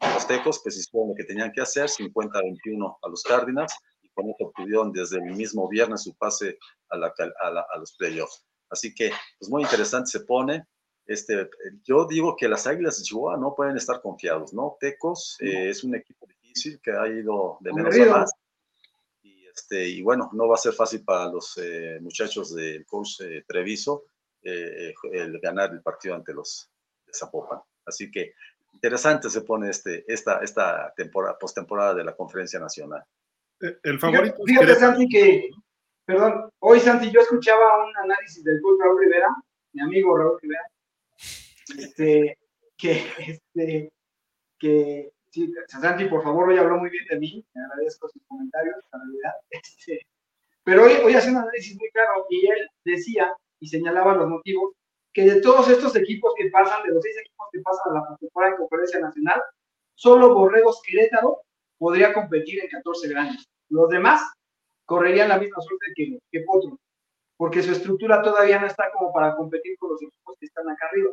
a 0.00 0.14
los 0.14 0.26
Tecos, 0.26 0.60
pues 0.62 0.76
hicieron 0.76 1.10
lo 1.10 1.14
que 1.14 1.24
tenían 1.24 1.52
que 1.52 1.60
hacer, 1.60 1.88
50-21 1.88 2.98
a 3.00 3.08
los 3.08 3.22
Cardinals, 3.22 3.72
con 4.14 4.28
eso 4.28 4.46
obtuvieron 4.46 4.92
desde 4.92 5.18
el 5.18 5.34
mismo 5.34 5.68
viernes 5.68 6.02
su 6.02 6.14
pase 6.14 6.58
a, 6.88 6.96
la, 6.96 7.12
a, 7.40 7.78
los 7.78 7.94
playoffs. 7.96 8.44
Así 8.70 8.94
que, 8.94 9.10
pues 9.38 9.50
muy 9.50 9.62
interesante 9.62 10.10
se 10.10 10.20
pone. 10.20 10.64
Este, 11.06 11.50
yo 11.84 12.06
digo 12.06 12.36
que 12.36 12.48
las 12.48 12.66
Águilas 12.66 12.98
de 12.98 13.04
Chihuahua 13.04 13.36
no 13.36 13.54
pueden 13.54 13.76
estar 13.76 14.00
confiados, 14.00 14.54
¿no? 14.54 14.76
Tecos 14.78 15.36
eh, 15.40 15.68
es 15.68 15.82
un 15.84 15.94
equipo 15.94 16.26
difícil 16.26 16.80
que 16.82 16.92
ha 16.92 17.08
ido 17.08 17.58
de 17.60 17.72
menos 17.72 17.98
a 17.98 18.06
más 18.06 18.32
este, 19.54 19.86
y 19.86 20.02
bueno, 20.02 20.30
no 20.32 20.48
va 20.48 20.54
a 20.54 20.58
ser 20.58 20.72
fácil 20.72 21.04
para 21.04 21.30
los 21.30 21.60
muchachos 22.00 22.54
del 22.54 22.86
coach 22.86 23.20
Treviso 23.46 24.04
el 24.42 25.38
ganar 25.40 25.72
el 25.72 25.82
partido 25.82 26.14
ante 26.14 26.32
los 26.32 26.70
de 27.06 27.12
Zapopan. 27.12 27.60
Así 27.84 28.10
que 28.10 28.32
interesante 28.72 29.28
se 29.28 29.42
pone 29.42 29.70
este, 29.70 30.04
esta, 30.12 30.38
esta 30.38 30.92
temporada, 30.96 31.38
postemporada 31.38 31.94
de 31.94 32.04
la 32.04 32.16
Conferencia 32.16 32.58
Nacional. 32.58 33.04
El 33.82 33.98
favorito. 34.00 34.36
Fíjate, 34.44 34.74
Santi, 34.74 35.08
que, 35.08 35.50
perdón, 36.04 36.50
hoy 36.58 36.80
Santi, 36.80 37.10
yo 37.10 37.20
escuchaba 37.20 37.84
un 37.84 37.96
análisis 37.96 38.42
del 38.42 38.60
coach 38.60 38.80
Raúl 38.82 39.00
Rivera, 39.00 39.28
mi 39.72 39.82
amigo 39.82 40.16
Raúl 40.16 40.38
Rivera, 40.42 40.68
este, 41.78 42.38
que, 42.76 43.06
este, 43.18 43.92
que, 44.58 45.12
sí, 45.30 45.52
Santi, 45.68 46.06
por 46.06 46.24
favor, 46.24 46.48
hoy 46.48 46.58
habló 46.58 46.78
muy 46.78 46.90
bien 46.90 47.04
de 47.08 47.18
mí, 47.20 47.46
me 47.54 47.62
agradezco 47.62 48.08
sus 48.08 48.22
comentarios, 48.26 48.76
la 48.92 48.98
realidad, 48.98 49.32
este, 49.50 50.06
pero 50.64 50.84
hoy, 50.84 50.94
hoy 51.04 51.14
hace 51.14 51.30
un 51.30 51.36
análisis 51.36 51.78
muy 51.78 51.88
claro 51.90 52.26
y 52.30 52.46
él 52.46 52.68
decía 52.84 53.32
y 53.60 53.68
señalaba 53.68 54.14
los 54.14 54.28
motivos 54.28 54.72
que 55.12 55.22
de 55.22 55.40
todos 55.40 55.68
estos 55.68 55.94
equipos 55.94 56.32
que 56.36 56.50
pasan, 56.50 56.82
de 56.84 56.94
los 56.94 57.02
seis 57.02 57.16
equipos 57.18 57.46
que 57.52 57.60
pasan 57.60 57.96
a 57.96 58.10
la 58.10 58.16
temporada 58.16 58.52
de 58.52 58.58
conferencia 58.58 59.00
nacional, 59.00 59.42
solo 59.94 60.34
Borregos 60.34 60.80
Querétaro 60.84 61.42
podría 61.82 62.12
competir 62.12 62.62
en 62.62 62.70
14 62.70 63.08
grandes. 63.08 63.44
Los 63.68 63.88
demás 63.88 64.22
correrían 64.84 65.28
la 65.28 65.38
misma 65.38 65.60
suerte 65.60 65.86
que, 65.96 66.16
que 66.30 66.44
Potro, 66.46 66.78
porque 67.36 67.60
su 67.60 67.72
estructura 67.72 68.22
todavía 68.22 68.60
no 68.60 68.68
está 68.68 68.88
como 68.92 69.12
para 69.12 69.34
competir 69.34 69.76
con 69.78 69.90
los 69.90 70.00
equipos 70.00 70.36
que 70.38 70.46
están 70.46 70.70
acá 70.70 70.86
arriba. 70.92 71.10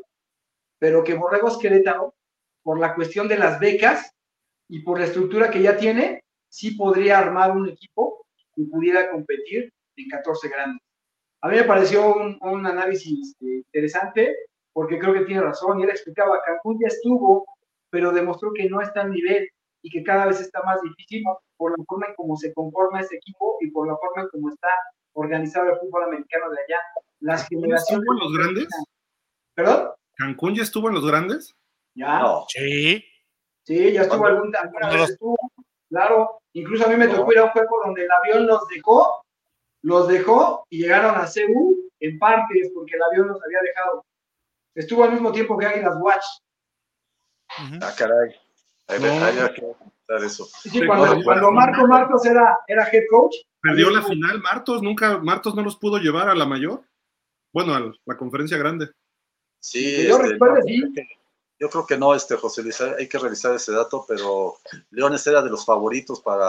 Pero 0.78 1.04
que 1.04 1.16
Borregos 1.16 1.58
Querétaro, 1.58 2.14
por 2.62 2.80
la 2.80 2.94
cuestión 2.94 3.28
de 3.28 3.40
las 3.40 3.60
becas 3.60 4.12
y 4.68 4.84
por 4.84 5.00
la 5.00 5.06
estructura 5.06 5.50
que 5.50 5.64
ya 5.64 5.76
tiene, 5.76 6.24
sí 6.50 6.76
podría 6.76 7.18
armar 7.18 7.50
un 7.50 7.68
equipo 7.68 8.28
que 8.54 8.62
pudiera 8.66 9.10
competir 9.10 9.74
en 9.96 10.08
14 10.08 10.50
grandes. 10.50 10.84
A 11.42 11.48
mí 11.48 11.56
me 11.56 11.64
pareció 11.64 12.14
un, 12.14 12.66
análisis 12.68 13.32
este, 13.32 13.56
interesante 13.56 14.36
porque 14.72 15.00
creo 15.00 15.16
que 15.16 15.26
tiene 15.26 15.42
razón 15.42 15.80
y 15.80 15.84
él 15.84 15.90
explicaba, 15.90 16.44
Cancún 16.46 16.78
ya 16.80 16.90
estuvo, 16.90 17.48
pero 17.90 18.12
demostró 18.12 18.54
que 18.54 18.70
no 18.70 18.82
está 18.82 19.02
al 19.02 19.10
nivel 19.10 19.50
y 19.82 19.90
que 19.90 20.04
cada 20.04 20.26
vez 20.26 20.42
está 20.42 20.62
más 20.64 20.82
difícil 20.82 21.24
por 21.58 21.78
la 21.78 21.84
forma 21.86 22.08
en 22.08 22.16
cómo 22.16 22.36
se 22.38 22.54
conforma 22.54 23.02
ese 23.02 23.16
equipo 23.16 23.58
y 23.62 23.72
por 23.72 23.88
la 23.88 23.98
forma 23.98 24.24
en 24.24 24.30
cómo 24.30 24.50
está 24.50 24.70
organizado 25.14 25.72
el 25.72 25.80
fútbol 25.80 26.04
americano 26.04 26.50
de 26.50 26.58
allá. 26.62 26.82
Las 27.20 27.48
generaciones... 27.48 28.08
¿Estuvo 28.08 28.14
en 28.14 28.20
los 28.20 28.38
grandes? 28.38 28.68
¿Perdón? 29.54 29.90
¿Cancún 30.16 30.56
ya 30.56 30.64
estuvo 30.64 30.88
en 30.90 30.96
los 30.96 31.06
grandes? 31.06 31.56
Ya. 31.96 32.22
Sí. 32.48 33.04
Sí, 33.64 33.94
ya 33.94 34.02
estuvo 34.02 34.26
algún, 34.26 34.56
alguna 34.56 34.90
vez 34.90 35.12
estuvo. 35.12 35.38
Claro, 35.90 36.42
incluso 36.54 36.86
a 36.86 36.90
mí 36.90 36.96
me 36.96 37.08
tocó 37.08 37.32
ir 37.32 37.40
a 37.40 37.46
un 37.46 37.50
juego 37.50 37.82
donde 37.86 38.04
el 38.04 38.12
avión 38.12 38.48
los 38.48 38.68
dejó 38.68 39.24
los 39.82 40.08
dejó 40.08 40.66
y 40.70 40.82
llegaron 40.82 41.16
a 41.16 41.28
Ceú 41.28 41.90
en 42.00 42.20
partes 42.20 42.72
porque 42.74 42.96
el 42.96 43.04
avión 43.04 43.28
los 43.28 43.42
había 43.44 43.62
dejado. 43.62 44.06
Estuvo 44.76 45.04
al 45.04 45.14
mismo 45.14 45.32
tiempo 45.32 45.58
que 45.58 45.66
Águilas 45.66 45.96
Watch. 46.00 46.26
Ah, 47.82 47.94
caray. 47.98 48.36
Había 48.90 49.54
que 49.54 49.64
eso. 50.26 50.48
Sí, 50.64 50.86
cuando, 50.86 51.24
cuando 51.24 51.52
Marco 51.52 51.88
Marcos 51.88 52.26
era, 52.26 52.58
era 52.68 52.90
head 52.92 53.04
coach. 53.10 53.36
Perdió 53.62 53.90
la 53.92 54.02
final 54.02 54.42
Martos, 54.42 54.82
nunca, 54.82 55.20
Martos 55.20 55.54
no 55.56 55.62
los 55.62 55.76
pudo 55.76 55.98
llevar 55.98 56.30
a 56.30 56.36
la 56.36 56.46
mayor. 56.46 56.84
Bueno, 57.54 57.76
a 57.76 57.92
la 58.06 58.18
conferencia 58.18 58.58
grande. 58.58 58.90
Sí, 59.60 60.08
yo, 60.08 60.16
este, 60.18 60.30
recuerdo, 60.30 60.62
sí. 60.66 60.82
yo 61.60 61.70
creo 61.70 61.86
que 61.86 61.98
no, 61.98 62.16
este 62.16 62.38
José 62.38 62.64
Luis, 62.64 62.80
hay 62.82 63.08
que 63.08 63.20
revisar 63.20 63.54
ese 63.54 63.74
dato, 63.74 64.06
pero 64.08 64.56
Leones 64.92 65.26
era 65.28 65.42
de 65.42 65.50
los 65.50 65.66
favoritos 65.66 66.22
para 66.22 66.48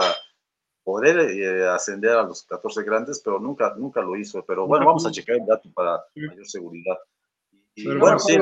poder 0.83 1.19
eh, 1.19 1.67
ascender 1.67 2.11
a 2.11 2.23
los 2.23 2.43
14 2.43 2.83
grandes, 2.83 3.21
pero 3.23 3.39
nunca, 3.39 3.75
nunca 3.77 4.01
lo 4.01 4.15
hizo. 4.15 4.43
Pero 4.45 4.65
bueno, 4.65 4.85
vamos 4.85 5.05
a 5.05 5.11
checar 5.11 5.35
el 5.35 5.45
dato 5.45 5.69
para 5.73 6.03
mayor 6.15 6.47
seguridad. 6.47 6.97
Y, 7.75 7.85
bueno, 7.95 8.17
sí, 8.19 8.37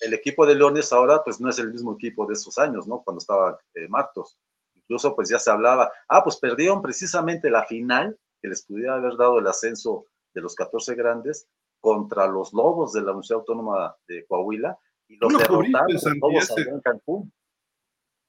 el 0.00 0.14
equipo, 0.14 0.46
de, 0.46 0.54
Leones 0.54 0.92
ahora 0.92 1.22
pues 1.24 1.40
no 1.40 1.48
es 1.50 1.58
el 1.58 1.72
mismo 1.72 1.94
equipo 1.94 2.26
de 2.26 2.34
esos 2.34 2.58
años, 2.58 2.86
¿no? 2.86 3.02
Cuando 3.02 3.18
estaba 3.18 3.58
eh, 3.74 3.88
Martos. 3.88 4.38
Incluso 4.74 5.14
pues 5.14 5.28
ya 5.28 5.38
se 5.38 5.50
hablaba, 5.50 5.92
ah, 6.08 6.24
pues 6.24 6.36
perdieron 6.36 6.80
precisamente 6.80 7.50
la 7.50 7.64
final 7.64 8.18
que 8.40 8.48
les 8.48 8.64
pudiera 8.64 8.94
haber 8.94 9.16
dado 9.16 9.38
el 9.38 9.46
ascenso 9.46 10.06
de 10.34 10.40
los 10.40 10.54
14 10.54 10.94
grandes 10.94 11.46
contra 11.80 12.26
los 12.26 12.52
Lobos 12.52 12.92
de 12.92 13.00
la 13.02 13.10
Universidad 13.10 13.40
Autónoma 13.40 13.96
de 14.06 14.24
Coahuila 14.26 14.78
y 15.08 15.16
los 15.16 15.32
derrotaron 15.32 16.20
todos 16.20 16.58
en 16.58 16.80
Cancún. 16.80 17.32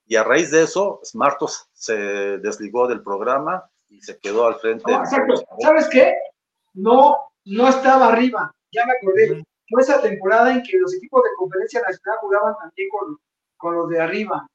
Y 0.06 0.16
a 0.16 0.24
raíz 0.24 0.52
de 0.52 0.64
eso, 0.64 1.02
Martos 1.14 1.70
se 1.72 1.96
desligó 2.40 2.88
del 2.88 3.04
programa 3.04 3.70
y 3.90 4.02
se 4.02 4.18
quedó 4.18 4.48
al 4.48 4.56
frente. 4.56 4.92
¿Sabes 5.60 5.88
qué? 5.90 6.16
No, 6.74 7.16
no 7.46 7.68
estaba 7.68 8.08
arriba, 8.08 8.54
ya 8.72 8.86
me 8.86 8.94
acordé. 8.94 9.46
Fue 9.70 9.82
esa 9.82 10.02
temporada 10.02 10.54
en 10.54 10.64
que 10.64 10.78
los 10.78 10.96
equipos 10.96 11.24
de 11.24 11.30
conferencia 11.38 11.82
nacional 11.82 12.18
jugaban 12.22 12.56
también 12.60 12.90
con, 12.90 13.20
con 13.58 13.76
los 13.76 13.90
de 13.90 14.00
arriba. 14.00 14.48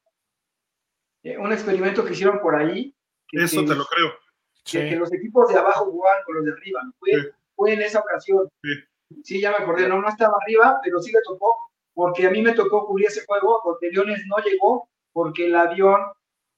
Eh, 1.23 1.37
un 1.37 1.51
experimento 1.51 2.03
que 2.03 2.13
hicieron 2.13 2.39
por 2.39 2.55
ahí. 2.55 2.93
Eso 3.31 3.63
te 3.65 3.75
lo 3.75 3.85
creo. 3.85 4.11
Que, 4.63 4.95
los 4.95 5.13
equipos 5.13 5.49
de 5.49 5.59
abajo 5.59 5.85
jugaban 5.85 6.23
con 6.25 6.35
los 6.35 6.45
de 6.45 6.51
arriba. 6.51 6.81
Fue, 6.99 7.11
fue 7.55 7.73
en 7.73 7.81
esa 7.81 7.99
ocasión. 7.99 8.49
Sí. 9.23 9.41
ya 9.41 9.51
me 9.51 9.57
acordé. 9.57 9.87
No, 9.87 10.01
no 10.01 10.09
estaba 10.09 10.37
arriba, 10.41 10.79
pero 10.83 11.01
sí 11.01 11.11
le 11.11 11.19
tocó, 11.23 11.55
porque 11.93 12.27
a 12.27 12.31
mí 12.31 12.41
me 12.41 12.53
tocó 12.53 12.85
cubrir 12.85 13.07
ese 13.07 13.25
juego, 13.25 13.61
porque 13.63 13.89
Leones 13.91 14.23
no 14.27 14.37
llegó 14.39 14.89
porque 15.15 15.45
el 15.45 15.55
avión 15.55 16.01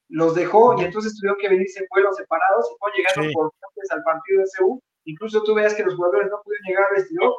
los 0.08 0.34
dejó 0.34 0.74
y 0.80 0.84
entonces 0.84 1.14
tuvieron 1.16 1.38
que 1.38 1.48
venirse 1.48 1.78
en 1.78 1.86
vuelos 1.90 2.16
separados 2.16 2.66
y 2.68 2.74
no 2.80 2.92
llegaron 2.92 3.32
por 3.32 3.52
por 3.52 3.96
al 3.96 4.02
partido 4.02 4.40
de 4.40 4.46
CU. 4.58 4.82
Incluso 5.08 5.42
tú 5.42 5.54
veas 5.54 5.74
que 5.74 5.82
los 5.82 5.94
jugadores 5.94 6.28
no 6.30 6.42
pudieron 6.44 6.66
llegar 6.66 6.84
al 6.90 6.96
vestidor, 6.96 7.32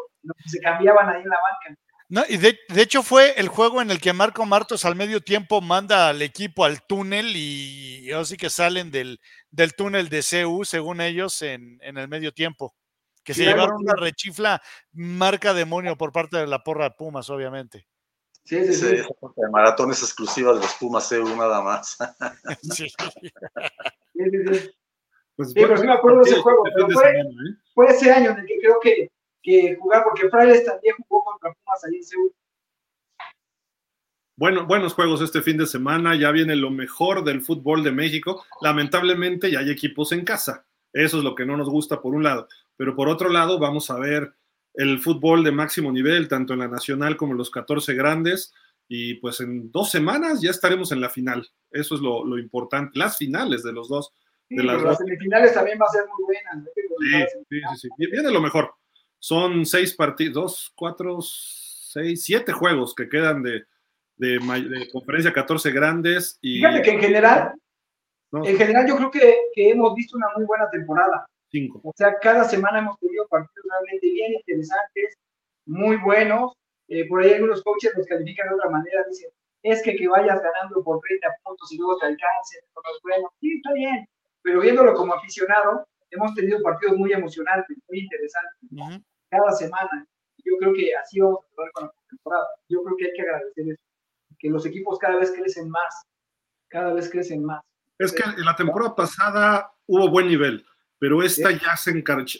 se 0.47 0.59
cambiaban 0.59 1.07
ahí 1.07 1.21
en 1.21 1.29
la 1.29 1.37
banca. 1.37 1.79
No, 2.09 2.23
y 2.27 2.37
de, 2.37 2.57
hecho 2.81 3.03
fue 3.03 3.39
el 3.39 3.47
juego 3.47 3.83
en 3.83 3.91
el 3.91 4.01
que 4.01 4.11
Marco 4.11 4.43
Martos 4.47 4.85
al 4.85 4.95
medio 4.95 5.21
tiempo 5.21 5.61
manda 5.61 6.09
al 6.09 6.23
equipo 6.23 6.65
al 6.65 6.81
túnel 6.81 7.35
y 7.35 8.11
así 8.11 8.37
que 8.37 8.49
salen 8.49 8.89
del, 8.89 9.19
del 9.51 9.75
túnel 9.75 10.09
de 10.09 10.23
CU, 10.23 10.65
según 10.65 10.99
ellos, 10.99 11.43
en, 11.43 11.77
en 11.83 11.99
el 11.99 12.07
medio 12.07 12.33
tiempo. 12.33 12.73
Que 13.23 13.35
se 13.35 13.45
llevaron 13.45 13.83
una 13.83 13.93
rechifla 13.93 14.59
marca 14.91 15.53
demonio 15.53 15.95
por 15.95 16.11
parte 16.11 16.37
de 16.37 16.47
la 16.47 16.63
porra 16.63 16.85
de 16.85 16.95
Pumas, 16.97 17.29
obviamente. 17.29 17.85
Sí, 18.45 18.65
sí, 18.65 18.73
sí. 18.73 18.85
de 18.87 19.49
maratón 19.51 19.91
es 19.91 20.01
exclusiva 20.01 20.53
de 20.53 20.61
los 20.61 20.73
Pumas 20.73 21.11
EU 21.11 21.35
nada 21.35 21.61
más. 21.61 21.95
sí. 22.63 22.89
sí, 22.89 24.25
sí, 24.53 24.71
Pues, 25.39 25.51
sí, 25.51 25.55
pero 25.55 25.77
sí 25.77 25.87
me 25.87 25.93
acuerdo 25.93 26.19
de 26.19 26.31
ese 26.31 26.41
juego, 26.41 26.63
pero 26.63 26.89
fue, 26.89 27.11
¿eh? 27.11 27.23
fue, 27.73 27.85
ese 27.87 28.11
año 28.11 28.31
en 28.31 28.39
el 28.39 28.45
que 28.45 28.59
creo 28.59 28.77
que, 28.81 29.09
que 29.41 29.77
jugar, 29.77 30.03
porque 30.03 30.29
Frailes 30.29 30.65
también 30.65 30.95
jugó 31.07 31.23
contra 31.23 31.53
Pumas 31.53 31.85
ahí 31.85 31.95
en 31.95 32.03
Seúl. 32.03 32.33
Bueno, 34.35 34.65
buenos 34.65 34.93
juegos 34.95 35.21
este 35.21 35.41
fin 35.41 35.55
de 35.55 35.65
semana, 35.65 36.13
ya 36.17 36.31
viene 36.31 36.57
lo 36.57 36.71
mejor 36.71 37.23
del 37.23 37.41
fútbol 37.41 37.85
de 37.85 37.93
México. 37.93 38.43
Lamentablemente 38.59 39.49
ya 39.49 39.59
hay 39.59 39.69
equipos 39.69 40.11
en 40.11 40.25
casa, 40.25 40.65
eso 40.91 41.19
es 41.19 41.23
lo 41.23 41.35
que 41.35 41.45
no 41.45 41.55
nos 41.55 41.69
gusta 41.69 42.01
por 42.01 42.13
un 42.13 42.23
lado, 42.23 42.49
pero 42.75 42.93
por 42.93 43.07
otro 43.07 43.29
lado 43.29 43.59
vamos 43.59 43.89
a 43.91 43.97
ver 43.97 44.33
el 44.73 44.99
fútbol 44.99 45.45
de 45.45 45.53
máximo 45.53 45.89
nivel, 45.93 46.27
tanto 46.27 46.51
en 46.51 46.59
la 46.59 46.67
nacional 46.67 47.15
como 47.15 47.31
en 47.31 47.37
los 47.37 47.49
14 47.49 47.93
grandes. 47.93 48.53
Y 48.91 49.13
pues 49.15 49.39
en 49.39 49.71
dos 49.71 49.91
semanas 49.91 50.41
ya 50.41 50.49
estaremos 50.49 50.91
en 50.91 50.99
la 50.99 51.09
final. 51.09 51.47
Eso 51.69 51.95
es 51.95 52.01
lo, 52.01 52.39
importante. 52.39 52.97
Las 52.97 53.17
finales 53.17 53.63
de 53.63 53.71
los 53.71 53.87
dos. 53.87 54.11
De 54.49 54.63
las, 54.63 54.97
semifinales 54.97 55.53
también 55.53 55.79
va 55.79 55.85
a 55.85 55.89
ser 55.89 56.03
muy 56.07 56.23
buenas. 56.25 56.65
Sí, 56.75 56.81
sí, 57.49 57.61
sí, 57.75 57.89
sí. 57.97 58.11
Viene 58.11 58.31
lo 58.31 58.41
mejor. 58.41 58.73
Son 59.19 59.65
seis 59.65 59.93
partidos, 59.93 60.33
dos, 60.33 60.73
cuatro, 60.75 61.19
seis, 61.21 62.23
siete 62.23 62.51
juegos 62.51 62.95
que 62.95 63.09
quedan 63.09 63.43
de, 63.43 63.65
de, 64.15 64.89
conferencia 64.91 65.33
14 65.33 65.71
grandes. 65.71 66.39
Y... 66.41 66.57
Fíjate 66.57 66.81
que 66.81 66.91
en 66.91 66.99
general, 66.99 67.53
en 68.31 68.57
general 68.57 68.87
yo 68.87 68.95
creo 68.97 69.11
que, 69.11 69.35
que 69.53 69.69
hemos 69.71 69.93
visto 69.95 70.17
una 70.17 70.27
muy 70.35 70.45
buena 70.45 70.69
temporada. 70.69 71.25
O 71.83 71.93
sea, 71.95 72.15
cada 72.21 72.43
semana 72.43 72.79
hemos 72.79 72.99
tenido 72.99 73.27
partidos 73.27 73.65
realmente 73.67 74.07
bien 74.07 74.33
interesantes, 74.33 75.17
muy 75.65 75.97
buenos. 75.97 76.53
Eh, 76.87 77.07
por 77.07 77.21
ahí 77.21 77.33
algunos 77.33 77.63
coaches 77.63 77.91
los 77.95 78.05
califican 78.05 78.49
de 78.49 78.55
otra 78.55 78.69
manera, 78.69 79.03
dicen, 79.07 79.29
es 79.63 79.81
que 79.83 79.95
que 79.95 80.07
vayas 80.07 80.41
ganando 80.41 80.83
por 80.83 80.99
30 81.01 81.27
puntos 81.43 81.71
y 81.71 81.77
luego 81.77 81.97
te 81.97 82.05
alcance, 82.05 82.57
eso 82.57 82.81
no 82.83 82.95
es 82.95 83.01
bueno. 83.03 83.31
Sí, 83.39 83.55
está 83.55 83.73
bien, 83.73 84.07
pero 84.41 84.61
viéndolo 84.61 84.93
como 84.93 85.13
aficionado, 85.13 85.87
hemos 86.09 86.33
tenido 86.33 86.61
partidos 86.61 86.97
muy 86.97 87.13
emocionantes, 87.13 87.77
muy 87.87 87.99
interesantes, 87.99 89.01
cada 89.29 89.51
semana. 89.51 90.05
Yo 90.43 90.53
creo 90.59 90.73
que 90.73 90.95
así 90.95 91.19
vamos 91.19 91.39
a 91.43 91.55
jugar 91.55 91.71
con 91.73 91.85
la 91.85 91.93
temporada. 92.09 92.47
Yo 92.67 92.83
creo 92.83 92.97
que 92.97 93.05
hay 93.05 93.13
que 93.13 93.21
agradecer 93.21 93.69
eso, 93.69 93.83
que 94.39 94.49
los 94.49 94.65
equipos 94.65 94.97
cada 94.97 95.17
vez 95.17 95.31
crecen 95.31 95.69
más, 95.69 96.05
cada 96.67 96.93
vez 96.93 97.09
crecen 97.09 97.43
más. 97.43 97.61
Es 97.97 98.13
que 98.13 98.23
en 98.23 98.45
la 98.45 98.55
temporada 98.55 98.95
pasada 98.95 99.71
hubo 99.85 100.09
buen 100.09 100.27
nivel 100.27 100.65
pero 100.99 101.23
esta 101.23 101.51
ya 101.51 101.77
se 101.77 101.91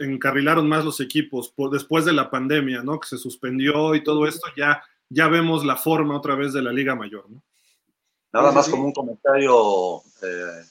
encarrilaron 0.02 0.68
más 0.68 0.84
los 0.84 1.00
equipos 1.00 1.54
después 1.72 2.04
de 2.04 2.12
la 2.12 2.30
pandemia, 2.30 2.84
¿no? 2.84 3.00
Que 3.00 3.08
se 3.08 3.18
suspendió 3.18 3.96
y 3.96 4.04
todo 4.04 4.28
esto, 4.28 4.48
ya, 4.56 4.84
ya 5.08 5.30
vemos 5.30 5.66
la 5.66 5.78
forma 5.78 6.18
otra 6.18 6.36
vez 6.36 6.52
de 6.52 6.62
la 6.62 6.74
Liga 6.74 6.94
Mayor, 6.94 7.30
¿no? 7.30 7.42
Nada 8.34 8.52
más 8.52 8.70
como 8.70 8.84
un 8.84 8.92
comentario, 8.92 10.02
eh, 10.22 10.64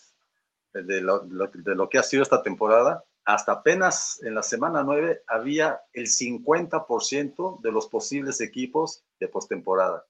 de 0.82 1.00
lo, 1.00 1.20
de 1.20 1.74
lo 1.74 1.88
que 1.88 1.98
ha 1.98 2.02
sido 2.02 2.22
esta 2.22 2.42
temporada, 2.42 3.04
hasta 3.24 3.52
apenas 3.52 4.22
en 4.22 4.34
la 4.34 4.42
semana 4.42 4.82
9 4.82 5.22
había 5.26 5.82
el 5.92 6.06
50% 6.06 7.60
de 7.60 7.72
los 7.72 7.88
posibles 7.88 8.40
equipos 8.40 9.04
de 9.20 9.28
postemporada. 9.28 10.04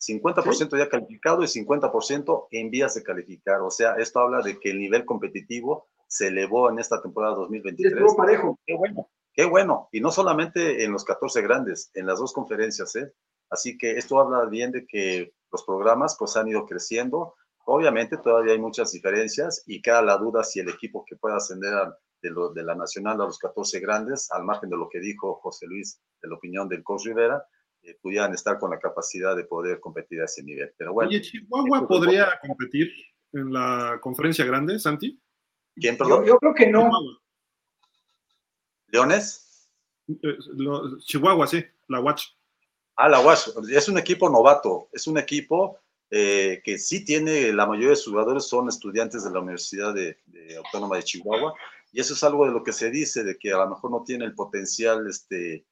50% 0.00 0.76
ya 0.76 0.88
calificado 0.88 1.42
y 1.42 1.46
50% 1.46 2.48
en 2.50 2.70
vías 2.70 2.94
de 2.94 3.02
calificar. 3.02 3.60
O 3.62 3.70
sea, 3.70 3.94
esto 3.94 4.20
habla 4.20 4.42
de 4.42 4.58
que 4.58 4.70
el 4.70 4.78
nivel 4.78 5.04
competitivo 5.04 5.88
se 6.08 6.28
elevó 6.28 6.70
en 6.70 6.78
esta 6.78 7.00
temporada 7.00 7.36
2023. 7.36 7.94
Estuvo 7.94 8.16
parejo. 8.16 8.58
Qué 8.66 8.74
bueno. 8.74 9.08
Qué 9.32 9.44
bueno. 9.44 9.88
Y 9.92 10.00
no 10.00 10.10
solamente 10.10 10.84
en 10.84 10.92
los 10.92 11.04
14 11.04 11.42
grandes, 11.42 11.90
en 11.94 12.06
las 12.06 12.18
dos 12.18 12.32
conferencias, 12.32 12.96
¿eh? 12.96 13.12
Así 13.50 13.78
que 13.78 13.92
esto 13.92 14.18
habla 14.18 14.44
bien 14.46 14.72
de 14.72 14.86
que 14.86 15.32
los 15.52 15.62
programas 15.64 16.16
pues 16.18 16.36
han 16.36 16.48
ido 16.48 16.66
creciendo. 16.66 17.34
Obviamente 17.68 18.16
todavía 18.18 18.52
hay 18.52 18.60
muchas 18.60 18.92
diferencias 18.92 19.64
y 19.66 19.82
queda 19.82 20.00
la 20.00 20.16
duda 20.18 20.44
si 20.44 20.60
el 20.60 20.68
equipo 20.68 21.04
que 21.04 21.16
pueda 21.16 21.36
ascender 21.36 21.72
de, 22.22 22.30
lo, 22.30 22.52
de 22.52 22.62
la 22.62 22.76
nacional 22.76 23.20
a 23.20 23.24
los 23.24 23.38
14 23.38 23.80
grandes, 23.80 24.30
al 24.30 24.44
margen 24.44 24.70
de 24.70 24.76
lo 24.76 24.88
que 24.88 25.00
dijo 25.00 25.34
José 25.34 25.66
Luis, 25.66 26.00
de 26.22 26.28
la 26.28 26.36
opinión 26.36 26.68
del 26.68 26.84
coach 26.84 27.06
Rivera, 27.06 27.44
eh, 27.82 27.98
pudieran 28.00 28.32
estar 28.32 28.60
con 28.60 28.70
la 28.70 28.78
capacidad 28.78 29.34
de 29.34 29.44
poder 29.44 29.80
competir 29.80 30.20
a 30.20 30.26
ese 30.26 30.44
nivel. 30.44 30.72
Pero 30.78 30.92
bueno. 30.92 31.08
Oye, 31.08 31.20
Chihuahua 31.20 31.88
podría 31.88 32.38
competir 32.46 32.88
en 33.32 33.52
la 33.52 33.98
conferencia 34.00 34.44
grande, 34.44 34.78
Santi. 34.78 35.20
¿Quién, 35.74 35.98
perdón? 35.98 36.24
Yo, 36.24 36.34
yo 36.34 36.38
creo 36.38 36.54
que 36.54 36.68
no. 36.68 36.88
¿Leones? 38.86 39.68
Eh, 40.08 40.38
Chihuahua, 41.04 41.48
sí, 41.48 41.64
la 41.88 41.98
Watch. 41.98 42.26
Ah, 42.94 43.08
la 43.08 43.18
Watch. 43.18 43.48
Es 43.68 43.88
un 43.88 43.98
equipo 43.98 44.30
novato. 44.30 44.88
Es 44.92 45.08
un 45.08 45.18
equipo 45.18 45.80
eh, 46.10 46.60
que 46.64 46.78
sí 46.78 47.04
tiene, 47.04 47.52
la 47.52 47.66
mayoría 47.66 47.90
de 47.90 47.96
sus 47.96 48.12
jugadores 48.12 48.44
son 48.44 48.68
estudiantes 48.68 49.24
de 49.24 49.30
la 49.30 49.40
Universidad 49.40 49.92
de, 49.94 50.16
Autónoma 50.56 50.96
de 50.96 51.02
Chihuahua. 51.02 51.54
Y 51.92 52.00
eso 52.00 52.14
es 52.14 52.22
algo 52.22 52.44
de 52.44 52.52
lo 52.52 52.62
que 52.62 52.72
se 52.72 52.90
dice, 52.90 53.24
de 53.24 53.36
que 53.38 53.52
a 53.52 53.58
lo 53.58 53.70
mejor 53.70 53.90
no 53.90 54.04
tiene 54.04 54.24
el 54.24 54.34
potencial 54.34 55.06
este, 55.08 55.66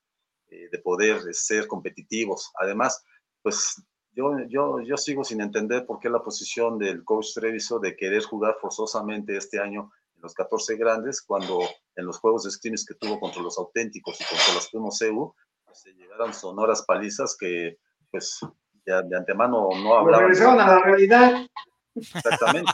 eh, 0.48 0.68
de 0.70 0.78
poder 0.78 1.34
ser 1.34 1.66
competitivos. 1.66 2.50
Además, 2.58 3.04
pues 3.42 3.82
yo, 4.12 4.32
yo, 4.48 4.80
yo 4.80 4.96
sigo 4.96 5.22
sin 5.24 5.40
entender 5.40 5.86
por 5.86 6.00
qué 6.00 6.08
la 6.08 6.22
posición 6.22 6.78
del 6.78 7.04
coach 7.04 7.34
Treviso 7.34 7.78
de 7.78 7.96
querer 7.96 8.22
jugar 8.22 8.56
forzosamente 8.60 9.36
este 9.36 9.60
año 9.60 9.90
en 10.16 10.22
los 10.22 10.34
14 10.34 10.76
grandes, 10.76 11.20
cuando 11.20 11.60
en 11.96 12.06
los 12.06 12.18
juegos 12.18 12.44
de 12.44 12.50
scrimmage 12.50 12.86
que 12.86 12.94
tuvo 12.94 13.20
contra 13.20 13.42
los 13.42 13.58
auténticos 13.58 14.20
y 14.20 14.24
contra 14.24 14.54
los 14.54 14.68
primos 14.68 15.00
EU, 15.02 15.34
pues, 15.64 15.80
se 15.80 15.92
llegaron 15.92 16.32
sonoras 16.32 16.82
palizas 16.82 17.36
que, 17.36 17.78
pues, 18.10 18.38
ya 18.86 19.02
de 19.02 19.16
antemano 19.16 19.68
no 19.82 19.96
hablaban. 19.96 20.28
Regresaron 20.28 20.60
a 20.60 20.66
la 20.66 20.78
realidad. 20.80 21.46
Exactamente. 21.94 22.72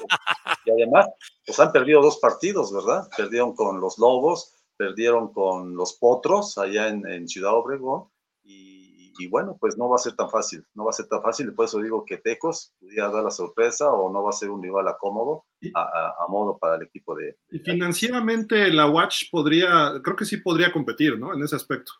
y 0.65 0.70
además, 0.70 1.09
pues 1.47 1.61
han 1.61 1.73
perdido 1.73 2.03
dos 2.03 2.19
partidos, 2.19 2.73
¿verdad? 2.73 3.09
Perdieron 3.16 3.55
con 3.55 3.81
los 3.81 3.99
Lobos, 3.99 4.55
perdieron 4.77 5.32
con 5.32 5.77
los 5.77 5.95
Potros 5.95 6.59
allá 6.59 6.89
en, 6.89 7.07
en 7.07 7.28
Ciudad 7.28 7.55
Obregón. 7.55 8.09
Y, 8.43 9.12
y, 9.19 9.28
bueno, 9.28 9.57
pues 9.61 9.77
no 9.77 9.89
va 9.89 9.97
a 9.97 9.99
ser 9.99 10.16
tan 10.16 10.31
fácil, 10.31 10.65
no 10.74 10.85
va 10.85 10.91
a 10.91 10.95
ser 10.95 11.07
tan 11.07 11.23
fácil. 11.23 11.49
Y 11.49 11.51
por 11.53 11.66
eso 11.66 11.81
digo 11.81 12.05
que 12.05 12.16
Tecos 12.16 12.73
pudiera 12.81 13.11
dar 13.11 13.23
la 13.23 13.31
sorpresa 13.31 13.93
o 13.93 14.11
no 14.11 14.23
va 14.23 14.31
a 14.31 14.35
ser 14.35 14.51
un 14.51 14.62
rival 14.62 14.89
acómodo 14.89 15.45
a, 15.74 15.82
a, 15.82 16.24
a 16.24 16.28
modo 16.28 16.59
para 16.59 16.77
el 16.77 16.82
equipo 16.82 17.15
de. 17.15 17.27
de 17.27 17.37
y 17.51 17.59
financieramente 17.59 18.73
la 18.73 18.89
Watch 18.89 19.24
podría, 19.31 20.01
creo 20.03 20.16
que 20.16 20.24
sí 20.24 20.39
podría 20.39 20.73
competir, 20.73 21.19
¿no? 21.19 21.35
En 21.35 21.43
ese 21.43 21.57
aspecto. 21.57 21.93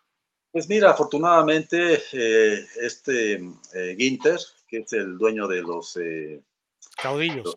Pues 0.53 0.69
mira, 0.69 0.91
afortunadamente 0.91 2.03
eh, 2.13 2.67
este 2.81 3.35
eh, 3.35 3.97
Ginter, 3.97 4.39
que 4.67 4.79
es 4.79 4.93
el 4.93 5.17
dueño 5.17 5.47
de 5.47 5.63
los 5.63 5.97
eh, 5.97 6.43
caudillos, 7.01 7.45
los 7.45 7.57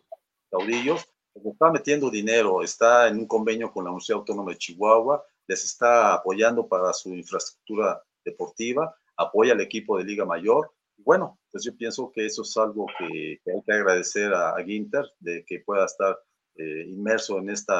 caudillos 0.50 1.04
pues 1.32 1.46
está 1.46 1.72
metiendo 1.72 2.08
dinero, 2.10 2.62
está 2.62 3.08
en 3.08 3.18
un 3.18 3.26
convenio 3.26 3.72
con 3.72 3.84
la 3.84 3.90
Universidad 3.90 4.20
Autónoma 4.20 4.52
de 4.52 4.58
Chihuahua, 4.58 5.24
les 5.48 5.64
está 5.64 6.14
apoyando 6.14 6.68
para 6.68 6.92
su 6.92 7.08
infraestructura 7.12 8.00
deportiva, 8.24 8.96
apoya 9.16 9.52
al 9.52 9.60
equipo 9.60 9.98
de 9.98 10.04
Liga 10.04 10.24
Mayor. 10.24 10.72
Bueno, 10.96 11.40
pues 11.50 11.64
yo 11.64 11.76
pienso 11.76 12.12
que 12.12 12.26
eso 12.26 12.42
es 12.42 12.56
algo 12.56 12.86
que, 12.96 13.40
que 13.44 13.50
hay 13.50 13.62
que 13.66 13.72
agradecer 13.72 14.32
a, 14.32 14.50
a, 14.50 14.64
Ginter, 14.64 15.04
de 15.18 15.44
que 15.44 15.58
pueda 15.58 15.84
estar 15.86 16.16
eh, 16.54 16.84
inmerso 16.86 17.38
en 17.38 17.50
este 17.50 17.72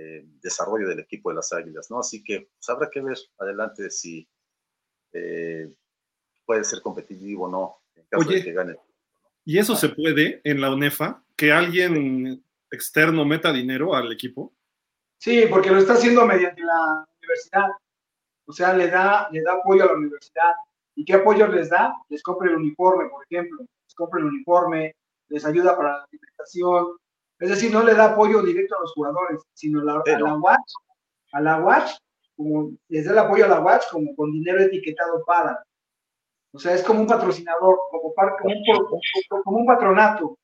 eh, 0.00 0.24
desarrollo 0.40 0.88
del 0.88 1.00
equipo 1.00 1.30
de 1.30 1.34
las 1.36 1.52
Águilas, 1.52 1.90
¿no? 1.90 1.98
Así 1.98 2.22
que 2.22 2.42
pues, 2.42 2.68
habrá 2.68 2.88
que 2.88 3.00
ver 3.00 3.18
adelante 3.36 3.90
si 3.90 4.28
eh, 5.12 5.74
puede 6.46 6.62
ser 6.62 6.80
competitivo 6.80 7.46
o 7.46 7.50
no, 7.50 7.82
en 7.96 8.04
caso 8.04 8.28
Oye, 8.28 8.36
de 8.36 8.44
que 8.44 8.52
gane. 8.52 8.76
¿Y 9.44 9.58
eso 9.58 9.74
se 9.74 9.88
puede 9.88 10.40
en 10.44 10.60
la 10.60 10.72
UNEFA? 10.72 11.24
¿Que 11.34 11.50
alguien 11.50 12.44
externo 12.70 13.24
meta 13.24 13.52
dinero 13.52 13.92
al 13.92 14.12
equipo? 14.12 14.52
Sí, 15.18 15.46
porque 15.50 15.70
lo 15.70 15.78
está 15.78 15.94
haciendo 15.94 16.24
mediante 16.24 16.62
la 16.62 17.04
universidad. 17.20 17.66
O 18.46 18.52
sea, 18.52 18.74
le 18.74 18.88
da, 18.88 19.28
le 19.32 19.42
da 19.42 19.54
apoyo 19.54 19.82
a 19.82 19.86
la 19.86 19.94
universidad. 19.94 20.52
¿Y 20.94 21.04
qué 21.04 21.14
apoyo 21.14 21.48
les 21.48 21.70
da? 21.70 21.92
Les 22.08 22.22
compra 22.22 22.48
el 22.48 22.56
uniforme, 22.56 23.08
por 23.08 23.24
ejemplo. 23.24 23.58
Les 23.60 23.94
compra 23.96 24.20
el 24.20 24.26
uniforme, 24.26 24.94
les 25.28 25.44
ayuda 25.44 25.76
para 25.76 25.88
la 25.88 26.04
alimentación. 26.04 26.98
Es 27.38 27.50
decir, 27.50 27.72
no 27.72 27.84
le 27.84 27.94
da 27.94 28.12
apoyo 28.12 28.42
directo 28.42 28.76
a 28.76 28.80
los 28.80 28.92
jugadores, 28.92 29.42
sino 29.54 29.82
la, 29.82 30.02
a 30.04 30.18
la 30.18 30.34
Watch, 30.36 30.72
a 31.32 31.40
la 31.40 31.60
Watch, 31.60 31.92
como 32.36 32.72
les 32.88 33.04
da 33.04 33.12
el 33.12 33.18
apoyo 33.18 33.44
a 33.44 33.48
la 33.48 33.60
Watch 33.60 33.84
como 33.90 34.14
con 34.16 34.32
dinero 34.32 34.60
etiquetado 34.60 35.24
para. 35.24 35.62
O 36.52 36.58
sea, 36.58 36.74
es 36.74 36.82
como 36.82 37.00
un 37.00 37.06
patrocinador, 37.06 37.78
como, 37.90 38.14
par, 38.14 38.36
como, 38.40 38.54
un, 38.54 39.42
como 39.44 39.58
un 39.58 39.66
patronato. 39.66 40.38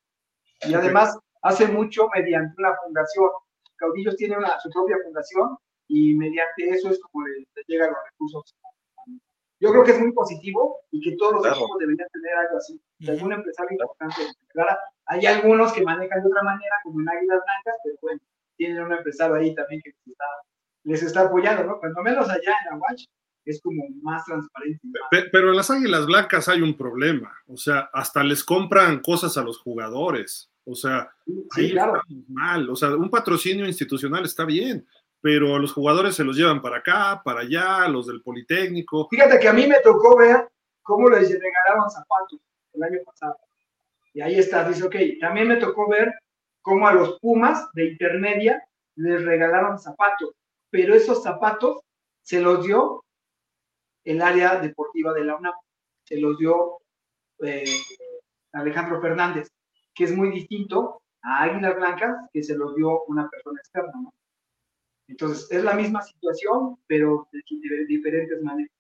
Y 0.62 0.74
además 0.74 1.18
hace 1.42 1.66
mucho 1.66 2.08
mediante 2.14 2.54
una 2.58 2.76
fundación. 2.76 3.30
Caudillos 3.76 4.16
tiene 4.16 4.36
una, 4.36 4.60
su 4.60 4.70
propia 4.70 4.96
fundación 5.02 5.56
y 5.88 6.14
mediante 6.14 6.70
eso 6.70 6.90
es 6.90 7.00
como 7.00 7.26
le, 7.26 7.40
le 7.40 7.62
llegan 7.66 7.90
los 7.90 7.98
recursos. 8.10 8.54
Yo 9.60 9.70
creo 9.70 9.84
que 9.84 9.92
es 9.92 10.00
muy 10.00 10.12
positivo 10.12 10.80
y 10.90 11.00
que 11.00 11.16
todos 11.16 11.34
los 11.34 11.42
claro. 11.42 11.56
equipos 11.56 11.78
deberían 11.78 12.08
tener 12.12 12.34
algo 12.36 12.58
así. 12.58 12.80
Algún 13.08 13.32
empresario 13.32 13.72
importante. 13.72 14.22
Claro, 14.48 14.78
hay 15.06 15.26
algunos 15.26 15.72
que 15.72 15.82
manejan 15.82 16.22
de 16.22 16.28
otra 16.28 16.42
manera, 16.42 16.76
como 16.82 17.00
en 17.00 17.08
Águilas 17.08 17.40
Blancas, 17.44 17.80
pero 17.84 17.96
bueno, 18.02 18.20
tienen 18.56 18.82
un 18.82 18.92
empresario 18.92 19.34
ahí 19.36 19.54
también 19.54 19.82
que 19.82 19.90
les 19.90 20.06
está, 20.06 20.24
les 20.84 21.02
está 21.02 21.20
apoyando, 21.22 21.64
¿no? 21.64 21.78
Cuando 21.78 22.02
menos 22.02 22.28
allá 22.28 22.52
en 22.70 22.78
Watch 22.78 23.04
es 23.44 23.60
como 23.60 23.84
más 24.02 24.24
transparente. 24.24 24.80
Más. 24.84 25.24
Pero 25.30 25.50
en 25.50 25.56
las 25.56 25.70
Águilas 25.70 26.06
Blancas 26.06 26.48
hay 26.48 26.62
un 26.62 26.76
problema. 26.76 27.32
O 27.46 27.56
sea, 27.56 27.90
hasta 27.92 28.22
les 28.22 28.42
compran 28.42 29.00
cosas 29.00 29.36
a 29.36 29.42
los 29.42 29.58
jugadores. 29.58 30.50
O 30.64 30.74
sea, 30.74 31.10
sí, 31.26 31.46
ahí 31.56 31.70
claro. 31.72 32.00
mal. 32.28 32.70
O 32.70 32.76
sea, 32.76 32.96
un 32.96 33.10
patrocinio 33.10 33.66
institucional 33.66 34.24
está 34.24 34.46
bien, 34.46 34.86
pero 35.20 35.58
los 35.58 35.72
jugadores 35.72 36.14
se 36.14 36.24
los 36.24 36.36
llevan 36.36 36.62
para 36.62 36.78
acá, 36.78 37.20
para 37.22 37.40
allá, 37.40 37.86
los 37.88 38.06
del 38.06 38.22
Politécnico. 38.22 39.08
Fíjate 39.10 39.38
que 39.38 39.48
a 39.48 39.52
mí 39.52 39.66
me 39.66 39.80
tocó 39.80 40.16
ver 40.16 40.48
cómo 40.82 41.10
les 41.10 41.30
regalaban 41.30 41.90
zapatos 41.90 42.40
el 42.72 42.82
año 42.82 42.98
pasado. 43.04 43.36
Y 44.14 44.22
ahí 44.22 44.38
está, 44.38 44.66
dice, 44.66 44.84
ok, 44.84 44.96
también 45.20 45.48
me 45.48 45.56
tocó 45.56 45.88
ver 45.88 46.14
cómo 46.62 46.88
a 46.88 46.94
los 46.94 47.20
Pumas 47.20 47.68
de 47.74 47.90
intermedia 47.90 48.62
les 48.96 49.22
regalaron 49.24 49.78
zapatos, 49.78 50.30
pero 50.70 50.94
esos 50.94 51.22
zapatos 51.22 51.82
se 52.22 52.40
los 52.40 52.64
dio 52.64 53.04
el 54.04 54.22
área 54.22 54.60
deportiva 54.60 55.12
de 55.12 55.24
la 55.24 55.36
UNAM, 55.36 55.54
se 56.04 56.18
los 56.18 56.38
dio 56.38 56.78
eh, 57.40 57.64
Alejandro 58.52 59.00
Fernández 59.00 59.48
que 59.94 60.04
es 60.04 60.16
muy 60.16 60.30
distinto 60.30 61.00
a 61.22 61.44
Águilas 61.44 61.76
Blancas, 61.76 62.28
que 62.32 62.42
se 62.42 62.56
lo 62.56 62.74
dio 62.74 63.04
una 63.04 63.28
persona 63.30 63.60
externa. 63.60 64.10
Entonces, 65.06 65.50
es 65.50 65.62
la 65.62 65.74
misma 65.74 66.02
situación, 66.02 66.76
pero 66.86 67.28
de 67.30 67.86
diferentes 67.86 68.42
maneras. 68.42 68.72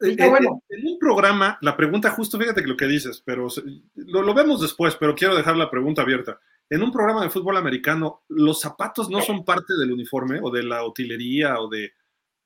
En, 0.00 0.30
bueno. 0.30 0.62
en, 0.68 0.86
un 0.86 0.98
programa, 0.98 1.58
la 1.60 1.76
pregunta 1.76 2.10
justo, 2.10 2.38
fíjate 2.38 2.62
que 2.62 2.68
lo 2.68 2.76
que 2.76 2.86
dices, 2.86 3.22
pero 3.24 3.48
lo, 3.94 4.22
lo, 4.22 4.34
vemos 4.34 4.60
después, 4.60 4.96
pero 4.96 5.14
quiero 5.14 5.36
dejar 5.36 5.56
la 5.56 5.70
pregunta 5.70 6.02
abierta. 6.02 6.40
En 6.70 6.82
un 6.82 6.90
programa 6.90 7.22
de 7.22 7.30
fútbol 7.30 7.56
americano, 7.56 8.22
¿los 8.28 8.60
zapatos 8.60 9.10
no 9.10 9.20
son 9.20 9.44
parte 9.44 9.74
del 9.78 9.92
uniforme 9.92 10.40
o 10.42 10.50
de 10.50 10.62
la 10.62 10.84
utilería 10.84 11.60
o 11.60 11.68
de, 11.68 11.92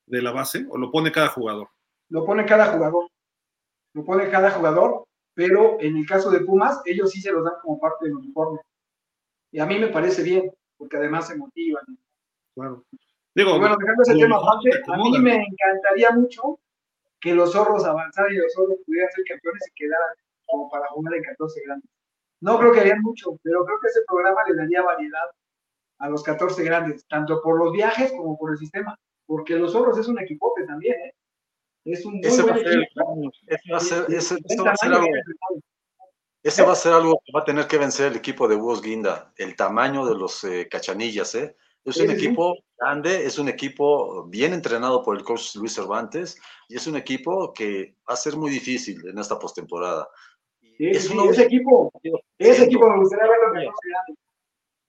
de 0.07 0.23
la 0.23 0.32
base? 0.32 0.66
¿O 0.69 0.77
lo 0.77 0.90
pone 0.90 1.12
cada 1.12 1.28
jugador? 1.28 1.69
Lo 2.09 2.24
pone 2.24 2.44
cada 2.44 2.66
jugador. 2.66 3.09
Lo 3.94 4.05
pone 4.05 4.28
cada 4.28 4.51
jugador 4.51 5.05
pero 5.40 5.81
en 5.81 5.97
el 5.97 6.07
caso 6.07 6.31
de 6.31 6.40
Pumas, 6.40 6.82
ellos 6.85 7.11
sí 7.11 7.20
se 7.20 7.32
los 7.32 7.43
dan 7.43 7.55
como 7.62 7.81
parte 7.81 8.05
del 8.05 8.16
uniforme. 8.16 8.61
Y 9.51 9.59
a 9.59 9.65
mí 9.65 9.78
me 9.78 9.89
parece 9.89 10.23
bien, 10.23 10.52
porque 10.77 10.98
además 10.98 11.28
se 11.28 11.36
motivan. 11.36 11.82
Claro. 12.55 12.85
Digo, 13.35 13.57
y 13.57 13.59
bueno, 13.59 13.77
dejando 13.78 14.02
ese 14.02 14.16
tema 14.16 14.36
aparte, 14.36 14.70
a 14.86 14.97
mí 14.98 15.19
me 15.19 15.36
encantaría 15.36 16.11
mucho 16.11 16.59
que 17.21 17.35
los 17.35 17.53
zorros 17.53 17.85
avanzaran 17.85 18.33
y 18.33 18.37
los 18.37 18.53
zorros 18.55 18.79
pudieran 18.87 19.11
ser 19.13 19.25
campeones 19.25 19.63
y 19.69 19.75
quedaran 19.75 20.15
como 20.47 20.69
para 20.71 20.87
jugar 20.89 21.15
en 21.15 21.23
14 21.23 21.61
grandes. 21.67 21.91
No 22.41 22.59
creo 22.59 22.73
que 22.73 22.81
harían 22.81 23.03
mucho, 23.03 23.39
pero 23.43 23.65
creo 23.65 23.79
que 23.81 23.89
ese 23.89 24.01
programa 24.07 24.41
le 24.49 24.57
daría 24.57 24.83
variedad 24.83 25.31
a 25.99 26.09
los 26.09 26.23
14 26.23 26.65
grandes, 26.65 27.07
tanto 27.07 27.43
por 27.43 27.59
los 27.59 27.73
viajes 27.73 28.11
como 28.13 28.39
por 28.39 28.53
el 28.53 28.59
sistema, 28.59 28.99
porque 29.27 29.57
los 29.57 29.73
zorros 29.73 29.99
es 29.99 30.09
un 30.09 30.19
equipote 30.19 30.65
también, 30.65 30.99
¿eh? 31.01 31.15
Es 31.85 32.05
un 32.05 32.15
muy 32.15 32.27
ese 32.27 32.43
buen 32.43 32.55
va 32.55 32.59
a 32.59 32.63
ser, 32.63 32.79
equipo. 32.79 33.31
Ese 33.47 33.73
va 33.73 33.77
a 33.77 33.81
ser, 33.81 34.05
ese, 34.09 34.37
esto 34.45 34.65
va 34.65 34.73
a 34.73 34.77
ser 34.77 34.93
algo, 34.93 35.07
Ese 36.43 36.63
va 36.63 36.73
a 36.73 36.77
ser 36.77 36.93
algo 36.93 37.21
que 37.25 37.33
va 37.33 37.41
a 37.41 37.45
tener 37.45 37.67
que 37.67 37.79
vencer 37.79 38.13
el 38.13 38.19
equipo 38.19 38.49
de 38.49 38.57
Búhos 38.57 38.83
Guinda, 38.83 39.33
el 39.37 39.57
tamaño 39.57 40.07
de 40.07 40.15
los 40.15 40.45
eh, 40.45 40.69
cachanillas, 40.71 41.35
¿eh? 41.35 41.57
Es 41.85 41.97
un 41.97 42.11
equipo 42.11 42.57
grande, 42.78 43.24
es 43.24 43.39
un 43.39 43.48
equipo 43.48 44.24
bien 44.27 44.52
entrenado 44.52 45.02
por 45.02 45.16
el 45.16 45.24
coach 45.24 45.57
Luis 45.57 45.74
Cervantes 45.74 46.40
y 46.69 46.77
es 46.77 46.86
un 46.86 46.97
equipo 46.97 47.52
que 47.52 47.97
va 48.09 48.15
a 48.15 48.16
ser 48.16 48.36
muy 48.36 48.51
difícil 48.51 49.07
en 49.09 49.19
esta 49.19 49.39
postemporada. 49.39 50.09
es 50.78 51.11
ese 51.11 51.43
equipo, 51.43 51.93
ese 52.39 52.65
equipo 52.65 52.89
me 52.90 52.98
gustaría 52.98 53.27
verlo 53.28 53.73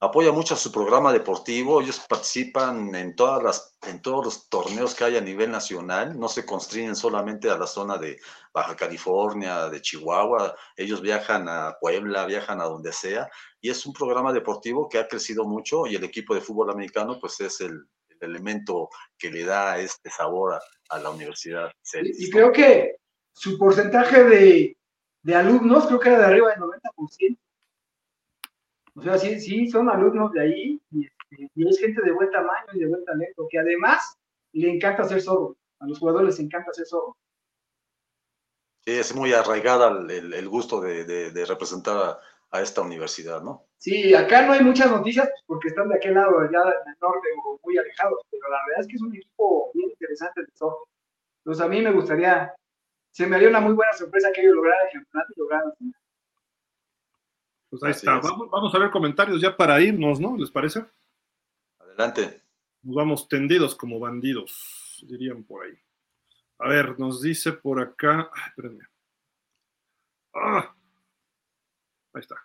apoya 0.02 0.32
mucho 0.32 0.56
a 0.56 0.58
su 0.58 0.72
programa 0.72 1.14
deportivo, 1.14 1.80
ellos 1.80 2.00
participan 2.10 2.94
en, 2.96 3.16
todas 3.16 3.44
las, 3.44 3.78
en 3.88 4.02
todos 4.02 4.26
los 4.26 4.50
torneos 4.50 4.96
que 4.96 5.04
hay 5.04 5.16
a 5.16 5.22
nivel 5.22 5.52
nacional, 5.52 6.20
no 6.20 6.28
se 6.28 6.44
constriñen 6.44 6.96
solamente 6.96 7.52
a 7.52 7.58
la 7.58 7.68
zona 7.68 8.00
de 8.00 8.20
Baja 8.52 8.76
California, 8.76 9.70
de 9.70 9.80
Chihuahua, 9.80 10.56
ellos 10.76 11.02
viajan 11.02 11.48
a 11.48 11.78
Puebla, 11.80 12.26
viajan 12.26 12.62
a 12.62 12.66
donde 12.66 12.92
sea, 12.92 13.30
y 13.62 13.70
es 13.70 13.86
un 13.86 13.94
programa 13.94 14.34
deportivo 14.34 14.90
que 14.90 14.98
ha 14.98 15.08
crecido 15.08 15.46
mucho 15.46 15.86
y 15.86 15.96
el 15.96 16.04
equipo 16.04 16.34
de 16.34 16.42
fútbol 16.42 16.72
americano 16.72 17.20
pues 17.20 17.40
es 17.40 17.62
el, 17.62 17.86
elemento 18.20 18.88
que 19.18 19.32
le 19.32 19.44
da 19.44 19.80
este 19.80 20.12
sabor 20.12 20.60
a, 20.90 21.00
la 21.00 21.10
universidad. 21.10 21.72
Y, 22.04 22.30
creo 22.30 22.52
que 22.52 22.98
su 23.34 23.58
porcentaje 23.58 24.24
de, 24.24 24.78
de 25.24 25.36
alumnos 25.36 25.88
creo 25.88 26.00
que 26.00 26.10
era 26.10 26.20
de 26.20 26.26
arriba 26.26 26.50
del 26.52 26.60
90%. 26.60 27.38
O 28.96 29.02
sea, 29.02 29.18
sí, 29.18 29.40
sí, 29.40 29.70
son 29.70 29.90
alumnos 29.90 30.32
de 30.34 30.42
ahí 30.42 30.82
este, 30.92 31.50
y, 31.56 31.68
es 31.68 31.80
gente 31.80 32.02
de 32.02 32.12
buen 32.12 32.30
tamaño 32.32 32.68
y 32.74 32.80
de 32.80 32.88
buen 32.88 33.06
talento, 33.06 33.48
que 33.50 33.60
además 33.60 34.18
le 34.54 34.70
encanta 34.70 35.04
hacer 35.04 35.22
zorro. 35.22 35.56
A 35.80 35.88
los 35.88 36.00
jugadores 36.00 36.30
les 36.30 36.40
encanta 36.40 36.72
hacer 36.72 36.86
zorro. 36.86 37.18
Sí, 38.86 38.94
es 38.94 39.16
muy 39.16 39.34
arraigada 39.34 39.90
el, 40.10 40.50
gusto 40.50 40.82
de, 40.82 41.46
representar 41.48 42.20
a, 42.52 42.62
esta 42.62 42.82
universidad, 42.82 43.42
¿no? 43.42 43.66
Sí, 43.78 44.14
acá 44.14 44.46
no 44.46 44.52
hay 44.54 44.62
muchas 44.62 44.92
noticias 44.92 45.30
porque 45.46 45.70
están 45.70 45.88
de 45.88 45.96
aquel 45.96 46.16
lado, 46.16 46.40
allá 46.40 46.64
del 46.66 46.96
norte 47.02 47.28
o 47.46 47.60
muy 47.64 47.78
alejados, 47.78 48.20
pero 48.30 48.50
la 48.50 48.60
verdad 48.68 48.82
es 48.82 48.88
que 48.88 48.96
es 48.96 49.02
un 49.02 49.16
equipo 49.16 49.72
bien 49.74 49.90
interesante 49.90 50.42
de 50.42 50.48
zorro. 50.54 50.88
Entonces 51.40 51.64
a 51.64 51.70
mí 51.70 51.82
me 51.82 51.92
gustaría, 51.92 52.54
se 53.12 53.26
me 53.26 53.38
haría 53.38 53.50
una 53.50 53.62
muy 53.62 53.74
buena 53.74 53.94
sorpresa 53.94 54.32
que 54.34 54.42
ellos 54.42 54.56
lograran 54.56 54.86
el 54.88 54.94
campeonato 54.94 55.34
y 55.36 55.40
lograran 55.40 55.74
pues 57.72 57.84
ahí 57.84 57.92
está. 57.92 58.20
Vamos, 58.20 58.76
a 58.76 58.78
ver 58.78 58.92
comentarios 58.92 59.42
ya 59.42 59.56
para 59.56 59.80
irnos, 59.80 60.20
¿no? 60.20 60.36
¿Les 60.36 60.52
parece? 60.52 60.86
Adelante. 61.80 62.42
Nos 62.84 62.96
vamos 62.96 63.30
tendidos 63.30 63.76
como 63.76 63.98
bandidos, 63.98 65.04
dirían 65.08 65.44
por 65.46 65.64
ahí. 65.66 65.74
A 66.60 66.68
ver, 66.68 67.00
nos 67.00 67.22
dice 67.22 67.54
por 67.54 67.80
acá. 67.80 68.30
Ay, 68.34 68.44
espérenme. 68.50 68.84
Ah, 70.34 70.76
ahí 72.14 72.20
está. 72.20 72.36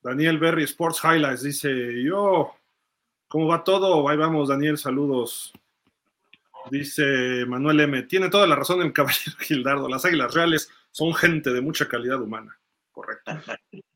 Daniel 0.00 0.38
Berry 0.38 0.62
Sports 0.62 1.00
Highlights 1.02 1.42
dice: 1.42 2.04
Yo, 2.04 2.54
¿cómo 3.26 3.48
va 3.48 3.64
todo? 3.64 4.08
Ahí 4.08 4.16
vamos, 4.16 4.48
Daniel, 4.48 4.78
saludos. 4.78 5.52
Dice 6.70 7.44
Manuel 7.46 7.80
M. 7.80 8.02
Tiene 8.04 8.28
toda 8.28 8.46
la 8.46 8.54
razón 8.54 8.80
el 8.82 8.92
caballero 8.92 9.36
Gildardo. 9.40 9.88
Las 9.88 10.04
águilas 10.04 10.32
reales 10.32 10.70
son 10.92 11.12
gente 11.14 11.52
de 11.52 11.60
mucha 11.60 11.88
calidad 11.88 12.22
humana. 12.22 12.56
Correcto. 12.92 13.32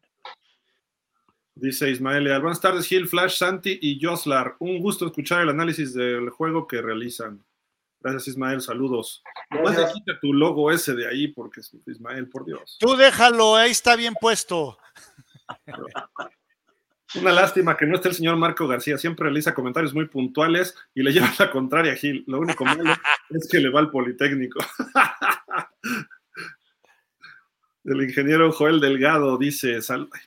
Dice 1.61 1.91
Ismael 1.91 2.25
Leal. 2.25 2.41
Buenas 2.41 2.61
tardes, 2.61 2.87
Gil, 2.87 3.07
Flash, 3.07 3.37
Santi 3.37 3.79
y 3.83 4.03
Joslar. 4.03 4.57
Un 4.61 4.79
gusto 4.81 5.05
escuchar 5.05 5.43
el 5.43 5.51
análisis 5.51 5.93
del 5.93 6.31
juego 6.31 6.67
que 6.67 6.81
realizan. 6.81 7.45
Gracias, 8.01 8.29
Ismael. 8.29 8.63
Saludos. 8.63 9.23
Más 9.63 9.77
quita 9.93 10.19
tu 10.23 10.33
logo 10.33 10.73
ese 10.73 10.95
de 10.95 11.07
ahí, 11.07 11.29
porque 11.29 11.61
Ismael, 11.87 12.31
por 12.31 12.47
Dios. 12.47 12.79
Tú 12.81 12.97
déjalo, 12.97 13.57
ahí 13.57 13.73
está 13.73 13.95
bien 13.95 14.15
puesto. 14.19 14.79
Una 17.17 17.31
lástima 17.31 17.77
que 17.77 17.85
no 17.85 17.97
esté 17.97 18.09
el 18.09 18.15
señor 18.15 18.37
Marco 18.37 18.67
García. 18.67 18.97
Siempre 18.97 19.25
realiza 19.25 19.55
comentarios 19.55 19.93
muy 19.93 20.07
puntuales 20.07 20.75
y 20.95 21.03
le 21.03 21.13
lleva 21.13 21.31
la 21.39 21.51
contraria 21.51 21.93
a 21.93 21.97
Gil. 21.97 22.25
Lo 22.27 22.41
único 22.41 22.65
malo 22.65 22.85
es 23.29 23.47
que 23.51 23.59
le 23.59 23.69
va 23.69 23.81
al 23.81 23.91
Politécnico. 23.91 24.61
el 27.85 28.03
ingeniero 28.03 28.51
Joel 28.51 28.81
Delgado 28.81 29.37
dice: 29.37 29.83
Sal... 29.83 30.09
Ay, 30.11 30.23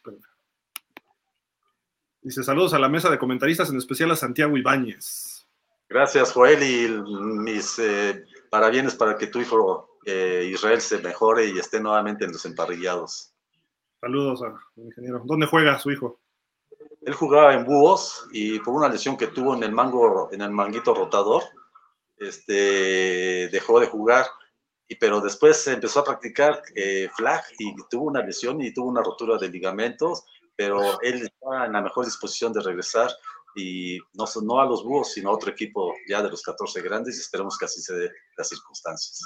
Dice 2.24 2.42
saludos 2.42 2.74
a 2.74 2.80
la 2.80 2.88
mesa 2.88 3.10
de 3.10 3.20
comentaristas, 3.20 3.70
en 3.70 3.78
especial 3.78 4.10
a 4.12 4.16
Santiago 4.16 4.56
Ibáñez. 4.56 5.46
Gracias, 5.90 6.32
Joel, 6.32 6.64
y 6.64 6.88
mis 6.88 7.78
eh, 7.80 8.24
parabienes 8.50 8.96
para 8.96 9.18
que 9.18 9.28
tu 9.28 9.42
hijo 9.42 9.98
eh, 10.06 10.50
Israel 10.50 10.80
se 10.80 11.00
mejore 11.00 11.48
y 11.48 11.60
esté 11.60 11.82
nuevamente 11.82 12.24
en 12.24 12.32
los 12.32 12.46
emparrillados. 12.46 13.34
Saludos 14.00 14.42
al 14.42 14.56
ingeniero. 14.78 15.22
¿Dónde 15.26 15.48
juega 15.48 15.78
su 15.80 15.92
hijo? 15.92 16.18
Él 17.02 17.14
jugaba 17.14 17.56
en 17.56 17.66
Búhos 17.66 18.26
y 18.32 18.58
por 18.60 18.74
una 18.74 18.88
lesión 18.88 19.18
que 19.18 19.28
tuvo 19.28 19.54
en 19.56 19.64
el 19.64 19.74
mango, 19.74 20.30
en 20.32 20.42
el 20.42 20.52
manguito 20.52 20.96
rotador, 20.96 21.44
este, 22.18 23.50
dejó 23.52 23.82
de 23.82 23.88
jugar. 23.88 24.26
Y, 24.88 24.96
pero 24.96 25.20
después 25.20 25.68
empezó 25.68 26.00
a 26.00 26.06
practicar 26.06 26.62
eh, 26.74 27.10
flag 27.14 27.44
y 27.60 27.76
tuvo 27.90 28.06
una 28.06 28.22
lesión 28.22 28.62
y 28.62 28.74
tuvo 28.74 28.88
una 28.88 29.04
rotura 29.04 29.38
de 29.38 29.50
ligamentos 29.50 30.24
pero 30.64 31.02
él 31.02 31.24
está 31.24 31.66
en 31.66 31.74
la 31.74 31.82
mejor 31.82 32.06
disposición 32.06 32.54
de 32.54 32.62
regresar 32.62 33.12
y 33.54 34.00
no, 34.14 34.26
no 34.44 34.62
a 34.62 34.66
los 34.66 34.84
búhos, 34.84 35.12
sino 35.12 35.30
a 35.30 35.34
otro 35.34 35.52
equipo 35.52 35.94
ya 36.08 36.22
de 36.22 36.30
los 36.30 36.42
14 36.42 36.82
grandes 36.82 37.18
y 37.18 37.20
esperemos 37.20 37.58
que 37.58 37.66
así 37.66 37.82
se 37.82 37.94
dé 37.94 38.12
las 38.38 38.48
circunstancias. 38.48 39.20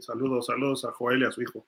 saludos, 0.00 0.46
saludos 0.46 0.84
a 0.84 0.92
Joel 0.92 1.22
y 1.22 1.24
a 1.24 1.32
su 1.32 1.42
hijo. 1.42 1.66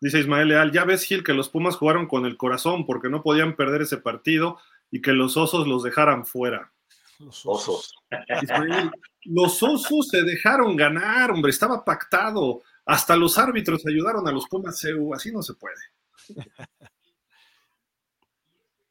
Dice 0.00 0.18
Ismael 0.18 0.48
Leal, 0.48 0.72
ya 0.72 0.84
ves 0.84 1.04
Gil 1.04 1.22
que 1.22 1.34
los 1.34 1.50
Pumas 1.50 1.76
jugaron 1.76 2.06
con 2.06 2.24
el 2.24 2.38
corazón 2.38 2.86
porque 2.86 3.10
no 3.10 3.22
podían 3.22 3.54
perder 3.54 3.82
ese 3.82 3.98
partido 3.98 4.58
y 4.90 5.02
que 5.02 5.12
los 5.12 5.36
osos 5.36 5.68
los 5.68 5.82
dejaran 5.82 6.24
fuera. 6.24 6.72
Los 7.18 7.44
osos. 7.44 7.94
los 9.24 9.62
osos 9.62 10.08
se 10.08 10.22
dejaron 10.22 10.74
ganar, 10.74 11.30
hombre, 11.32 11.50
estaba 11.50 11.84
pactado. 11.84 12.62
Hasta 12.86 13.14
los 13.14 13.36
árbitros 13.36 13.86
ayudaron 13.86 14.26
a 14.26 14.32
los 14.32 14.46
Pumas 14.48 14.82
así 15.14 15.30
no 15.30 15.42
se 15.42 15.52
puede. 15.52 15.76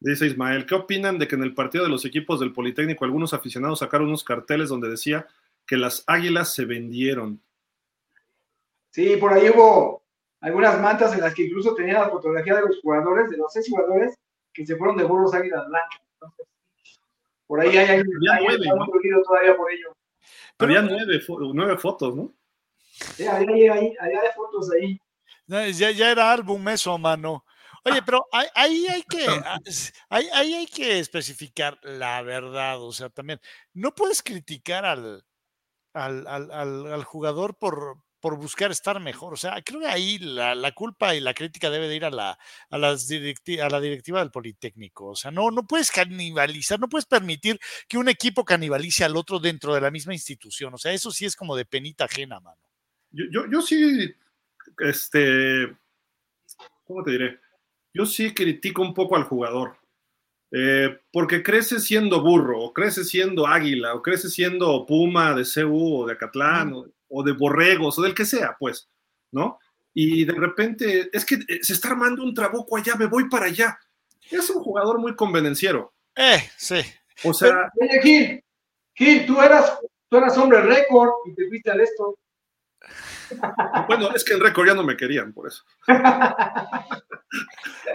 Dice 0.01 0.27
Ismael, 0.27 0.65
¿qué 0.65 0.75
opinan 0.75 1.19
de 1.19 1.27
que 1.27 1.35
en 1.35 1.43
el 1.43 1.53
partido 1.53 1.83
de 1.83 1.89
los 1.89 2.05
equipos 2.05 2.39
del 2.39 2.53
Politécnico 2.53 3.03
algunos 3.03 3.33
aficionados 3.33 3.79
sacaron 3.79 4.07
unos 4.07 4.23
carteles 4.23 4.69
donde 4.69 4.89
decía 4.89 5.27
que 5.67 5.75
las 5.75 6.03
águilas 6.07 6.53
se 6.53 6.65
vendieron? 6.65 7.41
Sí, 8.91 9.17
por 9.17 9.33
ahí 9.33 9.49
hubo 9.49 10.03
algunas 10.39 10.79
mantas 10.81 11.13
en 11.13 11.21
las 11.21 11.33
que 11.33 11.43
incluso 11.43 11.75
tenían 11.75 12.01
la 12.01 12.09
fotografía 12.09 12.55
de 12.55 12.61
los 12.61 12.79
jugadores, 12.81 13.29
de 13.29 13.37
los 13.37 13.51
seis 13.51 13.67
jugadores 13.69 14.15
que 14.53 14.65
se 14.65 14.77
fueron 14.77 14.95
de 14.95 15.03
burros 15.03 15.33
águilas 15.33 15.67
blancas. 15.67 16.01
Entonces, 16.13 16.47
por 17.45 17.59
ahí 17.59 17.77
hay, 17.77 18.01
nueve, 18.03 18.65
todavía 19.25 19.57
por 19.57 19.71
ello. 19.71 19.95
Había 20.57 20.81
nueve, 20.81 21.21
nueve, 21.53 21.77
fotos, 21.77 22.15
¿no? 22.15 22.33
Sí, 23.15 23.25
había, 23.25 23.73
había 23.73 24.21
fotos 24.35 24.71
ahí. 24.71 24.99
Ya, 25.45 25.91
ya 25.91 26.11
era 26.11 26.31
álbum 26.31 26.67
eso, 26.69 26.97
mano. 26.97 27.43
Oye, 27.85 28.01
pero 28.03 28.25
ahí 28.32 28.88
hay 28.88 29.03
que, 29.03 29.25
ah, 29.27 29.59
ahí, 30.09 30.53
hay 30.53 30.67
que 30.67 30.99
especificar 30.99 31.80
la 31.83 32.22
verdad, 32.22 32.82
o 32.82 32.91
sea, 32.91 33.09
también, 33.09 33.40
no 33.74 33.93
puedes 33.93 34.22
criticar 34.22 34.85
al, 34.85 35.24
al, 35.93 36.27
al, 36.27 37.03
jugador 37.03 37.58
por, 37.58 37.98
por 38.19 38.38
buscar 38.38 38.72
estar 38.72 38.99
mejor. 38.99 39.33
O 39.33 39.38
sea, 39.38 39.61
creo 39.64 39.80
que 39.80 39.88
ahí 39.88 40.17
la, 40.19 40.56
la, 40.56 40.72
culpa 40.74 41.16
y 41.16 41.19
la 41.19 41.33
crítica 41.33 41.69
debe 41.69 41.88
de 41.88 41.95
ir 41.95 42.06
a 42.06 42.09
la, 42.09 42.38
a, 42.69 42.77
las 42.77 43.09
a 43.09 43.69
la 43.69 43.82
directiva 43.82 44.19
del 44.19 44.32
Politécnico. 44.32 45.08
O 45.08 45.16
sea, 45.16 45.32
no, 45.32 45.51
no 45.51 45.66
puedes 45.66 45.91
canibalizar, 45.91 46.80
no 46.80 46.90
puedes 46.90 47.06
permitir 47.06 47.59
que 47.88 47.98
un 47.98 48.09
equipo 48.09 48.45
canibalice 48.45 49.03
al 49.03 49.16
otro 49.16 49.40
dentro 49.40 49.74
de 49.74 49.82
la 49.82 49.91
misma 49.91 50.14
institución. 50.14 50.74
O 50.74 50.77
sea, 50.77 50.93
eso 50.93 51.11
sí 51.11 51.25
es 51.25 51.35
como 51.35 51.56
de 51.56 51.66
penita 51.66 52.06
ajena, 52.06 52.40
mano. 52.40 52.61
Yo, 53.11 53.25
yo, 53.32 53.49
yo 53.51 53.61
sí, 53.61 54.14
este, 54.80 55.75
¿cómo 56.85 57.03
te 57.03 57.11
diré? 57.11 57.40
Yo 57.93 58.06
sí 58.06 58.34
critico 58.34 58.82
un 58.82 58.93
poco 58.93 59.16
al 59.16 59.24
jugador. 59.24 59.77
Eh, 60.51 61.00
porque 61.11 61.43
crece 61.43 61.80
siendo 61.80 62.24
burro, 62.24 62.59
o 62.59 62.74
crece 62.74 63.03
siendo 63.03 63.45
águila, 63.45 63.93
o 63.93 64.01
crece 64.01 64.30
siendo 64.30 64.85
puma 64.85 65.35
de 65.35 65.43
CU 65.43 66.01
o 66.01 66.08
de 66.08 66.14
Acatlán, 66.14 66.74
o, 67.08 67.24
de 67.24 67.34
borregos, 67.34 68.00
o 68.00 68.01
del 68.01 68.16
que 68.16 68.26
sea, 68.26 68.56
pues, 68.59 68.90
¿no? 69.32 69.59
Y 69.93 70.26
de 70.26 70.34
repente, 70.34 71.09
es 71.14 71.26
que 71.26 71.35
eh, 71.35 71.59
se 71.61 71.74
está 71.74 71.90
armando 71.90 72.24
un 72.24 72.34
trabuco 72.34 72.77
allá, 72.77 72.95
me 72.95 73.06
voy 73.06 73.30
para 73.30 73.45
allá. 73.45 73.80
Es 74.30 74.50
un 74.50 74.64
jugador 74.64 75.00
muy 75.00 75.16
convenenciero. 75.16 75.93
Eh, 76.16 76.50
sí. 76.58 76.82
O 77.24 77.34
sea. 77.34 77.72
Oye, 77.80 78.01
Gil, 78.01 78.43
Gil, 78.95 79.26
tú 79.26 79.42
eras, 79.42 79.80
tú 80.09 80.18
eras 80.18 80.38
hombre 80.38 80.61
récord 80.61 81.09
y 81.26 81.35
te 81.35 81.48
fuiste 81.48 81.72
al 81.72 81.82
esto. 81.82 82.18
Bueno, 83.88 84.09
es 84.16 84.24
que 84.24 84.33
en 84.33 84.40
récord 84.40 84.67
ya 84.67 84.74
no 84.74 84.83
me 84.83 84.98
querían, 84.98 85.33
por 85.33 85.48
eso. 85.48 85.64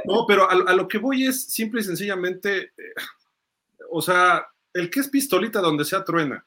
No, 0.04 0.26
pero 0.28 0.48
a, 0.50 0.74
lo 0.74 0.86
que 0.86 0.98
voy 0.98 1.26
es 1.26 1.46
simple 1.46 1.80
y 1.80 1.84
sencillamente, 1.84 2.72
eh, 2.76 2.94
o 3.90 4.02
sea, 4.02 4.46
el 4.72 4.90
que 4.90 5.00
es 5.00 5.08
pistolita 5.08 5.60
donde 5.60 5.84
sea 5.84 6.04
truena. 6.04 6.44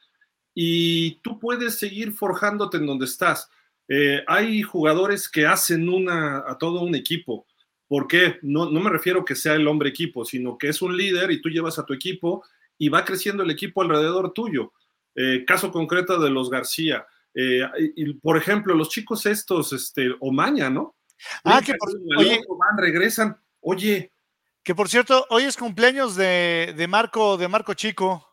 Y 0.54 1.16
tú 1.22 1.40
puedes 1.40 1.80
seguir 1.80 2.14
forjándote 2.14 2.78
en 2.78 2.86
donde 2.86 3.06
estás. 3.06 3.50
Eh, 3.88 4.24
hay 4.28 4.62
jugadores 4.62 5.28
que 5.30 5.48
hacen 5.48 5.90
una 5.90 6.44
a 6.48 6.58
todo 6.58 6.82
un 6.82 6.94
equipo. 6.96 7.48
¿Por 7.88 8.08
qué? 8.08 8.38
No, 8.42 8.70
no 8.70 8.80
me 8.80 8.90
refiero 8.90 9.26
que 9.26 9.36
sea 9.36 9.56
el 9.56 9.68
hombre 9.68 9.90
equipo, 9.90 10.26
sino 10.26 10.58
que 10.58 10.70
es 10.70 10.82
un 10.82 10.96
líder 10.96 11.32
y 11.32 11.42
tú 11.42 11.50
llevas 11.50 11.80
a 11.80 11.86
tu 11.86 11.94
equipo 11.94 12.44
y 12.78 12.90
va 12.90 13.06
creciendo 13.06 13.44
el 13.44 13.52
equipo 13.52 13.82
alrededor 13.82 14.34
tuyo. 14.34 14.74
Eh, 15.16 15.46
caso 15.46 15.72
concreto 15.72 16.20
de 16.20 16.30
los 16.30 16.50
García. 16.50 17.08
Eh, 17.40 17.62
y, 17.96 18.14
por 18.16 18.36
ejemplo, 18.36 18.74
los 18.74 18.90
chicos 18.90 19.28
estos, 19.28 19.72
este, 19.72 20.10
Omaña, 20.22 20.72
¿no? 20.72 20.96
Ah, 21.44 21.62
que 21.64 21.76
por, 21.76 21.90
oye, 22.18 22.42
van, 22.50 22.78
regresan. 22.80 23.40
Oye. 23.62 24.12
Que 24.64 24.74
por 24.74 24.90
cierto, 24.90 25.24
hoy 25.30 25.44
es 25.44 25.56
cumpleaños 25.56 26.16
de, 26.16 26.74
de 26.76 26.88
Marco, 26.88 27.38
de 27.38 27.48
Marco 27.48 27.76
Chico. 27.76 28.28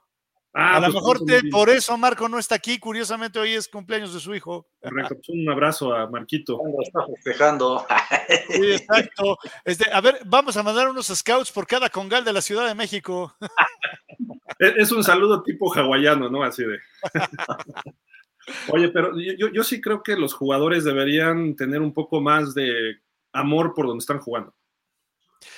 Ah, 0.54 0.76
a 0.76 0.80
lo 0.80 0.86
pues, 0.86 0.94
mejor 0.94 1.50
por 1.50 1.68
eso 1.68 1.98
Marco 1.98 2.28
no 2.30 2.38
está 2.38 2.54
aquí. 2.54 2.78
Curiosamente, 2.78 3.38
hoy 3.38 3.52
es 3.52 3.68
cumpleaños 3.68 4.14
de 4.14 4.20
su 4.20 4.34
hijo. 4.34 4.68
Correcto. 4.80 5.16
Pues, 5.16 5.28
un 5.28 5.50
abrazo 5.50 5.94
a 5.94 6.08
Marquito. 6.08 6.58
Está 6.80 7.04
festejando. 7.06 7.86
Sí, 8.48 8.72
exacto. 8.72 9.36
Este, 9.66 9.92
a 9.92 10.00
ver, 10.00 10.20
vamos 10.24 10.56
a 10.56 10.62
mandar 10.62 10.88
unos 10.88 11.08
scouts 11.08 11.52
por 11.52 11.66
cada 11.66 11.90
congal 11.90 12.24
de 12.24 12.32
la 12.32 12.40
Ciudad 12.40 12.66
de 12.66 12.74
México. 12.74 13.36
Es 14.58 14.92
un 14.92 15.02
saludo 15.02 15.42
tipo 15.42 15.72
hawaiano, 15.74 16.30
¿no? 16.30 16.42
Así 16.44 16.62
de. 16.62 16.78
Oye, 18.68 18.88
pero 18.88 19.12
yo, 19.18 19.64
sí 19.64 19.80
creo 19.80 20.02
que 20.02 20.16
los 20.16 20.34
jugadores 20.34 20.84
deberían 20.84 21.56
tener 21.56 21.80
un 21.80 21.92
poco 21.92 22.20
más 22.20 22.54
de 22.54 23.00
amor 23.32 23.74
por 23.74 23.86
donde 23.86 24.02
están 24.02 24.18
jugando. 24.18 24.54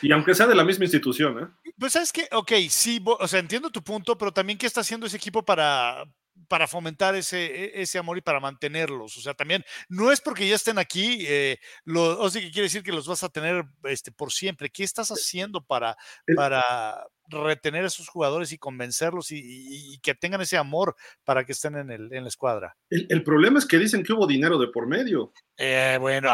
Y 0.03 0.13
aunque 0.13 0.35
sea 0.35 0.47
de 0.47 0.55
la 0.55 0.65
misma 0.65 0.85
institución, 0.85 1.39
¿eh? 1.39 1.71
Pues 1.79 1.93
sabes 1.93 2.13
que, 2.13 2.29
ok, 2.33 2.53
sí, 2.69 3.01
o 3.05 3.29
sea, 3.29 3.41
entiendo 3.41 3.71
tu 3.71 3.83
punto, 3.83 4.17
pero 4.19 4.33
también 4.33 4.59
qué 4.59 4.67
está 4.67 4.81
haciendo 4.81 5.07
ese 5.07 5.17
equipo 5.17 5.45
para, 5.45 6.05
para 6.49 6.67
fomentar 6.67 7.15
ese, 7.15 7.47
e, 7.47 7.83
ese 7.83 7.99
amor 7.99 8.19
y 8.19 8.21
para 8.21 8.41
mantenerlos. 8.41 9.17
O 9.17 9.21
sea, 9.21 9.35
también 9.35 9.65
no 9.89 10.13
es 10.13 10.21
porque 10.21 10.49
ya 10.49 10.55
estén 10.55 10.79
aquí, 10.79 11.25
eh, 11.27 11.59
lo, 11.85 12.21
o 12.21 12.31
sea, 12.31 12.41
que 12.41 12.51
quiere 12.51 12.65
decir 12.65 12.83
que 12.83 12.93
los 12.93 13.07
vas 13.07 13.23
a 13.23 13.29
tener 13.29 13.65
este, 13.85 14.13
por 14.13 14.33
siempre. 14.33 14.71
¿Qué 14.71 14.85
estás 14.85 15.11
haciendo 15.11 15.65
para, 15.65 15.97
para 16.35 17.07
retener 17.29 17.85
a 17.85 17.89
esos 17.89 18.09
jugadores 18.09 18.53
y 18.53 18.59
convencerlos 18.59 19.31
y, 19.31 19.99
que 20.03 20.15
tengan 20.15 20.41
ese 20.41 20.57
amor 20.57 20.95
para 21.25 21.45
que 21.45 21.53
estén 21.53 21.77
en, 21.77 21.91
el, 21.91 22.13
en 22.13 22.23
la 22.23 22.29
escuadra? 22.29 22.77
El, 22.91 23.23
problema 23.23 23.59
es 23.59 23.67
que 23.67 23.79
dicen 23.79 24.03
que 24.03 24.13
hubo 24.13 24.27
dinero 24.27 24.59
de 24.59 24.69
por 24.69 24.87
medio. 24.87 25.33
Eh, 25.57 25.99
bueno, 26.01 26.31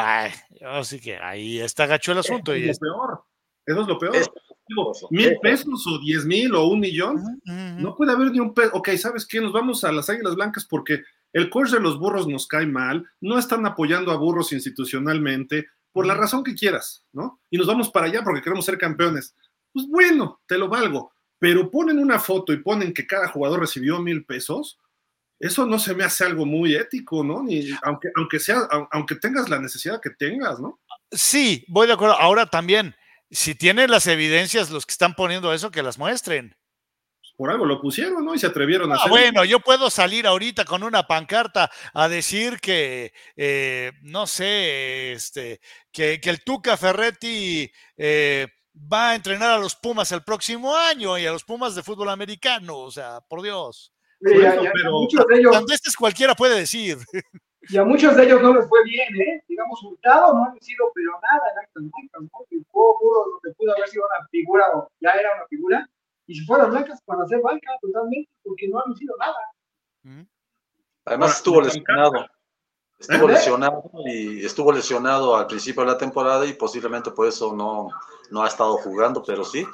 así 0.66 1.00
que 1.00 1.16
ahí 1.16 1.60
está 1.60 1.86
gacho 1.86 2.12
el 2.12 2.18
asunto. 2.18 2.52
Es 2.52 2.62
y 2.62 2.66
lo 2.66 2.74
peor. 2.74 3.24
Eso 3.64 3.80
es 3.82 3.86
lo 3.86 3.98
peor. 3.98 4.14
Mil 5.10 5.38
pesos 5.40 5.86
o 5.86 5.98
diez 5.98 6.24
mil 6.24 6.54
o 6.54 6.66
un 6.66 6.80
millón. 6.80 7.40
No 7.44 7.94
puede 7.94 8.12
haber 8.12 8.30
ni 8.30 8.40
un 8.40 8.54
peso. 8.54 8.70
Ok, 8.74 8.90
¿sabes 8.96 9.26
qué? 9.26 9.40
Nos 9.40 9.52
vamos 9.52 9.84
a 9.84 9.92
las 9.92 10.08
Águilas 10.10 10.34
Blancas 10.34 10.64
porque 10.64 11.02
el 11.32 11.48
coach 11.50 11.70
de 11.70 11.80
los 11.80 11.98
burros 11.98 12.26
nos 12.26 12.46
cae 12.46 12.66
mal. 12.66 13.06
No 13.20 13.38
están 13.38 13.64
apoyando 13.66 14.12
a 14.12 14.16
burros 14.16 14.52
institucionalmente, 14.52 15.66
por 15.92 16.06
la 16.06 16.14
razón 16.14 16.42
que 16.42 16.54
quieras, 16.54 17.04
¿no? 17.12 17.40
Y 17.50 17.58
nos 17.58 17.66
vamos 17.66 17.90
para 17.90 18.06
allá 18.06 18.22
porque 18.24 18.42
queremos 18.42 18.64
ser 18.64 18.78
campeones. 18.78 19.34
Pues 19.72 19.86
bueno, 19.88 20.40
te 20.46 20.58
lo 20.58 20.68
valgo. 20.68 21.12
Pero 21.38 21.70
ponen 21.70 21.98
una 21.98 22.18
foto 22.18 22.52
y 22.52 22.58
ponen 22.58 22.94
que 22.94 23.06
cada 23.06 23.28
jugador 23.28 23.60
recibió 23.60 23.98
mil 23.98 24.24
pesos. 24.24 24.78
Eso 25.40 25.66
no 25.66 25.78
se 25.78 25.92
me 25.92 26.04
hace 26.04 26.24
algo 26.24 26.46
muy 26.46 26.76
ético, 26.76 27.24
¿no? 27.24 27.42
Ni, 27.42 27.68
aunque, 27.82 28.10
aunque 28.14 28.38
sea, 28.38 28.60
aunque 28.92 29.16
tengas 29.16 29.48
la 29.48 29.58
necesidad 29.58 30.00
que 30.00 30.10
tengas, 30.10 30.60
¿no? 30.60 30.78
Sí, 31.10 31.64
voy 31.66 31.88
de 31.88 31.94
acuerdo. 31.94 32.14
Ahora 32.14 32.46
también, 32.46 32.94
si 33.32 33.54
tienen 33.54 33.90
las 33.90 34.06
evidencias 34.06 34.70
los 34.70 34.84
que 34.86 34.92
están 34.92 35.14
poniendo 35.14 35.52
eso, 35.52 35.70
que 35.70 35.82
las 35.82 35.98
muestren. 35.98 36.54
Por 37.36 37.50
algo 37.50 37.64
lo 37.64 37.80
pusieron, 37.80 38.24
¿no? 38.24 38.34
Y 38.34 38.38
se 38.38 38.46
atrevieron 38.46 38.92
a 38.92 38.96
ah, 38.96 39.08
Bueno, 39.08 39.44
yo 39.44 39.58
puedo 39.58 39.90
salir 39.90 40.26
ahorita 40.26 40.66
con 40.66 40.82
una 40.82 41.06
pancarta 41.06 41.70
a 41.94 42.08
decir 42.08 42.60
que, 42.60 43.12
eh, 43.34 43.92
no 44.02 44.26
sé, 44.26 45.12
este, 45.12 45.60
que, 45.90 46.20
el 46.22 46.44
Tuca 46.44 46.76
Ferretti 46.76 47.72
eh, 47.96 48.46
va 48.74 49.10
a 49.10 49.14
entrenar 49.14 49.50
a 49.50 49.58
los 49.58 49.74
Pumas 49.76 50.12
el 50.12 50.22
próximo 50.22 50.76
año 50.76 51.18
y 51.18 51.24
a 51.24 51.32
los 51.32 51.44
Pumas 51.44 51.74
de 51.74 51.82
fútbol 51.82 52.10
americano, 52.10 52.78
o 52.78 52.90
sea, 52.90 53.22
por 53.22 53.40
Dios. 53.42 53.94
cuando 54.20 55.72
este 55.72 55.88
es 55.88 55.96
cualquiera 55.96 56.34
puede 56.34 56.60
decir. 56.60 56.98
Y 57.68 57.76
a 57.78 57.84
muchos 57.84 58.16
de 58.16 58.24
ellos 58.24 58.42
no 58.42 58.54
les 58.54 58.68
fue 58.68 58.82
bien, 58.84 59.08
¿eh? 59.20 59.44
Digamos, 59.48 59.82
Hurtado 59.84 60.34
no 60.34 60.44
han 60.44 60.60
sido, 60.60 60.90
pero 60.94 61.12
nada 61.12 61.42
en 61.52 61.58
Acton 61.60 61.84
¿no? 61.84 62.46
El 62.50 62.66
juego 62.70 62.98
puro 62.98 63.24
donde 63.32 63.54
pudo 63.56 63.72
haber 63.72 63.88
sido 63.88 64.04
una 64.06 64.26
figura 64.28 64.64
o 64.74 64.88
ya 65.00 65.10
era 65.10 65.34
una 65.36 65.46
figura. 65.46 65.88
Y 66.26 66.34
si 66.34 66.44
fueron 66.44 66.70
blancas 66.70 67.00
para 67.04 67.22
hacer 67.22 67.40
banca 67.40 67.70
totalmente, 67.80 68.30
porque 68.42 68.68
no 68.68 68.82
han 68.84 68.96
sido 68.96 69.16
nada. 69.16 70.26
Además 71.04 71.36
estuvo 71.36 71.60
lesionado. 71.60 72.26
Estuvo 72.98 73.28
¿Eh? 73.28 73.32
lesionado 73.32 73.90
y 74.06 74.44
estuvo 74.44 74.72
lesionado 74.72 75.36
al 75.36 75.46
principio 75.46 75.82
de 75.82 75.90
la 75.90 75.98
temporada 75.98 76.46
y 76.46 76.52
posiblemente 76.54 77.10
por 77.10 77.26
eso 77.26 77.52
no, 77.52 77.88
no 78.30 78.44
ha 78.44 78.48
estado 78.48 78.76
jugando, 78.76 79.22
pero 79.24 79.44
sí, 79.44 79.66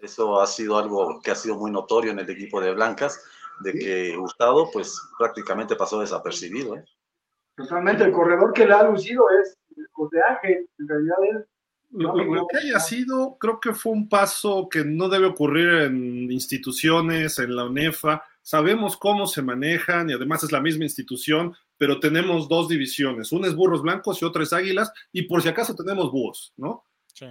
eso 0.00 0.40
ha 0.40 0.46
sido 0.46 0.78
algo 0.78 1.20
que 1.20 1.30
ha 1.30 1.34
sido 1.34 1.56
muy 1.56 1.70
notorio 1.70 2.12
en 2.12 2.18
el 2.18 2.30
equipo 2.30 2.60
de 2.60 2.72
Blancas, 2.72 3.22
de 3.60 3.74
que 3.74 4.16
Hurtado 4.16 4.70
pues 4.72 5.00
prácticamente 5.18 5.76
pasó 5.76 6.00
desapercibido. 6.00 6.76
¿eh? 6.76 6.84
Totalmente, 7.56 8.04
el 8.04 8.12
corredor 8.12 8.52
que 8.52 8.66
le 8.66 8.72
ha 8.72 8.82
lucido 8.84 9.24
es 9.42 9.58
José 9.92 10.18
Ángel, 10.28 10.68
en 10.78 10.88
realidad 10.88 11.16
él. 11.30 11.46
lo, 11.90 12.46
que 12.46 12.58
haya 12.58 12.80
sido, 12.80 13.36
creo 13.38 13.60
que 13.60 13.74
fue 13.74 13.92
un 13.92 14.08
paso 14.08 14.68
que 14.70 14.84
no 14.84 15.08
debe 15.08 15.26
ocurrir 15.26 15.68
en 15.82 16.30
instituciones, 16.30 17.38
en 17.38 17.54
la 17.54 17.66
UNEFA. 17.66 18.24
Sabemos 18.40 18.96
cómo 18.96 19.26
se 19.26 19.42
manejan 19.42 20.08
y 20.08 20.14
además 20.14 20.42
es 20.42 20.52
la 20.52 20.60
misma 20.60 20.84
institución, 20.84 21.54
pero 21.76 22.00
tenemos 22.00 22.48
dos 22.48 22.68
divisiones. 22.68 23.32
Una 23.32 23.48
es 23.48 23.54
burros 23.54 23.82
blancos 23.82 24.22
y 24.22 24.24
otra 24.24 24.42
es 24.42 24.52
águilas, 24.52 24.92
y 25.12 25.22
por 25.22 25.42
si 25.42 25.48
acaso 25.48 25.74
tenemos 25.74 26.10
búhos, 26.10 26.52
¿no? 26.56 26.84
Sí. 27.12 27.26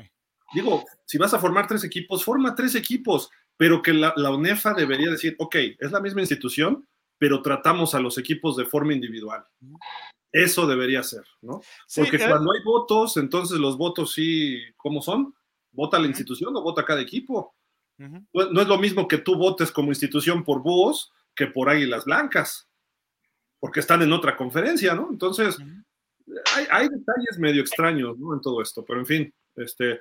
Digo, 0.54 0.84
si 1.06 1.18
vas 1.18 1.34
a 1.34 1.40
formar 1.40 1.68
tres 1.68 1.84
equipos, 1.84 2.24
forma 2.24 2.54
tres 2.54 2.76
equipos, 2.76 3.30
pero 3.58 3.82
que 3.82 3.94
la, 3.94 4.14
la 4.18 4.30
UNEFA 4.32 4.74
debería 4.74 5.10
decir, 5.10 5.36
ok, 5.40 5.56
es 5.80 5.92
la 5.92 6.02
misma 6.02 6.22
institución, 6.22 6.88
pero 7.22 7.44
tratamos 7.44 7.94
a 7.94 8.00
los 8.00 8.18
equipos 8.18 8.58
de 8.58 8.66
forma 8.66 8.96
individual. 8.96 9.46
Eso 10.32 10.66
debería 10.66 11.04
ser, 11.04 11.24
¿no? 11.44 11.62
Porque 11.96 12.18
cuando 12.18 12.52
hay 12.52 12.64
votos, 12.66 13.16
entonces 13.18 13.60
los 13.60 13.78
votos 13.78 14.14
sí, 14.14 14.60
¿cómo 14.76 15.04
son? 15.04 15.36
¿Vota 15.72 16.00
la 16.00 16.08
institución 16.08 16.56
o 16.58 16.64
vota 16.64 16.84
cada 16.84 17.00
equipo? 17.00 17.56
no, 18.00 18.62
es 18.62 18.68
lo 18.68 18.80
mismo 18.80 19.08
que 19.08 19.20
tú 19.20 19.36
votes 19.36 19.72
como 19.72 19.90
institución 19.90 20.44
por 20.44 20.64
búhos 20.64 21.12
que 21.36 21.46
por 21.46 21.70
águilas 21.70 22.06
blancas, 22.06 22.68
porque 23.60 23.82
están 23.82 24.02
en 24.02 24.14
otra 24.14 24.36
conferencia, 24.36 24.96
¿no? 24.96 25.10
Entonces, 25.12 25.60
hay, 26.56 26.66
hay, 26.72 26.90
detalles 26.90 27.38
medio 27.38 27.62
extraños, 27.62 28.18
¿no? 28.18 28.34
En 28.34 28.42
todo 28.42 28.64
esto, 28.64 28.84
pero 28.84 29.00
en 29.00 29.06
fin, 29.06 29.34
este, 29.56 30.00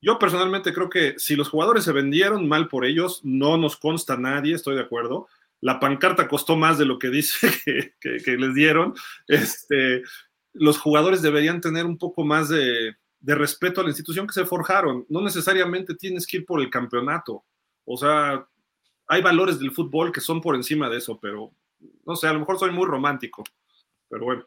yo 0.00 0.18
personalmente 0.18 0.72
creo 0.72 0.90
que 0.90 1.14
si 1.18 1.36
los 1.36 1.50
jugadores 1.50 1.84
se 1.84 1.92
vendieron 1.92 2.48
mal 2.48 2.66
por 2.66 2.84
ellos, 2.84 3.20
no 3.22 3.56
nos 3.56 3.76
consta 3.76 4.16
nadie, 4.16 4.56
estoy 4.56 4.74
de 4.74 4.82
acuerdo, 4.82 5.28
la 5.60 5.80
pancarta 5.80 6.28
costó 6.28 6.56
más 6.56 6.78
de 6.78 6.84
lo 6.84 6.98
que 6.98 7.10
dice 7.10 7.48
que, 8.00 8.36
les 8.36 8.54
dieron. 8.54 8.94
Este, 9.26 10.02
los 10.52 10.78
jugadores 10.78 11.22
deberían 11.22 11.60
tener 11.60 11.86
un 11.86 11.98
poco 11.98 12.24
más 12.24 12.48
de, 12.48 12.96
respeto 13.20 13.80
a 13.80 13.84
la 13.84 13.90
institución 13.90 14.26
que 14.26 14.34
se 14.34 14.46
forjaron. 14.46 15.04
No 15.08 15.20
necesariamente 15.20 15.94
tienes 15.94 16.26
que 16.26 16.38
ir 16.38 16.46
por 16.46 16.60
el 16.60 16.70
campeonato. 16.70 17.44
O 17.84 17.96
sea, 17.96 18.46
hay 19.06 19.22
valores 19.22 19.58
del 19.58 19.72
fútbol 19.72 20.12
que 20.12 20.20
son 20.20 20.40
por 20.40 20.54
encima 20.54 20.88
de 20.88 20.98
eso, 20.98 21.18
pero 21.20 21.52
no 22.06 22.16
sé, 22.16 22.26
a 22.26 22.32
lo 22.32 22.40
mejor 22.40 22.58
soy 22.58 22.70
muy 22.70 22.86
romántico. 22.86 23.42
Pero 24.08 24.24
bueno. 24.24 24.46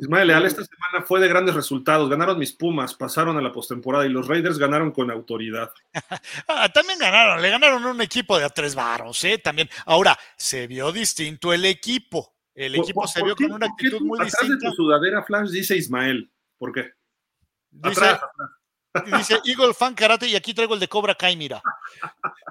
Ismael 0.00 0.28
Leal, 0.28 0.46
esta 0.46 0.64
semana 0.64 1.04
fue 1.04 1.20
de 1.20 1.28
grandes 1.28 1.54
resultados. 1.54 2.08
Ganaron 2.08 2.38
mis 2.38 2.52
Pumas, 2.52 2.94
pasaron 2.94 3.36
a 3.36 3.42
la 3.42 3.52
postemporada 3.52 4.06
y 4.06 4.08
los 4.08 4.26
Raiders 4.26 4.58
ganaron 4.58 4.92
con 4.92 5.10
autoridad. 5.10 5.70
Ah, 6.48 6.68
también 6.68 6.98
ganaron, 6.98 7.40
le 7.40 7.50
ganaron 7.50 7.84
un 7.84 8.00
equipo 8.00 8.38
de 8.38 8.44
a 8.44 8.48
tres 8.48 8.74
varos, 8.74 9.22
¿eh? 9.24 9.38
También. 9.38 9.68
Ahora, 9.86 10.18
se 10.36 10.66
vio 10.66 10.90
distinto 10.92 11.52
el 11.52 11.64
equipo. 11.64 12.34
El 12.54 12.74
equipo 12.74 13.06
se 13.06 13.22
vio 13.22 13.36
con 13.36 13.52
una 13.52 13.66
actitud 13.66 14.00
muy 14.00 14.18
distinta. 14.24 14.54
de 14.54 14.60
tu 14.60 14.74
sudadera 14.74 15.22
Flash 15.22 15.50
dice 15.50 15.76
Ismael. 15.76 16.30
¿Por 16.58 16.72
qué? 16.72 16.90
Dice, 17.70 18.18
dice 19.16 19.40
Eagle 19.44 19.74
Fan 19.74 19.94
Karate 19.94 20.26
y 20.26 20.36
aquí 20.36 20.52
traigo 20.52 20.74
el 20.74 20.80
de 20.80 20.88
Cobra 20.88 21.14
Kai, 21.14 21.36
mira. 21.36 21.62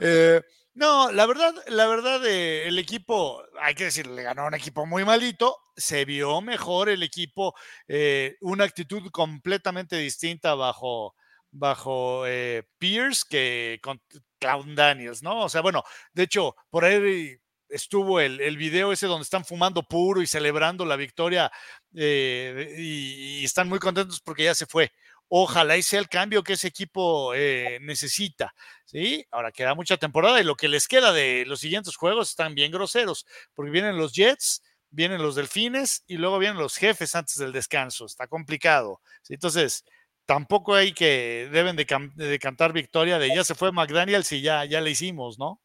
Eh, 0.00 0.42
no, 0.80 1.12
la 1.12 1.26
verdad, 1.26 1.54
la 1.68 1.86
verdad, 1.86 2.24
eh, 2.26 2.66
el 2.66 2.78
equipo, 2.78 3.44
hay 3.60 3.74
que 3.74 3.84
decir, 3.84 4.06
le 4.06 4.22
ganó 4.22 4.46
un 4.46 4.54
equipo 4.54 4.86
muy 4.86 5.04
malito, 5.04 5.58
se 5.76 6.06
vio 6.06 6.40
mejor 6.40 6.88
el 6.88 7.02
equipo, 7.02 7.54
eh, 7.86 8.36
una 8.40 8.64
actitud 8.64 9.10
completamente 9.10 9.96
distinta 9.96 10.54
bajo, 10.54 11.14
bajo 11.50 12.26
eh, 12.26 12.62
Pierce 12.78 13.24
que 13.28 13.78
con 13.82 14.00
Cloud 14.38 14.74
Daniels, 14.74 15.22
¿no? 15.22 15.40
O 15.44 15.48
sea, 15.50 15.60
bueno, 15.60 15.84
de 16.14 16.22
hecho, 16.22 16.56
por 16.70 16.86
ahí 16.86 17.36
estuvo 17.68 18.18
el, 18.18 18.40
el 18.40 18.56
video 18.56 18.90
ese 18.90 19.06
donde 19.06 19.24
están 19.24 19.44
fumando 19.44 19.82
puro 19.82 20.22
y 20.22 20.26
celebrando 20.26 20.86
la 20.86 20.96
victoria 20.96 21.52
y, 21.92 23.42
y, 23.42 23.44
están 23.44 23.68
muy 23.68 23.78
contentos 23.78 24.20
porque 24.20 24.44
ya 24.44 24.54
se 24.54 24.64
fue. 24.64 24.90
Ojalá 25.32 25.76
y 25.76 25.82
sea 25.82 26.00
el 26.00 26.08
cambio 26.08 26.42
que 26.42 26.54
ese 26.54 26.66
equipo 26.66 27.32
eh, 27.34 27.78
necesita. 27.82 28.52
¿sí? 28.84 29.24
Ahora 29.30 29.52
queda 29.52 29.76
mucha 29.76 29.96
temporada 29.96 30.40
y 30.40 30.44
lo 30.44 30.56
que 30.56 30.66
les 30.66 30.88
queda 30.88 31.12
de 31.12 31.44
los 31.46 31.60
siguientes 31.60 31.94
juegos 31.94 32.30
están 32.30 32.56
bien 32.56 32.72
groseros, 32.72 33.26
porque 33.54 33.70
vienen 33.70 33.96
los 33.96 34.12
Jets, 34.12 34.60
vienen 34.90 35.22
los 35.22 35.36
Delfines 35.36 36.02
y 36.08 36.16
luego 36.16 36.40
vienen 36.40 36.58
los 36.58 36.76
jefes 36.76 37.14
antes 37.14 37.36
del 37.36 37.52
descanso. 37.52 38.06
Está 38.06 38.26
complicado. 38.26 39.00
Entonces, 39.28 39.84
tampoco 40.26 40.74
hay 40.74 40.92
que, 40.92 41.48
deben 41.52 41.76
de, 41.76 42.38
cantar 42.40 42.72
victoria 42.72 43.20
de 43.20 43.34
ya 43.34 43.44
se 43.44 43.54
fue 43.54 43.70
McDaniels 43.70 44.32
y 44.32 44.42
ya, 44.42 44.64
ya 44.64 44.80
le 44.80 44.90
hicimos, 44.90 45.38
¿no? 45.38 45.60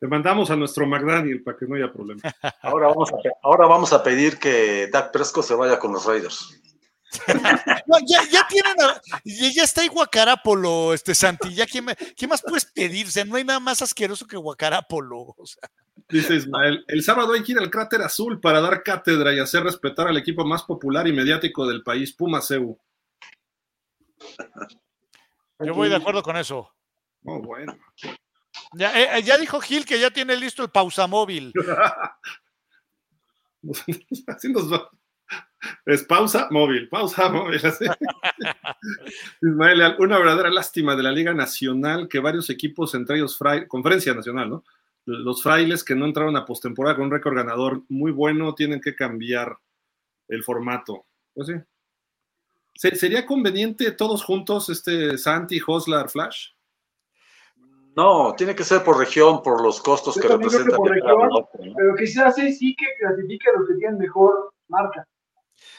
Te 0.00 0.08
mandamos 0.08 0.50
a 0.50 0.56
nuestro 0.56 0.86
McDaniel 0.86 1.42
para 1.44 1.56
que 1.56 1.66
no 1.66 1.76
haya 1.76 1.92
problema. 1.92 2.20
Ahora 2.62 2.88
vamos 2.88 3.12
a, 3.12 3.16
ahora 3.42 3.68
vamos 3.68 3.92
a 3.92 4.02
pedir 4.02 4.38
que 4.38 4.88
Dak 4.88 5.12
Prescott 5.12 5.44
se 5.44 5.54
vaya 5.54 5.78
con 5.78 5.92
los 5.92 6.04
Raiders. 6.04 6.60
no, 7.86 7.96
ya, 8.06 8.22
ya 8.30 8.46
tienen, 8.48 8.74
ya 9.24 9.62
está 9.62 9.86
Guacarápolo, 9.86 10.94
este 10.94 11.14
Santi, 11.14 11.54
ya 11.54 11.66
¿qué, 11.66 12.26
más 12.26 12.42
puedes 12.42 12.64
pedir? 12.66 13.06
O 13.06 13.10
sea, 13.10 13.24
no 13.24 13.36
hay 13.36 13.44
nada 13.44 13.60
más 13.60 13.82
asqueroso 13.82 14.26
que 14.26 14.36
Guacarápolo. 14.36 15.36
Dice 16.08 16.34
Ismael, 16.34 16.84
el 16.88 17.02
sábado 17.02 17.32
hay 17.32 17.42
que 17.42 17.52
ir 17.52 17.58
al 17.58 17.70
cráter 17.70 18.02
azul 18.02 18.40
para 18.40 18.60
dar 18.60 18.82
cátedra 18.82 19.32
y 19.32 19.38
hacer 19.38 19.62
respetar 19.62 20.08
al 20.08 20.16
equipo 20.16 20.44
más 20.44 20.64
popular 20.64 21.06
y 21.06 21.12
mediático 21.12 21.66
del 21.66 21.82
país, 21.82 22.12
Puma 22.12 22.40
Seu. 22.40 22.78
Yo 25.60 25.74
voy 25.74 25.88
de 25.88 25.96
acuerdo 25.96 26.22
con 26.22 26.36
eso. 26.36 26.70
Oh, 27.24 27.40
bueno. 27.40 27.76
Ya, 28.74 29.18
eh, 29.18 29.22
ya 29.22 29.38
dijo 29.38 29.60
Gil 29.60 29.86
que 29.86 29.98
ya 29.98 30.10
tiene 30.10 30.36
listo 30.36 30.62
el 30.62 30.70
pausa 30.70 31.06
móvil. 31.06 31.52
Así 34.26 34.52
nos 34.52 34.70
va. 34.70 34.90
Es 35.86 36.04
pausa 36.04 36.48
móvil, 36.50 36.88
pausa 36.88 37.28
móvil. 37.30 37.60
Ismael, 39.42 39.96
una 39.98 40.18
verdadera 40.18 40.50
lástima 40.50 40.96
de 40.96 41.02
la 41.02 41.12
Liga 41.12 41.34
Nacional 41.34 42.08
que 42.08 42.18
varios 42.18 42.50
equipos, 42.50 42.94
entre 42.94 43.16
ellos 43.16 43.38
Conferencia 43.68 44.14
Nacional, 44.14 44.50
¿no? 44.50 44.64
Los 45.06 45.42
frailes 45.42 45.84
que 45.84 45.94
no 45.94 46.06
entraron 46.06 46.36
a 46.36 46.46
postemporada 46.46 46.96
con 46.96 47.06
un 47.06 47.10
récord 47.10 47.36
ganador 47.36 47.82
muy 47.88 48.10
bueno 48.10 48.54
tienen 48.54 48.80
que 48.80 48.94
cambiar 48.94 49.58
el 50.28 50.42
formato. 50.42 51.04
Pues 51.34 51.48
sí. 51.48 51.54
¿Sería 52.96 53.26
conveniente 53.26 53.92
todos 53.92 54.24
juntos, 54.24 54.68
este 54.68 55.18
Santi, 55.18 55.60
Hoslar, 55.64 56.08
Flash? 56.08 56.48
No, 57.94 58.34
tiene 58.34 58.54
que 58.54 58.64
ser 58.64 58.82
por 58.82 58.98
región, 58.98 59.42
por 59.42 59.62
los 59.62 59.80
costos 59.80 60.16
que 60.16 60.26
representa. 60.26 60.76
Pero 61.76 61.94
quizás 61.96 62.34
sí 62.34 62.74
que 62.74 62.86
clasifique 62.98 63.48
a 63.50 63.58
los 63.58 63.68
que 63.68 63.74
tienen 63.74 63.98
mejor 63.98 64.52
marca. 64.68 65.06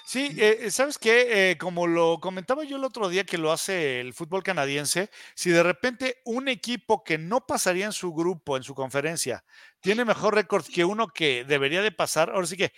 Sí, 0.06 0.36
eh, 0.38 0.60
eh, 0.62 0.72
¿sabes 0.72 0.98
qué? 0.98 1.52
Eh, 1.52 1.58
como 1.58 1.88
lo 1.88 2.20
comentaba 2.20 2.64
yo 2.64 2.78
el 2.78 2.84
otro 2.84 3.10
día 3.10 3.24
que 3.24 3.38
lo 3.38 3.52
hace 3.52 4.00
el 4.00 4.14
fútbol 4.14 4.44
canadiense, 4.44 5.10
si 5.36 5.50
de 5.50 5.64
repente 5.64 6.22
un 6.26 6.48
equipo 6.48 7.04
que 7.04 7.18
no 7.18 7.46
pasaría 7.46 7.86
en 7.86 7.92
su 7.92 8.14
grupo, 8.14 8.58
en 8.58 8.64
su 8.64 8.76
conferencia, 8.76 9.44
tiene 9.80 10.06
mejor 10.06 10.36
récord 10.36 10.66
que 10.66 10.86
uno 10.86 11.08
que 11.08 11.44
debería 11.44 11.82
de 11.82 11.92
pasar, 11.92 12.30
ahora 12.30 12.48
sí 12.48 12.58
que 12.58 12.72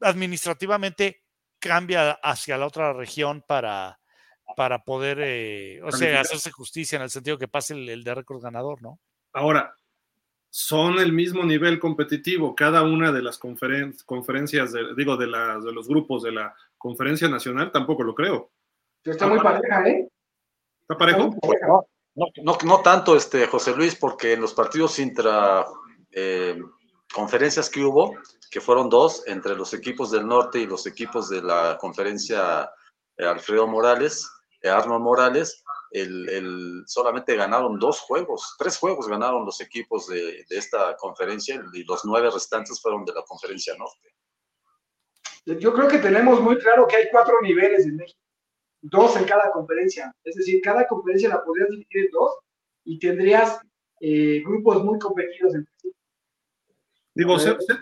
administrativamente 0.00 1.24
cambia 1.58 2.12
hacia 2.12 2.58
la 2.58 2.66
otra 2.66 2.92
región 2.92 3.42
para, 3.46 3.98
para 4.56 4.84
poder, 4.84 5.82
o 5.82 5.92
sea, 5.92 6.20
hacerse 6.20 6.50
justicia 6.50 6.96
en 6.96 7.02
el 7.02 7.10
sentido 7.10 7.38
que 7.38 7.48
pase 7.48 7.74
el, 7.74 7.88
el 7.88 8.04
de 8.04 8.14
récord 8.14 8.42
ganador, 8.42 8.82
¿no? 8.82 9.00
Ahora, 9.32 9.74
son 10.58 10.98
el 11.00 11.12
mismo 11.12 11.44
nivel 11.44 11.78
competitivo, 11.78 12.54
cada 12.54 12.82
una 12.82 13.12
de 13.12 13.20
las 13.20 13.36
conferencias, 13.36 14.72
digo, 14.96 15.18
de, 15.18 15.26
de 15.26 15.72
los 15.72 15.86
grupos 15.86 16.22
de 16.22 16.32
la 16.32 16.54
conferencia 16.78 17.28
nacional, 17.28 17.70
tampoco 17.70 18.02
lo 18.02 18.14
creo. 18.14 18.52
Está 19.04 19.26
muy 19.26 19.38
pareja, 19.38 19.86
¿eh? 19.86 20.08
¿Está 20.80 20.96
parejo? 20.96 21.36
No, 22.14 22.56
no, 22.64 22.80
tanto, 22.80 23.14
este, 23.14 23.46
José 23.48 23.76
Luis, 23.76 23.96
porque 23.96 24.32
en 24.32 24.40
los 24.40 24.54
partidos 24.54 24.98
intra 24.98 25.66
eh, 26.10 26.58
conferencias 27.12 27.68
que 27.68 27.84
hubo, 27.84 28.16
que 28.50 28.62
fueron 28.62 28.88
dos, 28.88 29.24
entre 29.26 29.54
los 29.56 29.74
equipos 29.74 30.10
del 30.10 30.26
norte 30.26 30.60
y 30.60 30.66
los 30.66 30.86
equipos 30.86 31.28
de 31.28 31.42
la 31.42 31.76
conferencia 31.78 32.70
eh, 33.18 33.26
Alfredo 33.26 33.66
Morales, 33.66 34.26
eh, 34.62 34.70
Arnold 34.70 35.04
Morales, 35.04 35.62
el, 35.90 36.84
solamente 36.86 37.36
ganaron 37.36 37.78
dos 37.78 38.00
juegos, 38.00 38.54
tres 38.58 38.76
juegos 38.76 39.08
ganaron 39.08 39.44
los 39.44 39.60
equipos 39.60 40.08
de, 40.08 40.44
esta 40.50 40.96
conferencia 40.96 41.62
y 41.72 41.84
los 41.84 42.04
nueve 42.04 42.30
restantes 42.30 42.80
fueron 42.80 43.04
de 43.04 43.14
la 43.14 43.22
conferencia 43.22 43.74
norte. 43.76 44.14
Yo 45.60 45.72
creo 45.72 45.86
que 45.86 45.98
tenemos 45.98 46.40
muy 46.40 46.58
claro 46.58 46.86
que 46.88 46.96
hay 46.96 47.04
cuatro 47.10 47.40
niveles 47.40 47.86
en 47.86 47.96
México, 47.96 48.18
dos 48.82 49.16
en 49.16 49.24
cada 49.24 49.50
conferencia. 49.52 50.12
Es 50.24 50.34
decir, 50.34 50.60
cada 50.60 50.86
conferencia 50.88 51.28
la 51.28 51.44
podrías 51.44 51.70
dividir 51.70 52.06
en 52.06 52.10
dos 52.10 52.32
y 52.84 52.98
tendrías 52.98 53.60
eh, 54.00 54.42
grupos 54.44 54.82
muy 54.82 54.98
competidos 54.98 55.54
entre 55.54 55.72
sí. 55.80 55.92
Digo, 57.14 57.36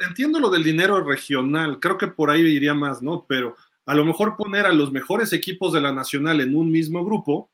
entiendo 0.07 0.39
lo 0.39 0.49
del 0.49 0.63
dinero 0.63 1.03
regional, 1.03 1.81
creo 1.81 1.99
que 1.99 2.07
por 2.07 2.31
ahí 2.31 2.43
iría 2.43 2.75
más, 2.75 3.03
¿no? 3.03 3.27
Pero 3.27 3.57
a 3.87 3.95
lo 3.95 4.05
mejor 4.05 4.37
poner 4.37 4.67
a 4.67 4.73
los 4.73 4.93
mejores 4.93 5.33
equipos 5.33 5.73
de 5.73 5.81
la 5.81 5.93
nacional 5.93 6.41
en 6.41 6.55
un 6.55 6.71
mismo 6.71 7.05
grupo 7.05 7.51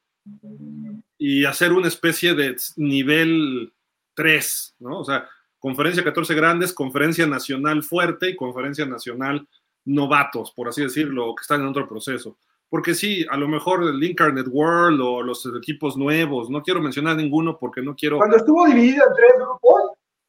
y 1.18 1.44
hacer 1.44 1.72
una 1.72 1.88
especie 1.88 2.34
de 2.34 2.56
nivel 2.76 3.72
3, 4.14 4.76
¿no? 4.80 5.00
O 5.00 5.04
sea, 5.04 5.28
conferencia 5.58 6.04
14 6.04 6.34
grandes, 6.34 6.72
conferencia 6.72 7.26
nacional 7.26 7.82
fuerte 7.82 8.30
y 8.30 8.36
conferencia 8.36 8.86
nacional 8.86 9.46
novatos, 9.84 10.52
por 10.52 10.68
así 10.68 10.82
decirlo, 10.82 11.34
que 11.34 11.42
están 11.42 11.60
en 11.60 11.68
otro 11.68 11.88
proceso. 11.88 12.36
Porque 12.68 12.94
sí, 12.94 13.26
a 13.28 13.36
lo 13.36 13.48
mejor 13.48 13.82
el 13.82 14.02
Incarnate 14.02 14.48
World 14.48 15.00
o 15.00 15.22
los 15.22 15.44
equipos 15.56 15.96
nuevos, 15.96 16.48
no 16.50 16.62
quiero 16.62 16.80
mencionar 16.80 17.16
ninguno 17.16 17.58
porque 17.58 17.82
no 17.82 17.96
quiero... 17.96 18.18
Cuando 18.18 18.36
estuvo 18.36 18.66
dividido 18.66 19.04
en 19.08 19.14
tres 19.14 19.32
grupos, 19.36 19.82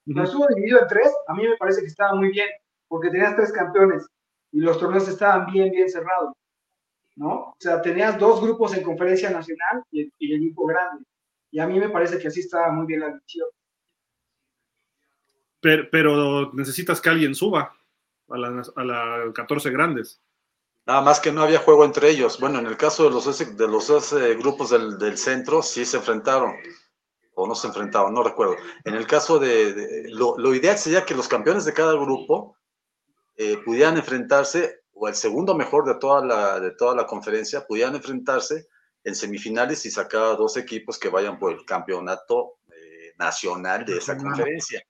cuando 0.05 0.23
estuvo 0.23 0.47
dividido 0.47 0.81
en 0.81 0.87
tres, 0.87 1.13
a 1.27 1.33
mí 1.35 1.43
me 1.47 1.55
parece 1.57 1.81
que 1.81 1.87
estaba 1.87 2.15
muy 2.15 2.29
bien, 2.29 2.47
porque 2.87 3.09
tenías 3.09 3.35
tres 3.35 3.51
campeones 3.51 4.07
y 4.51 4.59
los 4.59 4.79
torneos 4.79 5.07
estaban 5.07 5.45
bien, 5.51 5.71
bien 5.71 5.89
cerrados. 5.89 6.33
¿No? 7.15 7.33
O 7.33 7.55
sea, 7.59 7.81
tenías 7.81 8.17
dos 8.17 8.41
grupos 8.41 8.75
en 8.75 8.83
conferencia 8.83 9.29
nacional 9.29 9.83
y, 9.91 10.01
el 10.01 10.37
equipo 10.37 10.65
grande. 10.65 11.05
Y 11.51 11.59
a 11.59 11.67
mí 11.67 11.79
me 11.79 11.89
parece 11.89 12.17
que 12.17 12.27
así 12.27 12.39
estaba 12.39 12.71
muy 12.71 12.85
bien 12.85 13.01
la 13.01 13.09
división. 13.09 13.47
Pero, 15.59 16.51
necesitas 16.53 16.99
que 17.01 17.09
alguien 17.09 17.35
suba 17.35 17.75
a 18.29 18.37
las 18.37 18.71
la 18.77 19.31
14 19.33 19.69
grandes. 19.69 20.21
Nada 20.87 21.01
más 21.01 21.19
que 21.19 21.31
no 21.31 21.43
había 21.43 21.59
juego 21.59 21.85
entre 21.85 22.09
ellos. 22.09 22.39
Bueno, 22.39 22.57
en 22.59 22.65
el 22.65 22.77
caso 22.77 23.03
de 23.03 23.11
los, 23.11 23.57
de 23.57 23.67
los 23.67 24.13
grupos 24.39 24.71
del, 24.71 25.17
centro, 25.17 25.61
sí 25.61 25.85
se 25.85 25.97
enfrentaron. 25.97 26.55
O 27.35 27.47
no 27.47 27.53
se 27.53 27.67
enfrentaron, 27.67 28.13
no 28.13 28.23
recuerdo. 28.23 28.55
En 28.83 28.95
el 28.95 29.05
caso 29.05 29.37
de. 29.37 30.05
lo, 30.09 30.55
ideal 30.55 30.77
sería 30.77 31.05
que 31.05 31.15
los 31.15 31.27
campeones 31.27 31.65
de 31.65 31.73
cada 31.73 31.93
grupo 31.93 32.57
eh, 33.35 33.57
pudieran 33.63 33.97
enfrentarse 33.97 34.80
o 35.01 35.07
el 35.07 35.15
segundo 35.15 35.55
mejor 35.55 35.83
de 35.85 35.95
toda 35.95 36.23
la, 36.23 36.59
de 36.59 36.71
toda 36.71 36.95
la 36.95 37.07
conferencia 37.07 37.65
pudieran 37.65 37.95
enfrentarse 37.95 38.67
en 39.03 39.15
semifinales 39.15 39.83
y 39.87 39.89
sacar 39.89 40.37
dos 40.37 40.57
equipos 40.57 40.99
que 40.99 41.09
vayan 41.09 41.39
por 41.39 41.53
el 41.53 41.65
campeonato 41.65 42.59
eh, 42.67 43.13
nacional 43.17 43.83
de 43.83 43.97
esa 43.97 44.15
conferencia, 44.15 44.83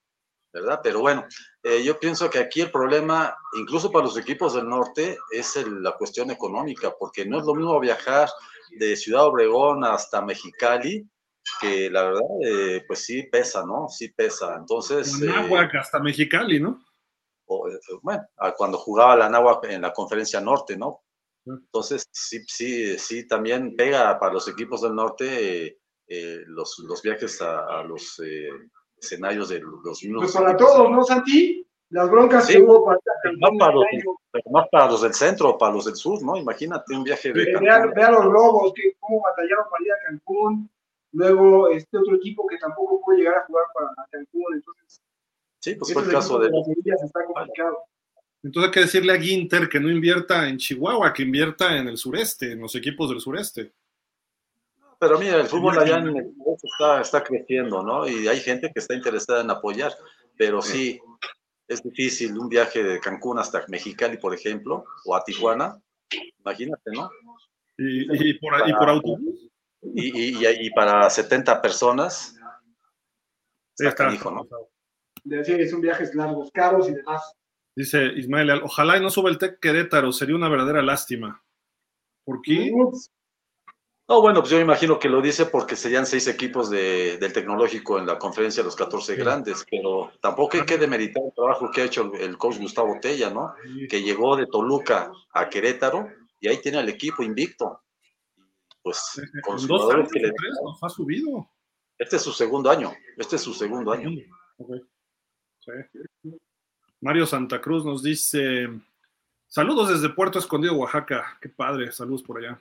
¿verdad? 0.52 0.80
Pero 0.82 1.00
bueno, 1.00 1.24
eh, 1.62 1.82
yo 1.82 1.98
pienso 1.98 2.28
que 2.28 2.40
aquí 2.40 2.60
el 2.60 2.70
problema, 2.70 3.34
incluso 3.54 3.90
para 3.90 4.04
los 4.04 4.18
equipos 4.18 4.52
del 4.52 4.68
norte, 4.68 5.16
es 5.30 5.56
la 5.66 5.92
cuestión 5.92 6.30
económica, 6.30 6.94
porque 6.98 7.24
no 7.24 7.38
es 7.38 7.46
lo 7.46 7.54
mismo 7.54 7.80
viajar 7.80 8.28
de 8.78 8.94
Ciudad 8.96 9.24
Obregón 9.24 9.82
hasta 9.82 10.20
Mexicali, 10.20 11.08
que 11.58 11.88
la 11.88 12.02
verdad, 12.02 12.20
eh, 12.44 12.84
pues 12.86 13.02
sí 13.02 13.22
pesa, 13.22 13.64
¿no? 13.64 13.88
Sí 13.88 14.10
pesa. 14.10 14.56
Entonces... 14.58 15.18
hasta 15.78 16.00
Mexicali, 16.00 16.60
¿no? 16.60 16.84
Eh, 17.68 17.78
bueno, 18.02 18.24
cuando 18.56 18.78
jugaba 18.78 19.16
la 19.16 19.28
Nahua 19.28 19.60
en 19.64 19.82
la 19.82 19.92
conferencia 19.92 20.40
norte, 20.40 20.76
¿no? 20.76 21.02
Entonces, 21.44 22.08
sí, 22.10 22.42
sí, 22.46 22.98
sí, 22.98 23.26
también 23.26 23.74
pega 23.74 24.18
para 24.18 24.34
los 24.34 24.48
equipos 24.48 24.82
del 24.82 24.94
norte 24.94 25.78
eh, 26.06 26.42
los, 26.46 26.78
los, 26.86 27.02
viajes 27.02 27.40
a, 27.42 27.82
los 27.82 28.20
eh, 28.24 28.50
escenarios 28.96 29.48
de 29.48 29.60
los 29.60 30.02
mismos. 30.02 30.24
Pues 30.24 30.36
para 30.36 30.56
todos, 30.56 30.90
¿no, 30.90 31.02
Santi? 31.02 31.66
Las 31.90 32.10
broncas 32.10 32.46
que 32.46 32.58
hubo 32.58 32.84
para, 32.84 32.98
para, 33.58 33.72
los, 33.72 33.84
más 34.50 34.66
para 34.70 34.86
los 34.86 35.02
del 35.02 35.12
centro 35.12 35.50
o 35.50 35.58
para 35.58 35.74
los 35.74 35.84
del 35.84 35.96
sur, 35.96 36.22
¿no? 36.22 36.36
Imagínate 36.36 36.94
un 36.94 37.04
viaje 37.04 37.32
de. 37.32 37.44
Vea, 37.94 38.10
los 38.10 38.24
Lobos, 38.26 38.72
que 38.74 38.94
cómo 38.98 39.20
batallaron 39.20 39.66
para 39.70 39.84
ir 39.84 39.92
a 39.92 40.08
Cancún. 40.08 40.70
Luego, 41.12 41.68
este 41.68 41.98
otro 41.98 42.16
equipo 42.16 42.46
que 42.46 42.56
tampoco 42.56 43.02
puede 43.04 43.18
llegar 43.18 43.36
a 43.36 43.44
jugar 43.44 43.66
para 43.74 44.08
Cancún. 44.10 44.54
Entonces, 44.54 45.02
Sí, 45.62 45.76
pues 45.76 45.92
fue 45.92 46.02
el 46.02 46.10
caso 46.10 46.40
de... 46.40 46.50
Entonces 48.42 48.68
hay 48.68 48.72
que 48.72 48.80
decirle 48.80 49.12
a 49.12 49.20
Ginter 49.20 49.68
que 49.68 49.78
no 49.78 49.88
invierta 49.88 50.48
en 50.48 50.58
Chihuahua, 50.58 51.12
que 51.12 51.22
invierta 51.22 51.76
en 51.76 51.86
el 51.86 51.96
sureste, 51.96 52.52
en 52.52 52.60
los 52.60 52.74
equipos 52.74 53.08
del 53.08 53.20
sureste. 53.20 53.72
Pero 54.98 55.18
mira, 55.20 55.36
el 55.36 55.46
fútbol 55.46 55.78
allá 55.78 55.98
en 55.98 56.08
el 56.08 56.34
está, 56.60 57.00
está 57.00 57.22
creciendo, 57.22 57.82
¿no? 57.84 58.08
Y 58.08 58.26
hay 58.26 58.40
gente 58.40 58.72
que 58.72 58.80
está 58.80 58.94
interesada 58.94 59.42
en 59.42 59.50
apoyar, 59.50 59.92
pero 60.36 60.60
sí, 60.60 61.00
es 61.68 61.80
difícil 61.80 62.36
un 62.36 62.48
viaje 62.48 62.82
de 62.82 62.98
Cancún 62.98 63.38
hasta 63.38 63.64
Mexicali, 63.68 64.16
por 64.16 64.34
ejemplo, 64.34 64.84
o 65.04 65.14
a 65.14 65.22
Tijuana, 65.22 65.80
imagínate, 66.40 66.90
¿no? 66.92 67.08
¿Y, 67.78 68.34
por, 68.34 68.68
y 68.68 68.72
por, 68.72 68.90
autobús? 68.90 69.48
Y, 69.94 70.66
y, 70.66 70.70
para 70.70 71.08
70 71.08 71.62
personas, 71.62 72.36
está, 73.76 73.88
está 73.88 74.14
hijo, 74.14 74.30
¿no? 74.30 74.46
De 75.24 75.68
son 75.68 75.80
viajes 75.80 76.14
largos, 76.14 76.50
caros 76.52 76.88
y 76.88 76.94
demás. 76.94 77.34
Dice 77.74 78.04
Ismael, 78.16 78.50
ojalá 78.62 78.98
y 78.98 79.00
no 79.00 79.10
suba 79.10 79.30
el 79.30 79.38
TEC 79.38 79.58
Querétaro, 79.58 80.12
sería 80.12 80.36
una 80.36 80.48
verdadera 80.48 80.82
lástima. 80.82 81.42
¿Por 82.24 82.42
qué? 82.42 82.70
No, 82.70 82.92
No, 84.08 84.20
bueno, 84.20 84.40
pues 84.40 84.50
yo 84.50 84.58
me 84.58 84.64
imagino 84.64 84.98
que 84.98 85.08
lo 85.08 85.22
dice 85.22 85.46
porque 85.46 85.74
serían 85.74 86.04
seis 86.04 86.28
equipos 86.28 86.68
de, 86.68 87.16
del 87.18 87.32
tecnológico 87.32 87.98
en 87.98 88.06
la 88.06 88.18
conferencia 88.18 88.62
de 88.62 88.66
los 88.66 88.76
14 88.76 89.16
grandes, 89.16 89.64
pero 89.70 90.12
tampoco 90.20 90.58
hay 90.58 90.66
que 90.66 90.76
demeritar 90.76 91.22
el 91.24 91.32
trabajo 91.34 91.70
que 91.70 91.80
ha 91.80 91.84
hecho 91.86 92.12
el 92.14 92.36
coach 92.36 92.58
Gustavo 92.58 92.98
Tella, 93.00 93.30
¿no? 93.30 93.54
Que 93.88 94.02
llegó 94.02 94.36
de 94.36 94.46
Toluca 94.46 95.10
a 95.32 95.48
Querétaro 95.48 96.08
y 96.40 96.48
ahí 96.48 96.58
tiene 96.58 96.78
al 96.78 96.88
equipo 96.88 97.22
invicto. 97.22 97.80
Pues 98.82 99.20
con 99.44 99.54
los 99.54 99.66
jugadores 99.66 100.10
que 100.12 100.20
le 100.20 100.32
ha 100.82 100.88
subido. 100.88 101.48
Este 101.96 102.16
es 102.16 102.22
su 102.22 102.32
segundo 102.32 102.68
año, 102.68 102.92
este 103.16 103.36
es 103.36 103.42
su 103.42 103.54
segundo 103.54 103.92
año. 103.92 104.10
Mario 107.00 107.26
Santa 107.26 107.60
Cruz 107.60 107.84
nos 107.84 108.02
dice, 108.02 108.68
saludos 109.48 109.90
desde 109.90 110.14
Puerto 110.14 110.38
Escondido, 110.38 110.74
Oaxaca. 110.74 111.38
Qué 111.40 111.48
padre, 111.48 111.92
saludos 111.92 112.22
por 112.22 112.38
allá. 112.38 112.60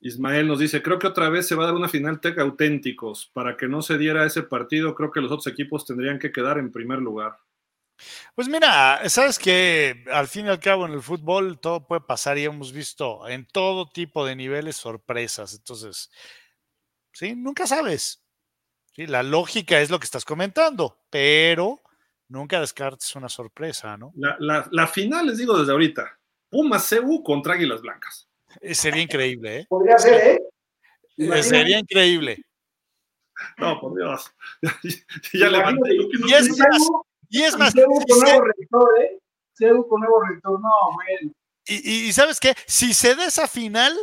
Ismael 0.00 0.46
nos 0.46 0.58
dice, 0.58 0.82
creo 0.82 0.98
que 0.98 1.06
otra 1.06 1.30
vez 1.30 1.48
se 1.48 1.54
va 1.54 1.62
a 1.62 1.66
dar 1.66 1.74
una 1.74 1.88
final 1.88 2.20
tech 2.20 2.38
auténticos. 2.38 3.30
Para 3.32 3.56
que 3.56 3.66
no 3.66 3.80
se 3.80 3.96
diera 3.96 4.26
ese 4.26 4.42
partido, 4.42 4.94
creo 4.94 5.10
que 5.10 5.20
los 5.20 5.32
otros 5.32 5.46
equipos 5.46 5.86
tendrían 5.86 6.18
que 6.18 6.30
quedar 6.30 6.58
en 6.58 6.70
primer 6.70 6.98
lugar. 6.98 7.38
Pues 8.34 8.48
mira, 8.48 9.08
sabes 9.08 9.38
que 9.38 10.04
al 10.12 10.28
fin 10.28 10.46
y 10.46 10.48
al 10.48 10.60
cabo 10.60 10.86
en 10.86 10.92
el 10.92 11.02
fútbol 11.02 11.58
todo 11.58 11.86
puede 11.86 12.02
pasar 12.02 12.36
y 12.38 12.44
hemos 12.44 12.72
visto 12.72 13.26
en 13.28 13.46
todo 13.46 13.88
tipo 13.88 14.26
de 14.26 14.36
niveles 14.36 14.76
sorpresas. 14.76 15.54
Entonces, 15.54 16.10
sí, 17.12 17.34
nunca 17.34 17.66
sabes. 17.66 18.23
Sí, 18.94 19.06
la 19.06 19.22
lógica 19.22 19.80
es 19.80 19.90
lo 19.90 19.98
que 19.98 20.04
estás 20.04 20.24
comentando, 20.24 21.04
pero 21.10 21.80
nunca 22.28 22.60
descartes 22.60 23.14
una 23.16 23.28
sorpresa, 23.28 23.96
¿no? 23.96 24.12
La, 24.16 24.68
la 24.70 24.86
final, 24.86 25.26
les 25.26 25.38
digo 25.38 25.58
desde 25.58 25.72
ahorita, 25.72 26.18
Pumas 26.48 26.88
CU 26.88 27.22
contra 27.24 27.54
Águilas 27.54 27.82
Blancas. 27.82 28.28
Eh, 28.60 28.74
sería 28.74 29.02
increíble, 29.02 29.58
¿eh? 29.58 29.66
Podría 29.68 29.98
ser, 29.98 30.36
¿eh? 30.36 30.40
eh 31.16 31.42
sería 31.42 31.80
increíble. 31.80 32.44
No, 33.58 33.80
por 33.80 33.96
Dios. 33.96 34.32
ya 35.32 35.48
levanté. 35.48 35.96
Y 36.26 36.32
es 36.32 36.56
más, 36.56 36.88
y 37.28 37.42
es 37.42 37.58
más. 37.58 37.74
con 37.74 38.20
nuevo 38.20 38.42
rector, 38.42 38.88
¿eh? 39.00 39.18
con 39.88 40.00
nuevo 40.00 40.22
rector, 40.22 40.60
no, 40.60 40.70
bueno. 40.94 41.32
Y, 41.66 42.06
y, 42.06 42.12
¿sabes 42.12 42.38
qué? 42.38 42.54
Si 42.66 42.94
se 42.94 43.16
da 43.16 43.26
esa 43.26 43.48
final, 43.48 43.96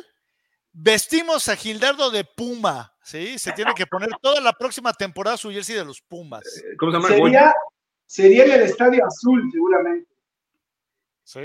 vestimos 0.73 1.47
a 1.47 1.55
Gildardo 1.55 2.11
de 2.11 2.25
Puma, 2.25 2.90
¿sí? 3.03 3.37
Se 3.37 3.51
tiene 3.51 3.73
que 3.73 3.85
poner 3.87 4.09
toda 4.21 4.41
la 4.41 4.53
próxima 4.53 4.93
temporada 4.93 5.37
su 5.37 5.51
jersey 5.51 5.75
de 5.75 5.85
los 5.85 6.01
Pumas. 6.01 6.43
Eh, 6.57 6.75
¿Cómo 6.77 6.91
se 6.91 6.97
llama? 6.97 7.07
Sería, 7.09 7.53
sería 8.05 8.45
en 8.45 8.51
el 8.51 8.61
Estadio 8.61 9.05
Azul, 9.05 9.49
seguramente. 9.51 10.09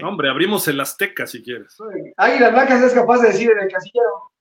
hombre, 0.02 0.30
abrimos 0.30 0.66
el 0.68 0.80
Azteca 0.80 1.26
si 1.26 1.42
quieres. 1.42 1.76
Águilas 2.16 2.52
Blancas 2.52 2.82
es 2.82 2.92
capaz 2.94 3.18
de 3.20 3.28
decir 3.28 3.50
en 3.50 3.60
el 3.60 3.70
casillero. 3.70 4.32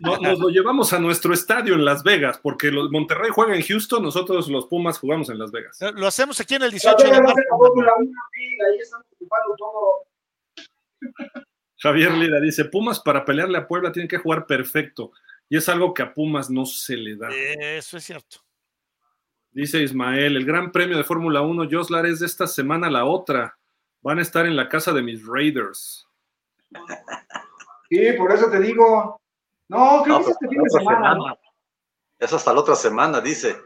nos 0.00 0.38
lo 0.38 0.48
llevamos 0.48 0.92
a 0.92 0.98
nuestro 0.98 1.32
estadio 1.34 1.74
en 1.74 1.84
Las 1.84 2.02
Vegas, 2.02 2.38
porque 2.38 2.70
los 2.70 2.90
Monterrey 2.90 3.30
juega 3.30 3.56
en 3.56 3.62
Houston, 3.62 4.02
nosotros 4.02 4.48
los 4.48 4.66
Pumas 4.66 4.98
jugamos 4.98 5.30
en 5.30 5.38
Las 5.38 5.50
Vegas. 5.50 5.78
Lo 5.94 6.06
hacemos 6.06 6.38
aquí 6.40 6.54
en 6.54 6.62
el 6.62 6.70
18 6.70 6.96
de 7.04 7.20
marzo. 7.20 7.34
Javier 11.80 12.12
Lira 12.12 12.40
dice, 12.40 12.64
Pumas 12.64 13.00
para 13.00 13.24
pelearle 13.24 13.58
a 13.58 13.68
Puebla 13.68 13.92
tienen 13.92 14.08
que 14.08 14.18
jugar 14.18 14.46
perfecto. 14.46 15.12
Y 15.48 15.56
es 15.56 15.68
algo 15.68 15.94
que 15.94 16.02
a 16.02 16.12
Pumas 16.12 16.50
no 16.50 16.66
se 16.66 16.96
le 16.96 17.16
da. 17.16 17.28
Eso 17.30 17.96
es 17.96 18.04
cierto. 18.04 18.38
Dice 19.50 19.82
Ismael, 19.82 20.36
el 20.36 20.44
gran 20.44 20.70
premio 20.70 20.96
de 20.96 21.04
Fórmula 21.04 21.40
1, 21.40 21.68
Joslar, 21.70 22.06
es 22.06 22.20
de 22.20 22.26
esta 22.26 22.46
semana 22.46 22.90
la 22.90 23.06
otra. 23.06 23.58
Van 24.02 24.18
a 24.18 24.22
estar 24.22 24.46
en 24.46 24.56
la 24.56 24.68
casa 24.68 24.92
de 24.92 25.02
mis 25.02 25.26
Raiders. 25.26 26.06
Sí, 27.88 28.12
por 28.16 28.32
eso 28.32 28.50
te 28.50 28.60
digo. 28.60 29.20
No, 29.68 30.02
creo 30.04 30.18
que 30.18 30.24
es 30.24 30.30
este 30.30 30.48
fin 30.48 30.62
de 30.62 30.70
semana. 30.70 31.36
Es 32.18 32.32
hasta 32.32 32.52
la 32.52 32.60
otra 32.60 32.74
semana, 32.74 33.20
dice. 33.20 33.56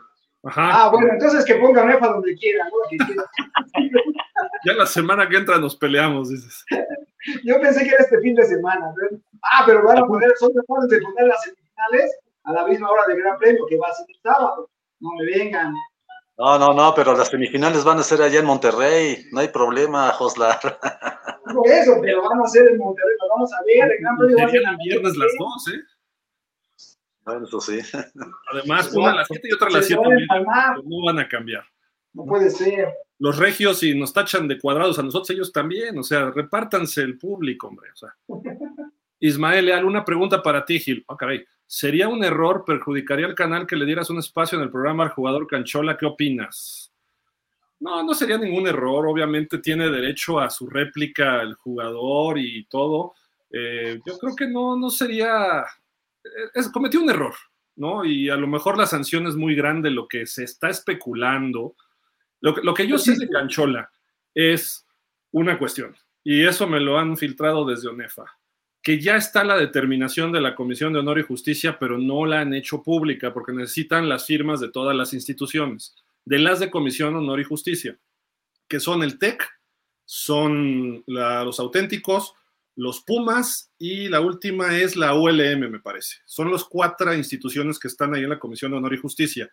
Ajá. 0.45 0.85
Ah, 0.85 0.91
bueno, 0.91 1.09
entonces 1.13 1.45
que 1.45 1.55
pongan 1.57 1.91
EFA 1.91 2.09
donde 2.09 2.35
quiera. 2.37 2.69
ya 4.65 4.73
la 4.73 4.87
semana 4.87 5.29
que 5.29 5.37
entra 5.37 5.59
nos 5.59 5.77
peleamos, 5.77 6.31
dices. 6.31 6.65
Yo 7.45 7.61
pensé 7.61 7.85
que 7.85 7.91
era 7.91 7.99
este 8.05 8.21
fin 8.21 8.35
de 8.35 8.45
semana. 8.45 8.93
Ah, 9.43 9.63
pero 9.67 9.85
van 9.85 9.99
a 9.99 10.07
poner, 10.07 10.33
son 10.39 10.53
de 10.53 10.63
poner 10.63 11.27
las 11.27 11.45
semifinales 11.91 12.19
a 12.45 12.53
la 12.53 12.67
misma 12.67 12.91
hora 12.91 13.03
del 13.07 13.19
Gran 13.19 13.39
Premio, 13.39 13.67
que 13.67 13.77
va 13.77 13.89
a 13.89 13.95
ser 13.95 14.07
el 14.09 14.21
sábado. 14.23 14.71
No 15.01 15.11
me 15.19 15.27
vengan. 15.27 15.75
No, 16.39 16.59
no, 16.59 16.73
no, 16.75 16.95
pero 16.95 17.17
las 17.17 17.29
semifinales 17.29 17.85
van 17.85 17.99
a 17.99 18.03
ser 18.03 18.23
allá 18.23 18.41
en 18.41 18.47
Monterrey. 18.47 19.27
No 19.33 19.41
hay 19.41 19.49
problema, 19.49 20.11
Joslar. 20.13 20.59
Por 20.61 21.69
eso, 21.69 21.99
pero 22.01 22.23
van 22.23 22.41
a 22.41 22.47
ser 22.49 22.69
en 22.69 22.79
Monterrey. 22.79 23.15
Lo 23.21 23.29
vamos 23.35 23.53
a 23.53 23.59
ver. 23.65 23.93
El 23.93 24.01
Gran 24.01 24.17
Premio 24.17 24.37
va 24.39 24.45
a 24.45 24.49
ser 24.49 24.63
el 24.63 24.77
viernes 24.85 25.17
las 25.17 25.33
dos, 25.39 25.69
¿eh? 25.69 25.81
Bueno, 27.25 27.47
eso 27.47 27.61
sí. 27.61 27.79
Además, 28.53 28.93
una 28.95 29.13
a 29.13 29.15
las 29.17 29.29
7 29.29 29.49
y 29.49 29.53
otra 29.53 29.69
a 29.69 29.71
las 29.71 29.87
7. 29.87 30.03
No 30.85 31.07
van 31.07 31.21
a 31.21 31.29
cambiar. 31.29 31.65
No 32.15 32.25
puede 32.25 32.51
ser. 32.51 32.93
Los 33.19 33.39
regios, 33.39 33.79
si 33.79 33.97
nos 33.97 34.13
tachan 34.13 34.49
de 34.49 34.59
cuadrados 34.59 34.99
a 34.99 35.03
nosotros, 35.03 35.31
ellos 35.31 35.53
también. 35.53 35.97
O 35.99 36.03
sea, 36.03 36.31
repártanse 36.31 37.03
el 37.03 37.19
público, 37.19 37.69
hombre. 37.69 37.91
O 37.93 37.97
sea. 37.97 38.17
Ismael 39.23 39.67
Leal, 39.67 39.85
una 39.85 40.05
pregunta 40.05 40.43
para 40.43 40.65
ti, 40.65 40.79
Gil. 40.79 41.05
Oh, 41.07 41.17
caray. 41.17 41.45
¿Sería 41.67 42.09
un 42.09 42.23
error, 42.23 42.65
perjudicaría 42.67 43.27
al 43.27 43.35
canal 43.35 43.67
que 43.67 43.77
le 43.77 43.87
dieras 43.87 44.11
un 44.11 44.19
espacio 44.19 44.59
en 44.59 44.65
el 44.65 44.71
programa 44.71 45.05
al 45.05 45.11
jugador 45.11 45.47
Canchola? 45.47 45.97
¿Qué 45.97 46.05
opinas? 46.05 46.93
No, 47.81 48.03
no 48.03 48.15
sería 48.15 48.37
ningún 48.37 48.67
error. 48.67 49.07
Obviamente 49.07 49.59
tiene 49.59 49.89
derecho 49.89 50.39
a 50.39 50.51
su 50.51 50.69
réplica 50.69 51.41
el 51.41 51.55
jugador 51.55 52.39
y 52.39 52.65
todo. 52.67 53.15
Eh, 53.51 54.01
yo 54.07 54.19
creo 54.19 54.37
que 54.37 54.47
no, 54.49 54.77
no 54.77 54.91
sería 54.91 55.65
es, 56.55 56.69
cometió 56.69 57.01
un 57.01 57.11
error, 57.11 57.35
¿no? 57.77 58.05
Y 58.05 58.29
a 58.29 58.37
lo 58.37 58.47
mejor 58.47 58.79
la 58.79 58.87
sanción 58.87 59.27
es 59.27 59.35
muy 59.35 59.55
grande, 59.55 59.91
lo 59.91 60.09
que 60.09 60.27
se 60.27 60.45
está 60.45 60.69
especulando. 60.69 61.75
Lo, 62.41 62.57
lo 62.57 62.75
que 62.75 62.87
yo 62.87 62.99
sé 62.99 63.17
de 63.17 63.29
Canchola 63.29 63.91
es 64.35 64.87
una 65.31 65.59
cuestión, 65.59 65.97
y 66.25 66.45
eso 66.45 66.67
me 66.67 66.81
lo 66.81 66.99
han 66.99 67.17
filtrado 67.17 67.65
desde 67.65 67.89
ONEFA, 67.89 68.25
que 68.83 69.01
ya 69.01 69.17
está 69.17 69.45
la 69.45 69.57
determinación 69.57 70.33
de 70.33 70.41
la 70.41 70.57
Comisión 70.57 70.93
de 70.93 70.99
Honor 70.99 71.21
y 71.21 71.23
Justicia, 71.23 71.79
pero 71.79 71.99
no 71.99 72.27
la 72.27 72.41
han 72.41 72.53
hecho 72.53 72.83
pública 72.83 73.33
porque 73.33 73.53
necesitan 73.53 74.09
las 74.09 74.27
firmas 74.27 74.61
de 74.61 74.71
todas 74.71 74.97
las 74.97 75.15
instituciones, 75.15 75.95
de 76.25 76.41
las 76.41 76.59
de 76.59 76.71
Comisión 76.71 77.15
Honor 77.15 77.41
y 77.41 77.45
Justicia, 77.45 77.97
que 78.69 78.81
son 78.81 79.05
el 79.05 79.19
TEC, 79.19 79.49
son 80.05 81.05
los 81.07 81.61
auténticos, 81.61 82.35
los 82.75 83.03
Pumas 83.03 83.71
y 83.79 84.09
la 84.09 84.21
última 84.21 84.77
es 84.77 84.97
la 84.97 85.15
ULM, 85.15 85.71
me 85.71 85.81
parece. 85.81 86.17
Son 86.25 86.51
las 86.51 86.65
cuatro 86.65 87.15
instituciones 87.15 87.79
que 87.79 87.89
están 87.89 88.15
ahí 88.15 88.25
en 88.25 88.31
la 88.31 88.39
Comisión 88.39 88.73
de 88.73 88.79
Honor 88.79 88.95
y 88.95 88.99
Justicia. 88.99 89.51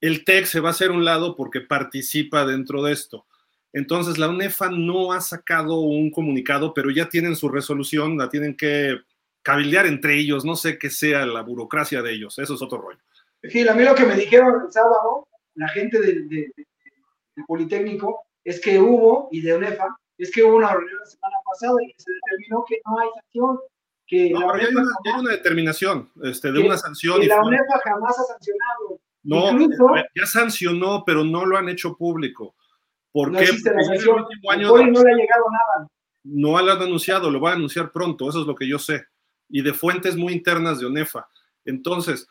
El 0.00 0.24
TEC 0.24 0.46
se 0.46 0.60
va 0.60 0.70
a 0.70 0.72
hacer 0.72 0.90
un 0.90 1.04
lado 1.04 1.36
porque 1.36 1.60
participa 1.60 2.46
dentro 2.46 2.82
de 2.82 2.92
esto. 2.92 3.26
Entonces, 3.72 4.18
la 4.18 4.28
UNEFA 4.28 4.70
no 4.70 5.12
ha 5.12 5.20
sacado 5.20 5.80
un 5.80 6.10
comunicado, 6.10 6.74
pero 6.74 6.90
ya 6.90 7.08
tienen 7.08 7.36
su 7.36 7.48
resolución, 7.48 8.18
la 8.18 8.28
tienen 8.28 8.56
que 8.56 8.98
cabildear 9.42 9.86
entre 9.86 10.18
ellos, 10.18 10.44
no 10.44 10.56
sé 10.56 10.78
qué 10.78 10.90
sea 10.90 11.26
la 11.26 11.42
burocracia 11.42 12.02
de 12.02 12.12
ellos, 12.12 12.38
eso 12.38 12.54
es 12.54 12.62
otro 12.62 12.78
rollo. 12.78 13.00
Sí, 13.42 13.66
a 13.66 13.74
mí 13.74 13.82
lo 13.82 13.94
que 13.94 14.04
me 14.04 14.14
dijeron 14.14 14.62
el 14.66 14.72
sábado, 14.72 15.26
la 15.54 15.68
gente 15.68 16.00
del, 16.00 16.52
Politécnico, 17.46 18.26
es 18.44 18.60
que 18.60 18.78
hubo, 18.78 19.28
y 19.32 19.40
de 19.40 19.56
UNEFA, 19.56 19.86
es 20.18 20.30
que 20.30 20.42
hubo 20.42 20.56
una 20.56 20.72
reunión 20.72 20.98
la 20.98 21.06
semana 21.06 21.36
pasada 21.50 21.74
y 21.82 21.94
se 21.96 22.12
determinó 22.12 22.64
que 22.68 22.80
no 22.84 22.98
hay 22.98 23.08
sanción. 23.14 23.60
Que 24.06 24.30
no, 24.30 24.40
pero 24.40 24.58
ya 24.58 24.68
hay, 24.68 24.74
una, 24.74 24.92
hay, 25.04 25.20
una, 25.20 25.30
determinación 25.30 26.10
este, 26.22 26.52
de 26.52 26.60
una 26.60 26.76
sanción. 26.76 27.20
Que 27.20 27.26
y 27.26 27.28
la 27.28 27.42
UNEFA 27.42 27.80
jamás 27.84 28.18
ha 28.18 28.24
sancionado. 28.24 29.00
No, 29.22 29.50
Incluso, 29.50 29.86
ya 30.14 30.26
sancionó, 30.26 31.04
pero 31.06 31.24
no 31.24 31.46
lo 31.46 31.56
han 31.56 31.68
hecho 31.68 31.96
público. 31.96 32.54
¿Por 33.12 33.30
no 33.30 33.38
qué? 33.38 33.44
Existe 33.44 33.72
la 33.74 33.82
sanción. 33.84 34.24
Año 34.48 34.68
no 34.68 35.02
le 35.02 35.12
ha 35.12 35.16
llegado 35.16 35.44
nada. 35.50 35.88
No 36.24 36.60
lo 36.60 36.72
han 36.72 36.82
anunciado, 36.82 37.30
lo 37.30 37.40
va 37.40 37.50
a 37.50 37.54
anunciar 37.54 37.92
pronto, 37.92 38.28
eso 38.28 38.40
es 38.40 38.46
lo 38.46 38.54
que 38.54 38.68
yo 38.68 38.78
sé. 38.78 39.04
Y 39.48 39.62
de 39.62 39.74
fuentes 39.74 40.16
muy 40.16 40.32
internas 40.32 40.78
de 40.78 40.86
ONEFA. 40.86 41.28
Entonces, 41.64 42.28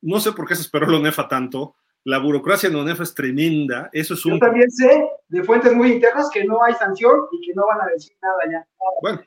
no 0.00 0.20
sé 0.20 0.32
por 0.32 0.46
qué 0.46 0.54
se 0.54 0.62
esperó 0.62 0.86
la 0.86 0.98
ONEFA 0.98 1.28
tanto, 1.28 1.76
la 2.04 2.18
burocracia 2.18 2.68
en 2.68 2.76
ONEF 2.76 3.00
es 3.00 3.14
tremenda. 3.14 3.90
Eso 3.92 4.14
es 4.14 4.24
un... 4.24 4.34
Yo 4.34 4.38
también 4.38 4.70
sé 4.70 5.08
de 5.28 5.44
fuentes 5.44 5.74
muy 5.74 5.92
internas 5.92 6.30
que 6.32 6.44
no 6.44 6.62
hay 6.62 6.74
sanción 6.74 7.26
y 7.32 7.46
que 7.46 7.52
no 7.54 7.66
van 7.66 7.82
a 7.82 7.86
decir 7.86 8.16
nada 8.22 8.38
ya. 8.50 8.66
Bueno, 9.02 9.20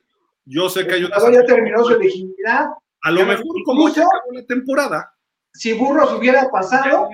yo 0.45 0.69
sé 0.69 0.87
que 0.87 0.95
hay 0.95 1.03
una. 1.03 1.15
ya 1.31 1.45
terminó 1.45 1.83
su 1.83 1.97
legitimidad. 1.97 2.69
A 3.03 3.11
lo 3.11 3.25
mejor, 3.25 3.45
como 3.65 3.89
se 3.89 4.01
acabó 4.01 4.31
la 4.33 4.45
temporada. 4.45 5.13
Si 5.53 5.73
Burros 5.73 6.13
hubiera 6.13 6.49
pasado, 6.49 7.09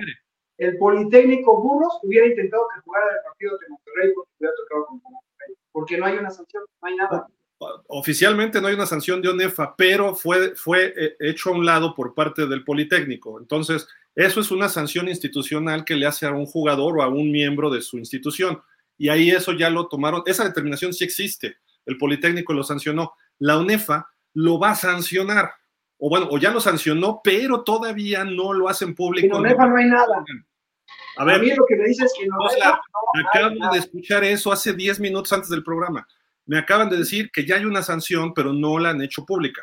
el 0.58 0.76
Politécnico 0.78 1.62
Burros 1.62 1.98
hubiera 2.02 2.26
intentado 2.26 2.62
que 2.74 2.80
jugara 2.82 3.06
el 3.06 3.22
partido 3.24 3.58
de 3.58 3.68
Monterrey 3.68 4.12
porque 4.14 4.30
hubiera 4.38 4.54
tocado 4.56 4.86
con 4.86 5.00
Monterrey. 5.02 5.56
Porque 5.72 5.98
no 5.98 6.06
hay 6.06 6.18
una 6.18 6.30
sanción, 6.30 6.64
no 6.82 6.88
hay 6.88 6.96
nada 6.96 7.26
oficialmente 7.88 8.60
no 8.60 8.68
hay 8.68 8.74
una 8.74 8.86
sanción 8.86 9.20
de 9.20 9.28
ONEFA, 9.28 9.74
pero 9.76 10.14
fue, 10.14 10.54
fue 10.54 10.94
eh, 10.96 11.16
hecho 11.20 11.50
a 11.50 11.54
un 11.54 11.66
lado 11.66 11.94
por 11.94 12.14
parte 12.14 12.46
del 12.46 12.64
Politécnico. 12.64 13.40
Entonces, 13.40 13.88
eso 14.14 14.40
es 14.40 14.50
una 14.50 14.68
sanción 14.68 15.08
institucional 15.08 15.84
que 15.84 15.96
le 15.96 16.06
hace 16.06 16.26
a 16.26 16.32
un 16.32 16.46
jugador 16.46 16.98
o 16.98 17.02
a 17.02 17.08
un 17.08 17.30
miembro 17.30 17.70
de 17.70 17.82
su 17.82 17.98
institución. 17.98 18.60
Y 18.96 19.08
ahí 19.08 19.30
eso 19.30 19.52
ya 19.52 19.70
lo 19.70 19.88
tomaron. 19.88 20.22
Esa 20.26 20.44
determinación 20.44 20.92
sí 20.92 21.04
existe. 21.04 21.56
El 21.86 21.98
Politécnico 21.98 22.52
lo 22.52 22.64
sancionó. 22.64 23.14
La 23.38 23.58
UNEFA 23.58 24.10
lo 24.34 24.58
va 24.58 24.70
a 24.70 24.74
sancionar. 24.74 25.50
o 25.98 26.08
bueno, 26.08 26.28
o 26.30 26.38
ya 26.38 26.50
lo 26.50 26.60
sancionó, 26.60 27.20
pero 27.22 27.62
todavía 27.62 28.24
no 28.24 28.52
lo 28.52 28.68
hacen 28.68 28.94
público. 28.94 29.26
En 29.26 29.32
ONEFA 29.32 29.66
no 29.66 29.76
hay 29.76 29.86
nada. 29.86 30.24
A 31.18 31.24
ver, 31.24 31.34
a 31.34 31.38
mí 31.38 31.50
lo 31.54 31.66
que 31.66 31.76
me 31.76 31.88
dice 31.88 32.04
es 32.04 32.12
que 32.18 32.26
no, 32.26 32.36
o 32.38 32.48
sea, 32.48 32.80
no 33.14 33.28
acabo 33.28 33.54
nada. 33.56 33.72
de 33.72 33.78
escuchar 33.78 34.22
eso 34.24 34.52
hace 34.52 34.72
10 34.72 35.00
minutos 35.00 35.32
antes 35.32 35.50
del 35.50 35.64
programa. 35.64 36.06
Me 36.46 36.58
acaban 36.58 36.88
de 36.88 36.96
decir 36.96 37.30
que 37.32 37.44
ya 37.44 37.56
hay 37.56 37.64
una 37.64 37.82
sanción, 37.82 38.32
pero 38.32 38.52
no 38.52 38.78
la 38.78 38.90
han 38.90 39.02
hecho 39.02 39.26
pública. 39.26 39.62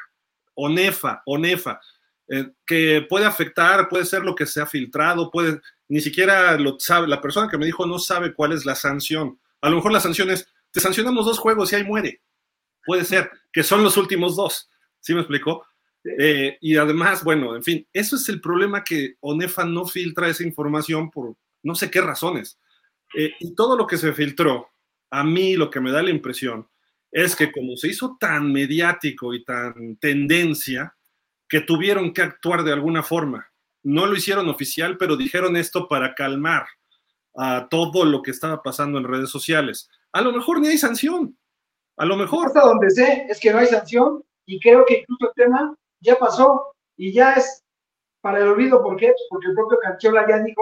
ONEFA, 0.53 1.23
ONEFA, 1.25 1.79
eh, 2.27 2.51
que 2.65 3.05
puede 3.07 3.25
afectar, 3.25 3.87
puede 3.87 4.05
ser 4.05 4.23
lo 4.23 4.35
que 4.35 4.45
se 4.45 4.61
ha 4.61 4.65
filtrado, 4.65 5.31
puede, 5.31 5.61
ni 5.87 6.01
siquiera 6.01 6.57
lo 6.57 6.77
sabe, 6.79 7.07
la 7.07 7.21
persona 7.21 7.49
que 7.49 7.57
me 7.57 7.65
dijo 7.65 7.85
no 7.85 7.99
sabe 7.99 8.33
cuál 8.33 8.51
es 8.51 8.65
la 8.65 8.75
sanción. 8.75 9.39
A 9.61 9.69
lo 9.69 9.77
mejor 9.77 9.93
la 9.93 9.99
sanción 9.99 10.29
es, 10.31 10.47
te 10.71 10.79
sancionamos 10.79 11.25
dos 11.25 11.39
juegos 11.39 11.71
y 11.71 11.75
ahí 11.75 11.83
muere. 11.83 12.21
Puede 12.85 13.05
ser, 13.05 13.31
que 13.51 13.63
son 13.63 13.83
los 13.83 13.95
últimos 13.97 14.35
dos. 14.35 14.69
¿Sí 14.99 15.13
me 15.13 15.21
explicó? 15.21 15.65
Eh, 16.19 16.57
y 16.61 16.77
además, 16.77 17.23
bueno, 17.23 17.55
en 17.55 17.63
fin, 17.63 17.87
eso 17.93 18.15
es 18.15 18.29
el 18.29 18.41
problema 18.41 18.83
que 18.83 19.15
ONEFA 19.21 19.65
no 19.65 19.85
filtra 19.85 20.27
esa 20.27 20.43
información 20.43 21.09
por 21.09 21.35
no 21.65 21.75
sé 21.75 21.91
qué 21.91 21.99
razones. 21.99 22.59
Eh, 23.17 23.33
y 23.39 23.55
todo 23.55 23.75
lo 23.75 23.87
que 23.87 23.97
se 23.97 24.13
filtró, 24.13 24.69
a 25.09 25.23
mí 25.23 25.55
lo 25.55 25.69
que 25.69 25.81
me 25.81 25.91
da 25.91 26.01
la 26.01 26.11
impresión 26.11 26.69
es 27.11 27.35
que 27.35 27.51
como 27.51 27.75
se 27.75 27.87
hizo 27.87 28.17
tan 28.19 28.51
mediático 28.51 29.33
y 29.33 29.43
tan 29.43 29.97
tendencia, 29.97 30.95
que 31.47 31.61
tuvieron 31.61 32.13
que 32.13 32.21
actuar 32.21 32.63
de 32.63 32.73
alguna 32.73 33.03
forma. 33.03 33.47
No 33.83 34.05
lo 34.05 34.15
hicieron 34.15 34.49
oficial, 34.49 34.97
pero 34.97 35.15
dijeron 35.15 35.55
esto 35.55 35.87
para 35.87 36.15
calmar 36.15 36.65
a 37.35 37.67
todo 37.69 38.05
lo 38.05 38.21
que 38.21 38.31
estaba 38.31 38.61
pasando 38.63 38.97
en 38.97 39.03
redes 39.03 39.29
sociales. 39.29 39.89
A 40.11 40.21
lo 40.21 40.31
mejor 40.31 40.59
ni 40.59 40.69
hay 40.69 40.77
sanción. 40.77 41.37
A 41.97 42.05
lo 42.05 42.15
mejor. 42.15 42.47
Hasta 42.47 42.61
donde 42.61 42.89
sé 42.89 43.25
es 43.29 43.39
que 43.39 43.51
no 43.51 43.59
hay 43.59 43.67
sanción 43.67 44.23
y 44.45 44.59
creo 44.59 44.85
que 44.85 44.99
incluso 44.99 45.27
el 45.27 45.43
tema 45.43 45.75
ya 46.01 46.17
pasó 46.17 46.75
y 46.97 47.13
ya 47.13 47.33
es 47.33 47.63
para 48.21 48.39
el 48.39 48.47
olvido. 48.47 48.81
¿Por 48.81 48.97
qué? 48.97 49.13
Porque 49.29 49.47
el 49.47 49.53
propio 49.53 49.79
Canchola 49.79 50.27
ya 50.27 50.39
dijo 50.39 50.61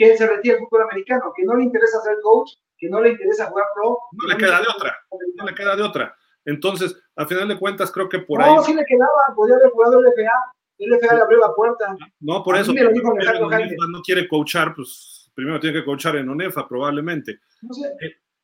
que 0.00 0.12
él 0.12 0.16
se 0.16 0.26
retira 0.26 0.54
del 0.54 0.64
fútbol 0.64 0.84
americano, 0.84 1.30
que 1.36 1.44
no 1.44 1.54
le 1.56 1.64
interesa 1.64 2.00
ser 2.00 2.16
coach, 2.22 2.52
que 2.78 2.88
no 2.88 3.02
le 3.02 3.10
interesa 3.10 3.50
jugar 3.50 3.66
pro. 3.74 3.98
No 4.12 4.28
le 4.28 4.36
queda 4.38 4.62
de 4.62 4.66
otra. 4.74 4.96
No 5.34 5.44
le 5.44 5.54
queda 5.54 5.76
de 5.76 5.82
otra. 5.82 6.16
Entonces, 6.46 6.96
al 7.16 7.28
final 7.28 7.48
de 7.48 7.58
cuentas, 7.58 7.92
creo 7.92 8.08
que 8.08 8.20
por 8.20 8.40
no, 8.40 8.46
ahí. 8.46 8.54
No, 8.54 8.62
sí 8.62 8.72
le 8.72 8.82
quedaba, 8.86 9.10
podía 9.36 9.56
haber 9.56 9.68
jugado 9.68 10.00
LFA. 10.00 10.54
LFA 10.78 11.14
le 11.16 11.20
abrió 11.20 11.38
la 11.40 11.54
puerta. 11.54 11.94
No, 12.18 12.42
por 12.42 12.56
eso. 12.56 12.72
me 12.72 12.82
lo 12.82 12.92
dijo 12.92 13.12
Alejandro 13.12 13.88
no 13.90 14.00
quiere 14.00 14.26
coachar, 14.26 14.74
pues 14.74 15.30
primero 15.34 15.60
tiene 15.60 15.80
que 15.80 15.84
coachar 15.84 16.16
en 16.16 16.30
ONEFA, 16.30 16.66
probablemente. 16.66 17.40
No 17.60 17.74
sé. 17.74 17.92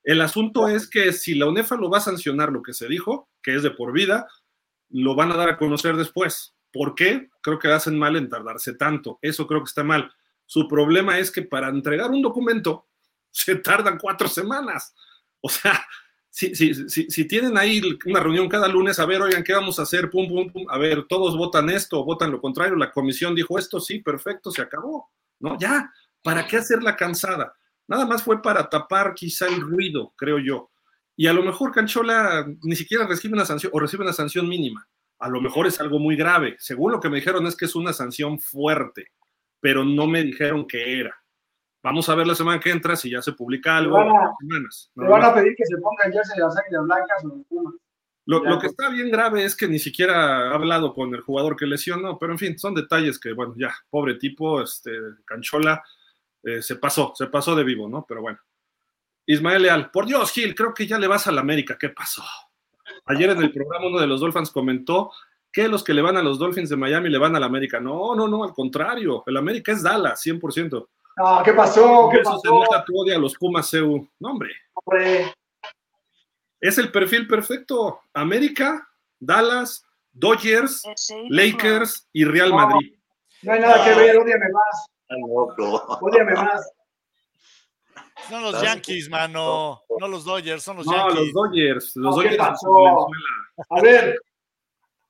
El 0.05 0.21
asunto 0.21 0.69
es 0.69 0.87
que 0.91 1.11
si 1.15 1.37
la 1.37 1.47
UNEFA 1.47 1.77
lo 1.77 1.89
va 1.89 1.99
a 1.99 2.03
sancionar 2.03 2.53
lo 2.53 2.63
que 2.63 2.75
se 2.75 2.87
dijo, 2.87 3.31
que 3.43 3.55
es 3.55 3.63
de 3.63 3.71
por 3.71 3.93
vida, 3.93 4.27
lo 4.91 5.15
van 5.15 5.33
a 5.33 5.37
dar 5.37 5.49
a 5.49 5.57
conocer 5.57 5.97
después. 5.97 6.55
¿Por 6.71 6.95
qué? 6.95 7.31
Creo 7.41 7.59
que 7.59 7.69
hacen 7.69 7.99
mal 7.99 8.15
en 8.17 8.29
tardarse 8.29 8.75
tanto. 8.75 9.19
Eso 9.23 9.47
creo 9.47 9.61
que 9.61 9.69
está 9.69 9.85
mal. 9.85 10.13
Su 10.47 10.67
problema 10.67 11.19
es 11.19 11.31
que 11.31 11.43
para 11.43 11.69
entregar 11.69 12.11
un 12.11 12.23
documento 12.23 12.87
se 13.31 13.57
tardan 13.57 13.99
cuatro 13.99 14.29
semanas. 14.29 14.95
O 15.41 15.49
sea, 15.49 15.85
si, 16.31 16.55
si, 16.55 16.89
si, 16.89 17.11
si 17.11 17.29
tienen 17.29 17.57
ahí 17.59 17.83
una 18.07 18.21
reunión 18.21 18.49
cada 18.49 18.69
lunes, 18.69 18.99
a 18.99 19.07
ver, 19.07 19.23
oigan, 19.23 19.45
¿qué 19.45 19.53
vamos 19.53 19.79
a 19.79 19.83
hacer? 19.83 20.11
Pum, 20.11 20.29
pum, 20.29 20.51
pum. 20.51 20.67
A 20.69 20.79
ver, 20.79 21.05
todos 21.09 21.37
votan 21.37 21.71
esto, 21.71 22.05
votan 22.05 22.31
lo 22.31 22.41
contrario. 22.41 22.77
La 22.77 22.93
comisión 22.93 23.35
dijo 23.35 23.59
esto, 23.59 23.81
sí, 23.81 24.01
perfecto, 24.01 24.51
se 24.51 24.63
acabó. 24.63 25.11
No, 25.41 25.59
ya. 25.59 25.93
¿Para 26.23 26.47
qué 26.47 26.57
hacerla 26.57 26.97
cansada? 26.97 27.55
Nada 27.89 28.05
más 28.05 28.23
fue 28.23 28.43
para 28.43 28.69
tapar 28.69 29.15
quizá 29.15 29.47
el 29.47 29.61
ruido, 29.61 30.13
creo 30.17 30.39
yo. 30.39 30.71
Y 31.17 31.27
a 31.27 31.33
lo 31.33 31.43
mejor 31.43 31.73
Canchola 31.73 32.47
ni 32.63 32.77
siquiera 32.77 33.07
recibe 33.07 33.35
una 33.35 33.47
sanción 33.47 33.73
o 33.75 33.81
recibe 33.81 34.03
una 34.03 34.13
sanción 34.13 34.49
mínima. 34.49 34.87
A 35.19 35.29
lo 35.29 35.41
mejor 35.41 35.67
es 35.67 35.81
algo 35.81 35.99
muy 35.99 36.17
grave. 36.17 36.57
Según 36.59 36.93
lo 36.93 37.01
que 37.01 37.09
me 37.09 37.17
dijeron 37.17 37.47
es 37.47 37.57
que 37.57 37.65
es 37.65 37.75
una 37.75 37.93
sanción 37.93 38.39
fuerte, 38.39 39.13
pero 39.61 39.85
no 39.85 40.07
me 40.07 40.23
dijeron 40.23 40.67
que 40.67 41.01
era. 41.01 41.17
Vamos 41.83 42.09
a 42.09 42.15
ver 42.15 42.27
la 42.27 42.35
semana 42.35 42.59
que 42.59 42.71
entra 42.71 42.97
si 42.97 43.11
ya 43.11 43.23
se 43.23 43.33
publica 43.33 43.77
algo. 43.77 43.95
Van 43.95 44.09
a- 44.09 44.35
semanas, 44.41 44.91
van 44.95 45.35
pedir 45.35 45.55
que 45.57 45.67
se 45.67 45.77
pongan 45.77 46.11
de 46.11 46.17
las 46.17 46.59
águilas 46.59 46.85
blancas 46.85 47.25
o 47.25 47.29
de 47.29 47.45
Pumas. 47.45 47.75
Lo, 48.29 48.43
Ya, 48.43 48.51
lo 48.51 48.59
que 48.59 48.67
está 48.67 48.89
bien 48.91 49.09
grave 49.09 49.45
es 49.45 49.55
que 49.55 49.69
ni 49.69 49.79
siquiera 49.79 50.49
ha 50.51 50.55
hablado 50.55 50.93
con 50.93 51.15
el 51.15 51.21
jugador 51.21 51.55
que 51.57 51.65
lesionó, 51.65 52.19
pero 52.19 52.33
en 52.33 52.39
fin, 52.41 52.59
son 52.59 52.75
detalles 52.75 53.21
que, 53.21 53.33
bueno, 53.33 53.55
ya, 53.57 53.73
pobre 53.89 54.17
tipo, 54.17 54.61
este, 54.61 54.91
Canchola, 55.25 55.81
eh, 56.43 56.61
se 56.61 56.75
pasó, 56.75 57.13
se 57.15 57.29
pasó 57.29 57.55
de 57.55 57.63
vivo, 57.63 57.89
¿no? 57.89 58.05
Pero 58.09 58.23
bueno. 58.23 58.41
Ismael 59.27 59.63
Leal, 59.63 59.91
por 59.93 60.07
Dios, 60.07 60.33
Gil, 60.33 60.55
creo 60.57 60.75
que 60.75 60.87
ya 60.89 60.99
le 60.99 61.07
vas 61.07 61.27
a 61.29 61.33
la 61.33 61.41
América, 61.41 61.77
¿qué 61.79 61.89
pasó? 61.89 62.23
Ayer 63.07 63.31
en 63.31 63.43
el 63.43 63.53
programa 63.53 63.87
uno 63.89 64.01
de 64.01 64.07
los 64.07 64.21
Dolphins 64.21 64.51
comentó 64.51 65.11
que 65.57 65.69
los 65.69 65.83
que 65.83 65.95
le 65.95 66.03
van 66.03 66.19
a 66.19 66.23
los 66.23 66.39
Dolphins 66.39 66.69
de 66.69 66.77
Miami 66.77 67.09
le 67.09 67.17
van 67.17 67.35
a 67.35 67.41
la 67.41 67.47
América. 67.47 67.81
No, 67.81 68.15
no, 68.15 68.29
no, 68.29 68.45
al 68.45 68.53
contrario, 68.53 69.23
el 69.27 69.39
América 69.39 69.73
es 69.73 69.83
Dallas, 69.83 70.21
100%. 70.23 70.87
No, 71.17 71.43
¿qué 71.43 71.55
pasó? 71.55 72.11
¿Qué 72.13 72.19
eso 72.21 72.39
se 72.41 72.49
pasó? 72.51 72.61
nota 72.61 72.85
tu 72.85 73.01
odio 73.01 73.17
a 73.17 73.19
los 73.19 73.35
Pumas 73.37 73.71
CU. 73.71 74.07
No, 74.21 74.33
hombre, 74.33 74.51
Hombre, 74.75 75.33
es 76.61 76.77
el 76.77 76.93
perfil 76.93 77.27
perfecto. 77.27 78.01
América, 78.13 78.87
Dallas, 79.19 79.83
Dodgers, 80.13 80.83
Lakers 81.31 82.07
y 82.13 82.27
Real 82.27 82.51
No. 82.51 82.57
Madrid. 82.57 82.93
no 83.41 83.53
hay 83.55 83.61
nada 83.61 83.83
que 83.83 83.95
ver, 83.95 84.19
ódiame 84.19 84.45
más, 84.53 84.87
ódiame 86.03 86.35
más. 86.35 86.71
Son 88.29 88.43
los 88.43 88.61
Yankees, 88.63 89.09
mano. 89.09 89.81
No 89.99 90.07
los 90.07 90.23
Dodgers, 90.27 90.63
son 90.63 90.77
los 90.77 90.87
No, 90.87 90.93
Yankees. 90.93 91.17
los 91.19 91.33
Dodgers. 91.33 91.97
Los 91.97 92.17
No, 92.17 92.23
¿qué 92.23 92.29
Dodgers 92.37 92.47
pasó? 92.47 92.69
Venezuela. 92.75 93.67
A 93.71 93.81
ver, 93.81 94.21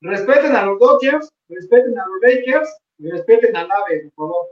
respeten 0.01 0.55
a 0.55 0.65
los 0.65 0.79
Dodgers, 0.79 1.29
respeten 1.49 1.97
a 1.99 2.03
los 2.05 2.21
Lakers 2.21 2.69
y 2.99 3.09
respeten 3.09 3.55
al 3.55 3.69
AVE, 3.71 4.11
por 4.15 4.27
favor. 4.27 4.45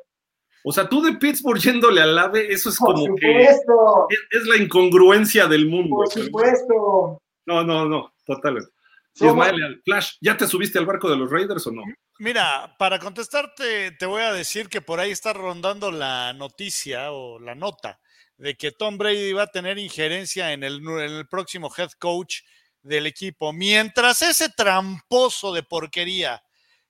O 0.64 0.72
sea, 0.72 0.90
tú 0.90 1.02
de 1.04 1.14
Pittsburgh 1.14 1.60
yéndole 1.60 2.02
al 2.02 2.18
AVE, 2.18 2.52
eso 2.52 2.70
es 2.70 2.78
Por 2.78 2.96
como 2.96 3.16
que 3.16 3.28
supuesto, 3.28 4.08
es, 4.10 4.42
es 4.42 4.48
la 4.48 4.58
incongruencia 4.58 5.48
del 5.48 5.68
mundo. 5.68 5.96
por 5.98 6.10
supuesto. 6.10 7.22
No, 7.46 7.64
no, 7.64 7.86
no, 7.86 8.14
totalmente. 8.26 8.72
Ismael, 9.16 9.82
Flash, 9.86 10.16
¿ya 10.20 10.36
te 10.36 10.46
subiste 10.48 10.78
al 10.78 10.86
barco 10.86 11.10
de 11.10 11.16
los 11.16 11.32
Raiders 11.32 11.66
o 11.68 11.72
no? 11.72 11.84
Mira, 12.20 12.76
para 12.78 13.00
contestarte, 13.00 13.92
te 13.92 14.06
voy 14.06 14.22
a 14.22 14.34
decir 14.34 14.68
que 14.68 14.82
por 14.82 15.00
ahí 15.00 15.12
está 15.12 15.32
rondando 15.34 15.92
la 15.92 16.34
noticia 16.34 17.12
o 17.12 17.40
la 17.40 17.56
nota 17.56 18.00
de 18.38 18.56
que 18.56 18.72
Tom 18.72 18.98
Brady 18.98 19.32
va 19.32 19.44
a 19.44 19.48
tener 19.48 19.78
injerencia 19.78 20.52
en 20.52 20.64
el, 20.64 20.78
en 20.86 21.12
el 21.12 21.28
próximo 21.28 21.72
head 21.78 21.92
coach 21.98 22.40
del 22.86 23.08
equipo. 23.08 23.52
Mientras 23.52 24.22
ese 24.22 24.50
tramposo 24.50 25.54
de 25.54 25.64
porquería 25.64 26.42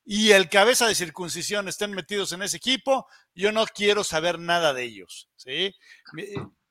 y 0.04 0.30
el 0.30 0.48
cabeza 0.48 0.86
de 0.86 0.94
circuncisión 0.94 1.68
estén 1.68 1.92
metidos 1.92 2.32
en 2.32 2.42
ese 2.42 2.58
equipo, 2.58 3.06
yo 3.34 3.50
no 3.50 3.66
quiero 3.66 4.04
saber 4.04 4.38
nada 4.38 4.72
de 4.72 4.84
ellos. 4.84 5.28
¿sí? 5.36 5.74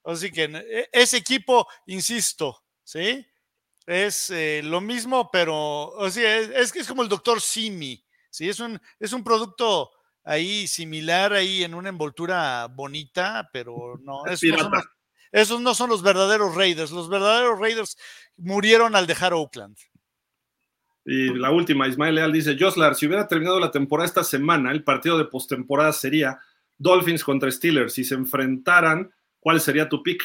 Así 0.04 0.32
que 0.32 0.44
e- 0.44 0.90
ese 0.92 1.18
equipo, 1.18 1.68
insisto, 1.88 2.64
¿sí? 2.84 3.26
Es 3.86 4.30
eh, 4.30 4.62
lo 4.64 4.82
mismo, 4.82 5.30
pero 5.32 5.90
o 5.90 6.10
sea, 6.10 6.38
es, 6.38 6.50
es 6.50 6.72
que 6.72 6.80
es 6.80 6.88
como 6.88 7.04
el 7.04 7.10
doctor 7.10 7.42
Simi. 7.42 8.04
Sí, 8.30 8.50
es 8.50 8.60
un, 8.60 8.80
es 9.00 9.14
un 9.14 9.24
producto 9.24 9.92
ahí 10.24 10.68
similar, 10.68 11.34
ahí 11.34 11.64
en 11.64 11.74
una 11.74 11.90
envoltura 11.90 12.68
bonita, 12.68 13.50
pero 13.54 13.98
no, 14.02 14.24
los, 14.26 14.42
esos 15.42 15.62
no 15.62 15.74
son 15.76 15.90
los 15.90 16.02
verdaderos 16.02 16.56
Raiders. 16.56 16.92
Los 16.92 17.10
verdaderos 17.10 17.60
Raiders 17.60 17.98
murieron 18.38 18.96
al 18.96 19.06
dejar 19.08 19.34
Oakland. 19.34 19.78
Y 21.04 21.34
la 21.36 21.52
última, 21.52 21.88
Ismael 21.88 22.16
Leal 22.16 22.32
dice, 22.32 22.58
Joslar, 22.60 22.96
si 22.96 23.06
hubiera 23.06 23.28
terminado 23.28 23.60
la 23.60 23.70
temporada 23.70 24.08
esta 24.08 24.24
semana, 24.24 24.72
el 24.72 24.84
partido 24.84 25.18
de 25.18 25.26
postemporada 25.26 25.94
sería 25.94 26.40
Dolphins 26.78 27.24
contra 27.24 27.52
Steelers. 27.52 27.94
Si 27.94 28.04
se 28.04 28.16
enfrentaran, 28.16 29.14
¿cuál 29.40 29.62
sería 29.62 29.88
tu 29.88 30.02
pick? 30.02 30.24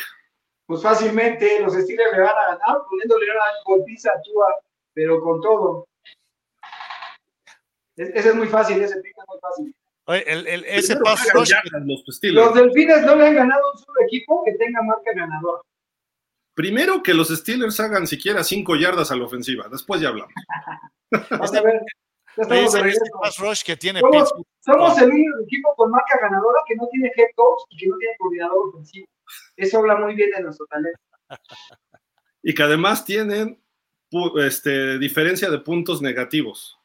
Pues 0.65 0.83
fácilmente 0.83 1.61
los 1.61 1.75
Steelers 1.75 2.13
le 2.13 2.21
van 2.21 2.31
a 2.39 2.47
ganar 2.57 2.79
poniéndole 2.89 3.27
una 3.31 3.41
golpiza 3.67 4.11
a 4.11 4.23
Tua, 4.23 4.47
pero 4.95 5.21
con 5.21 5.41
todo. 5.43 5.87
Es- 7.97 8.11
ese 8.15 8.29
es 8.31 8.35
muy 8.35 8.47
fácil, 8.47 8.81
ese 8.81 9.01
pick 9.01 9.13
es 9.19 9.25
muy 9.29 9.39
fácil. 9.41 9.75
Oye, 10.11 10.25
el- 10.27 10.47
el- 10.47 10.65
ese 10.65 10.97
pass 10.97 11.29
rush, 11.33 11.53
los 11.87 12.05
Steelers. 12.17 12.47
Los 12.47 12.55
Delfines 12.55 13.03
no 13.03 13.15
le 13.15 13.29
han 13.29 13.35
ganado 13.37 13.63
a 13.65 13.73
un 13.73 13.79
solo 13.79 13.95
equipo 14.07 14.43
que 14.45 14.53
tenga 14.55 14.83
marca 14.83 15.13
ganadora. 15.15 15.63
Primero 16.55 17.01
que 17.03 17.15
los 17.15 17.29
Steelers 17.29 17.79
hagan 17.79 18.07
siquiera 18.09 18.43
cinco 18.43 18.75
yardas 18.75 19.11
a 19.13 19.17
la 19.17 19.25
ofensiva. 19.25 19.69
Después 19.71 20.01
ya 20.01 20.09
hablamos. 20.09 20.35
Vamos 21.31 21.55
a 21.55 21.63
ver. 21.63 21.81
Ya 22.37 22.43
estamos 22.43 22.49
de 22.49 22.65
ese, 22.65 22.67
ese 22.79 22.83
regreso. 22.83 23.21
pass 23.23 23.39
rush 23.39 23.63
que 23.65 23.77
tiene 23.77 24.01
Somos, 24.01 24.33
somos 24.65 24.99
el 25.01 25.11
único 25.11 25.39
equipo 25.45 25.75
con 25.77 25.91
marca 25.93 26.19
ganadora 26.21 26.61
que 26.67 26.75
no 26.77 26.89
tiene 26.91 27.11
head 27.17 27.29
coach 27.37 27.61
y 27.71 27.77
que 27.77 27.87
no 27.87 27.97
tiene 27.97 28.15
coordinador 28.19 28.69
ofensivo. 28.69 29.07
Eso 29.57 29.79
habla 29.79 29.95
muy 29.97 30.15
bien 30.17 30.31
de 30.31 30.43
nuestro 30.43 30.67
talento. 30.67 30.99
Y 32.43 32.53
que 32.53 32.63
además 32.65 33.05
tienen 33.05 33.63
este, 34.45 34.99
diferencia 34.99 35.51
de 35.51 35.59
puntos 35.61 36.03
negativos. 36.03 36.80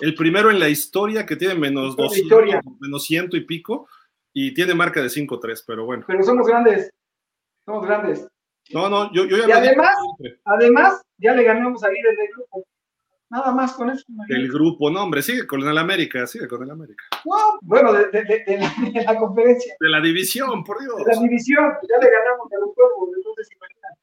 El 0.00 0.14
primero 0.14 0.50
en 0.50 0.58
la 0.58 0.68
historia 0.68 1.26
que 1.26 1.36
tiene 1.36 1.54
menos 1.54 1.96
La 1.96 2.04
200, 2.04 2.16
historia. 2.16 2.60
menos 2.80 3.04
ciento 3.04 3.36
y 3.36 3.44
pico, 3.44 3.88
y 4.32 4.54
tiene 4.54 4.74
marca 4.74 5.00
de 5.02 5.08
5-3, 5.08 5.64
pero 5.66 5.84
bueno. 5.84 6.04
Pero 6.06 6.22
somos 6.22 6.46
grandes. 6.46 6.90
Somos 7.64 7.86
grandes. 7.86 8.26
No, 8.70 8.88
no, 8.88 9.12
yo, 9.12 9.24
yo 9.26 9.36
ya 9.38 9.48
Y 9.48 9.52
además-. 9.52 9.94
Además, 10.44 11.02
ya 11.18 11.34
le 11.34 11.44
ganamos 11.44 11.82
a 11.84 11.88
del 11.88 12.04
grupo. 12.34 12.64
nada 13.28 13.52
más 13.52 13.72
con 13.74 13.90
eso. 13.90 14.04
El 14.28 14.50
grupo, 14.50 14.90
no, 14.90 15.02
hombre, 15.02 15.22
sigue 15.22 15.46
con 15.46 15.60
el 15.66 15.76
América, 15.78 16.26
sigue 16.26 16.48
con 16.48 16.62
el 16.62 16.70
América. 16.70 17.04
No, 17.24 17.58
bueno, 17.62 17.92
de, 17.92 18.06
de, 18.10 18.24
de, 18.24 18.58
la, 18.58 19.12
la, 19.12 19.18
conferencia. 19.18 19.74
De 19.78 19.88
la 19.88 20.00
división, 20.00 20.64
por 20.64 20.80
Dios. 20.80 20.96
De 21.04 21.14
la 21.14 21.20
división, 21.20 21.64
ya 21.88 22.04
le 22.04 22.10
ganamos 22.10 22.52
a 22.52 22.56
los 22.60 22.74
juegos, 22.74 23.08
entonces 23.16 23.48
imagínate. 23.52 24.00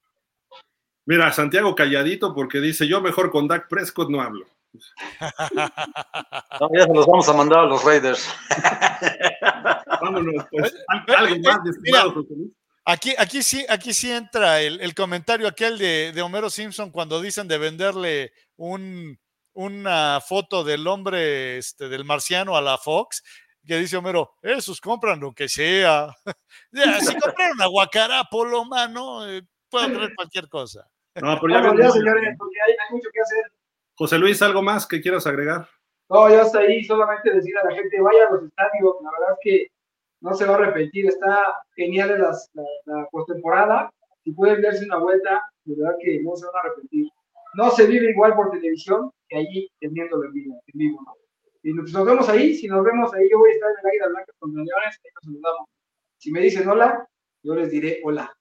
Mira, 1.10 1.34
Santiago 1.34 1.74
calladito 1.74 2.36
porque 2.36 2.60
dice, 2.60 2.88
yo 2.88 3.02
mejor 3.02 3.32
con 3.32 3.48
Dak 3.48 3.68
Prescott 3.68 4.12
no 4.12 4.22
hablo. 4.22 4.46
No, 6.60 6.70
ya 6.74 6.84
se 6.84 6.94
los 6.94 7.08
vamos 7.08 7.28
a 7.28 7.34
mandar 7.34 7.60
a 7.62 7.66
los 7.66 7.84
Raiders. 7.84 8.30
Vámonos, 10.02 10.46
pues. 10.52 10.76
Algo 10.88 11.40
más, 11.40 12.14
José 12.14 12.36
Luis. 12.36 12.52
Aquí, 12.86 13.16
aquí, 13.18 13.42
sí, 13.42 13.66
aquí 13.68 13.94
sí 13.94 14.12
entra 14.12 14.62
el, 14.62 14.80
el 14.82 14.94
comentario 14.94 15.48
aquel 15.48 15.80
de, 15.80 16.12
de, 16.14 16.22
Homero 16.22 16.52
Simpson 16.52 16.92
cuando 16.92 17.22
dicen 17.22 17.48
de 17.48 17.58
venderle 17.58 18.32
un, 18.58 19.18
una 19.54 20.22
foto 20.22 20.64
del 20.64 20.86
hombre, 20.86 21.58
este, 21.58 21.90
del 21.90 22.06
marciano 22.06 22.56
a 22.56 22.62
la 22.62 22.78
Fox, 22.78 23.24
que 23.66 23.78
dice 23.78 23.98
Homero, 23.98 24.36
esos 24.44 24.80
compran 24.80 25.20
lo 25.20 25.34
que 25.34 25.50
sea. 25.50 26.16
si 26.72 27.16
compran 27.18 27.54
una 27.54 27.66
guacarápolo, 27.66 28.66
mano, 28.66 29.28
eh, 29.28 29.42
pueden 29.70 29.96
creer 29.96 30.14
cualquier 30.16 30.48
cosa. 30.48 30.88
No, 31.16 31.38
pero 31.42 31.54
ya, 31.54 31.62
Vamos, 31.62 31.82
ya 31.82 31.92
señores, 31.92 32.36
porque 32.38 32.56
hay, 32.66 32.72
hay, 32.72 32.96
mucho 32.96 33.10
que 33.14 33.22
hacer. 33.22 33.52
José 33.96 34.18
Luis, 34.18 34.42
¿algo 34.42 34.62
más 34.62 34.88
que 34.88 35.02
quieras 35.02 35.28
agregar? 35.28 35.68
No, 36.10 36.30
ya 36.30 36.42
está 36.42 36.60
ahí, 36.60 36.84
solamente 36.84 37.32
decir 37.32 37.58
a 37.58 37.70
la 37.70 37.76
gente, 37.76 38.02
vaya 38.02 38.28
a 38.28 38.32
los 38.32 38.44
estadios, 38.46 38.96
la 39.04 39.12
verdad 39.12 39.34
es 39.34 39.40
que 39.44 39.68
no 40.22 40.34
se 40.34 40.46
va 40.46 40.56
a 40.56 40.58
arrepentir, 40.58 41.08
está 41.08 41.64
genial 41.76 42.20
la, 42.20 42.38
la, 42.54 42.64
la 42.86 43.08
postemporada, 43.12 43.92
si 44.24 44.32
pueden 44.32 44.62
darse 44.62 44.86
una 44.86 44.98
vuelta, 44.98 45.44
de 45.66 45.76
verdad 45.76 45.96
que 46.02 46.22
no 46.22 46.36
se 46.36 46.46
van 46.46 46.56
a 46.56 46.60
arrepentir. 46.60 47.08
No 47.56 47.72
se 47.72 47.88
vive 47.88 48.12
igual 48.12 48.36
por 48.36 48.52
televisión 48.52 49.12
que 49.28 49.38
allí 49.38 49.72
teniéndolo 49.80 50.26
en 50.26 50.34
vivo. 50.34 50.64
En 50.68 50.78
vivo 50.78 51.00
¿no? 51.06 51.14
Y 51.64 51.74
nos, 51.74 51.92
nos, 51.92 52.06
vemos 52.06 52.30
ahí, 52.30 52.56
si 52.56 52.68
nos 52.68 52.84
vemos 52.84 53.14
ahí, 53.14 53.28
yo 53.30 53.38
voy 53.38 53.50
a 53.50 53.54
estar 53.54 53.70
en 53.70 53.78
el 53.80 53.88
Águila 53.88 54.08
Blanca 54.08 54.32
con 54.40 54.54
los 54.54 54.66
Leones, 54.66 55.00
ahí 55.04 55.12
nos 55.14 55.24
saludamos. 55.24 55.70
Si 56.18 56.32
me 56.32 56.42
dicen 56.42 56.68
hola, 56.68 57.08
yo 57.44 57.56
les 57.56 57.72
diré 57.72 58.02
hola. 58.04 58.34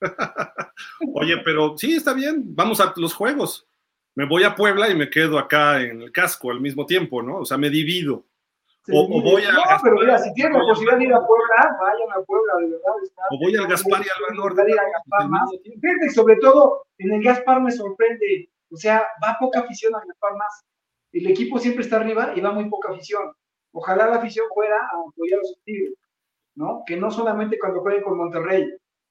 Oye, 1.14 1.38
pero 1.44 1.76
sí, 1.76 1.94
está 1.94 2.12
bien, 2.12 2.42
vamos 2.54 2.80
a 2.80 2.92
los 2.96 3.14
juegos. 3.14 3.66
Me 4.14 4.26
voy 4.26 4.44
a 4.44 4.54
Puebla 4.54 4.88
y 4.88 4.94
me 4.94 5.10
quedo 5.10 5.38
acá 5.38 5.82
en 5.82 6.00
el 6.00 6.10
casco 6.10 6.50
al 6.50 6.60
mismo 6.60 6.86
tiempo, 6.86 7.22
¿no? 7.22 7.38
O 7.38 7.44
sea, 7.44 7.58
me 7.58 7.68
divido. 7.68 8.24
O, 8.92 9.02
o, 9.02 9.22
voy 9.22 9.42
a. 9.44 9.52
No, 9.52 9.62
pero 9.82 9.96
mira, 9.96 10.16
si 10.18 10.32
tienen 10.32 10.54
la 10.54 10.60
posibilidad 10.60 10.98
de 10.98 11.04
ir 11.04 11.12
a 11.12 11.26
Puebla, 11.26 11.76
vayan 11.80 12.12
a 12.12 12.24
Puebla, 12.24 12.52
de 12.60 12.66
verdad. 12.66 12.94
Está, 13.02 13.22
o 13.30 13.38
voy 13.38 13.56
al 13.56 13.66
Gaspar 13.66 14.00
y 14.00 14.30
al 14.30 14.36
Norte. 14.36 14.62
Fíjate, 15.62 16.10
sobre 16.14 16.36
todo, 16.36 16.86
en 16.98 17.12
el 17.12 17.22
Gaspar 17.22 17.60
me 17.60 17.72
sorprende. 17.72 18.48
O 18.70 18.76
sea, 18.76 19.06
va 19.22 19.36
poca 19.38 19.60
afición 19.60 19.94
al 19.94 20.06
Gaspar 20.06 20.36
más. 20.36 20.64
El 21.12 21.26
equipo 21.26 21.58
siempre 21.58 21.82
está 21.82 21.96
arriba 21.96 22.32
y 22.36 22.40
va 22.40 22.52
muy 22.52 22.68
poca 22.70 22.92
afición. 22.92 23.32
Ojalá 23.72 24.06
la 24.06 24.16
afición 24.16 24.46
fuera 24.54 24.76
a 24.76 25.08
apoyar 25.08 25.40
a 25.40 25.44
sus 25.44 25.62
tigres, 25.64 25.94
¿no? 26.54 26.82
Que 26.86 26.96
no 26.96 27.10
solamente 27.10 27.58
cuando 27.58 27.80
jueguen 27.80 28.02
con 28.02 28.16
Monterrey, 28.16 28.66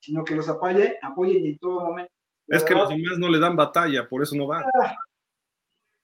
sino 0.05 0.23
que 0.23 0.35
los 0.35 0.47
apoye, 0.47 0.97
apoyen 1.01 1.45
en 1.45 1.57
todo 1.57 1.81
momento. 1.81 2.11
Es 2.47 2.63
que 2.63 2.75
los 2.75 2.89
demás 2.89 3.17
no 3.17 3.27
le 3.27 3.39
dan 3.39 3.55
batalla, 3.55 4.07
por 4.07 4.21
eso 4.21 4.35
no 4.35 4.45
van. 4.45 4.63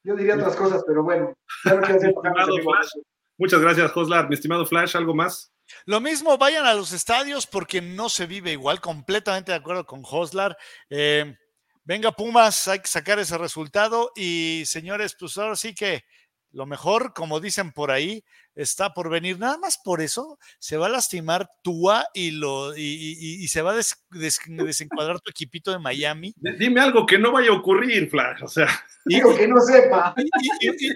Yo 0.04 0.16
diría 0.16 0.36
otras 0.36 0.56
cosas, 0.56 0.84
pero 0.88 1.04
bueno. 1.04 1.34
Hacer 1.64 2.16
Muchas 3.38 3.62
gracias, 3.62 3.92
Joslar. 3.92 4.28
Mi 4.28 4.36
estimado 4.36 4.66
Flash, 4.66 4.98
¿algo 4.98 5.14
más? 5.14 5.52
Lo 5.86 6.02
mismo, 6.02 6.38
vayan 6.38 6.66
a 6.66 6.74
los 6.74 6.92
estadios 6.92 7.46
porque 7.46 7.80
no 7.80 8.10
se 8.10 8.26
vive 8.26 8.52
igual. 8.52 8.82
Completamente 8.82 9.52
de 9.52 9.60
acuerdo 9.60 9.86
con 9.86 10.02
Joslar. 10.02 10.58
Eh, 10.90 11.38
venga, 11.84 12.12
Pumas, 12.12 12.68
hay 12.68 12.80
que 12.80 12.88
sacar 12.88 13.20
ese 13.20 13.38
resultado. 13.38 14.12
Y 14.16 14.64
señores, 14.66 15.16
pues 15.20 15.38
ahora 15.38 15.56
sí 15.56 15.76
que 15.76 16.04
lo 16.52 16.66
mejor, 16.66 17.14
como 17.14 17.40
dicen 17.40 17.72
por 17.72 17.92
ahí, 17.92 18.24
está 18.56 18.94
por 18.94 19.10
venir. 19.10 19.40
Nada 19.40 19.58
más 19.58 19.78
por 19.78 20.02
eso 20.02 20.38
se 20.60 20.78
va 20.78 20.88
a 20.88 20.90
lastimar 20.90 21.50
Tua 21.62 22.06
y, 22.14 22.32
lo, 22.32 22.76
y, 22.76 22.82
y, 22.82 23.44
y 23.44 23.48
se 23.48 23.62
va 23.62 23.72
a 23.72 23.76
des, 23.76 24.04
des, 24.12 24.40
desencuadrar 24.48 25.20
tu 25.22 25.30
equipito 25.30 25.72
de 25.72 25.80
Miami. 25.80 26.34
Dime 26.38 26.82
algo 26.82 27.06
que 27.06 27.18
no 27.18 27.32
vaya 27.32 27.52
a 27.52 27.54
ocurrir, 27.54 28.10
Flash. 28.10 28.44
O 28.44 28.48
sea, 28.48 28.68
digo 29.06 29.36
que 29.36 29.48
no 29.48 29.62
sepa. 29.62 30.14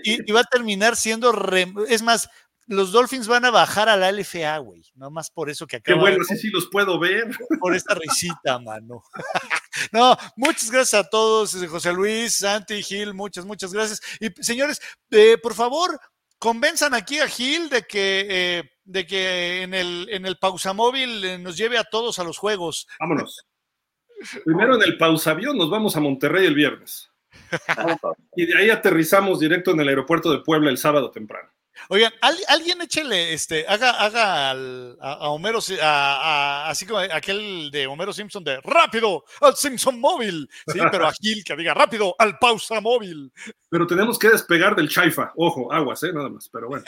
Y, 0.03 0.31
va 0.31 0.41
a 0.41 0.45
terminar 0.45 0.95
siendo. 0.95 1.31
Re, 1.31 1.71
es 1.87 2.01
más, 2.01 2.29
los 2.67 2.91
Dolphins 2.91 3.27
van 3.27 3.45
a 3.45 3.51
bajar 3.51 3.89
a 3.89 3.95
la 3.95 4.11
LFA, 4.11 4.57
güey. 4.57 4.83
Nada 4.95 5.09
más 5.09 5.29
por 5.29 5.49
eso 5.49 5.67
que 5.67 5.77
acaba. 5.77 5.95
Qué 5.95 5.99
bueno, 5.99 6.23
sí, 6.23 6.37
sí 6.37 6.49
los 6.49 6.67
puedo 6.67 6.99
ver. 6.99 7.29
Por 7.59 7.75
esta 7.75 7.95
risita, 7.95 8.59
mano. 8.59 9.03
No, 9.91 10.15
muchas 10.35 10.71
gracias 10.71 11.05
a 11.05 11.09
todos, 11.09 11.55
José 11.67 11.93
Luis, 11.93 12.37
Santi, 12.37 12.81
Gil, 12.83 13.13
muchas, 13.13 13.45
muchas 13.45 13.73
gracias. 13.73 14.01
Y 14.19 14.29
señores, 14.43 14.81
eh, 15.11 15.37
por 15.37 15.53
favor, 15.53 15.99
convenzan 16.39 16.93
aquí 16.93 17.19
a 17.19 17.27
Gil 17.27 17.69
de 17.69 17.83
que, 17.83 18.27
eh, 18.29 18.63
de 18.83 19.07
que 19.07 19.63
en 19.63 19.73
el, 19.73 20.07
en 20.11 20.25
el 20.25 20.37
pausamóvil 20.37 21.23
eh, 21.23 21.37
nos 21.37 21.57
lleve 21.57 21.77
a 21.77 21.83
todos 21.83 22.19
a 22.19 22.23
los 22.23 22.37
juegos. 22.37 22.87
Vámonos. 22.99 23.45
Primero 24.43 24.75
en 24.75 24.83
el 24.83 24.97
pausavión 24.97 25.57
nos 25.57 25.69
vamos 25.69 25.95
a 25.95 25.99
Monterrey 25.99 26.45
el 26.45 26.55
viernes. 26.55 27.11
y 28.35 28.45
de 28.45 28.57
ahí 28.57 28.69
aterrizamos 28.69 29.39
directo 29.39 29.71
en 29.71 29.81
el 29.81 29.89
aeropuerto 29.89 30.31
de 30.31 30.39
Puebla 30.39 30.69
el 30.69 30.77
sábado 30.77 31.11
temprano. 31.11 31.49
Oigan, 31.89 32.13
alguien 32.21 32.81
échele, 32.81 33.33
este, 33.33 33.65
haga, 33.67 33.91
haga 33.91 34.51
al, 34.51 34.97
a, 34.99 35.13
a, 35.13 35.29
Homero, 35.29 35.59
a, 35.81 35.85
a, 35.85 36.69
así 36.69 36.85
como 36.85 36.99
aquel 36.99 37.69
de 37.71 37.87
Homero 37.87 38.13
Simpson 38.13 38.43
de 38.43 38.59
rápido 38.61 39.23
al 39.41 39.55
Simpson 39.55 39.99
móvil, 39.99 40.49
sí, 40.67 40.79
pero 40.91 41.07
a 41.07 41.13
Gil 41.13 41.43
que 41.43 41.55
diga 41.55 41.73
rápido 41.73 42.15
al 42.17 42.37
pausa 42.39 42.81
móvil. 42.81 43.31
Pero 43.69 43.87
tenemos 43.87 44.17
que 44.17 44.29
despegar 44.29 44.75
del 44.75 44.89
chaifa, 44.89 45.33
ojo, 45.35 45.71
aguas, 45.71 46.01
eh, 46.03 46.13
nada 46.13 46.29
más, 46.29 46.49
pero 46.49 46.69
bueno. 46.69 46.85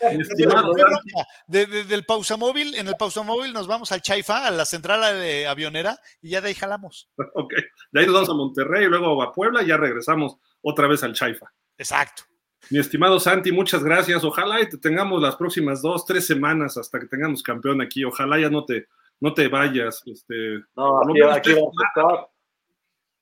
de, 1.46 1.66
de, 1.66 1.84
del 1.84 2.04
pausa 2.04 2.36
móvil, 2.36 2.74
en 2.74 2.88
el 2.88 2.96
pausa 2.96 3.22
móvil 3.22 3.52
nos 3.52 3.66
vamos 3.66 3.92
al 3.92 4.02
chaifa, 4.02 4.46
a 4.46 4.50
la 4.50 4.64
central 4.64 5.20
de 5.20 5.46
avionera, 5.46 5.98
y 6.20 6.30
ya 6.30 6.40
de 6.40 6.48
ahí 6.48 6.54
jalamos. 6.54 7.08
Ok, 7.34 7.54
de 7.92 8.00
ahí 8.00 8.06
nos 8.06 8.14
vamos 8.14 8.30
a 8.30 8.34
Monterrey, 8.34 8.86
luego 8.86 9.22
a 9.22 9.32
Puebla, 9.32 9.62
y 9.62 9.68
ya 9.68 9.76
regresamos 9.76 10.36
otra 10.62 10.88
vez 10.88 11.02
al 11.04 11.14
chaifa. 11.14 11.52
Exacto. 11.78 12.24
Mi 12.70 12.78
estimado 12.78 13.18
Santi, 13.18 13.50
muchas 13.50 13.82
gracias. 13.82 14.22
Ojalá 14.22 14.60
y 14.60 14.68
te 14.68 14.78
tengamos 14.78 15.20
las 15.20 15.34
próximas 15.34 15.82
dos, 15.82 16.06
tres 16.06 16.24
semanas 16.24 16.76
hasta 16.76 17.00
que 17.00 17.06
tengamos 17.06 17.42
campeón 17.42 17.80
aquí. 17.80 18.04
Ojalá 18.04 18.38
ya 18.38 18.48
no 18.48 18.64
te, 18.64 18.86
no 19.18 19.34
te 19.34 19.48
vayas. 19.48 20.02
Este, 20.06 20.60
no, 20.76 21.00
aquí, 21.02 21.20
aquí 21.20 21.52
vamos 21.54 21.74
a 21.76 21.88
estar. 21.88 22.28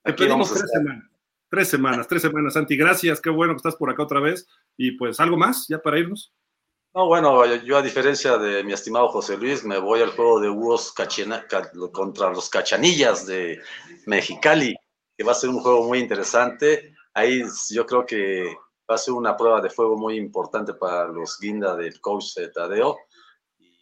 Te 0.02 0.10
aquí 0.10 0.24
pedimos 0.24 0.52
tres 0.52 0.70
semanas. 0.70 1.04
Tres 1.50 1.68
semanas, 1.68 2.06
tres 2.06 2.22
semanas, 2.22 2.52
Santi. 2.52 2.76
Gracias, 2.76 3.22
qué 3.22 3.30
bueno 3.30 3.54
que 3.54 3.56
estás 3.56 3.76
por 3.76 3.88
acá 3.88 4.02
otra 4.02 4.20
vez. 4.20 4.46
Y 4.76 4.92
pues, 4.92 5.18
¿algo 5.18 5.38
más 5.38 5.66
ya 5.66 5.78
para 5.78 5.98
irnos? 5.98 6.30
No, 6.94 7.06
bueno, 7.06 7.44
yo 7.64 7.78
a 7.78 7.82
diferencia 7.82 8.36
de 8.36 8.62
mi 8.64 8.74
estimado 8.74 9.08
José 9.08 9.38
Luis, 9.38 9.64
me 9.64 9.78
voy 9.78 10.02
al 10.02 10.10
juego 10.10 10.40
de 10.40 10.50
Hugo 10.50 10.78
contra 11.90 12.30
los 12.32 12.50
Cachanillas 12.50 13.26
de 13.26 13.62
Mexicali, 14.04 14.74
que 15.16 15.24
va 15.24 15.32
a 15.32 15.34
ser 15.34 15.48
un 15.48 15.60
juego 15.60 15.86
muy 15.86 16.00
interesante. 16.00 16.94
Ahí 17.14 17.42
yo 17.70 17.86
creo 17.86 18.04
que 18.04 18.54
va 18.90 18.94
a 18.94 18.98
ser 18.98 19.14
una 19.14 19.36
prueba 19.36 19.60
de 19.60 19.70
fuego 19.70 19.96
muy 19.96 20.16
importante 20.16 20.74
para 20.74 21.08
los 21.08 21.38
guinda 21.40 21.76
del 21.76 22.00
coach 22.00 22.34
de 22.36 22.48
Tadeo. 22.48 22.96
Y, 23.58 23.76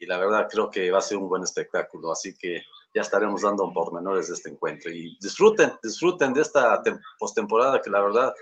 y, 0.00 0.06
la 0.06 0.18
verdad 0.18 0.48
creo 0.50 0.70
que 0.70 0.90
va 0.90 0.98
a 0.98 1.02
ser 1.02 1.18
un 1.18 1.28
buen 1.28 1.42
espectáculo. 1.42 2.12
Así 2.12 2.36
que 2.36 2.62
ya 2.94 3.02
estaremos 3.02 3.42
dando 3.42 3.72
pormenores 3.72 4.28
de 4.28 4.34
este 4.34 4.50
encuentro. 4.50 4.90
Y 4.90 5.16
disfruten, 5.20 5.72
disfruten 5.82 6.32
de 6.32 6.42
esta 6.42 6.82
postemporada 7.18 7.80
que 7.80 7.90
la 7.90 8.02
verdad 8.02 8.34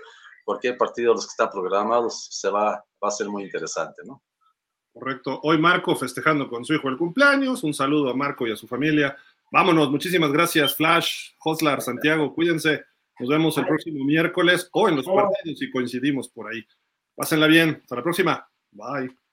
cualquier 0.45 0.77
partido 0.77 1.11
de 1.11 1.15
los 1.15 1.25
que 1.25 1.31
están 1.31 1.49
programados 1.49 2.27
se 2.31 2.49
va, 2.49 2.83
va 3.03 3.07
a 3.07 3.11
ser 3.11 3.27
muy 3.27 3.43
interesante, 3.43 4.01
¿no? 4.05 4.23
Correcto. 4.93 5.39
Hoy 5.43 5.57
Marco 5.59 5.95
festejando 5.95 6.49
con 6.49 6.65
su 6.65 6.73
hijo 6.73 6.87
el 6.87 6.97
cumpleaños. 6.97 7.63
Un 7.63 7.73
saludo 7.73 8.09
a 8.09 8.15
Marco 8.15 8.47
y 8.47 8.51
a 8.51 8.55
su 8.55 8.67
familia. 8.67 9.15
Vámonos. 9.51 9.91
Muchísimas 9.91 10.31
gracias, 10.31 10.75
Flash, 10.75 11.31
Hoslar, 11.43 11.81
Santiago. 11.81 12.33
Cuídense. 12.33 12.85
Nos 13.19 13.29
vemos 13.29 13.57
el 13.57 13.65
próximo 13.65 14.03
miércoles 14.05 14.69
o 14.71 14.89
en 14.89 14.97
los 14.97 15.05
partidos 15.05 15.59
si 15.59 15.71
coincidimos 15.71 16.29
por 16.29 16.51
ahí. 16.51 16.63
Pásenla 17.15 17.47
bien. 17.47 17.79
Hasta 17.81 17.95
la 17.95 18.03
próxima. 18.03 18.47
Bye. 18.71 19.26